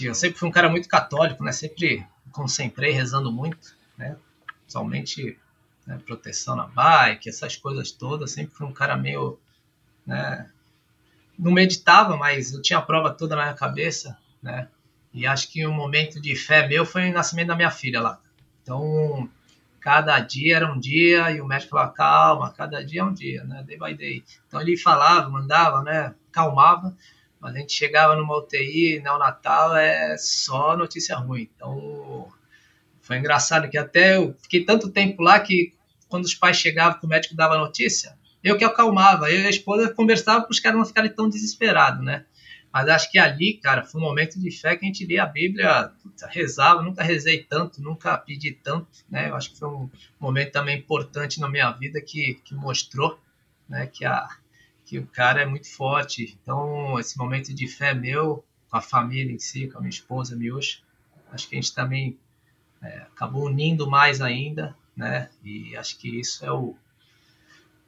Eu 0.00 0.14
sempre 0.14 0.38
fui 0.38 0.48
um 0.48 0.52
cara 0.52 0.68
muito 0.68 0.88
católico, 0.88 1.42
né? 1.42 1.52
Sempre 1.52 2.06
concentrei 2.30 2.92
rezando 2.92 3.32
muito, 3.32 3.76
né? 3.96 4.16
Somente 4.66 5.38
né, 5.86 5.98
proteção 6.06 6.54
na 6.54 6.66
bike, 6.66 7.28
essas 7.28 7.56
coisas 7.56 7.90
todas. 7.90 8.30
Sempre 8.30 8.54
fui 8.54 8.66
um 8.66 8.72
cara 8.72 8.96
meio. 8.96 9.38
Né, 10.06 10.50
não 11.38 11.52
meditava, 11.52 12.16
mas 12.16 12.52
eu 12.52 12.62
tinha 12.62 12.78
a 12.78 12.82
prova 12.82 13.10
toda 13.10 13.36
na 13.36 13.42
minha 13.42 13.54
cabeça, 13.54 14.16
né? 14.42 14.68
E 15.12 15.26
acho 15.26 15.50
que 15.50 15.66
um 15.66 15.72
momento 15.72 16.20
de 16.20 16.34
fé 16.36 16.66
meu 16.66 16.84
foi 16.86 17.10
o 17.10 17.12
nascimento 17.12 17.48
da 17.48 17.56
minha 17.56 17.70
filha 17.70 18.00
lá. 18.00 18.20
Então, 18.62 19.28
cada 19.86 20.18
dia 20.18 20.56
era 20.56 20.72
um 20.72 20.80
dia 20.80 21.30
e 21.30 21.40
o 21.40 21.46
médico 21.46 21.70
falava, 21.70 21.92
calma, 21.92 22.52
cada 22.52 22.84
dia 22.84 23.02
é 23.02 23.04
um 23.04 23.14
dia, 23.14 23.44
né? 23.44 23.62
Day 23.64 23.78
by 23.78 23.94
day. 23.94 24.24
Então 24.48 24.60
ele 24.60 24.76
falava, 24.76 25.30
mandava, 25.30 25.80
né? 25.80 26.12
Calmava, 26.32 26.92
mas 27.38 27.54
a 27.54 27.58
gente 27.58 27.72
chegava 27.72 28.16
numa 28.16 28.36
UTI, 28.36 28.98
Natal 28.98 29.76
é 29.76 30.16
só 30.18 30.76
notícia 30.76 31.14
ruim. 31.14 31.48
Então 31.54 32.26
foi 33.00 33.18
engraçado 33.18 33.70
que 33.70 33.78
até 33.78 34.16
eu 34.16 34.34
fiquei 34.42 34.64
tanto 34.64 34.90
tempo 34.90 35.22
lá 35.22 35.38
que 35.38 35.72
quando 36.08 36.24
os 36.24 36.34
pais 36.34 36.56
chegavam 36.56 36.98
que 36.98 37.06
o 37.06 37.08
médico 37.08 37.36
dava 37.36 37.56
notícia, 37.56 38.18
eu 38.42 38.58
que 38.58 38.64
acalmava, 38.64 39.30
eu 39.30 39.42
e 39.42 39.46
a 39.46 39.50
esposa 39.50 39.94
conversava 39.94 40.42
para 40.42 40.50
os 40.50 40.58
caras 40.58 40.80
não 40.80 40.84
ficarem 40.84 41.14
tão 41.14 41.28
desesperados, 41.28 42.04
né? 42.04 42.24
Mas 42.76 42.88
acho 42.90 43.10
que 43.10 43.18
ali, 43.18 43.54
cara, 43.54 43.86
foi 43.86 43.98
um 43.98 44.04
momento 44.04 44.38
de 44.38 44.50
fé 44.50 44.76
que 44.76 44.84
a 44.84 44.88
gente 44.88 45.06
lia 45.06 45.22
a 45.22 45.26
Bíblia, 45.26 45.90
rezava, 46.28 46.82
nunca 46.82 47.02
rezei 47.02 47.42
tanto, 47.42 47.80
nunca 47.80 48.18
pedi 48.18 48.52
tanto, 48.52 48.86
né? 49.08 49.30
Eu 49.30 49.34
acho 49.34 49.52
que 49.52 49.58
foi 49.58 49.68
um 49.70 49.90
momento 50.20 50.52
também 50.52 50.76
importante 50.76 51.40
na 51.40 51.48
minha 51.48 51.70
vida 51.70 52.02
que, 52.02 52.34
que 52.44 52.54
mostrou, 52.54 53.18
né, 53.66 53.86
que, 53.86 54.04
a, 54.04 54.28
que 54.84 54.98
o 54.98 55.06
cara 55.06 55.40
é 55.40 55.46
muito 55.46 55.74
forte. 55.74 56.38
Então, 56.42 57.00
esse 57.00 57.16
momento 57.16 57.54
de 57.54 57.66
fé 57.66 57.94
meu, 57.94 58.44
com 58.68 58.76
a 58.76 58.82
família 58.82 59.32
em 59.32 59.38
si, 59.38 59.68
com 59.68 59.78
a 59.78 59.80
minha 59.80 59.88
esposa, 59.88 60.36
Miúcha, 60.36 60.80
acho 61.32 61.48
que 61.48 61.56
a 61.56 61.58
gente 61.58 61.74
também 61.74 62.18
é, 62.82 62.88
acabou 63.10 63.46
unindo 63.46 63.88
mais 63.88 64.20
ainda, 64.20 64.76
né? 64.94 65.30
E 65.42 65.74
acho 65.78 65.96
que 65.96 66.20
isso 66.20 66.44
é 66.44 66.52
o 66.52 66.76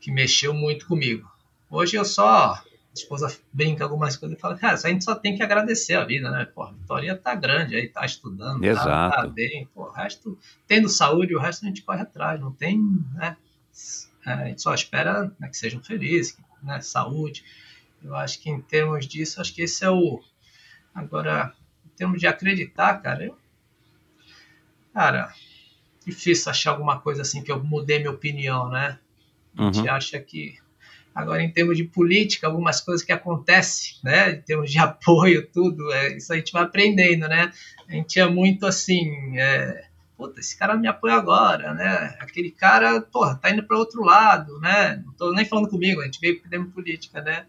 que 0.01 0.10
mexeu 0.10 0.55
muito 0.55 0.86
comigo. 0.86 1.31
Hoje 1.69 1.94
eu 1.94 2.06
só 2.06 2.59
esposa 2.98 3.36
brinca 3.52 3.84
algumas 3.84 4.16
coisas 4.16 4.36
e 4.36 4.40
fala, 4.40 4.56
cara, 4.56 4.74
a 4.74 4.88
gente 4.88 5.04
só 5.04 5.14
tem 5.14 5.36
que 5.36 5.42
agradecer 5.42 5.94
a 5.94 6.04
vida, 6.04 6.30
né? 6.30 6.44
Pô, 6.44 6.62
a 6.62 6.72
Vitória 6.72 7.16
tá 7.16 7.34
grande 7.34 7.76
aí, 7.76 7.88
tá 7.88 8.04
estudando, 8.04 8.60
tá, 8.74 9.10
tá, 9.10 9.26
bem, 9.26 9.68
pô, 9.74 9.84
o 9.84 9.90
resto, 9.90 10.38
tendo 10.66 10.88
saúde, 10.88 11.34
o 11.34 11.40
resto 11.40 11.64
a 11.64 11.68
gente 11.68 11.82
corre 11.82 12.02
atrás, 12.02 12.40
não 12.40 12.52
tem, 12.52 12.78
né? 13.14 13.36
É, 14.26 14.32
a 14.32 14.44
gente 14.46 14.62
só 14.62 14.74
espera 14.74 15.32
né, 15.38 15.48
que 15.48 15.56
sejam 15.56 15.82
felizes, 15.82 16.36
né? 16.62 16.80
Saúde. 16.80 17.44
Eu 18.02 18.14
acho 18.14 18.40
que 18.40 18.50
em 18.50 18.60
termos 18.60 19.06
disso, 19.06 19.40
acho 19.40 19.54
que 19.54 19.62
esse 19.62 19.84
é 19.84 19.90
o. 19.90 20.22
Agora, 20.94 21.54
em 21.86 21.96
termos 21.96 22.20
de 22.20 22.26
acreditar, 22.26 23.00
cara, 23.02 23.24
eu. 23.24 23.38
Cara, 24.92 25.32
difícil 26.04 26.50
achar 26.50 26.70
alguma 26.72 27.00
coisa 27.00 27.22
assim 27.22 27.42
que 27.42 27.52
eu 27.52 27.62
mudei 27.62 27.98
minha 27.98 28.10
opinião, 28.10 28.68
né? 28.68 28.98
A 29.56 29.64
gente 29.64 29.80
Uhum. 29.80 29.90
acha 29.90 30.20
que 30.20 30.58
agora 31.19 31.43
em 31.43 31.51
termos 31.51 31.77
de 31.77 31.82
política, 31.82 32.47
algumas 32.47 32.81
coisas 32.81 33.05
que 33.05 33.11
acontecem, 33.12 33.97
né, 34.05 34.31
em 34.31 34.40
termos 34.43 34.70
de 34.70 34.78
apoio, 34.78 35.47
tudo, 35.53 35.93
é, 35.93 36.16
isso 36.16 36.32
a 36.32 36.36
gente 36.36 36.53
vai 36.53 36.62
aprendendo, 36.62 37.28
né? 37.28 37.53
A 37.89 37.93
gente 37.93 38.20
é 38.20 38.27
muito 38.27 38.65
assim, 38.66 39.36
é, 39.36 39.85
puta, 40.16 40.39
esse 40.39 40.57
cara 40.57 40.74
não 40.74 40.81
me 40.81 40.86
apoia 40.86 41.15
agora, 41.15 41.74
né? 41.74 42.16
Aquele 42.20 42.53
cara, 42.53 43.01
porra, 43.01 43.35
tá 43.35 43.51
indo 43.51 43.65
para 43.65 43.77
outro 43.77 44.05
lado, 44.05 44.61
né? 44.61 45.03
Não 45.05 45.12
tô 45.12 45.32
nem 45.32 45.45
falando 45.45 45.69
comigo, 45.69 46.01
a 46.01 46.05
gente 46.05 46.20
veio 46.20 46.40
perdendo 46.40 46.70
política, 46.70 47.20
né? 47.20 47.47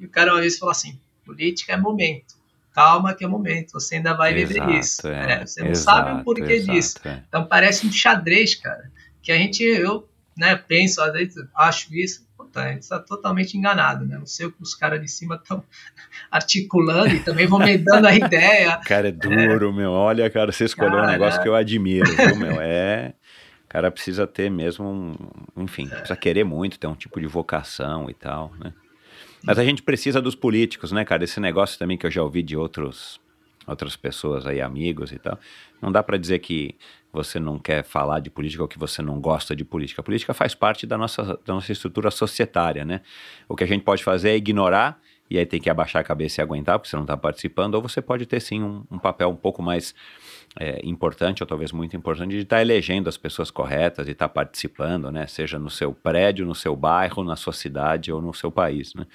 E 0.00 0.04
o 0.04 0.08
cara 0.08 0.32
uma 0.32 0.40
vez 0.40 0.58
falou 0.58 0.72
assim: 0.72 0.98
política 1.24 1.74
é 1.74 1.76
momento. 1.76 2.34
Calma 2.74 3.14
que 3.14 3.22
é 3.22 3.28
momento, 3.28 3.74
você 3.74 3.96
ainda 3.96 4.14
vai 4.14 4.32
viver 4.32 4.56
Exato, 4.56 4.72
isso. 4.72 5.08
é. 5.08 5.32
É, 5.32 5.46
você 5.46 5.62
não 5.62 5.70
Exato, 5.70 6.08
sabe 6.08 6.20
o 6.20 6.24
porquê 6.24 6.54
exato, 6.54 6.72
disso. 6.72 6.98
é. 7.04 7.22
Então 7.28 7.46
parece 7.46 7.86
um 7.86 7.92
xadrez, 7.92 8.54
cara. 8.54 8.90
Que 9.22 9.30
a 9.30 9.36
gente, 9.36 9.62
eu, 9.62 10.08
né, 10.36 10.56
penso, 10.56 11.00
às 11.02 11.12
vezes 11.12 11.36
acho 11.54 11.94
isso, 11.94 12.26
a 12.60 12.68
gente 12.72 12.82
está 12.82 12.98
totalmente 12.98 13.56
enganado, 13.56 14.04
né? 14.04 14.18
Não 14.18 14.26
sei 14.26 14.46
o 14.46 14.52
que 14.52 14.62
os 14.62 14.74
caras 14.74 15.00
de 15.00 15.08
cima 15.08 15.36
estão 15.36 15.62
articulando 16.30 17.14
e 17.14 17.20
também 17.20 17.46
vão 17.46 17.58
me 17.58 17.76
dando 17.78 18.06
a 18.06 18.14
ideia. 18.16 18.78
Cara, 18.84 19.08
é 19.08 19.12
duro, 19.12 19.72
meu. 19.72 19.90
Olha, 19.90 20.28
cara, 20.30 20.52
você 20.52 20.64
escolheu 20.64 20.94
um 20.94 21.02
Cara, 21.02 21.12
negócio 21.12 21.40
é. 21.40 21.42
que 21.42 21.48
eu 21.48 21.54
admiro, 21.54 22.10
viu, 22.14 22.36
meu? 22.36 22.60
É. 22.60 23.14
O 23.64 23.68
cara 23.68 23.90
precisa 23.90 24.26
ter 24.26 24.50
mesmo 24.50 24.86
um. 24.86 25.62
Enfim, 25.62 25.88
precisa 25.88 26.16
querer 26.16 26.44
muito, 26.44 26.78
ter 26.78 26.86
um 26.86 26.94
tipo 26.94 27.20
de 27.20 27.26
vocação 27.26 28.10
e 28.10 28.14
tal, 28.14 28.52
né? 28.58 28.72
Mas 29.42 29.58
a 29.58 29.64
gente 29.64 29.82
precisa 29.82 30.20
dos 30.22 30.34
políticos, 30.34 30.92
né, 30.92 31.04
cara? 31.04 31.24
Esse 31.24 31.40
negócio 31.40 31.78
também 31.78 31.98
que 31.98 32.06
eu 32.06 32.10
já 32.10 32.22
ouvi 32.22 32.42
de 32.42 32.56
outros, 32.56 33.20
outras 33.66 33.96
pessoas 33.96 34.46
aí, 34.46 34.60
amigos 34.60 35.10
e 35.10 35.18
tal. 35.18 35.38
Não 35.80 35.90
dá 35.90 36.02
pra 36.02 36.16
dizer 36.16 36.38
que 36.38 36.76
você 37.12 37.38
não 37.38 37.58
quer 37.58 37.84
falar 37.84 38.20
de 38.20 38.30
política 38.30 38.62
ou 38.62 38.68
que 38.68 38.78
você 38.78 39.02
não 39.02 39.20
gosta 39.20 39.54
de 39.54 39.64
política. 39.64 40.00
A 40.00 40.04
política 40.04 40.32
faz 40.32 40.54
parte 40.54 40.86
da 40.86 40.96
nossa, 40.96 41.38
da 41.44 41.54
nossa 41.54 41.70
estrutura 41.70 42.10
societária, 42.10 42.84
né? 42.84 43.02
O 43.48 43.54
que 43.54 43.64
a 43.64 43.66
gente 43.66 43.82
pode 43.82 44.02
fazer 44.02 44.30
é 44.30 44.36
ignorar 44.36 44.98
e 45.32 45.38
aí 45.38 45.46
tem 45.46 45.60
que 45.60 45.70
abaixar 45.70 46.00
a 46.00 46.04
cabeça 46.04 46.40
e 46.40 46.42
aguentar 46.42 46.78
porque 46.78 46.90
você 46.90 46.96
não 46.96 47.04
está 47.04 47.16
participando, 47.16 47.74
ou 47.74 47.82
você 47.82 48.02
pode 48.02 48.26
ter 48.26 48.38
sim 48.40 48.62
um, 48.62 48.84
um 48.90 48.98
papel 48.98 49.30
um 49.30 49.36
pouco 49.36 49.62
mais 49.62 49.94
é, 50.60 50.80
importante, 50.84 51.42
ou 51.42 51.46
talvez 51.46 51.72
muito 51.72 51.96
importante, 51.96 52.32
de 52.32 52.42
estar 52.42 52.60
elegendo 52.60 53.08
as 53.08 53.16
pessoas 53.16 53.50
corretas, 53.50 54.04
de 54.04 54.12
estar 54.12 54.28
participando, 54.28 55.10
né? 55.10 55.26
Seja 55.26 55.58
no 55.58 55.70
seu 55.70 55.94
prédio, 55.94 56.44
no 56.44 56.54
seu 56.54 56.76
bairro, 56.76 57.24
na 57.24 57.36
sua 57.36 57.54
cidade 57.54 58.12
ou 58.12 58.20
no 58.20 58.34
seu 58.34 58.50
país, 58.50 58.94
né? 58.94 59.06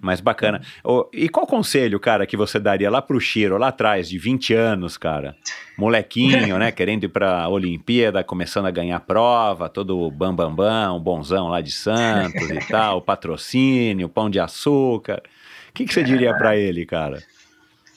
Mas 0.00 0.20
bacana. 0.20 0.62
Ô, 0.84 1.08
e 1.12 1.28
qual 1.28 1.46
conselho, 1.46 1.98
cara, 1.98 2.26
que 2.26 2.36
você 2.36 2.60
daria 2.60 2.90
lá 2.90 3.02
pro 3.02 3.20
Chiro, 3.20 3.58
lá 3.58 3.68
atrás, 3.68 4.08
de 4.08 4.16
20 4.16 4.54
anos, 4.54 4.96
cara? 4.96 5.34
Molequinho, 5.76 6.56
né? 6.58 6.70
Querendo 6.70 7.04
ir 7.04 7.08
pra 7.08 7.48
Olimpíada, 7.48 8.22
começando 8.22 8.66
a 8.66 8.70
ganhar 8.70 9.00
prova, 9.00 9.68
todo 9.68 10.10
bambambam, 10.10 10.54
bam, 10.54 10.86
bam, 10.86 10.96
um 10.96 11.00
bonzão 11.00 11.48
lá 11.48 11.60
de 11.60 11.72
Santos 11.72 12.48
e 12.48 12.58
tal, 12.68 13.02
patrocínio, 13.02 14.08
pão 14.08 14.30
de 14.30 14.38
açúcar. 14.38 15.22
O 15.68 15.72
que, 15.72 15.84
que 15.84 15.92
você 15.92 16.02
diria 16.02 16.36
pra 16.36 16.56
ele, 16.56 16.86
cara? 16.86 17.22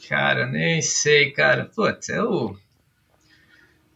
Cara, 0.10 0.46
nem 0.46 0.82
sei, 0.82 1.32
cara. 1.32 1.66
Putz, 1.74 2.10
eu. 2.10 2.58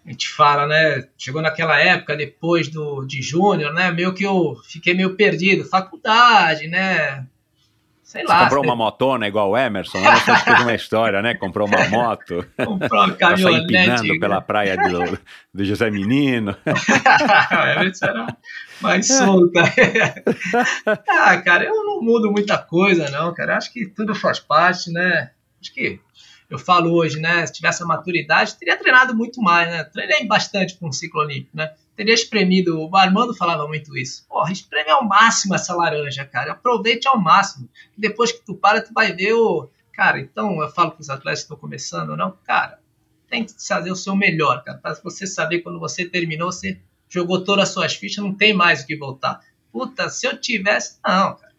A 0.05 0.11
gente 0.11 0.29
fala, 0.29 0.67
né? 0.67 1.07
Chegou 1.17 1.41
naquela 1.41 1.79
época, 1.79 2.15
depois 2.15 2.67
do, 2.69 3.03
de 3.03 3.21
Júnior, 3.21 3.73
né? 3.73 3.91
Meio 3.91 4.13
que 4.13 4.23
eu 4.23 4.55
fiquei 4.69 4.93
meio 4.93 5.15
perdido. 5.15 5.65
Faculdade, 5.65 6.67
né? 6.67 7.25
Sei 8.05 8.21
Você 8.21 8.31
lá. 8.31 8.43
comprou 8.43 8.63
uma 8.63 8.75
motona 8.75 9.27
igual 9.27 9.49
o 9.49 9.57
Emerson? 9.57 9.97
O 9.97 10.01
Emerson 10.01 10.35
fez 10.35 10.59
uma 10.61 10.75
história, 10.75 11.23
né? 11.23 11.33
Comprou 11.33 11.67
uma 11.67 11.89
moto. 11.89 12.45
Comprou 12.63 13.03
uma 13.03 13.15
caminhonete. 13.15 13.63
empinando 13.63 14.19
pela 14.19 14.39
praia 14.39 14.77
do, 14.77 15.19
do 15.51 15.65
José 15.65 15.89
Menino. 15.89 16.55
Essa 17.89 18.05
era 18.05 18.27
mais 18.79 19.07
solta. 19.07 19.59
ah, 21.09 21.41
cara, 21.41 21.63
eu 21.63 21.83
não 21.83 21.99
mudo 21.99 22.31
muita 22.31 22.59
coisa, 22.59 23.09
não, 23.09 23.33
cara. 23.33 23.57
Acho 23.57 23.73
que 23.73 23.87
tudo 23.87 24.13
faz 24.13 24.39
parte, 24.39 24.91
né? 24.91 25.31
Acho 25.59 25.73
que 25.73 25.99
eu 26.47 26.59
falo 26.59 26.93
hoje, 26.93 27.19
né? 27.19 27.43
Se 27.47 27.53
tivesse 27.53 27.81
a 27.81 27.87
maturidade, 27.87 28.55
teria 28.55 28.77
treinado 28.77 29.15
muito 29.15 29.41
mais, 29.41 29.67
né? 29.67 29.83
Treinei 29.83 30.27
bastante 30.27 30.77
com 30.77 30.89
o 30.89 30.93
ciclo 30.93 31.21
olímpico, 31.21 31.57
né? 31.57 31.71
Teria 31.95 32.13
espremido. 32.13 32.77
O 32.79 32.95
Armando 32.95 33.33
falava 33.33 33.67
muito 33.67 33.97
isso. 33.97 34.25
Porra, 34.27 34.51
espreme 34.51 34.89
ao 34.89 35.05
máximo 35.05 35.55
essa 35.55 35.73
laranja, 35.73 36.25
cara. 36.25 36.51
Aproveite 36.51 37.07
ao 37.07 37.19
máximo. 37.19 37.69
Depois 37.97 38.31
que 38.31 38.45
tu 38.45 38.55
para, 38.55 38.81
tu 38.81 38.93
vai 38.93 39.13
ver 39.13 39.33
o. 39.33 39.69
Cara, 39.93 40.19
então 40.19 40.61
eu 40.61 40.69
falo 40.69 40.91
para 40.91 41.01
os 41.01 41.09
atletas 41.09 41.39
que 41.39 41.45
estão 41.45 41.57
começando, 41.57 42.17
não, 42.17 42.37
cara, 42.43 42.81
tem 43.29 43.45
que 43.45 43.53
fazer 43.65 43.89
o 43.91 43.95
seu 43.95 44.13
melhor, 44.13 44.61
cara. 44.61 44.77
Para 44.77 44.93
você 44.95 45.25
saber 45.25 45.61
quando 45.61 45.79
você 45.79 46.03
terminou, 46.03 46.51
você 46.51 46.81
jogou 47.07 47.41
todas 47.45 47.69
as 47.69 47.73
suas 47.73 47.95
fichas, 47.95 48.21
não 48.21 48.35
tem 48.35 48.53
mais 48.53 48.83
o 48.83 48.87
que 48.87 48.97
voltar. 48.97 49.39
Puta, 49.71 50.09
se 50.09 50.27
eu 50.27 50.37
tivesse. 50.37 50.99
Não, 51.05 51.35
cara. 51.35 51.55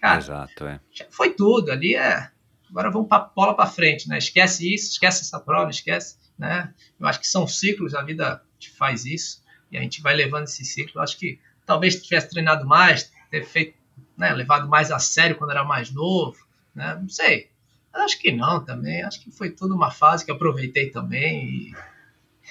Cara, 0.00 0.18
Exato, 0.18 0.66
é. 0.66 0.80
foi 1.10 1.30
tudo. 1.30 1.70
Ali 1.70 1.94
é. 1.94 2.28
Agora 2.68 2.90
vamos 2.90 3.08
para 3.08 3.30
bola 3.34 3.54
para 3.54 3.70
frente, 3.70 4.08
né? 4.08 4.18
Esquece 4.18 4.74
isso, 4.74 4.90
esquece 4.90 5.22
essa 5.22 5.38
prova, 5.38 5.70
esquece, 5.70 6.16
né? 6.36 6.74
Eu 6.98 7.06
acho 7.06 7.20
que 7.20 7.28
são 7.28 7.46
ciclos, 7.46 7.94
a 7.94 8.02
vida 8.02 8.42
te 8.58 8.70
faz 8.70 9.06
isso 9.06 9.45
e 9.70 9.76
a 9.76 9.80
gente 9.80 10.02
vai 10.02 10.14
levando 10.14 10.44
esse 10.44 10.64
ciclo. 10.64 10.92
Eu 10.96 11.02
acho 11.02 11.18
que 11.18 11.38
talvez 11.64 12.02
tivesse 12.02 12.30
treinado 12.30 12.66
mais, 12.66 13.12
ter 13.30 13.44
feito, 13.44 13.74
né, 14.16 14.32
levado 14.32 14.68
mais 14.68 14.90
a 14.90 14.98
sério 14.98 15.36
quando 15.36 15.50
era 15.50 15.64
mais 15.64 15.90
novo, 15.90 16.36
né? 16.74 16.98
Não 17.00 17.08
sei. 17.08 17.50
Acho 17.92 18.18
que 18.20 18.30
não 18.30 18.64
também. 18.64 19.02
Acho 19.02 19.22
que 19.22 19.30
foi 19.30 19.50
tudo 19.50 19.74
uma 19.74 19.90
fase 19.90 20.24
que 20.24 20.30
aproveitei 20.30 20.90
também 20.90 21.44
e, 21.48 21.74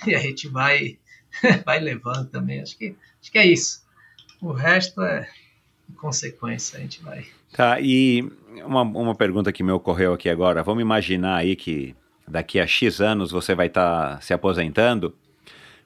e 0.09 0.15
a 0.15 0.19
gente 0.19 0.47
vai 0.47 0.97
vai 1.65 1.79
levando 1.79 2.29
também. 2.29 2.61
Acho 2.61 2.77
que 2.77 2.95
acho 3.21 3.31
que 3.31 3.37
é 3.37 3.45
isso. 3.45 3.85
O 4.41 4.51
resto 4.51 5.01
é 5.01 5.27
consequência, 5.97 6.77
a 6.77 6.81
gente 6.81 7.01
vai. 7.01 7.25
Tá, 7.53 7.79
e 7.79 8.21
uma, 8.65 8.81
uma 8.81 9.15
pergunta 9.15 9.51
que 9.51 9.63
me 9.63 9.71
ocorreu 9.71 10.13
aqui 10.13 10.29
agora. 10.29 10.63
Vamos 10.63 10.81
imaginar 10.81 11.37
aí 11.37 11.55
que 11.55 11.95
daqui 12.27 12.59
a 12.59 12.67
X 12.67 12.99
anos 12.99 13.31
você 13.31 13.55
vai 13.55 13.67
estar 13.67 14.21
se 14.21 14.33
aposentando, 14.33 15.15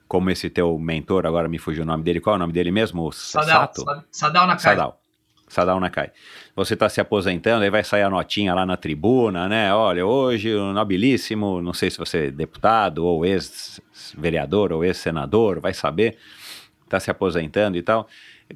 como 0.10 0.31
esse 0.31 0.49
teu 0.49 0.77
mentor, 0.80 1.27
agora 1.27 1.48
me 1.48 1.60
fugiu 1.60 1.84
o 1.84 1.86
nome 1.86 2.03
dele. 2.03 2.19
Qual 2.19 2.34
é 2.34 2.38
o 2.38 2.40
nome 2.40 2.52
dele 2.52 2.72
mesmo? 2.72 3.11
Sadal? 3.11 3.72
Sadal, 3.72 4.03
Sadal 4.11 4.48
Nakai. 4.48 4.76
Sadal. 4.76 5.02
Sadal 5.48 5.80
Nakai. 5.80 6.11
Você 6.56 6.73
está 6.73 6.90
se 6.90 6.99
aposentando, 6.99 7.64
aí 7.64 7.69
vai 7.69 7.84
sair 7.84 8.02
a 8.02 8.10
notinha 8.10 8.56
lá 8.56 8.65
na 8.65 8.76
tribuna, 8.76 9.48
né? 9.48 9.72
Olha, 9.72 10.03
hoje 10.03 10.56
o 10.56 10.73
nobilíssimo, 10.73 11.61
não 11.61 11.73
sei 11.73 11.91
se 11.91 11.99
você 11.99 12.26
é 12.26 12.31
deputado 12.31 13.06
ou 13.06 13.23
ex-vereador 13.23 14.73
ou 14.73 14.84
ex-senador, 14.84 15.60
vai 15.60 15.76
saber, 15.76 16.18
está 16.86 16.99
se 16.99 17.11
aposentando 17.11 17.77
e 17.77 17.84
tal. 17.84 18.07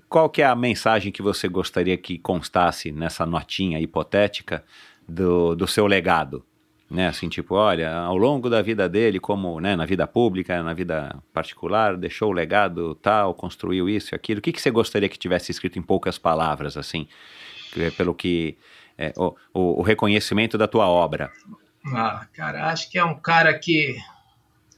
Qual 0.10 0.32
que 0.32 0.42
é 0.42 0.46
a 0.46 0.56
mensagem 0.56 1.12
que 1.12 1.22
você 1.22 1.48
gostaria 1.48 1.96
que 1.96 2.18
constasse 2.18 2.92
nessa 2.92 3.28
notinha 3.28 3.80
hipotética 3.80 4.64
do, 5.08 5.54
do 5.54 5.68
seu 5.68 5.86
legado? 5.86 6.44
Né, 6.94 7.08
assim, 7.08 7.28
tipo, 7.28 7.56
olha, 7.56 7.92
ao 7.92 8.16
longo 8.16 8.48
da 8.52 8.62
vida 8.62 8.88
dele, 8.88 9.20
como 9.20 9.60
né, 9.60 9.76
na 9.76 9.84
vida 9.84 10.06
pública, 10.06 10.62
na 10.62 10.76
vida 10.76 11.20
particular, 11.34 11.98
deixou 11.98 12.30
o 12.30 12.32
legado 12.32 12.94
tal, 12.94 13.34
construiu 13.34 13.90
isso 13.90 14.14
e 14.14 14.16
aquilo. 14.16 14.38
O 14.38 14.42
que, 14.44 14.52
que 14.52 14.62
você 14.62 14.70
gostaria 14.70 15.10
que 15.10 15.18
tivesse 15.18 15.52
escrito 15.52 15.80
em 15.80 15.82
poucas 15.82 16.20
palavras, 16.20 16.78
assim, 16.78 17.08
pelo 17.98 18.14
que 18.14 18.56
é, 18.96 19.12
o, 19.18 19.36
o, 19.80 19.82
reconhecimento 19.82 20.56
da 20.56 20.68
tua 20.68 20.88
obra? 20.88 21.32
Ah, 21.88 22.28
cara, 22.32 22.68
acho 22.68 22.88
que 22.92 23.00
é 23.00 23.04
um 23.04 23.20
cara 23.20 23.58
que, 23.58 23.98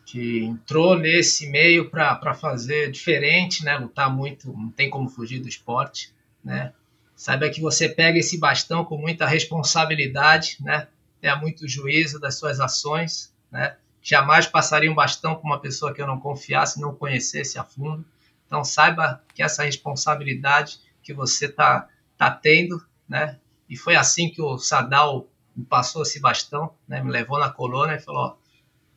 que 0.05 0.41
entrou 0.41 0.97
nesse 0.97 1.49
meio 1.49 1.89
para 1.89 2.33
fazer 2.33 2.91
diferente, 2.91 3.61
né? 3.65 3.77
Lutar 3.77 4.09
muito, 4.09 4.53
não 4.53 4.71
tem 4.71 4.89
como 4.89 5.09
fugir 5.09 5.39
do 5.39 5.49
esporte, 5.49 6.13
né? 6.41 6.71
Saiba 7.13 7.49
que 7.49 7.59
você 7.59 7.89
pega 7.89 8.17
esse 8.17 8.39
bastão 8.39 8.85
com 8.85 8.97
muita 8.97 9.25
responsabilidade, 9.25 10.55
né? 10.61 10.87
Tenha 11.25 11.37
muito 11.37 11.67
juízo 11.67 12.19
das 12.19 12.37
suas 12.37 12.59
ações, 12.59 13.33
né? 13.51 13.77
Jamais 13.99 14.45
passaria 14.45 14.91
um 14.91 14.93
bastão 14.93 15.33
com 15.33 15.47
uma 15.47 15.59
pessoa 15.59 15.91
que 15.91 15.99
eu 15.99 16.05
não 16.05 16.19
confiasse, 16.19 16.79
não 16.79 16.93
conhecesse 16.93 17.57
a 17.57 17.63
fundo. 17.63 18.05
Então 18.45 18.63
saiba 18.63 19.23
que 19.33 19.41
essa 19.41 19.63
responsabilidade 19.63 20.79
que 21.01 21.15
você 21.15 21.49
tá 21.49 21.89
tá 22.15 22.29
tendo, 22.29 22.79
né? 23.09 23.39
E 23.67 23.75
foi 23.75 23.95
assim 23.95 24.29
que 24.29 24.39
o 24.39 24.59
Sadal 24.59 25.27
me 25.55 25.65
passou 25.65 26.03
esse 26.03 26.19
bastão, 26.19 26.75
né? 26.87 27.01
Me 27.01 27.09
levou 27.09 27.39
na 27.39 27.49
colônia 27.49 27.95
e 27.95 27.99
falou: 27.99 28.21
ó, 28.21 28.35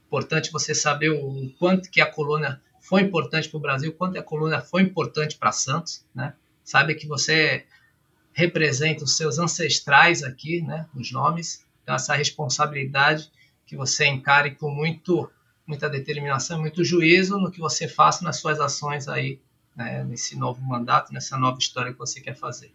importante 0.07 0.53
você 0.53 0.75
saber 0.75 1.09
o 1.09 1.51
quanto 1.59 1.91
que 1.91 1.99
a 1.99 2.13
colônia 2.13 2.61
foi 2.79 3.01
importante 3.01 3.49
para 3.49 3.57
o 3.57 3.63
Brasil, 3.63 3.95
quanto 3.95 4.19
a 4.19 4.23
colônia 4.23 4.61
foi 4.61 4.83
importante 4.83 5.39
para 5.39 5.51
Santos, 5.51 6.05
né? 6.15 6.35
Saiba 6.63 6.93
que 6.93 7.07
você 7.07 7.65
representa 8.35 9.03
os 9.03 9.17
seus 9.17 9.39
ancestrais 9.39 10.23
aqui, 10.23 10.61
né? 10.61 10.87
Os 10.95 11.11
nomes, 11.11 11.67
então 11.89 11.97
essa 11.97 12.15
responsabilidade 12.15 13.33
que 13.65 13.75
você 13.75 14.07
encare 14.07 14.55
com 14.55 14.71
muito 14.71 15.31
muita 15.67 15.89
determinação, 15.89 16.61
muito 16.61 16.85
juízo 16.85 17.39
no 17.39 17.51
que 17.51 17.61
você 17.61 17.89
faça 17.89 18.23
nas 18.23 18.37
suas 18.37 18.61
ações 18.61 19.09
aí, 19.09 19.41
né, 19.75 20.05
nesse 20.05 20.37
novo 20.37 20.63
mandato, 20.63 21.15
nessa 21.15 21.39
nova 21.39 21.59
história 21.59 21.91
que 21.91 21.99
você 21.99 22.21
quer 22.21 22.35
fazer. 22.35 22.75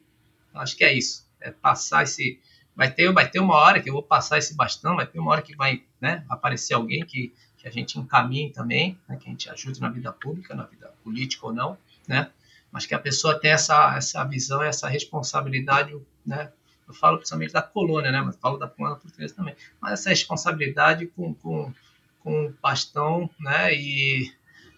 Então, 0.49 0.61
acho 0.61 0.75
que 0.75 0.83
é 0.83 0.91
isso, 0.91 1.27
é 1.39 1.51
passar 1.51 2.01
esse 2.01 2.39
vai 2.75 2.91
ter 2.91 3.11
vai 3.13 3.29
ter 3.29 3.39
uma 3.39 3.55
hora 3.55 3.79
que 3.79 3.87
eu 3.87 3.93
vou 3.93 4.01
passar 4.01 4.39
esse 4.39 4.55
bastão, 4.55 4.95
vai 4.95 5.05
ter 5.05 5.19
uma 5.19 5.29
hora 5.29 5.43
que 5.43 5.55
vai, 5.55 5.83
né, 6.01 6.25
aparecer 6.27 6.73
alguém 6.73 7.05
que, 7.05 7.31
que 7.57 7.67
a 7.67 7.71
gente 7.71 7.99
encaminhe 7.99 8.51
também, 8.51 8.97
né, 9.07 9.15
que 9.17 9.27
a 9.27 9.31
gente 9.31 9.47
ajude 9.47 9.79
na 9.79 9.89
vida 9.89 10.11
pública, 10.11 10.55
na 10.55 10.63
vida 10.63 10.91
política 11.03 11.45
ou 11.45 11.53
não, 11.53 11.77
né? 12.07 12.31
mas 12.71 12.87
que 12.87 12.95
a 12.95 12.99
pessoa 12.99 13.39
tem 13.39 13.51
essa, 13.51 13.95
essa 13.95 14.23
visão, 14.23 14.63
essa 14.63 14.89
responsabilidade, 14.89 15.95
né? 16.25 16.51
Eu 16.93 16.99
falo 16.99 17.17
principalmente 17.17 17.51
da 17.51 17.61
colônia, 17.61 18.11
né? 18.11 18.21
Mas 18.21 18.37
falo 18.37 18.57
da 18.57 18.67
colônia 18.67 18.99
portuguesa 18.99 19.33
também. 19.33 19.55
Mas 19.81 19.93
essa 19.93 20.09
responsabilidade 20.09 21.07
com, 21.07 21.33
com, 21.33 21.73
com 22.19 22.45
o 22.45 22.53
bastão, 22.61 23.27
né? 23.39 23.73
E 23.73 24.31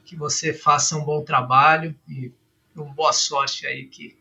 que 0.05 0.15
você 0.15 0.53
faça 0.53 0.95
um 0.95 1.03
bom 1.03 1.23
trabalho 1.23 1.93
e 2.07 2.31
uma 2.75 2.93
boa 2.93 3.11
sorte 3.11 3.67
aí, 3.67 3.85
que, 3.85 4.15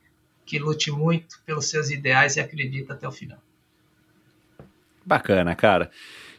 que 0.44 0.58
lute 0.58 0.90
muito 0.90 1.40
pelos 1.46 1.66
seus 1.66 1.90
ideais 1.90 2.36
e 2.36 2.40
acredita 2.40 2.94
até 2.94 3.06
o 3.06 3.12
final. 3.12 3.38
Bacana, 5.04 5.54
cara. 5.54 5.90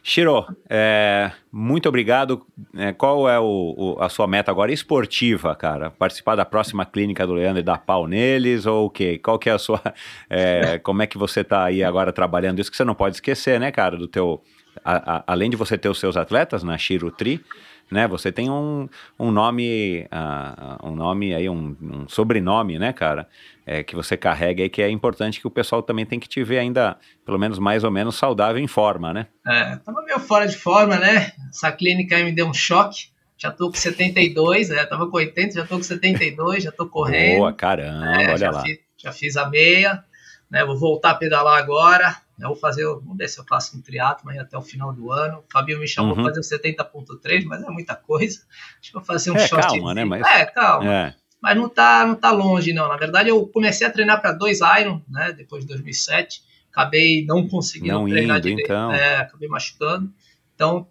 Shiro, 0.08 0.46
é, 0.70 1.32
muito 1.50 1.88
obrigado. 1.88 2.46
É, 2.76 2.92
qual 2.92 3.28
é 3.28 3.40
o, 3.40 3.74
o, 3.76 4.00
a 4.00 4.08
sua 4.08 4.28
meta 4.28 4.52
agora 4.52 4.72
esportiva, 4.72 5.52
cara? 5.56 5.90
Participar 5.90 6.36
da 6.36 6.44
próxima 6.44 6.86
clínica 6.86 7.26
do 7.26 7.32
Leandro 7.32 7.58
e 7.58 7.62
dar 7.64 7.78
pau 7.78 8.06
neles 8.06 8.66
ou 8.66 8.86
o 8.86 8.90
quê? 8.90 9.18
Qual 9.18 9.36
que 9.36 9.50
é 9.50 9.52
a 9.52 9.58
sua... 9.58 9.82
É, 10.30 10.78
como 10.78 11.02
é 11.02 11.08
que 11.08 11.18
você 11.18 11.40
está 11.40 11.64
aí 11.64 11.82
agora 11.82 12.12
trabalhando? 12.12 12.60
Isso 12.60 12.70
que 12.70 12.76
você 12.76 12.84
não 12.84 12.94
pode 12.94 13.16
esquecer, 13.16 13.58
né, 13.58 13.72
cara? 13.72 13.96
Do 13.96 14.06
teu... 14.06 14.40
A, 14.84 15.16
a, 15.16 15.24
além 15.26 15.50
de 15.50 15.56
você 15.56 15.76
ter 15.76 15.88
os 15.88 15.98
seus 15.98 16.16
atletas 16.16 16.62
na 16.62 16.78
Shiro 16.78 17.10
Tri, 17.10 17.44
né? 17.90 18.06
Você 18.08 18.32
tem 18.32 18.50
um, 18.50 18.88
um 19.18 19.30
nome, 19.30 20.06
uh, 20.12 20.88
um 20.88 20.94
nome 20.94 21.34
aí, 21.34 21.48
um, 21.48 21.76
um 21.80 22.08
sobrenome, 22.08 22.78
né, 22.78 22.92
cara? 22.92 23.28
É, 23.64 23.82
que 23.82 23.96
você 23.96 24.16
carrega 24.16 24.62
aí, 24.62 24.68
que 24.68 24.80
é 24.80 24.88
importante 24.88 25.40
que 25.40 25.46
o 25.46 25.50
pessoal 25.50 25.82
também 25.82 26.06
tem 26.06 26.20
que 26.20 26.28
te 26.28 26.42
ver 26.44 26.58
ainda, 26.58 26.96
pelo 27.24 27.38
menos 27.38 27.58
mais 27.58 27.82
ou 27.82 27.90
menos 27.90 28.14
saudável 28.16 28.62
em 28.62 28.68
forma, 28.68 29.12
né? 29.12 29.26
É, 29.46 29.76
tava 29.76 30.02
meio 30.02 30.20
fora 30.20 30.46
de 30.46 30.56
forma, 30.56 30.96
né? 30.96 31.32
Essa 31.48 31.72
clínica 31.72 32.16
aí 32.16 32.24
me 32.24 32.32
deu 32.32 32.46
um 32.46 32.54
choque. 32.54 33.08
Já 33.38 33.50
tô 33.50 33.68
com 33.68 33.76
72, 33.76 34.70
é, 34.70 34.86
tava 34.86 35.10
com 35.10 35.16
80, 35.16 35.54
já 35.54 35.66
tô 35.66 35.76
com 35.76 35.82
72, 35.82 36.64
já 36.64 36.72
tô 36.72 36.86
correndo. 36.88 37.38
Boa, 37.38 37.52
caramba, 37.52 38.22
é, 38.22 38.28
olha 38.28 38.36
já 38.36 38.50
lá. 38.50 38.62
Fiz, 38.62 38.78
já 38.96 39.12
fiz 39.12 39.36
a 39.36 39.48
meia, 39.48 40.02
né? 40.50 40.64
Vou 40.64 40.78
voltar 40.78 41.10
a 41.10 41.14
pedalar 41.14 41.58
agora. 41.58 42.16
Eu 42.38 42.48
vou 42.48 42.56
fazer, 42.56 42.84
vamos 42.84 43.16
ver 43.16 43.28
se 43.28 43.38
eu 43.38 43.44
faço 43.44 43.76
um 43.76 43.80
triatlo 43.80 44.26
mas 44.26 44.38
até 44.38 44.58
o 44.58 44.62
final 44.62 44.92
do 44.92 45.10
ano. 45.10 45.38
O 45.38 45.44
Fabio 45.50 45.78
me 45.78 45.88
chamou 45.88 46.14
uhum. 46.14 46.24
para 46.24 46.34
fazer 46.34 46.40
o 46.40 46.60
70.3, 46.60 47.44
mas 47.44 47.62
é 47.62 47.70
muita 47.70 47.94
coisa. 47.94 48.42
Acho 48.80 48.90
que 48.90 48.92
vou 48.92 49.02
fazer 49.02 49.30
um 49.30 49.36
é, 49.36 49.46
short. 49.46 49.66
Calma, 49.66 49.94
né? 49.94 50.04
Mas... 50.04 50.26
É, 50.26 50.44
calma. 50.44 50.92
É. 50.92 51.14
Mas 51.40 51.56
não 51.56 51.68
tá, 51.68 52.06
não 52.06 52.14
tá 52.14 52.30
longe, 52.30 52.72
não. 52.72 52.88
Na 52.88 52.96
verdade, 52.96 53.28
eu 53.28 53.46
comecei 53.46 53.86
a 53.86 53.90
treinar 53.90 54.20
para 54.20 54.32
dois 54.32 54.60
Iron, 54.80 55.00
né? 55.08 55.32
Depois 55.32 55.62
de 55.62 55.68
2007. 55.68 56.42
Acabei 56.70 57.24
não 57.24 57.48
conseguindo 57.48 57.94
não 57.94 58.08
treinar 58.08 58.38
indo, 58.38 58.42
direito. 58.42 58.66
Então. 58.66 58.92
É, 58.92 59.16
acabei 59.18 59.48
machucando. 59.48 60.12
Então, 60.54 60.86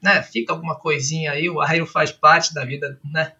né, 0.00 0.22
fica 0.22 0.52
alguma 0.52 0.76
coisinha 0.76 1.32
aí. 1.32 1.48
O 1.48 1.64
Iron 1.72 1.86
faz 1.86 2.12
parte 2.12 2.54
da 2.54 2.64
vida, 2.64 3.00
né? 3.04 3.32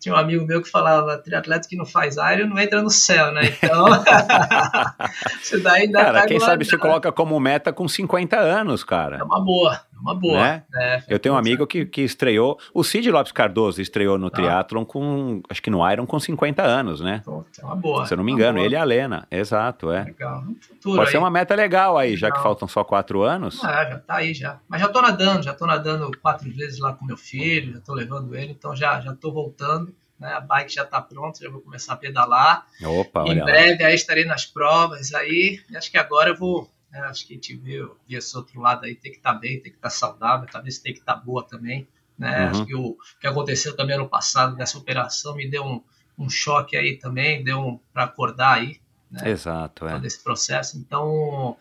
Tinha 0.00 0.14
um 0.14 0.18
amigo 0.18 0.46
meu 0.46 0.62
que 0.62 0.70
falava, 0.70 1.18
triatleta 1.18 1.68
que 1.68 1.76
não 1.76 1.84
faz 1.84 2.16
Iron 2.16 2.48
não 2.48 2.58
entra 2.58 2.82
no 2.82 2.90
céu, 2.90 3.32
né? 3.32 3.42
Então, 3.62 3.86
isso 5.42 5.60
daí 5.60 5.82
ainda 5.82 6.00
Cara, 6.00 6.20
tá 6.20 6.26
quem 6.26 6.38
sabe 6.38 6.64
se 6.64 6.78
coloca 6.78 7.10
como 7.10 7.38
meta 7.40 7.72
com 7.72 7.88
50 7.88 8.36
anos, 8.36 8.84
cara. 8.84 9.18
É 9.18 9.22
uma 9.22 9.44
boa, 9.44 9.80
uma 10.00 10.14
boa. 10.14 10.40
Né? 10.40 10.62
É, 10.74 11.02
Eu 11.08 11.18
tenho 11.18 11.34
um 11.34 11.38
amigo 11.38 11.66
que, 11.66 11.84
que 11.86 12.02
estreou, 12.02 12.58
o 12.72 12.82
Cid 12.84 13.10
Lopes 13.10 13.32
Cardoso 13.32 13.80
estreou 13.82 14.14
Ah. 14.16 14.18
no 14.18 14.30
triatlon 14.30 14.84
com, 14.84 15.42
acho 15.48 15.62
que 15.62 15.70
no 15.70 15.88
Iron 15.90 16.06
com 16.06 16.18
50 16.18 16.62
anos, 16.62 17.00
né? 17.00 17.22
É 17.60 17.64
uma 17.64 17.76
boa. 17.76 18.06
Se 18.06 18.14
eu 18.14 18.16
não 18.18 18.24
me 18.24 18.32
engano, 18.32 18.54
boa. 18.58 18.66
ele 18.66 18.74
e 18.74 18.78
a 18.78 18.84
Lena, 18.84 19.26
exato, 19.30 19.90
é. 19.90 20.04
Legal. 20.04 20.42
No 20.42 20.56
Pode 20.82 21.00
aí. 21.00 21.06
ser 21.08 21.18
uma 21.18 21.30
meta 21.30 21.54
legal 21.54 21.96
aí, 21.98 22.16
já 22.16 22.30
que 22.30 22.42
faltam 22.42 22.66
só 22.68 22.82
quatro 22.84 23.22
anos. 23.22 23.62
Ah, 23.64 23.84
já 23.84 23.98
tá 23.98 24.14
aí 24.16 24.32
já. 24.34 24.58
Mas 24.68 24.80
já 24.80 24.88
tô 24.88 25.00
nadando, 25.02 25.42
já 25.42 25.52
tô 25.54 25.66
nadando 25.66 26.10
quatro 26.22 26.50
vezes 26.50 26.78
lá 26.78 26.92
com 26.92 27.04
meu 27.04 27.16
filho, 27.16 27.74
já 27.74 27.80
tô 27.80 27.94
levando 27.94 28.34
ele, 28.36 28.52
então 28.52 28.74
já, 28.74 29.00
já 29.00 29.14
tô 29.14 29.32
voltando. 29.32 29.94
Né? 30.18 30.32
A 30.32 30.40
bike 30.40 30.74
já 30.74 30.84
tá 30.84 31.00
pronta, 31.00 31.38
já 31.42 31.48
vou 31.48 31.60
começar 31.60 31.92
a 31.92 31.96
pedalar. 31.96 32.66
Opa, 32.84 33.20
em 33.22 33.30
olha 33.30 33.38
lá. 33.40 33.44
breve 33.44 33.84
aí 33.84 33.94
estarei 33.94 34.24
nas 34.24 34.44
provas 34.44 35.14
aí. 35.14 35.60
Acho 35.76 35.90
que 35.92 35.96
agora 35.96 36.30
eu 36.30 36.36
vou. 36.36 36.68
Né, 37.00 37.06
acho 37.06 37.26
que 37.26 37.32
a 37.32 37.36
gente 37.36 37.56
viu, 37.56 37.96
viu 38.06 38.18
esse 38.18 38.36
outro 38.36 38.60
lado 38.60 38.84
aí, 38.84 38.94
tem 38.94 39.12
que 39.12 39.18
estar 39.18 39.34
bem, 39.34 39.60
tem 39.60 39.72
que 39.72 39.78
estar 39.78 39.90
saudável, 39.90 40.46
a 40.48 40.52
cabeça 40.52 40.82
tem 40.82 40.92
que 40.92 41.00
estar 41.00 41.14
boa 41.16 41.42
também. 41.42 41.86
Né? 42.18 42.44
Uhum. 42.44 42.50
Acho 42.50 42.66
que 42.66 42.74
o 42.74 42.96
que 43.20 43.26
aconteceu 43.26 43.76
também 43.76 43.94
ano 43.94 44.08
passado 44.08 44.56
nessa 44.56 44.76
operação 44.76 45.34
me 45.34 45.48
deu 45.48 45.64
um, 45.64 45.82
um 46.18 46.28
choque 46.28 46.76
aí 46.76 46.96
também, 46.96 47.44
deu 47.44 47.60
um 47.60 47.80
para 47.92 48.04
acordar 48.04 48.58
aí, 48.58 48.80
né? 49.10 49.30
Exato, 49.30 49.86
é. 49.86 49.92
todo 49.92 50.06
esse 50.06 50.22
processo. 50.22 50.76
Então, 50.76 51.56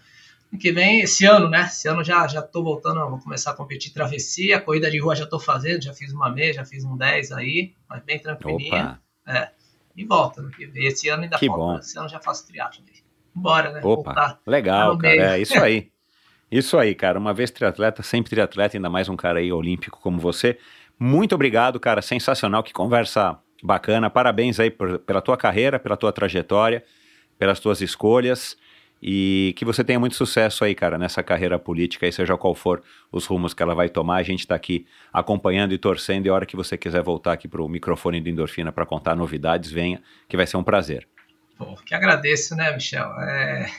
ano 0.51 0.59
que 0.59 0.72
vem, 0.72 1.01
esse 1.01 1.26
ano, 1.26 1.47
né? 1.47 1.61
Esse 1.61 1.88
ano 1.88 2.03
já 2.03 2.27
já 2.27 2.41
tô 2.41 2.64
voltando, 2.64 3.07
vou 3.07 3.19
começar 3.19 3.51
a 3.51 3.53
competir 3.53 3.93
travessia, 3.93 4.59
corrida 4.59 4.89
de 4.89 4.99
rua 4.99 5.15
já 5.15 5.26
tô 5.26 5.39
fazendo, 5.39 5.84
já 5.84 5.93
fiz 5.93 6.11
uma 6.11 6.30
meia, 6.30 6.53
já 6.53 6.65
fiz 6.65 6.84
um 6.84 6.97
10 6.97 7.31
aí, 7.31 7.73
mas 7.88 8.03
bem 8.03 8.19
tranquilinha. 8.19 8.99
Opa, 9.26 9.38
É. 9.39 9.51
E 9.95 10.05
volta 10.05 10.41
ano 10.41 10.51
que 10.51 10.65
vem. 10.68 10.85
Esse 10.85 11.09
ano 11.09 11.23
ainda 11.23 11.39
Que 11.39 11.47
falta, 11.47 11.61
bom. 11.61 11.80
esse 11.80 11.97
ano 11.97 12.07
já 12.07 12.19
faço 12.19 12.45
triatlo. 12.45 12.84
Bora, 13.41 13.72
né? 13.72 13.80
opa, 13.84 14.14
Voltar. 14.14 14.39
legal, 14.45 14.97
cara, 14.97 15.35
é 15.35 15.39
isso 15.39 15.57
aí. 15.59 15.89
Isso 16.51 16.77
aí, 16.77 16.95
cara, 16.95 17.19
uma 17.19 17.34
vez 17.34 17.51
triatleta, 17.51 18.01
sempre 18.01 18.30
triatleta, 18.30 18.77
ainda 18.77 18.89
mais 18.89 19.09
um 19.09 19.15
cara 19.18 19.39
aí 19.39 19.51
olímpico 19.51 19.99
como 20.01 20.18
você. 20.19 20.57
Muito 20.99 21.35
obrigado, 21.35 21.80
cara, 21.80 22.01
sensacional, 22.01 22.64
que 22.64 22.72
conversa 22.73 23.38
bacana. 23.61 24.09
Parabéns 24.09 24.59
aí 24.59 24.72
por- 24.72 24.99
pela 24.99 25.22
tua 25.22 25.35
carreira, 25.38 25.77
pela 25.77 25.97
tua 25.97 26.11
trajetória, 26.11 26.84
pelas 27.38 27.59
tuas 27.59 27.81
escolhas 27.81 28.57
e 29.01 29.53
que 29.57 29.64
você 29.65 29.84
tenha 29.84 29.99
muito 29.99 30.15
sucesso 30.15 30.64
aí, 30.64 30.73
cara, 30.73 30.97
nessa 30.97 31.22
carreira 31.22 31.59
política, 31.59 32.05
aí 32.05 32.11
seja 32.11 32.35
qual 32.38 32.55
for 32.55 32.81
os 33.11 33.26
rumos 33.26 33.53
que 33.53 33.61
ela 33.61 33.76
vai 33.76 33.89
tomar. 33.89 34.15
A 34.15 34.23
gente 34.23 34.39
está 34.39 34.55
aqui 34.55 34.88
acompanhando 35.14 35.73
e 35.73 35.77
torcendo 35.77 36.26
e 36.26 36.30
a 36.30 36.34
hora 36.34 36.45
que 36.45 36.55
você 36.55 36.77
quiser 36.77 37.03
voltar 37.03 37.34
aqui 37.34 37.47
para 37.47 37.61
o 37.61 37.68
microfone 37.69 38.19
do 38.22 38.30
Endorfina 38.30 38.72
para 38.72 38.85
contar 38.85 39.15
novidades, 39.15 39.69
venha, 39.72 40.01
que 40.27 40.35
vai 40.38 40.47
ser 40.47 40.57
um 40.57 40.64
prazer. 40.64 41.07
Pô, 41.58 41.76
que 41.78 41.94
agradeço, 41.94 42.56
né, 42.56 42.72
Michel? 42.74 43.20
É, 43.22 43.72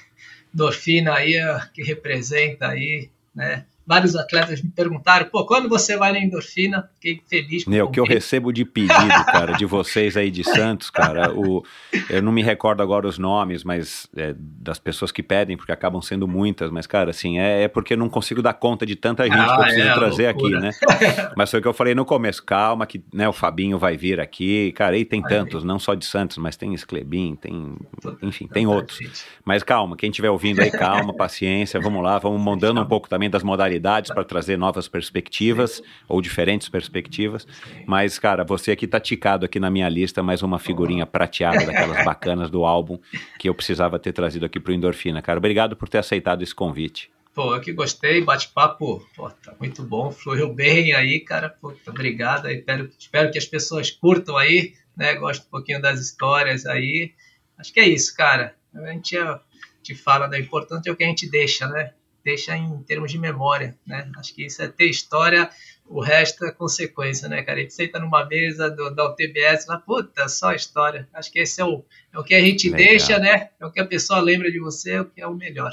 Dorfina 0.53 1.15
aí, 1.15 1.35
que 1.73 1.83
representa 1.83 2.69
aí, 2.69 3.11
né? 3.35 3.67
Vários 3.89 4.15
atletas 4.15 4.61
me 4.61 4.69
perguntaram, 4.71 5.25
pô, 5.31 5.47
quando 5.47 5.67
você 5.67 5.97
vai 5.97 6.13
na 6.13 6.19
endorfina? 6.19 6.91
Fiquei 6.97 7.23
feliz 7.27 7.65
com 7.65 7.71
Meu, 7.71 7.87
o 7.87 7.91
que 7.91 7.99
eu 7.99 8.05
recebo 8.05 8.53
de 8.53 8.63
pedido, 8.63 9.25
cara, 9.25 9.55
de 9.55 9.65
vocês 9.65 10.15
aí 10.15 10.31
de 10.31 10.45
Santos, 10.45 10.91
cara, 10.91 11.33
o, 11.33 11.65
eu 12.11 12.23
não 12.23 12.31
me 12.31 12.43
recordo 12.43 12.83
agora 12.83 13.09
os 13.09 13.17
nomes, 13.17 13.65
mas 13.65 14.07
é, 14.15 14.35
das 14.37 14.79
pessoas 14.79 15.11
que 15.11 15.23
pedem, 15.23 15.57
porque 15.57 15.73
acabam 15.73 16.03
sendo 16.03 16.29
muitas, 16.29 16.71
mas, 16.71 16.87
cara, 16.87 17.09
assim, 17.09 17.39
é, 17.39 17.63
é 17.63 17.69
porque 17.69 17.95
eu 17.95 17.97
não 17.99 18.11
consigo 18.11 18.43
dar 18.43 18.53
conta 18.53 18.85
de 18.85 18.95
tanta 18.95 19.25
gente 19.25 19.39
Ah, 19.39 19.47
que 19.47 19.53
eu 19.53 19.59
preciso 19.65 19.89
é, 19.89 19.95
trazer 19.95 20.35
loucura. 20.35 20.59
aqui, 20.59 20.67
né? 20.67 21.31
Mas 21.35 21.51
foi 21.51 21.61
o 21.61 21.63
que 21.63 21.69
eu 21.69 21.73
falei 21.73 21.95
no 21.95 22.05
começo, 22.05 22.45
calma 22.45 22.85
que 22.87 23.03
né, 23.11 23.27
o 23.27 23.33
Fabinho 23.33 23.79
vai 23.79 23.97
vir 23.97 24.21
aqui, 24.21 24.71
cara, 24.73 24.99
e 24.99 25.05
tem 25.07 25.23
Vai 25.23 25.31
tantos, 25.31 25.65
não 25.65 25.79
só 25.79 25.95
de 25.95 26.05
Santos, 26.05 26.37
mas 26.37 26.59
tem 26.59 26.75
Esclebin, 26.75 27.37
tem, 27.37 27.75
enfim, 28.21 28.47
tem 28.47 28.67
outros. 28.67 28.99
Mas 29.47 29.63
calma, 29.63 29.97
quem 29.97 30.11
estiver 30.11 30.29
ouvindo 30.29 30.61
aí, 30.61 30.71
calma, 30.71 31.15
paciência, 31.15 31.81
vamos 31.81 32.03
lá, 32.03 32.19
vamos 32.19 32.39
mudando 32.45 32.83
um 32.83 32.87
pouco 32.87 33.09
também 33.09 33.31
das 33.31 33.43
modalidades 33.43 33.78
para 33.81 34.25
trazer 34.25 34.57
novas 34.57 34.89
perspectivas 34.89 35.83
ou 36.09 36.21
diferentes 36.21 36.69
perspectivas. 36.69 37.47
Mas, 37.87 38.19
cara, 38.19 38.45
você 38.45 38.73
aqui 38.73 38.87
tá 38.87 39.01
ticado 39.01 39.45
aqui 39.45 39.61
na 39.61 39.71
minha 39.71 39.89
lista, 39.89 40.23
mais 40.23 40.43
uma 40.43 40.59
figurinha 40.59 41.07
prateada 41.07 41.65
daquelas 41.65 42.05
bacanas 42.05 42.51
do 42.51 42.65
álbum 42.65 42.99
que 43.39 43.49
eu 43.49 43.55
precisava 43.55 43.99
ter 43.99 44.13
trazido 44.13 44.47
aqui 44.47 44.61
pro 44.61 44.73
Endorfina, 44.73 45.23
cara. 45.23 45.39
Obrigado 45.39 45.77
por 45.77 45.89
ter 45.89 45.99
aceitado 45.99 46.43
esse 46.43 46.55
convite. 46.55 47.11
Pô, 47.39 47.55
eu 47.55 47.61
que 47.61 47.73
gostei, 47.73 48.21
bate-papo, 48.21 49.07
pô, 49.15 49.31
tá 49.31 49.55
muito 49.61 49.85
bom, 49.85 50.11
fluiu 50.11 50.53
bem 50.53 50.93
aí, 50.93 51.21
cara, 51.21 51.49
pô, 51.49 51.73
obrigado, 51.87 52.51
espero, 52.51 52.91
espero 52.99 53.31
que 53.31 53.39
as 53.39 53.47
pessoas 53.47 53.93
curtam 53.93 54.37
aí, 54.37 54.75
né, 54.97 55.15
gostem 55.15 55.47
um 55.47 55.51
pouquinho 55.51 55.81
das 55.81 56.01
histórias 56.01 56.67
aí, 56.67 57.13
acho 57.57 57.73
que 57.73 57.79
é 57.79 57.89
isso, 57.89 58.13
cara, 58.17 58.57
a 58.75 58.91
gente 58.91 59.17
é, 59.17 59.41
te 59.85 59.95
fala 59.95 60.27
da 60.27 60.37
importante 60.37 60.89
é 60.89 60.93
o 60.93 60.97
que 60.97 61.05
a 61.05 61.07
gente 61.07 61.31
deixa, 61.31 61.69
né, 61.69 61.93
deixa 62.29 62.57
em 62.57 62.83
termos 62.83 63.11
de 63.11 63.19
memória, 63.19 63.77
né, 63.87 64.11
acho 64.19 64.35
que 64.35 64.45
isso 64.47 64.61
é 64.63 64.69
ter 64.69 64.87
história, 64.91 65.49
o 65.87 66.01
resto 66.01 66.45
é 66.45 66.53
consequência, 66.53 67.29
né, 67.29 67.43
cara, 67.43 67.59
a 67.59 67.63
gente 67.63 67.73
senta 67.75 67.99
numa 67.99 68.25
mesa 68.27 68.69
do, 68.71 68.91
da 68.91 69.09
UTBS 69.11 69.67
lá, 69.67 69.79
puta, 69.79 70.29
só 70.29 70.53
história, 70.53 71.09
acho 71.15 71.31
que 71.33 71.39
esse 71.41 71.61
é 71.61 71.65
o, 71.65 71.85
é 72.13 72.19
o 72.19 72.23
que 72.25 72.35
a 72.35 72.41
gente 72.41 72.69
Legal. 72.71 72.87
deixa, 72.89 73.19
né, 73.19 73.49
é 73.59 73.65
o 73.67 73.71
que 73.73 73.81
a 73.81 73.87
pessoa 73.87 74.21
lembra 74.21 74.51
de 74.51 74.59
você, 74.61 74.93
é 74.93 75.01
o 75.01 75.05
que 75.07 75.21
é 75.21 75.27
o 75.27 75.35
melhor. 75.35 75.73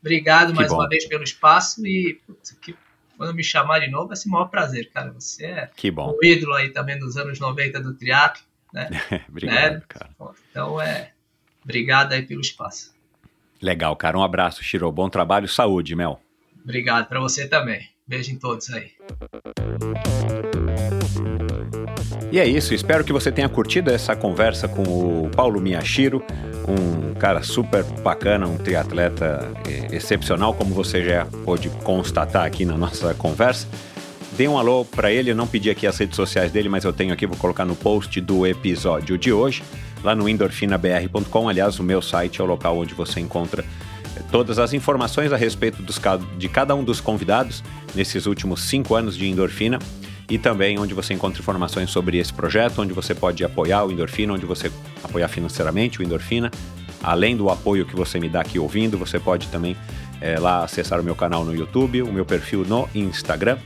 Obrigado 0.00 0.48
Que 0.52 0.56
mais 0.56 0.68
bom. 0.72 0.76
uma 0.78 0.88
vez 0.88 1.04
pelo 1.06 1.22
espaço 1.22 1.86
e 1.86 2.14
putz, 2.26 2.52
que- 2.52 2.74
quando 3.18 3.34
me 3.34 3.44
chamar 3.44 3.80
de 3.80 3.90
novo 3.90 4.08
vai 4.08 4.16
ser 4.16 4.28
o 4.28 4.32
maior 4.32 4.46
prazer, 4.46 4.90
cara. 4.90 5.12
Você 5.12 5.44
é 5.44 5.70
um 6.22 6.24
ídolo 6.24 6.54
aí 6.54 6.70
também 6.70 6.98
dos 6.98 7.18
anos 7.18 7.38
90 7.38 7.78
do 7.82 7.92
triatlo, 7.92 8.42
né? 8.72 8.88
Obrigado, 9.28 9.74
Né? 9.74 9.82
cara. 9.86 10.10
Então 10.50 10.80
é 10.80 11.12
obrigado 11.62 12.14
aí 12.14 12.22
pelo 12.22 12.40
espaço. 12.40 12.94
Legal, 13.62 13.94
cara. 13.96 14.18
Um 14.18 14.22
abraço, 14.22 14.62
Shiro. 14.62 14.90
Bom 14.90 15.08
trabalho, 15.08 15.48
saúde, 15.48 15.94
Mel. 15.94 16.20
Obrigado 16.62 17.08
para 17.08 17.20
você 17.20 17.46
também. 17.48 17.80
Beijo 18.06 18.32
em 18.32 18.38
todos 18.38 18.70
aí. 18.70 18.90
E 22.32 22.38
é 22.38 22.46
isso, 22.46 22.72
espero 22.72 23.02
que 23.04 23.12
você 23.12 23.32
tenha 23.32 23.48
curtido 23.48 23.90
essa 23.90 24.14
conversa 24.14 24.68
com 24.68 24.82
o 24.82 25.28
Paulo 25.30 25.60
Miyashiro, 25.60 26.22
um 26.68 27.12
cara 27.14 27.42
super 27.42 27.82
bacana, 27.82 28.46
um 28.46 28.56
triatleta 28.56 29.50
eh, 29.68 29.88
excepcional, 29.96 30.54
como 30.54 30.72
você 30.72 31.04
já 31.04 31.26
pôde 31.44 31.68
constatar 31.82 32.44
aqui 32.44 32.64
na 32.64 32.76
nossa 32.76 33.14
conversa. 33.14 33.66
dê 34.36 34.46
um 34.46 34.56
alô 34.56 34.84
para 34.84 35.10
ele. 35.10 35.32
Eu 35.32 35.34
não 35.34 35.46
pedi 35.46 35.70
aqui 35.70 35.86
as 35.88 35.98
redes 35.98 36.14
sociais 36.14 36.52
dele, 36.52 36.68
mas 36.68 36.84
eu 36.84 36.92
tenho 36.92 37.12
aqui, 37.12 37.26
vou 37.26 37.36
colocar 37.36 37.64
no 37.64 37.74
post 37.74 38.20
do 38.20 38.46
episódio 38.46 39.18
de 39.18 39.32
hoje, 39.32 39.62
lá 40.02 40.14
no 40.14 40.28
endorfinabr.com. 40.28 41.48
Aliás, 41.48 41.78
o 41.78 41.82
meu 41.82 42.00
site 42.00 42.40
é 42.40 42.44
o 42.44 42.46
local 42.46 42.78
onde 42.78 42.94
você 42.94 43.20
encontra 43.20 43.64
eh, 44.16 44.22
todas 44.30 44.58
as 44.58 44.72
informações 44.72 45.32
a 45.32 45.36
respeito 45.36 45.82
dos, 45.82 46.00
de 46.38 46.48
cada 46.48 46.74
um 46.74 46.84
dos 46.84 47.00
convidados 47.00 47.62
nesses 47.94 48.26
últimos 48.26 48.62
cinco 48.62 48.94
anos 48.94 49.16
de 49.16 49.28
endorfina 49.28 49.78
e 50.30 50.38
também 50.38 50.78
onde 50.78 50.94
você 50.94 51.12
encontra 51.12 51.40
informações 51.42 51.90
sobre 51.90 52.16
esse 52.16 52.32
projeto, 52.32 52.80
onde 52.80 52.92
você 52.92 53.14
pode 53.14 53.44
apoiar 53.44 53.84
o 53.84 53.90
Endorfina, 53.90 54.32
onde 54.32 54.46
você 54.46 54.70
apoiar 55.02 55.26
financeiramente 55.26 55.98
o 55.98 56.04
Endorfina. 56.04 56.52
Além 57.02 57.36
do 57.36 57.50
apoio 57.50 57.84
que 57.84 57.96
você 57.96 58.20
me 58.20 58.28
dá 58.28 58.42
aqui 58.42 58.56
ouvindo, 58.56 58.96
você 58.96 59.18
pode 59.18 59.48
também 59.48 59.76
é, 60.20 60.38
lá 60.38 60.62
acessar 60.62 61.00
o 61.00 61.02
meu 61.02 61.16
canal 61.16 61.44
no 61.44 61.52
YouTube, 61.52 62.02
o 62.02 62.12
meu 62.12 62.24
perfil 62.24 62.64
no 62.64 62.88
Instagram. 62.94 63.58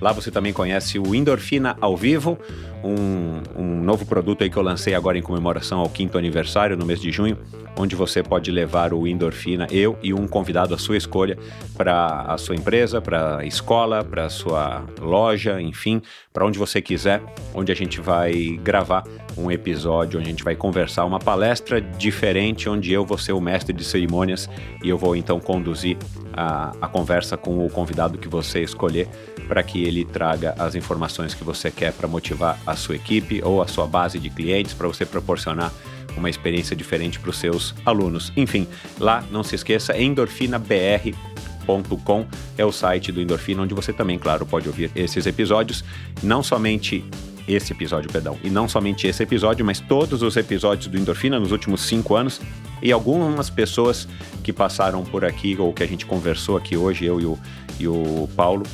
Lá 0.00 0.12
você 0.12 0.30
também 0.30 0.52
conhece 0.52 0.98
o 0.98 1.14
Endorfina 1.14 1.76
ao 1.80 1.96
vivo, 1.96 2.36
um, 2.82 3.42
um 3.56 3.82
novo 3.82 4.06
produto 4.06 4.42
aí 4.42 4.50
que 4.50 4.56
eu 4.56 4.62
lancei 4.62 4.94
agora 4.94 5.18
em 5.18 5.22
comemoração 5.22 5.80
ao 5.80 5.88
quinto 5.88 6.18
aniversário, 6.18 6.76
no 6.76 6.86
mês 6.86 7.00
de 7.00 7.10
junho, 7.10 7.38
onde 7.76 7.94
você 7.94 8.22
pode 8.22 8.50
levar 8.50 8.92
o 8.92 9.06
Endorfina, 9.06 9.66
eu 9.70 9.96
e 10.02 10.12
um 10.12 10.26
convidado 10.26 10.74
à 10.74 10.78
sua 10.78 10.96
escolha, 10.96 11.38
para 11.76 12.22
a 12.22 12.36
sua 12.36 12.56
empresa, 12.56 13.00
para 13.00 13.38
a 13.38 13.44
escola, 13.44 14.04
para 14.04 14.26
a 14.26 14.30
sua 14.30 14.84
loja, 15.00 15.60
enfim, 15.60 16.02
para 16.32 16.44
onde 16.44 16.58
você 16.58 16.82
quiser, 16.82 17.22
onde 17.54 17.70
a 17.70 17.74
gente 17.74 18.00
vai 18.00 18.58
gravar 18.62 19.04
um 19.36 19.50
episódio, 19.50 20.18
onde 20.18 20.28
a 20.28 20.30
gente 20.30 20.44
vai 20.44 20.56
conversar, 20.56 21.04
uma 21.04 21.18
palestra 21.20 21.80
diferente, 21.80 22.68
onde 22.68 22.92
eu 22.92 23.04
vou 23.04 23.18
ser 23.18 23.32
o 23.32 23.40
mestre 23.40 23.72
de 23.72 23.84
cerimônias 23.84 24.50
e 24.82 24.88
eu 24.88 24.98
vou 24.98 25.14
então 25.14 25.38
conduzir 25.38 25.96
a, 26.32 26.72
a 26.80 26.88
conversa 26.88 27.36
com 27.36 27.64
o 27.64 27.70
convidado 27.70 28.18
que 28.18 28.28
você 28.28 28.62
escolher 28.62 29.08
para 29.46 29.62
que 29.62 29.82
ele 29.82 30.04
traga 30.04 30.54
as 30.58 30.74
informações 30.74 31.34
que 31.34 31.42
você 31.42 31.70
quer 31.70 31.92
para 31.92 32.06
motivar 32.06 32.58
a 32.70 32.76
sua 32.76 32.96
equipe 32.96 33.40
ou 33.42 33.62
a 33.62 33.66
sua 33.66 33.86
base 33.86 34.18
de 34.18 34.30
clientes, 34.30 34.74
para 34.74 34.86
você 34.86 35.06
proporcionar 35.06 35.72
uma 36.16 36.28
experiência 36.28 36.76
diferente 36.76 37.18
para 37.18 37.30
os 37.30 37.38
seus 37.38 37.74
alunos. 37.84 38.32
Enfim, 38.36 38.66
lá 38.98 39.24
não 39.30 39.42
se 39.42 39.54
esqueça, 39.54 39.96
endorfinabr.com 39.96 42.26
é 42.56 42.64
o 42.64 42.72
site 42.72 43.12
do 43.12 43.20
Endorfina, 43.20 43.62
onde 43.62 43.74
você 43.74 43.92
também, 43.92 44.18
claro, 44.18 44.46
pode 44.46 44.68
ouvir 44.68 44.90
esses 44.96 45.26
episódios, 45.26 45.84
não 46.22 46.42
somente 46.42 47.04
esse 47.46 47.72
episódio, 47.72 48.10
perdão, 48.10 48.38
e 48.42 48.50
não 48.50 48.68
somente 48.68 49.06
esse 49.06 49.22
episódio, 49.22 49.64
mas 49.64 49.80
todos 49.80 50.22
os 50.22 50.36
episódios 50.36 50.86
do 50.86 50.98
Endorfina 50.98 51.38
nos 51.38 51.52
últimos 51.52 51.82
cinco 51.82 52.14
anos 52.14 52.40
e 52.82 52.92
algumas 52.92 53.50
pessoas 53.50 54.08
que 54.42 54.52
passaram 54.52 55.04
por 55.04 55.24
aqui 55.24 55.56
ou 55.58 55.72
que 55.72 55.82
a 55.82 55.86
gente 55.86 56.06
conversou 56.06 56.56
aqui 56.56 56.76
hoje, 56.76 57.04
eu 57.04 57.20
e 57.20 57.24
o, 57.24 57.38
e 57.78 57.88
o 57.88 58.28
Paulo, 58.36 58.64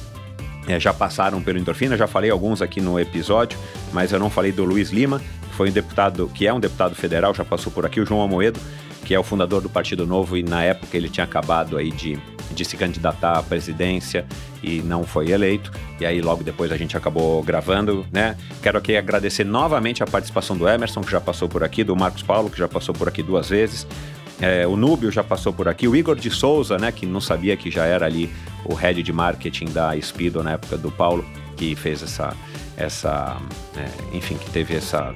é, 0.66 0.80
já 0.80 0.92
passaram 0.92 1.42
pelo 1.42 1.58
Endorfina, 1.58 1.96
já 1.96 2.06
falei 2.06 2.30
alguns 2.30 2.62
aqui 2.62 2.80
no 2.80 2.98
episódio, 2.98 3.58
mas 3.92 4.12
eu 4.12 4.18
não 4.18 4.30
falei 4.30 4.52
do 4.52 4.64
Luiz 4.64 4.90
Lima, 4.90 5.20
que 5.20 5.54
foi 5.54 5.70
um 5.70 5.72
deputado, 5.72 6.30
que 6.34 6.46
é 6.46 6.52
um 6.52 6.60
deputado 6.60 6.94
federal, 6.94 7.34
já 7.34 7.44
passou 7.44 7.72
por 7.72 7.84
aqui, 7.84 8.00
o 8.00 8.06
João 8.06 8.22
Amoedo, 8.22 8.58
que 9.04 9.14
é 9.14 9.18
o 9.18 9.22
fundador 9.22 9.60
do 9.60 9.68
Partido 9.68 10.06
Novo 10.06 10.36
e 10.36 10.42
na 10.42 10.62
época 10.62 10.96
ele 10.96 11.08
tinha 11.08 11.24
acabado 11.24 11.76
aí 11.76 11.90
de, 11.90 12.18
de 12.50 12.64
se 12.64 12.76
candidatar 12.76 13.38
à 13.38 13.42
presidência 13.42 14.24
e 14.62 14.80
não 14.80 15.04
foi 15.04 15.30
eleito. 15.30 15.70
E 16.00 16.06
aí 16.06 16.22
logo 16.22 16.42
depois 16.42 16.72
a 16.72 16.76
gente 16.76 16.96
acabou 16.96 17.42
gravando, 17.42 18.06
né? 18.10 18.34
Quero 18.62 18.78
aqui 18.78 18.96
agradecer 18.96 19.44
novamente 19.44 20.02
a 20.02 20.06
participação 20.06 20.56
do 20.56 20.66
Emerson, 20.66 21.02
que 21.02 21.10
já 21.10 21.20
passou 21.20 21.48
por 21.48 21.62
aqui, 21.62 21.84
do 21.84 21.94
Marcos 21.94 22.22
Paulo, 22.22 22.48
que 22.48 22.58
já 22.58 22.66
passou 22.66 22.94
por 22.94 23.06
aqui 23.06 23.22
duas 23.22 23.50
vezes. 23.50 23.86
É, 24.40 24.66
o 24.66 24.76
Núbio 24.76 25.12
já 25.12 25.22
passou 25.22 25.52
por 25.52 25.68
aqui, 25.68 25.86
o 25.86 25.94
Igor 25.94 26.16
de 26.16 26.30
Souza, 26.30 26.76
né, 26.76 26.90
que 26.90 27.06
não 27.06 27.20
sabia 27.20 27.56
que 27.56 27.70
já 27.70 27.84
era 27.84 28.06
ali 28.06 28.32
o 28.64 28.74
head 28.74 29.02
de 29.02 29.12
marketing 29.12 29.66
da 29.66 29.98
Speedo 30.00 30.42
na 30.42 30.52
época 30.52 30.76
do 30.76 30.90
Paulo, 30.90 31.24
que 31.56 31.74
fez 31.74 32.02
essa, 32.02 32.36
essa 32.76 33.36
é, 33.76 34.16
enfim, 34.16 34.36
que 34.36 34.50
teve 34.50 34.74
essa 34.74 35.14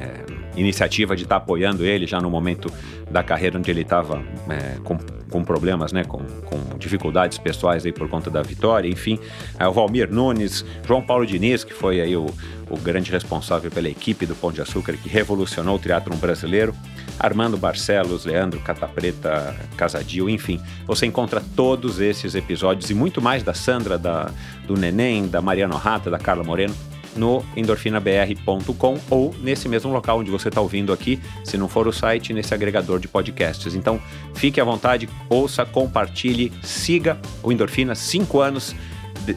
é, 0.00 0.60
iniciativa 0.60 1.16
de 1.16 1.24
estar 1.24 1.38
tá 1.38 1.42
apoiando 1.42 1.84
ele 1.84 2.06
já 2.06 2.20
no 2.20 2.30
momento 2.30 2.72
da 3.10 3.22
carreira 3.22 3.58
onde 3.58 3.70
ele 3.70 3.82
estava 3.82 4.22
é, 4.48 4.78
com, 4.84 4.96
com 5.30 5.44
problemas, 5.44 5.92
né, 5.92 6.04
com, 6.04 6.18
com 6.18 6.78
dificuldades 6.78 7.38
pessoais 7.38 7.84
aí 7.86 7.92
por 7.92 8.08
conta 8.08 8.30
da 8.30 8.42
vitória, 8.42 8.88
enfim, 8.88 9.18
é, 9.58 9.66
o 9.66 9.72
Valmir 9.72 10.10
Nunes, 10.12 10.64
João 10.86 11.02
Paulo 11.02 11.26
Diniz, 11.26 11.64
que 11.64 11.72
foi 11.72 12.00
aí 12.00 12.16
o, 12.16 12.26
o 12.68 12.76
grande 12.76 13.10
responsável 13.10 13.70
pela 13.70 13.88
equipe 13.88 14.26
do 14.26 14.34
Pão 14.34 14.52
de 14.52 14.60
Açúcar, 14.60 14.94
que 14.94 15.08
revolucionou 15.08 15.76
o 15.76 15.78
teatro 15.78 16.14
brasileiro, 16.16 16.74
Armando 17.18 17.56
Barcelos, 17.56 18.24
Leandro 18.24 18.60
Catapreta, 18.60 19.56
Casadil, 19.76 20.28
enfim, 20.28 20.60
você 20.86 21.06
encontra 21.06 21.42
todos 21.56 22.00
esses 22.00 22.34
episódios 22.34 22.90
e 22.90 22.94
muito 22.94 23.22
mais 23.22 23.42
da 23.42 23.54
Sandra, 23.54 23.98
da, 23.98 24.30
do 24.66 24.74
Neném, 24.74 25.26
da 25.26 25.40
Mariana 25.40 25.76
Rata, 25.76 26.10
da 26.10 26.18
Carla 26.18 26.44
Moreno, 26.44 26.74
no 27.18 27.44
endorfinabr.com 27.56 28.98
ou 29.10 29.34
nesse 29.40 29.68
mesmo 29.68 29.92
local 29.92 30.20
onde 30.20 30.30
você 30.30 30.48
está 30.48 30.60
ouvindo 30.60 30.92
aqui, 30.92 31.20
se 31.44 31.58
não 31.58 31.68
for 31.68 31.86
o 31.88 31.92
site, 31.92 32.32
nesse 32.32 32.54
agregador 32.54 33.00
de 33.00 33.08
podcasts. 33.08 33.74
Então, 33.74 34.00
fique 34.34 34.60
à 34.60 34.64
vontade, 34.64 35.08
ouça, 35.28 35.66
compartilhe, 35.66 36.52
siga 36.62 37.18
o 37.42 37.52
Endorfina 37.52 37.94
5 37.94 38.40
anos. 38.40 38.74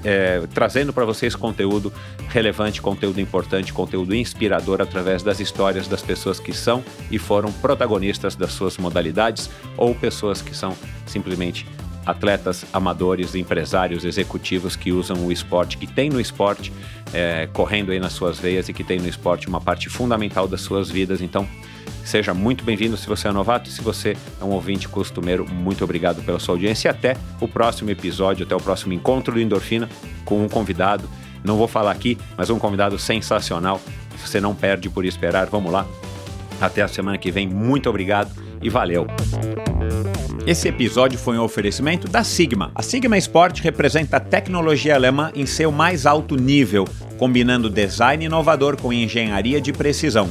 É, 0.05 0.41
trazendo 0.53 0.93
para 0.93 1.03
vocês 1.03 1.35
conteúdo 1.35 1.91
relevante, 2.29 2.81
conteúdo 2.81 3.19
importante, 3.19 3.73
conteúdo 3.73 4.15
inspirador 4.15 4.79
através 4.81 5.21
das 5.21 5.41
histórias 5.41 5.85
das 5.85 6.01
pessoas 6.01 6.39
que 6.39 6.53
são 6.53 6.81
e 7.09 7.17
foram 7.17 7.51
protagonistas 7.51 8.33
das 8.33 8.53
suas 8.53 8.77
modalidades 8.77 9.49
ou 9.75 9.93
pessoas 9.93 10.41
que 10.41 10.55
são 10.55 10.77
simplesmente 11.05 11.65
atletas 12.11 12.65
amadores, 12.72 13.35
empresários, 13.35 14.06
executivos 14.06 14.75
que 14.75 14.91
usam 14.91 15.25
o 15.25 15.31
esporte, 15.31 15.77
que 15.77 15.88
tem 15.88 16.09
no 16.09 16.19
esporte, 16.19 16.72
é, 17.14 17.48
correndo 17.51 17.91
aí 17.91 17.99
nas 17.99 18.14
suas 18.14 18.40
veias 18.40 18.69
e 18.69 18.73
que 18.73 18.83
tem 18.83 18.99
no 18.99 19.07
esporte 19.07 19.48
uma 19.48 19.59
parte 19.59 19.90
fundamental 19.90 20.48
das 20.48 20.61
suas 20.61 20.90
vidas. 20.90 21.22
Então, 21.22 21.48
seja 22.03 22.33
muito 22.33 22.64
bem-vindo 22.64 22.98
se 22.98 23.07
você 23.07 23.27
é 23.27 23.31
novato 23.31 23.69
e 23.69 23.73
se 23.73 23.81
você 23.81 24.15
é 24.40 24.43
um 24.43 24.49
ouvinte 24.49 24.88
costumeiro, 24.88 25.48
muito 25.48 25.83
obrigado 25.83 26.22
pela 26.23 26.40
sua 26.40 26.56
audiência 26.56 26.88
e 26.88 26.91
até 26.91 27.17
o 27.40 27.48
próximo 27.48 27.90
episódio, 27.90 28.45
até 28.45 28.56
o 28.56 28.61
próximo 28.61 28.93
encontro 28.93 29.33
do 29.33 29.41
Endorfina 29.41 29.90
com 30.25 30.43
um 30.43 30.49
convidado. 30.49 31.09
Não 31.43 31.57
vou 31.57 31.67
falar 31.67 31.91
aqui, 31.91 32.17
mas 32.38 32.49
um 32.49 32.59
convidado 32.59 32.99
sensacional. 32.99 33.81
Você 34.23 34.40
não 34.40 34.53
perde 34.53 34.90
por 34.90 35.06
esperar. 35.06 35.48
Vamos 35.48 35.72
lá. 35.72 35.88
Até 36.61 36.81
a 36.81 36.88
semana 36.88 37.17
que 37.17 37.31
vem. 37.31 37.48
Muito 37.48 37.90
obrigado 37.90 38.31
e 38.61 38.69
valeu. 38.69 39.07
Esse 40.45 40.67
episódio 40.67 41.19
foi 41.19 41.38
um 41.38 41.43
oferecimento 41.43 42.07
da 42.07 42.23
Sigma. 42.23 42.72
A 42.73 42.81
Sigma 42.81 43.17
Sport 43.17 43.59
representa 43.61 44.17
a 44.17 44.19
tecnologia 44.19 44.95
alemã 44.95 45.31
em 45.35 45.45
seu 45.45 45.72
mais 45.72 46.06
alto 46.06 46.35
nível, 46.35 46.88
combinando 47.17 47.69
design 47.69 48.25
inovador 48.25 48.75
com 48.80 48.91
engenharia 48.91 49.61
de 49.61 49.72
precisão. 49.72 50.30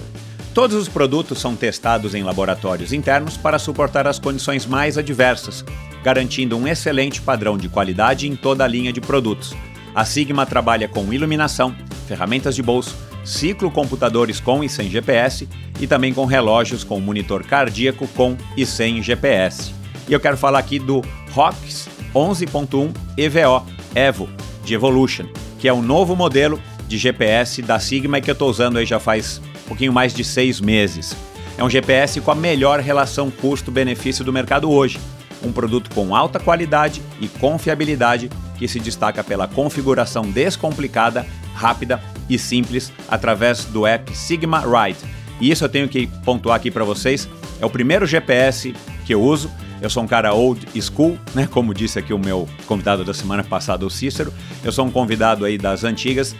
Todos 0.52 0.76
os 0.76 0.88
produtos 0.88 1.38
são 1.38 1.54
testados 1.54 2.12
em 2.12 2.24
laboratórios 2.24 2.92
internos 2.92 3.36
para 3.36 3.58
suportar 3.58 4.08
as 4.08 4.18
condições 4.18 4.66
mais 4.66 4.98
adversas, 4.98 5.64
garantindo 6.02 6.56
um 6.56 6.66
excelente 6.66 7.20
padrão 7.22 7.56
de 7.56 7.68
qualidade 7.68 8.28
em 8.28 8.34
toda 8.34 8.64
a 8.64 8.68
linha 8.68 8.92
de 8.92 9.00
produtos. 9.00 9.54
A 9.94 10.04
Sigma 10.04 10.44
trabalha 10.44 10.88
com 10.88 11.12
iluminação, 11.12 11.74
ferramentas 12.08 12.56
de 12.56 12.62
bolso, 12.62 12.96
ciclocomputadores 13.24 14.40
com 14.40 14.62
e 14.64 14.68
sem 14.68 14.90
GPS 14.90 15.48
e 15.80 15.86
também 15.86 16.12
com 16.12 16.24
relógios 16.24 16.84
com 16.84 17.00
monitor 17.00 17.44
cardíaco 17.44 18.06
com 18.08 18.36
e 18.56 18.64
sem 18.66 19.02
GPS. 19.02 19.72
E 20.08 20.12
eu 20.12 20.20
quero 20.20 20.36
falar 20.36 20.58
aqui 20.58 20.78
do 20.78 21.02
ROX 21.32 21.88
11.1 22.14 22.92
EVO 23.16 23.66
Evo 23.94 24.28
de 24.64 24.74
Evolution, 24.74 25.26
que 25.58 25.68
é 25.68 25.72
um 25.72 25.82
novo 25.82 26.16
modelo 26.16 26.60
de 26.88 26.98
GPS 26.98 27.62
da 27.62 27.78
Sigma 27.78 28.20
que 28.20 28.30
eu 28.30 28.32
estou 28.32 28.50
usando 28.50 28.78
aí 28.78 28.84
já 28.84 28.98
faz 28.98 29.40
um 29.64 29.68
pouquinho 29.68 29.92
mais 29.92 30.12
de 30.12 30.24
seis 30.24 30.60
meses. 30.60 31.14
É 31.56 31.62
um 31.62 31.70
GPS 31.70 32.20
com 32.20 32.30
a 32.30 32.34
melhor 32.34 32.80
relação 32.80 33.30
custo-benefício 33.30 34.24
do 34.24 34.32
mercado 34.32 34.70
hoje. 34.70 34.98
Um 35.42 35.52
produto 35.52 35.90
com 35.94 36.14
alta 36.14 36.40
qualidade 36.40 37.02
e 37.20 37.28
confiabilidade 37.28 38.30
que 38.60 38.68
se 38.68 38.78
destaca 38.78 39.24
pela 39.24 39.48
configuração 39.48 40.30
descomplicada, 40.30 41.26
rápida 41.54 42.00
e 42.28 42.38
simples 42.38 42.92
através 43.08 43.64
do 43.64 43.86
app 43.86 44.14
Sigma 44.14 44.60
Ride. 44.60 45.00
E 45.40 45.50
isso 45.50 45.64
eu 45.64 45.68
tenho 45.68 45.88
que 45.88 46.06
pontuar 46.24 46.56
aqui 46.56 46.70
para 46.70 46.84
vocês. 46.84 47.26
É 47.58 47.66
o 47.66 47.70
primeiro 47.70 48.06
GPS 48.06 48.72
que 49.04 49.14
eu 49.14 49.22
uso 49.22 49.50
eu 49.80 49.88
sou 49.88 50.02
um 50.02 50.06
cara 50.06 50.34
old 50.34 50.66
school, 50.80 51.18
né? 51.34 51.48
Como 51.50 51.72
disse 51.72 51.98
aqui 51.98 52.12
o 52.12 52.18
meu 52.18 52.46
convidado 52.66 53.02
da 53.02 53.14
semana 53.14 53.42
passada, 53.42 53.86
o 53.86 53.90
Cícero. 53.90 54.32
Eu 54.62 54.70
sou 54.70 54.84
um 54.84 54.90
convidado 54.90 55.44
aí 55.44 55.56
das 55.56 55.84
antigas. 55.84 56.36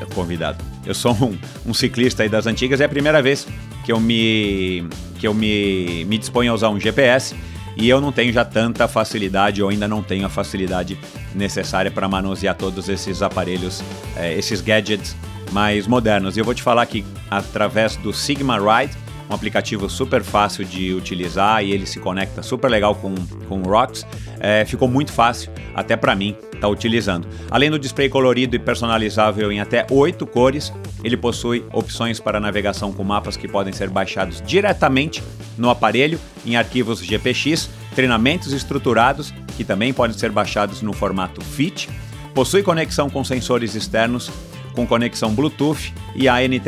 É, 0.00 0.06
convidado. 0.14 0.64
Eu 0.86 0.94
sou 0.94 1.12
um, 1.12 1.36
um 1.66 1.74
ciclista 1.74 2.22
aí 2.22 2.30
das 2.30 2.46
antigas. 2.46 2.80
É 2.80 2.86
a 2.86 2.88
primeira 2.88 3.20
vez 3.20 3.46
que 3.84 3.92
eu 3.92 4.00
me 4.00 4.88
que 5.18 5.26
eu 5.26 5.34
me, 5.34 6.04
me 6.06 6.16
disponho 6.16 6.52
a 6.52 6.54
usar 6.54 6.70
um 6.70 6.80
GPS 6.80 7.34
e 7.80 7.88
eu 7.88 8.00
não 8.00 8.10
tenho 8.10 8.32
já 8.32 8.44
tanta 8.44 8.88
facilidade, 8.88 9.62
ou 9.62 9.68
ainda 9.68 9.86
não 9.86 10.02
tenho 10.02 10.26
a 10.26 10.28
facilidade 10.28 10.98
necessária 11.34 11.90
para 11.90 12.08
manusear 12.08 12.56
todos 12.56 12.88
esses 12.88 13.22
aparelhos, 13.22 13.82
é, 14.16 14.34
esses 14.34 14.60
gadgets 14.60 15.16
mais 15.52 15.86
modernos. 15.86 16.36
E 16.36 16.40
eu 16.40 16.44
vou 16.44 16.54
te 16.54 16.62
falar 16.62 16.84
que 16.86 17.04
através 17.30 17.94
do 17.96 18.12
Sigma 18.12 18.58
Ride 18.58 18.96
um 19.28 19.34
aplicativo 19.34 19.88
super 19.88 20.22
fácil 20.22 20.64
de 20.64 20.94
utilizar 20.94 21.62
e 21.62 21.72
ele 21.72 21.86
se 21.86 22.00
conecta 22.00 22.42
super 22.42 22.70
legal 22.70 22.94
com, 22.94 23.14
com 23.48 23.60
o 23.60 23.64
Rocks. 23.64 24.06
É, 24.40 24.64
ficou 24.64 24.88
muito 24.88 25.12
fácil, 25.12 25.52
até 25.74 25.96
para 25.96 26.14
mim, 26.14 26.36
estar 26.46 26.60
tá 26.60 26.68
utilizando. 26.68 27.28
Além 27.50 27.70
do 27.70 27.78
display 27.78 28.08
colorido 28.08 28.56
e 28.56 28.58
personalizável 28.58 29.52
em 29.52 29.60
até 29.60 29.86
oito 29.90 30.26
cores, 30.26 30.72
ele 31.04 31.16
possui 31.16 31.64
opções 31.72 32.18
para 32.20 32.40
navegação 32.40 32.92
com 32.92 33.04
mapas 33.04 33.36
que 33.36 33.46
podem 33.46 33.72
ser 33.72 33.90
baixados 33.90 34.42
diretamente 34.44 35.22
no 35.56 35.70
aparelho 35.70 36.18
em 36.46 36.56
arquivos 36.56 37.00
GPX, 37.00 37.68
treinamentos 37.94 38.52
estruturados 38.52 39.32
que 39.56 39.64
também 39.64 39.92
podem 39.92 40.16
ser 40.16 40.30
baixados 40.30 40.82
no 40.82 40.92
formato 40.92 41.44
FIT, 41.44 41.88
possui 42.32 42.62
conexão 42.62 43.10
com 43.10 43.24
sensores 43.24 43.74
externos 43.74 44.30
com 44.78 44.86
conexão 44.86 45.34
Bluetooth 45.34 45.92
e 46.14 46.28
ANT+, 46.28 46.62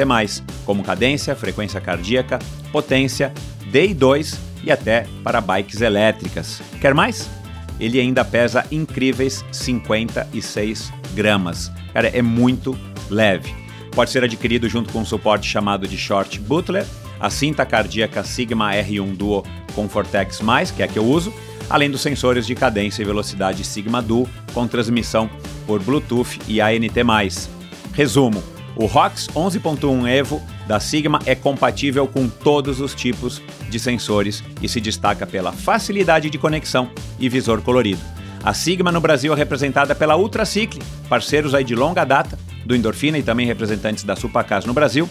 como 0.66 0.82
cadência, 0.82 1.36
frequência 1.36 1.80
cardíaca, 1.80 2.40
potência, 2.72 3.32
DI2 3.72 4.36
e 4.64 4.72
até 4.72 5.06
para 5.22 5.40
bikes 5.40 5.80
elétricas. 5.80 6.60
Quer 6.80 6.92
mais? 6.92 7.30
Ele 7.78 8.00
ainda 8.00 8.24
pesa 8.24 8.66
incríveis 8.72 9.44
56 9.52 10.92
gramas. 11.14 11.70
Cara, 11.92 12.08
é 12.08 12.20
muito 12.20 12.76
leve. 13.08 13.54
Pode 13.92 14.10
ser 14.10 14.24
adquirido 14.24 14.68
junto 14.68 14.92
com 14.92 15.02
um 15.02 15.06
suporte 15.06 15.48
chamado 15.48 15.86
de 15.86 15.96
Short 15.96 16.40
Butler, 16.40 16.84
a 17.20 17.30
cinta 17.30 17.64
cardíaca 17.64 18.24
Sigma 18.24 18.72
R1 18.72 19.16
Duo 19.16 19.44
com 19.72 19.88
Fortex+, 19.88 20.40
que 20.74 20.82
é 20.82 20.84
a 20.84 20.88
que 20.88 20.98
eu 20.98 21.04
uso, 21.04 21.32
além 21.68 21.88
dos 21.88 22.00
sensores 22.00 22.44
de 22.44 22.56
cadência 22.56 23.02
e 23.02 23.06
velocidade 23.06 23.62
Sigma 23.62 24.02
Duo 24.02 24.28
com 24.52 24.66
transmissão 24.66 25.30
por 25.64 25.80
Bluetooth 25.80 26.40
e 26.48 26.60
ANT+. 26.60 27.59
Resumo: 27.92 28.42
o 28.76 28.86
ROX 28.86 29.28
11.1 29.34 30.08
Evo 30.08 30.42
da 30.66 30.78
Sigma 30.78 31.18
é 31.26 31.34
compatível 31.34 32.06
com 32.06 32.28
todos 32.28 32.80
os 32.80 32.94
tipos 32.94 33.42
de 33.68 33.78
sensores 33.78 34.42
e 34.62 34.68
se 34.68 34.80
destaca 34.80 35.26
pela 35.26 35.52
facilidade 35.52 36.30
de 36.30 36.38
conexão 36.38 36.90
e 37.18 37.28
visor 37.28 37.60
colorido. 37.62 38.00
A 38.42 38.54
Sigma 38.54 38.90
no 38.90 39.00
Brasil 39.00 39.32
é 39.32 39.36
representada 39.36 39.94
pela 39.94 40.16
Ultracicle, 40.16 40.80
parceiros 41.08 41.54
aí 41.54 41.64
de 41.64 41.74
longa 41.74 42.04
data 42.04 42.38
do 42.64 42.74
Endorfina 42.74 43.18
e 43.18 43.22
também 43.22 43.46
representantes 43.46 44.04
da 44.04 44.16
Supacas 44.16 44.64
no 44.64 44.72
Brasil. 44.72 45.08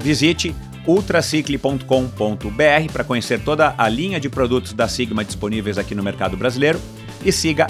Visite 0.00 0.54
ultracicle.com.br 0.86 2.92
para 2.92 3.04
conhecer 3.04 3.40
toda 3.40 3.74
a 3.76 3.88
linha 3.88 4.18
de 4.18 4.30
produtos 4.30 4.72
da 4.72 4.88
Sigma 4.88 5.24
disponíveis 5.24 5.76
aqui 5.76 5.94
no 5.94 6.02
mercado 6.02 6.36
brasileiro 6.36 6.80
e 7.24 7.32
siga 7.32 7.66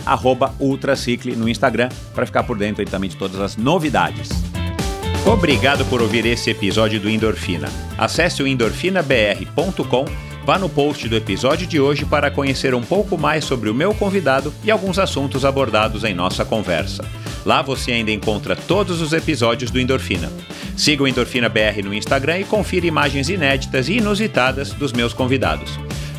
Ultracicle 0.59 1.37
no 1.37 1.49
Instagram 1.49 1.89
para 2.15 2.27
ficar 2.27 2.43
por 2.45 2.57
dentro 2.57 2.85
também 2.85 3.11
de 3.11 3.17
todas 3.17 3.41
as 3.41 3.57
novidades. 3.57 4.29
Obrigado 5.27 5.85
por 5.85 6.01
ouvir 6.01 6.25
esse 6.27 6.51
episódio 6.51 6.99
do 6.99 7.09
Endorfina. 7.09 7.69
Acesse 7.99 8.43
o 8.43 8.47
endorfinabr.com, 8.47 10.07
vá 10.45 10.59
no 10.59 10.69
post 10.69 11.09
do 11.09 11.17
episódio 11.17 11.67
de 11.67 11.79
hoje 11.79 12.05
para 12.05 12.31
conhecer 12.31 12.75
um 12.75 12.83
pouco 12.83 13.19
mais 13.19 13.45
sobre 13.45 13.69
o 13.69 13.75
meu 13.75 13.95
convidado 13.95 14.53
e 14.65 14.71
alguns 14.71 14.99
assuntos 14.99 15.45
abordados 15.45 16.05
em 16.05 16.15
nossa 16.15 16.45
conversa. 16.45 17.05
Lá 17.45 17.63
você 17.63 17.93
ainda 17.93 18.11
encontra 18.11 18.57
todos 18.57 19.01
os 19.01 19.13
episódios 19.13 19.71
do 19.71 19.79
Endorfina. 19.79 20.31
Siga 20.77 21.03
o 21.03 21.09
Endorfina 21.09 21.49
BR 21.49 21.83
no 21.85 21.95
Instagram 21.95 22.39
e 22.39 22.45
confira 22.45 22.87
imagens 22.87 23.29
inéditas 23.29 23.89
e 23.89 23.99
inusitadas 23.99 24.73
dos 24.73 24.93
meus 24.93 25.13
convidados. 25.13 25.79